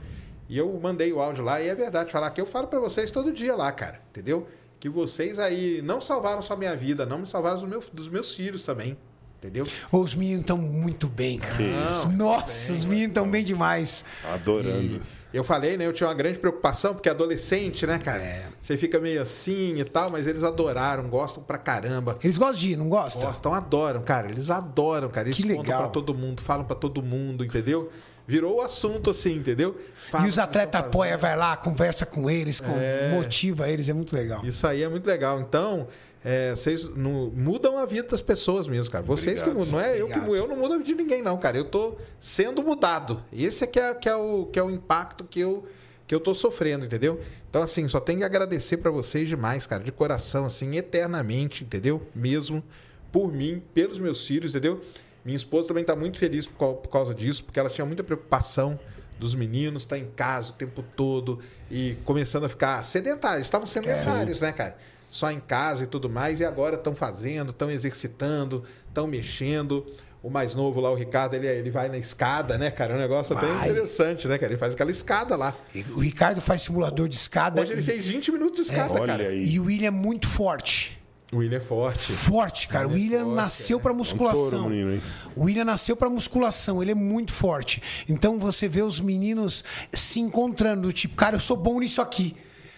E 0.48 0.56
eu 0.56 0.78
mandei 0.82 1.12
o 1.12 1.20
áudio 1.20 1.44
lá 1.44 1.60
e 1.60 1.68
é 1.68 1.74
verdade 1.74 2.10
falar 2.10 2.30
que 2.30 2.40
eu 2.40 2.46
falo 2.46 2.66
pra 2.68 2.78
vocês 2.80 3.10
todo 3.10 3.30
dia 3.32 3.54
lá, 3.54 3.70
cara, 3.72 4.00
entendeu? 4.10 4.46
Que 4.84 4.88
vocês 4.90 5.38
aí 5.38 5.80
não 5.82 5.98
salvaram 5.98 6.42
só 6.42 6.54
minha 6.54 6.76
vida, 6.76 7.06
não 7.06 7.20
me 7.20 7.26
salvaram 7.26 7.58
dos 7.58 7.66
meus, 7.66 7.86
dos 7.90 8.06
meus 8.06 8.34
filhos 8.34 8.66
também, 8.66 8.98
entendeu? 9.38 9.66
Os 9.90 10.14
meninos 10.14 10.42
estão 10.42 10.58
muito 10.58 11.08
bem, 11.08 11.38
cara. 11.38 11.56
Não, 12.04 12.12
Nossa, 12.12 12.70
os 12.70 12.84
meninos 12.84 13.08
estão 13.08 13.26
bem 13.26 13.42
demais. 13.42 14.04
Adorando. 14.30 15.00
E 15.32 15.36
eu 15.36 15.42
falei, 15.42 15.78
né? 15.78 15.86
Eu 15.86 15.92
tinha 15.94 16.06
uma 16.06 16.12
grande 16.14 16.38
preocupação, 16.38 16.92
porque 16.92 17.08
adolescente, 17.08 17.86
né, 17.86 17.98
cara? 17.98 18.22
É. 18.22 18.46
Você 18.60 18.76
fica 18.76 19.00
meio 19.00 19.22
assim 19.22 19.78
e 19.80 19.84
tal, 19.84 20.10
mas 20.10 20.26
eles 20.26 20.44
adoraram, 20.44 21.08
gostam 21.08 21.42
pra 21.42 21.56
caramba. 21.56 22.18
Eles 22.22 22.36
gostam 22.36 22.58
de 22.58 22.72
ir, 22.72 22.76
não 22.76 22.90
gostam? 22.90 23.22
Gostam, 23.22 23.54
adoram, 23.54 24.02
cara. 24.02 24.28
Eles 24.28 24.50
adoram, 24.50 25.08
cara. 25.08 25.28
Eles 25.28 25.38
Que 25.38 25.44
contam 25.44 25.62
legal. 25.62 25.80
pra 25.84 25.88
todo 25.88 26.14
mundo, 26.14 26.42
falam 26.42 26.66
pra 26.66 26.76
todo 26.76 27.02
mundo, 27.02 27.42
entendeu? 27.42 27.90
Virou 28.26 28.56
o 28.56 28.60
assunto 28.62 29.10
assim, 29.10 29.34
entendeu? 29.34 29.78
Falam 30.10 30.26
E 30.26 30.28
os 30.30 30.34
que 30.36 30.40
atletas 30.40 30.80
apoiam, 30.80 31.18
vai 31.18 31.36
lá, 31.36 31.56
conversa 31.56 32.06
com 32.06 32.30
eles, 32.30 32.58
com- 32.60 32.74
É. 32.78 33.10
motiva 33.10 33.68
eles, 33.68 33.88
é 33.88 33.92
muito 33.92 34.14
legal. 34.16 34.40
Isso 34.44 34.66
aí 34.66 34.82
é 34.82 34.88
muito 34.88 35.06
legal. 35.06 35.40
Então, 35.40 35.86
é, 36.24 36.52
vocês 36.52 36.84
não- 36.96 37.30
mudam 37.34 37.76
a 37.76 37.84
vida 37.84 38.08
das 38.08 38.22
pessoas 38.22 38.66
mesmo, 38.66 38.90
cara. 38.90 39.04
Vocês 39.04 39.42
que 39.42 39.50
Obrigado. 39.50 39.66
mudam. 39.72 39.80
Não 39.80 39.86
é 39.86 40.00
eu 40.00 40.06
que 40.06 40.12
Obrigado. 40.18 40.36
eu 40.36 40.48
não 40.48 40.56
mudo 40.56 40.72
a 40.74 40.78
vida 40.78 40.86
de 40.88 40.94
ninguém, 40.94 41.20
não, 41.22 41.36
cara. 41.36 41.58
Eu 41.58 41.66
tô 41.66 41.96
sendo 42.18 42.62
mudado. 42.62 43.22
Esse 43.30 43.64
é 43.64 43.66
que 43.66 43.78
é, 43.78 43.94
que 43.94 44.08
é, 44.08 44.16
o, 44.16 44.46
que 44.46 44.58
é 44.58 44.62
o 44.62 44.70
impacto 44.70 45.24
que 45.24 45.40
eu, 45.40 45.64
que 46.06 46.14
eu 46.14 46.20
tô 46.20 46.32
sofrendo, 46.32 46.86
entendeu? 46.86 47.20
Então, 47.50 47.62
assim, 47.62 47.86
só 47.88 48.00
tenho 48.00 48.20
que 48.20 48.24
agradecer 48.24 48.78
pra 48.78 48.90
vocês 48.90 49.28
demais, 49.28 49.66
cara, 49.66 49.84
de 49.84 49.92
coração, 49.92 50.46
assim, 50.46 50.76
eternamente, 50.76 51.62
entendeu? 51.62 52.02
Mesmo 52.14 52.64
por 53.12 53.30
mim, 53.32 53.62
pelos 53.74 53.98
meus 54.00 54.26
filhos, 54.26 54.50
entendeu? 54.52 54.80
Minha 55.24 55.36
esposa 55.36 55.68
também 55.68 55.84
tá 55.84 55.96
muito 55.96 56.18
feliz 56.18 56.46
por, 56.46 56.58
cau- 56.58 56.74
por 56.76 56.88
causa 56.90 57.14
disso, 57.14 57.44
porque 57.44 57.58
ela 57.58 57.70
tinha 57.70 57.86
muita 57.86 58.04
preocupação 58.04 58.78
dos 59.18 59.34
meninos, 59.34 59.84
tá 59.86 59.96
em 59.96 60.06
casa 60.14 60.50
o 60.50 60.54
tempo 60.54 60.82
todo 60.96 61.38
e 61.70 61.96
começando 62.04 62.44
a 62.44 62.48
ficar 62.48 62.82
sedentários. 62.84 63.46
Estavam 63.46 63.66
sedentários, 63.66 64.40
né, 64.40 64.52
cara? 64.52 64.76
só 65.10 65.30
em 65.30 65.38
casa 65.38 65.84
e 65.84 65.86
tudo 65.86 66.10
mais, 66.10 66.40
e 66.40 66.44
agora 66.44 66.74
estão 66.74 66.92
fazendo, 66.92 67.50
estão 67.50 67.70
exercitando, 67.70 68.64
estão 68.88 69.06
mexendo. 69.06 69.86
O 70.20 70.28
mais 70.30 70.54
novo 70.56 70.80
lá, 70.80 70.90
o 70.90 70.94
Ricardo, 70.96 71.34
ele, 71.34 71.46
ele 71.46 71.70
vai 71.70 71.88
na 71.88 71.98
escada, 71.98 72.56
né, 72.58 72.70
cara? 72.70 72.94
É 72.94 72.96
um 72.96 72.98
negócio 72.98 73.36
até 73.36 73.46
Vai. 73.46 73.70
interessante, 73.70 74.26
né, 74.26 74.38
cara? 74.38 74.52
Ele 74.52 74.58
faz 74.58 74.72
aquela 74.74 74.90
escada 74.90 75.36
lá. 75.36 75.54
O 75.94 76.00
Ricardo 76.00 76.40
faz 76.40 76.62
simulador 76.62 77.08
de 77.08 77.14
escada. 77.14 77.60
Hoje 77.60 77.72
ele 77.74 77.82
e, 77.82 77.84
fez 77.84 78.06
20 78.06 78.32
minutos 78.32 78.56
de 78.56 78.72
escada, 78.72 78.94
Olha 78.94 79.06
cara. 79.06 79.28
aí. 79.28 79.46
e 79.46 79.60
o 79.60 79.66
William 79.66 79.88
é 79.88 79.90
muito 79.90 80.26
forte. 80.26 80.98
O 81.34 81.38
William 81.38 81.58
é 81.58 81.60
forte. 81.60 82.12
Forte, 82.12 82.68
cara. 82.68 82.86
O 82.88 82.92
William 82.92 83.24
forte, 83.24 83.34
nasceu 83.36 83.78
é. 83.78 83.80
pra 83.80 83.92
Um 83.92 83.96
musculação. 83.96 84.72
hein? 84.72 85.02
O 85.34 85.44
William 85.44 85.64
nasceu 85.64 85.96
pra 85.96 86.08
musculação, 86.08 86.80
ele 86.82 86.92
é 86.92 86.94
muito 86.94 87.32
forte. 87.32 87.82
Então 88.08 88.38
você 88.38 88.68
vê 88.68 88.82
os 88.82 89.00
meninos 89.00 89.64
se 89.92 90.20
encontrando, 90.20 90.82
do 90.82 90.92
tipo, 90.92 91.16
cara, 91.16 91.36
eu 91.36 91.40
sou 91.40 91.56
bom 91.56 91.80
nisso 91.80 92.00
aqui. 92.00 92.36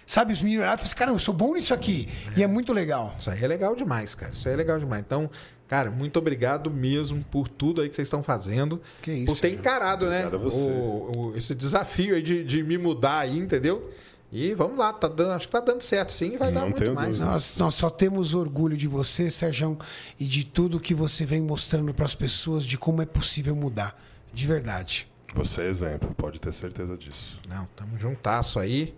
Sabe, 0.08 0.32
os 0.32 0.40
meninos 0.40 0.62
olham 0.64 0.74
e 0.74 0.76
falam 0.76 0.86
assim, 0.86 0.94
cara, 0.96 1.10
eu 1.10 1.18
sou 1.18 1.34
bom 1.34 1.54
nisso 1.54 1.74
aqui. 1.74 2.08
E 2.36 2.42
é 2.42 2.46
muito 2.46 2.72
legal. 2.72 3.14
Isso 3.18 3.28
aí 3.28 3.42
é 3.42 3.46
legal 3.48 3.74
demais, 3.74 4.14
cara. 4.14 4.32
Isso 4.32 4.46
aí 4.46 4.54
é 4.54 4.56
legal 4.56 4.78
demais. 4.78 5.02
Então, 5.04 5.28
cara, 5.66 5.90
muito 5.90 6.16
obrigado 6.16 6.70
mesmo 6.70 7.24
por 7.24 7.48
tudo 7.48 7.80
aí 7.80 7.88
que 7.88 7.96
vocês 7.96 8.06
estão 8.06 8.22
fazendo. 8.22 8.80
Que 9.02 9.10
isso, 9.12 9.26
Por 9.34 9.40
ter 9.40 9.52
encarado, 9.52 10.08
né? 10.08 10.24
O- 10.28 11.32
o- 11.32 11.36
esse 11.36 11.56
desafio 11.56 12.14
aí 12.14 12.22
de, 12.22 12.44
de 12.44 12.62
me 12.62 12.78
mudar 12.78 13.18
aí, 13.18 13.36
entendeu? 13.36 13.90
E 14.32 14.54
vamos 14.54 14.76
lá, 14.76 14.92
tá 14.92 15.06
dando, 15.08 15.30
acho 15.32 15.46
que 15.46 15.52
tá 15.52 15.60
dando 15.60 15.82
certo 15.82 16.12
sim 16.12 16.34
e 16.34 16.36
vai 16.36 16.50
Não 16.50 16.62
dar 16.62 16.68
muito 16.68 16.92
mais. 16.94 17.20
Nós, 17.20 17.56
nós 17.56 17.74
só 17.74 17.88
temos 17.88 18.34
orgulho 18.34 18.76
de 18.76 18.88
você, 18.88 19.30
Sérgio, 19.30 19.78
e 20.18 20.24
de 20.24 20.44
tudo 20.44 20.80
que 20.80 20.92
você 20.94 21.24
vem 21.24 21.40
mostrando 21.40 21.94
para 21.94 22.04
as 22.04 22.14
pessoas 22.14 22.64
de 22.66 22.76
como 22.76 23.00
é 23.00 23.06
possível 23.06 23.54
mudar. 23.54 23.98
De 24.34 24.46
verdade. 24.46 25.08
Você 25.34 25.62
é 25.62 25.68
exemplo, 25.68 26.14
pode 26.14 26.40
ter 26.40 26.52
certeza 26.52 26.96
disso. 26.96 27.40
Não, 27.48 27.66
tamo 27.76 27.96
juntasso 27.98 28.58
aí. 28.58 28.94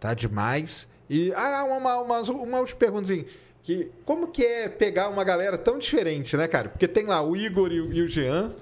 Tá 0.00 0.14
demais. 0.14 0.88
E 1.08 1.32
ah, 1.34 1.64
uma, 1.64 2.00
uma, 2.00 2.20
uma 2.20 2.58
última 2.60 2.78
perguntinha. 2.78 3.24
Que, 3.62 3.90
como 4.06 4.28
que 4.28 4.42
é 4.42 4.68
pegar 4.68 5.08
uma 5.10 5.22
galera 5.22 5.58
tão 5.58 5.78
diferente, 5.78 6.36
né, 6.36 6.48
cara? 6.48 6.70
Porque 6.70 6.88
tem 6.88 7.04
lá 7.04 7.22
o 7.22 7.36
Igor 7.36 7.70
e, 7.70 7.80
o- 7.80 7.92
e 7.92 8.00
o 8.02 8.08
Jean, 8.08 8.52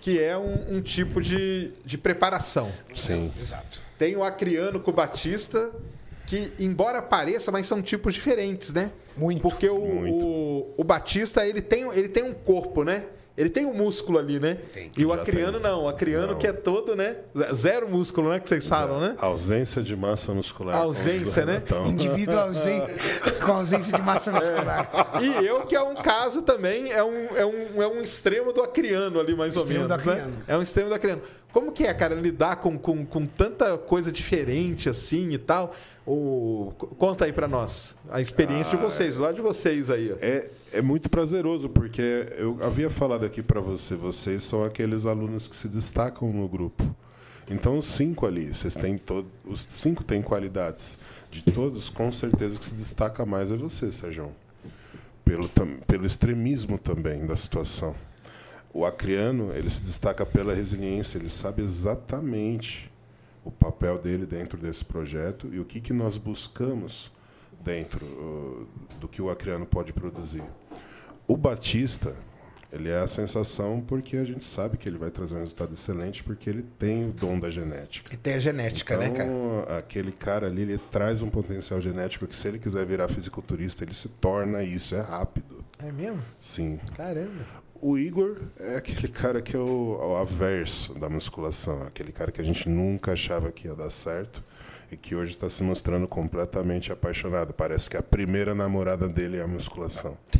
que 0.00 0.20
é 0.20 0.36
um, 0.36 0.76
um 0.78 0.82
tipo 0.82 1.22
de, 1.22 1.72
de 1.84 1.96
preparação. 1.96 2.72
Sim. 2.96 3.32
Exato. 3.38 3.80
Tem 3.98 4.16
o 4.16 4.24
Acriano 4.24 4.80
com 4.80 4.90
o 4.90 4.94
Batista, 4.94 5.72
que, 6.26 6.52
embora 6.58 7.00
pareça, 7.02 7.52
mas 7.52 7.66
são 7.66 7.80
tipos 7.82 8.14
diferentes, 8.14 8.72
né? 8.72 8.90
Muito. 9.16 9.40
Porque 9.42 9.68
o, 9.68 9.78
Muito. 9.78 10.24
o, 10.26 10.74
o 10.78 10.84
Batista, 10.84 11.46
ele 11.46 11.62
tem, 11.62 11.88
ele 11.96 12.08
tem 12.08 12.24
um 12.24 12.34
corpo, 12.34 12.82
né? 12.82 13.04
Ele 13.36 13.48
tem 13.50 13.66
um 13.66 13.74
músculo 13.74 14.16
ali, 14.18 14.38
né? 14.38 14.58
Tem. 14.72 14.92
E 14.96 15.04
o 15.04 15.12
Acriano 15.12 15.58
tem. 15.58 15.62
não. 15.68 15.82
O 15.84 15.88
Acriano 15.88 16.32
Não. 16.32 16.38
que 16.38 16.46
é 16.46 16.52
todo, 16.52 16.94
né? 16.94 17.16
Zero 17.52 17.88
músculo, 17.88 18.30
né? 18.30 18.38
Que 18.38 18.48
vocês 18.48 18.68
falam, 18.68 19.00
né? 19.00 19.16
Ausência 19.18 19.82
de 19.82 19.96
massa 19.96 20.32
muscular. 20.32 20.76
Ausência, 20.76 21.44
né? 21.44 21.60
Indivíduo 21.86 22.38
ausente, 22.38 22.92
com 23.44 23.52
ausência 23.52 23.92
de 23.92 24.00
massa 24.02 24.30
muscular. 24.30 24.88
E 25.20 25.44
eu, 25.46 25.62
que 25.62 25.74
é 25.74 25.82
um 25.82 25.96
caso 25.96 26.42
também, 26.42 26.92
é 26.92 27.02
um, 27.02 27.36
é 27.36 27.44
um, 27.44 27.82
é 27.82 27.88
um 27.88 28.00
extremo 28.02 28.52
do 28.52 28.62
acriano 28.62 29.18
ali, 29.18 29.34
mais 29.34 29.56
ou 29.56 29.62
Extremo 29.62 29.88
menos. 29.88 30.04
do 30.04 30.06
Né? 30.10 30.12
acriano. 30.14 30.44
É 30.46 30.56
um 30.56 30.62
extremo 30.62 30.88
do 30.88 30.94
acriano. 30.94 31.22
Como 31.54 31.70
que 31.70 31.84
é, 31.84 31.94
cara, 31.94 32.16
lidar 32.16 32.56
com, 32.56 32.76
com, 32.76 33.06
com 33.06 33.24
tanta 33.24 33.78
coisa 33.78 34.10
diferente 34.10 34.88
assim 34.88 35.30
e 35.30 35.38
tal? 35.38 35.72
O, 36.04 36.72
conta 36.98 37.26
aí 37.26 37.32
pra 37.32 37.46
nós 37.46 37.94
a 38.10 38.20
experiência 38.20 38.72
de 38.72 38.76
vocês, 38.76 39.16
lá 39.16 39.30
de 39.30 39.40
vocês 39.40 39.88
aí. 39.88 40.10
É, 40.20 40.50
é 40.72 40.82
muito 40.82 41.08
prazeroso, 41.08 41.68
porque 41.68 42.26
eu 42.36 42.58
havia 42.60 42.90
falado 42.90 43.24
aqui 43.24 43.40
para 43.40 43.60
você, 43.60 43.94
vocês 43.94 44.42
são 44.42 44.64
aqueles 44.64 45.06
alunos 45.06 45.46
que 45.46 45.54
se 45.54 45.68
destacam 45.68 46.32
no 46.32 46.48
grupo. 46.48 46.84
Então, 47.48 47.78
os 47.78 47.86
cinco 47.86 48.26
ali, 48.26 48.52
vocês 48.52 48.74
têm 48.74 48.98
todos, 48.98 49.30
os 49.44 49.64
cinco 49.70 50.02
têm 50.02 50.22
qualidades. 50.22 50.98
De 51.30 51.44
todos, 51.44 51.88
com 51.88 52.10
certeza 52.10 52.56
o 52.56 52.58
que 52.58 52.64
se 52.64 52.74
destaca 52.74 53.24
mais 53.24 53.52
é 53.52 53.56
você, 53.56 53.92
Sérgio. 53.92 54.32
Pelo, 55.24 55.48
pelo 55.86 56.04
extremismo 56.04 56.78
também 56.78 57.24
da 57.24 57.36
situação. 57.36 57.94
O 58.74 58.84
acriano, 58.84 59.52
ele 59.54 59.70
se 59.70 59.80
destaca 59.80 60.26
pela 60.26 60.52
resiliência, 60.52 61.16
ele 61.16 61.30
sabe 61.30 61.62
exatamente 61.62 62.92
o 63.44 63.50
papel 63.50 63.96
dele 63.98 64.26
dentro 64.26 64.58
desse 64.58 64.84
projeto 64.84 65.48
e 65.52 65.60
o 65.60 65.64
que, 65.64 65.80
que 65.80 65.92
nós 65.92 66.18
buscamos 66.18 67.12
dentro 67.62 68.04
uh, 68.04 68.66
do 68.98 69.06
que 69.06 69.22
o 69.22 69.30
acriano 69.30 69.64
pode 69.64 69.92
produzir. 69.92 70.42
O 71.24 71.36
Batista, 71.36 72.16
ele 72.72 72.88
é 72.88 72.98
a 72.98 73.06
sensação 73.06 73.80
porque 73.80 74.16
a 74.16 74.24
gente 74.24 74.44
sabe 74.44 74.76
que 74.76 74.88
ele 74.88 74.98
vai 74.98 75.10
trazer 75.12 75.36
um 75.36 75.38
resultado 75.38 75.72
excelente 75.72 76.24
porque 76.24 76.50
ele 76.50 76.64
tem 76.76 77.08
o 77.08 77.12
dom 77.12 77.38
da 77.38 77.50
genética. 77.50 78.12
E 78.12 78.16
tem 78.16 78.34
a 78.34 78.38
genética, 78.40 78.96
né, 78.96 79.10
cara? 79.10 79.30
Então, 79.30 79.76
aquele 79.78 80.10
cara 80.10 80.48
ali, 80.48 80.62
ele 80.62 80.78
traz 80.90 81.22
um 81.22 81.30
potencial 81.30 81.80
genético 81.80 82.26
que 82.26 82.34
se 82.34 82.48
ele 82.48 82.58
quiser 82.58 82.84
virar 82.84 83.06
fisiculturista, 83.06 83.84
ele 83.84 83.94
se 83.94 84.08
torna 84.08 84.64
isso, 84.64 84.96
é 84.96 85.00
rápido. 85.00 85.64
É 85.78 85.92
mesmo? 85.92 86.20
Sim. 86.40 86.80
Caramba. 86.96 87.62
O 87.86 87.98
Igor 87.98 88.38
é 88.58 88.76
aquele 88.76 89.08
cara 89.08 89.42
que 89.42 89.54
é 89.54 89.58
o, 89.58 89.98
o 90.00 90.16
averso 90.16 90.98
da 90.98 91.06
musculação, 91.10 91.82
aquele 91.82 92.12
cara 92.12 92.32
que 92.32 92.40
a 92.40 92.44
gente 92.44 92.66
nunca 92.66 93.12
achava 93.12 93.52
que 93.52 93.68
ia 93.68 93.74
dar 93.74 93.90
certo 93.90 94.42
e 94.90 94.96
que 94.96 95.14
hoje 95.14 95.32
está 95.32 95.50
se 95.50 95.62
mostrando 95.62 96.08
completamente 96.08 96.90
apaixonado. 96.90 97.52
Parece 97.52 97.90
que 97.90 97.96
a 97.98 98.02
primeira 98.02 98.54
namorada 98.54 99.06
dele 99.06 99.36
é 99.36 99.42
a 99.42 99.46
musculação. 99.46 100.16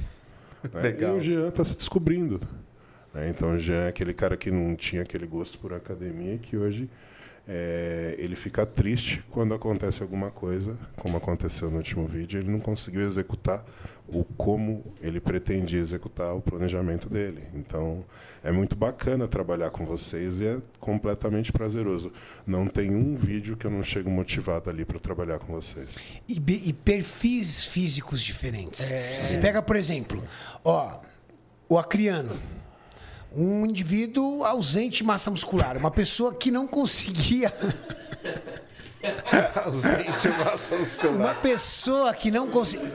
Né? 0.73 0.81
Legal. 0.81 1.16
E 1.16 1.18
o 1.18 1.20
Jean 1.20 1.48
está 1.48 1.62
se 1.62 1.76
descobrindo. 1.76 2.40
né? 3.12 3.28
Então 3.28 3.52
o 3.52 3.58
Jean 3.58 3.82
é 3.82 3.89
aquele 3.89 4.14
cara 4.14 4.34
que 4.34 4.50
não 4.50 4.74
tinha 4.74 5.02
aquele 5.02 5.26
gosto 5.26 5.58
por 5.58 5.74
academia 5.74 6.36
e 6.36 6.39
que 6.39 6.56
hoje 6.56 6.89
é, 7.47 8.14
ele 8.18 8.34
fica 8.34 8.64
triste 8.64 9.23
quando 9.31 9.52
acontece 9.52 10.02
alguma 10.02 10.31
coisa, 10.31 10.78
como 10.97 11.18
aconteceu 11.18 11.70
no 11.70 11.76
último 11.76 12.06
vídeo, 12.06 12.40
ele 12.40 12.50
não 12.50 12.60
conseguiu 12.60 13.02
executar 13.02 13.62
o 14.14 14.24
como 14.36 14.84
ele 15.02 15.20
pretendia 15.20 15.80
executar 15.80 16.34
o 16.34 16.40
planejamento 16.40 17.10
dele. 17.10 17.42
Então, 17.54 18.04
é 18.42 18.52
muito 18.52 18.76
bacana 18.76 19.26
trabalhar 19.26 19.70
com 19.70 19.84
vocês 19.84 20.40
e 20.40 20.46
é 20.46 20.58
completamente 20.78 21.50
prazeroso. 21.50 22.12
Não 22.46 22.66
tem 22.66 22.94
um 22.94 23.16
vídeo 23.16 23.56
que 23.56 23.66
eu 23.66 23.70
não 23.70 23.82
chego 23.82 24.08
motivado 24.08 24.70
ali 24.70 24.84
para 24.84 25.00
trabalhar 25.00 25.38
com 25.38 25.52
vocês. 25.52 25.88
E, 26.28 26.40
e 26.68 26.72
perfis 26.72 27.64
físicos 27.64 28.22
diferentes. 28.22 28.92
Você 29.22 29.38
pega, 29.38 29.60
por 29.60 29.76
exemplo, 29.76 30.22
ó, 30.62 31.00
o 31.68 31.78
acriano. 31.78 32.36
Um 33.36 33.66
indivíduo 33.66 34.44
ausente 34.44 34.98
de 34.98 35.04
massa 35.04 35.28
muscular. 35.28 35.76
Uma 35.76 35.90
pessoa 35.90 36.32
que 36.32 36.52
não 36.52 36.68
conseguia. 36.68 37.52
Ausente 39.65 40.28
massa 40.44 40.76
muscular. 40.76 41.15
Uma 41.15 41.34
pessoa 41.34 42.15
que 42.15 42.31
não 42.31 42.49
conseguia. 42.49 42.92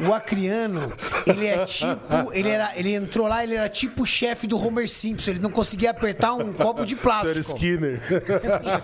O, 0.00 0.08
o 0.08 0.14
acriano, 0.14 0.92
ele 1.26 1.46
é 1.46 1.64
tipo. 1.64 2.32
Ele, 2.32 2.48
era, 2.48 2.72
ele 2.76 2.94
entrou 2.94 3.26
lá, 3.26 3.42
ele 3.42 3.54
era 3.54 3.68
tipo 3.68 4.02
o 4.02 4.06
chefe 4.06 4.46
do 4.46 4.58
Homer 4.58 4.88
Simpson. 4.88 5.30
Ele 5.30 5.40
não 5.40 5.50
conseguia 5.50 5.90
apertar 5.90 6.34
um 6.34 6.52
copo 6.52 6.84
de 6.84 6.96
plástico. 6.96 7.38
Skinner. 7.40 8.00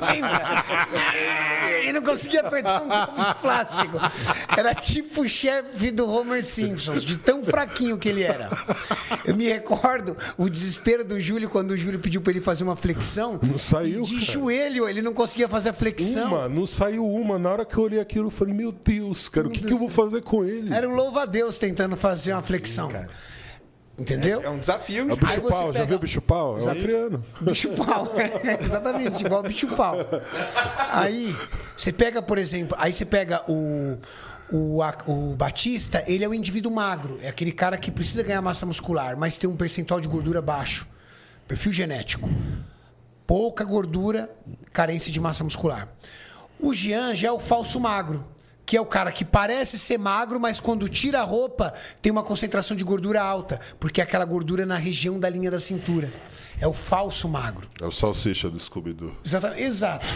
Lembra? 0.01 0.65
Ele 1.83 1.93
não 1.93 2.03
conseguia 2.03 2.41
apertar 2.41 2.83
um 2.83 2.89
copo 2.89 3.25
de 3.25 3.35
plástico. 3.41 3.99
Era 4.57 4.75
tipo 4.75 5.23
o 5.23 5.29
chefe 5.29 5.91
do 5.91 6.09
Homer 6.11 6.45
Simpsons, 6.45 7.05
de 7.05 7.17
tão 7.17 7.45
fraquinho 7.45 7.99
que 7.99 8.09
ele 8.09 8.23
era. 8.23 8.49
Eu 9.25 9.35
me 9.37 9.45
recordo 9.45 10.17
o 10.37 10.49
desespero 10.49 11.05
do 11.05 11.21
Júlio 11.21 11.49
quando 11.49 11.73
o 11.73 11.77
Júlio 11.77 11.99
pediu 11.99 12.21
pra 12.21 12.33
ele 12.33 12.41
fazer 12.41 12.65
uma 12.65 12.77
flexão. 12.77 13.39
Não 13.43 13.59
saiu, 13.59 14.03
de 14.03 14.15
cara. 14.15 14.25
joelho, 14.25 14.89
ele 14.89 15.03
não 15.03 15.13
conseguia 15.13 15.49
fazer 15.49 15.71
a 15.71 15.73
flexão. 15.73 16.14
Uma, 16.23 16.49
não 16.49 16.67
saiu 16.67 17.07
uma. 17.09 17.39
Na 17.39 17.51
hora 17.51 17.65
que 17.65 17.77
eu 17.77 17.83
olhei 17.85 18.01
aquilo, 18.01 18.27
eu 18.27 18.31
falei, 18.31 18.55
meu 18.55 18.71
Deus, 18.73 19.29
cara, 19.29 19.47
o 19.47 19.51
que, 19.51 19.63
que 19.65 19.73
eu 19.73 19.79
vou 19.79 19.89
fazer 19.91 20.23
com 20.23 20.45
ele? 20.45 20.73
Era 20.73 20.89
um 20.89 20.95
louva-a-Deus 20.95 21.57
tentando 21.57 21.97
fazer 21.97 22.33
uma 22.33 22.43
flexão. 22.43 22.91
Entendeu? 23.97 24.43
É 24.43 24.51
um 24.51 24.59
desafio. 24.59 25.09
É 25.09 25.13
o 25.13 25.17
bicho 25.17 25.41
pau, 25.43 25.67
já 25.69 25.73
pega- 25.73 25.87
viu 25.87 25.97
o 25.97 26.01
bicho 26.01 26.21
pau? 26.21 26.53
É 26.55 26.57
o 26.57 26.59
Exato. 26.63 26.79
acriano. 26.81 27.25
Bicho 27.41 27.69
pau. 27.71 28.09
Exatamente, 28.61 29.25
igual 29.25 29.43
bicho 29.45 29.69
pau. 29.69 29.97
Aí, 30.91 31.35
você 31.77 31.93
pega, 31.93 32.21
por 32.21 32.37
exemplo, 32.37 32.77
aí 32.81 32.93
você 32.93 33.05
pega 33.05 33.43
o, 33.49 33.97
o, 34.51 34.83
a- 34.83 34.99
o 35.07 35.37
Batista, 35.37 36.03
ele 36.09 36.25
é 36.25 36.29
um 36.29 36.35
indivíduo 36.35 36.73
magro. 36.73 37.21
É 37.23 37.29
aquele 37.29 37.53
cara 37.53 37.77
que 37.77 37.91
precisa 37.93 38.25
ganhar 38.25 38.43
massa 38.43 38.67
muscular, 38.67 39.17
mas 39.17 39.37
tem 39.37 39.49
um 39.49 39.55
percentual 39.57 40.01
de 40.01 40.09
gordura 40.09 40.43
baixo. 40.43 40.89
Perfil 41.47 41.73
genético. 41.73 42.29
Pouca 43.27 43.65
gordura, 43.65 44.31
carência 44.73 45.11
de 45.13 45.21
massa 45.21 45.43
muscular. 45.45 45.89
O 46.61 46.73
Jean 46.75 47.15
já 47.15 47.29
é 47.29 47.33
o 47.33 47.39
falso 47.41 47.81
magro. 47.81 48.25
Que 48.67 48.79
é 48.79 48.81
o 48.81 48.87
cara 48.87 49.13
que 49.13 49.27
parece 49.27 49.79
ser 49.79 49.99
magro, 49.99 50.41
mas 50.41 50.59
quando 50.59 50.89
tira 50.89 51.21
a 51.21 51.23
roupa 51.23 51.75
tem 52.01 52.11
uma 52.11 52.23
concentração 52.23 52.75
de 52.75 52.83
gordura 52.83 53.21
alta, 53.21 53.61
porque 53.79 54.01
é 54.01 54.05
aquela 54.05 54.25
gordura 54.25 54.65
na 54.65 54.77
região 54.77 55.21
da 55.21 55.29
linha 55.29 55.51
da 55.51 55.59
cintura. 55.59 56.11
É 56.59 56.67
o 56.67 56.73
falso 56.73 57.29
magro. 57.29 57.69
É 57.79 57.85
o 57.85 57.91
salsicha 57.91 58.49
do 58.49 58.59
Scooby-Doo. 58.59 59.15
Exato. 59.59 60.07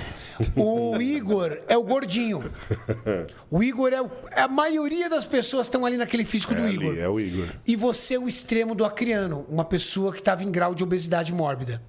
O 0.56 0.96
Igor 0.98 1.58
é 1.68 1.76
o 1.76 1.82
gordinho. 1.84 2.50
O 3.50 3.62
Igor 3.62 3.92
é, 3.92 4.00
o- 4.00 4.10
a 4.34 4.48
maioria 4.48 5.10
das 5.10 5.26
pessoas 5.26 5.66
estão 5.66 5.84
ali 5.84 5.98
naquele 5.98 6.24
físico 6.24 6.54
do 6.54 6.62
É 6.62 6.70
Igor. 6.72 6.90
ali, 6.92 7.00
é 7.00 7.08
o 7.08 7.20
Igor. 7.20 7.46
E 7.66 7.76
você 7.76 8.14
é 8.14 8.18
o 8.18 8.26
extremo 8.28 8.74
do 8.74 8.82
acriano, 8.84 9.44
uma 9.50 9.64
pessoa 9.64 10.10
que 10.12 10.18
estava 10.20 10.42
em 10.42 10.50
grau 10.50 10.74
de 10.74 10.82
obesidade 10.82 11.34
mórbida. 11.34 11.82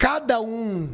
Cada 0.00 0.40
um 0.40 0.88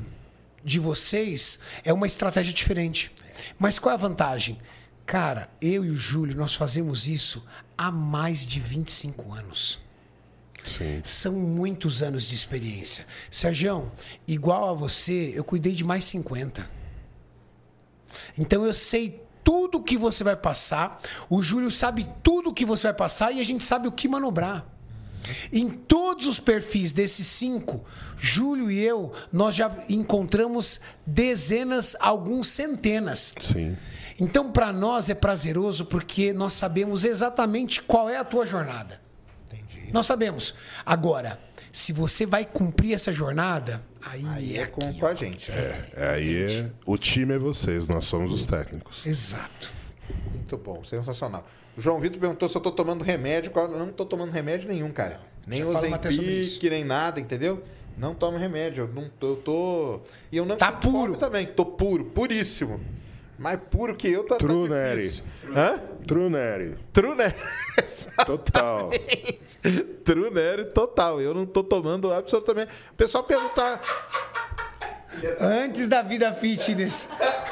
de 0.64 0.80
vocês 0.80 1.60
é 1.84 1.92
uma 1.92 2.08
estratégia 2.08 2.52
diferente. 2.52 3.14
Mas 3.56 3.78
qual 3.78 3.92
é 3.92 3.94
a 3.94 3.96
vantagem? 3.98 4.58
Cara, 5.06 5.48
eu 5.60 5.84
e 5.84 5.90
o 5.90 5.96
Júlio, 5.96 6.36
nós 6.36 6.56
fazemos 6.56 7.06
isso 7.06 7.46
há 7.78 7.88
mais 7.92 8.44
de 8.44 8.58
25 8.58 9.32
anos. 9.32 9.80
Sim. 10.66 11.00
São 11.04 11.34
muitos 11.34 12.02
anos 12.02 12.26
de 12.26 12.34
experiência. 12.34 13.06
Sergião, 13.30 13.92
igual 14.26 14.70
a 14.70 14.74
você, 14.74 15.32
eu 15.36 15.44
cuidei 15.44 15.72
de 15.72 15.84
mais 15.84 16.02
50. 16.02 16.68
Então 18.36 18.66
eu 18.66 18.74
sei 18.74 19.24
tudo 19.44 19.84
que 19.84 19.96
você 19.96 20.24
vai 20.24 20.34
passar, 20.34 21.00
o 21.30 21.44
Júlio 21.44 21.70
sabe 21.70 22.12
tudo 22.24 22.52
que 22.52 22.66
você 22.66 22.88
vai 22.88 22.94
passar 22.94 23.30
e 23.30 23.40
a 23.40 23.44
gente 23.44 23.64
sabe 23.64 23.86
o 23.86 23.92
que 23.92 24.08
manobrar. 24.08 24.66
Em 25.52 25.68
todos 25.68 26.26
os 26.26 26.40
perfis 26.40 26.92
desses 26.92 27.26
cinco, 27.26 27.84
Júlio 28.16 28.70
e 28.70 28.78
eu, 28.82 29.12
nós 29.32 29.54
já 29.54 29.74
encontramos 29.88 30.80
dezenas, 31.06 31.96
alguns 32.00 32.48
centenas. 32.48 33.34
Sim. 33.40 33.76
Então, 34.18 34.50
para 34.50 34.72
nós 34.72 35.10
é 35.10 35.14
prazeroso 35.14 35.84
porque 35.84 36.32
nós 36.32 36.54
sabemos 36.54 37.04
exatamente 37.04 37.82
qual 37.82 38.08
é 38.08 38.16
a 38.16 38.24
tua 38.24 38.46
jornada. 38.46 39.00
Entendi. 39.52 39.92
Nós 39.92 40.06
sabemos. 40.06 40.54
Agora, 40.84 41.38
se 41.70 41.92
você 41.92 42.24
vai 42.24 42.44
cumprir 42.44 42.94
essa 42.94 43.12
jornada, 43.12 43.82
aí, 44.00 44.24
Aí 44.26 44.56
é 44.56 44.62
aqui, 44.62 44.72
com, 44.72 44.88
ó. 44.88 44.92
com 45.00 45.06
a 45.06 45.14
gente. 45.14 45.52
É, 45.52 46.14
aí 46.14 46.44
é, 46.44 46.70
o 46.86 46.96
time 46.96 47.34
é 47.34 47.38
vocês, 47.38 47.86
nós 47.86 48.06
somos 48.06 48.32
os 48.32 48.46
técnicos. 48.46 49.04
Exato. 49.04 49.74
Muito 50.32 50.56
bom, 50.56 50.82
sensacional. 50.84 51.46
João 51.76 52.00
Vitor 52.00 52.18
perguntou 52.18 52.48
se 52.48 52.56
eu 52.56 52.60
tô 52.60 52.70
tomando 52.70 53.02
remédio. 53.04 53.52
Eu 53.54 53.68
não 53.78 53.88
tô 53.88 54.04
tomando 54.04 54.30
remédio 54.32 54.68
nenhum, 54.68 54.90
cara. 54.90 55.20
Nem. 55.46 55.62
Ozempic, 55.64 56.62
nem 56.70 56.84
nada, 56.84 57.20
entendeu? 57.20 57.62
Não 57.96 58.14
tomo 58.14 58.36
remédio. 58.38 58.84
Eu, 58.84 58.88
não, 59.02 59.08
tô- 59.08 59.28
eu 59.32 59.36
tô. 59.36 60.00
E 60.30 60.36
eu 60.36 60.44
não 60.44 60.56
Tá 60.56 60.72
puro. 60.72 61.16
também. 61.16 61.46
Tô 61.46 61.64
puro, 61.64 62.04
puríssimo. 62.06 62.80
Mais 63.38 63.58
puro 63.70 63.94
que 63.94 64.08
eu 64.08 64.22
tá, 64.24 64.36
tá 64.36 64.38
True, 64.38 64.68
difícil. 64.96 65.24
Hã? 65.54 65.78
True 66.06 66.30
Nery. 66.30 66.78
True, 66.92 67.14
né? 67.14 67.32
Total. 68.24 68.90
True 70.04 70.30
Nery 70.30 70.64
total. 70.66 71.20
Eu 71.20 71.34
não 71.34 71.44
tô 71.44 71.62
tomando 71.62 72.12
absolutamente. 72.12 72.72
O 72.92 72.94
pessoal 72.94 73.24
pergunta. 73.24 73.80
Antes 75.40 75.88
da 75.88 76.02
vida 76.02 76.32
fitness. 76.32 77.08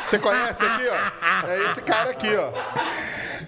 Você 0.06 0.18
conhece 0.18 0.64
aqui, 0.64 0.84
ó? 0.88 1.46
É 1.48 1.70
esse 1.70 1.82
cara 1.82 2.10
aqui, 2.10 2.34
ó. 2.36 2.50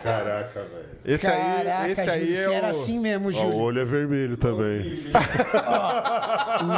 Caraca, 0.02 0.60
velho. 0.60 0.86
Esse 1.04 1.24
Caraca, 1.26 1.82
aí, 1.82 1.92
esse 1.92 2.10
aí 2.10 2.20
Júlio, 2.20 2.36
é 2.36 2.42
você 2.42 2.48
o. 2.48 2.52
era 2.52 2.66
assim 2.68 2.98
mesmo, 2.98 3.26
Ó, 3.26 3.30
o 3.30 3.32
Júlio. 3.32 3.56
olho 3.56 3.80
é 3.80 3.84
vermelho 3.84 4.36
também. 4.36 5.06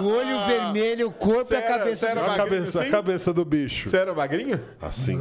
O 0.02 0.06
olho 0.06 0.46
vermelho, 0.46 1.08
o 1.08 1.12
corpo 1.12 1.52
e 1.52 1.56
a 1.56 1.62
cabeça 1.62 2.06
era 2.08 2.20
do- 2.20 2.26
A 2.26 2.28
magrinho 2.36 2.48
cabeça, 2.60 2.78
a 2.78 2.82
assim? 2.82 2.90
cabeça 2.90 3.32
do 3.32 3.44
bicho. 3.44 3.88
Você 3.88 3.96
era 3.96 4.12
magrinho? 4.14 4.60
Assim. 4.82 5.18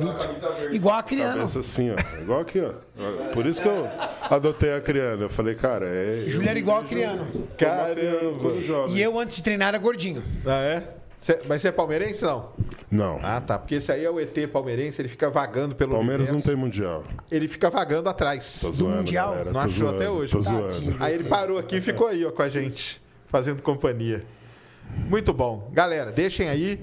Igual 0.71 0.97
a 0.97 1.03
criança. 1.03 1.37
Cabeça 1.37 1.59
assim, 1.59 1.91
ó. 1.91 2.21
Igual 2.21 2.41
aqui, 2.41 2.61
ó. 2.61 2.71
Por 3.33 3.45
isso 3.45 3.61
que 3.61 3.67
eu 3.67 3.89
adotei 4.29 4.73
a 4.75 4.81
criança. 4.81 5.23
Eu 5.23 5.29
falei, 5.29 5.55
cara, 5.55 5.85
é. 5.87 6.23
Júlio 6.27 6.49
era 6.49 6.59
igual 6.59 6.79
a 6.79 6.83
criança. 6.83 7.25
Caramba. 7.57 8.53
E 8.89 9.01
eu, 9.01 9.17
antes 9.17 9.37
de 9.37 9.43
treinar, 9.43 9.69
era 9.69 9.77
gordinho. 9.77 10.21
Ah, 10.45 10.61
é? 10.63 10.83
Cê- 11.19 11.41
mas 11.47 11.61
você 11.61 11.69
é 11.69 11.71
palmeirense, 11.71 12.23
não? 12.23 12.49
Não. 12.91 13.19
Ah, 13.23 13.41
tá. 13.41 13.57
Porque 13.57 13.75
esse 13.75 13.91
aí 13.91 14.05
é 14.05 14.09
o 14.09 14.19
ET 14.19 14.35
palmeirense, 14.51 15.01
ele 15.01 15.09
fica 15.09 15.29
vagando 15.29 15.73
pelo 15.75 15.93
Palmeiras 15.93 16.27
não 16.27 16.35
universo. 16.35 16.47
tem 16.47 16.55
mundial. 16.55 17.03
Ele 17.31 17.47
fica 17.47 17.69
vagando 17.69 18.07
atrás. 18.07 18.59
Tô 18.61 18.71
zoando, 18.71 18.97
Mundial? 18.97 19.29
galera. 19.31 19.45
Não 19.51 19.53
tô 19.53 19.59
achou 19.67 19.73
zoando, 19.87 19.95
até 19.95 20.09
hoje. 20.09 20.31
Tô 20.31 20.41
Tadinho. 20.43 20.71
zoando. 20.71 21.03
Aí 21.03 21.13
ele 21.15 21.23
parou 21.23 21.57
aqui 21.57 21.77
e 21.77 21.81
ficou 21.81 22.07
aí, 22.07 22.23
ó, 22.23 22.31
com 22.31 22.41
a 22.43 22.49
gente, 22.49 23.01
fazendo 23.27 23.61
companhia. 23.63 24.23
Muito 25.09 25.33
bom. 25.33 25.69
Galera, 25.73 26.11
deixem 26.11 26.47
aí 26.49 26.79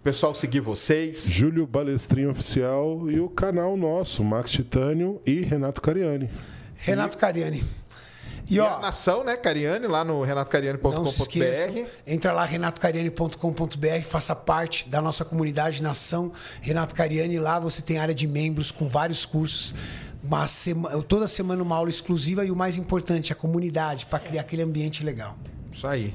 o 0.00 0.02
pessoal 0.04 0.34
seguir 0.34 0.60
vocês. 0.60 1.24
Júlio 1.24 1.66
Balestrinho 1.66 2.30
Oficial 2.30 3.10
e 3.10 3.18
o 3.18 3.28
canal 3.28 3.76
nosso, 3.76 4.22
Max 4.22 4.52
Titânio 4.52 5.20
e 5.26 5.40
Renato 5.40 5.80
Cariani. 5.80 6.30
Renato 6.76 7.16
Cariani. 7.18 7.64
E 8.48 8.54
E 8.56 8.60
a 8.60 8.76
ó, 8.76 8.80
nação, 8.80 9.24
né, 9.24 9.36
Cariani, 9.36 9.86
lá 9.86 10.04
no 10.04 10.22
renatocariani.com.br. 10.22 11.88
entra 12.06 12.32
lá 12.32 12.44
renatocariani.com.br, 12.44 14.02
faça 14.06 14.34
parte 14.36 14.88
da 14.88 15.00
nossa 15.02 15.24
comunidade 15.24 15.82
Nação 15.82 16.32
Renato 16.60 16.94
Cariani. 16.94 17.38
Lá 17.38 17.58
você 17.58 17.82
tem 17.82 17.98
área 17.98 18.14
de 18.14 18.26
membros 18.26 18.70
com 18.70 18.88
vários 18.88 19.24
cursos. 19.24 19.74
Uma 20.22 20.46
sema- 20.48 20.90
toda 21.02 21.26
semana 21.26 21.62
uma 21.62 21.76
aula 21.76 21.90
exclusiva 21.90 22.44
e 22.44 22.50
o 22.50 22.56
mais 22.56 22.76
importante, 22.76 23.32
a 23.32 23.36
comunidade, 23.36 24.06
para 24.06 24.18
criar 24.18 24.40
aquele 24.42 24.62
ambiente 24.62 25.04
legal. 25.04 25.36
Isso 25.72 25.86
aí. 25.86 26.14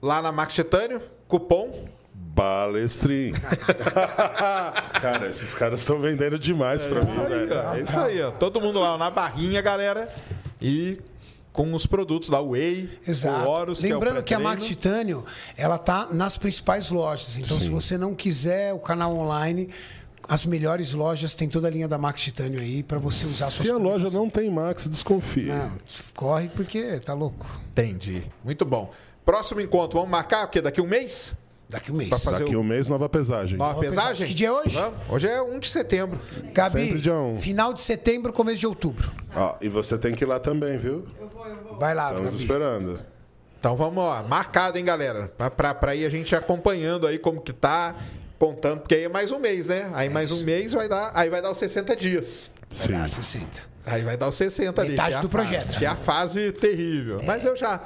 Lá 0.00 0.20
na 0.22 0.30
Max 0.30 0.54
Titânio, 0.54 1.00
cupom. 1.26 1.86
Balestrinho. 2.14 3.34
cara, 5.00 5.28
esses 5.28 5.54
caras 5.54 5.80
estão 5.80 5.98
vendendo 6.00 6.38
demais 6.38 6.86
pra 6.86 7.02
mim, 7.02 7.16
velho. 7.16 7.52
É 7.74 7.80
isso 7.80 7.98
aí, 7.98 8.22
ó. 8.22 8.30
Todo 8.30 8.60
mundo 8.60 8.78
lá 8.78 8.96
na 8.96 9.10
barrinha, 9.10 9.60
galera. 9.60 10.08
E 10.60 11.00
com 11.58 11.74
os 11.74 11.86
produtos 11.86 12.30
da 12.30 12.40
Whey, 12.40 12.88
Exato. 13.04 13.44
o 13.44 13.50
Horus, 13.50 13.80
Lembrando 13.80 14.18
que, 14.18 14.28
que, 14.28 14.34
é 14.34 14.36
a 14.36 14.38
o 14.38 14.42
Max 14.44 14.64
Titânio, 14.64 15.24
ela 15.56 15.76
tá 15.76 16.06
nas 16.12 16.36
principais 16.36 16.88
lojas. 16.88 17.36
Então, 17.36 17.60
se 17.60 17.68
você 17.68 17.98
não 17.98 18.14
quiser 18.14 18.72
o 18.72 18.78
canal 18.78 19.12
online, 19.16 19.68
as 20.28 20.44
melhores 20.44 20.92
lojas 20.92 21.34
tem 21.34 21.48
toda 21.48 21.66
a 21.66 21.70
linha 21.72 21.88
da 21.88 21.98
Max 21.98 22.22
Titânio 22.22 22.60
aí 22.60 22.84
para 22.84 23.00
você 23.00 23.24
usar 23.24 23.50
suas 23.50 23.66
Se 23.66 23.72
a 23.72 23.76
loja 23.76 24.04
coisas. 24.04 24.12
não 24.12 24.30
tem 24.30 24.48
Max, 24.48 24.86
desconfia. 24.86 25.52
Não, 25.52 25.78
corre 26.14 26.48
porque 26.48 27.00
tá 27.00 27.12
louco. 27.12 27.44
Entendi. 27.72 28.24
Muito 28.44 28.64
bom. 28.64 28.92
Próximo 29.26 29.60
encontro, 29.60 29.98
vamos 29.98 30.12
marcar 30.12 30.44
o 30.44 30.48
quê? 30.50 30.62
Daqui 30.62 30.80
um 30.80 30.86
mês? 30.86 31.34
Daqui 31.68 31.92
um 31.92 31.96
mês. 31.96 32.08
Pra 32.08 32.18
fazer 32.18 32.38
Daqui 32.44 32.56
o- 32.56 32.60
um 32.60 32.64
mês, 32.64 32.88
nova 32.88 33.08
pesagem. 33.08 33.58
Nova 33.58 33.72
Nova 33.74 33.84
pesagem. 33.84 34.08
pesagem? 34.10 34.28
Que 34.28 34.34
dia 34.34 34.48
é 34.48 34.52
hoje? 34.52 34.74
Vamos. 34.74 34.98
Hoje 35.10 35.28
é 35.28 35.42
1 35.42 35.58
de 35.58 35.68
setembro. 35.68 36.18
Gabi, 36.54 37.10
um. 37.10 37.36
final 37.36 37.74
de 37.74 37.82
setembro, 37.82 38.32
começo 38.32 38.58
de 38.58 38.66
outubro. 38.66 39.12
Ó, 39.36 39.54
e 39.60 39.68
você 39.68 39.98
tem 39.98 40.14
que 40.14 40.24
ir 40.24 40.26
lá 40.26 40.40
também, 40.40 40.78
viu? 40.78 41.04
Vai 41.78 41.94
lá, 41.94 42.08
Estamos 42.08 42.30
Gabi. 42.30 42.42
esperando. 42.42 43.00
Então 43.60 43.76
vamos, 43.76 44.02
ó, 44.02 44.22
marcado, 44.22 44.78
hein, 44.78 44.84
galera? 44.84 45.30
Pra, 45.36 45.50
pra, 45.50 45.74
pra 45.74 45.94
ir 45.94 46.06
a 46.06 46.08
gente 46.08 46.34
acompanhando 46.34 47.06
aí 47.06 47.18
como 47.18 47.40
que 47.40 47.52
tá, 47.52 47.94
contando, 48.38 48.80
porque 48.80 48.94
aí 48.94 49.04
é 49.04 49.08
mais 49.08 49.30
um 49.30 49.38
mês, 49.38 49.66
né? 49.66 49.90
Aí 49.94 50.08
mais 50.08 50.30
um 50.32 50.44
mês 50.44 50.72
vai 50.72 50.88
dar, 50.88 51.10
aí 51.14 51.28
vai 51.28 51.42
dar 51.42 51.50
os 51.50 51.58
60 51.58 51.94
dias. 51.96 52.50
Sim. 52.70 52.94
Ah, 52.94 53.06
60. 53.06 53.60
Aí 53.84 54.02
vai 54.02 54.16
dar 54.16 54.28
os 54.28 54.34
60 54.36 54.80
ali. 54.80 54.90
Metade 54.92 55.14
é 55.14 55.20
do 55.20 55.28
fase, 55.28 55.48
projeto. 55.48 55.78
Que 55.78 55.84
é 55.84 55.88
a 55.88 55.96
fase 55.96 56.52
terrível. 56.52 57.20
Mas 57.24 57.44
eu 57.44 57.56
já. 57.56 57.80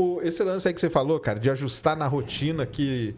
O- 0.00 0.22
esse 0.22 0.42
lance 0.42 0.66
aí 0.68 0.74
que 0.74 0.80
você 0.80 0.90
falou, 0.90 1.18
cara, 1.20 1.38
de 1.38 1.50
ajustar 1.50 1.96
na 1.96 2.06
rotina, 2.06 2.64
que 2.66 3.14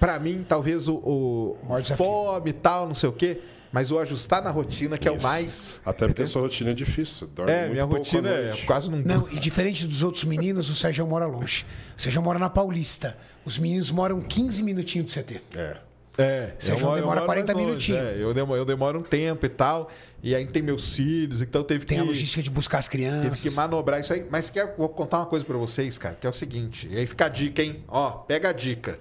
pra 0.00 0.18
mim, 0.18 0.44
talvez 0.48 0.88
o, 0.88 0.94
o 0.96 1.56
fome 1.96 2.50
e 2.50 2.52
tal, 2.52 2.86
não 2.88 2.94
sei 2.94 3.08
o 3.08 3.12
quê, 3.12 3.40
mas 3.72 3.90
o 3.90 3.98
ajustar 3.98 4.42
na 4.42 4.50
rotina, 4.50 4.98
que 4.98 5.08
é 5.08 5.10
o 5.10 5.20
mais. 5.22 5.80
Até 5.84 6.06
porque 6.06 6.22
a 6.22 6.26
sua 6.26 6.42
rotina 6.42 6.70
é 6.70 6.74
difícil. 6.74 7.26
Dorme 7.28 7.52
É, 7.52 7.60
muito 7.60 7.72
minha 7.72 7.86
pouco 7.86 8.02
rotina 8.02 8.28
é 8.28 8.52
quase 8.66 8.90
não. 8.90 8.98
Não, 8.98 9.28
e 9.30 9.38
diferente 9.38 9.86
dos 9.86 10.02
outros 10.02 10.24
meninos, 10.24 10.68
o 10.68 10.74
Sérgio 10.74 11.06
mora 11.06 11.24
longe. 11.26 11.64
O 11.96 12.02
Sérgio 12.02 12.20
mora 12.22 12.38
na 12.38 12.50
Paulista. 12.50 13.16
Os 13.44 13.56
meninos 13.58 13.90
moram 13.90 14.20
15 14.20 14.62
minutinhos 14.62 15.06
do 15.06 15.12
CT. 15.20 15.40
É. 15.56 15.76
É, 16.18 16.52
moro- 16.72 16.86
eu 16.88 16.94
demora 16.96 17.00
moro 17.00 17.24
40 17.24 17.54
mais 17.54 17.66
longe, 17.66 17.66
minutinhos. 17.92 18.00
é, 18.02 18.16
eu, 18.22 18.34
demoro, 18.34 18.60
eu 18.60 18.64
demoro 18.66 18.98
um 18.98 19.02
tempo 19.02 19.46
e 19.46 19.48
tal. 19.48 19.88
E 20.22 20.34
aí 20.34 20.44
tem 20.46 20.62
meus 20.62 20.92
filhos, 20.94 21.40
então 21.40 21.64
teve 21.64 21.86
Tem 21.86 21.96
que. 21.98 22.04
a 22.04 22.06
logística 22.06 22.42
de 22.42 22.50
buscar 22.50 22.78
as 22.78 22.86
Teve 22.88 23.04
crianças. 23.04 23.40
que 23.42 23.50
manobrar 23.52 23.98
isso 24.00 24.12
aí. 24.12 24.26
Mas 24.30 24.50
quer, 24.50 24.74
vou 24.76 24.88
contar 24.90 25.18
uma 25.20 25.26
coisa 25.26 25.44
pra 25.44 25.56
vocês, 25.56 25.96
cara, 25.96 26.14
que 26.20 26.26
é 26.26 26.30
o 26.30 26.32
seguinte. 26.34 26.86
E 26.90 26.98
aí 26.98 27.06
fica 27.06 27.24
a 27.26 27.28
dica, 27.28 27.62
hein? 27.62 27.82
Ó, 27.88 28.10
pega 28.10 28.50
a 28.50 28.52
dica. 28.52 28.98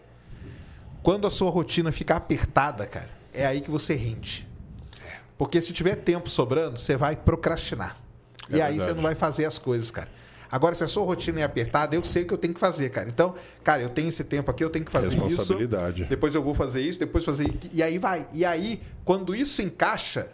Quando 1.03 1.27
a 1.27 1.29
sua 1.29 1.49
rotina 1.49 1.91
ficar 1.91 2.15
apertada, 2.15 2.85
cara, 2.87 3.09
é 3.33 3.45
aí 3.45 3.59
que 3.61 3.69
você 3.71 3.93
rende. 3.93 4.47
Porque 5.37 5.59
se 5.61 5.73
tiver 5.73 5.95
tempo 5.95 6.29
sobrando, 6.29 6.79
você 6.79 6.95
vai 6.95 7.15
procrastinar. 7.15 7.97
É 8.49 8.57
e 8.57 8.61
aí 8.61 8.69
verdade. 8.73 8.89
você 8.91 8.95
não 8.95 9.01
vai 9.03 9.15
fazer 9.15 9.45
as 9.45 9.57
coisas, 9.57 9.89
cara. 9.91 10.07
Agora, 10.51 10.75
se 10.75 10.83
a 10.83 10.87
sua 10.87 11.05
rotina 11.05 11.39
é 11.39 11.43
apertada, 11.43 11.95
eu 11.95 12.03
sei 12.03 12.23
o 12.23 12.27
que 12.27 12.33
eu 12.33 12.37
tenho 12.37 12.53
que 12.53 12.59
fazer, 12.59 12.89
cara. 12.89 13.07
Então, 13.07 13.33
cara, 13.63 13.81
eu 13.81 13.89
tenho 13.89 14.09
esse 14.09 14.23
tempo 14.23 14.51
aqui, 14.51 14.61
eu 14.61 14.69
tenho 14.69 14.83
que 14.83 14.91
fazer 14.91 15.15
isso. 15.15 15.23
Responsabilidade. 15.23 16.03
Depois 16.03 16.35
eu 16.35 16.43
vou 16.43 16.53
fazer 16.53 16.81
isso, 16.81 16.99
depois 16.99 17.23
fazer. 17.23 17.49
E 17.71 17.81
aí 17.81 17.97
vai. 17.97 18.27
E 18.33 18.43
aí, 18.43 18.81
quando 19.05 19.33
isso 19.33 19.61
encaixa, 19.61 20.29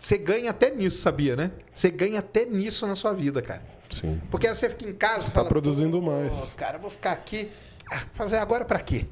você 0.00 0.16
ganha 0.16 0.50
até 0.50 0.74
nisso, 0.74 0.98
sabia, 0.98 1.36
né? 1.36 1.50
Você 1.70 1.90
ganha 1.90 2.20
até 2.20 2.46
nisso 2.46 2.86
na 2.86 2.96
sua 2.96 3.12
vida, 3.12 3.42
cara. 3.42 3.62
Sim. 3.90 4.18
Porque 4.30 4.46
aí 4.46 4.54
você 4.54 4.70
fica 4.70 4.88
em 4.88 4.94
casa. 4.94 5.24
Você 5.24 5.32
tá 5.32 5.44
produzindo 5.44 6.00
mais. 6.00 6.54
Cara, 6.56 6.78
eu 6.78 6.80
vou 6.80 6.90
ficar 6.90 7.12
aqui. 7.12 7.50
Ah, 7.90 8.02
fazer 8.14 8.38
agora 8.38 8.64
pra 8.64 8.80
quê? 8.80 9.04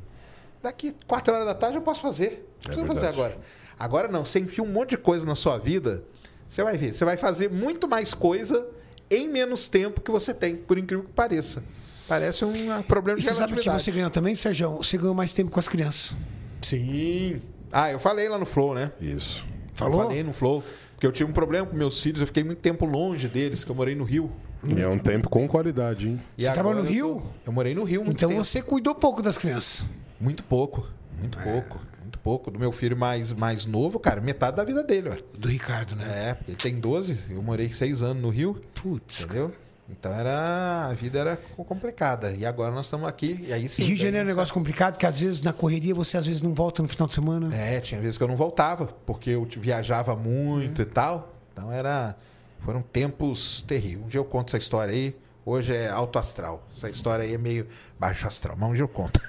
Daqui 0.63 0.95
quatro 1.07 1.35
horas 1.35 1.47
da 1.47 1.55
tarde 1.55 1.77
eu 1.77 1.83
posso 1.83 2.01
fazer. 2.01 2.49
Não 2.61 2.75
precisa 2.75 2.87
fazer 2.87 3.01
verdade. 3.01 3.15
agora. 3.15 3.39
Agora 3.79 4.09
não, 4.09 4.25
você 4.25 4.39
enfia 4.39 4.65
um 4.65 4.69
monte 4.69 4.91
de 4.91 4.97
coisa 4.97 5.27
na 5.27 5.35
sua 5.35 5.59
vida, 5.59 6.03
você 6.49 6.63
vai 6.63 6.79
ver. 6.79 6.95
Você 6.95 7.05
vai 7.05 7.19
fazer 7.19 7.51
muito 7.51 7.87
mais 7.87 8.15
coisa 8.15 8.67
em 9.11 9.29
menos 9.29 9.69
tempo 9.69 10.01
que 10.01 10.11
você 10.11 10.33
tem, 10.35 10.57
por 10.57 10.79
incrível 10.79 11.05
que 11.05 11.13
pareça. 11.13 11.63
Parece 12.09 12.45
um 12.45 12.71
ah, 12.73 12.83
problema 12.87 13.19
E 13.19 13.23
de 13.23 13.29
você 13.29 13.35
sabe 13.35 13.55
o 13.55 13.57
que 13.57 13.69
você 13.69 13.91
ganhou 13.91 14.11
também, 14.11 14.35
Sérgio? 14.35 14.77
Você 14.77 14.97
ganhou 14.97 15.15
mais 15.15 15.33
tempo 15.33 15.51
com 15.51 15.59
as 15.59 15.69
crianças. 15.69 16.15
Sim. 16.63 17.43
Ah, 17.73 17.91
eu 17.91 17.99
falei 17.99 18.29
lá 18.29 18.39
no 18.39 18.47
Flow, 18.47 18.75
né? 18.75 18.93
Isso. 19.01 19.45
Falou? 19.75 20.01
Eu 20.03 20.07
falei 20.07 20.23
no 20.23 20.33
Flow. 20.33 20.63
Porque 20.95 21.07
eu 21.07 21.13
tive 21.13 21.29
um 21.31 21.33
problema 21.35 21.67
com 21.67 21.77
meus 21.77 22.01
filhos, 22.03 22.21
eu 22.21 22.27
fiquei 22.27 22.43
muito 22.43 22.59
tempo 22.61 22.87
longe 22.87 23.29
deles, 23.29 23.65
que 23.65 23.71
eu 23.71 23.75
morei 23.75 23.95
no 23.95 24.05
Rio. 24.05 24.31
E 24.67 24.81
é 24.81 24.89
um 24.89 24.99
tempo 24.99 25.29
com 25.29 25.47
qualidade, 25.47 26.09
hein? 26.09 26.21
E 26.39 26.45
Você 26.45 26.53
trabalhou 26.53 26.83
no 26.83 26.89
eu 26.89 26.93
Rio? 26.93 27.15
tô- 27.17 27.51
Eu 27.51 27.53
morei 27.53 27.75
no 27.75 27.85
Rio 27.85 28.03
muito 28.05 28.17
Então 28.17 28.31
tempo. 28.31 28.43
você 28.43 28.63
cuidou 28.63 28.95
pouco 28.95 29.21
das 29.21 29.37
crianças. 29.37 29.85
Muito 30.19 30.43
pouco, 30.43 30.89
muito 31.19 31.37
pouco, 31.39 31.77
muito 31.79 31.96
pouco. 32.27 32.51
Do 32.51 32.59
meu 32.59 32.73
filho 32.73 32.97
mais, 32.97 33.33
mais 33.33 33.67
novo, 33.67 34.01
cara, 34.01 34.21
metade 34.21 34.57
da 34.57 34.65
vida 34.65 34.83
dele, 34.83 35.11
ué. 35.11 35.19
Do 35.39 35.47
Ricardo, 35.47 35.95
né? 35.95 36.05
É, 36.05 36.37
ele 36.49 36.57
tem 36.57 36.75
12, 36.75 37.21
eu 37.31 37.41
morei 37.41 37.73
seis 37.73 38.03
anos 38.03 38.21
no 38.21 38.31
Rio. 38.31 38.61
Putz. 38.75 39.23
Entendeu? 39.23 39.55
Então 39.89 40.13
era. 40.13 40.89
A 40.91 40.93
vida 40.93 41.21
era 41.21 41.37
complicada. 41.37 42.33
E 42.33 42.45
agora 42.45 42.75
nós 42.75 42.87
estamos 42.87 43.09
aqui. 43.09 43.45
E 43.47 43.53
aí 43.53 43.69
sim. 43.69 43.85
Rio 43.85 43.95
de 43.95 44.03
Janeiro 44.03 44.19
é 44.19 44.25
um 44.25 44.35
negócio 44.35 44.53
complicado, 44.53 44.99
que 44.99 45.07
às 45.07 45.21
vezes 45.21 45.41
na 45.41 45.53
correria 45.53 45.95
você 45.95 46.17
às 46.17 46.27
vezes 46.27 46.43
não 46.43 46.53
volta 46.53 46.83
no 46.83 46.89
final 46.89 47.07
de 47.07 47.15
semana. 47.15 47.55
É, 47.55 47.79
tinha 47.79 48.01
vezes 48.01 48.19
que 48.19 48.25
eu 48.25 48.29
não 48.29 48.37
voltava, 48.37 48.89
porque 49.07 49.31
eu 49.31 49.47
viajava 49.59 50.17
muito 50.17 50.83
e 50.83 50.87
tal. 50.87 51.33
Então 51.53 51.71
era. 51.71 52.17
Foram 52.65 52.83
tempos 52.83 53.63
terríveis. 53.69 54.05
Um 54.05 54.09
dia 54.09 54.19
eu 54.19 54.25
conto 54.25 54.49
essa 54.49 54.59
história 54.59 54.93
aí. 54.93 55.15
Hoje 55.45 55.73
é 55.73 55.89
alto 55.89 56.19
astral. 56.19 56.67
Essa 56.77 56.91
história 56.91 57.25
aí 57.25 57.35
é 57.35 57.39
meio 57.39 57.69
baixo 57.99 58.27
astral, 58.27 58.57
mas 58.59 58.73
dia 58.73 58.83
eu 58.83 58.89
conto. 58.89 59.21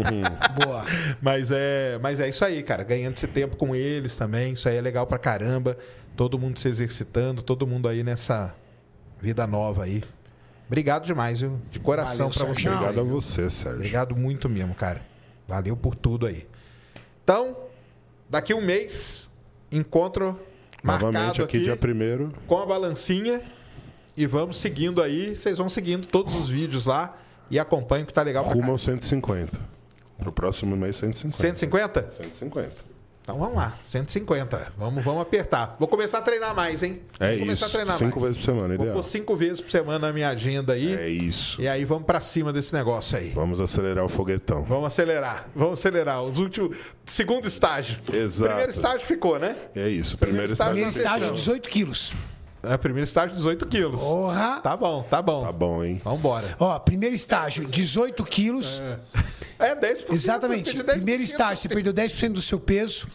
Boa. 0.64 0.84
mas, 1.20 1.50
é, 1.50 1.98
mas 2.00 2.20
é 2.20 2.28
isso 2.28 2.44
aí, 2.44 2.62
cara. 2.62 2.84
Ganhando 2.84 3.16
esse 3.16 3.26
tempo 3.26 3.56
com 3.56 3.74
eles 3.74 4.16
também. 4.16 4.52
Isso 4.52 4.68
aí 4.68 4.76
é 4.76 4.80
legal 4.80 5.06
pra 5.06 5.18
caramba. 5.18 5.76
Todo 6.16 6.38
mundo 6.38 6.58
se 6.58 6.68
exercitando, 6.68 7.42
todo 7.42 7.66
mundo 7.66 7.88
aí 7.88 8.02
nessa 8.02 8.54
vida 9.20 9.46
nova 9.46 9.84
aí. 9.84 10.02
Obrigado 10.66 11.04
demais, 11.04 11.40
viu? 11.40 11.60
De 11.70 11.80
coração 11.80 12.30
Valeu, 12.30 12.30
pra 12.30 12.46
vocês. 12.46 12.62
Sérgio. 12.62 12.72
Obrigado 12.72 13.00
a 13.00 13.02
você, 13.02 13.50
Sérgio. 13.50 13.76
Obrigado 13.76 14.16
muito 14.16 14.48
mesmo, 14.48 14.74
cara. 14.74 15.02
Valeu 15.46 15.76
por 15.76 15.94
tudo 15.94 16.26
aí. 16.26 16.46
Então, 17.22 17.56
daqui 18.28 18.54
um 18.54 18.62
mês, 18.62 19.28
encontro 19.70 20.38
Novamente 20.82 21.12
marcado 21.12 21.44
aqui, 21.44 21.56
aqui, 21.56 21.64
dia 21.64 21.76
primeiro. 21.76 22.32
com 22.46 22.58
a 22.58 22.66
balancinha 22.66 23.42
e 24.16 24.26
vamos 24.26 24.56
seguindo 24.56 25.02
aí. 25.02 25.36
Vocês 25.36 25.58
vão 25.58 25.68
seguindo 25.68 26.06
todos 26.06 26.34
os 26.34 26.48
vídeos 26.48 26.86
lá 26.86 27.21
e 27.52 27.58
acompanhem 27.58 28.04
que 28.04 28.12
tá 28.12 28.22
legal 28.22 28.42
Rumo 28.44 28.72
aos 28.72 28.82
150. 28.82 29.70
Pro 30.18 30.32
próximo 30.32 30.76
mês, 30.76 30.96
150. 30.96 31.36
150? 31.36 32.12
150. 32.16 32.92
Então 33.22 33.38
vamos 33.38 33.54
lá, 33.54 33.78
150. 33.82 34.72
Vamos, 34.76 35.04
vamos 35.04 35.22
apertar. 35.22 35.76
Vou 35.78 35.86
começar 35.86 36.18
a 36.18 36.22
treinar 36.22 36.56
mais, 36.56 36.82
hein? 36.82 37.00
É 37.20 37.30
Vou 37.36 37.40
começar 37.40 37.54
isso. 37.54 37.64
a 37.66 37.68
treinar 37.68 37.98
Cinco 37.98 38.18
mais. 38.20 38.22
vezes 38.34 38.36
por 38.38 38.52
semana, 38.52 38.66
Vou 38.74 38.84
ideal. 38.86 38.94
pôr 38.94 39.02
cinco 39.04 39.36
vezes 39.36 39.60
por 39.60 39.70
semana 39.70 39.98
na 40.08 40.12
minha 40.12 40.28
agenda 40.28 40.72
aí. 40.72 40.92
É 40.96 41.08
isso. 41.08 41.60
E 41.62 41.68
aí 41.68 41.84
vamos 41.84 42.04
pra 42.04 42.20
cima 42.20 42.52
desse 42.52 42.74
negócio 42.74 43.16
aí. 43.16 43.30
Vamos 43.30 43.60
acelerar 43.60 44.04
o 44.04 44.08
foguetão. 44.08 44.64
Vamos 44.64 44.86
acelerar, 44.86 45.48
vamos 45.54 45.78
acelerar. 45.78 46.20
Os 46.24 46.38
últimos. 46.38 46.76
Segundo 47.06 47.46
estágio. 47.46 47.98
Exato. 48.12 48.48
Primeiro 48.48 48.72
estágio 48.72 49.06
ficou, 49.06 49.38
né? 49.38 49.56
É 49.76 49.88
isso. 49.88 50.18
Primeiro 50.18 50.48
Primeiro 50.48 50.52
estágio 50.54 50.72
Primeiro 50.72 50.90
estágio. 50.90 51.06
estágio, 51.06 51.26
atenção. 51.28 51.54
18 51.54 51.68
quilos. 51.68 52.12
É, 52.62 52.76
primeiro 52.76 53.04
estágio, 53.04 53.36
18 53.36 53.66
quilos. 53.66 54.00
Porra! 54.00 54.60
Tá 54.60 54.76
bom, 54.76 55.02
tá 55.02 55.20
bom. 55.20 55.44
Tá 55.44 55.52
bom, 55.52 55.84
hein? 55.84 56.00
Vambora. 56.04 56.54
Ó, 56.60 56.78
primeiro 56.78 57.14
estágio, 57.14 57.64
18 57.66 58.24
quilos. 58.24 58.80
É 59.58 59.74
10%. 59.74 60.12
Exatamente. 60.12 60.76
eu 60.76 60.76
pedi 60.76 60.92
10%. 60.92 60.94
Primeiro 60.94 61.22
estágio, 61.22 61.56
você 61.56 61.68
perdeu 61.68 61.92
10% 61.92 62.32
do 62.32 62.42
seu 62.42 62.60
peso, 62.60 63.08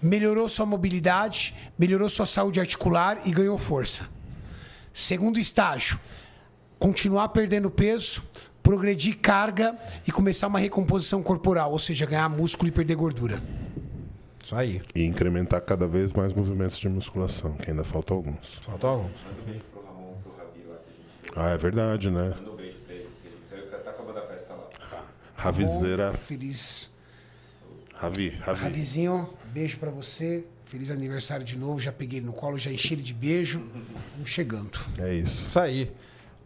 melhorou 0.00 0.48
sua 0.48 0.66
mobilidade, 0.66 1.54
melhorou 1.78 2.08
sua 2.08 2.26
saúde 2.26 2.58
articular 2.58 3.20
e 3.24 3.30
ganhou 3.30 3.56
força. 3.56 4.08
Segundo 4.92 5.38
estágio, 5.38 5.98
continuar 6.78 7.28
perdendo 7.28 7.70
peso, 7.70 8.22
progredir 8.62 9.18
carga 9.18 9.76
e 10.06 10.12
começar 10.12 10.48
uma 10.48 10.58
recomposição 10.58 11.22
corporal, 11.22 11.70
ou 11.72 11.78
seja, 11.78 12.04
ganhar 12.04 12.28
músculo 12.28 12.68
e 12.68 12.72
perder 12.72 12.96
gordura. 12.96 13.42
Isso 14.52 14.60
aí. 14.60 14.82
E 14.94 15.04
incrementar 15.04 15.62
cada 15.62 15.86
vez 15.86 16.12
mais 16.12 16.34
movimentos 16.34 16.76
de 16.76 16.88
musculação, 16.88 17.54
que 17.54 17.70
ainda 17.70 17.84
faltam 17.84 18.18
alguns. 18.18 18.60
Faltou 18.66 18.90
algum? 18.90 19.04
Manda 19.04 19.18
um 19.40 19.44
beijo 19.44 19.64
pro 19.72 19.82
Ramon, 19.82 20.14
pro 20.22 20.32
Ravi 20.36 20.64
lá 20.68 20.76
que 20.76 20.90
a 20.90 20.92
gente. 20.92 21.32
Ah, 21.34 21.50
é 21.50 21.56
verdade, 21.56 22.10
né? 22.10 22.34
Manda 22.36 22.50
um 22.50 22.56
beijo 22.56 22.78
pra 22.84 22.94
eles, 22.94 23.08
que 23.22 23.28
a 23.28 23.30
gente 23.30 23.48
saiu, 23.48 23.82
tá 23.82 23.90
acabando 23.90 24.18
a 24.18 24.26
festa 24.26 24.52
lá. 24.52 25.04
Ravizeira. 25.34 26.12
Feliz. 26.12 26.92
Ravi, 27.94 28.28
Ravi. 28.40 28.60
Ravizinho, 28.60 29.30
beijo 29.46 29.78
pra 29.78 29.90
você. 29.90 30.44
Feliz 30.66 30.90
aniversário 30.90 31.44
de 31.44 31.56
novo. 31.56 31.80
Já 31.80 31.92
peguei 31.92 32.18
ele 32.18 32.26
no 32.26 32.32
colo, 32.32 32.58
já 32.58 32.70
enchi 32.70 32.94
ele 32.94 33.02
de 33.02 33.14
beijo. 33.14 33.62
Vamos 34.14 34.28
chegando. 34.28 34.78
É 34.98 35.14
isso. 35.14 35.46
Isso 35.46 35.58
aí. 35.58 35.90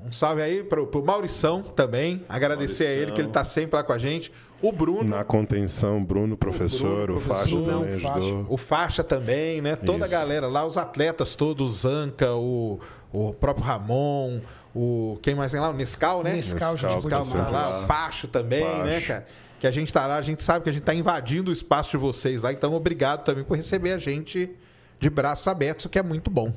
Um 0.04 0.12
salve 0.12 0.42
aí 0.42 0.62
pro, 0.62 0.86
pro 0.86 1.02
Maurição 1.02 1.62
também. 1.62 2.24
Agradecer 2.28 2.86
a 2.86 2.90
ele 2.90 3.12
que 3.12 3.20
ele 3.20 3.30
tá 3.30 3.44
sempre 3.44 3.76
lá 3.76 3.82
com 3.82 3.92
a 3.92 3.98
gente. 3.98 4.32
O 4.62 4.72
Bruno. 4.72 5.04
Na 5.04 5.22
contenção, 5.22 6.02
Bruno, 6.02 6.36
professor, 6.36 7.04
Bruno, 7.04 7.18
o 7.18 7.20
Faixa 7.20 7.50
professor, 7.50 7.64
também 7.66 7.96
o 7.96 8.00
Faixa. 8.00 8.18
ajudou. 8.18 8.46
O 8.48 8.56
Faixa 8.56 9.04
também, 9.04 9.60
né? 9.60 9.76
Toda 9.76 10.04
a 10.04 10.08
Isso. 10.08 10.10
galera 10.10 10.46
lá, 10.48 10.64
os 10.64 10.76
atletas 10.76 11.36
todos, 11.36 11.70
o 11.70 11.74
Zanca, 11.74 12.32
o, 12.34 12.80
o 13.12 13.34
próprio 13.34 13.64
Ramon, 13.66 14.40
o. 14.74 15.18
Quem 15.22 15.34
mais 15.34 15.52
tem 15.52 15.60
lá? 15.60 15.68
O 15.68 15.74
Nescau, 15.74 16.22
né? 16.22 16.34
Nescau, 16.34 16.76
gente 16.76 16.94
Nescau, 16.94 17.24
boa 17.24 17.42
Nescau 17.42 17.44
tá 17.44 17.50
lá, 17.50 17.80
o 17.80 17.86
Pacho 17.86 18.28
também, 18.28 18.64
né, 18.82 18.94
Pacho. 18.94 19.06
cara? 19.08 19.26
Que 19.60 19.66
a 19.66 19.70
gente 19.70 19.92
tá 19.92 20.06
lá, 20.06 20.16
a 20.16 20.22
gente 20.22 20.42
sabe 20.42 20.64
que 20.64 20.70
a 20.70 20.72
gente 20.72 20.82
tá 20.84 20.94
invadindo 20.94 21.50
o 21.50 21.52
espaço 21.52 21.90
de 21.90 21.96
vocês 21.96 22.42
lá, 22.42 22.52
então 22.52 22.74
obrigado 22.74 23.24
também 23.24 23.42
por 23.44 23.56
receber 23.56 23.92
a 23.92 23.98
gente 23.98 24.50
de 24.98 25.10
braços 25.10 25.46
abertos, 25.48 25.86
o 25.86 25.88
que 25.88 25.98
é 25.98 26.02
muito 26.02 26.30
bom. 26.30 26.52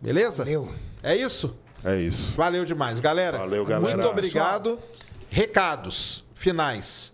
Beleza? 0.00 0.44
Valeu. 0.44 0.72
É 1.02 1.16
isso? 1.16 1.56
É 1.84 1.96
isso. 1.96 2.34
Valeu 2.36 2.64
demais, 2.64 3.00
galera. 3.00 3.38
Valeu, 3.38 3.64
galera. 3.64 3.96
Muito 3.96 4.08
obrigado. 4.08 4.78
Recados 5.28 6.24
finais. 6.34 7.12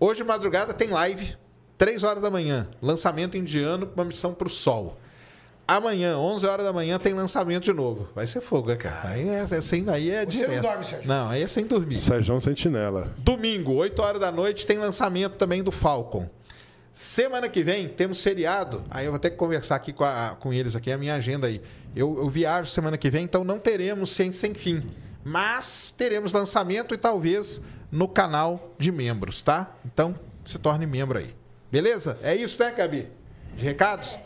Hoje 0.00 0.22
de 0.22 0.24
madrugada 0.24 0.72
tem 0.72 0.88
live, 0.88 1.36
3 1.76 2.02
horas 2.02 2.22
da 2.22 2.30
manhã. 2.30 2.68
Lançamento 2.80 3.36
indiano, 3.36 3.88
uma 3.94 4.04
missão 4.04 4.32
pro 4.32 4.48
sol. 4.48 4.98
Amanhã, 5.68 6.16
11 6.18 6.46
horas 6.46 6.64
da 6.66 6.72
manhã, 6.72 6.98
tem 6.98 7.12
lançamento 7.14 7.62
de 7.64 7.72
novo. 7.72 8.08
Vai 8.14 8.26
ser 8.26 8.40
fogo, 8.40 8.70
né, 8.70 8.76
cara. 8.76 9.10
Aí 9.10 9.28
é, 9.28 9.40
assim, 9.40 9.88
aí 9.88 10.10
é 10.10 10.24
Você 10.26 10.46
não 10.48 10.60
dorme, 10.62 10.84
Sérgio? 10.84 11.06
Não, 11.08 11.28
aí 11.28 11.42
é 11.42 11.46
sem 11.46 11.64
dormir. 11.64 12.00
Sérgio 12.00 12.40
Sentinela. 12.40 13.14
Domingo, 13.18 13.74
8 13.74 14.00
horas 14.02 14.20
da 14.20 14.32
noite, 14.32 14.66
tem 14.66 14.78
lançamento 14.78 15.34
também 15.34 15.62
do 15.62 15.70
Falcon. 15.70 16.28
Semana 16.92 17.48
que 17.48 17.62
vem 17.62 17.86
temos 17.86 18.20
feriado. 18.20 18.82
Aí 18.90 19.04
eu 19.06 19.12
vou 19.12 19.18
ter 19.20 19.30
que 19.30 19.36
conversar 19.36 19.76
aqui 19.76 19.92
com, 19.92 20.02
a- 20.02 20.36
com 20.40 20.52
eles 20.52 20.74
aqui, 20.74 20.90
a 20.90 20.98
minha 20.98 21.14
agenda 21.14 21.46
aí. 21.46 21.62
Eu, 21.94 22.16
eu 22.18 22.28
viajo 22.28 22.68
semana 22.68 22.98
que 22.98 23.08
vem, 23.08 23.22
então 23.22 23.44
não 23.44 23.58
teremos 23.60 24.10
Ciência 24.10 24.40
Sem 24.48 24.54
Fim. 24.54 24.82
Mas 25.22 25.94
teremos 25.96 26.32
lançamento 26.32 26.94
e 26.94 26.98
talvez 26.98 27.60
no 27.90 28.08
canal 28.08 28.72
de 28.78 28.92
membros, 28.92 29.42
tá? 29.42 29.74
Então 29.84 30.14
se 30.44 30.58
torne 30.58 30.86
membro 30.86 31.18
aí. 31.18 31.34
Beleza? 31.70 32.18
É 32.22 32.34
isso, 32.34 32.62
né, 32.62 32.72
Gabi? 32.72 33.08
De 33.56 33.64
recados? 33.64 34.18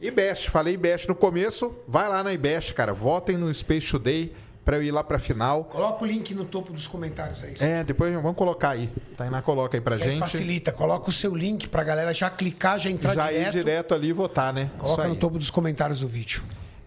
IBEST, 0.00 0.50
falei 0.50 0.74
IBEST 0.74 1.08
no 1.08 1.14
começo. 1.14 1.74
Vai 1.88 2.08
lá 2.08 2.22
na 2.22 2.32
IBEST, 2.32 2.74
cara. 2.74 2.92
Votem 2.92 3.36
no 3.36 3.52
Space 3.52 3.90
Today 3.90 4.34
para 4.64 4.76
eu 4.76 4.82
ir 4.82 4.90
lá 4.90 5.04
pra 5.04 5.18
final. 5.18 5.64
Coloca 5.64 6.02
o 6.02 6.06
link 6.06 6.34
no 6.34 6.44
topo 6.44 6.72
dos 6.72 6.86
comentários 6.86 7.42
aí. 7.42 7.54
É, 7.60 7.84
depois 7.84 8.12
vamos 8.14 8.36
colocar 8.36 8.70
aí. 8.70 8.90
Tainá 9.16 9.42
coloca 9.42 9.76
aí 9.76 9.80
pra 9.80 9.96
aí 9.96 10.02
gente. 10.02 10.18
facilita. 10.18 10.72
Coloca 10.72 11.08
o 11.10 11.12
seu 11.12 11.34
link 11.34 11.68
pra 11.68 11.84
galera 11.84 12.12
já 12.12 12.30
clicar, 12.30 12.78
já 12.78 12.90
entrar 12.90 13.14
já 13.14 13.28
direto. 13.30 13.48
ir 13.48 13.52
direto 13.52 13.94
ali 13.94 14.08
e 14.08 14.12
votar, 14.12 14.52
né? 14.52 14.70
Coloca 14.78 15.04
no 15.04 15.12
aí. 15.12 15.18
topo 15.18 15.38
dos 15.38 15.50
comentários 15.50 16.00
do 16.00 16.08
vídeo. 16.08 16.42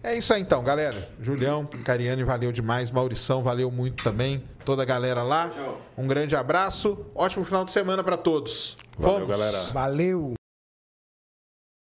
É 0.08 0.16
isso 0.16 0.32
aí 0.32 0.40
então, 0.40 0.64
galera. 0.64 1.06
Julião, 1.20 1.66
Cariane, 1.84 2.24
valeu 2.24 2.50
demais. 2.50 2.90
Maurição, 2.90 3.42
valeu 3.42 3.70
muito 3.70 4.02
também. 4.02 4.42
Toda 4.64 4.80
a 4.80 4.86
galera 4.86 5.22
lá. 5.22 5.52
Um 5.98 6.06
grande 6.06 6.34
abraço. 6.34 7.04
Ótimo 7.14 7.44
final 7.44 7.62
de 7.62 7.72
semana 7.72 8.02
pra 8.02 8.16
todos. 8.16 8.78
Valeu, 8.96 9.26
Fomos. 9.26 9.28
galera. 9.38 9.58
Valeu! 9.70 10.37